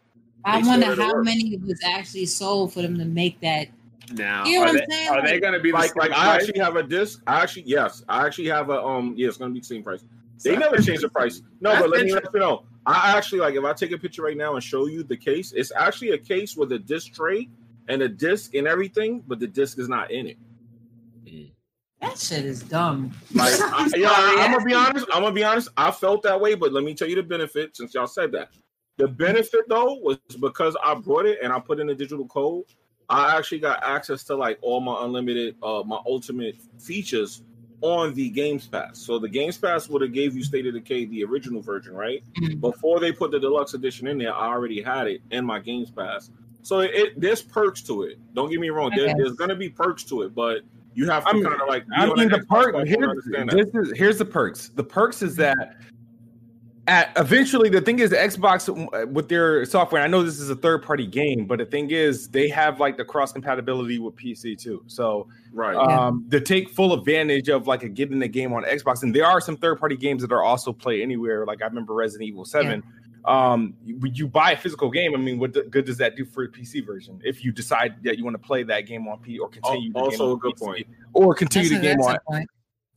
I 0.45 0.61
they 0.61 0.67
wonder 0.67 0.85
saw 0.87 0.95
that 0.95 0.99
it 0.99 1.03
how 1.03 1.13
worked. 1.13 1.25
many 1.25 1.57
was 1.57 1.79
actually 1.83 2.25
sold 2.25 2.73
for 2.73 2.81
them 2.81 2.97
to 2.97 3.05
make 3.05 3.39
that. 3.41 3.67
Now, 4.13 4.45
You 4.45 4.59
know 4.59 4.63
are 4.63 4.65
what 4.67 4.73
they, 4.73 4.81
I'm 4.83 4.89
saying? 4.91 5.09
are 5.09 5.27
they 5.27 5.39
going 5.39 5.53
to 5.53 5.59
be 5.59 5.71
the 5.71 5.77
Like 5.77 5.89
same 5.91 5.97
like 5.97 6.11
I 6.11 6.35
actually 6.35 6.59
have 6.59 6.75
a 6.77 6.83
disc. 6.83 7.21
I 7.27 7.41
actually 7.41 7.63
yes, 7.63 8.03
I 8.09 8.25
actually 8.25 8.47
have 8.47 8.69
a 8.69 8.81
um 8.81 9.13
yeah, 9.17 9.27
it's 9.27 9.37
gonna 9.37 9.53
be 9.53 9.59
the 9.59 9.65
same 9.65 9.83
price. 9.83 10.03
They 10.43 10.55
never 10.57 10.77
change 10.77 11.01
the 11.01 11.09
price. 11.09 11.41
No, 11.59 11.69
That's 11.69 11.83
but 11.83 11.89
let 11.91 12.05
me 12.05 12.13
let 12.13 12.25
you 12.33 12.39
know. 12.39 12.63
I 12.85 13.15
actually 13.15 13.39
like 13.41 13.55
if 13.55 13.63
I 13.63 13.73
take 13.73 13.91
a 13.91 13.97
picture 13.97 14.23
right 14.23 14.35
now 14.37 14.55
and 14.55 14.63
show 14.63 14.87
you 14.87 15.03
the 15.03 15.17
case, 15.17 15.51
it's 15.51 15.71
actually 15.75 16.11
a 16.11 16.17
case 16.17 16.55
with 16.55 16.71
a 16.71 16.79
disc 16.79 17.13
tray 17.13 17.47
and 17.89 18.01
a 18.01 18.09
disc 18.09 18.55
and 18.55 18.67
everything, 18.67 19.23
but 19.27 19.39
the 19.39 19.47
disc 19.47 19.77
is 19.77 19.87
not 19.87 20.09
in 20.09 20.25
it. 20.27 20.37
That 22.01 22.17
shit 22.17 22.45
is 22.45 22.63
dumb. 22.63 23.11
Like, 23.33 23.53
I, 23.61 23.89
yeah, 23.95 24.09
I, 24.11 24.45
am 24.45 24.51
gonna 24.51 24.65
be 24.65 24.73
honest. 24.73 25.05
I'm 25.13 25.21
gonna 25.21 25.33
be 25.33 25.43
honest. 25.43 25.69
I 25.77 25.91
felt 25.91 26.23
that 26.23 26.39
way, 26.39 26.55
but 26.55 26.73
let 26.73 26.83
me 26.83 26.93
tell 26.93 27.07
you 27.07 27.15
the 27.15 27.23
benefit. 27.23 27.77
Since 27.77 27.93
y'all 27.93 28.07
said 28.07 28.31
that, 28.31 28.49
the 28.97 29.07
benefit 29.07 29.69
though 29.69 29.95
was 29.95 30.17
because 30.39 30.75
I 30.83 30.95
brought 30.95 31.25
it 31.25 31.39
and 31.43 31.53
I 31.53 31.59
put 31.59 31.79
in 31.79 31.89
a 31.89 31.95
digital 31.95 32.27
code. 32.27 32.65
I 33.07 33.37
actually 33.37 33.59
got 33.59 33.83
access 33.83 34.23
to 34.25 34.35
like 34.35 34.57
all 34.61 34.79
my 34.79 35.03
unlimited, 35.03 35.55
uh, 35.61 35.83
my 35.85 35.99
ultimate 36.07 36.55
features 36.79 37.43
on 37.81 38.13
the 38.13 38.29
Games 38.29 38.67
Pass. 38.67 38.99
So 38.99 39.19
the 39.19 39.27
Games 39.27 39.57
Pass 39.57 39.89
would 39.89 40.01
have 40.01 40.13
gave 40.13 40.35
you 40.35 40.43
State 40.43 40.65
of 40.67 40.73
Decay, 40.73 41.05
the 41.05 41.23
original 41.23 41.61
version, 41.61 41.93
right? 41.93 42.23
Mhm. 42.39 42.61
Before 42.61 42.99
they 42.99 43.11
put 43.11 43.31
the 43.31 43.39
deluxe 43.39 43.73
edition 43.73 44.07
in 44.07 44.17
there, 44.17 44.33
I 44.33 44.47
already 44.47 44.81
had 44.81 45.07
it 45.07 45.21
in 45.31 45.45
my 45.45 45.59
Games 45.59 45.91
Pass. 45.91 46.31
So 46.63 46.79
it, 46.79 46.91
it 46.93 47.19
there's 47.19 47.41
perks 47.41 47.81
to 47.83 48.03
it. 48.03 48.19
Don't 48.33 48.49
get 48.49 48.59
me 48.59 48.69
wrong. 48.69 48.91
There, 48.95 49.13
there's 49.15 49.33
gonna 49.33 49.55
be 49.55 49.69
perks 49.69 50.03
to 50.05 50.21
it, 50.23 50.33
but 50.33 50.61
you 50.93 51.09
have 51.09 51.23
to 51.23 51.29
I 51.29 51.33
mean- 51.33 51.43
kind 51.45 51.61
of 51.61 51.67
like. 51.67 51.83
I 51.95 52.07
on 52.07 52.17
mean, 52.17 52.29
the 52.29 52.39
Xbox 52.39 52.47
perk. 52.73 52.87
Here's, 52.87 53.07
understand 53.07 53.49
that. 53.49 53.55
this 53.73 53.87
is, 53.89 53.97
here's 53.97 54.17
the 54.17 54.25
perks. 54.25 54.69
The 54.69 54.83
perks 54.83 55.21
is 55.21 55.35
that 55.37 55.75
at 56.87 57.11
eventually 57.15 57.69
the 57.69 57.79
thing 57.79 57.99
is 57.99 58.09
the 58.09 58.15
Xbox 58.15 59.11
with 59.11 59.29
their 59.29 59.63
software. 59.65 60.01
I 60.01 60.07
know 60.07 60.23
this 60.23 60.39
is 60.39 60.49
a 60.49 60.55
third 60.55 60.81
party 60.83 61.05
game, 61.05 61.45
but 61.45 61.59
the 61.59 61.65
thing 61.65 61.91
is 61.91 62.27
they 62.27 62.49
have 62.49 62.79
like 62.79 62.97
the 62.97 63.05
cross 63.05 63.31
compatibility 63.31 63.99
with 63.99 64.15
PC 64.15 64.57
too. 64.57 64.83
So 64.87 65.27
Right. 65.53 65.75
um, 65.75 66.27
to 66.31 66.39
take 66.41 66.69
full 66.69 66.93
advantage 66.93 67.49
of 67.49 67.67
like 67.67 67.83
a 67.83 67.89
getting 67.89 68.17
the 68.19 68.27
game 68.27 68.51
on 68.53 68.63
Xbox, 68.63 69.03
and 69.03 69.13
there 69.15 69.25
are 69.27 69.39
some 69.39 69.57
third 69.57 69.79
party 69.79 69.95
games 69.95 70.21
that 70.23 70.31
are 70.31 70.43
also 70.43 70.73
play 70.73 71.03
anywhere. 71.03 71.45
Like 71.45 71.61
I 71.61 71.65
remember 71.65 71.93
Resident 71.93 72.27
Evil 72.27 72.45
Seven. 72.45 72.81
Um, 73.25 73.75
when 73.99 74.15
you 74.15 74.27
buy 74.27 74.53
a 74.53 74.57
physical 74.57 74.89
game, 74.89 75.13
I 75.13 75.17
mean, 75.17 75.37
what 75.37 75.53
the- 75.53 75.63
good 75.63 75.85
does 75.85 75.97
that 75.97 76.15
do 76.15 76.25
for 76.25 76.43
a 76.43 76.47
PC 76.49 76.81
version? 76.85 77.19
If 77.23 77.43
you 77.45 77.51
decide 77.51 78.03
that 78.03 78.17
you 78.17 78.23
want 78.23 78.33
to 78.35 78.39
play 78.45 78.63
that 78.63 78.81
game 78.81 79.07
on 79.07 79.19
P 79.19 79.37
or 79.37 79.47
continue 79.49 79.89
the 79.93 79.99
game 79.99 80.03
also 80.03 80.31
on 80.31 80.37
a 80.37 80.39
good 80.39 80.55
PC, 80.55 80.59
point. 80.65 80.87
or 81.13 81.35
continue 81.35 81.69
That's 81.69 81.81
the 81.81 81.87
game 81.87 82.01
on 82.01 82.17
point. 82.27 82.49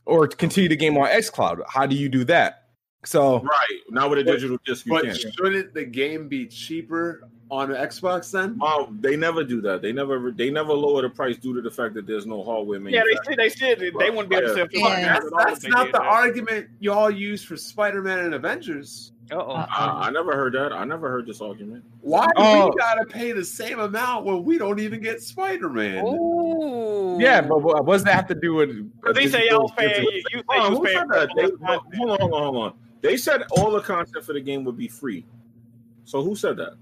or 0.05 0.27
continue 0.27 0.69
the 0.69 0.75
game 0.75 0.97
on 0.97 1.07
xCloud. 1.09 1.61
How 1.67 1.85
do 1.85 1.95
you 1.95 2.09
do 2.09 2.23
that? 2.25 2.69
So 3.05 3.39
Right. 3.41 3.79
Now 3.91 4.09
with 4.09 4.17
a 4.19 4.23
But- 4.23 4.31
digital 4.31 4.57
disc, 4.65 4.85
you 4.87 4.93
But 4.93 5.03
can. 5.03 5.13
shouldn't 5.15 5.73
the 5.75 5.85
game 5.85 6.27
be 6.27 6.47
cheaper 6.47 7.21
on 7.51 7.69
Xbox 7.69 8.31
then? 8.31 8.57
Um, 8.65 8.97
they 8.99 9.15
never 9.15 9.43
do 9.43 9.61
that. 9.61 9.83
They 9.83 9.91
never 9.93 10.31
they 10.31 10.49
never 10.49 10.73
lower 10.73 11.03
the 11.03 11.09
price 11.11 11.37
due 11.37 11.53
to 11.53 11.61
the 11.61 11.69
fact 11.69 11.93
that 11.93 12.07
there's 12.07 12.25
no 12.25 12.41
hardware 12.43 12.79
Yeah, 12.79 13.01
manufacturer. 13.03 13.35
they 13.35 13.49
said 13.49 13.77
they 13.77 13.85
said 13.91 13.93
they 13.99 14.09
wouldn't 14.09 14.29
be 14.29 14.37
able 14.37 14.47
to 14.47 14.53
sell 14.55 14.67
Yeah. 14.71 15.19
That's, 15.19 15.29
that's 15.37 15.67
not 15.67 15.85
the 15.91 15.99
that. 15.99 16.01
argument 16.01 16.67
y'all 16.79 17.11
use 17.11 17.43
for 17.43 17.55
Spider-Man 17.55 18.19
and 18.25 18.33
Avengers. 18.33 19.11
Uh-oh. 19.31 19.39
Uh, 19.51 19.65
I, 19.69 20.07
I 20.07 20.09
never 20.11 20.35
heard 20.35 20.53
that. 20.53 20.71
I 20.71 20.83
never 20.85 21.09
heard 21.09 21.25
this 21.25 21.41
argument. 21.41 21.83
Why 22.01 22.25
do 22.27 22.31
Oh. 22.37 22.69
we 22.69 22.75
gotta 22.77 23.05
pay 23.05 23.31
the 23.31 23.43
same 23.43 23.79
amount 23.79 24.25
when 24.25 24.43
we 24.43 24.57
don't 24.59 24.79
even 24.79 25.01
get 25.01 25.21
Spider-Man? 25.21 26.05
Ooh. 26.05 27.17
yeah, 27.19 27.41
but 27.41 27.63
what 27.63 27.83
what 27.85 27.93
does 27.93 28.03
that 28.03 28.13
have 28.13 28.27
to 28.27 28.35
do 28.35 28.53
with? 28.53 28.91
But 29.01 29.15
they 29.15 29.27
say 29.27 29.47
y'all 29.49 29.63
was 29.63 29.71
paying. 29.75 30.03
You, 30.03 30.11
you 30.11 30.21
say 30.21 30.63
you 30.63 30.69
was 30.69 30.79
paying 30.85 30.97
said 30.97 31.07
for 31.07 31.15
that? 31.15 31.29
They, 31.35 31.43
all 31.43 31.49
the 31.49 31.57
content. 31.57 31.95
hold 31.95 32.09
on, 32.11 32.19
hold 32.19 32.33
on, 32.33 32.41
hold 32.43 32.57
on. 32.57 32.73
They 33.01 33.17
said 33.17 33.43
all 33.51 33.71
the 33.71 33.81
content 33.81 34.23
for 34.23 34.33
the 34.33 34.41
game 34.41 34.63
would 34.63 34.77
be 34.77 34.87
free. 34.87 35.25
So 36.05 36.21
who 36.23 36.35
said 36.35 36.57
that? 36.57 36.75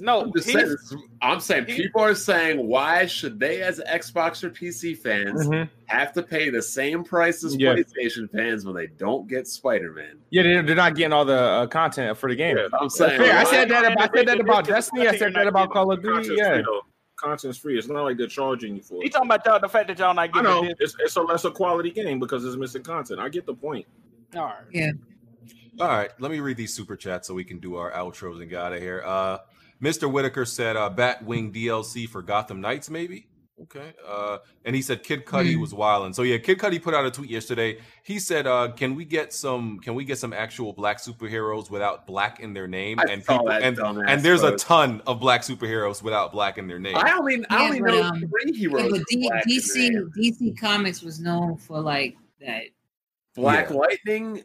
No, 0.00 0.22
I'm, 0.22 0.32
just 0.32 0.48
he's- 0.48 0.76
saying, 0.90 1.02
I'm 1.22 1.40
saying 1.40 1.66
he- 1.66 1.76
people 1.82 2.00
are 2.02 2.14
saying 2.14 2.66
why 2.66 3.06
should 3.06 3.38
they 3.38 3.62
as 3.62 3.80
Xbox 3.80 4.42
or 4.42 4.50
PC 4.50 4.96
fans 4.96 5.46
Mhm. 5.46 5.68
have 5.86 6.12
to 6.14 6.22
pay 6.22 6.50
the 6.50 6.62
same 6.62 7.04
price 7.04 7.44
as 7.44 7.56
Yeah. 7.56 7.74
PlayStation 7.74 8.30
fans 8.30 8.64
when 8.64 8.74
they 8.74 8.86
don't 8.86 9.28
get 9.28 9.46
Spider-Man? 9.46 10.18
Yeah, 10.30 10.42
they're, 10.42 10.62
they're 10.62 10.74
not 10.76 10.94
getting 10.96 11.12
all 11.12 11.24
the 11.24 11.34
uh, 11.38 11.66
content 11.66 12.16
for 12.18 12.28
the 12.28 12.36
game. 12.36 12.56
Yeah, 12.56 12.68
I'm 12.80 12.88
saying 12.90 13.20
Fair. 13.20 13.36
I 13.36 13.44
said 13.44 13.68
that. 13.70 13.92
About, 13.92 14.10
I 14.12 14.16
said 14.16 14.28
that 14.28 14.40
about 14.40 14.64
They- 14.64 14.70
they- 14.70 14.74
Destiny. 14.76 15.08
I 15.08 15.16
said 15.16 15.34
that 15.34 15.46
about 15.46 15.70
Call 15.70 15.92
of 15.92 16.02
Duty. 16.02 16.34
Yeah. 16.36 16.54
free 16.54 16.62
though. 16.62 16.82
Content's 17.16 17.58
free. 17.58 17.76
It's 17.78 17.86
not 17.88 18.04
like 18.04 18.16
they're 18.16 18.26
charging 18.26 18.76
you 18.76 18.82
for 18.82 18.94
it. 18.94 19.02
He 19.04 19.10
talking 19.10 19.28
about 19.28 19.44
y'all, 19.44 19.60
the 19.60 19.68
fact 19.68 19.88
that 19.88 19.98
y'all 19.98 20.14
not 20.14 20.32
getting? 20.32 20.46
I 20.48 20.52
getting 20.54 20.68
know 20.70 20.74
this. 20.78 20.94
it's, 20.94 20.96
it's 21.00 21.16
a 21.16 21.20
lesser 21.20 21.50
quality 21.50 21.90
game 21.90 22.18
because 22.18 22.46
it's 22.46 22.56
missing 22.56 22.82
content. 22.82 23.20
I 23.20 23.28
get 23.28 23.44
the 23.44 23.52
point. 23.52 23.84
All 24.34 24.44
right. 24.44 24.54
Yeah. 24.72 24.92
All 25.78 25.88
right, 25.88 26.10
let 26.18 26.30
me 26.30 26.40
read 26.40 26.56
these 26.58 26.74
super 26.74 26.94
chats 26.96 27.26
so 27.28 27.32
we 27.34 27.44
can 27.44 27.58
do 27.58 27.76
our 27.76 27.90
outros 27.92 28.40
and 28.40 28.50
get 28.50 28.60
out 28.60 28.72
of 28.74 28.80
here. 28.80 29.02
Uh, 29.06 29.38
Mr. 29.82 30.10
Whitaker 30.10 30.44
said 30.44 30.76
uh, 30.76 30.90
Batwing 30.94 31.54
DLC 31.54 32.08
for 32.08 32.22
Gotham 32.22 32.60
Knights, 32.60 32.90
maybe. 32.90 33.26
Okay. 33.62 33.92
Uh, 34.08 34.38
and 34.64 34.74
he 34.74 34.80
said 34.80 35.02
Kid 35.02 35.26
Cudi 35.26 35.54
Hmm. 35.54 35.60
was 35.60 35.74
wilding. 35.74 36.14
So 36.14 36.22
yeah, 36.22 36.38
Kid 36.38 36.58
Cudi 36.58 36.80
put 36.82 36.94
out 36.94 37.04
a 37.04 37.10
tweet 37.10 37.28
yesterday. 37.28 37.78
He 38.04 38.18
said, 38.18 38.46
uh, 38.46 38.72
"Can 38.72 38.94
we 38.94 39.04
get 39.04 39.34
some? 39.34 39.78
Can 39.80 39.94
we 39.94 40.04
get 40.06 40.16
some 40.18 40.32
actual 40.32 40.72
black 40.72 40.96
superheroes 40.98 41.70
without 41.70 42.06
black 42.06 42.40
in 42.40 42.54
their 42.54 42.66
name?" 42.66 42.98
I 43.00 43.04
and 43.10 43.22
saw 43.22 43.32
people 43.34 43.46
that 43.48 43.62
and, 43.62 43.78
and 44.08 44.22
there's 44.22 44.42
a 44.42 44.56
ton 44.56 45.02
of 45.06 45.20
black 45.20 45.42
superheroes 45.42 46.02
without 46.02 46.32
black 46.32 46.56
in 46.56 46.68
their 46.68 46.78
name. 46.78 46.96
I 46.96 47.12
only 47.12 47.44
I 47.50 47.58
Yeah, 47.58 47.62
only 47.64 47.80
but, 47.80 47.86
know 47.90 48.02
um, 48.02 48.18
three 48.20 48.30
Yeah, 48.52 48.58
heroes. 48.60 48.90
but 48.92 49.02
D- 49.08 49.28
black 49.28 49.44
in 49.46 49.52
DC 49.52 49.74
their 49.74 49.90
name. 49.92 50.10
DC 50.16 50.58
Comics 50.58 51.02
was 51.02 51.20
known 51.20 51.58
for 51.58 51.80
like 51.82 52.16
that. 52.40 52.62
Black 53.34 53.68
Yeah. 53.68 53.76
Lightning, 53.76 54.42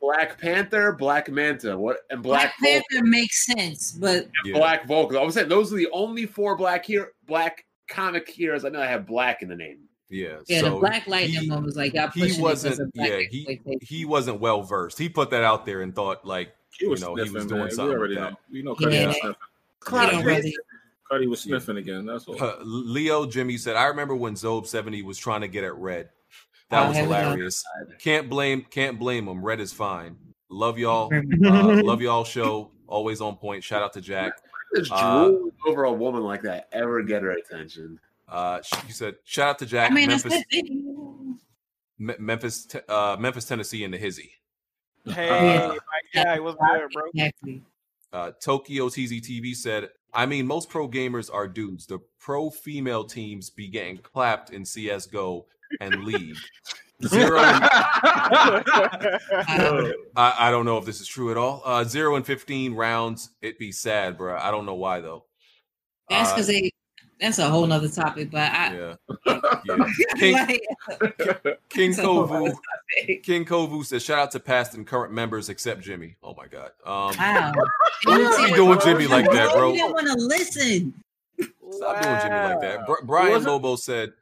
Black 0.00 0.40
Panther, 0.40 0.92
Black 0.92 1.30
Manta, 1.30 1.76
what 1.76 1.98
and 2.10 2.22
Black, 2.22 2.52
Black, 2.60 2.72
Vulcan, 2.74 2.82
Panther 2.90 3.06
makes 3.06 3.46
sense, 3.46 3.92
but 3.92 4.28
Yeah. 4.44 4.54
Black 4.58 4.86
Vulcan. 4.86 5.16
I 5.18 5.22
was 5.22 5.34
saying 5.34 5.48
those 5.48 5.72
are 5.72 5.76
the 5.76 5.88
only 5.92 6.26
four 6.26 6.56
black 6.56 6.84
here 6.84 7.12
black 7.26 7.64
comic 7.88 8.28
heroes 8.28 8.64
I 8.64 8.68
know 8.70 8.80
that 8.80 8.88
have 8.88 9.06
black 9.06 9.42
in 9.42 9.48
the 9.48 9.56
name. 9.56 9.78
Yeah. 10.08 10.36
yeah, 10.46 10.60
so 10.60 10.70
the 10.74 10.76
Black 10.80 11.06
Lightning 11.08 11.40
he- 11.42 11.50
one 11.50 11.64
was 11.64 11.76
like 11.76 11.92
y'all 11.94 12.08
he 12.10 12.40
wasn't- 12.40 12.74
it 12.74 12.76
'cause 12.76 12.86
of 12.86 12.92
black 12.92 13.08
yeah, 13.10 13.18
he- 13.30 13.60
he 13.82 14.04
wasn't 14.04 14.40
well 14.40 14.62
versed. 14.62 14.98
He 14.98 15.08
put 15.08 15.30
that 15.30 15.42
out 15.42 15.66
there 15.66 15.82
and 15.82 15.94
thought 15.94 16.24
like 16.24 16.52
He 16.78 16.86
was 16.86 17.00
You 17.00 17.06
know, 17.06 17.14
he 17.16 17.30
was 17.30 17.46
doing 17.46 17.60
man. 17.62 17.70
something 17.70 17.88
We 17.88 17.94
already 17.98 18.14
that. 18.16 18.30
know. 18.32 18.36
You 18.50 18.62
know, 18.62 18.74
Cudi 18.74 18.92
Yeah. 18.92 19.06
was 19.08 19.16
sniffing. 19.16 19.36
Cloud 19.80 20.10
don't 20.10 20.14
Chase. 20.24 20.26
really- 20.26 20.56
Cudi 21.10 21.26
was 21.28 21.40
sniffing 21.40 21.76
again. 21.78 22.04
That's 22.04 22.26
all. 22.28 22.42
Uh, 22.42 22.56
Leo 22.62 23.24
Jimmy 23.26 23.56
said, 23.56 23.76
"I 23.76 23.86
remember 23.86 24.14
when 24.14 24.34
Zob 24.34 24.66
seventy 24.66 25.02
was 25.02 25.16
trying 25.18 25.40
to 25.40 25.48
get 25.48 25.64
at 25.64 25.74
Red. 25.76 26.10
That 26.70 26.88
was 26.88 26.96
here 26.96 27.06
we 27.06 27.10
go. 27.14 27.20
hilarious. 27.20 27.62
Can't 28.00 28.28
blame, 28.28 28.66
can't 28.70 28.98
blame 28.98 29.28
him. 29.28 29.44
Red 29.44 29.60
is 29.60 29.72
fine. 29.72 30.16
Love 30.50 30.78
y'all. 30.78 31.10
Uh, 31.46 31.82
love 31.82 32.00
y'all 32.02 32.24
show. 32.24 32.70
Always 32.88 33.20
on 33.20 33.36
point. 33.36 33.62
Shout 33.64 33.82
out 33.82 33.92
to 33.94 34.00
Jack. 34.00 34.32
Does 34.74 34.90
Uh, 34.90 35.30
over 35.66 35.84
a 35.84 35.92
woman 35.92 36.22
like 36.22 36.42
that 36.42 36.68
ever 36.72 37.02
get 37.02 37.22
her 37.22 37.30
attention? 37.32 37.98
Uh, 38.28 38.60
she 38.62 38.92
said, 38.92 39.14
shout 39.24 39.48
out 39.50 39.58
to 39.60 39.66
Jack. 39.66 39.90
I 39.90 39.94
mean, 39.94 40.08
Memphis, 40.08 40.32
that's 40.32 40.44
it. 40.50 40.70
Me- 41.98 42.14
Memphis, 42.18 42.66
uh, 42.88 43.16
Memphis, 43.18 43.44
Tennessee, 43.44 43.84
and 43.84 43.94
the 43.94 43.98
Hizzy. 43.98 44.30
Hey, 45.04 45.56
Uh, 45.56 45.68
my 45.74 46.22
guy, 46.24 46.40
what's 46.40 46.56
good, 46.58 46.90
bro? 46.92 47.02
Exactly. 47.14 47.62
Uh, 48.12 48.32
Tokyo 48.42 48.88
TZTV 48.88 49.54
said, 49.54 49.90
I 50.12 50.26
mean, 50.26 50.46
most 50.46 50.68
pro 50.68 50.88
gamers 50.88 51.32
are 51.32 51.46
dudes. 51.46 51.86
The 51.86 52.00
pro 52.18 52.50
female 52.50 53.04
teams 53.04 53.50
be 53.50 53.68
getting 53.68 53.98
clapped 53.98 54.50
in 54.50 54.62
CSGO 54.62 55.44
and 55.80 56.04
League. 56.04 56.36
Zero. 57.06 57.38
and- 57.40 57.62
Uh, 57.64 58.62
I, 60.16 60.34
I 60.38 60.50
don't 60.50 60.64
know 60.64 60.78
if 60.78 60.84
this 60.86 61.00
is 61.00 61.06
true 61.06 61.30
at 61.30 61.36
all. 61.36 61.62
Uh, 61.64 61.84
zero 61.84 62.16
and 62.16 62.24
15 62.24 62.74
rounds. 62.74 63.30
It'd 63.42 63.58
be 63.58 63.70
sad, 63.72 64.16
bro. 64.16 64.36
I 64.38 64.50
don't 64.50 64.64
know 64.66 64.74
why, 64.74 65.00
though. 65.00 65.24
that's 66.08 66.30
Uh, 66.30 66.34
because 66.34 66.46
they. 66.48 66.72
That's 67.18 67.38
a 67.38 67.48
whole 67.48 67.66
nother 67.66 67.88
topic, 67.88 68.30
but 68.30 68.52
I. 68.52 68.74
Yeah. 68.76 68.94
yeah. 69.64 69.76
King, 70.18 70.32
like, 70.34 70.62
King 71.70 71.90
it's 71.90 71.98
a 71.98 72.02
whole 72.02 72.26
Kovu. 72.28 73.22
King 73.22 73.46
Kovu 73.46 73.84
says, 73.86 74.02
shout 74.04 74.18
out 74.18 74.30
to 74.32 74.40
past 74.40 74.74
and 74.74 74.86
current 74.86 75.14
members 75.14 75.48
except 75.48 75.80
Jimmy. 75.80 76.16
Oh 76.22 76.34
my 76.36 76.46
God. 76.46 76.72
Um, 76.84 77.16
Wow. 77.18 77.52
Why 78.04 78.46
you 78.48 78.54
doing 78.54 78.78
Jimmy 78.84 79.06
like 79.06 79.30
that, 79.30 79.54
bro? 79.54 79.70
You 79.72 79.78
didn't 79.78 79.92
want 79.94 80.06
to 80.08 80.14
listen. 80.26 80.94
Stop 81.70 82.02
doing 82.02 82.18
Jimmy 82.20 82.34
like 82.34 82.60
that. 82.60 82.80
Brian 83.04 83.32
was? 83.32 83.46
Lobo 83.46 83.76
said 83.76 84.12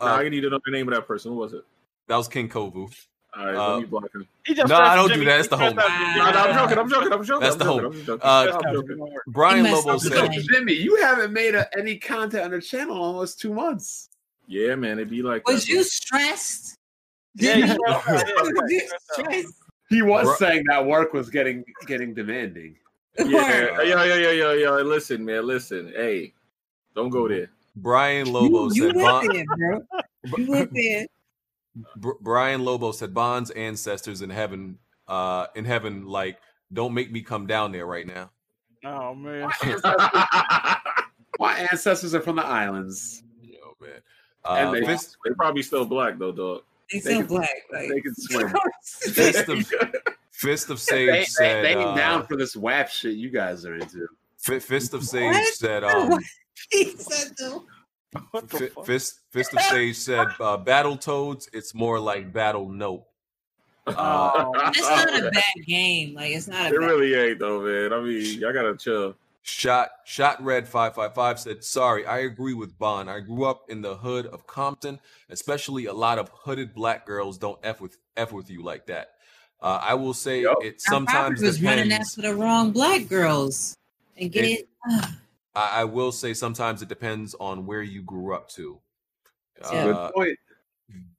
Nah, 0.00 0.14
uh, 0.14 0.18
I 0.18 0.28
need 0.28 0.40
to 0.40 0.50
know 0.50 0.60
the 0.64 0.70
name 0.70 0.88
of 0.88 0.94
that 0.94 1.06
person. 1.06 1.32
Who 1.32 1.38
was 1.38 1.52
it? 1.52 1.64
that 2.08 2.16
was 2.16 2.26
King 2.26 2.48
Kovu. 2.48 2.92
All 3.36 3.46
right, 3.46 3.54
Uh, 3.54 3.72
let 3.74 3.80
me 3.80 3.86
block 3.86 4.12
him. 4.12 4.26
No, 4.48 4.54
stressed 4.54 4.72
I 4.72 4.96
don't 4.96 5.12
do 5.12 5.24
that. 5.24 5.36
That's 5.36 5.48
the 5.48 5.56
whole. 5.56 5.70
stressed 5.70 5.88
homie. 5.88 6.16
No, 6.16 6.30
no, 6.30 6.38
I'm 6.38 6.54
joking. 6.54 6.78
I'm 6.78 6.88
joking. 6.88 7.12
I'm 7.12 7.24
joking. 7.24 7.40
That's 7.40 7.54
I'm 7.54 7.58
the 7.58 7.64
whole. 7.64 7.80
homie. 7.80 8.18
Uh, 8.20 9.20
Brian 9.28 9.62
messed 9.62 9.86
Lobo 9.86 9.98
said. 9.98 10.32
Jimmy, 10.50 10.72
you 10.72 10.96
haven't 10.96 11.32
made 11.32 11.54
a, 11.54 11.66
any 11.78 11.96
content 11.96 12.44
on 12.44 12.50
the 12.50 12.60
channel 12.60 12.96
in 12.96 13.02
almost 13.02 13.40
two 13.40 13.54
months. 13.54 14.08
Yeah, 14.48 14.74
man, 14.74 14.98
it'd 14.98 15.10
be 15.10 15.22
like. 15.22 15.46
Was 15.46 15.64
that, 15.66 15.72
you 15.72 15.84
stressed? 15.84 16.76
Yeah, 17.36 17.54
he 17.56 17.62
stressed. 17.68 17.78
Yeah, 18.08 18.24
Was 18.42 18.70
you 18.70 18.80
he 18.80 18.88
stressed 19.12 19.54
He 19.90 20.02
was 20.02 20.26
Bru- 20.26 20.36
saying 20.36 20.64
that 20.68 20.84
work 20.84 21.12
was 21.12 21.30
getting 21.30 21.64
getting 21.86 22.14
demanding. 22.14 22.76
Yeah, 23.18 23.82
yeah, 23.82 24.04
yeah, 24.04 24.14
yeah, 24.14 24.30
yeah, 24.30 24.52
yeah. 24.54 24.70
Listen, 24.70 25.24
man, 25.24 25.46
listen. 25.46 25.92
Hey, 25.94 26.32
don't 26.96 27.10
go 27.10 27.28
there. 27.28 27.50
Brian 27.76 28.32
Lobo 28.32 28.70
you, 28.70 28.74
you 28.74 28.86
said 28.88 28.96
went 28.96 29.06
Bon- 29.08 29.36
there, 29.36 29.44
bro. 29.56 29.80
You 30.38 30.50
went 30.50 30.72
there. 30.74 31.06
Brian 32.20 32.64
Lobo 32.64 32.92
said 32.92 33.14
Bond's 33.14 33.50
ancestors 33.52 34.22
in 34.22 34.30
heaven, 34.30 34.78
uh, 35.08 35.46
in 35.54 35.64
heaven, 35.64 36.06
like 36.06 36.38
don't 36.72 36.94
make 36.94 37.10
me 37.12 37.22
come 37.22 37.46
down 37.46 37.72
there 37.72 37.86
right 37.86 38.06
now. 38.06 38.30
Oh 38.84 39.14
man. 39.14 39.50
My 41.38 41.54
ancestors 41.70 42.14
are 42.14 42.20
from 42.20 42.36
the 42.36 42.44
islands. 42.46 43.22
Yo, 43.42 43.76
man. 43.80 44.00
And 44.48 44.68
Uh, 44.68 44.72
they- 44.72 44.84
fist, 44.86 45.16
They 45.24 45.32
probably 45.34 45.62
still 45.62 45.84
black 45.84 46.18
though, 46.18 46.32
dog. 46.32 46.62
They 46.92 46.98
They 46.98 47.10
so 47.14 47.18
can- 47.18 47.26
black. 47.26 47.50
Like, 47.72 47.88
They 47.88 48.00
can 48.00 48.14
swim. 48.16 48.52
fist 49.12 49.48
of 49.48 49.72
fist 50.32 50.70
of 50.70 50.80
sage 50.80 51.06
They, 51.10 51.18
they, 51.20 51.24
said. 51.24 51.64
they 51.64 51.70
ain't 51.76 51.90
uh, 51.90 51.94
down 51.94 52.26
for 52.26 52.36
this 52.36 52.56
WAP 52.56 52.88
shit 52.88 53.14
you 53.14 53.30
guys 53.30 53.64
are 53.64 53.76
into. 53.76 54.08
Fist 54.38 54.94
of 54.94 55.04
sage 55.04 55.32
What? 55.34 55.54
said. 55.54 55.84
Um, 55.84 56.18
he 56.70 56.84
said 56.96 57.32
though. 57.38 57.64
What 58.32 58.48
the 58.48 58.58
Fi- 58.74 58.82
fist 58.84 59.20
fist 59.30 59.54
of 59.54 59.60
sage 59.62 59.96
said. 59.96 60.26
Uh, 60.40 60.58
Battletoads. 60.58 61.48
It's 61.52 61.74
more 61.74 62.00
like 62.00 62.32
battle 62.32 62.68
nope. 62.68 63.06
Uh, 63.86 63.94
Oh, 63.96 64.52
It's 64.68 64.80
not 64.80 65.08
a 65.08 65.30
bad 65.34 65.66
game. 65.66 66.14
Like 66.14 66.32
it's 66.32 66.48
not 66.48 66.72
It 66.72 66.76
a 66.76 66.80
bad 66.80 66.86
really 66.86 67.14
ain't 67.14 67.38
though, 67.38 67.60
man. 67.62 67.92
I 67.92 68.00
mean, 68.00 68.40
y'all 68.40 68.52
gotta 68.52 68.76
chill. 68.76 69.14
Shot 69.42 69.88
Shot 70.04 70.42
Red 70.44 70.68
five 70.68 70.94
five 70.94 71.14
five 71.14 71.40
said, 71.40 71.64
"Sorry, 71.64 72.04
I 72.04 72.18
agree 72.20 72.52
with 72.52 72.78
Bond. 72.78 73.08
I 73.08 73.20
grew 73.20 73.44
up 73.46 73.70
in 73.70 73.80
the 73.80 73.96
hood 73.96 74.26
of 74.26 74.46
Compton. 74.46 75.00
Especially 75.30 75.86
a 75.86 75.94
lot 75.94 76.18
of 76.18 76.28
hooded 76.34 76.74
black 76.74 77.06
girls 77.06 77.38
don't 77.38 77.58
f 77.62 77.80
with 77.80 77.96
f 78.16 78.32
with 78.32 78.50
you 78.50 78.62
like 78.62 78.86
that. 78.86 79.12
Uh, 79.62 79.78
I 79.82 79.94
will 79.94 80.14
say 80.14 80.42
Yup. 80.42 80.58
it 80.62 80.74
I 80.86 80.90
sometimes 80.90 81.38
probably 81.40 81.46
was 81.46 81.62
running 81.62 81.88
depends. 81.88 82.08
after 82.18 82.22
the 82.28 82.34
wrong 82.34 82.70
black 82.72 83.08
girls 83.08 83.76
and 84.16 84.30
get 84.30 84.44
It- 84.44 84.68
it. 84.86 85.04
I, 85.54 85.80
I 85.82 85.84
will 85.84 86.12
say 86.12 86.34
sometimes 86.34 86.82
it 86.82 86.88
depends 86.88 87.34
on 87.40 87.66
where 87.66 87.82
you 87.82 88.02
grew 88.02 88.34
up 88.34 88.48
to. 88.50 88.80
Yeah. 89.60 89.84
Good 89.84 89.96
Uh, 89.96 90.12
point. 90.12 90.38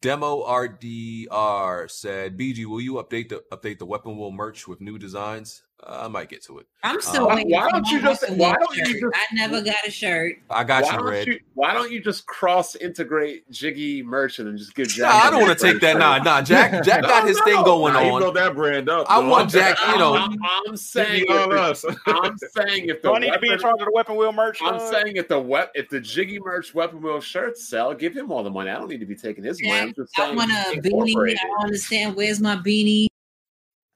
Demo 0.01 0.43
RDR 0.43 1.87
said, 1.87 2.37
"BG, 2.37 2.65
will 2.65 2.81
you 2.81 2.93
update 2.95 3.29
the 3.29 3.43
update 3.51 3.79
the 3.79 3.85
Weapon 3.85 4.17
Wheel 4.17 4.31
merch 4.31 4.67
with 4.67 4.81
new 4.81 4.97
designs? 4.97 5.63
Uh, 5.83 6.01
I 6.05 6.07
might 6.07 6.29
get 6.29 6.43
to 6.45 6.59
it. 6.59 6.67
I'm 6.83 7.01
still 7.01 7.27
waiting. 7.27 7.49
why 7.51 7.69
don't 7.71 7.87
you 7.87 8.01
just- 8.01 8.29
why 8.31 8.53
don't 8.53 8.75
you 8.75 8.85
just- 8.85 9.03
I 9.15 9.33
never 9.35 9.61
got 9.61 9.75
a 9.85 9.89
shirt. 9.91 10.35
I 10.49 10.63
got 10.63 10.83
why 10.83 10.91
you, 10.91 10.97
don't 10.97 11.07
Red. 11.07 11.27
you 11.27 11.39
why 11.55 11.73
don't 11.73 11.91
you 11.91 11.99
just 12.01 12.25
cross 12.27 12.75
integrate 12.75 13.49
Jiggy 13.51 14.03
merchant 14.03 14.47
and 14.49 14.57
just 14.57 14.75
give 14.75 14.87
Nah, 14.89 14.93
Jack? 15.11 15.25
I 15.25 15.29
don't 15.31 15.41
want 15.41 15.57
to 15.57 15.65
take 15.71 15.81
that. 15.81 15.97
Nah, 15.97 16.19
nah. 16.19 16.41
Jack 16.41 16.83
Jack 16.85 17.01
got 17.01 17.27
his 17.27 17.39
thing 17.41 17.63
going 17.63 17.93
Nah, 17.93 18.01
He 18.01 18.09
on. 18.11 18.21
built 18.21 18.35
that 18.35 18.55
brand 18.55 18.89
up. 18.89 19.07
I 19.09 19.17
want 19.19 19.49
Jack, 19.49 19.77
you 19.87 19.97
know- 19.97 20.15
I'm, 20.15 20.35
I'm 20.67 20.77
saying 20.77 21.21
Give 21.21 21.29
me 21.29 21.35
all 21.35 21.51
if 21.51 21.59
us. 21.59 21.85
I'm 22.05 22.37
saying 22.37 22.89
if 22.89 23.01
the 23.01 23.09
do 23.09 23.15
I 23.15 23.19
need 23.19 23.33
to 23.33 23.39
be 23.39 23.49
in 23.51 23.59
charge 23.59 23.79
of 23.79 23.85
the 23.85 23.91
Weapon 23.93 24.15
Wheel 24.17 24.31
merch? 24.33 24.59
I'm 24.61 24.75
uh? 24.75 24.91
saying 24.91 25.17
if 25.17 25.27
the 25.27 25.39
wep- 25.39 25.71
if 25.75 25.89
the 25.89 25.99
Jiggy 25.99 26.39
merch 26.39 26.73
Weapon 26.75 27.01
Wheel 27.01 27.21
shirts 27.21 27.67
sell, 27.67 27.93
give 27.93 28.15
him 28.15 28.31
all 28.31 28.43
the 28.43 28.49
money. 28.51 28.69
I 28.69 28.75
don't 28.75 28.87
need 28.89 28.99
to 28.99 29.05
be 29.07 29.15
taking 29.15 29.43
his 29.43 29.59
money. 29.63 29.79
I'm 29.79 29.93
just 29.93 30.17
I 30.19 30.25
saying 30.25 30.35
want 30.37 30.51
a 30.51 30.73
incorporate 30.73 31.37
beanie. 31.37 31.39
I 31.43 31.47
don't 31.47 31.63
understand. 31.63 32.15
Where's 32.15 32.39
my 32.39 32.55
beanie? 32.55 33.07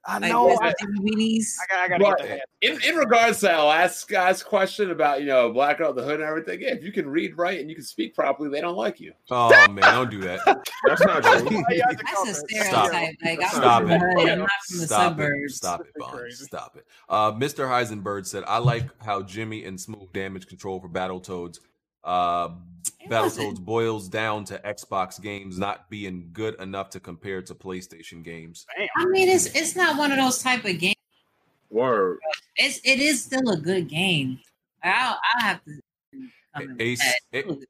I 0.08 0.18
know. 0.20 0.46
where's 0.46 0.58
I, 0.62 0.72
beanies? 1.00 1.54
I 1.62 1.74
got. 1.74 1.84
I 1.84 1.88
got 1.88 1.98
to 1.98 2.04
Right. 2.04 2.16
get 2.18 2.22
the 2.26 2.32
hat. 2.34 2.48
In, 2.62 2.80
in 2.90 2.96
regards 2.96 3.40
to 3.40 3.46
that 3.46 3.58
last 3.58 4.08
guy's 4.08 4.42
question 4.42 4.90
about 4.90 5.20
you 5.20 5.26
know 5.26 5.52
black 5.52 5.80
out 5.80 5.96
the 5.96 6.02
hood 6.02 6.20
and 6.20 6.22
everything, 6.28 6.60
yeah, 6.62 6.70
if 6.74 6.82
you 6.84 6.92
can 6.92 7.08
read 7.08 7.36
right 7.36 7.58
and 7.60 7.68
you 7.68 7.74
can 7.74 7.84
speak 7.84 8.14
properly, 8.14 8.48
they 8.48 8.60
don't 8.60 8.76
like 8.76 9.00
you. 9.00 9.12
Oh 9.30 9.50
man, 9.68 9.82
don't 9.82 10.10
do 10.10 10.20
that. 10.22 10.40
That's 10.86 11.00
not 11.04 11.22
true. 11.22 11.32
Why 11.44 11.62
y'all 11.70 11.92
just 11.92 12.02
That's 12.02 12.12
call 12.14 12.22
a 12.22 12.26
that? 12.26 12.36
stereotype. 12.36 13.14
Like 13.24 13.42
I'm 13.42 13.48
Stop 13.50 13.82
from 13.82 13.90
it. 13.90 13.98
the 13.98 14.04
hood. 14.20 14.28
I'm 14.30 14.38
not 14.40 14.48
from 14.68 14.78
the 14.78 14.86
Stop 14.86 15.12
it. 15.12 15.14
suburbs. 15.22 15.56
Stop 15.56 15.80
it, 15.80 15.86
Bond. 15.98 16.32
Stop 16.32 16.76
it. 16.76 16.86
Uh, 17.08 17.32
Mr. 17.32 17.66
Heisenberg 17.68 18.26
said, 18.26 18.44
I 18.46 18.58
like 18.58 18.84
how 19.02 19.22
Jimmy 19.22 19.64
and 19.64 19.80
Smooth 19.80 20.12
damage 20.12 20.46
control 20.46 20.80
for 20.80 20.88
Battletoads. 20.88 21.58
Uh, 22.06 22.50
It 23.00 23.10
Battletoads 23.10 23.60
boils 23.60 24.08
down 24.08 24.44
to 24.46 24.58
Xbox 24.60 25.20
games 25.20 25.58
not 25.58 25.90
being 25.90 26.30
good 26.32 26.54
enough 26.60 26.88
to 26.90 27.00
compare 27.00 27.42
to 27.42 27.54
PlayStation 27.54 28.22
games. 28.22 28.64
I 28.96 29.04
mean, 29.06 29.28
it's 29.28 29.46
it's 29.46 29.74
not 29.76 29.98
one 29.98 30.12
of 30.12 30.18
those 30.18 30.42
type 30.42 30.64
of 30.64 30.78
games. 30.78 30.94
Word. 31.68 32.18
It's 32.56 32.78
it 32.84 33.00
is 33.00 33.22
still 33.22 33.50
a 33.50 33.56
good 33.56 33.88
game. 33.88 34.38
I'll 34.84 35.18
I 35.40 35.44
have 35.44 35.60
to. 35.64 35.80
Ace- 36.80 37.14
with. 37.32 37.64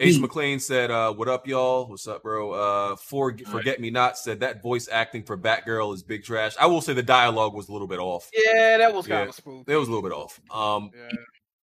Ace 0.00 0.18
McLean 0.18 0.58
said, 0.58 0.90
uh, 0.90 1.12
"What 1.12 1.28
up, 1.28 1.46
y'all? 1.46 1.86
What's 1.86 2.08
up, 2.08 2.22
bro?" 2.22 2.52
Uh, 2.52 2.96
for 2.96 3.36
forget 3.50 3.78
me 3.80 3.90
not 3.90 4.16
said 4.16 4.40
that 4.40 4.62
voice 4.62 4.88
acting 4.90 5.22
for 5.22 5.36
Batgirl 5.36 5.92
is 5.94 6.02
big 6.02 6.24
trash. 6.24 6.54
I 6.58 6.66
will 6.66 6.80
say 6.80 6.92
the 6.94 7.02
dialogue 7.02 7.52
was 7.52 7.68
a 7.68 7.72
little 7.72 7.86
bit 7.88 7.98
off. 7.98 8.30
Yeah, 8.32 8.78
that 8.78 8.94
was 8.94 9.06
Yeah. 9.06 9.18
kind 9.18 9.28
of 9.28 9.34
smooth. 9.34 9.68
It 9.68 9.76
was 9.76 9.88
a 9.88 9.90
little 9.90 10.08
bit 10.08 10.14
off. 10.16 10.40
Um, 10.50 10.90
Yeah. 10.94 11.08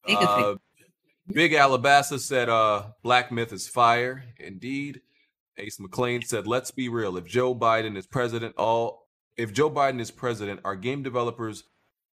They 0.08 0.16
could 0.16 0.20
fix 0.28 0.30
uh, 0.30 0.56
Big 1.32 1.52
Alabasta 1.52 2.20
said, 2.20 2.50
uh, 2.50 2.84
Black 3.04 3.32
Myth 3.32 3.52
is 3.54 3.68
fire. 3.68 4.24
Indeed. 4.40 5.02
Ace 5.58 5.80
McLean 5.80 6.22
said, 6.22 6.46
let's 6.48 6.70
be 6.72 6.88
real. 6.88 7.18
If 7.18 7.26
Joe 7.26 7.56
Biden 7.56 7.98
is 7.98 8.06
president, 8.06 8.56
all 8.58 9.08
if 9.38 9.52
Joe 9.54 9.70
Biden 9.72 10.00
is 10.00 10.12
president, 10.12 10.60
our 10.64 10.76
game 10.76 11.02
developers 11.04 11.64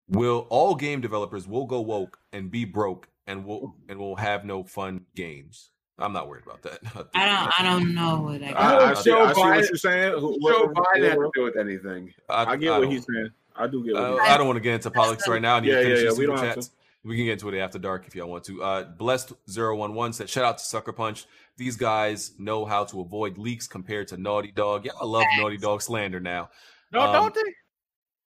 will 0.10 0.48
all 0.50 0.74
game 0.76 1.02
developers 1.02 1.48
will 1.48 1.66
go 1.66 1.80
woke 1.82 2.18
and 2.34 2.50
be 2.50 2.66
broke 2.66 3.08
and 3.28 3.46
will 3.46 3.76
and 3.90 4.00
will 4.00 4.16
have 4.16 4.44
no 4.44 4.64
fun 4.64 5.06
games. 5.16 5.70
I'm 6.00 6.14
not 6.14 6.28
worried 6.28 6.46
about 6.46 6.64
that. 6.64 6.80
I 7.16 7.26
don't 7.26 7.60
I 7.60 7.64
don't 7.64 7.94
know 7.96 8.22
what 8.22 8.42
I 8.42 8.48
I, 8.50 8.52
got. 8.54 8.82
I, 8.82 8.94
see, 8.96 9.10
Joe 9.12 9.24
I 9.26 9.34
see 9.34 9.40
what 9.42 9.54
Biden- 9.54 9.70
you're 9.70 9.78
saying. 9.78 10.14
Who- 10.20 10.40
Joe 10.42 10.68
Biden 10.70 11.10
had 11.10 11.16
to 11.16 11.32
do 11.36 11.44
with 11.44 11.58
anything. 11.58 12.14
I 12.30 12.56
get 12.56 12.72
what 12.72 12.82
don't- 12.82 12.92
he's 12.92 13.06
saying. 13.06 13.30
I 13.56 13.68
do 13.68 13.84
get 13.84 13.94
what 13.94 14.04
Uh, 14.04 14.12
he's 14.14 14.20
I 14.32 14.38
don't 14.38 14.48
want 14.48 14.58
to 14.58 14.62
get 14.62 14.74
into 14.76 14.90
politics 14.92 15.28
right 15.28 15.42
now. 15.42 15.56
I 15.58 15.60
need 15.60 15.68
Yeah, 15.70 15.76
to 15.78 15.84
finish 15.84 16.00
yeah, 16.04 16.10
yeah, 16.12 16.18
we 16.18 16.26
don't 16.26 16.38
have 16.40 16.56
chats. 16.56 16.72
We 17.04 17.16
can 17.16 17.26
get 17.26 17.34
into 17.34 17.50
it 17.50 17.60
after 17.60 17.80
dark 17.80 18.06
if 18.08 18.16
y'all 18.16 18.28
want 18.30 18.44
to. 18.46 18.62
Uh, 18.62 18.84
Blessed 18.84 19.32
011 19.54 20.14
said, 20.14 20.30
shout 20.30 20.44
out 20.44 20.58
to 20.58 20.64
Sucker 20.64 20.92
Punch. 20.92 21.26
These 21.56 21.78
guys 21.78 22.32
know 22.38 22.66
how 22.66 22.84
to 22.86 23.02
avoid 23.02 23.38
leaks 23.38 23.68
compared 23.68 24.10
to 24.10 24.18
Naughty 24.18 24.52
Dog. 24.52 24.86
Yeah, 24.86 24.92
I 25.00 25.06
love 25.06 25.24
Naughty 25.38 25.58
Dog 25.58 25.82
slander 25.82 26.20
now. 26.20 26.50
No, 26.92 27.02
Um, 27.02 27.14
don't 27.14 27.34
they? 27.36 27.42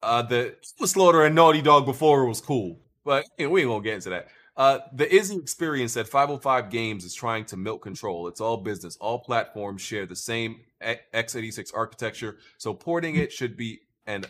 Uh, 0.03 0.21
the 0.23 0.55
Slaughter 0.61 1.25
and 1.25 1.35
Naughty 1.35 1.61
Dog 1.61 1.85
before 1.85 2.23
it 2.23 2.27
was 2.27 2.41
cool, 2.41 2.79
but 3.05 3.23
you 3.37 3.45
know, 3.45 3.51
we 3.51 3.61
ain't 3.61 3.69
gonna 3.69 3.83
get 3.83 3.95
into 3.95 4.09
that. 4.09 4.29
Uh, 4.57 4.79
the 4.93 5.13
Izzy 5.13 5.37
experience 5.37 5.95
at 5.95 6.07
505 6.07 6.69
Games 6.69 7.05
is 7.05 7.13
trying 7.13 7.45
to 7.45 7.57
milk 7.57 7.83
control. 7.83 8.27
It's 8.27 8.41
all 8.41 8.57
business. 8.57 8.97
All 8.97 9.19
platforms 9.19 9.81
share 9.81 10.05
the 10.07 10.15
same 10.15 10.61
x86 10.81 11.71
architecture, 11.75 12.37
so 12.57 12.73
porting 12.73 13.15
it 13.15 13.31
should 13.31 13.55
be 13.55 13.81
an 14.07 14.25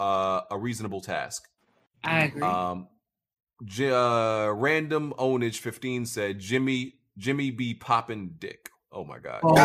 uh, 0.00 0.40
a 0.50 0.58
reasonable 0.58 1.00
task. 1.00 1.48
I 2.04 2.24
agree. 2.24 2.42
Um, 2.42 2.88
Uh, 3.62 4.52
random 4.54 5.14
ownage 5.18 5.58
15 5.58 6.06
said 6.06 6.38
Jimmy 6.40 6.94
Jimmy 7.16 7.50
be 7.50 7.74
popping 7.74 8.34
dick. 8.38 8.70
Oh 8.94 9.04
my 9.04 9.18
god. 9.18 9.40
Oh, 9.42 9.56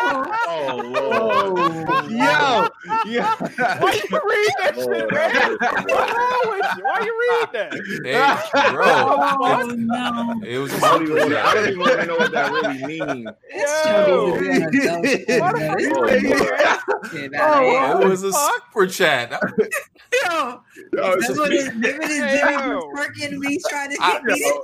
oh, 0.00 0.34
oh 0.46 0.76
Lord. 0.76 2.10
Yo, 2.10 2.68
yeah. 3.06 3.34
Why 3.80 3.90
you 3.92 4.20
read 4.30 4.52
that 4.62 4.74
Lord, 4.76 4.96
shit, 4.96 5.12
man? 5.12 5.32
mercy. 5.32 5.56
What's 5.88 6.12
wrong 6.12 6.44
with 6.46 6.66
you? 6.76 6.84
Why 6.84 7.00
you 7.00 7.14
read 7.20 7.48
that? 7.54 7.72
Hey, 8.04 8.70
bro, 8.72 8.86
oh 8.86 9.74
no! 9.76 10.40
it 10.46 10.58
was 10.58 10.72
I 10.74 10.78
don't 10.92 11.02
even, 11.02 11.32
I 11.34 11.54
don't 11.54 11.66
even 11.66 11.80
wanna 11.80 12.06
know 12.06 12.16
what 12.18 12.30
that 12.30 12.52
really 12.52 12.84
means. 12.86 13.30
This 13.52 13.84
Yo. 13.86 13.96
show 13.96 14.34
is 14.36 14.38
doing 14.38 14.62
adult 14.84 15.06
shit, 15.08 15.40
What 15.40 15.56
bro. 15.56 15.60
the 15.60 15.76
This 15.76 15.88
fuck 15.88 16.10
is 16.10 16.22
you 16.22 16.28
doing 16.28 16.40
shit 17.10 17.32
Oh, 17.40 17.60
here. 17.60 18.02
it 18.02 18.08
was 18.08 18.22
a 18.22 18.32
super 18.32 18.86
chat. 18.86 19.30
Yo, 20.24 20.30
Yo, 20.30 20.60
that's 20.94 21.30
it's 21.30 21.38
what 21.38 21.50
just- 21.50 21.66
it 21.68 21.74
Remember 21.74 22.06
this 22.06 22.18
Hey, 22.18 22.38
Jimmy 22.38 22.52
yo. 22.54 22.78
was 22.94 23.08
twerking 23.08 23.38
me 23.38 23.58
trying 23.68 23.90
to 23.90 23.96
get 23.98 24.24
me? 24.24 24.60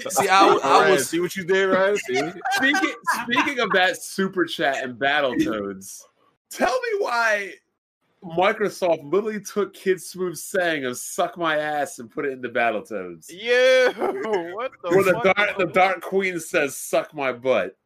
See, 0.10 0.28
I, 0.28 0.46
I 0.62 0.90
was 0.90 1.08
see 1.08 1.18
what 1.18 1.34
you 1.34 1.44
did, 1.44 1.57
right? 1.64 1.96
See? 1.96 2.20
Speaking 2.52 2.92
speaking 3.24 3.58
of 3.60 3.70
that 3.72 4.02
super 4.02 4.44
chat 4.44 4.82
and 4.82 4.98
Battletoads, 4.98 6.02
tell 6.50 6.72
me 6.72 6.88
why 6.98 7.52
Microsoft 8.24 9.10
literally 9.10 9.40
took 9.40 9.74
Kid 9.74 10.00
Smooth 10.00 10.36
saying 10.36 10.84
of 10.84 10.96
"suck 10.98 11.36
my 11.38 11.58
ass" 11.58 11.98
and 11.98 12.10
put 12.10 12.24
it 12.24 12.32
into 12.32 12.48
Battletoads. 12.48 13.26
Yeah. 13.30 13.88
What 14.54 14.72
the 14.82 14.90
Where 14.90 15.04
the 15.04 15.20
fuck? 15.22 15.36
dark 15.36 15.58
the 15.58 15.66
Dark 15.66 16.00
Queen 16.00 16.40
says 16.40 16.76
"suck 16.76 17.14
my 17.14 17.32
butt." 17.32 17.76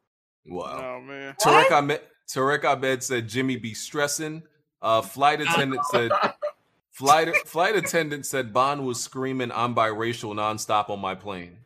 wow. 0.47 0.97
Oh 0.97 1.01
man. 1.01 1.35
Tarek 1.41 1.71
Ahmed, 1.71 2.01
Tarek 2.29 2.65
Ahmed 2.65 3.03
said 3.03 3.29
Jimmy 3.29 3.57
be 3.57 3.75
stressing. 3.75 4.43
Uh, 4.81 5.01
flight 5.01 5.41
attendant 5.41 5.85
said 5.87 6.11
Flight 6.93 7.35
flight 7.47 7.75
attendant 7.75 8.27
said 8.27 8.53
Bond 8.53 8.87
was 8.87 9.03
screaming 9.03 9.51
"I'm 9.51 9.75
biracial" 9.75 10.35
nonstop 10.35 10.91
on 10.91 11.01
my 11.01 11.15
plane. 11.15 11.57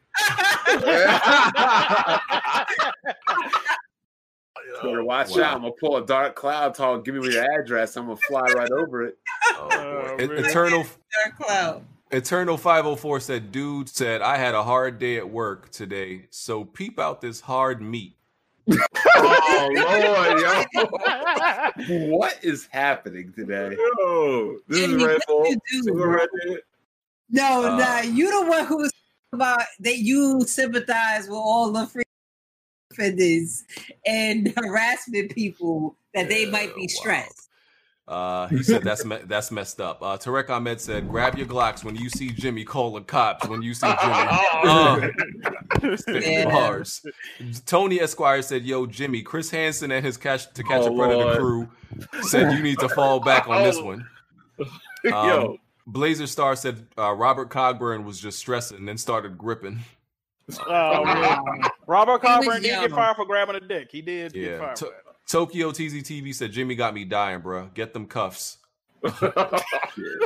Better 4.83 5.05
watch 5.05 5.31
Wow. 5.37 5.43
out. 5.45 5.55
I'm 5.55 5.61
gonna 5.63 5.73
pull 5.81 5.97
a 5.97 6.05
dark 6.07 6.35
cloud 6.35 6.75
talk. 6.75 7.05
Give 7.05 7.15
me 7.15 7.33
your 7.33 7.45
address. 7.61 7.97
I'm 7.97 8.07
gonna 8.07 8.17
fly 8.29 8.43
right 8.55 8.71
over 8.71 9.05
it. 9.05 9.19
Oh, 9.47 9.69
Oh, 9.73 10.17
boy. 10.17 10.25
Eternal 10.35 10.85
Dark 11.25 11.37
cloud. 11.39 11.85
Eternal 12.11 12.57
504 12.57 13.21
said, 13.21 13.51
dude 13.53 13.89
said, 13.89 14.23
I 14.23 14.37
had 14.37 14.55
a 14.55 14.63
hard 14.63 14.99
day 14.99 15.17
at 15.17 15.29
work 15.29 15.71
today, 15.71 16.27
so 16.31 16.65
peep 16.65 16.99
out 17.01 17.21
this 17.21 17.41
hard 17.41 17.83
meat. 17.83 18.15
Oh 18.69 18.75
Lord, 20.75 20.87
yo, 21.89 22.09
what 22.17 22.39
is 22.43 22.67
happening 22.71 23.33
today? 23.37 23.77
Yo, 23.99 24.57
this 24.69 24.81
Jimmy, 24.81 24.95
is 24.95 25.05
Red 25.05 25.15
what 25.15 25.27
Bull. 25.27 25.47
you 25.47 25.57
do, 25.71 25.83
Single 25.83 26.03
bro? 26.05 26.15
Red 26.15 26.29
No, 27.31 27.65
Uh, 27.65 27.77
nah, 27.77 28.01
you 28.01 28.31
the 28.45 28.49
one 28.51 28.67
who 28.67 28.77
was 28.79 28.93
about 29.37 29.63
that 29.81 29.99
you 29.99 30.41
sympathize 30.43 31.29
with 31.29 31.37
all 31.37 31.71
the 31.71 31.87
free 31.87 32.03
offenders 32.91 33.65
and 34.07 34.53
harassment 34.57 35.35
people 35.35 35.97
that 36.15 36.29
they 36.29 36.45
Yeah, 36.47 36.51
might 36.51 36.75
be 36.75 36.83
wow. 36.83 36.87
stressed. 36.89 37.51
Uh, 38.09 38.47
he 38.49 38.63
said 38.63 38.85
that's 38.85 39.05
me- 39.05 39.19
that's 39.25 39.51
messed 39.51 39.81
up. 39.81 40.01
Uh, 40.01 40.17
Tarek 40.17 40.49
Ahmed 40.49 40.81
said, 40.81 41.09
"Grab 41.09 41.37
your 41.37 41.47
Glocks 41.47 41.83
when 41.83 41.97
you 41.97 42.09
see 42.09 42.31
Jimmy 42.31 42.65
calling 42.65 43.03
cops. 43.03 43.49
When 43.49 43.63
you 43.63 43.75
see 43.75 43.89
Jimmy, 43.89 44.15
uh, 44.65 45.11
Yeah. 46.07 46.45
bars." 46.45 47.03
Tony 47.67 48.01
Esquire 48.01 48.43
said, 48.43 48.63
"Yo, 48.65 48.87
Jimmy, 48.87 49.23
Chris 49.23 49.51
Hansen 49.51 49.91
and 49.91 50.07
his 50.07 50.17
catch 50.17 50.53
to 50.55 50.63
catch 50.63 50.83
Oh, 50.83 50.93
a 50.95 50.97
predator 50.97 51.25
Lord. 51.25 51.37
crew 51.41 51.69
said 52.23 52.53
you 52.53 52.63
need 52.63 52.79
to 52.79 52.89
fall 52.89 53.19
back 53.19 53.49
on 53.49 53.65
this 53.65 53.83
one." 53.83 54.07
yo, 55.05 55.13
Um, 55.13 55.59
Blazer 55.87 56.27
Star 56.27 56.57
said 56.57 56.87
uh, 56.99 57.13
Robert 57.13 57.49
Cogburn 57.51 58.05
was 58.05 58.21
just 58.21 58.39
stressing 58.39 58.79
and 58.79 58.89
then 58.89 58.99
started 58.99 59.37
gripping. 59.39 59.81
Oh, 60.69 61.05
man. 61.05 61.41
Robert 61.89 62.23
He 62.23 62.29
was 62.29 62.47
Cogburn 62.47 62.63
did 62.63 62.81
get 62.81 62.91
fired 62.93 63.17
for 63.17 63.25
grabbing 63.27 63.57
a 63.57 63.61
dick. 63.61 63.89
He 63.91 64.01
did 64.01 64.33
get 64.33 64.43
Yeah. 64.53 64.59
fired. 64.61 64.77
To- 64.77 64.85
for. 64.87 64.93
Tokyo 65.27 65.73
TZTV 65.73 66.33
said 66.33 66.53
Jimmy 66.53 66.77
got 66.77 66.95
me 66.95 67.05
dying, 67.05 67.41
bro. 67.41 67.67
Get 67.75 67.93
them 67.93 68.07
cuffs. 68.07 68.59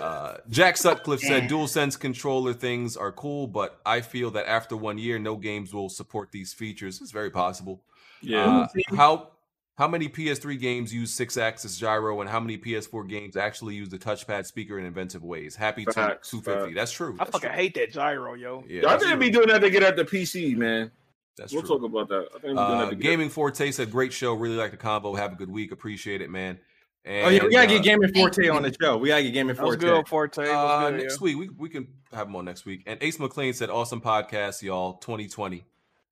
Uh, 0.02 0.36
Jack 0.48 0.76
Sutcliffe 0.76 1.20
said 1.20 1.46
dual 1.48 1.68
sense 1.68 1.96
controller 1.96 2.52
things 2.52 2.96
are 2.96 3.12
cool, 3.12 3.46
but 3.46 3.80
I 3.86 4.00
feel 4.00 4.30
that 4.32 4.48
after 4.48 4.76
one 4.76 4.98
year, 4.98 5.18
no 5.18 5.36
games 5.36 5.72
will 5.72 5.88
support 5.88 6.32
these 6.32 6.52
features. 6.52 7.00
It's 7.00 7.12
very 7.12 7.30
possible. 7.30 7.82
Yeah. 8.20 8.62
Uh, 8.62 8.68
how 8.96 9.28
how 9.76 9.88
many 9.88 10.08
PS3 10.08 10.58
games 10.60 10.92
use 10.92 11.16
Sixaxis 11.16 11.78
gyro, 11.78 12.20
and 12.20 12.28
how 12.28 12.38
many 12.40 12.58
PS4 12.58 13.08
games 13.08 13.36
actually 13.36 13.74
use 13.76 13.88
the 13.88 13.98
touchpad 13.98 14.44
speaker 14.46 14.78
in 14.78 14.84
inventive 14.84 15.22
ways? 15.24 15.56
Happy 15.56 15.84
Facts, 15.86 16.30
250. 16.30 16.66
facts. 16.66 16.74
That's 16.76 16.92
true. 16.92 17.16
I 17.18 17.24
fucking 17.24 17.40
true. 17.40 17.50
hate 17.50 17.74
that 17.74 17.92
gyro, 17.92 18.34
yo. 18.34 18.62
Yeah, 18.68 18.82
Y'all 18.82 18.98
didn't 18.98 19.12
true. 19.12 19.20
be 19.20 19.30
doing 19.30 19.48
that 19.48 19.60
to 19.60 19.70
get 19.70 19.82
at 19.82 19.96
the 19.96 20.04
PC, 20.04 20.54
man. 20.56 20.90
That's 21.38 21.52
we'll 21.52 21.62
true. 21.62 21.78
talk 21.78 21.82
about 21.84 22.08
that. 22.08 22.26
I 22.34 22.38
think 22.40 22.42
we 22.42 22.48
doing 22.48 22.58
Uh, 22.58 22.78
that 22.84 22.90
to 22.90 22.96
get 22.96 23.02
Gaming 23.02 23.30
Forte 23.30 23.70
said, 23.70 23.90
"Great 23.90 24.12
show. 24.12 24.34
Really 24.34 24.56
like 24.56 24.72
the 24.72 24.76
combo. 24.76 25.14
Have 25.14 25.32
a 25.32 25.36
good 25.36 25.50
week. 25.50 25.72
Appreciate 25.72 26.20
it, 26.20 26.28
man." 26.28 26.58
And, 27.06 27.26
Oh 27.26 27.28
yeah, 27.30 27.44
we 27.44 27.50
gotta 27.50 27.66
uh, 27.66 27.70
get 27.70 27.82
Gaming 27.82 28.12
thank 28.12 28.16
Forte 28.34 28.44
you. 28.44 28.52
on 28.52 28.62
the 28.62 28.76
show. 28.78 28.98
We 28.98 29.08
gotta 29.08 29.22
get 29.22 29.32
Gaming 29.32 29.56
That 29.56 29.64
was 29.64 29.76
Forte. 29.76 29.80
good, 29.96 30.08
Forte. 30.08 30.44
That 30.44 30.50
Uh, 30.54 30.90
good, 30.90 31.00
next 31.00 31.18
yo. 31.20 31.24
week 31.24 31.36
we 31.38 31.48
we 31.48 31.68
can 31.70 31.88
have 32.12 32.26
him 32.26 32.36
on 32.36 32.44
next 32.44 32.66
week. 32.66 32.82
And 32.86 33.02
Ace 33.02 33.18
McLean 33.18 33.54
said, 33.54 33.70
"Awesome 33.70 34.02
podcast, 34.02 34.60
y'all. 34.60 34.94
2020. 34.98 35.64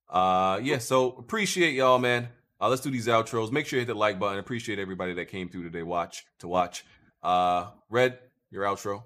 Uh, 0.08 0.60
yeah. 0.62 0.78
So 0.78 1.10
appreciate 1.18 1.74
y'all, 1.74 1.98
man. 1.98 2.28
Uh, 2.60 2.68
let's 2.68 2.82
do 2.82 2.90
these 2.90 3.06
outros. 3.06 3.52
Make 3.52 3.66
sure 3.66 3.78
you 3.78 3.86
hit 3.86 3.92
the 3.92 3.98
like 3.98 4.18
button. 4.18 4.38
Appreciate 4.38 4.78
everybody 4.78 5.14
that 5.14 5.26
came 5.26 5.48
through 5.48 5.62
today. 5.64 5.82
Watch 5.82 6.26
to 6.40 6.48
watch. 6.48 6.84
Uh, 7.22 7.68
Red, 7.88 8.18
your 8.50 8.64
outro. 8.64 9.04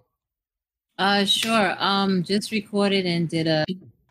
Uh, 0.99 1.25
sure. 1.25 1.75
Um, 1.79 2.23
just 2.23 2.51
recorded 2.51 3.07
and 3.07 3.29
did 3.29 3.47
a 3.47 3.65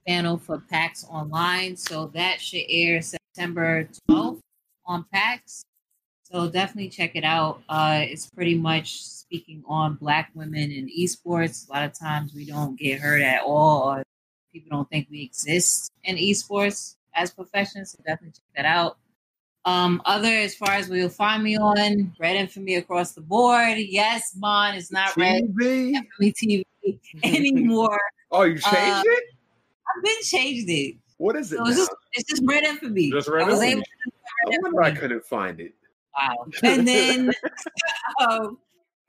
panel 0.07 0.37
for 0.37 0.59
PAX 0.69 1.05
Online, 1.05 1.75
so 1.75 2.07
that 2.07 2.41
should 2.41 2.63
air 2.69 3.01
September 3.01 3.87
12th 4.09 4.39
on 4.85 5.05
PAX. 5.11 5.63
So 6.23 6.49
definitely 6.49 6.89
check 6.89 7.15
it 7.15 7.23
out. 7.23 7.61
Uh, 7.67 8.01
it's 8.03 8.29
pretty 8.29 8.55
much 8.55 9.03
speaking 9.03 9.63
on 9.67 9.95
Black 9.95 10.31
women 10.33 10.71
in 10.71 10.89
esports. 10.89 11.67
A 11.69 11.73
lot 11.73 11.83
of 11.83 11.93
times 11.93 12.33
we 12.33 12.45
don't 12.45 12.79
get 12.79 12.99
heard 12.99 13.21
at 13.21 13.41
all, 13.43 13.89
or 13.89 14.03
people 14.53 14.69
don't 14.69 14.89
think 14.89 15.07
we 15.11 15.23
exist 15.23 15.91
in 16.03 16.15
esports 16.15 16.95
as 17.13 17.31
professions. 17.31 17.91
So 17.91 17.97
definitely 18.05 18.31
check 18.31 18.55
that 18.55 18.65
out. 18.65 18.97
Um, 19.65 20.01
other 20.05 20.27
as 20.27 20.55
far 20.55 20.71
as 20.71 20.89
where 20.89 20.97
you'll 20.99 21.09
find 21.09 21.43
me 21.43 21.55
on 21.57 22.13
Red 22.19 22.35
Infamy 22.35 22.75
across 22.75 23.11
the 23.11 23.21
board. 23.21 23.77
Yes, 23.77 24.33
Mon 24.37 24.75
is 24.75 24.91
not 24.91 25.15
Red 25.15 25.43
TV? 25.55 25.93
Infamy 25.93 26.33
TV 26.33 26.65
anymore. 27.23 27.99
Oh, 28.31 28.43
you 28.43 28.57
changed 28.57 28.67
Uh, 28.75 29.03
it? 29.05 29.23
I've 29.95 30.03
been 30.03 30.21
changed 30.23 30.69
it. 30.69 30.95
What 31.17 31.35
is 31.35 31.51
it 31.53 31.57
So 31.57 31.63
now? 31.63 31.69
it's 31.69 31.77
just 31.77 31.91
it's 32.13 32.29
just 32.29 32.41
Red 32.45 32.63
Infamy. 32.63 33.11
Just 33.11 33.27
Red 33.27 33.43
I 33.43 33.51
Infamy. 33.51 33.67
able 33.71 33.81
to 33.81 33.87
do 34.05 34.11
I 34.47 34.49
Red 34.49 34.59
wonder 34.63 34.81
I 34.83 34.91
couldn't 34.91 35.25
find 35.25 35.59
it. 35.59 35.73
Wow. 36.19 36.47
And 36.63 36.87
then 36.87 37.31
um, 38.27 38.57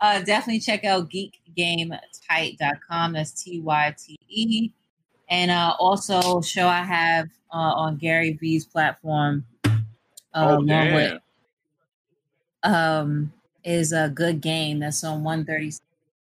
uh, 0.00 0.20
definitely 0.20 0.60
check 0.60 0.84
out 0.84 1.10
geekgametight.com. 1.10 3.12
That's 3.14 3.42
T 3.42 3.60
Y 3.60 3.94
T 3.98 4.18
E. 4.28 4.70
And 5.30 5.50
uh, 5.50 5.74
also 5.78 6.42
show 6.42 6.68
I 6.68 6.82
have 6.82 7.28
uh, 7.52 7.56
on 7.56 7.96
Gary 7.96 8.36
V's 8.38 8.66
platform. 8.66 9.46
Uh, 10.34 10.46
Oh, 10.50 10.58
along 10.58 10.94
with, 10.94 11.20
um, 12.62 13.32
is 13.64 13.92
a 13.92 14.08
good 14.08 14.40
game 14.40 14.80
that's 14.80 15.02
on 15.04 15.22
1:30 15.22 15.80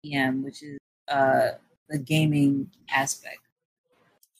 p.m., 0.03 0.43
which 0.43 0.61
is 0.63 0.77
uh, 1.07 1.51
the 1.89 1.97
gaming 1.99 2.69
aspect. 2.93 3.39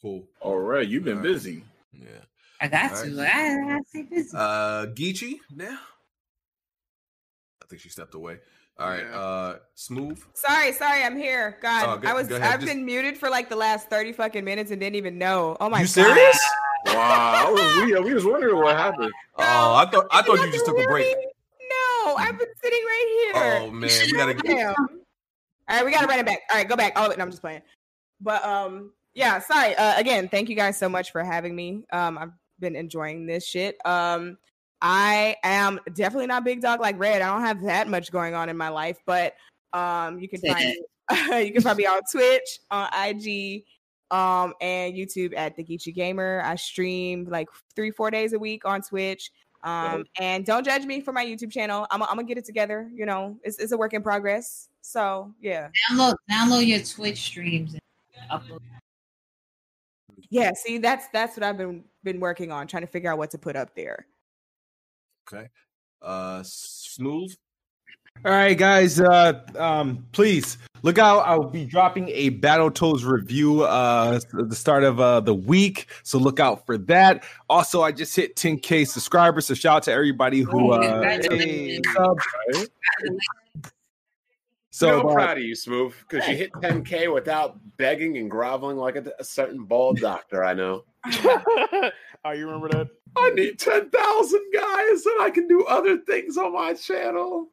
Cool. 0.02 0.22
All 0.40 0.58
right, 0.58 0.86
you've 0.86 1.04
been 1.04 1.18
All 1.18 1.24
right. 1.24 1.32
busy. 1.32 1.64
Yeah. 1.92 2.08
I 2.60 2.68
got 2.68 2.92
All 2.92 3.04
to. 3.04 3.16
right. 3.16 3.28
I, 3.34 3.76
I 3.76 3.80
stay 3.88 4.02
busy. 4.02 4.36
Uh, 4.36 4.86
Geechee 4.86 5.38
now. 5.54 5.78
I 7.62 7.66
think 7.66 7.80
she 7.80 7.88
stepped 7.88 8.14
away. 8.14 8.38
All 8.78 8.88
right. 8.88 9.04
Uh, 9.04 9.56
smooth. 9.74 10.20
Sorry, 10.34 10.72
sorry, 10.72 11.02
I'm 11.04 11.16
here. 11.16 11.56
God, 11.62 11.86
Oh, 11.88 11.96
go- 12.00 12.08
I 12.08 12.12
was 12.12 12.28
go 12.28 12.36
ahead, 12.36 12.52
I've 12.54 12.60
just- 12.60 12.70
been 12.72 12.84
muted 12.84 13.16
for 13.16 13.30
like 13.30 13.48
the 13.48 13.56
last 13.56 13.88
30 13.88 14.12
fucking 14.12 14.44
minutes 14.44 14.70
and 14.70 14.80
didn't 14.80 14.96
even 14.96 15.16
know. 15.16 15.56
Oh 15.60 15.70
my 15.70 15.78
you 15.80 15.84
god. 15.84 15.90
serious? 15.90 16.40
Wow, 16.86 17.46
I 17.46 17.50
was, 17.50 17.84
we, 17.84 18.00
we 18.00 18.14
was 18.14 18.24
wondering 18.24 18.56
what 18.56 18.76
happened. 18.76 19.12
Oh, 19.36 19.74
I 19.74 19.90
thought 19.90 20.06
I 20.12 20.22
thought 20.22 20.34
you 20.34 20.36
nothing 20.36 20.52
just 20.52 20.64
took 20.64 20.78
a 20.78 20.86
break. 20.86 21.08
No, 21.08 22.14
I've 22.14 22.38
been 22.38 22.46
sitting 22.62 22.78
right 22.84 23.32
here. 23.34 23.42
Oh 23.42 23.70
man, 23.72 23.90
we 24.06 24.12
gotta 24.12 24.34
get. 24.34 24.44
Damn. 24.44 24.74
All 24.76 24.86
right, 25.68 25.84
we 25.84 25.90
gotta 25.90 26.06
run 26.06 26.20
it 26.20 26.26
back. 26.26 26.42
All 26.50 26.56
right, 26.56 26.68
go 26.68 26.76
back. 26.76 26.92
All 26.96 27.06
of 27.06 27.10
it. 27.10 27.18
No, 27.18 27.24
I'm 27.24 27.30
just 27.30 27.42
playing. 27.42 27.62
But 28.20 28.44
um, 28.44 28.92
yeah. 29.12 29.40
Sorry. 29.40 29.74
Uh, 29.74 29.98
again, 29.98 30.28
thank 30.28 30.48
you 30.48 30.54
guys 30.54 30.78
so 30.78 30.88
much 30.88 31.10
for 31.10 31.24
having 31.24 31.56
me. 31.56 31.82
Um, 31.92 32.16
I've 32.16 32.30
been 32.60 32.76
enjoying 32.76 33.26
this 33.26 33.44
shit. 33.44 33.76
Um, 33.84 34.38
I 34.80 35.34
am 35.42 35.80
definitely 35.94 36.28
not 36.28 36.44
big 36.44 36.60
dog 36.60 36.78
like 36.78 36.96
Red. 36.98 37.22
I 37.22 37.32
don't 37.32 37.44
have 37.44 37.62
that 37.62 37.88
much 37.88 38.12
going 38.12 38.34
on 38.34 38.48
in 38.48 38.56
my 38.56 38.68
life, 38.68 38.98
but 39.04 39.34
um, 39.72 40.20
you 40.20 40.28
can 40.28 40.40
find 40.40 40.76
you 41.44 41.52
can 41.52 41.62
find 41.62 41.76
me 41.76 41.86
on 41.86 42.00
Twitch, 42.10 42.60
on 42.70 42.88
IG, 42.92 43.64
um, 44.10 44.54
and 44.60 44.94
YouTube 44.94 45.36
at 45.36 45.56
the 45.56 45.64
Geechee 45.64 45.94
Gamer. 45.94 46.42
I 46.44 46.56
stream 46.56 47.26
like 47.28 47.48
three, 47.74 47.90
four 47.90 48.10
days 48.10 48.32
a 48.32 48.38
week 48.38 48.64
on 48.64 48.82
Twitch. 48.82 49.30
Um, 49.62 50.04
and 50.20 50.44
don't 50.44 50.64
judge 50.64 50.84
me 50.84 51.00
for 51.00 51.12
my 51.12 51.24
YouTube 51.24 51.50
channel. 51.50 51.86
I'm, 51.90 52.02
I'm 52.02 52.08
gonna 52.10 52.24
get 52.24 52.36
it 52.36 52.44
together. 52.44 52.90
You 52.94 53.06
know, 53.06 53.38
it's, 53.42 53.58
it's 53.58 53.72
a 53.72 53.76
work 53.78 53.94
in 53.94 54.02
progress. 54.02 54.68
So 54.82 55.32
yeah, 55.40 55.68
Download 55.90 56.16
download 56.30 56.66
your 56.66 56.80
Twitch 56.80 57.16
streams 57.18 57.74
upload. 58.30 58.60
yeah. 60.28 60.52
See, 60.54 60.76
that's 60.78 61.08
that's 61.14 61.36
what 61.36 61.44
I've 61.44 61.56
been 61.56 61.82
been 62.02 62.20
working 62.20 62.52
on, 62.52 62.66
trying 62.66 62.82
to 62.82 62.86
figure 62.86 63.10
out 63.10 63.16
what 63.16 63.30
to 63.30 63.38
put 63.38 63.56
up 63.56 63.74
there. 63.74 64.06
Okay. 65.26 65.48
Uh, 66.02 66.42
smooth. 66.44 67.34
All 68.24 68.32
right, 68.32 68.56
guys. 68.56 69.00
Uh, 69.00 69.40
um, 69.58 70.06
please 70.12 70.56
look 70.82 70.98
out. 70.98 71.20
I'll 71.26 71.50
be 71.50 71.66
dropping 71.66 72.08
a 72.08 72.30
Battletoads 72.30 73.04
review 73.04 73.64
uh 73.64 74.18
at 74.38 74.48
the 74.48 74.56
start 74.56 74.82
of 74.82 74.98
uh 74.98 75.20
the 75.20 75.34
week, 75.34 75.88
so 76.04 76.18
look 76.18 76.40
out 76.40 76.64
for 76.64 76.78
that. 76.78 77.24
Also, 77.50 77.82
I 77.82 77.92
just 77.92 78.16
hit 78.16 78.34
10k 78.36 78.86
subscribers, 78.86 79.46
so 79.46 79.54
shout 79.54 79.76
out 79.76 79.82
to 79.84 79.92
everybody 79.92 80.40
who 80.40 80.72
uh 80.72 80.80
Congratulations. 80.80 81.86
sub. 81.94 82.18
So 84.70 84.88
So 84.88 85.00
I'm 85.00 85.06
uh, 85.06 85.12
proud 85.12 85.38
of 85.38 85.44
you, 85.44 85.54
Smooth, 85.54 85.94
because 86.08 86.26
you 86.26 86.34
hit 86.36 86.50
10K 86.54 87.12
without 87.14 87.58
begging 87.76 88.16
and 88.16 88.28
groveling 88.28 88.76
like 88.76 88.96
a, 88.96 89.04
a 89.20 89.24
certain 89.24 89.64
bald 89.64 90.00
doctor 90.00 90.42
I 90.44 90.52
know. 90.54 90.82
oh, 91.14 91.90
you 92.32 92.46
remember 92.46 92.68
that? 92.70 92.88
I 93.14 93.30
need 93.30 93.60
10,000 93.60 94.40
guys 94.52 95.06
and 95.06 95.22
I 95.22 95.30
can 95.32 95.46
do 95.46 95.64
other 95.66 95.98
things 95.98 96.36
on 96.36 96.54
my 96.54 96.74
channel. 96.74 97.50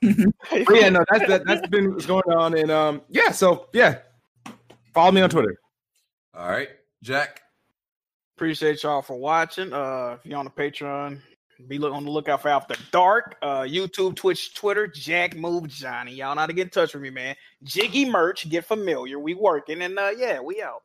but 0.02 0.76
yeah, 0.76 0.88
no, 0.90 1.04
that's 1.10 1.26
that, 1.26 1.44
that's 1.44 1.66
been 1.68 1.92
what's 1.92 2.06
going 2.06 2.30
on, 2.30 2.56
and 2.56 2.70
um, 2.70 3.02
yeah. 3.08 3.32
So 3.32 3.66
yeah, 3.72 3.98
follow 4.94 5.10
me 5.10 5.20
on 5.20 5.30
Twitter. 5.30 5.56
All 6.34 6.48
right, 6.48 6.68
Jack. 7.02 7.42
Appreciate 8.36 8.80
y'all 8.84 9.02
for 9.02 9.16
watching. 9.16 9.72
Uh, 9.72 10.16
if 10.18 10.24
you're 10.24 10.38
on 10.38 10.44
the 10.44 10.50
Patreon, 10.52 11.20
Be 11.66 11.78
look 11.78 11.92
on 11.92 12.04
the 12.04 12.10
lookout 12.12 12.42
for 12.42 12.48
After 12.50 12.76
Dark. 12.92 13.34
Uh, 13.42 13.62
YouTube, 13.62 14.14
Twitch, 14.14 14.54
Twitter, 14.54 14.86
Jack 14.86 15.36
Move 15.36 15.66
Johnny. 15.66 16.14
Y'all 16.14 16.36
know 16.36 16.42
how 16.42 16.46
to 16.46 16.52
get 16.52 16.66
in 16.66 16.70
touch 16.70 16.94
with 16.94 17.02
me, 17.02 17.10
man. 17.10 17.34
Jiggy 17.64 18.08
merch, 18.08 18.48
get 18.48 18.64
familiar. 18.64 19.18
We 19.18 19.34
working 19.34 19.82
and 19.82 19.98
uh 19.98 20.10
yeah, 20.16 20.38
we 20.38 20.62
out. 20.62 20.82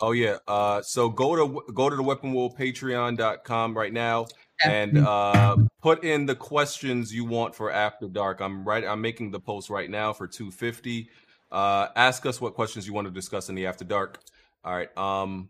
Oh 0.00 0.12
yeah. 0.12 0.38
Uh, 0.48 0.80
so 0.80 1.10
go 1.10 1.36
to 1.36 1.72
go 1.74 1.90
to 1.90 1.96
the 1.96 2.02
Weapon 2.02 2.32
Wheel 2.32 2.50
Patreon.com 2.50 3.76
right 3.76 3.92
now 3.92 4.26
and 4.64 4.98
uh, 4.98 5.56
put 5.80 6.04
in 6.04 6.26
the 6.26 6.34
questions 6.34 7.12
you 7.14 7.24
want 7.24 7.54
for 7.54 7.70
After 7.70 8.08
Dark. 8.08 8.40
I'm 8.40 8.64
right. 8.64 8.84
I'm 8.84 9.00
making 9.00 9.30
the 9.30 9.40
post 9.40 9.70
right 9.70 9.88
now 9.90 10.12
for 10.12 10.26
250. 10.26 11.08
Uh, 11.52 11.88
ask 11.96 12.26
us 12.26 12.40
what 12.40 12.54
questions 12.54 12.86
you 12.86 12.92
want 12.92 13.06
to 13.06 13.10
discuss 13.12 13.48
in 13.48 13.54
the 13.54 13.66
After 13.66 13.84
Dark. 13.84 14.20
All 14.64 14.74
right. 14.74 14.96
Um, 14.98 15.48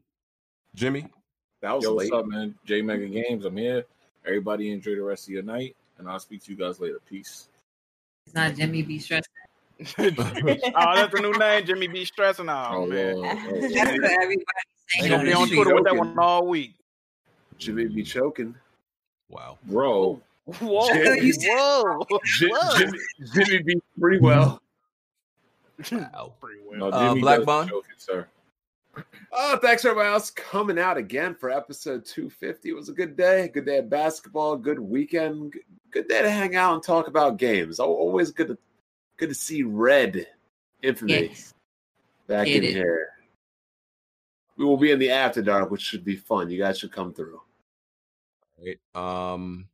Jimmy. 0.74 1.06
That 1.62 1.72
was 1.72 1.84
Yo, 1.84 1.94
late. 1.94 2.12
what's 2.12 2.24
up, 2.24 2.26
man? 2.30 2.54
J 2.66 2.82
Mega 2.82 3.06
Games. 3.06 3.44
I'm 3.44 3.56
here. 3.56 3.84
Everybody 4.26 4.70
enjoy 4.72 4.96
the 4.96 5.02
rest 5.02 5.28
of 5.28 5.32
your 5.32 5.42
night, 5.42 5.76
and 5.98 6.08
I'll 6.08 6.18
speak 6.20 6.42
to 6.44 6.50
you 6.52 6.58
guys 6.58 6.80
later. 6.80 6.98
Peace. 7.08 7.48
It's 8.26 8.34
not 8.34 8.54
Jimmy 8.54 8.82
be 8.82 8.98
Stressing. 8.98 9.30
oh, 9.98 10.94
that's 10.94 11.14
a 11.14 11.20
new 11.20 11.32
name, 11.32 11.66
Jimmy 11.66 11.88
B 11.88 12.04
stressing. 12.04 12.48
Oh, 12.48 12.68
Oh, 12.70 12.86
man. 12.86 13.16
Lord. 13.16 13.28
Oh, 13.28 13.60
That's 13.60 13.74
Lord. 13.74 14.00
what 14.00 14.10
everybody 14.22 14.44
They 15.00 15.00
saying. 15.00 15.10
gonna 15.10 15.24
be 15.24 15.32
on 15.32 15.48
Twitter 15.48 15.74
with 15.74 15.84
that 15.84 15.96
one 15.96 16.18
all 16.18 16.46
week. 16.46 16.74
Jimmy 17.58 17.86
be 17.86 18.02
choking. 18.02 18.54
Wow. 19.34 19.58
Bro, 19.64 20.22
Whoa, 20.46 20.88
Jimmy- 20.88 21.32
whoa, 21.44 22.06
Ji- 22.24 22.48
whoa. 22.52 22.78
Jimmy, 22.78 22.98
Jimmy 23.34 23.62
be 23.62 23.82
pretty 23.98 24.18
well. 24.20 24.60
Wow. 25.90 26.32
Pretty 26.40 26.60
well. 26.64 26.78
no, 26.78 26.88
Uh, 26.90 27.08
Jimmy 27.08 27.20
Black 27.22 27.38
does 27.38 27.46
Bond? 27.46 27.68
joking, 27.68 27.90
sir. 27.98 28.26
Oh, 29.32 29.58
thanks 29.60 29.84
everybody 29.84 30.08
else 30.12 30.30
coming 30.30 30.78
out 30.78 30.96
again 30.96 31.34
for 31.34 31.50
episode 31.50 32.04
250. 32.04 32.68
It 32.68 32.72
was 32.74 32.88
a 32.88 32.92
good 32.92 33.16
day. 33.16 33.48
Good 33.52 33.66
day 33.66 33.78
of 33.78 33.90
basketball. 33.90 34.56
Good 34.56 34.78
weekend. 34.78 35.52
Good- 35.52 35.62
Good 35.90 36.08
day 36.08 36.22
to 36.22 36.30
hang 36.30 36.56
out 36.56 36.74
and 36.74 36.82
talk 36.82 37.06
about 37.08 37.36
games. 37.38 37.78
Always 37.78 38.32
good 38.32 38.48
to 38.48 38.58
good 39.16 39.28
to 39.28 39.34
see 39.34 39.62
Red 39.62 40.26
Infamy 40.82 41.28
Yes. 41.28 41.54
back 42.26 42.46
Get 42.46 42.56
in 42.56 42.64
it. 42.64 42.72
here. 42.72 43.10
We 44.56 44.64
will 44.64 44.76
be 44.76 44.90
in 44.90 44.98
the 44.98 45.10
after 45.10 45.40
dark, 45.40 45.70
which 45.70 45.82
should 45.82 46.04
be 46.04 46.16
fun. 46.16 46.50
You 46.50 46.58
guys 46.58 46.80
should 46.80 46.90
come 46.90 47.12
through. 47.14 47.40
Right. 48.58 48.78
Um, 49.32 49.68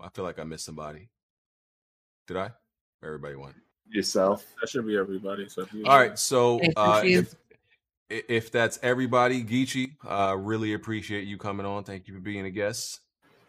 I 0.00 0.08
feel 0.10 0.24
like 0.24 0.38
I 0.38 0.44
missed 0.44 0.64
somebody. 0.64 1.08
Did 2.26 2.36
I? 2.36 2.50
Everybody 3.04 3.36
won. 3.36 3.54
Yourself. 3.88 4.46
That 4.60 4.68
should 4.68 4.86
be 4.86 4.96
everybody. 4.96 5.48
So 5.48 5.62
if 5.62 5.72
you- 5.72 5.84
All 5.84 5.98
right. 5.98 6.18
So 6.18 6.60
uh, 6.76 7.02
if 7.04 7.34
if 8.08 8.50
that's 8.50 8.78
everybody, 8.82 9.44
Geechee, 9.44 9.92
uh, 10.06 10.36
really 10.36 10.72
appreciate 10.74 11.26
you 11.26 11.38
coming 11.38 11.66
on. 11.66 11.84
Thank 11.84 12.08
you 12.08 12.14
for 12.14 12.20
being 12.20 12.44
a 12.46 12.50
guest. 12.50 13.00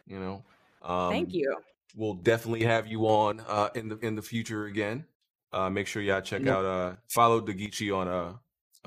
You 0.07 0.19
know. 0.19 0.43
Um, 0.81 1.11
Thank 1.11 1.33
you. 1.33 1.55
We'll 1.95 2.15
definitely 2.15 2.63
have 2.63 2.87
you 2.87 3.05
on 3.07 3.41
uh, 3.47 3.69
in 3.75 3.89
the 3.89 3.97
in 3.99 4.15
the 4.15 4.21
future 4.21 4.65
again. 4.65 5.05
Uh, 5.53 5.69
make 5.69 5.85
sure 5.85 6.01
y'all 6.01 6.21
check 6.21 6.41
Yep. 6.43 6.55
out 6.55 6.65
uh, 6.65 6.95
follow 7.09 7.41
the 7.41 7.53
Geechee 7.53 7.95
on 7.95 8.07
uh 8.07 8.33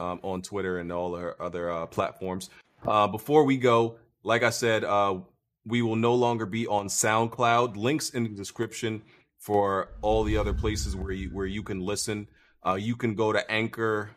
um, 0.03 0.19
on 0.23 0.43
Twitter 0.43 0.79
and 0.79 0.91
all 0.91 1.15
our 1.15 1.37
other 1.41 1.71
uh, 1.71 1.87
platforms. 1.87 2.51
Uh, 2.87 3.07
before 3.07 3.45
we 3.45 3.57
go, 3.57 3.99
like 4.25 4.43
I 4.43 4.51
said, 4.51 4.83
uh, 4.83 5.19
we 5.67 5.83
will 5.83 5.97
no 5.97 6.15
longer 6.15 6.47
be 6.47 6.67
on 6.67 6.89
SoundCloud. 6.89 7.77
Links 7.77 8.11
in 8.11 8.25
the 8.25 8.29
description 8.31 9.03
for 9.39 9.91
all 10.03 10.25
the 10.25 10.37
other 10.37 10.55
places 10.55 10.97
where 10.97 11.13
you 11.13 11.31
where 11.31 11.47
you 11.47 11.63
can 11.63 11.81
listen. 11.81 12.29
Uh, 12.67 12.75
you 12.75 12.97
can 12.97 13.15
go 13.15 13.33
to 13.33 13.51
Anchor, 13.51 14.11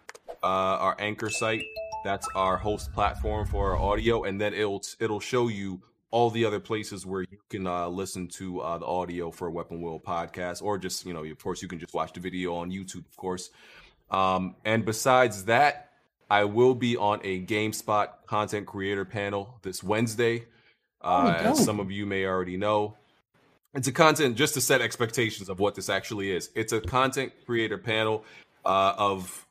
uh, 0.43 0.45
our 0.45 0.95
Anchor 0.99 1.29
site. 1.29 1.63
That's 2.03 2.27
our 2.35 2.57
host 2.57 2.93
platform 2.93 3.45
for 3.45 3.71
our 3.71 3.77
audio, 3.77 4.23
and 4.23 4.39
then 4.39 4.53
it'll 4.53 4.81
it'll 4.99 5.19
show 5.19 5.47
you 5.47 5.81
all 6.11 6.29
the 6.29 6.45
other 6.45 6.59
places 6.59 7.05
where 7.05 7.21
you 7.21 7.37
can 7.49 7.67
uh, 7.67 7.87
listen 7.87 8.27
to 8.27 8.61
uh, 8.61 8.77
the 8.77 8.85
audio 8.85 9.29
for 9.29 9.49
Weapon 9.49 9.81
Wheel 9.81 9.99
podcast, 9.99 10.61
or 10.61 10.77
just 10.77 11.05
you 11.05 11.13
know, 11.13 11.23
of 11.23 11.43
course, 11.43 11.61
you 11.61 11.67
can 11.67 11.79
just 11.79 11.93
watch 11.93 12.13
the 12.13 12.19
video 12.19 12.55
on 12.55 12.71
YouTube, 12.71 13.05
of 13.07 13.17
course. 13.17 13.49
Um, 14.09 14.55
and 14.63 14.85
besides 14.85 15.45
that, 15.45 15.91
I 16.29 16.45
will 16.45 16.75
be 16.75 16.95
on 16.95 17.19
a 17.23 17.45
GameSpot 17.45 18.07
content 18.25 18.67
creator 18.67 19.05
panel 19.05 19.59
this 19.63 19.83
Wednesday. 19.83 20.45
Uh, 21.01 21.35
Oh, 21.39 21.49
as 21.51 21.63
some 21.63 21.79
of 21.79 21.91
you 21.91 22.05
may 22.05 22.25
already 22.25 22.57
know, 22.57 22.95
it's 23.73 23.87
a 23.87 23.91
content 23.91 24.35
just 24.35 24.53
to 24.55 24.61
set 24.61 24.81
expectations 24.81 25.49
of 25.49 25.59
what 25.59 25.75
this 25.75 25.89
actually 25.89 26.31
is. 26.31 26.49
It's 26.55 26.73
a 26.73 26.81
content 26.81 27.33
creator 27.45 27.77
panel 27.77 28.23
uh, 28.65 28.93
of 28.97 29.45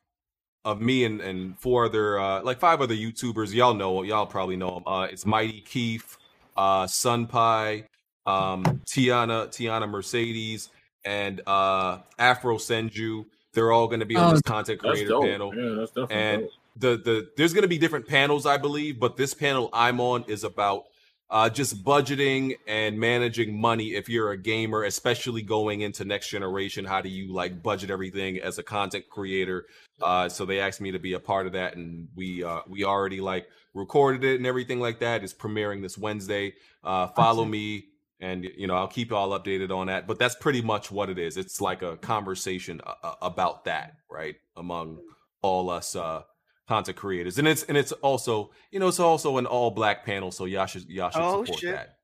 of 0.65 0.81
me 0.81 1.05
and, 1.05 1.20
and 1.20 1.57
four 1.60 1.84
other 1.84 2.18
uh, 2.18 2.42
like 2.42 2.58
five 2.58 2.81
other 2.81 2.94
YouTubers. 2.94 3.55
Y'all 3.55 3.75
know, 3.75 4.02
y'all 4.02 4.26
probably 4.26 4.57
know 4.57 4.75
them. 4.75 4.83
Uh, 4.86 5.02
it's 5.05 5.25
Mighty 5.25 5.60
Keith, 5.60 6.16
uh, 6.57 6.89
Sun 6.89 7.28
Pie, 7.28 7.84
um, 8.26 8.65
Tiana, 8.91 9.47
Tiana 9.49 9.89
Mercedes, 9.89 10.70
and 11.05 11.41
uh, 11.47 11.99
Afro 12.18 12.57
Senju. 12.57 13.26
They're 13.52 13.70
all 13.70 13.86
going 13.86 14.00
to 14.00 14.07
be 14.07 14.16
on 14.16 14.31
Oh, 14.31 14.33
this 14.33 14.42
content 14.42 14.81
that's 14.83 14.92
creator 14.92 15.10
dope. 15.10 15.23
panel 15.25 15.55
Yeah, 15.55 15.76
that's 15.78 15.91
definitely 15.92 16.16
and 16.16 16.42
dope. 16.42 16.50
the 16.76 16.97
the 16.97 17.31
there's 17.36 17.52
going 17.55 17.62
to 17.62 17.68
be 17.68 17.78
different 17.78 18.07
panels 18.07 18.44
i 18.44 18.58
believe 18.58 19.00
but 19.00 19.16
this 19.16 19.33
panel 19.33 19.70
i'm 19.73 19.99
on 19.99 20.25
is 20.28 20.44
about 20.44 20.84
uh, 21.28 21.50
just 21.50 21.84
budgeting 21.84 22.55
and 22.68 22.98
managing 22.98 23.60
money 23.60 23.94
if 23.94 24.08
you're 24.08 24.30
a 24.30 24.36
gamer 24.36 24.84
especially 24.84 25.42
going 25.42 25.80
into 25.80 26.05
next 26.05 26.28
generation. 26.28 26.84
How 26.84 27.00
do 27.00 27.08
you 27.08 27.32
like 27.32 27.62
budget 27.62 27.90
everything 27.90 28.38
as 28.38 28.58
a 28.58 28.62
content 28.62 29.08
creator? 29.08 29.66
Uh, 30.00 30.28
so 30.28 30.44
they 30.44 30.60
asked 30.60 30.80
me 30.80 30.92
to 30.92 30.98
be 30.98 31.14
a 31.14 31.20
part 31.20 31.46
of 31.46 31.52
that 31.55 31.76
and 31.76 32.08
we 32.14 32.44
uh, 32.44 32.60
we 32.68 32.84
already 32.84 33.20
like 33.20 33.48
recorded 33.74 34.24
it 34.24 34.36
and 34.36 34.46
everything 34.46 34.78
like 34.78 35.00
that. 35.00 35.24
Is 35.24 35.34
premiering 35.34 35.82
this 35.82 35.98
wednesday. 35.98 36.55
Uh, 36.84 37.08
follow 37.08 37.44
me 37.44 37.86
and 38.20 38.44
you 38.56 38.66
know 38.66 38.74
i'll 38.74 38.88
keep 38.88 39.10
you 39.10 39.16
all 39.16 39.38
updated 39.38 39.76
on 39.76 39.88
that. 39.88 40.06
But 40.06 40.20
that's 40.20 40.36
pretty 40.36 40.62
much 40.62 40.92
what 40.92 41.10
it 41.10 41.18
is. 41.18 41.36
It's 41.36 41.60
like 41.60 41.82
a 41.82 41.96
conversation 41.96 42.80
uh, 42.86 43.14
about 43.20 43.64
that 43.64 43.96
right 44.08 44.36
among 44.56 45.00
all 45.42 45.70
us 45.70 45.96
uh 45.96 46.22
content 46.68 46.96
creators 46.96 47.38
and 47.38 47.46
it's 47.46 47.62
and 47.64 47.76
it's 47.78 47.92
also 47.92 48.50
you 48.72 48.80
know 48.80 48.88
it's 48.88 49.00
also 49.00 49.38
an 49.38 49.46
all 49.46 49.70
black 49.70 50.04
panel 50.04 50.30
so 50.30 50.44
y'all 50.46 50.66
should 50.66 50.88
y'all 50.88 51.10
should 51.10 51.22
Oh, 51.22 51.44
support 51.44 51.60
shit. 51.60 51.74
that 51.74 51.96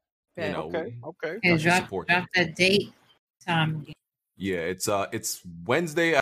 you 0.47 0.53
know 0.53 0.65
Okay, 0.75 0.95
okay. 1.05 1.39
Y'all 1.43 1.53
And 1.53 1.61
should 1.61 1.69
drop, 1.69 1.83
support 1.85 2.09
drop 2.09 2.25
that 2.35 2.55
date 2.57 2.93
time. 3.45 3.85
yeah 4.37 4.59
it's 4.59 4.89
uh 4.89 5.07
it's 5.13 5.41
wednesday 5.67 6.11